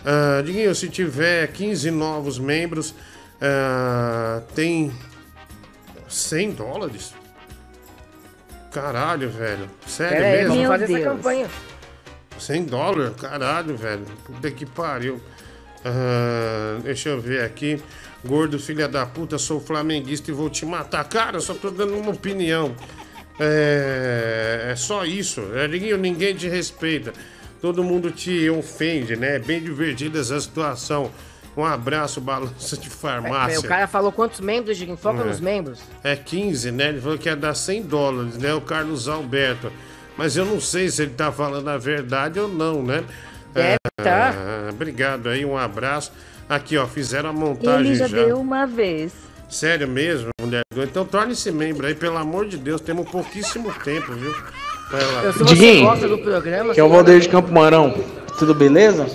Ah, 0.04 0.40
Diguinho, 0.42 0.74
se 0.74 0.88
tiver 0.88 1.48
15 1.48 1.90
novos 1.90 2.38
membros, 2.38 2.94
ah, 3.40 4.40
tem 4.54 4.92
100 6.08 6.52
dólares? 6.52 7.12
Caralho, 8.72 9.30
velho. 9.30 9.68
Sério 9.86 10.16
Pera 10.16 10.26
aí, 10.28 10.36
mesmo? 10.48 10.54
vamos 10.54 10.68
fazer 10.80 10.94
essa 11.00 11.10
campanha. 11.10 11.46
100 12.38 12.64
dólares? 12.64 13.16
Caralho, 13.20 13.76
velho. 13.76 14.04
Puta 14.24 14.50
que 14.50 14.66
pariu. 14.66 15.20
Ah, 15.84 16.78
deixa 16.82 17.08
eu 17.08 17.20
ver 17.20 17.42
aqui. 17.42 17.82
Gordo, 18.26 18.58
filha 18.58 18.88
da 18.88 19.06
puta, 19.06 19.38
sou 19.38 19.60
flamenguista 19.60 20.30
e 20.30 20.34
vou 20.34 20.50
te 20.50 20.66
matar. 20.66 21.04
Cara, 21.04 21.36
eu 21.36 21.40
só 21.40 21.54
tô 21.54 21.70
dando 21.70 21.96
uma 21.96 22.10
opinião. 22.10 22.74
É, 23.38 24.68
é 24.72 24.76
só 24.76 25.04
isso. 25.04 25.42
É, 25.54 25.68
Diguinho, 25.68 25.96
ninguém 25.98 26.34
te 26.34 26.48
respeita. 26.48 27.12
Todo 27.60 27.82
mundo 27.84 28.10
te 28.10 28.48
ofende, 28.50 29.16
né? 29.16 29.36
É 29.36 29.38
bem 29.38 29.62
divertida 29.62 30.18
essa 30.20 30.38
situação. 30.40 31.10
Um 31.56 31.64
abraço, 31.64 32.20
balança 32.20 32.76
de 32.76 32.86
É, 32.86 32.90
farmácia. 32.90 33.60
o 33.60 33.62
cara 33.62 33.86
falou 33.86 34.12
quantos 34.12 34.40
membros, 34.40 34.76
Diguinho? 34.76 34.96
Foca 34.96 35.22
É. 35.22 35.24
nos 35.24 35.40
membros. 35.40 35.80
É 36.04 36.14
15, 36.14 36.70
né? 36.70 36.88
Ele 36.90 37.00
falou 37.00 37.16
que 37.16 37.28
ia 37.28 37.36
dar 37.36 37.54
100 37.54 37.82
dólares, 37.82 38.36
né? 38.36 38.52
O 38.52 38.60
Carlos 38.60 39.08
Alberto. 39.08 39.72
Mas 40.18 40.36
eu 40.36 40.44
não 40.44 40.60
sei 40.60 40.88
se 40.90 41.02
ele 41.02 41.12
tá 41.12 41.30
falando 41.32 41.68
a 41.68 41.78
verdade 41.78 42.38
ou 42.40 42.48
não, 42.48 42.82
né? 42.82 43.04
Deve 43.54 43.76
tá. 43.96 44.34
Ah, 44.34 44.70
obrigado 44.70 45.28
aí, 45.28 45.44
um 45.46 45.56
abraço. 45.56 46.12
Aqui, 46.48 46.76
ó, 46.76 46.86
fizeram 46.86 47.30
a 47.30 47.32
montagem 47.32 47.86
Ele 47.92 47.94
já 47.96 48.06
já. 48.06 48.24
deu 48.24 48.38
uma 48.38 48.66
vez. 48.66 49.12
Sério 49.48 49.88
mesmo, 49.88 50.28
mulher? 50.40 50.62
Então 50.76 51.04
torne-se 51.04 51.50
membro 51.50 51.86
aí, 51.86 51.94
pelo 51.94 52.16
amor 52.16 52.46
de 52.46 52.56
Deus. 52.56 52.80
Temos 52.80 53.08
pouquíssimo 53.08 53.72
tempo, 53.84 54.12
viu? 54.12 54.34
Eu, 55.24 55.32
se 55.32 55.44
Diguinho, 55.44 55.86
gosta 55.86 56.06
do 56.08 56.18
programa... 56.18 56.72
Que 56.72 56.80
é 56.80 56.84
o 56.84 56.88
Valdeir 56.88 57.20
de 57.20 57.28
Campo 57.28 57.52
Mourão. 57.52 57.94
Tudo 58.38 58.54
beleza? 58.54 59.06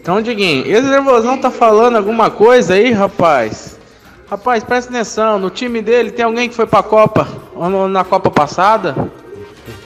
Então, 0.00 0.22
Diguinho, 0.22 0.64
esse 0.66 0.88
nervosão 0.88 1.38
tá 1.38 1.50
falando 1.50 1.96
alguma 1.96 2.30
coisa 2.30 2.74
aí, 2.74 2.92
rapaz? 2.92 3.76
Rapaz, 4.30 4.62
presta 4.62 4.90
atenção, 4.90 5.38
no 5.38 5.50
time 5.50 5.80
dele 5.82 6.10
tem 6.12 6.24
alguém 6.24 6.48
que 6.48 6.54
foi 6.54 6.66
pra 6.66 6.82
Copa, 6.82 7.26
ou 7.54 7.88
na 7.88 8.04
Copa 8.04 8.30
passada? 8.30 9.10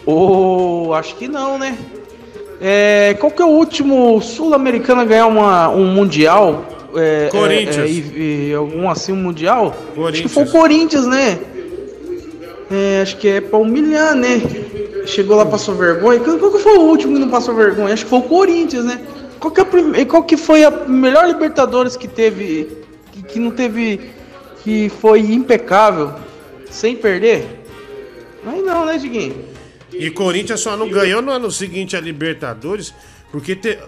Ou 0.04 0.92
acho 0.94 1.14
que 1.16 1.28
não, 1.28 1.58
né? 1.58 1.78
É, 2.60 3.16
qual 3.18 3.30
que 3.32 3.40
é 3.40 3.44
o 3.44 3.48
último 3.48 4.20
sul-americano 4.20 5.00
a 5.00 5.04
ganhar 5.04 5.26
uma, 5.26 5.68
um 5.68 5.86
mundial? 5.86 6.64
É, 6.94 7.28
Corinthians. 7.30 7.76
é, 7.76 7.82
é, 7.82 7.88
e, 7.88 8.48
e 8.50 8.54
algum 8.54 8.88
assim, 8.88 9.12
mundial? 9.12 9.74
Acho 10.08 10.22
que 10.22 10.28
foi 10.28 10.44
o 10.44 10.50
Corinthians, 10.50 11.06
né? 11.06 11.38
É, 12.70 13.00
acho 13.02 13.16
que 13.18 13.28
é 13.28 13.40
pra 13.40 13.58
humilhar, 13.58 14.14
né? 14.14 14.40
Chegou 15.06 15.36
lá, 15.36 15.44
passou 15.44 15.74
vergonha. 15.74 16.20
Qual, 16.20 16.52
que 16.52 16.58
foi 16.58 16.76
o 16.78 16.82
último 16.82 17.14
que 17.14 17.20
não 17.20 17.28
passou 17.28 17.54
vergonha? 17.54 17.92
Acho 17.92 18.04
que 18.04 18.10
foi 18.10 18.18
o 18.20 18.22
Corinthians, 18.22 18.84
né? 18.84 19.00
Qual 19.38 19.50
que, 19.52 19.60
é 19.60 19.62
a 19.62 19.66
prim- 19.66 20.04
qual 20.06 20.22
que 20.22 20.36
foi 20.36 20.64
a 20.64 20.70
melhor 20.70 21.26
Libertadores 21.26 21.96
que 21.96 22.06
teve, 22.06 22.68
que, 23.10 23.22
que 23.22 23.38
não 23.40 23.50
teve, 23.50 24.00
que 24.62 24.88
foi 25.00 25.20
impecável, 25.20 26.12
sem 26.70 26.94
perder? 26.94 27.44
Aí 28.46 28.62
não, 28.62 28.86
né, 28.86 28.96
Diguinho? 28.96 29.34
E 29.92 30.08
Corinthians 30.10 30.60
só 30.60 30.76
não 30.76 30.88
ganhou 30.88 31.20
no 31.20 31.30
ano 31.30 31.50
seguinte 31.50 31.96
a 31.96 32.00
Libertadores 32.00 32.94
porque 33.32 33.56
te- 33.56 33.78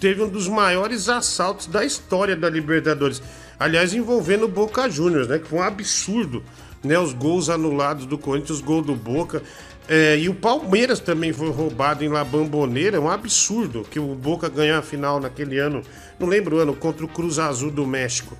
teve 0.00 0.22
um 0.22 0.28
dos 0.28 0.48
maiores 0.48 1.08
assaltos 1.08 1.66
da 1.66 1.84
história 1.84 2.34
da 2.34 2.48
Libertadores. 2.50 3.22
Aliás, 3.60 3.92
envolvendo 3.92 4.46
o 4.46 4.48
Boca 4.48 4.88
Juniors, 4.88 5.28
né? 5.28 5.38
Que 5.38 5.46
foi 5.46 5.58
um 5.58 5.62
absurdo, 5.62 6.42
né? 6.82 6.98
Os 6.98 7.12
gols 7.12 7.48
anulados 7.50 8.06
do 8.06 8.16
Corinthians, 8.16 8.58
os 8.58 8.60
gols 8.60 8.86
do 8.86 8.94
Boca. 8.96 9.42
É, 9.88 10.18
e 10.18 10.28
o 10.28 10.34
Palmeiras 10.34 11.00
também 11.00 11.32
foi 11.32 11.50
roubado 11.50 12.04
em 12.04 12.08
La 12.08 12.22
Bamboneira, 12.22 12.98
é 12.98 13.00
um 13.00 13.08
absurdo 13.08 13.86
que 13.90 13.98
o 13.98 14.14
Boca 14.14 14.46
ganhou 14.48 14.78
a 14.78 14.82
final 14.82 15.18
naquele 15.18 15.58
ano, 15.58 15.82
não 16.18 16.28
lembro 16.28 16.56
o 16.56 16.58
ano, 16.58 16.74
contra 16.74 17.04
o 17.04 17.08
Cruz 17.08 17.38
Azul 17.38 17.70
do 17.70 17.86
México. 17.86 18.36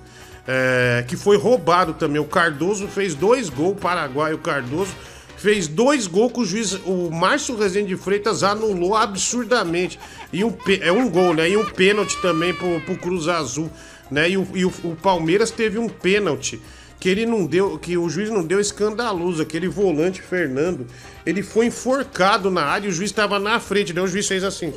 É, 0.47 1.03
que 1.07 1.15
foi 1.15 1.37
roubado 1.37 1.93
também. 1.93 2.19
O 2.19 2.25
Cardoso 2.25 2.87
fez 2.87 3.13
dois 3.13 3.49
gols, 3.49 3.73
o 3.73 3.75
paraguaio 3.75 4.37
Cardoso 4.39 4.93
fez 5.39 5.67
dois 5.67 6.05
gols 6.07 6.31
que 6.33 6.39
o 6.41 6.45
juiz, 6.45 6.73
o 6.85 7.09
Márcio 7.11 7.55
Rezende 7.57 7.89
de 7.89 7.97
Freitas 7.97 8.43
anulou 8.43 8.95
absurdamente. 8.95 9.99
E 10.31 10.43
um, 10.43 10.53
é 10.81 10.91
um 10.91 11.09
gol, 11.09 11.33
né? 11.33 11.49
E 11.49 11.57
um 11.57 11.65
pênalti 11.65 12.17
também 12.21 12.53
pro, 12.53 12.79
pro 12.81 12.97
Cruz 12.97 13.27
Azul, 13.27 13.69
né? 14.11 14.29
E, 14.29 14.37
o, 14.37 14.47
e 14.53 14.65
o- 14.65 14.73
o 14.83 14.95
Palmeiras 14.95 15.49
teve 15.51 15.77
um 15.79 15.87
pênalti 15.89 16.59
que 16.99 17.07
ele 17.07 17.25
não 17.25 17.45
deu, 17.45 17.77
que 17.79 17.97
o 17.97 18.09
juiz 18.09 18.29
não 18.29 18.43
deu 18.43 18.59
escandaloso, 18.59 19.41
aquele 19.41 19.69
volante 19.69 20.21
Fernando, 20.21 20.85
ele 21.25 21.41
foi 21.41 21.67
enforcado 21.67 22.51
na 22.51 22.63
área 22.65 22.87
e 22.87 22.89
o 22.89 22.91
juiz 22.91 23.09
estava 23.09 23.39
na 23.39 23.57
frente, 23.59 23.93
daí 23.93 24.03
o 24.03 24.07
juiz 24.07 24.27
fez 24.27 24.43
assim: 24.43 24.73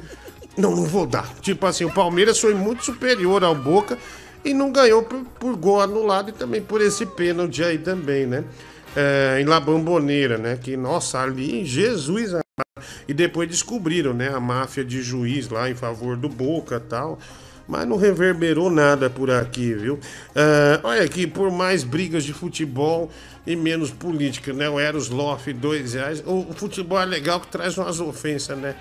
"Não, 0.57 0.76
não 0.76 0.84
vou 0.84 1.05
dar". 1.05 1.28
Tipo 1.41 1.66
assim, 1.66 1.84
o 1.84 1.91
Palmeiras 1.91 2.39
foi 2.39 2.55
muito 2.55 2.84
superior 2.84 3.42
ao 3.42 3.57
Boca 3.57 3.99
e 4.44 4.55
não 4.55 4.70
ganhou 4.70 5.02
por, 5.02 5.24
por 5.41 5.57
gol 5.57 5.81
anulado 5.81 6.28
e 6.31 6.32
também 6.32 6.62
por 6.62 6.81
esse 6.81 7.05
pênalti 7.05 7.62
aí 7.65 7.78
também, 7.78 8.24
né? 8.26 8.44
É, 8.94 9.38
em 9.40 9.44
La 9.44 9.58
Bamboneira, 9.58 10.36
né? 10.36 10.58
Que, 10.60 10.76
nossa, 10.76 11.20
ali, 11.20 11.64
Jesus 11.64 12.30
amado. 12.30 12.42
E 13.08 13.14
depois 13.14 13.48
descobriram, 13.48 14.12
né? 14.12 14.28
A 14.28 14.40
máfia 14.40 14.84
de 14.84 15.02
juiz 15.02 15.48
lá 15.48 15.70
em 15.70 15.74
favor 15.74 16.16
do 16.16 16.28
Boca 16.28 16.78
tal. 16.80 17.18
Mas 17.66 17.86
não 17.86 17.96
reverberou 17.96 18.70
nada 18.70 19.08
por 19.08 19.30
aqui, 19.30 19.72
viu? 19.72 19.98
É, 20.34 20.80
olha 20.82 21.02
aqui, 21.02 21.26
por 21.26 21.50
mais 21.50 21.84
brigas 21.84 22.24
de 22.24 22.32
futebol 22.32 23.10
e 23.46 23.56
menos 23.56 23.90
política, 23.90 24.52
né? 24.52 24.68
O 24.68 24.78
Eros 24.78 25.08
Loff, 25.08 25.52
dois 25.52 25.94
reais. 25.94 26.22
O, 26.26 26.50
o 26.50 26.52
futebol 26.54 27.00
é 27.00 27.04
legal 27.04 27.40
que 27.40 27.48
traz 27.48 27.78
umas 27.78 28.00
ofensas, 28.00 28.58
né? 28.58 28.74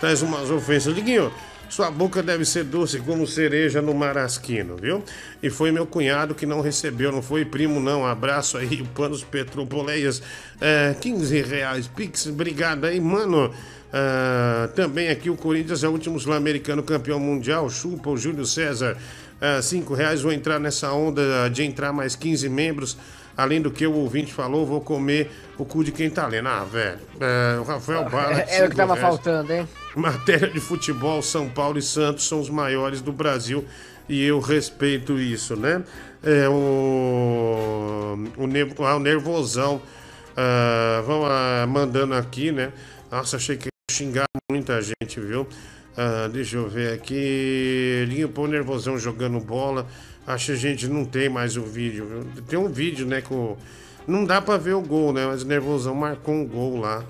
Traz 0.00 0.22
umas 0.22 0.50
ofensas. 0.50 0.94
Liguinho, 0.94 1.30
sua 1.70 1.90
boca 1.90 2.22
deve 2.22 2.44
ser 2.44 2.64
doce 2.64 2.98
como 2.98 3.26
cereja 3.26 3.80
no 3.80 3.94
marasquino, 3.94 4.76
viu? 4.76 5.04
E 5.40 5.48
foi 5.48 5.70
meu 5.70 5.86
cunhado 5.86 6.34
que 6.34 6.44
não 6.44 6.60
recebeu, 6.60 7.12
não 7.12 7.22
foi 7.22 7.44
primo, 7.44 7.78
não. 7.78 8.04
Abraço 8.04 8.58
aí, 8.58 8.82
Panos 8.94 9.22
Petropoleias. 9.22 10.20
É, 10.60 10.94
15 11.00 11.42
reais, 11.42 11.86
Pix, 11.86 12.26
obrigado 12.26 12.84
aí, 12.84 13.00
mano. 13.00 13.54
Ah, 13.92 14.68
também 14.74 15.08
aqui 15.08 15.30
o 15.30 15.36
Corinthians 15.36 15.82
é 15.82 15.88
o 15.88 15.92
último 15.92 16.18
sul-americano 16.18 16.82
campeão 16.82 17.20
mundial. 17.20 17.70
Chupa 17.70 18.10
o 18.10 18.16
Júlio 18.16 18.44
César. 18.44 18.96
Ah, 19.40 19.62
5 19.62 19.94
reais, 19.94 20.22
vou 20.22 20.32
entrar 20.32 20.58
nessa 20.58 20.92
onda 20.92 21.48
de 21.48 21.62
entrar 21.62 21.92
mais 21.92 22.16
15 22.16 22.48
membros. 22.48 22.96
Além 23.40 23.62
do 23.62 23.70
que 23.70 23.86
o 23.86 23.94
ouvinte 23.94 24.34
falou, 24.34 24.66
vou 24.66 24.82
comer 24.82 25.30
o 25.56 25.64
cu 25.64 25.82
de 25.82 25.90
quem 25.90 26.10
tá 26.10 26.26
lendo. 26.26 26.48
Ah, 26.48 26.62
velho. 26.62 26.98
É, 27.18 27.58
o 27.58 27.62
Rafael 27.62 28.08
Bala. 28.10 28.40
Era 28.40 28.66
o 28.66 28.70
que 28.70 28.76
tava 28.76 28.94
faltando, 28.96 29.50
hein? 29.50 29.66
Matéria 29.96 30.48
de 30.48 30.60
futebol, 30.60 31.22
São 31.22 31.48
Paulo 31.48 31.78
e 31.78 31.82
Santos 31.82 32.28
são 32.28 32.38
os 32.38 32.50
maiores 32.50 33.00
do 33.00 33.12
Brasil 33.12 33.64
e 34.06 34.22
eu 34.22 34.40
respeito 34.40 35.18
isso, 35.18 35.56
né? 35.56 35.82
É, 36.22 36.46
o, 36.50 38.18
o, 38.36 38.84
ah, 38.84 38.96
o 38.96 38.98
nervosão. 39.00 39.80
ah, 40.36 41.02
vão 41.06 41.24
ah, 41.24 41.66
mandando 41.66 42.14
aqui, 42.14 42.52
né? 42.52 42.72
Nossa, 43.10 43.36
achei 43.36 43.56
que 43.56 43.68
ia 43.68 43.94
xingar 43.96 44.26
muita 44.50 44.82
gente, 44.82 45.18
viu? 45.18 45.46
Deixa 46.32 46.56
eu 46.56 46.68
ver 46.68 46.94
aqui. 46.94 48.06
Pô, 48.34 48.46
nervosão 48.46 48.98
jogando 48.98 49.40
bola. 49.40 49.86
Acho 50.26 50.46
que 50.46 50.52
a 50.52 50.56
gente 50.56 50.86
não 50.86 51.04
tem 51.04 51.28
mais 51.28 51.56
o 51.56 51.62
vídeo? 51.62 52.26
Tem 52.48 52.58
um 52.58 52.68
vídeo, 52.68 53.06
né? 53.06 53.20
Com... 53.20 53.56
Não 54.06 54.24
dá 54.24 54.40
pra 54.40 54.56
ver 54.56 54.74
o 54.74 54.80
gol, 54.80 55.12
né? 55.12 55.26
Mas 55.26 55.42
o 55.42 55.46
nervosão 55.46 55.94
marcou 55.94 56.34
um 56.34 56.46
gol 56.46 56.78
lá 56.78 57.04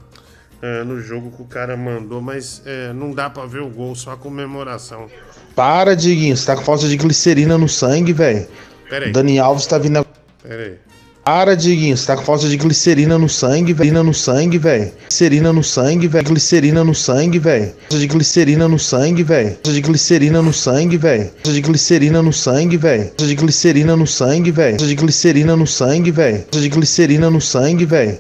é, 0.63 0.85
no 0.85 1.01
jogo 1.01 1.31
que 1.31 1.43
o 1.43 1.47
cara 1.47 1.77
mandou, 1.77 2.21
mas 2.21 2.63
é, 2.67 2.93
não 2.93 3.13
dá 3.13 3.31
pra 3.31 3.47
ver 3.47 3.61
o 3.61 3.69
gol, 3.69 3.95
só 3.95 4.13
a 4.13 4.17
comemoração. 4.17 5.09
Para, 5.55 5.95
Diguinho, 5.95 6.37
você 6.37 6.47
tá 6.47 6.57
com 6.57 6.63
falta 6.63 6.87
de 6.87 6.97
glicerina 6.97 7.57
no 7.57 7.69
sangue, 7.69 8.13
velho. 8.13 8.47
Pera 8.89 9.07
aí. 9.07 9.13
Dani 9.13 9.39
Alves 9.39 9.67
tá 9.67 9.79
vindo. 9.79 10.07
Pera 10.43 10.63
aí. 10.63 10.90
Para, 11.33 11.55
Diguinho, 11.55 11.97
você 11.97 12.09
tá 12.09 12.17
com 12.17 12.25
falta 12.25 12.49
de 12.49 12.57
glicerina 12.57 13.17
no 13.17 13.29
sangue, 13.29 13.73
velho. 13.73 14.03
No 14.03 14.13
sangue, 14.13 14.59
velho. 14.59 14.91
Glicerina 15.09 15.53
no 15.53 15.63
sangue, 15.63 16.09
velho. 16.09 16.25
Glicerina 16.25 16.83
no 16.83 16.93
sangue, 16.93 17.39
velho. 17.39 17.73
De 17.89 18.07
glicerina 18.09 18.67
no 18.67 18.77
sangue, 18.81 19.23
velho. 19.23 19.55
De 19.65 19.81
glicerina 19.81 20.43
no 20.43 20.53
sangue, 20.53 20.97
velho. 20.97 21.31
De 21.45 21.61
glicerina 21.63 22.21
no 22.21 22.33
sangue, 22.33 22.77
velho. 22.77 23.13
De 23.17 23.35
glicerina 23.37 23.97
no 23.97 24.07
sangue, 24.09 24.51
velho. 24.51 24.77
De 24.77 24.95
glicerina 24.97 25.55
no 25.55 25.67
sangue, 25.69 26.11
velho. 26.11 26.45
De 26.51 26.69
glicerina 26.69 27.31
no 27.31 27.41
sangue, 27.41 27.85
velho. 27.85 28.19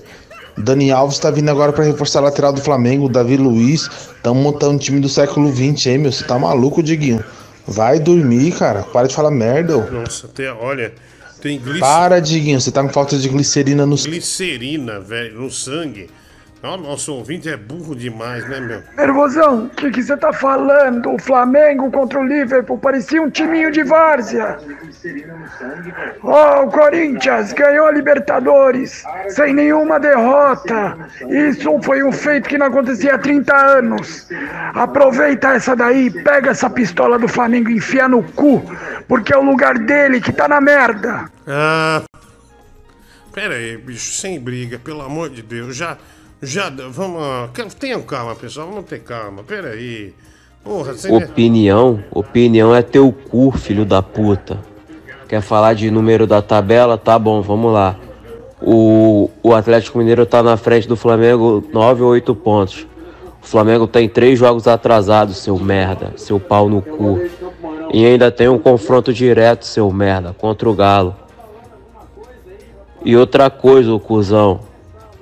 Dani 0.57 0.93
Alves 0.93 1.19
tá 1.19 1.33
vindo 1.33 1.49
agora 1.49 1.73
pra 1.73 1.83
reforçar 1.83 2.21
a 2.21 2.23
lateral 2.23 2.53
do 2.53 2.61
Flamengo, 2.61 3.07
o 3.07 3.09
Davi 3.09 3.37
Luiz. 3.37 3.91
Tamo 4.23 4.41
montando 4.41 4.75
um 4.75 4.79
time 4.79 5.01
do 5.01 5.09
século 5.09 5.53
XX, 5.53 5.87
hein, 5.87 5.99
meu? 5.99 6.13
Você 6.13 6.23
tá 6.23 6.39
maluco, 6.39 6.81
Diguinho? 6.81 7.25
Vai 7.67 7.99
dormir, 7.99 8.53
cara. 8.53 8.85
Para 8.85 9.09
de 9.09 9.15
falar 9.17 9.33
merda, 9.33 9.77
ô. 9.77 9.91
Nossa, 9.91 10.29
até, 10.29 10.53
olha, 10.53 10.93
Tem 11.41 11.59
glic... 11.59 11.81
Para, 11.81 12.21
Diguinho, 12.21 12.61
você 12.61 12.71
tá 12.71 12.83
com 12.83 12.91
falta 12.91 13.19
de 13.19 13.29
glicerina 13.29 13.87
no 13.87 13.97
glicerina, 13.97 15.01
velho, 15.01 15.41
no 15.41 15.51
sangue. 15.51 16.09
Ó, 16.63 16.77
nosso 16.77 17.15
ouvinte 17.15 17.49
é 17.49 17.57
burro 17.57 17.97
demais, 17.97 18.47
né, 18.47 18.61
meu? 18.61 18.83
Nervosão, 18.95 19.71
o 19.83 19.91
que 19.91 20.03
você 20.03 20.15
tá 20.15 20.31
falando? 20.31 21.15
O 21.15 21.19
Flamengo 21.19 21.91
contra 21.91 22.21
o 22.21 22.25
Liverpool 22.25 22.77
parecia 22.77 23.23
um 23.23 23.31
timinho 23.31 23.71
de 23.71 23.83
várzea. 23.83 24.59
Oh, 26.23 26.65
o 26.65 26.71
Corinthians 26.71 27.55
ganhou 27.55 27.87
a 27.87 27.93
Libertadores 27.93 29.03
sem 29.31 29.55
nenhuma 29.55 29.99
derrota. 29.99 30.99
Isso 31.31 31.81
foi 31.83 32.03
um 32.03 32.13
feito 32.13 32.47
que 32.47 32.59
não 32.59 32.67
acontecia 32.67 33.15
há 33.15 33.19
30 33.19 33.57
anos. 33.57 34.29
Aproveita 34.75 35.55
essa 35.55 35.75
daí, 35.75 36.11
pega 36.11 36.51
essa 36.51 36.69
pistola 36.69 37.19
do 37.19 37.27
Flamengo 37.27 37.71
e 37.71 37.79
enfia 37.79 38.07
no 38.07 38.23
cu, 38.23 38.63
porque 39.09 39.33
é 39.33 39.39
o 39.39 39.43
lugar 39.43 39.79
dele 39.79 40.21
que 40.21 40.31
tá 40.33 40.47
na 40.47 40.61
merda. 40.61 41.25
Ah. 41.47 42.03
Pera 43.33 43.55
aí, 43.55 43.79
bicho, 43.79 44.13
sem 44.13 44.39
briga, 44.39 44.79
pelo 44.79 45.01
amor 45.01 45.31
de 45.31 45.41
Deus. 45.41 45.75
Já. 45.75 45.97
Já. 46.43 46.71
Vamos. 46.91 47.51
Tenham 47.79 48.03
calma, 48.03 48.35
pessoal. 48.35 48.69
Vamos 48.69 48.85
ter 48.85 49.01
calma. 49.01 49.43
Pera 49.43 49.71
aí. 49.71 50.15
Porra, 50.65 50.93
você. 50.93 51.11
Opinião? 51.11 52.03
Opinião 52.11 52.75
é 52.75 52.83
teu 52.83 53.13
cu, 53.13 53.51
filho 53.53 53.85
da 53.85 54.03
puta. 54.03 54.59
Quer 55.29 55.41
falar 55.41 55.75
de 55.75 55.91
número 55.91 56.27
da 56.27 56.43
tabela? 56.43 56.99
Tá 56.99 57.19
bom, 57.19 57.41
vamos 57.41 57.73
lá. 57.73 57.97
O, 58.61 59.31
o 59.43 59.55
Atlético 59.55 59.99
Mineiro 59.99 60.27
tá 60.27 60.43
na 60.43 60.57
frente 60.57 60.87
do 60.87 60.97
Flamengo 60.97 61.65
9 61.73 62.03
ou 62.03 62.11
8 62.11 62.35
pontos. 62.35 62.87
O 63.43 63.47
Flamengo 63.47 63.87
tem 63.87 64.09
três 64.09 64.39
jogos 64.39 64.67
atrasados, 64.67 65.39
seu 65.39 65.59
merda, 65.59 66.13
seu 66.17 66.39
pau 66.39 66.69
no 66.69 66.83
cu. 66.83 67.21
E 67.93 68.05
ainda 68.05 68.31
tem 68.31 68.49
um 68.49 68.59
confronto 68.59 69.15
direto, 69.15 69.65
seu 69.65 69.91
merda, 69.91 70.35
contra 70.37 70.69
o 70.69 70.75
Galo. 70.75 71.17
E 73.03 73.17
outra 73.17 73.49
coisa, 73.49 73.95
o 73.95 73.99
cuzão, 73.99 74.61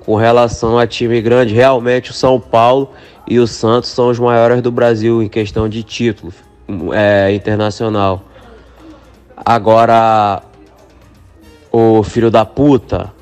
com 0.09 0.17
relação 0.17 0.79
a 0.79 0.87
time 0.87 1.21
grande, 1.21 1.53
realmente 1.53 2.13
o 2.13 2.15
São 2.15 2.41
Paulo 2.41 2.89
e 3.27 3.39
o 3.39 3.47
Santos 3.47 3.91
são 3.91 4.09
os 4.09 4.19
maiores 4.19 4.63
do 4.63 4.73
Brasil 4.73 5.23
em 5.23 5.29
questão 5.29 5.69
de 5.69 5.83
título 5.83 6.33
é, 6.95 7.31
internacional. 7.35 8.23
Agora, 9.37 10.43
o 11.71 12.03
filho 12.03 12.31
da 12.31 12.43
puta, 12.47 13.13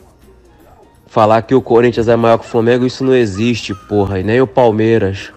falar 1.08 1.42
que 1.42 1.56
o 1.56 1.60
Corinthians 1.60 2.06
é 2.06 2.14
maior 2.14 2.38
que 2.38 2.46
o 2.46 2.48
Flamengo, 2.48 2.86
isso 2.86 3.02
não 3.02 3.16
existe, 3.16 3.74
porra, 3.74 4.20
e 4.20 4.22
nem 4.22 4.40
o 4.40 4.46
Palmeiras. 4.46 5.32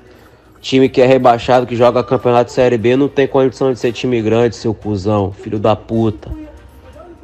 Time 0.62 0.88
que 0.88 1.02
é 1.02 1.08
rebaixado, 1.08 1.66
que 1.66 1.76
joga 1.76 2.04
campeonato 2.04 2.52
Série 2.52 2.78
B, 2.78 2.96
não 2.96 3.08
tem 3.08 3.28
condição 3.28 3.74
de 3.74 3.80
ser 3.80 3.92
time 3.92 4.22
grande, 4.22 4.56
seu 4.56 4.72
cuzão, 4.72 5.32
filho 5.32 5.58
da 5.58 5.76
puta. 5.76 6.30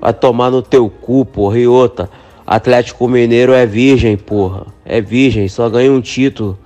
Vai 0.01 0.13
tomar 0.13 0.49
no 0.49 0.63
teu 0.63 0.89
cu, 0.89 1.23
porra, 1.25 1.59
e 1.59 1.67
outra. 1.67 2.09
Atlético 2.45 3.07
Mineiro 3.07 3.53
é 3.53 3.65
virgem, 3.65 4.15
porra. 4.15 4.67
É 4.85 5.01
virgem, 5.01 5.47
só 5.47 5.67
ganha 5.67 5.91
um 5.91 6.01
título. 6.01 6.57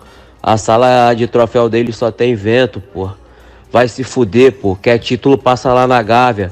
A 0.41 0.57
sala 0.57 1.13
de 1.13 1.27
troféu 1.27 1.69
dele 1.69 1.93
só 1.93 2.11
tem 2.11 2.35
vento, 2.35 2.81
porra. 2.81 3.17
Vai 3.71 3.87
se 3.87 4.03
fuder, 4.03 4.53
pô. 4.53 4.75
Quer 4.75 4.97
título, 4.97 5.37
passa 5.37 5.73
lá 5.73 5.87
na 5.87 6.01
Gávea. 6.01 6.51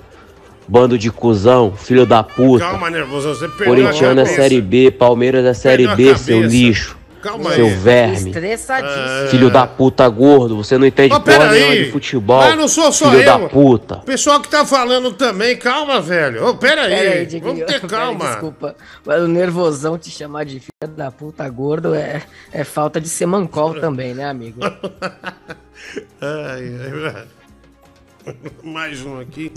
Bando 0.67 0.97
de 0.97 1.09
cuzão, 1.09 1.73
filho 1.75 2.05
da 2.05 2.21
puta. 2.21 2.65
Calma, 2.65 2.89
nervoso, 2.89 3.29
você 3.29 3.47
perdeu 3.47 3.85
Corintiano 3.85 4.21
é. 4.21 4.25
Série 4.25 4.61
B, 4.61 4.91
Palmeiras 4.91 5.45
é 5.45 5.53
Série 5.53 5.87
Perdeu 5.87 6.13
B, 6.13 6.19
seu 6.19 6.41
lixo. 6.43 6.97
Calma 7.27 7.53
seu 7.53 7.65
aí. 7.65 7.73
verme. 7.73 8.29
Estressadíssimo. 8.29 9.29
Filho 9.29 9.49
da 9.49 9.67
puta 9.67 10.07
gordo, 10.07 10.55
você 10.55 10.77
não 10.77 10.87
entende 10.87 11.09
Mas 11.09 11.23
porra 11.23 11.51
nenhuma 11.51 11.75
de 11.75 11.91
futebol. 11.91 12.39
Mas 12.39 12.57
não 12.57 12.67
sou 12.67 12.91
só 12.91 13.09
filho 13.09 13.21
eu. 13.21 13.25
da 13.25 13.49
puta. 13.49 13.95
O 13.95 14.01
pessoal 14.03 14.39
que 14.39 14.47
tá 14.47 14.65
falando 14.65 15.11
também, 15.13 15.57
calma, 15.57 15.99
velho. 15.99 16.45
Ô, 16.47 16.55
pera 16.55 16.83
aí. 16.83 16.95
Pera 16.95 17.09
aí, 17.11 17.25
Diguinho. 17.25 17.53
Vamos 17.53 17.65
ter 17.65 17.81
Pera 17.87 17.97
aí, 17.97 18.05
calma. 18.05 18.25
desculpa. 18.31 18.75
Mas 19.05 19.21
o 19.21 19.27
nervosão 19.27 19.97
te 19.97 20.09
chamar 20.09 20.45
de 20.45 20.59
filha 20.59 20.93
da 20.95 21.11
puta 21.11 21.47
gordo 21.49 21.93
é, 21.93 22.21
é 22.51 22.63
falta 22.63 23.01
de 23.01 23.09
semancol 23.09 23.73
também, 23.79 24.13
né, 24.13 24.29
amigo? 24.29 24.61
Ai, 26.21 26.71
ai. 27.05 28.33
Mais 28.63 29.01
um 29.05 29.19
aqui. 29.19 29.51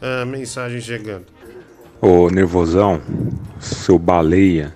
Ah, 0.00 0.24
mensagem 0.24 0.80
chegando. 0.80 1.26
Ô, 2.00 2.28
nervosão, 2.30 3.00
seu 3.58 3.98
baleia, 3.98 4.74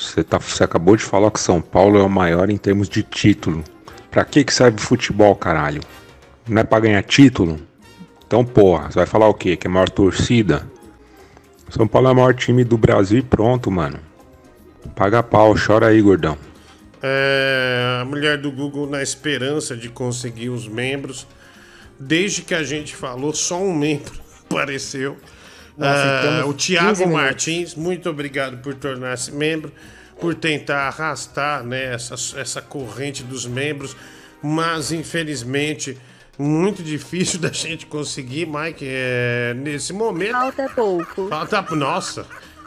você, 0.00 0.24
tá, 0.24 0.38
você 0.38 0.64
acabou 0.64 0.96
de 0.96 1.02
falar 1.02 1.30
que 1.30 1.40
São 1.40 1.60
Paulo 1.60 1.98
é 1.98 2.02
o 2.02 2.08
maior 2.08 2.50
em 2.50 2.56
termos 2.56 2.88
de 2.88 3.02
título. 3.02 3.62
Pra 4.10 4.24
que 4.24 4.42
que 4.42 4.52
serve 4.52 4.78
futebol, 4.78 5.36
caralho? 5.36 5.82
Não 6.48 6.60
é 6.60 6.64
pra 6.64 6.80
ganhar 6.80 7.02
título? 7.02 7.60
Então, 8.26 8.44
porra, 8.44 8.90
você 8.90 8.98
vai 8.98 9.06
falar 9.06 9.28
o 9.28 9.34
quê? 9.34 9.56
Que 9.56 9.66
é 9.66 9.70
a 9.70 9.72
maior 9.72 9.88
torcida? 9.88 10.66
São 11.68 11.86
Paulo 11.86 12.08
é 12.08 12.12
o 12.12 12.16
maior 12.16 12.34
time 12.34 12.64
do 12.64 12.76
Brasil 12.76 13.18
e 13.18 13.22
pronto, 13.22 13.70
mano. 13.70 14.00
Paga 14.96 15.22
pau, 15.22 15.54
chora 15.54 15.88
aí, 15.88 16.00
gordão. 16.00 16.36
É, 17.02 17.98
a 18.00 18.04
mulher 18.04 18.38
do 18.38 18.50
Google 18.50 18.88
na 18.88 19.02
esperança 19.02 19.76
de 19.76 19.88
conseguir 19.88 20.48
os 20.48 20.66
membros. 20.66 21.26
Desde 21.98 22.42
que 22.42 22.54
a 22.54 22.62
gente 22.62 22.96
falou, 22.96 23.32
só 23.32 23.60
um 23.60 23.74
membro 23.74 24.14
apareceu. 24.50 25.16
Nossa, 25.80 26.02
Ah, 26.02 26.20
temos 26.22 26.50
o 26.50 26.54
15 26.54 26.66
Thiago 26.66 26.98
minutos. 26.98 27.12
Martins, 27.12 27.74
muito 27.74 28.10
obrigado 28.10 28.58
por 28.58 28.74
tornar-se 28.74 29.32
membro, 29.32 29.72
por 30.20 30.34
tentar 30.34 30.88
arrastar 30.88 31.64
né, 31.64 31.94
essa, 31.94 32.14
essa 32.38 32.60
corrente 32.60 33.22
dos 33.22 33.46
membros, 33.46 33.96
mas 34.42 34.92
infelizmente 34.92 35.96
muito 36.38 36.82
difícil 36.82 37.40
da 37.40 37.50
gente 37.50 37.86
conseguir, 37.86 38.46
Mike, 38.46 38.84
é, 38.86 39.54
nesse 39.56 39.92
momento. 39.92 40.32
Falta 40.32 40.68
pouco. 40.74 41.28
Falta, 41.28 41.62
nossa, 41.74 42.26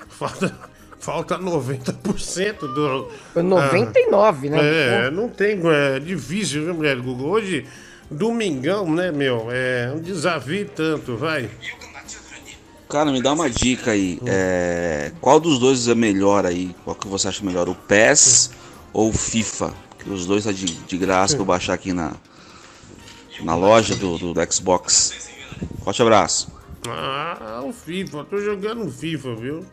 falta, 0.10 0.56
falta 1.00 1.38
90% 1.38 2.60
do. 2.60 3.12
Foi 3.34 3.44
99, 3.44 4.50
né? 4.50 4.60
É, 5.08 5.12
não 5.12 5.30
tem. 5.30 5.60
É 5.66 6.00
difícil, 6.00 6.66
viu, 6.66 6.74
mulher 6.74 6.98
Google? 6.98 7.30
Hoje, 7.30 7.66
domingão, 8.10 8.92
né, 8.92 9.12
meu? 9.12 9.48
É 9.52 9.92
um 9.96 10.00
desafio 10.00 10.68
tanto, 10.76 11.16
vai. 11.16 11.50
Cara, 12.94 13.12
me 13.12 13.24
dá 13.24 13.34
uma 13.34 13.50
dica 13.50 13.90
aí. 13.90 14.20
É, 14.24 15.12
qual 15.20 15.40
dos 15.40 15.58
dois 15.58 15.88
é 15.88 15.96
melhor 15.96 16.46
aí? 16.46 16.76
Qual 16.84 16.96
que 16.96 17.08
você 17.08 17.28
acha 17.28 17.44
melhor? 17.44 17.68
O 17.68 17.74
PES 17.74 18.52
ou 18.94 19.10
o 19.10 19.12
FIFA? 19.12 19.74
Que 19.98 20.12
os 20.12 20.28
dois 20.28 20.44
tá 20.44 20.52
de, 20.52 20.66
de 20.66 20.98
graça 21.00 21.34
pra 21.34 21.42
eu 21.42 21.46
baixar 21.48 21.74
aqui 21.74 21.92
na, 21.92 22.14
na 23.42 23.56
loja 23.56 23.96
do, 23.96 24.20
do, 24.20 24.34
do 24.36 24.54
Xbox. 24.54 25.32
Forte 25.84 26.04
abraço. 26.04 26.54
Ah, 26.88 27.64
o 27.66 27.74
FIFA, 27.74 28.26
tô 28.26 28.38
jogando 28.38 28.88
FIFA, 28.92 29.36
viu? 29.38 29.66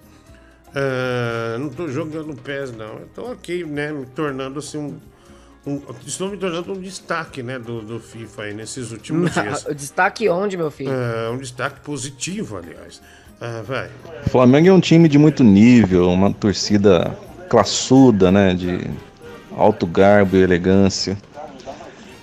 Ah, 0.75 1.59
não 1.59 1.69
tô 1.69 1.89
jogando 1.89 2.35
PES, 2.35 2.73
não. 2.73 3.01
Eu 3.01 3.09
tô 3.15 3.27
aqui, 3.27 3.65
né, 3.65 3.93
me 3.93 4.07
tornando 4.07 4.61
assim 4.61 4.79
um. 4.79 4.99
Um- 5.67 5.81
estou 6.07 6.29
me 6.31 6.37
tornando 6.37 6.73
um 6.73 6.81
destaque, 6.81 7.43
né, 7.43 7.59
do, 7.59 7.81
do 7.83 8.01
FIFA 8.01 8.43
aí 8.43 8.55
nesses 8.55 8.91
últimos 8.93 9.33
dias. 9.35 9.65
o 9.67 9.75
destaque 9.75 10.29
onde, 10.29 10.57
meu 10.57 10.71
filho? 10.71 10.91
É, 10.93 11.31
um 11.31 11.39
destaque 11.39 11.81
positivo, 11.81 12.57
aliás. 12.59 13.01
Ah, 13.41 13.63
vai. 13.67 13.89
O 14.27 14.31
Flamengo 14.31 14.69
é 14.69 14.73
um 14.73 14.81
time 14.81 15.09
de 15.09 15.19
muito 15.19 15.43
nível, 15.43 16.09
uma 16.11 16.33
torcida 16.33 17.17
classuda, 17.49 18.31
né? 18.31 18.53
De 18.55 18.91
alto 19.57 19.87
garbo 19.87 20.37
e 20.37 20.43
elegância. 20.43 21.17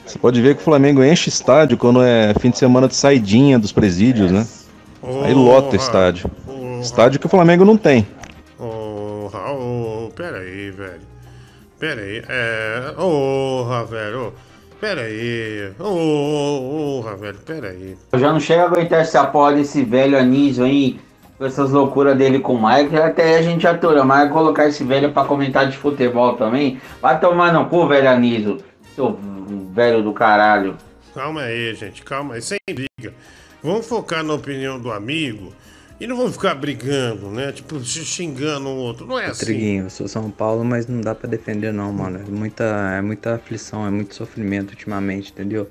Você 0.06 0.17
pode 0.19 0.41
ver 0.41 0.56
que 0.56 0.61
o 0.61 0.64
Flamengo 0.64 1.03
enche 1.03 1.27
estádio 1.30 1.77
quando 1.77 2.01
é 2.01 2.33
fim 2.40 2.49
de 2.51 2.57
semana 2.57 2.88
de 2.88 2.95
saidinha 2.95 3.57
dos 3.59 3.72
presídios, 3.72 4.32
né? 4.32 4.48
Aí 5.24 5.33
lota 5.33 5.75
estádio. 5.75 6.30
Estádio 6.82 7.19
que 7.19 7.25
o 7.25 7.30
Flamengo 7.30 7.66
não 7.66 7.75
tem. 7.77 8.07
Ô, 8.59 9.27
Raul, 9.33 10.11
pera 10.16 10.38
aí, 10.38 10.69
velho. 10.72 11.01
Pera 11.80 12.01
aí, 12.01 12.23
é. 12.27 12.91
Porra, 12.95 13.85
velho. 13.85 14.33
Pera 14.81 15.01
aí. 15.01 15.72
Porra, 15.77 17.15
velho, 17.15 17.38
pera 17.45 17.69
aí. 17.69 17.95
Eu 18.11 18.19
já 18.19 18.31
não 18.31 18.39
chego 18.39 18.61
a 18.61 18.65
aguentar 18.65 19.01
essa 19.01 19.25
porra 19.25 19.53
desse 19.53 19.83
velho 19.83 20.17
Anísio 20.17 20.64
aí, 20.64 20.99
com 21.38 21.45
essas 21.45 21.72
loucuras 21.72 22.17
dele 22.17 22.39
com 22.39 22.56
o 22.56 22.67
Mike, 22.67 22.95
até 22.95 23.38
a 23.38 23.41
gente 23.41 23.67
atura, 23.67 24.03
mas 24.03 24.31
colocar 24.31 24.67
esse 24.67 24.83
velho 24.83 25.11
pra 25.11 25.25
comentar 25.25 25.69
de 25.69 25.77
futebol 25.77 26.33
também, 26.35 26.81
vai 27.01 27.19
tomar 27.19 27.53
no 27.53 27.67
cu, 27.67 27.88
velho 27.88 28.09
Anísio, 28.09 28.57
seu 28.95 29.17
velho 29.72 30.01
do 30.01 30.14
caralho. 30.14 30.75
Calma 31.14 31.41
aí, 31.41 31.75
gente, 31.75 32.03
calma 32.03 32.35
aí, 32.35 32.41
sem 32.41 32.57
briga. 32.69 33.14
Vamos 33.64 33.88
focar 33.88 34.23
na 34.23 34.33
opinião 34.33 34.80
do 34.80 34.91
amigo 34.91 35.53
e 36.00 36.06
não 36.06 36.16
vamos 36.16 36.34
ficar 36.34 36.53
brigando, 36.53 37.30
né? 37.30 37.51
Tipo, 37.51 37.80
se 37.80 38.06
xingando 38.06 38.69
um 38.69 38.77
outro. 38.77 39.08
Não 39.08 39.19
é 39.19 39.26
assim. 39.26 39.45
Triguinho, 39.45 39.85
eu 39.85 39.90
sou 39.90 40.08
São 40.08 40.30
Paulo, 40.30 40.64
mas 40.64 40.85
não 40.85 41.01
dá 41.01 41.16
pra 41.16 41.27
defender 41.27 41.74
não, 41.74 41.92
mano. 41.92 42.19
É 42.19 42.30
muita, 42.30 42.64
é 42.98 43.01
muita 43.01 43.35
aflição, 43.35 43.85
é 43.85 43.90
muito 43.90 44.14
sofrimento 44.14 44.72
ultimamente, 44.72 45.32
entendeu? 45.32 45.67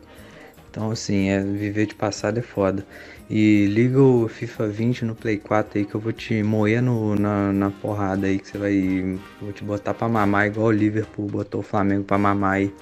Então, 0.68 0.90
assim, 0.90 1.28
é, 1.28 1.40
viver 1.42 1.86
de 1.86 1.94
passado 1.94 2.38
é 2.38 2.42
foda. 2.42 2.84
E 3.30 3.66
liga 3.66 4.00
o 4.00 4.28
FIFA 4.28 4.68
20 4.68 5.05
no 5.05 5.14
Play 5.14 5.38
4 5.38 5.78
aí 5.78 5.84
que 5.84 5.94
eu 5.94 6.00
vou 6.00 6.12
te 6.12 6.42
moer 6.42 6.82
no, 6.82 7.14
na, 7.14 7.52
na 7.52 7.70
porrada 7.70 8.26
aí, 8.26 8.38
que 8.38 8.48
você 8.48 8.58
vai. 8.58 9.18
Vou 9.40 9.52
te 9.52 9.62
botar 9.62 9.94
pra 9.94 10.08
mamar, 10.08 10.46
igual 10.48 10.66
o 10.66 10.72
Liverpool 10.72 11.26
botou 11.26 11.60
o 11.60 11.64
Flamengo 11.64 12.05
pra 12.05 12.18
mamar 12.18 12.55
aí. 12.55 12.74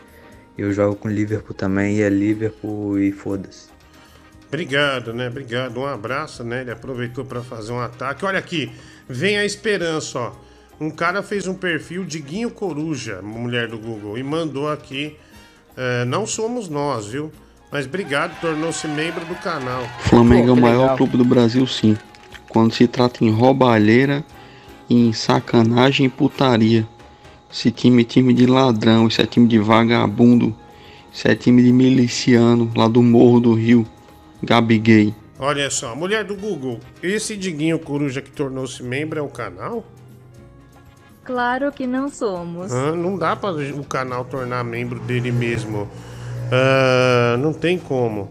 Eu 0.56 0.72
jogo 0.72 0.96
com 0.96 1.08
o 1.08 1.10
Liverpool 1.10 1.54
também, 1.54 1.96
e 1.96 2.02
é 2.02 2.08
Liverpool 2.08 2.98
e 2.98 3.12
foda-se. 3.12 3.73
Obrigado, 4.54 5.12
né? 5.12 5.26
Obrigado. 5.26 5.80
Um 5.80 5.86
abraço, 5.86 6.44
né? 6.44 6.60
Ele 6.60 6.70
aproveitou 6.70 7.24
para 7.24 7.42
fazer 7.42 7.72
um 7.72 7.80
ataque. 7.80 8.24
Olha 8.24 8.38
aqui, 8.38 8.70
vem 9.08 9.36
a 9.36 9.44
esperança, 9.44 10.18
ó. 10.18 10.32
Um 10.80 10.90
cara 10.90 11.22
fez 11.22 11.46
um 11.46 11.54
perfil 11.54 12.04
Diguinho 12.04 12.50
Coruja, 12.50 13.20
mulher 13.20 13.68
do 13.68 13.78
Google, 13.78 14.16
e 14.16 14.22
mandou 14.22 14.70
aqui. 14.70 15.16
é, 15.76 16.04
não 16.04 16.26
somos 16.26 16.68
nós, 16.68 17.06
viu? 17.06 17.32
Mas 17.70 17.86
obrigado, 17.86 18.38
tornou-se 18.40 18.86
membro 18.86 19.24
do 19.24 19.34
canal. 19.36 19.82
Flamengo 20.00 20.50
é 20.50 20.52
o 20.52 20.56
maior 20.56 20.82
legal. 20.82 20.96
clube 20.96 21.16
do 21.16 21.24
Brasil, 21.24 21.66
sim. 21.66 21.96
Quando 22.48 22.72
se 22.72 22.86
trata 22.86 23.24
em 23.24 23.30
roubalheira, 23.30 24.24
em 24.88 25.12
sacanagem 25.12 26.06
e 26.06 26.08
putaria. 26.08 26.86
Esse 27.52 27.70
time 27.70 28.02
é 28.02 28.04
time 28.04 28.32
de 28.32 28.46
ladrão, 28.46 29.08
esse 29.08 29.20
é 29.20 29.26
time 29.26 29.48
de 29.48 29.58
vagabundo, 29.58 30.54
esse 31.12 31.28
é 31.28 31.34
time 31.34 31.62
de 31.62 31.72
miliciano 31.72 32.70
lá 32.76 32.86
do 32.86 33.02
Morro 33.02 33.40
do 33.40 33.54
Rio. 33.54 33.86
Gabi 34.44 34.78
Gay. 34.78 35.14
Olha 35.38 35.68
só, 35.70 35.96
mulher 35.96 36.24
do 36.24 36.36
Google, 36.36 36.78
esse 37.02 37.36
Diguinho 37.36 37.78
Coruja 37.78 38.22
que 38.22 38.30
tornou-se 38.30 38.82
membro 38.82 39.18
é 39.18 39.22
o 39.22 39.28
canal? 39.28 39.84
Claro 41.24 41.72
que 41.72 41.86
não 41.86 42.08
somos. 42.08 42.72
Ah, 42.72 42.92
não 42.92 43.16
dá 43.18 43.34
para 43.34 43.56
o 43.56 43.84
canal 43.84 44.24
tornar 44.24 44.62
membro 44.62 45.00
dele 45.00 45.32
mesmo. 45.32 45.90
Ah, 46.52 47.36
não 47.38 47.52
tem 47.52 47.78
como. 47.78 48.30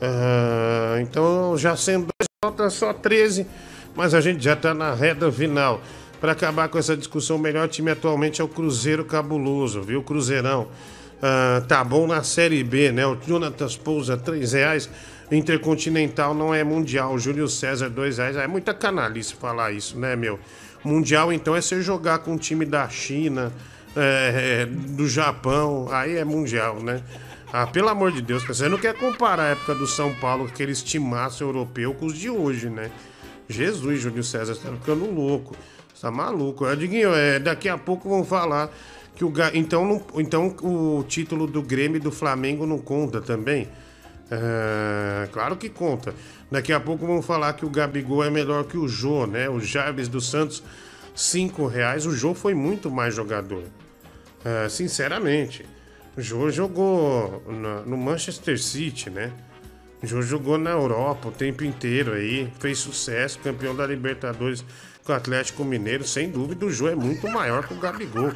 Ah, 0.00 0.98
então, 1.00 1.56
já 1.56 1.76
sendo 1.76 2.06
dois, 2.06 2.28
falta 2.42 2.68
só 2.70 2.92
13, 2.92 3.46
mas 3.94 4.14
a 4.14 4.20
gente 4.20 4.42
já 4.42 4.56
tá 4.56 4.74
na 4.74 4.94
reta 4.94 5.30
final. 5.30 5.80
Para 6.20 6.32
acabar 6.32 6.68
com 6.68 6.78
essa 6.78 6.96
discussão, 6.96 7.36
o 7.36 7.38
melhor 7.38 7.68
time 7.68 7.90
atualmente 7.90 8.40
é 8.40 8.44
o 8.44 8.48
Cruzeiro 8.48 9.04
Cabuloso, 9.04 9.82
viu? 9.82 10.02
Cruzeirão. 10.02 10.68
Ah, 11.22 11.62
tá 11.68 11.84
bom 11.84 12.06
na 12.06 12.22
Série 12.22 12.64
B, 12.64 12.90
né? 12.90 13.06
O 13.06 13.16
Jonatas 13.26 13.76
Pousa, 13.76 14.16
3 14.16 14.52
reais. 14.52 14.90
Intercontinental 15.30 16.34
não 16.34 16.54
é 16.54 16.64
mundial. 16.64 17.18
Júlio 17.18 17.48
César, 17.48 17.88
2 17.88 18.18
reais. 18.18 18.36
É 18.36 18.46
muita 18.46 18.74
canalice 18.74 19.34
falar 19.34 19.72
isso, 19.72 19.98
né, 19.98 20.16
meu? 20.16 20.38
Mundial, 20.84 21.32
então, 21.32 21.54
é 21.54 21.60
você 21.60 21.80
jogar 21.82 22.20
com 22.20 22.32
um 22.32 22.36
time 22.38 22.64
da 22.64 22.88
China, 22.88 23.52
é, 23.94 24.62
é, 24.62 24.66
do 24.66 25.06
Japão. 25.08 25.88
Aí 25.90 26.16
é 26.16 26.24
mundial, 26.24 26.80
né? 26.82 27.02
Ah, 27.52 27.66
pelo 27.66 27.88
amor 27.88 28.12
de 28.12 28.22
Deus, 28.22 28.44
você 28.44 28.68
não 28.68 28.78
quer 28.78 28.94
comparar 28.94 29.42
a 29.42 29.48
época 29.48 29.74
do 29.74 29.86
São 29.86 30.14
Paulo, 30.14 30.44
com 30.46 30.50
aqueles 30.52 30.82
timaço 30.82 31.42
europeu, 31.42 31.92
com 31.94 32.06
os 32.06 32.16
de 32.16 32.30
hoje, 32.30 32.70
né? 32.70 32.90
Jesus, 33.48 34.00
Júlio 34.00 34.22
César, 34.22 34.54
você 34.54 34.60
tá 34.68 34.72
ficando 34.72 35.10
louco. 35.12 35.56
Você 35.92 36.02
tá 36.02 36.10
maluco. 36.10 36.64
É, 36.66 36.76
Diguinho, 36.76 37.12
é, 37.12 37.38
daqui 37.40 37.68
a 37.68 37.76
pouco 37.76 38.08
vão 38.08 38.24
falar 38.24 38.70
que 39.16 39.24
o. 39.24 39.32
Então, 39.52 39.84
não- 39.84 40.02
então 40.20 40.54
o 40.62 41.04
título 41.06 41.46
do 41.48 41.60
Grêmio 41.60 41.96
e 41.96 42.00
do 42.00 42.12
Flamengo 42.12 42.64
não 42.64 42.78
conta 42.78 43.20
também? 43.20 43.68
É, 44.30 45.28
claro 45.32 45.56
que 45.56 45.68
conta. 45.68 46.14
Daqui 46.50 46.72
a 46.72 46.78
pouco 46.80 47.06
vão 47.06 47.20
falar 47.20 47.52
que 47.54 47.64
o 47.64 47.70
Gabigol 47.70 48.22
é 48.24 48.30
melhor 48.30 48.64
que 48.64 48.76
o 48.76 48.86
Jô, 48.86 49.26
né? 49.26 49.48
O 49.48 49.60
Jarvis 49.60 50.08
dos 50.08 50.28
Santos, 50.30 50.62
5 51.14 51.66
reais. 51.66 52.06
O 52.06 52.14
Jô 52.14 52.34
foi 52.34 52.54
muito 52.54 52.90
mais 52.90 53.14
jogador. 53.14 53.64
É, 54.44 54.68
sinceramente. 54.68 55.66
O 56.16 56.20
Jô 56.22 56.50
jogou 56.50 57.42
na- 57.48 57.82
no 57.82 57.96
Manchester 57.96 58.60
City, 58.60 59.10
né? 59.10 59.32
O 60.02 60.06
Jô 60.06 60.22
jogou 60.22 60.56
na 60.56 60.70
Europa 60.70 61.28
o 61.28 61.32
tempo 61.32 61.62
inteiro 61.62 62.12
aí, 62.14 62.50
fez 62.58 62.78
sucesso, 62.78 63.38
campeão 63.40 63.74
da 63.76 63.86
Libertadores 63.86 64.64
com 65.04 65.12
o 65.12 65.14
Atlético 65.14 65.62
Mineiro, 65.64 66.04
sem 66.04 66.30
dúvida 66.30 66.64
o 66.64 66.70
Jô 66.72 66.88
é 66.88 66.94
muito 66.94 67.28
maior 67.28 67.66
que 67.66 67.74
o 67.74 67.78
Gabigol. 67.78 68.32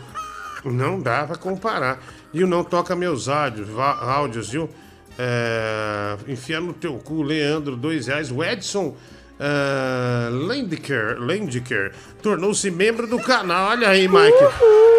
Não 0.65 0.99
dá 1.01 1.27
pra 1.27 1.37
comparar. 1.37 2.03
E 2.33 2.43
o 2.43 2.47
Não 2.47 2.65
Toca 2.65 2.95
Meus 2.97 3.29
áudios, 3.29 3.69
áudios 3.79 4.51
viu? 4.51 4.69
É, 5.19 6.17
enfia 6.27 6.61
no 6.61 6.73
teu 6.73 6.95
cu, 6.99 7.23
Leandro, 7.23 7.77
dois 7.77 8.07
reais. 8.07 8.31
O 8.31 8.43
Edson 8.43 8.97
é, 9.39 10.29
Lendiker, 10.31 11.93
tornou-se 12.23 12.71
membro 12.71 13.07
do 13.07 13.19
canal. 13.19 13.71
Olha 13.71 13.89
aí, 13.89 14.09
Mike. 14.09 14.45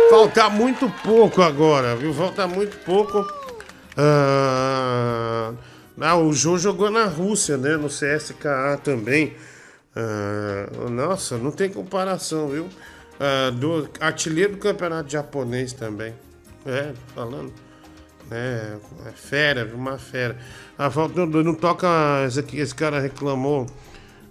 Falta 0.10 0.50
muito 0.50 0.90
pouco 1.04 1.42
agora, 1.42 1.96
viu? 1.96 2.14
Falta 2.14 2.48
muito 2.48 2.78
pouco. 2.86 3.26
Ah, 3.98 5.54
ah, 6.00 6.18
o 6.18 6.34
Jô 6.34 6.58
jogou 6.58 6.92
na 6.92 7.06
Rússia, 7.06 7.58
né? 7.58 7.78
No 7.78 7.88
CSKA 7.88 8.80
também. 8.84 9.36
Ah, 9.96 10.68
nossa, 10.90 11.38
não 11.38 11.52
tem 11.52 11.70
comparação, 11.70 12.50
viu? 12.50 12.70
Ah, 13.20 13.50
do 13.52 13.90
artilheiro 14.00 14.54
do 14.54 14.60
campeonato 14.60 15.12
japonês 15.12 15.74
também. 15.74 16.14
É, 16.66 16.94
falando. 17.14 17.65
É, 18.32 18.76
é 19.06 19.12
fera, 19.12 19.70
uma 19.74 19.98
fera. 19.98 20.38
A 20.78 20.90
falta 20.90 21.26
não, 21.26 21.44
não 21.44 21.54
toca. 21.54 21.88
Esse, 22.28 22.44
esse 22.58 22.76
cara 22.76 23.00
reclamou, 23.00 23.68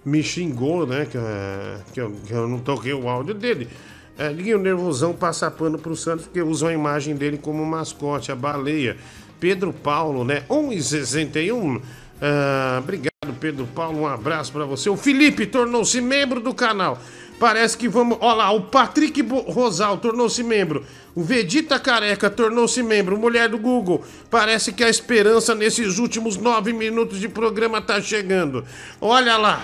me 0.05 0.23
xingou, 0.23 0.87
né? 0.87 1.07
Que, 1.07 1.19
é, 1.19 1.79
que, 1.93 2.01
eu, 2.01 2.13
que 2.27 2.33
eu 2.33 2.49
não 2.49 2.59
toquei 2.59 2.93
o 2.93 3.09
áudio 3.09 3.35
dele. 3.35 3.69
É, 4.17 4.29
Liguinho 4.29 4.59
Nervosão 4.59 5.13
passa 5.13 5.51
pano 5.51 5.79
pro 5.79 5.97
Santos 5.97 6.27
porque 6.27 6.41
usam 6.41 6.69
a 6.69 6.73
imagem 6.73 7.17
dele 7.17 7.39
como 7.39 7.65
mascote, 7.65 8.31
a 8.31 8.37
baleia. 8.37 8.97
Pedro 9.41 9.73
Paulo, 9.73 10.25
né? 10.25 10.45
1,61. 10.49 11.83
Ah, 12.21 12.79
obrigado, 12.83 13.35
Pedro 13.41 13.67
Paulo. 13.67 14.01
Um 14.01 14.07
abraço 14.07 14.53
pra 14.53 14.65
você. 14.65 14.89
O 14.89 14.97
Felipe 14.97 15.47
tornou-se 15.47 16.01
membro 16.01 16.41
do 16.41 16.55
canal. 16.55 16.99
Parece 17.45 17.77
que 17.77 17.91
vamos. 17.91 18.17
Olha 18.23 18.37
lá, 18.37 18.53
o 18.53 18.63
Patrick 18.63 19.21
Rosal 19.21 19.99
tornou-se 19.99 20.43
membro. 20.43 20.83
O 21.15 21.23
Vegeta 21.23 21.79
Careca 21.79 22.31
tornou-se 22.31 22.83
membro. 22.83 23.19
Mulher 23.19 23.51
do 23.51 23.59
Google. 23.59 24.03
Parece 24.31 24.73
que 24.73 24.83
a 24.83 24.89
esperança 24.89 25.55
nesses 25.55 25.99
últimos 25.99 26.39
nove 26.39 26.73
minutos 26.73 27.21
de 27.21 27.29
programa 27.29 27.83
tá 27.83 28.01
chegando. 28.01 28.65
Olha 28.99 29.37
lá. 29.37 29.63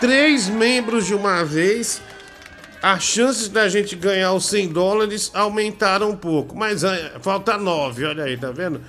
Três 0.00 0.48
membros 0.48 1.04
de 1.04 1.14
uma 1.14 1.44
vez. 1.44 2.00
As 2.82 3.02
chances 3.02 3.48
da 3.48 3.68
gente 3.68 3.94
ganhar 3.94 4.32
os 4.32 4.46
100 4.46 4.68
dólares 4.68 5.30
aumentaram 5.34 6.08
um 6.08 6.16
pouco. 6.16 6.56
Mas 6.56 6.82
ah, 6.82 7.20
falta 7.20 7.58
nove, 7.58 8.06
olha 8.06 8.24
aí, 8.24 8.38
tá 8.38 8.50
vendo? 8.50 8.80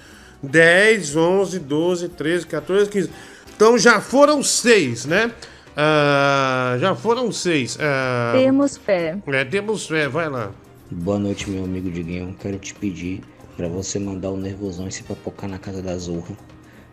10, 0.42 1.18
11, 1.18 1.60
12, 1.60 2.08
13, 2.08 2.48
14, 2.48 2.90
15. 2.90 3.10
Então 3.53 3.77
já 3.77 4.00
foram 4.00 4.42
seis, 4.42 5.06
né? 5.06 5.30
Ah, 5.76 6.77
já 6.80 6.93
foram 6.95 7.32
seis. 7.32 7.77
Ah, 7.80 8.34
Temos 8.35 8.77
fé. 8.77 9.18
É, 9.27 9.43
temos 9.45 9.88
fé, 9.88 10.08
vai 10.08 10.30
lá. 10.30 10.52
Boa 10.92 11.18
noite, 11.18 11.50
meu 11.50 11.64
amigo 11.64 11.90
Diguinho. 11.90 12.35
Quero 12.40 12.60
te 12.60 12.74
pedir 12.76 13.22
para 13.58 13.68
você 13.68 13.98
mandar 13.98 14.30
o 14.32 14.38
nervosão 14.38 14.88
e 14.88 14.92
se 14.92 15.03
papocar 15.03 15.50
na 15.50 15.58
casa 15.58 15.82
da 15.82 15.98
Zorra. 15.98 16.35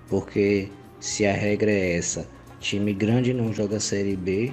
Porque 0.08 0.68
se 0.98 1.26
a 1.26 1.32
regra 1.32 1.70
é 1.70 1.96
essa, 1.96 2.26
time 2.58 2.92
grande 2.94 3.34
não 3.34 3.52
joga 3.52 3.76
a 3.76 3.80
Série 3.80 4.16
B. 4.16 4.52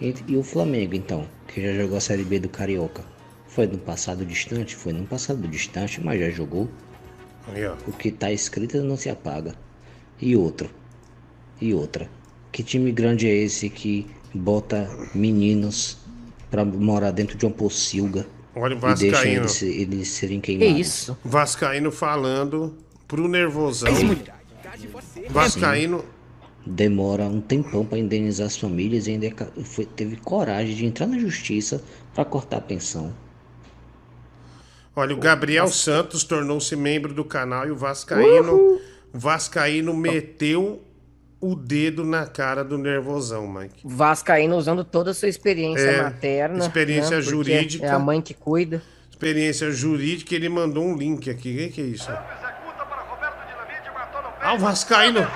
E, 0.00 0.14
e 0.28 0.36
o 0.36 0.42
Flamengo, 0.42 0.94
então, 0.94 1.26
que 1.48 1.60
já 1.62 1.72
jogou 1.82 1.96
a 1.96 2.00
Série 2.00 2.24
B 2.24 2.38
do 2.38 2.48
Carioca. 2.48 3.02
Foi 3.48 3.66
no 3.66 3.78
passado 3.78 4.24
distante? 4.24 4.76
Foi 4.76 4.92
no 4.92 5.06
passado 5.06 5.48
distante, 5.48 6.00
mas 6.00 6.20
já 6.20 6.30
jogou. 6.30 6.68
Aí, 7.48 7.66
ó. 7.66 7.74
O 7.88 7.92
que 7.92 8.12
tá 8.12 8.30
escrito 8.30 8.80
não 8.82 8.96
se 8.96 9.08
apaga. 9.08 9.54
E 10.20 10.36
outro. 10.36 10.70
E 11.60 11.72
outra. 11.74 12.08
Que 12.52 12.62
time 12.62 12.90
grande 12.92 13.28
é 13.28 13.34
esse 13.34 13.68
que 13.68 14.06
bota 14.32 14.88
meninos 15.14 15.98
pra 16.50 16.64
morar 16.64 17.10
dentro 17.10 17.36
de 17.36 17.44
uma 17.44 17.52
pocilga 17.52 18.26
Olha 18.54 18.74
o 18.74 18.78
e 18.78 18.94
deixa 18.94 19.16
Vascaíno. 19.16 19.40
eles, 19.42 19.62
eles 19.62 20.08
serem 20.08 20.40
queimados? 20.40 21.10
Vascaíno 21.24 21.90
falando 21.92 22.74
pro 23.06 23.28
nervosão. 23.28 23.92
Vascaíno. 25.28 26.04
Demora 26.68 27.24
um 27.24 27.40
tempão 27.40 27.84
pra 27.84 27.96
indenizar 27.98 28.46
as 28.46 28.56
famílias 28.56 29.06
e 29.06 29.12
ainda 29.12 29.26
é 29.26 29.34
foi- 29.62 29.86
teve 29.86 30.16
coragem 30.16 30.74
de 30.74 30.84
entrar 30.84 31.06
na 31.06 31.18
justiça 31.18 31.82
pra 32.14 32.24
cortar 32.24 32.56
a 32.56 32.60
pensão. 32.60 33.14
Olha, 34.94 35.14
o 35.14 35.18
Gabriel 35.18 35.68
Santos 35.68 36.24
tornou-se 36.24 36.74
membro 36.74 37.12
do 37.14 37.24
canal 37.24 37.68
e 37.68 37.70
o 37.70 37.76
Vascaíno. 37.76 38.54
O 38.56 38.80
Vascaíno 39.12 39.94
meteu 39.94 40.82
o 41.40 41.54
dedo 41.54 42.04
na 42.04 42.26
cara 42.26 42.64
do 42.64 42.78
nervosão, 42.78 43.46
Mike. 43.46 43.80
Vascaíno 43.84 44.56
usando 44.56 44.82
toda 44.84 45.10
a 45.10 45.14
sua 45.14 45.28
experiência 45.28 45.82
É, 45.82 46.02
materna. 46.02 46.58
experiência 46.58 47.16
né, 47.16 47.22
jurídica. 47.22 47.86
É 47.86 47.90
a 47.90 47.98
mãe 47.98 48.20
que 48.22 48.32
cuida. 48.34 48.82
Experiência 49.10 49.70
jurídica, 49.70 50.34
ele 50.34 50.48
mandou 50.48 50.84
um 50.84 50.96
link 50.96 51.28
aqui. 51.30 51.52
O 51.54 51.56
que, 51.58 51.68
que 51.68 51.80
é 51.80 51.84
isso? 51.84 52.10
Ah, 54.42 54.54
o 54.54 54.58
Vascaíno. 54.58 55.26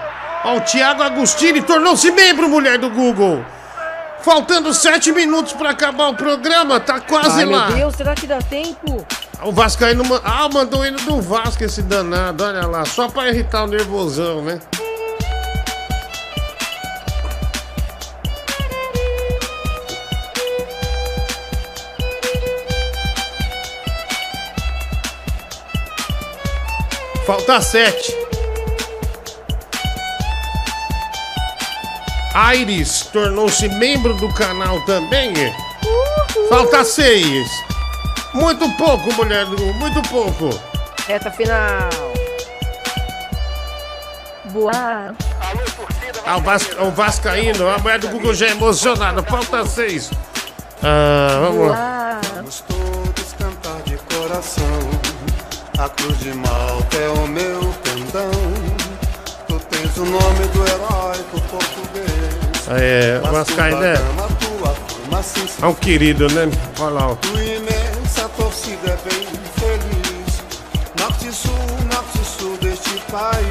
Ó, 0.45 0.57
o 0.57 0.61
Thiago 0.61 1.03
Agostini 1.03 1.61
tornou-se 1.63 2.11
membro, 2.13 2.49
mulher 2.49 2.79
do 2.79 2.89
Google. 2.91 3.45
Faltando 4.23 4.73
sete 4.75 5.11
minutos 5.13 5.53
pra 5.55 5.71
acabar 5.71 6.09
o 6.09 6.15
programa, 6.15 6.79
tá 6.79 7.01
quase 7.01 7.41
Ai, 7.41 7.47
lá. 7.47 7.69
meu 7.69 7.77
Deus, 7.79 7.97
será 7.97 8.15
que 8.15 8.27
dá 8.27 8.39
tempo? 8.39 9.05
O 9.43 9.51
Vascaíno. 9.53 10.03
Ah, 10.23 10.49
mandou 10.53 10.85
ele 10.85 10.97
do 11.03 11.21
Vasco 11.21 11.65
esse 11.65 11.83
danado, 11.83 12.45
olha 12.45 12.67
lá. 12.67 12.85
Só 12.85 13.09
pra 13.09 13.29
irritar 13.31 13.65
o 13.65 13.67
nervosão, 13.67 14.43
né? 14.45 14.61
Falta 27.31 27.61
sete. 27.61 28.13
Aires 32.35 33.03
tornou-se 33.13 33.69
membro 33.69 34.15
do 34.15 34.29
canal 34.35 34.81
também. 34.81 35.33
Falta 36.49 36.83
seis. 36.83 37.49
Muito 38.35 38.69
pouco, 38.71 39.15
mulher 39.15 39.47
do 39.47 39.57
Google, 39.57 39.75
muito 39.75 40.03
pouco. 40.09 40.61
Reta 41.07 41.31
final. 41.31 41.89
Boa. 44.47 45.15
Ah, 46.27 46.37
o, 46.37 46.41
Vas 46.41 46.69
o 46.81 46.91
Vascaíno, 46.91 47.69
a 47.69 47.79
mulher 47.79 48.01
do 48.01 48.09
Google 48.09 48.35
já 48.35 48.49
é 48.49 48.51
emocionada. 48.51 49.23
Falta 49.23 49.65
seis. 49.67 50.11
Ah, 50.83 51.39
vamos 51.43 51.71
lá. 51.71 52.21
Vamos 52.35 52.61
todos 52.63 53.33
cantar 53.39 53.81
de 53.83 53.97
coração. 54.17 55.10
A 55.81 55.89
cruz 55.89 56.19
de 56.19 56.35
Malta 56.35 56.97
é 56.99 57.09
o 57.09 57.27
meu 57.27 57.75
pendão. 57.83 58.31
Tu 59.49 59.59
tens 59.71 59.97
o 59.97 60.05
nome 60.05 60.47
do 60.53 60.63
heróico 60.69 61.41
português. 61.49 62.69
É, 62.69 63.19
Vascaíno 63.21 63.83
é, 63.83 63.95
é 65.63 65.67
um 65.67 65.73
querido, 65.73 66.29
né? 66.35 66.51
Olha 66.81 66.91
lá. 66.91 67.09
ó. 67.13 67.15
Tua 67.15 67.43
imensa 67.43 68.29
torcida 68.37 68.91
é 68.91 69.09
bem 69.09 69.27
feliz. 69.57 70.43
Norte 70.99 71.29
e 71.29 71.33
sul, 71.33 71.55
norte 71.91 72.19
e 72.21 72.25
sul 72.27 72.59
deste 72.59 73.01
país. 73.11 73.50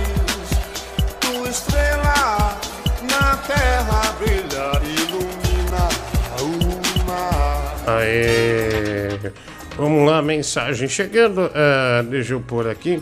Vamos 9.80 10.06
lá, 10.06 10.22
mensagem 10.22 10.90
chegando. 10.90 11.50
ah, 11.56 12.04
deixa 12.04 12.34
eu 12.34 12.42
pôr 12.42 12.68
aqui. 12.68 13.02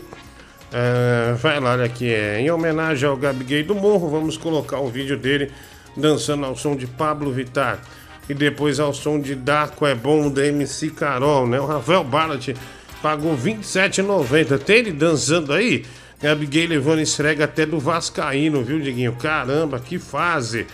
Ah, 0.72 1.34
vai 1.36 1.58
lá, 1.58 1.72
olha 1.72 1.84
aqui. 1.84 2.08
É, 2.08 2.40
em 2.40 2.52
homenagem 2.52 3.08
ao 3.08 3.16
Gabi 3.16 3.42
Gay 3.42 3.64
do 3.64 3.74
Morro, 3.74 4.08
vamos 4.08 4.36
colocar 4.36 4.78
o 4.78 4.86
vídeo 4.86 5.18
dele 5.18 5.50
dançando 5.96 6.46
ao 6.46 6.54
som 6.54 6.76
de 6.76 6.86
Pablo 6.86 7.32
Vittar. 7.32 7.80
E 8.28 8.34
depois 8.34 8.78
ao 8.78 8.94
som 8.94 9.18
de 9.18 9.34
Daco 9.34 9.84
é 9.84 9.92
Bom 9.92 10.30
da 10.30 10.46
MC 10.46 10.90
Carol, 10.90 11.48
né? 11.48 11.58
O 11.58 11.66
Rafael 11.66 12.04
Barlat 12.04 12.54
pagou 13.02 13.34
R$ 13.34 13.54
27,90. 13.54 14.56
Tem 14.60 14.76
ele 14.76 14.92
dançando 14.92 15.52
aí? 15.52 15.84
Gabi 16.22 16.46
Gay 16.46 16.68
levando 16.68 17.00
esfrega 17.00 17.46
até 17.46 17.66
do 17.66 17.80
Vascaíno, 17.80 18.62
viu, 18.62 18.78
Diguinho? 18.78 19.16
Caramba, 19.16 19.80
que 19.80 19.98
fase! 19.98 20.64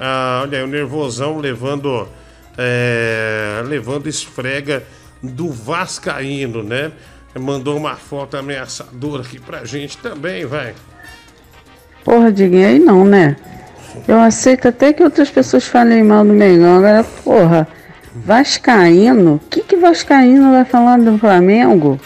Ah, 0.00 0.40
olha 0.42 0.58
aí, 0.58 0.64
o 0.64 0.66
nervosão 0.66 1.38
levando 1.38 2.08
é, 2.58 3.62
levando 3.64 4.08
esfrega 4.08 4.82
do 5.22 5.50
Vascaíno, 5.50 6.62
né? 6.62 6.92
Mandou 7.38 7.76
uma 7.76 7.96
foto 7.96 8.36
ameaçadora 8.36 9.22
aqui 9.22 9.38
pra 9.38 9.64
gente 9.64 9.96
também, 9.98 10.44
vai. 10.44 10.74
Porra, 12.04 12.32
Diguinho, 12.32 12.66
aí 12.66 12.78
não, 12.78 13.04
né? 13.04 13.36
Eu 14.08 14.18
aceito 14.18 14.68
até 14.68 14.92
que 14.92 15.02
outras 15.02 15.30
pessoas 15.30 15.64
falem 15.64 16.02
mal 16.02 16.24
do 16.24 16.32
Mengão. 16.32 16.78
Agora, 16.78 17.04
porra, 17.24 17.68
Vascaíno? 18.14 19.34
O 19.34 19.48
que, 19.48 19.62
que 19.62 19.76
Vascaíno 19.76 20.50
vai 20.50 20.64
falar 20.64 20.98
do 20.98 21.16
Flamengo? 21.18 21.98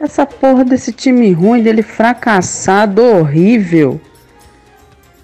Essa 0.00 0.26
porra 0.26 0.64
desse 0.64 0.92
time 0.92 1.32
ruim, 1.32 1.62
dele 1.62 1.82
fracassado, 1.82 3.02
horrível. 3.02 4.00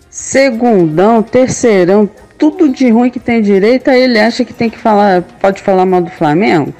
Segundão, 0.08 1.22
terceirão, 1.22 2.08
tudo 2.38 2.68
de 2.68 2.90
ruim 2.90 3.10
que 3.10 3.20
tem 3.20 3.40
direito, 3.40 3.88
aí 3.88 4.02
ele 4.02 4.18
acha 4.18 4.44
que 4.44 4.52
tem 4.52 4.68
que 4.68 4.78
falar, 4.78 5.22
pode 5.40 5.62
falar 5.62 5.86
mal 5.86 6.02
do 6.02 6.10
Flamengo? 6.10 6.74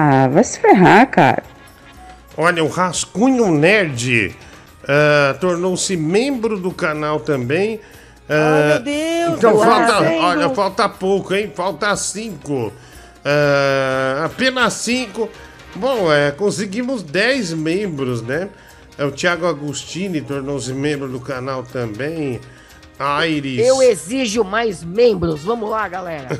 Ah, 0.00 0.28
vai 0.28 0.44
se 0.44 0.60
ferrar, 0.60 1.10
cara. 1.10 1.42
Olha, 2.36 2.62
o 2.62 2.68
Rascunho 2.68 3.50
Nerd 3.50 4.32
ah, 4.86 5.36
tornou-se 5.40 5.96
membro 5.96 6.56
do 6.56 6.70
canal 6.70 7.18
também. 7.18 7.80
Ah, 8.28 8.74
meu 8.74 8.82
Deus, 8.84 9.38
Então 9.38 9.50
eu 9.50 9.58
falta, 9.58 10.00
olha, 10.02 10.48
falta 10.50 10.88
pouco, 10.88 11.34
hein? 11.34 11.50
Falta 11.52 11.96
cinco. 11.96 12.72
Ah, 13.24 14.26
apenas 14.26 14.74
cinco. 14.74 15.28
Bom, 15.74 16.12
é, 16.12 16.30
conseguimos 16.30 17.02
10 17.02 17.54
membros, 17.54 18.22
né? 18.22 18.50
É, 18.96 19.04
o 19.04 19.10
Thiago 19.10 19.46
Agostini 19.46 20.20
tornou-se 20.20 20.72
membro 20.72 21.08
do 21.08 21.18
canal 21.18 21.64
também. 21.64 22.40
Aires. 22.98 23.66
Eu 23.66 23.80
exijo 23.80 24.42
mais 24.42 24.82
membros. 24.82 25.44
Vamos 25.44 25.70
lá, 25.70 25.88
galera. 25.88 26.28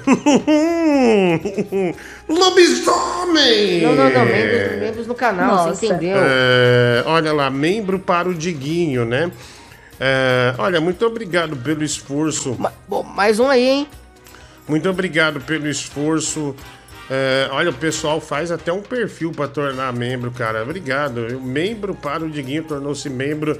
Lobisomem! 2.28 3.82
Não, 3.82 3.94
não, 3.94 4.10
não. 4.10 4.24
Membros, 4.24 4.80
membros 4.80 5.06
no 5.06 5.14
canal, 5.14 5.56
Nossa. 5.56 5.74
você 5.74 5.86
entendeu? 5.86 6.16
É, 6.18 7.04
olha 7.06 7.32
lá, 7.32 7.48
membro 7.50 7.98
para 7.98 8.28
o 8.28 8.34
Diguinho, 8.34 9.04
né? 9.04 9.30
É, 10.00 10.54
olha, 10.58 10.80
muito 10.80 11.04
obrigado 11.06 11.56
pelo 11.56 11.82
esforço. 11.82 12.58
Bom, 12.86 13.02
mais 13.02 13.38
um 13.40 13.48
aí, 13.48 13.68
hein? 13.68 13.88
Muito 14.66 14.88
obrigado 14.88 15.40
pelo 15.40 15.68
esforço. 15.68 16.54
É, 17.10 17.48
olha, 17.50 17.70
o 17.70 17.74
pessoal 17.74 18.20
faz 18.20 18.52
até 18.52 18.70
um 18.72 18.82
perfil 18.82 19.32
para 19.32 19.48
tornar 19.48 19.92
membro, 19.92 20.30
cara. 20.30 20.62
Obrigado. 20.62 21.26
viu? 21.26 21.40
Membro 21.40 21.94
para 21.94 22.24
o 22.24 22.30
Diguinho 22.30 22.64
tornou-se 22.64 23.08
membro 23.08 23.58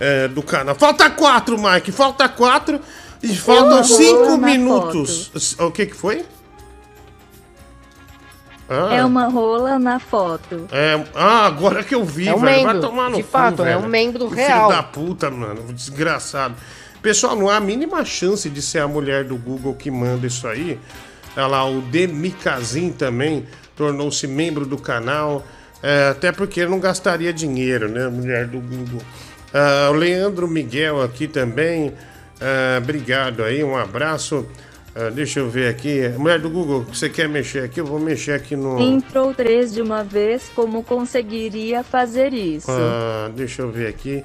é, 0.00 0.28
do 0.28 0.42
canal. 0.42 0.74
Falta 0.74 1.08
quatro, 1.10 1.56
Mike. 1.60 1.92
Falta 1.92 2.28
quatro. 2.28 2.80
E 3.22 3.34
faltam 3.36 3.82
cinco 3.82 4.36
minutos. 4.36 5.56
O 5.58 5.70
que 5.70 5.86
que 5.86 5.94
foi? 5.94 6.24
Ah. 8.68 8.94
É 8.94 9.04
uma 9.04 9.28
rola 9.28 9.78
na 9.78 9.98
foto. 10.00 10.66
É, 10.72 11.02
ah, 11.14 11.46
agora 11.46 11.84
que 11.84 11.94
eu 11.94 12.04
vi, 12.04 12.28
É 12.28 12.34
um 12.34 12.40
velho. 12.40 12.64
Vai 12.64 12.74
membro, 12.74 12.88
tomar 12.88 13.10
no 13.10 13.16
de 13.16 13.22
cu, 13.22 13.28
fato, 13.30 13.62
é 13.62 13.66
velho. 13.66 13.78
um 13.80 13.88
membro 13.88 14.28
Que 14.28 14.34
real. 14.36 14.66
Filho 14.68 14.76
da 14.76 14.82
puta, 14.82 15.30
mano. 15.30 15.72
Desgraçado. 15.72 16.54
Pessoal, 17.00 17.36
não 17.36 17.48
há 17.48 17.56
a 17.56 17.60
mínima 17.60 18.04
chance 18.04 18.50
de 18.50 18.60
ser 18.60 18.80
a 18.80 18.88
mulher 18.88 19.24
do 19.24 19.36
Google 19.36 19.74
que 19.74 19.90
manda 19.90 20.26
isso 20.26 20.46
aí. 20.48 20.80
Olha 21.36 21.46
lá, 21.46 21.68
o 21.68 21.80
Demicazin 21.80 22.90
também 22.90 23.46
tornou-se 23.76 24.26
membro 24.26 24.66
do 24.66 24.76
canal. 24.76 25.44
é, 25.82 26.08
até 26.08 26.32
porque 26.32 26.60
ele 26.60 26.70
não 26.70 26.80
gastaria 26.80 27.32
dinheiro, 27.32 27.88
né? 27.88 28.08
Mulher 28.08 28.46
do 28.48 28.58
Google. 28.58 29.00
Ah, 29.52 29.88
o 29.90 29.94
Leandro 29.94 30.48
Miguel 30.48 31.02
aqui 31.02 31.26
também. 31.28 31.92
ah, 32.40 32.78
obrigado 32.82 33.42
aí, 33.42 33.62
um 33.62 33.76
abraço. 33.76 34.46
Ah, 34.94 35.10
deixa 35.10 35.40
eu 35.40 35.50
ver 35.50 35.68
aqui. 35.68 36.08
Mulher 36.16 36.38
do 36.38 36.48
Google, 36.48 36.82
você 36.82 37.08
quer 37.08 37.28
mexer 37.28 37.64
aqui? 37.64 37.80
Eu 37.80 37.86
vou 37.86 38.00
mexer 38.00 38.32
aqui 38.32 38.56
no. 38.56 38.80
Entrou 38.80 39.34
três 39.34 39.72
de 39.72 39.82
uma 39.82 40.02
vez, 40.02 40.50
como 40.54 40.82
conseguiria 40.82 41.82
fazer 41.82 42.32
isso? 42.32 42.70
Deixa 43.34 43.62
eu 43.62 43.70
ver 43.70 43.88
aqui. 43.88 44.24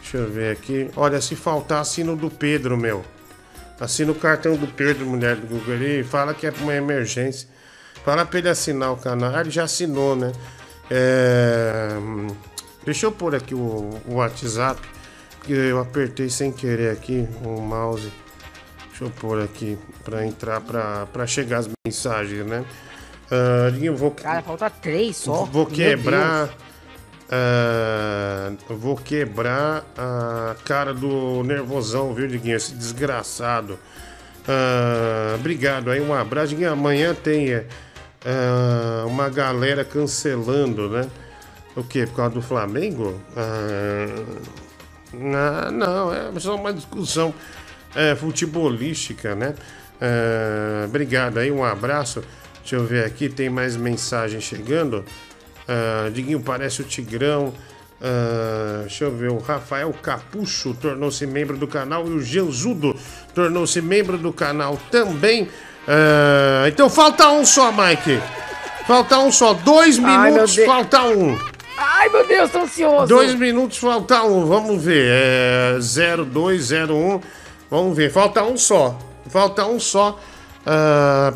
Deixa 0.00 0.18
eu 0.18 0.30
ver 0.30 0.52
aqui. 0.52 0.90
Olha, 0.96 1.20
se 1.20 1.34
faltar, 1.34 1.80
assina 1.80 2.12
o 2.12 2.16
do 2.16 2.30
Pedro, 2.30 2.76
meu. 2.76 3.04
Assina 3.80 4.12
o 4.12 4.14
cartão 4.14 4.54
do 4.54 4.66
Pedro, 4.68 5.04
mulher 5.06 5.34
do 5.34 5.46
Google. 5.46 5.74
Ele 5.74 6.04
fala 6.04 6.32
que 6.32 6.46
é 6.46 6.52
uma 6.60 6.74
emergência. 6.74 7.48
Fala 8.04 8.24
pra 8.24 8.38
ele 8.38 8.48
assinar 8.48 8.92
o 8.92 8.96
canal. 8.96 9.34
Ah, 9.34 9.40
ele 9.40 9.50
já 9.50 9.64
assinou, 9.64 10.14
né? 10.14 10.30
É, 10.90 11.88
Deixa 12.84 13.06
eu 13.06 13.12
pôr 13.12 13.34
aqui 13.34 13.54
o, 13.54 13.90
o 14.06 14.14
WhatsApp. 14.14 14.80
Que 15.42 15.52
eu 15.52 15.78
apertei 15.78 16.30
sem 16.30 16.50
querer 16.50 16.90
aqui 16.90 17.28
o 17.44 17.60
mouse. 17.60 18.10
Deixa 18.88 19.04
eu 19.04 19.10
pôr 19.10 19.42
aqui 19.42 19.76
pra 20.04 20.24
entrar, 20.24 20.60
pra, 20.60 21.06
pra 21.06 21.26
chegar 21.26 21.58
as 21.58 21.68
mensagens, 21.86 22.46
né? 22.46 22.64
Ah, 23.30 23.72
eu 23.80 23.96
vou, 23.96 24.10
Cara, 24.12 24.42
falta 24.42 24.70
três 24.70 25.16
só. 25.16 25.44
Vou 25.44 25.66
quebrar. 25.66 26.50
Ah, 27.30 28.52
vou 28.68 28.96
quebrar 28.96 29.84
a 29.98 30.54
cara 30.64 30.94
do 30.94 31.42
nervosão, 31.42 32.14
viu, 32.14 32.28
Diguinho? 32.28 32.56
Esse 32.56 32.74
desgraçado. 32.74 33.78
Ah, 34.46 35.34
obrigado 35.34 35.90
aí, 35.90 36.00
um 36.00 36.14
abraço. 36.14 36.48
Diguinho, 36.48 36.72
amanhã 36.72 37.14
tem 37.14 37.54
ah, 38.24 39.04
uma 39.06 39.28
galera 39.28 39.84
cancelando, 39.84 40.88
né? 40.88 41.08
O 41.76 41.82
quê? 41.82 42.06
Por 42.06 42.16
causa 42.16 42.34
do 42.34 42.42
Flamengo? 42.42 43.20
Ah, 43.36 44.06
não, 45.72 46.12
é 46.12 46.30
só 46.38 46.54
uma 46.54 46.72
discussão 46.72 47.34
é, 47.94 48.14
futebolística, 48.14 49.34
né? 49.34 49.54
Ah, 50.00 50.84
obrigado 50.86 51.38
aí, 51.38 51.50
um 51.50 51.64
abraço. 51.64 52.22
Deixa 52.60 52.76
eu 52.76 52.84
ver 52.84 53.04
aqui, 53.04 53.28
tem 53.28 53.50
mais 53.50 53.76
mensagem 53.76 54.40
chegando. 54.40 55.04
Ah, 55.68 56.10
Diguinho 56.12 56.40
parece 56.40 56.82
o 56.82 56.84
Tigrão. 56.84 57.52
Ah, 58.00 58.80
deixa 58.82 59.04
eu 59.04 59.16
ver, 59.16 59.30
o 59.30 59.38
Rafael 59.38 59.92
Capucho 60.02 60.74
tornou-se 60.74 61.26
membro 61.26 61.56
do 61.56 61.66
canal 61.66 62.06
e 62.06 62.10
o 62.10 62.22
Genzudo 62.22 62.94
tornou-se 63.34 63.80
membro 63.80 64.18
do 64.18 64.32
canal 64.32 64.78
também. 64.90 65.48
Ah, 65.88 66.68
então 66.68 66.88
falta 66.88 67.28
um 67.30 67.44
só, 67.44 67.72
Mike. 67.72 68.20
Falta 68.86 69.18
um 69.18 69.32
só. 69.32 69.54
Dois 69.54 69.98
Ai, 69.98 70.30
minutos, 70.30 70.56
falta 70.56 71.02
um. 71.02 71.53
Ai, 71.76 72.08
meu 72.08 72.26
Deus, 72.26 72.50
tô 72.50 72.58
ansioso. 72.60 73.06
Dois 73.06 73.34
minutos, 73.34 73.78
falta 73.78 74.22
um. 74.22 74.46
Vamos 74.46 74.82
ver. 74.82 75.06
É 75.10 75.78
0201. 75.80 77.20
Vamos 77.70 77.96
ver. 77.96 78.10
Falta 78.12 78.42
um 78.44 78.56
só. 78.56 78.98
Falta 79.28 79.66
um 79.66 79.80
só. 79.80 80.18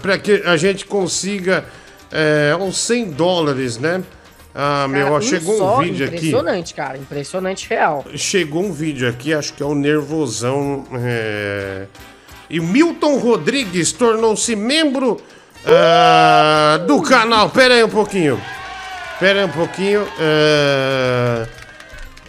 para 0.00 0.18
que 0.18 0.42
a 0.44 0.56
gente 0.56 0.84
consiga 0.86 1.64
é, 2.10 2.56
uns 2.58 2.78
100 2.78 3.10
dólares, 3.10 3.78
né? 3.78 4.02
Ah, 4.54 4.86
Cara, 4.86 4.88
meu, 4.88 5.14
um 5.14 5.20
chegou 5.20 5.54
um 5.54 5.58
só, 5.58 5.78
vídeo 5.78 6.06
aqui. 6.06 6.16
Impressionante, 6.16 6.74
cara. 6.74 6.98
Impressionante 6.98 7.68
real. 7.68 8.04
Chegou 8.14 8.62
um 8.64 8.72
vídeo 8.72 9.08
aqui, 9.08 9.32
acho 9.34 9.52
que 9.54 9.62
é 9.62 9.66
o 9.66 9.74
Nervosão. 9.74 10.84
é, 10.94 11.86
E 12.48 12.58
Milton 12.60 13.18
Rodrigues 13.18 13.92
tornou-se 13.92 14.54
membro 14.56 15.20
ah, 15.66 16.80
do 16.86 17.02
canal. 17.02 17.50
Pera 17.50 17.74
aí 17.74 17.84
um 17.84 17.88
pouquinho. 17.88 18.40
Pera 19.18 19.40
aí 19.40 19.44
um 19.44 19.48
pouquinho. 19.50 20.06
ah, 20.18 21.46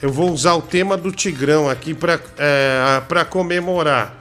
eu 0.02 0.12
vou 0.12 0.32
usar 0.32 0.54
o 0.56 0.62
tema 0.62 0.96
do 0.98 1.12
Tigrão 1.12 1.70
aqui 1.70 1.94
pra, 1.94 2.20
é, 2.38 3.02
pra 3.08 3.26
comemorar. 3.26 4.16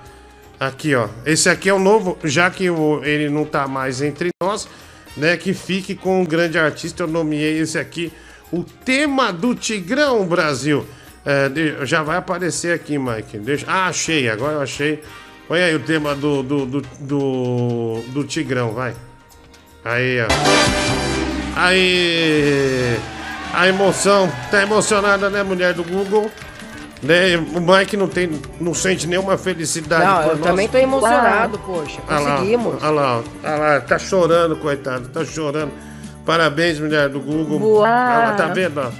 Aqui, 0.60 0.92
ó. 0.94 1.08
Esse 1.24 1.48
aqui 1.48 1.68
é 1.68 1.72
o 1.72 1.78
novo, 1.78 2.18
já 2.24 2.50
que 2.50 2.68
o- 2.68 3.00
ele 3.04 3.28
não 3.30 3.44
tá 3.44 3.68
mais 3.68 4.02
entre 4.02 4.30
nós, 4.42 4.68
né? 5.16 5.36
Que 5.36 5.54
fique 5.54 5.94
com 5.94 6.20
um 6.22 6.24
grande 6.24 6.58
artista. 6.58 7.04
Eu 7.04 7.06
nomeei 7.06 7.60
esse 7.60 7.78
aqui, 7.78 8.12
o 8.52 8.64
tema 8.64 9.32
do 9.32 9.54
Tigrão 9.54 10.26
Brasil. 10.26 10.84
É, 11.24 11.48
de- 11.48 11.86
já 11.86 12.02
vai 12.02 12.16
aparecer 12.16 12.72
aqui, 12.74 12.98
Mike. 12.98 13.38
Deixa, 13.38 13.66
ah, 13.68 13.86
achei, 13.86 14.28
agora 14.28 14.54
eu 14.54 14.62
achei. 14.62 15.00
Olha 15.48 15.64
aí 15.64 15.74
o 15.76 15.80
tema 15.80 16.14
do, 16.16 16.42
do, 16.42 16.66
do, 16.66 16.80
do, 17.00 18.02
do 18.08 18.24
Tigrão, 18.24 18.72
vai. 18.72 18.94
Aí, 19.84 20.18
ó. 20.22 21.07
Aí. 21.56 22.98
A 23.52 23.66
emoção. 23.68 24.30
Tá 24.50 24.62
emocionada, 24.62 25.30
né, 25.30 25.42
mulher 25.42 25.74
do 25.74 25.82
Google? 25.82 26.30
Né? 27.02 27.36
O 27.36 27.60
Mike 27.60 27.96
não 27.96 28.08
tem, 28.08 28.40
não 28.60 28.74
sente 28.74 29.06
nenhuma 29.06 29.38
felicidade. 29.38 30.04
Não, 30.04 30.22
por 30.22 30.32
eu 30.32 30.36
nós. 30.38 30.46
também 30.46 30.68
tô 30.68 30.78
emocionado, 30.78 31.58
poxa. 31.60 32.00
Conseguimos. 32.02 32.82
Olha 32.82 32.90
lá, 32.90 33.22
olha 33.44 33.56
lá, 33.56 33.80
tá 33.80 33.98
chorando, 33.98 34.56
coitado, 34.56 35.08
tá 35.08 35.24
chorando. 35.24 35.70
Parabéns, 36.26 36.78
mulher 36.78 37.08
do 37.08 37.20
Google. 37.20 37.58
Boa. 37.58 37.88
Olha 37.88 38.28
lá, 38.28 38.32
tá 38.32 38.46
vendo? 38.48 38.80
ó? 38.80 38.90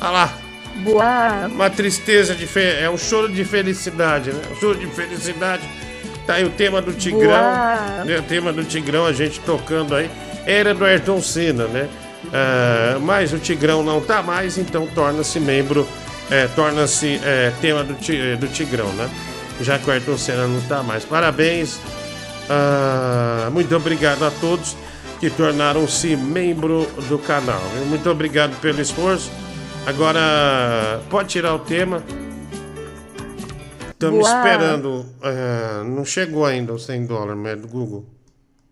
Olha 0.00 0.10
lá. 0.10 0.32
Boa. 0.76 1.46
Uma 1.46 1.70
tristeza 1.70 2.34
de 2.34 2.46
fe... 2.46 2.60
é 2.60 2.88
um 2.88 2.96
choro 2.96 3.28
de 3.28 3.44
felicidade, 3.44 4.32
né? 4.32 4.40
Um 4.50 4.56
choro 4.56 4.78
de 4.78 4.86
felicidade. 4.86 5.62
Tá 6.26 6.34
aí 6.34 6.44
o 6.44 6.50
tema 6.50 6.80
do 6.80 6.92
Tigrão, 6.92 7.28
Boa. 7.28 8.04
né? 8.04 8.18
O 8.18 8.22
tema 8.22 8.52
do 8.52 8.64
Tigrão, 8.64 9.06
a 9.06 9.12
gente 9.12 9.38
tocando 9.40 9.94
aí. 9.94 10.10
Era 10.46 10.74
do 10.74 10.84
Ayrton 10.84 11.20
Senna, 11.20 11.66
né? 11.66 11.88
Ah, 12.32 12.98
mas 13.00 13.32
o 13.32 13.38
Tigrão 13.38 13.82
não 13.82 14.00
tá 14.00 14.22
mais, 14.22 14.58
então 14.58 14.86
torna-se 14.86 15.40
membro, 15.40 15.86
é, 16.30 16.46
torna-se 16.48 17.20
é, 17.24 17.52
tema 17.60 17.82
do, 17.82 17.94
eh, 18.10 18.36
do 18.36 18.46
Tigrão, 18.48 18.92
né? 18.92 19.10
Já 19.60 19.78
que 19.78 19.88
o 19.88 19.92
Ayrton 19.92 20.16
Senna 20.16 20.46
não 20.46 20.60
tá 20.62 20.82
mais. 20.82 21.04
Parabéns. 21.04 21.78
Ah, 22.48 23.48
muito 23.52 23.74
obrigado 23.74 24.24
a 24.24 24.30
todos 24.30 24.76
que 25.20 25.30
tornaram-se 25.30 26.16
membro 26.16 26.86
do 27.08 27.18
canal. 27.18 27.62
Muito 27.86 28.10
obrigado 28.10 28.58
pelo 28.60 28.80
esforço. 28.80 29.30
Agora, 29.86 31.00
pode 31.10 31.28
tirar 31.28 31.54
o 31.54 31.60
tema. 31.60 32.02
Estamos 33.90 34.26
esperando. 34.26 35.06
ah, 35.22 35.82
não 35.84 36.04
chegou 36.04 36.44
ainda 36.44 36.72
os 36.72 36.84
100 36.86 37.06
dólares, 37.06 37.40
né, 37.40 37.54
do 37.54 37.68
Google. 37.68 38.11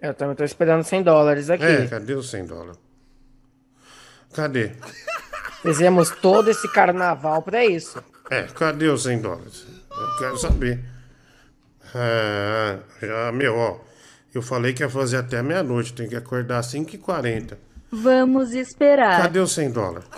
Eu 0.01 0.15
também 0.15 0.35
tô 0.35 0.45
esperando 0.45 0.83
100 0.83 1.03
dólares 1.03 1.51
aqui. 1.51 1.65
É, 1.65 1.87
cadê 1.87 2.15
os 2.15 2.31
100 2.31 2.47
dólares? 2.47 2.79
Cadê? 4.33 4.73
Fizemos 5.63 6.11
todo 6.11 6.51
esse 6.51 6.71
carnaval 6.73 7.43
pra 7.43 7.65
isso. 7.65 8.03
É, 8.31 8.45
cadê 8.45 8.87
os 8.87 9.03
100 9.03 9.21
dólares? 9.21 9.67
Eu 9.91 10.19
quero 10.19 10.39
saber. 10.39 10.81
Ah, 11.95 12.79
já, 13.03 13.33
meu, 13.33 13.57
ó. 13.57 13.79
Eu 14.33 14.41
falei 14.41 14.73
que 14.73 14.83
ia 14.83 14.89
fazer 14.89 15.17
até 15.17 15.43
meia-noite, 15.43 15.93
tem 15.93 16.09
que 16.09 16.17
acordar 16.17 16.59
às 16.59 16.73
5h40. 16.73 17.57
Vamos 17.91 18.53
esperar. 18.53 19.23
Cadê 19.23 19.41
os 19.41 19.53
100 19.53 19.71
dólares? 19.73 20.09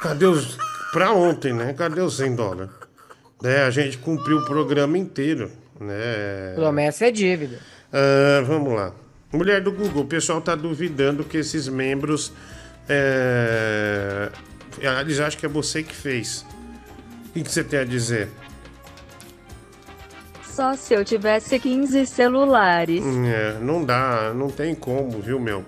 Cadê 0.00 0.26
os. 0.26 0.56
Pra 0.92 1.10
ontem, 1.12 1.52
né? 1.52 1.74
Cadê 1.74 2.00
os 2.00 2.16
100 2.16 2.36
dólares? 2.36 2.70
Né, 3.42 3.64
a 3.64 3.70
gente 3.70 3.98
cumpriu 3.98 4.38
o 4.38 4.44
programa 4.46 4.96
inteiro, 4.96 5.50
né? 5.78 6.54
Promessa 6.54 7.06
é 7.06 7.10
dívida. 7.10 7.58
Ah, 7.92 8.42
vamos 8.46 8.72
lá. 8.74 8.92
Mulher 9.32 9.60
do 9.60 9.72
Google, 9.72 10.02
o 10.02 10.06
pessoal 10.06 10.40
tá 10.40 10.54
duvidando 10.54 11.24
que 11.24 11.36
esses 11.38 11.68
membros. 11.68 12.32
É... 12.88 14.30
Eles 15.00 15.18
acham 15.20 15.38
que 15.40 15.46
é 15.46 15.48
você 15.48 15.82
que 15.82 15.94
fez. 15.94 16.44
O 17.28 17.32
que 17.32 17.42
que 17.42 17.50
você 17.50 17.64
tem 17.64 17.80
a 17.80 17.84
dizer? 17.84 18.28
Só 20.44 20.74
se 20.74 20.94
eu 20.94 21.04
tivesse 21.04 21.58
15 21.58 22.06
celulares. 22.06 23.02
É, 23.04 23.58
não 23.60 23.84
dá, 23.84 24.32
não 24.34 24.48
tem 24.48 24.74
como, 24.74 25.20
viu, 25.20 25.38
meu? 25.38 25.64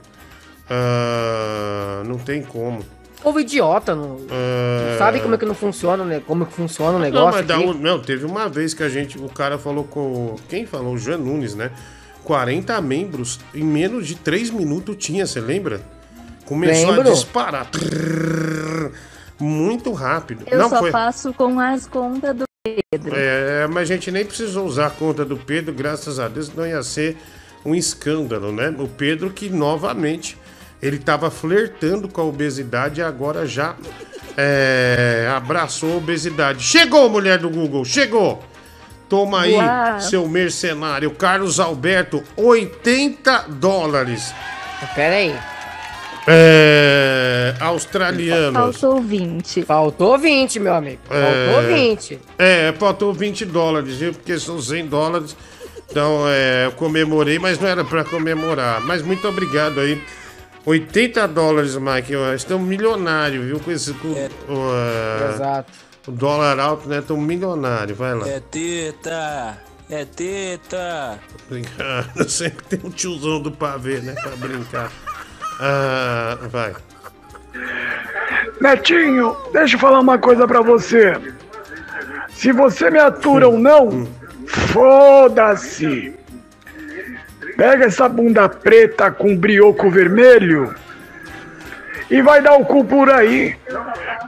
Ah, 0.68 2.02
não 2.06 2.18
tem 2.18 2.42
como. 2.42 2.82
Povo 3.22 3.40
idiota, 3.40 3.94
não, 3.96 4.10
não 4.18 4.96
sabe 4.96 5.20
como 5.20 5.34
é 5.34 5.38
que 5.38 5.44
não 5.44 5.54
funciona, 5.54 6.04
né? 6.04 6.22
Como 6.24 6.46
que 6.46 6.52
funciona 6.52 6.90
o 6.92 6.94
Não, 6.94 7.00
negócio 7.00 7.32
mas 7.38 7.46
dá 7.46 7.58
um- 7.58 7.74
não, 7.74 8.00
teve 8.00 8.24
uma 8.24 8.48
vez 8.48 8.72
que 8.72 8.82
a 8.82 8.88
gente, 8.88 9.18
o 9.18 9.28
cara 9.28 9.58
falou 9.58 9.82
com. 9.84 10.36
Quem 10.48 10.64
falou? 10.64 10.94
O 10.94 10.98
Jean 10.98 11.18
Nunes, 11.18 11.54
né? 11.54 11.72
40 12.28 12.78
membros 12.82 13.40
em 13.54 13.64
menos 13.64 14.06
de 14.06 14.14
3 14.14 14.50
minutos 14.50 14.94
tinha, 14.98 15.26
você 15.26 15.40
lembra? 15.40 15.80
Começou 16.44 16.90
a 16.90 16.96
Lembro. 16.96 17.10
disparar. 17.10 17.64
Trrr, 17.70 18.92
muito 19.40 19.92
rápido. 19.94 20.44
Eu 20.46 20.58
não 20.58 20.68
só 20.68 20.78
foi. 20.80 20.90
faço 20.90 21.32
com 21.32 21.58
as 21.58 21.86
contas 21.86 22.36
do 22.36 22.44
Pedro. 22.62 23.14
É, 23.16 23.66
mas 23.68 23.90
a 23.90 23.94
gente 23.94 24.10
nem 24.10 24.26
precisou 24.26 24.66
usar 24.66 24.88
a 24.88 24.90
conta 24.90 25.24
do 25.24 25.38
Pedro, 25.38 25.72
graças 25.72 26.20
a 26.20 26.28
Deus, 26.28 26.54
não 26.54 26.66
ia 26.66 26.82
ser 26.82 27.16
um 27.64 27.74
escândalo, 27.74 28.52
né? 28.52 28.74
O 28.78 28.86
Pedro 28.86 29.30
que 29.30 29.48
novamente 29.48 30.36
ele 30.82 30.96
estava 30.96 31.30
flertando 31.30 32.10
com 32.10 32.20
a 32.20 32.24
obesidade 32.24 33.00
e 33.00 33.02
agora 33.02 33.46
já 33.46 33.74
é, 34.36 35.32
abraçou 35.34 35.94
a 35.94 35.96
obesidade. 35.96 36.62
Chegou, 36.62 37.08
mulher 37.08 37.38
do 37.38 37.48
Google, 37.48 37.86
chegou! 37.86 38.44
Toma 39.08 39.42
aí, 39.42 39.54
Uau. 39.54 40.00
seu 40.00 40.28
mercenário, 40.28 41.10
Carlos 41.12 41.58
Alberto, 41.58 42.22
80 42.36 43.46
dólares. 43.48 44.34
Pera 44.94 45.16
aí. 45.16 45.34
É, 46.30 47.54
australianos. 47.58 48.78
Faltou 48.78 49.00
20. 49.00 49.62
Faltou 49.62 50.18
20, 50.18 50.60
meu 50.60 50.74
amigo. 50.74 51.00
Faltou 51.08 51.62
É, 51.62 51.74
20. 51.74 52.20
É, 52.38 52.74
faltou 52.78 53.14
20 53.14 53.46
dólares, 53.46 53.96
viu? 53.96 54.12
Porque 54.12 54.38
são 54.38 54.60
100 54.60 54.86
dólares. 54.86 55.34
Então, 55.90 56.24
é, 56.28 56.66
eu 56.66 56.72
comemorei, 56.72 57.38
mas 57.38 57.58
não 57.58 57.66
era 57.66 57.82
pra 57.82 58.04
comemorar. 58.04 58.82
Mas 58.82 59.00
muito 59.00 59.26
obrigado 59.26 59.80
aí. 59.80 60.02
80 60.66 61.26
dólares, 61.28 61.76
Mike. 61.76 62.12
Estamos 62.36 62.68
milionários, 62.68 63.46
viu? 63.46 63.58
Com 63.58 63.70
esse. 63.70 63.94
Com, 63.94 64.14
é, 64.14 65.32
Exato. 65.34 65.72
O 66.08 66.12
dólar 66.12 66.58
alto, 66.58 66.88
né? 66.88 66.98
Estamos 66.98 67.24
milionários. 67.24 67.96
Vai 67.96 68.14
lá. 68.14 68.28
É 68.28 68.40
teta! 68.40 69.58
É 69.90 70.04
teta! 70.04 71.18
Obrigado. 71.46 72.24
Sempre 72.28 72.64
tem 72.64 72.80
um 72.82 72.90
tiozão 72.90 73.40
do 73.40 73.52
pavê, 73.52 74.00
né? 74.00 74.14
Pra 74.14 74.36
brincar. 74.36 74.90
Ah, 75.60 76.38
vai. 76.50 76.74
Netinho, 78.60 79.36
deixa 79.52 79.76
eu 79.76 79.80
falar 79.80 80.00
uma 80.00 80.18
coisa 80.18 80.46
pra 80.46 80.62
você. 80.62 81.12
Se 82.30 82.52
você 82.52 82.90
me 82.90 82.98
atura 82.98 83.48
ou 83.48 83.58
não, 83.58 84.08
foda-se. 84.46 86.14
Pega 87.56 87.86
essa 87.86 88.08
bunda 88.08 88.48
preta 88.48 89.10
com 89.10 89.36
brioco 89.36 89.90
vermelho 89.90 90.74
e 92.10 92.22
vai 92.22 92.40
dar 92.40 92.56
o 92.56 92.64
cu 92.64 92.84
por 92.84 93.10
aí. 93.10 93.54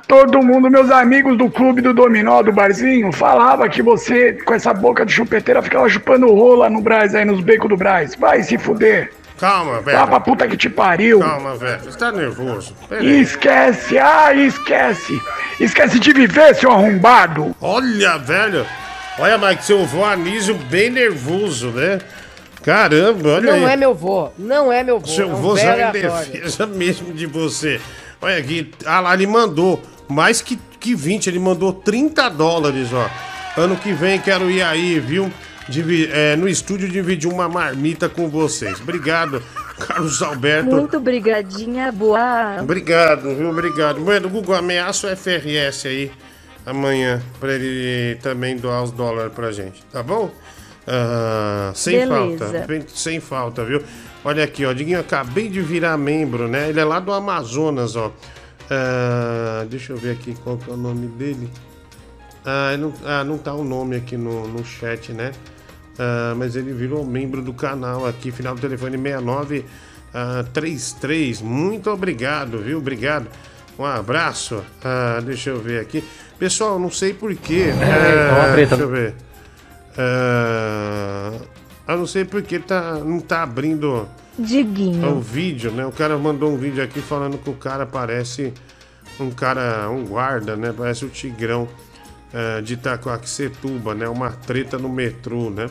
Todo 0.07 0.43
mundo, 0.43 0.71
meus 0.71 0.91
amigos 0.91 1.37
do 1.39 1.51
clube 1.51 1.81
do 1.81 1.95
dominó 1.95 2.43
do 2.43 2.53
barzinho, 2.53 3.13
falava 3.13 3.69
que 3.69 3.83
você, 3.83 4.33
com 4.33 4.55
essa 4.55 4.75
boca 4.75 5.07
de 5.07 5.13
chupeteira, 5.13 5.63
ficava 5.63 5.89
chupando 5.89 6.33
rola 6.35 6.69
no 6.69 6.81
Brás 6.81 7.15
aí, 7.15 7.25
nos 7.25 7.41
becos 7.41 7.69
do 7.69 7.77
Brás. 7.77 8.15
Vai 8.15 8.43
se 8.43 8.59
fuder. 8.59 9.13
Calma, 9.39 9.81
velho. 9.81 9.97
Vá 9.97 10.07
pra 10.07 10.21
puta 10.21 10.47
que 10.47 10.57
te 10.57 10.69
pariu. 10.69 11.21
Calma, 11.21 11.57
velho. 11.57 11.81
Você 11.81 11.99
tá 11.99 12.13
nervoso. 12.13 12.75
Pera 12.89 13.01
aí. 13.01 13.21
Esquece, 13.23 13.99
ah, 13.99 14.35
esquece. 14.35 15.19
Esquece 15.59 15.99
de 15.99 16.13
viver, 16.13 16.55
seu 16.55 16.71
arrombado. 16.71 17.57
Olha, 17.59 18.19
velho. 18.19 18.67
Olha, 19.19 19.39
Mike, 19.39 19.65
seu 19.65 19.87
vô 19.87 20.05
Anísio 20.05 20.55
bem 20.55 20.91
nervoso, 20.91 21.71
né? 21.71 22.01
Caramba, 22.63 23.29
olha 23.37 23.53
Não 23.57 23.67
aí. 23.67 23.73
é 23.73 23.77
meu 23.77 23.95
vô. 23.95 24.29
Não 24.39 24.73
é 24.73 24.83
meu 24.85 25.01
vô. 25.01 25.07
Seu 25.07 25.31
é 25.31 25.33
um 25.33 25.37
vô 25.37 25.55
velho 25.55 25.89
em 25.89 25.93
defesa 25.93 26.67
mesmo 26.69 27.13
de 27.13 27.27
você. 27.27 27.81
Olha 28.21 28.37
aqui, 28.37 28.71
ah 28.85 29.01
lá, 29.01 29.15
ele 29.15 29.27
mandou 29.27 29.81
mais 30.09 30.43
que, 30.43 30.59
que 30.79 30.95
20, 30.95 31.27
ele 31.29 31.39
mandou 31.39 31.73
30 31.73 32.29
dólares, 32.29 32.89
ó. 32.93 33.09
Ano 33.61 33.77
que 33.77 33.93
vem 33.93 34.19
quero 34.21 34.51
ir 34.51 34.63
aí, 34.63 35.01
viu? 35.01 35.31
Divi- 35.69 36.11
é, 36.13 36.35
no 36.37 36.49
estúdio 36.49 36.89
dividir 36.89 37.31
uma 37.33 37.49
marmita 37.49 38.09
com 38.09 38.29
vocês. 38.29 38.81
Obrigado, 38.81 39.43
Carlos 39.87 40.21
Alberto. 40.21 40.71
Muito 40.71 40.99
brigadinha, 40.99 41.91
boa. 41.93 42.57
Obrigado, 42.61 43.35
viu? 43.37 43.49
Obrigado. 43.51 44.01
Bueno, 44.01 44.29
Google, 44.29 44.57
ameaça 44.57 45.07
o 45.07 45.17
FRS 45.17 45.87
aí 45.87 46.11
amanhã 46.67 47.23
pra 47.39 47.53
ele 47.55 48.17
também 48.21 48.57
doar 48.57 48.83
os 48.83 48.91
dólares 48.91 49.33
pra 49.33 49.51
gente, 49.53 49.83
tá 49.93 50.03
bom? 50.03 50.31
Ah, 50.93 51.71
sem 51.73 52.01
Beleza. 52.01 52.47
falta, 52.47 52.85
sem 52.93 53.21
falta, 53.21 53.65
viu? 53.65 53.81
Olha 54.25 54.43
aqui, 54.43 54.67
ó, 54.67 54.73
Diguinho, 54.73 54.99
acabei 54.99 55.49
de 55.49 55.61
virar 55.61 55.97
membro, 55.97 56.49
né? 56.49 56.69
Ele 56.69 56.81
é 56.81 56.85
lá 56.85 56.99
do 56.99 57.13
Amazonas, 57.13 57.95
ó. 57.95 58.11
Ah, 58.69 59.65
deixa 59.71 59.93
eu 59.93 59.97
ver 59.97 60.11
aqui 60.11 60.35
qual 60.43 60.57
que 60.57 60.69
é 60.69 60.75
o 60.75 60.77
nome 60.77 61.07
dele. 61.07 61.49
Ah, 62.45 62.77
não, 62.77 62.93
ah, 63.05 63.23
não 63.23 63.39
tá 63.39 63.55
o 63.55 63.63
nome 63.63 63.95
aqui 63.95 64.17
no, 64.17 64.49
no 64.49 64.65
chat, 64.65 65.13
né? 65.13 65.31
ah, 65.97 66.35
mas 66.37 66.57
ele 66.57 66.73
virou 66.73 67.07
membro 67.07 67.41
do 67.41 67.53
canal 67.53 68.05
aqui, 68.05 68.33
final 68.33 68.57
do 68.57 68.61
telefone 68.61 68.99
6933. 68.99 71.41
Muito 71.41 71.89
obrigado, 71.89 72.59
viu? 72.59 72.79
Obrigado. 72.79 73.29
Um 73.79 73.85
abraço. 73.85 74.61
Deixa 75.25 75.51
eu 75.51 75.61
ver 75.61 75.79
aqui. 75.81 76.03
Pessoal, 76.37 76.81
não 76.81 76.91
sei 76.91 77.15
porquê. 77.15 77.67
É, 77.81 78.53
treta. 78.53 78.77
deixa 78.77 78.83
eu 78.83 78.89
ver. 78.89 79.15
Eu 81.89 81.99
não 81.99 82.07
sei 82.07 82.25
porque 82.25 82.59
tá, 82.59 82.95
não 82.95 83.21
tá 83.21 83.43
abrindo 83.43 84.07
o 84.39 84.43
Diguinho. 84.43 85.21
vídeo, 85.21 85.71
né? 85.73 85.85
O 85.85 85.93
cara 85.93 86.17
mandou 86.17 86.53
um 86.53 86.57
vídeo 86.57 86.83
aqui 86.83 87.01
falando 87.01 87.37
que 87.39 87.51
o 87.51 87.55
cara 87.55 87.85
parece 87.85 88.53
um 89.19 89.31
cara, 89.31 89.91
um 89.91 90.05
guarda, 90.05 90.57
né? 90.57 90.73
Parece 90.77 91.05
o 91.05 91.09
Tigrão 91.09 91.69
eh, 92.33 92.61
de 92.63 92.75
Itacoaxetuba, 92.75 93.95
né? 93.95 94.09
Uma 94.09 94.31
treta 94.31 94.79
no 94.79 94.89
metrô, 94.89 95.51
né? 95.51 95.69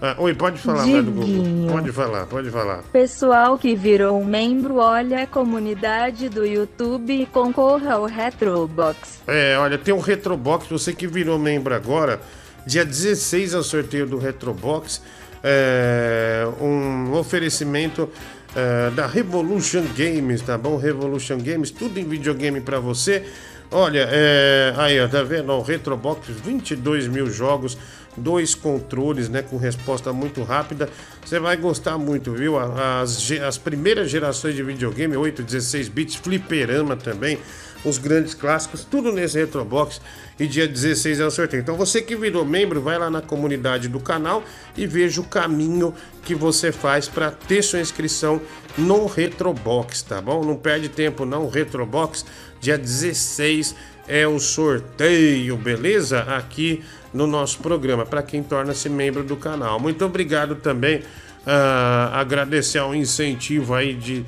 Ah, 0.00 0.14
oi, 0.18 0.32
pode 0.32 0.58
falar. 0.58 0.84
Diguinho. 0.84 1.70
Pode 1.70 1.90
falar, 1.92 2.26
pode 2.26 2.50
falar. 2.50 2.82
Pessoal 2.92 3.58
que 3.58 3.74
virou 3.74 4.20
um 4.20 4.24
membro, 4.24 4.76
olha 4.76 5.24
a 5.24 5.26
comunidade 5.26 6.28
do 6.28 6.46
YouTube 6.46 7.22
e 7.22 7.26
concorra 7.26 7.94
ao 7.94 8.04
Retrobox. 8.04 9.20
É, 9.26 9.58
olha, 9.58 9.76
tem 9.76 9.92
um 9.92 9.98
Retrobox, 9.98 10.68
você 10.68 10.92
que 10.92 11.06
virou 11.06 11.38
membro 11.38 11.74
agora, 11.74 12.20
dia 12.66 12.84
16 12.84 13.54
é 13.54 13.58
o 13.58 13.62
sorteio 13.62 14.06
do 14.06 14.18
Retrobox, 14.18 15.02
é, 15.42 16.46
um 16.60 17.12
oferecimento 17.14 18.10
é, 18.54 18.90
da 18.90 19.06
Revolution 19.06 19.84
Games, 19.96 20.42
tá 20.42 20.58
bom? 20.58 20.76
Revolution 20.76 21.38
Games, 21.38 21.70
tudo 21.70 21.98
em 21.98 22.04
videogame 22.04 22.60
pra 22.60 22.80
você. 22.80 23.24
Olha, 23.70 24.08
é, 24.10 24.72
aí, 24.76 24.98
ó, 24.98 25.06
tá 25.06 25.22
vendo? 25.22 25.52
O 25.52 25.60
Retrobox, 25.60 26.30
22 26.30 27.06
mil 27.06 27.30
jogos, 27.30 27.76
dois 28.16 28.54
controles, 28.54 29.28
né, 29.28 29.42
com 29.42 29.58
resposta 29.58 30.12
muito 30.12 30.42
rápida. 30.42 30.88
Você 31.24 31.38
vai 31.38 31.56
gostar 31.56 31.98
muito, 31.98 32.32
viu? 32.32 32.58
As, 32.58 33.30
as 33.46 33.58
primeiras 33.58 34.10
gerações 34.10 34.54
de 34.54 34.62
videogame, 34.62 35.16
8, 35.16 35.42
16 35.42 35.88
bits, 35.88 36.14
fliperama 36.14 36.96
também, 36.96 37.38
os 37.84 37.98
grandes 37.98 38.34
clássicos, 38.34 38.84
tudo 38.84 39.12
nesse 39.12 39.38
Retrobox. 39.38 40.00
E 40.38 40.46
dia 40.46 40.68
16 40.68 41.20
é 41.20 41.26
o 41.26 41.30
sorteio. 41.30 41.60
Então 41.60 41.76
você 41.76 42.00
que 42.00 42.14
virou 42.14 42.44
membro, 42.44 42.80
vai 42.80 42.96
lá 42.96 43.10
na 43.10 43.20
comunidade 43.20 43.88
do 43.88 43.98
canal 43.98 44.42
e 44.76 44.86
veja 44.86 45.20
o 45.20 45.24
caminho 45.24 45.92
que 46.22 46.34
você 46.34 46.70
faz 46.70 47.08
para 47.08 47.30
ter 47.30 47.62
sua 47.62 47.80
inscrição 47.80 48.40
no 48.76 49.06
Retrobox, 49.06 50.02
tá 50.02 50.20
bom? 50.20 50.44
Não 50.44 50.56
perde 50.56 50.88
tempo 50.88 51.24
não, 51.24 51.48
Retrobox, 51.48 52.24
dia 52.60 52.78
16 52.78 53.74
é 54.06 54.26
o 54.26 54.38
sorteio, 54.38 55.56
beleza? 55.56 56.20
Aqui 56.20 56.84
no 57.12 57.26
nosso 57.26 57.58
programa, 57.58 58.06
para 58.06 58.22
quem 58.22 58.42
torna-se 58.42 58.88
membro 58.88 59.24
do 59.24 59.36
canal. 59.36 59.80
Muito 59.80 60.04
obrigado 60.04 60.54
também, 60.56 61.02
ah, 61.46 62.10
agradecer 62.14 62.78
ao 62.78 62.94
incentivo 62.94 63.74
aí 63.74 63.94
de 63.94 64.24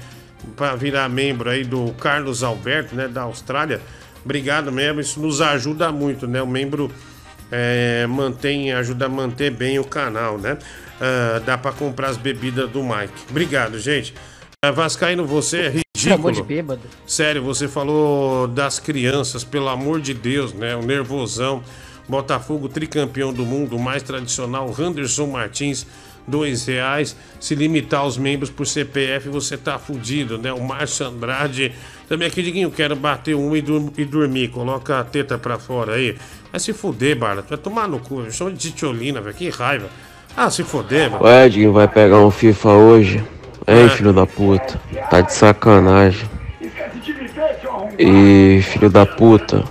para 0.57 0.75
virar 0.77 1.09
membro 1.09 1.51
aí 1.51 1.65
do 1.65 1.93
Carlos 1.93 2.43
Alberto, 2.43 2.95
né, 2.95 3.09
da 3.09 3.23
Austrália. 3.23 3.81
Obrigado 4.25 4.71
mesmo, 4.71 5.01
isso 5.01 5.21
nos 5.21 5.41
ajuda 5.41 5.91
muito, 5.91 6.27
né? 6.27 6.43
O 6.43 6.47
membro 6.47 6.91
é, 7.51 8.07
mantém, 8.07 8.73
ajuda 8.73 9.07
a 9.07 9.09
manter 9.09 9.51
bem 9.51 9.79
o 9.79 9.85
canal, 9.85 10.37
né? 10.39 10.59
Ah, 11.01 11.41
dá 11.45 11.57
para 11.57 11.73
comprar 11.73 12.09
as 12.09 12.19
bebidas 12.19 12.69
do 12.71 12.83
Mike. 12.83 13.25
Obrigado, 13.31 13.79
gente. 13.79 14.15
Ah, 14.63 14.71
Vascaíno, 14.71 15.25
você 15.25 15.59
é 15.59 15.81
Chamou 15.97 16.31
de 16.31 16.41
ridículo. 16.41 16.45
bêbado. 16.45 16.83
Sério, 17.07 17.43
você 17.43 17.67
falou 17.67 18.47
das 18.47 18.79
crianças, 18.79 19.43
pelo 19.43 19.69
amor 19.69 20.01
de 20.01 20.13
Deus, 20.13 20.53
né? 20.53 20.77
O 20.77 20.83
nervosão. 20.83 21.63
Botafogo, 22.07 22.69
tricampeão 22.69 23.33
do 23.33 23.47
mundo, 23.47 23.79
mais 23.79 24.03
tradicional, 24.03 24.75
Anderson 24.77 25.29
Martins, 25.29 25.87
dois 26.31 26.65
reais. 26.67 27.17
Se 27.41 27.55
limitar 27.55 28.01
aos 28.01 28.17
membros 28.17 28.49
por 28.51 28.67
CPF, 28.67 29.29
você 29.29 29.57
tá 29.57 29.79
fudido, 29.79 30.39
né? 30.39 30.53
O 30.53 30.61
Márcio 30.63 31.07
Andrade. 31.07 31.73
Também 32.09 32.29
aqui, 32.29 32.43
Diguinho, 32.43 32.71
quero 32.71 32.97
bater 32.97 33.35
um 33.35 33.55
e, 33.55 33.61
dur- 33.61 33.93
e 33.99 34.05
dormir. 34.05 34.49
Coloca 34.49 34.99
a 35.01 35.05
teta 35.05 35.37
pra 35.37 35.59
fora 35.59 35.95
aí. 35.95 36.17
Vai 36.51 36.59
se 36.61 36.73
fuder, 36.73 37.17
Bala. 37.17 37.45
Vai 37.49 37.59
tomar 37.59 37.87
no 37.89 37.99
cu. 37.99 38.31
Chama 38.31 38.51
de 38.53 38.59
titiolina, 38.59 39.21
velho. 39.21 39.35
Que 39.35 39.49
raiva. 39.51 39.89
Ah, 40.37 40.49
se 40.51 40.63
fuder, 40.65 41.11
mano. 41.11 41.25
O 41.25 41.29
Edinho 41.29 41.73
vai 41.73 41.87
pegar 41.89 42.19
um 42.21 42.31
FIFA 42.31 42.69
hoje. 42.71 43.25
Hein, 43.69 43.89
filho 43.91 44.13
da 44.13 44.27
puta? 44.27 44.81
Tá 45.11 45.21
de 45.21 45.33
sacanagem. 45.33 46.29
E 47.99 48.61
filho 48.63 48.91
da 48.91 49.05
puta. 49.07 49.65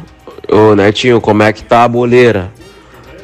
Ô 0.51 0.75
Netinho, 0.75 1.19
como 1.21 1.43
é 1.43 1.51
que 1.53 1.63
tá 1.63 1.83
a 1.83 1.87
boleira? 1.87 2.51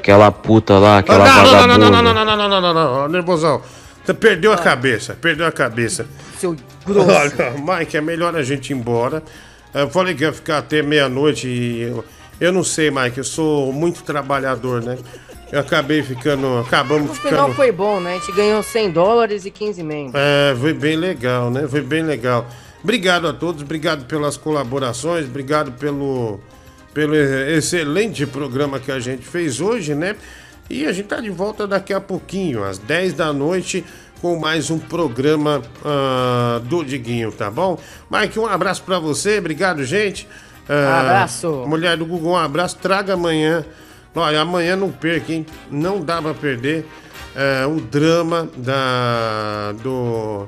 Aquela 0.05 0.31
puta 0.31 0.77
lá, 0.77 0.99
aquela 0.99 1.25
não, 1.25 1.25
não, 1.25 1.33
não, 1.33 1.43
não, 1.43 1.51
vagabunda. 1.51 1.89
não, 1.89 1.89
não, 1.89 2.13
não, 2.13 2.13
não, 2.13 2.25
não, 2.25 2.37
não, 2.37 2.61
não, 2.61 2.73
não, 2.73 3.01
não, 3.01 3.07
nervosão. 3.07 3.59
Você 4.05 4.13
perdeu 4.13 4.53
a 4.53 4.57
cabeça, 4.57 5.17
perdeu 5.19 5.47
a 5.47 5.51
cabeça. 5.51 6.05
Seu 6.37 6.55
grosso. 6.85 7.09
Olha, 7.09 7.79
Mike, 7.79 7.97
é 7.97 8.01
melhor 8.01 8.35
a 8.35 8.43
gente 8.43 8.69
ir 8.69 8.75
embora. 8.75 9.23
Eu 9.73 9.89
falei 9.89 10.13
que 10.13 10.21
ia 10.21 10.31
ficar 10.31 10.59
até 10.59 10.83
meia-noite 10.83 11.47
e 11.47 11.81
eu, 11.81 12.05
eu 12.39 12.53
não 12.53 12.63
sei, 12.63 12.91
Mike, 12.91 13.17
eu 13.17 13.23
sou 13.23 13.73
muito 13.73 14.03
trabalhador, 14.03 14.79
né? 14.83 14.95
Eu 15.51 15.61
acabei 15.61 16.03
ficando, 16.03 16.59
acabamos 16.59 17.09
O 17.09 17.15
final 17.15 17.39
ficando... 17.39 17.55
foi 17.55 17.71
bom, 17.71 17.99
né? 17.99 18.11
A 18.11 18.19
gente 18.19 18.31
ganhou 18.33 18.61
100 18.61 18.91
dólares 18.91 19.43
e 19.43 19.49
15 19.49 19.81
membros. 19.81 20.13
É, 20.15 20.55
foi 20.55 20.73
bem 20.73 20.97
legal, 20.97 21.49
né? 21.49 21.67
Foi 21.67 21.81
bem 21.81 22.03
legal. 22.03 22.45
Obrigado 22.83 23.27
a 23.27 23.33
todos, 23.33 23.63
obrigado 23.63 24.05
pelas 24.05 24.37
colaborações, 24.37 25.25
obrigado 25.25 25.71
pelo, 25.71 26.39
pelo 26.95 27.13
excelente 27.13 28.25
programa 28.25 28.79
que 28.79 28.89
a 28.89 28.99
gente 29.01 29.27
fez 29.27 29.59
hoje, 29.59 29.93
né? 29.93 30.15
E 30.69 30.85
a 30.85 30.93
gente 30.93 31.07
tá 31.07 31.17
de 31.17 31.29
volta 31.29 31.67
daqui 31.67 31.93
a 31.93 31.99
pouquinho, 31.99 32.63
às 32.63 32.77
10 32.77 33.13
da 33.13 33.33
noite, 33.33 33.83
com 34.21 34.39
mais 34.39 34.71
um 34.71 34.79
programa 34.79 35.61
ah, 35.83 36.61
do 36.63 36.85
Diguinho, 36.85 37.33
tá 37.33 37.51
bom? 37.51 37.77
Mike, 38.09 38.39
um 38.39 38.47
abraço 38.47 38.81
pra 38.83 38.97
você, 38.97 39.39
obrigado, 39.39 39.83
gente. 39.83 40.25
Ah, 40.69 41.01
Abraço. 41.01 41.65
Mulher 41.67 41.97
do 41.97 42.05
Google, 42.05 42.31
um 42.31 42.37
abraço, 42.37 42.77
traga 42.77 43.13
amanhã. 43.13 43.65
Olha, 44.15 44.39
amanhã 44.39 44.77
não 44.77 44.89
perca, 44.89 45.33
hein? 45.33 45.45
Não 45.69 45.99
dá 45.99 46.21
pra 46.21 46.33
perder 46.33 46.85
é, 47.35 47.65
o 47.65 47.75
drama 47.81 48.49
da, 48.55 49.73
do, 49.83 50.47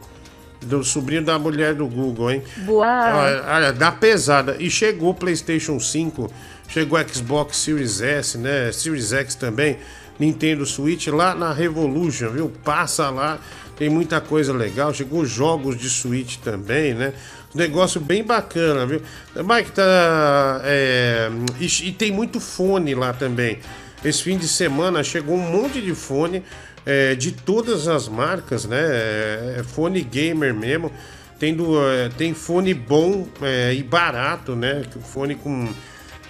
do 0.67 0.83
sobrinho 0.83 1.23
da 1.23 1.39
mulher 1.39 1.73
do 1.73 1.87
Google, 1.87 2.31
hein? 2.31 2.43
Boa. 2.57 3.43
Olha, 3.47 3.73
dá 3.73 3.91
pesada. 3.91 4.57
E 4.59 4.69
chegou 4.69 5.09
o 5.09 5.13
PlayStation 5.13 5.79
5, 5.79 6.31
chegou 6.67 6.99
o 6.99 7.09
Xbox 7.13 7.57
Series 7.57 8.01
S, 8.01 8.37
né? 8.37 8.71
Series 8.71 9.13
X 9.13 9.35
também, 9.35 9.77
Nintendo 10.19 10.65
Switch 10.65 11.07
lá 11.07 11.33
na 11.33 11.53
Revolution, 11.53 12.29
viu? 12.29 12.51
Passa 12.63 13.09
lá, 13.09 13.39
tem 13.77 13.89
muita 13.89 14.19
coisa 14.19 14.53
legal. 14.53 14.93
Chegou 14.93 15.25
jogos 15.25 15.77
de 15.77 15.89
Switch 15.89 16.37
também, 16.37 16.93
né? 16.93 17.13
Negócio 17.55 17.99
bem 17.99 18.23
bacana, 18.23 18.85
viu? 18.85 19.01
Mike 19.35 19.71
tá. 19.71 20.61
é, 20.63 21.29
e, 21.59 21.65
e 21.87 21.91
tem 21.91 22.11
muito 22.11 22.39
fone 22.39 22.93
lá 22.93 23.13
também. 23.13 23.59
Esse 24.03 24.21
fim 24.21 24.37
de 24.37 24.47
semana 24.47 25.03
chegou 25.03 25.35
um 25.35 25.51
monte 25.51 25.81
de 25.81 25.95
fone 25.95 26.43
é, 26.87 27.15
de 27.15 27.33
todas 27.33 27.89
as 27.89 28.07
marcas, 28.07 28.63
né? 28.63 28.79
É, 28.79 29.61
fone 29.61 30.01
gamer 30.01 30.53
mesmo. 30.53 30.89
Tem, 31.37 31.53
do, 31.53 31.77
é, 31.85 32.07
tem 32.07 32.33
fone 32.33 32.73
bom 32.73 33.27
é, 33.41 33.73
e 33.73 33.83
barato, 33.83 34.55
né? 34.55 34.83
Fone 35.03 35.35
com 35.35 35.67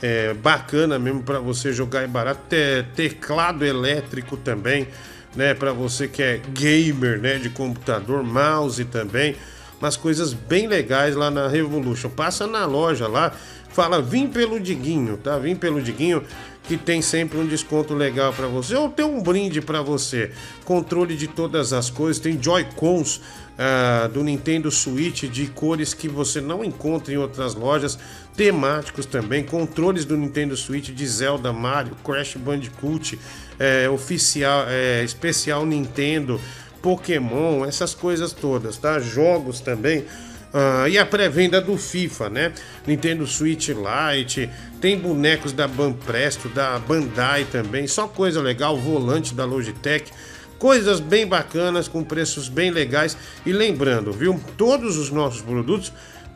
é, 0.02 0.34
bacana 0.34 0.98
mesmo 0.98 1.22
para 1.22 1.40
você 1.40 1.72
jogar 1.72 2.04
e 2.04 2.08
barato. 2.08 2.42
Te- 2.50 2.84
teclado 2.96 3.64
elétrico 3.64 4.36
também, 4.36 4.88
né? 5.36 5.54
Para 5.54 5.72
você 5.72 6.08
que 6.08 6.24
é 6.24 6.42
gamer, 6.52 7.22
né? 7.22 7.38
De 7.38 7.52
computador, 7.52 8.24
mouse 8.24 8.84
também. 8.86 9.36
Umas 9.80 9.96
coisas 9.96 10.34
bem 10.34 10.68
legais 10.68 11.16
lá 11.16 11.30
na 11.30 11.48
Revolution. 11.48 12.10
Passa 12.10 12.48
na 12.48 12.66
loja 12.66 13.08
lá, 13.08 13.32
fala 13.70 14.02
vim 14.02 14.28
pelo 14.28 14.60
Diguinho, 14.60 15.18
tá? 15.18 15.38
Vim 15.38 15.56
pelo 15.56 15.80
Diguinho 15.80 16.24
que 16.68 16.78
tem 16.78 17.02
sempre 17.02 17.38
um 17.38 17.48
desconto 17.48 17.94
legal 17.94 18.34
para 18.34 18.48
você 18.48 18.76
ou 18.76 18.90
tem 18.90 19.06
um 19.06 19.22
brinde 19.22 19.62
para 19.62 19.82
você. 19.82 20.32
Controle 20.66 21.16
de 21.16 21.28
todas 21.28 21.72
as 21.72 21.90
coisas, 21.90 22.22
tem 22.22 22.42
Joy-Cons 22.42 23.22
ah, 23.58 24.10
do 24.14 24.24
Nintendo 24.24 24.70
Switch 24.70 25.24
de 25.24 25.48
cores 25.48 25.94
que 25.94 26.08
você 26.08 26.42
não 26.42 26.64
encontra 26.64 27.14
em 27.14 27.18
outras 27.18 27.56
lojas, 27.56 27.98
temáticos 28.36 29.06
também, 29.06 29.44
controles 29.44 30.06
do 30.06 30.16
Nintendo 30.16 30.56
Switch 30.56 30.90
de 30.90 31.08
Zelda, 31.08 31.52
Mario, 31.52 31.96
Crash 32.04 32.36
Bandicoot, 32.36 33.18
é, 33.58 33.90
oficial, 33.90 34.66
é, 34.68 35.04
especial 35.04 35.66
Nintendo, 35.66 36.40
Pokémon, 36.82 37.66
essas 37.66 37.96
coisas 37.96 38.32
todas, 38.34 38.78
tá? 38.78 39.00
Jogos 39.00 39.60
também. 39.60 40.06
Ah, 40.54 40.88
e 40.88 40.98
a 40.98 41.06
pré-venda 41.06 41.60
do 41.60 41.78
FIFA, 41.78 42.30
né? 42.30 42.54
Nintendo 42.86 43.28
Switch 43.28 43.70
Lite, 43.70 44.50
tem 44.80 44.98
bonecos 44.98 45.52
da 45.52 45.68
Banpresto, 45.68 46.48
da 46.50 46.80
Bandai 46.80 47.46
também, 47.46 47.86
só 47.88 48.08
coisa 48.08 48.42
legal, 48.42 48.78
volante 48.78 49.34
da 49.34 49.44
Logitech, 49.46 50.12
coisas 50.58 51.00
bem 51.00 51.28
bacanas 51.28 51.88
com 51.88 52.04
preços 52.04 52.48
bem 52.48 52.72
legais. 52.72 53.18
E 53.46 53.52
lembrando, 53.52 54.12
viu? 54.12 54.40
Todos 54.58 54.98
os 54.98 55.12
nossos 55.12 55.42
produtos 55.42 55.92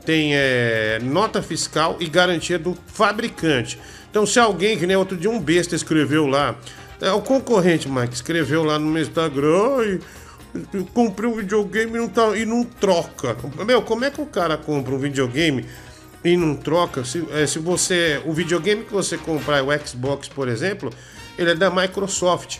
têm 0.05 0.35
é, 0.35 0.99
nota 1.01 1.41
fiscal 1.41 1.97
e 1.99 2.07
garantia 2.07 2.59
do 2.59 2.77
fabricante. 2.87 3.79
Então, 4.09 4.25
se 4.25 4.39
alguém, 4.39 4.77
que 4.77 4.85
nem 4.85 4.97
outro 4.97 5.15
dia 5.15 5.29
um 5.29 5.39
besta 5.39 5.75
escreveu 5.75 6.27
lá 6.27 6.55
É, 7.03 7.11
o 7.11 7.19
concorrente, 7.19 7.89
Mike, 7.89 8.13
escreveu 8.13 8.63
lá 8.63 8.77
no 8.77 8.85
meu 8.85 9.01
Instagram. 9.01 9.79
"Ai, 9.79 9.99
eu 10.73 10.85
comprei 10.93 11.29
um 11.29 11.35
videogame 11.35 11.91
e 11.93 11.97
não, 11.97 12.07
tá, 12.09 12.37
e 12.37 12.45
não 12.45 12.63
troca. 12.63 13.35
Meu, 13.65 13.81
como 13.81 14.05
é 14.05 14.11
que 14.11 14.21
o 14.21 14.25
cara 14.25 14.57
compra 14.57 14.93
um 14.93 14.97
videogame 14.99 15.65
e 16.23 16.35
não 16.37 16.55
troca? 16.55 17.03
Se, 17.05 17.25
é, 17.31 17.45
se 17.47 17.59
você. 17.59 18.21
O 18.25 18.33
videogame 18.33 18.83
que 18.83 18.91
você 18.93 19.17
comprar, 19.17 19.63
o 19.63 19.67
Xbox, 19.87 20.27
por 20.27 20.47
exemplo, 20.47 20.91
ele 21.37 21.51
é 21.51 21.55
da 21.55 21.69
Microsoft. 21.69 22.59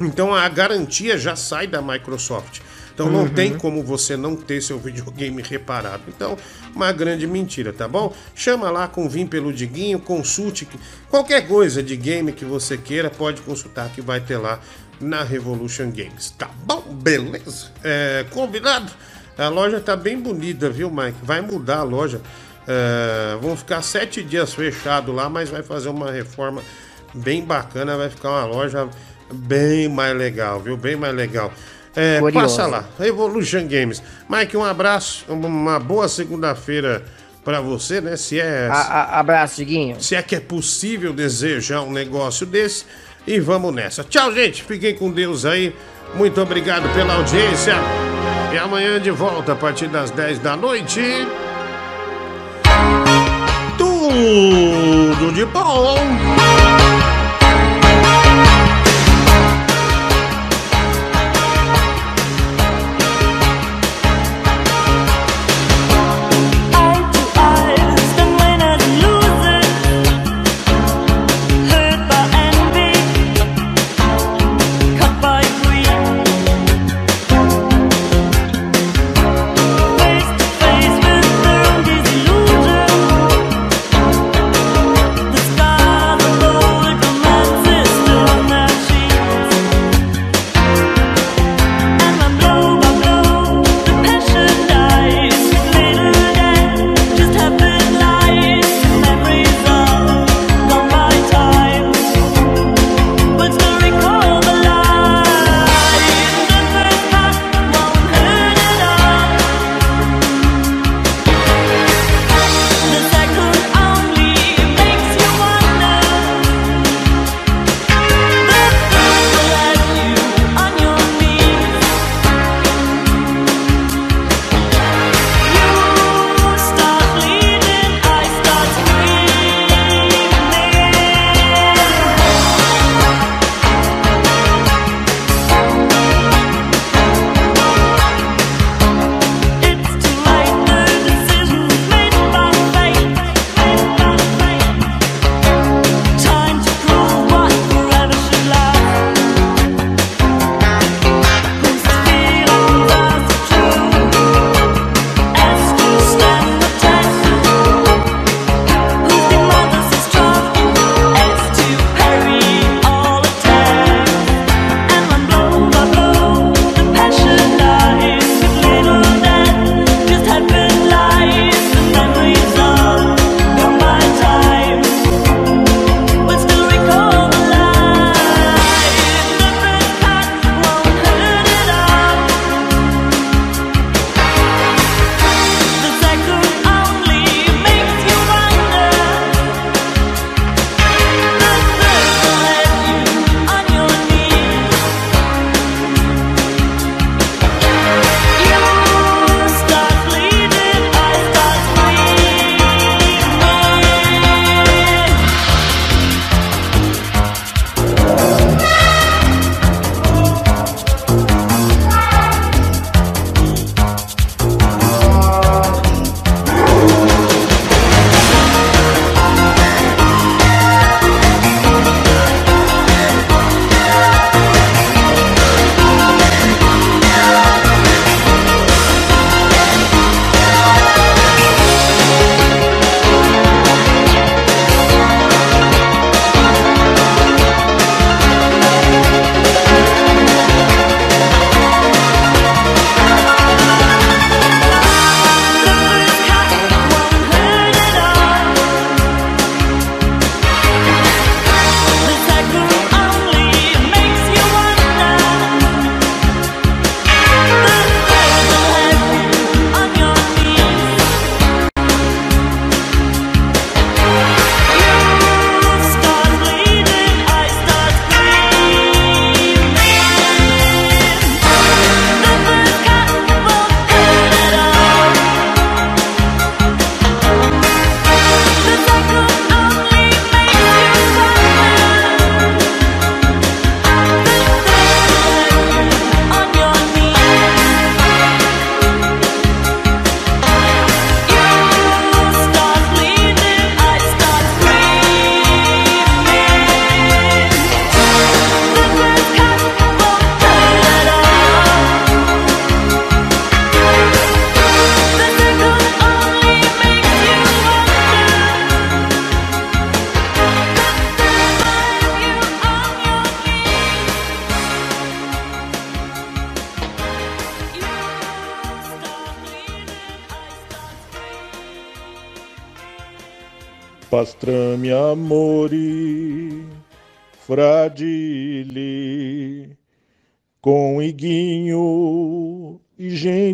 Então 0.00 0.34
a 0.34 0.48
garantia 0.48 1.16
já 1.18 1.36
sai 1.36 1.66
da 1.66 1.80
Microsoft. 1.82 2.60
Então 2.94 3.08
não 3.10 3.20
Uhum. 3.20 3.28
tem 3.30 3.56
como 3.56 3.82
você 3.82 4.16
não 4.18 4.36
ter 4.36 4.60
seu 4.60 4.78
videogame 4.78 5.40
reparado. 5.42 6.02
Então, 6.08 6.36
uma 6.74 6.92
grande 6.92 7.26
mentira, 7.26 7.72
tá 7.72 7.88
bom? 7.88 8.14
Chama 8.34 8.70
lá 8.70 8.86
com 8.86 9.08
Vim 9.08 9.26
pelo 9.26 9.50
Diguinho, 9.52 9.98
consulte 9.98 10.66
que- 10.66 10.78
qualquer 11.08 11.46
coisa 11.48 11.82
de 11.82 11.96
game 11.96 12.32
que 12.32 12.44
você 12.44 12.76
queira, 12.76 13.08
pode 13.08 13.40
consultar 13.42 13.88
que 13.90 14.02
vai 14.02 14.20
ter 14.20 14.36
lá 14.36 14.60
na 15.02 15.22
Revolution 15.22 15.90
Games. 15.90 16.30
Tá 16.38 16.48
bom? 16.64 16.82
Beleza? 16.90 17.70
É, 17.82 18.24
combinado? 18.30 18.90
A 19.36 19.48
loja 19.48 19.80
tá 19.80 19.96
bem 19.96 20.18
bonita, 20.20 20.68
viu, 20.70 20.90
Mike? 20.90 21.18
Vai 21.22 21.40
mudar 21.40 21.78
a 21.78 21.82
loja. 21.82 22.20
É, 22.66 23.36
vão 23.40 23.56
ficar 23.56 23.82
sete 23.82 24.22
dias 24.22 24.54
fechado 24.54 25.10
lá, 25.12 25.28
mas 25.28 25.48
vai 25.50 25.62
fazer 25.62 25.88
uma 25.88 26.10
reforma 26.10 26.62
bem 27.14 27.44
bacana. 27.44 27.96
Vai 27.96 28.08
ficar 28.10 28.30
uma 28.30 28.44
loja 28.44 28.88
bem 29.32 29.88
mais 29.88 30.16
legal, 30.16 30.60
viu? 30.60 30.76
Bem 30.76 30.94
mais 30.96 31.14
legal. 31.14 31.52
É, 31.94 32.20
passa 32.32 32.66
lá, 32.66 32.84
Revolution 32.98 33.66
Games. 33.68 34.02
Mike, 34.28 34.56
um 34.56 34.64
abraço, 34.64 35.24
uma 35.28 35.78
boa 35.78 36.08
segunda-feira 36.08 37.04
pra 37.44 37.60
você, 37.60 38.00
né? 38.00 38.16
Se 38.16 38.40
é. 38.40 38.68
A- 38.70 38.74
a- 38.74 39.18
abraço, 39.20 39.56
Diguinho. 39.56 40.00
Se 40.00 40.14
é 40.14 40.22
que 40.22 40.34
é 40.36 40.40
possível 40.40 41.12
desejar 41.12 41.82
um 41.82 41.92
negócio 41.92 42.46
desse. 42.46 42.84
E 43.26 43.38
vamos 43.40 43.74
nessa. 43.74 44.02
Tchau, 44.04 44.32
gente. 44.32 44.62
Fiquem 44.62 44.94
com 44.94 45.10
Deus 45.10 45.44
aí. 45.44 45.74
Muito 46.14 46.40
obrigado 46.40 46.92
pela 46.94 47.14
audiência. 47.14 47.74
E 48.52 48.58
amanhã 48.58 49.00
de 49.00 49.10
volta 49.10 49.52
a 49.52 49.56
partir 49.56 49.88
das 49.88 50.10
10 50.10 50.38
da 50.40 50.56
noite. 50.56 51.00
Tudo 53.78 55.32
de 55.32 55.44
bom. 55.46 55.96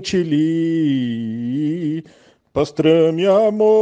Gentili, 0.09 2.03
pastrame 2.53 3.27
amori, 3.29 3.78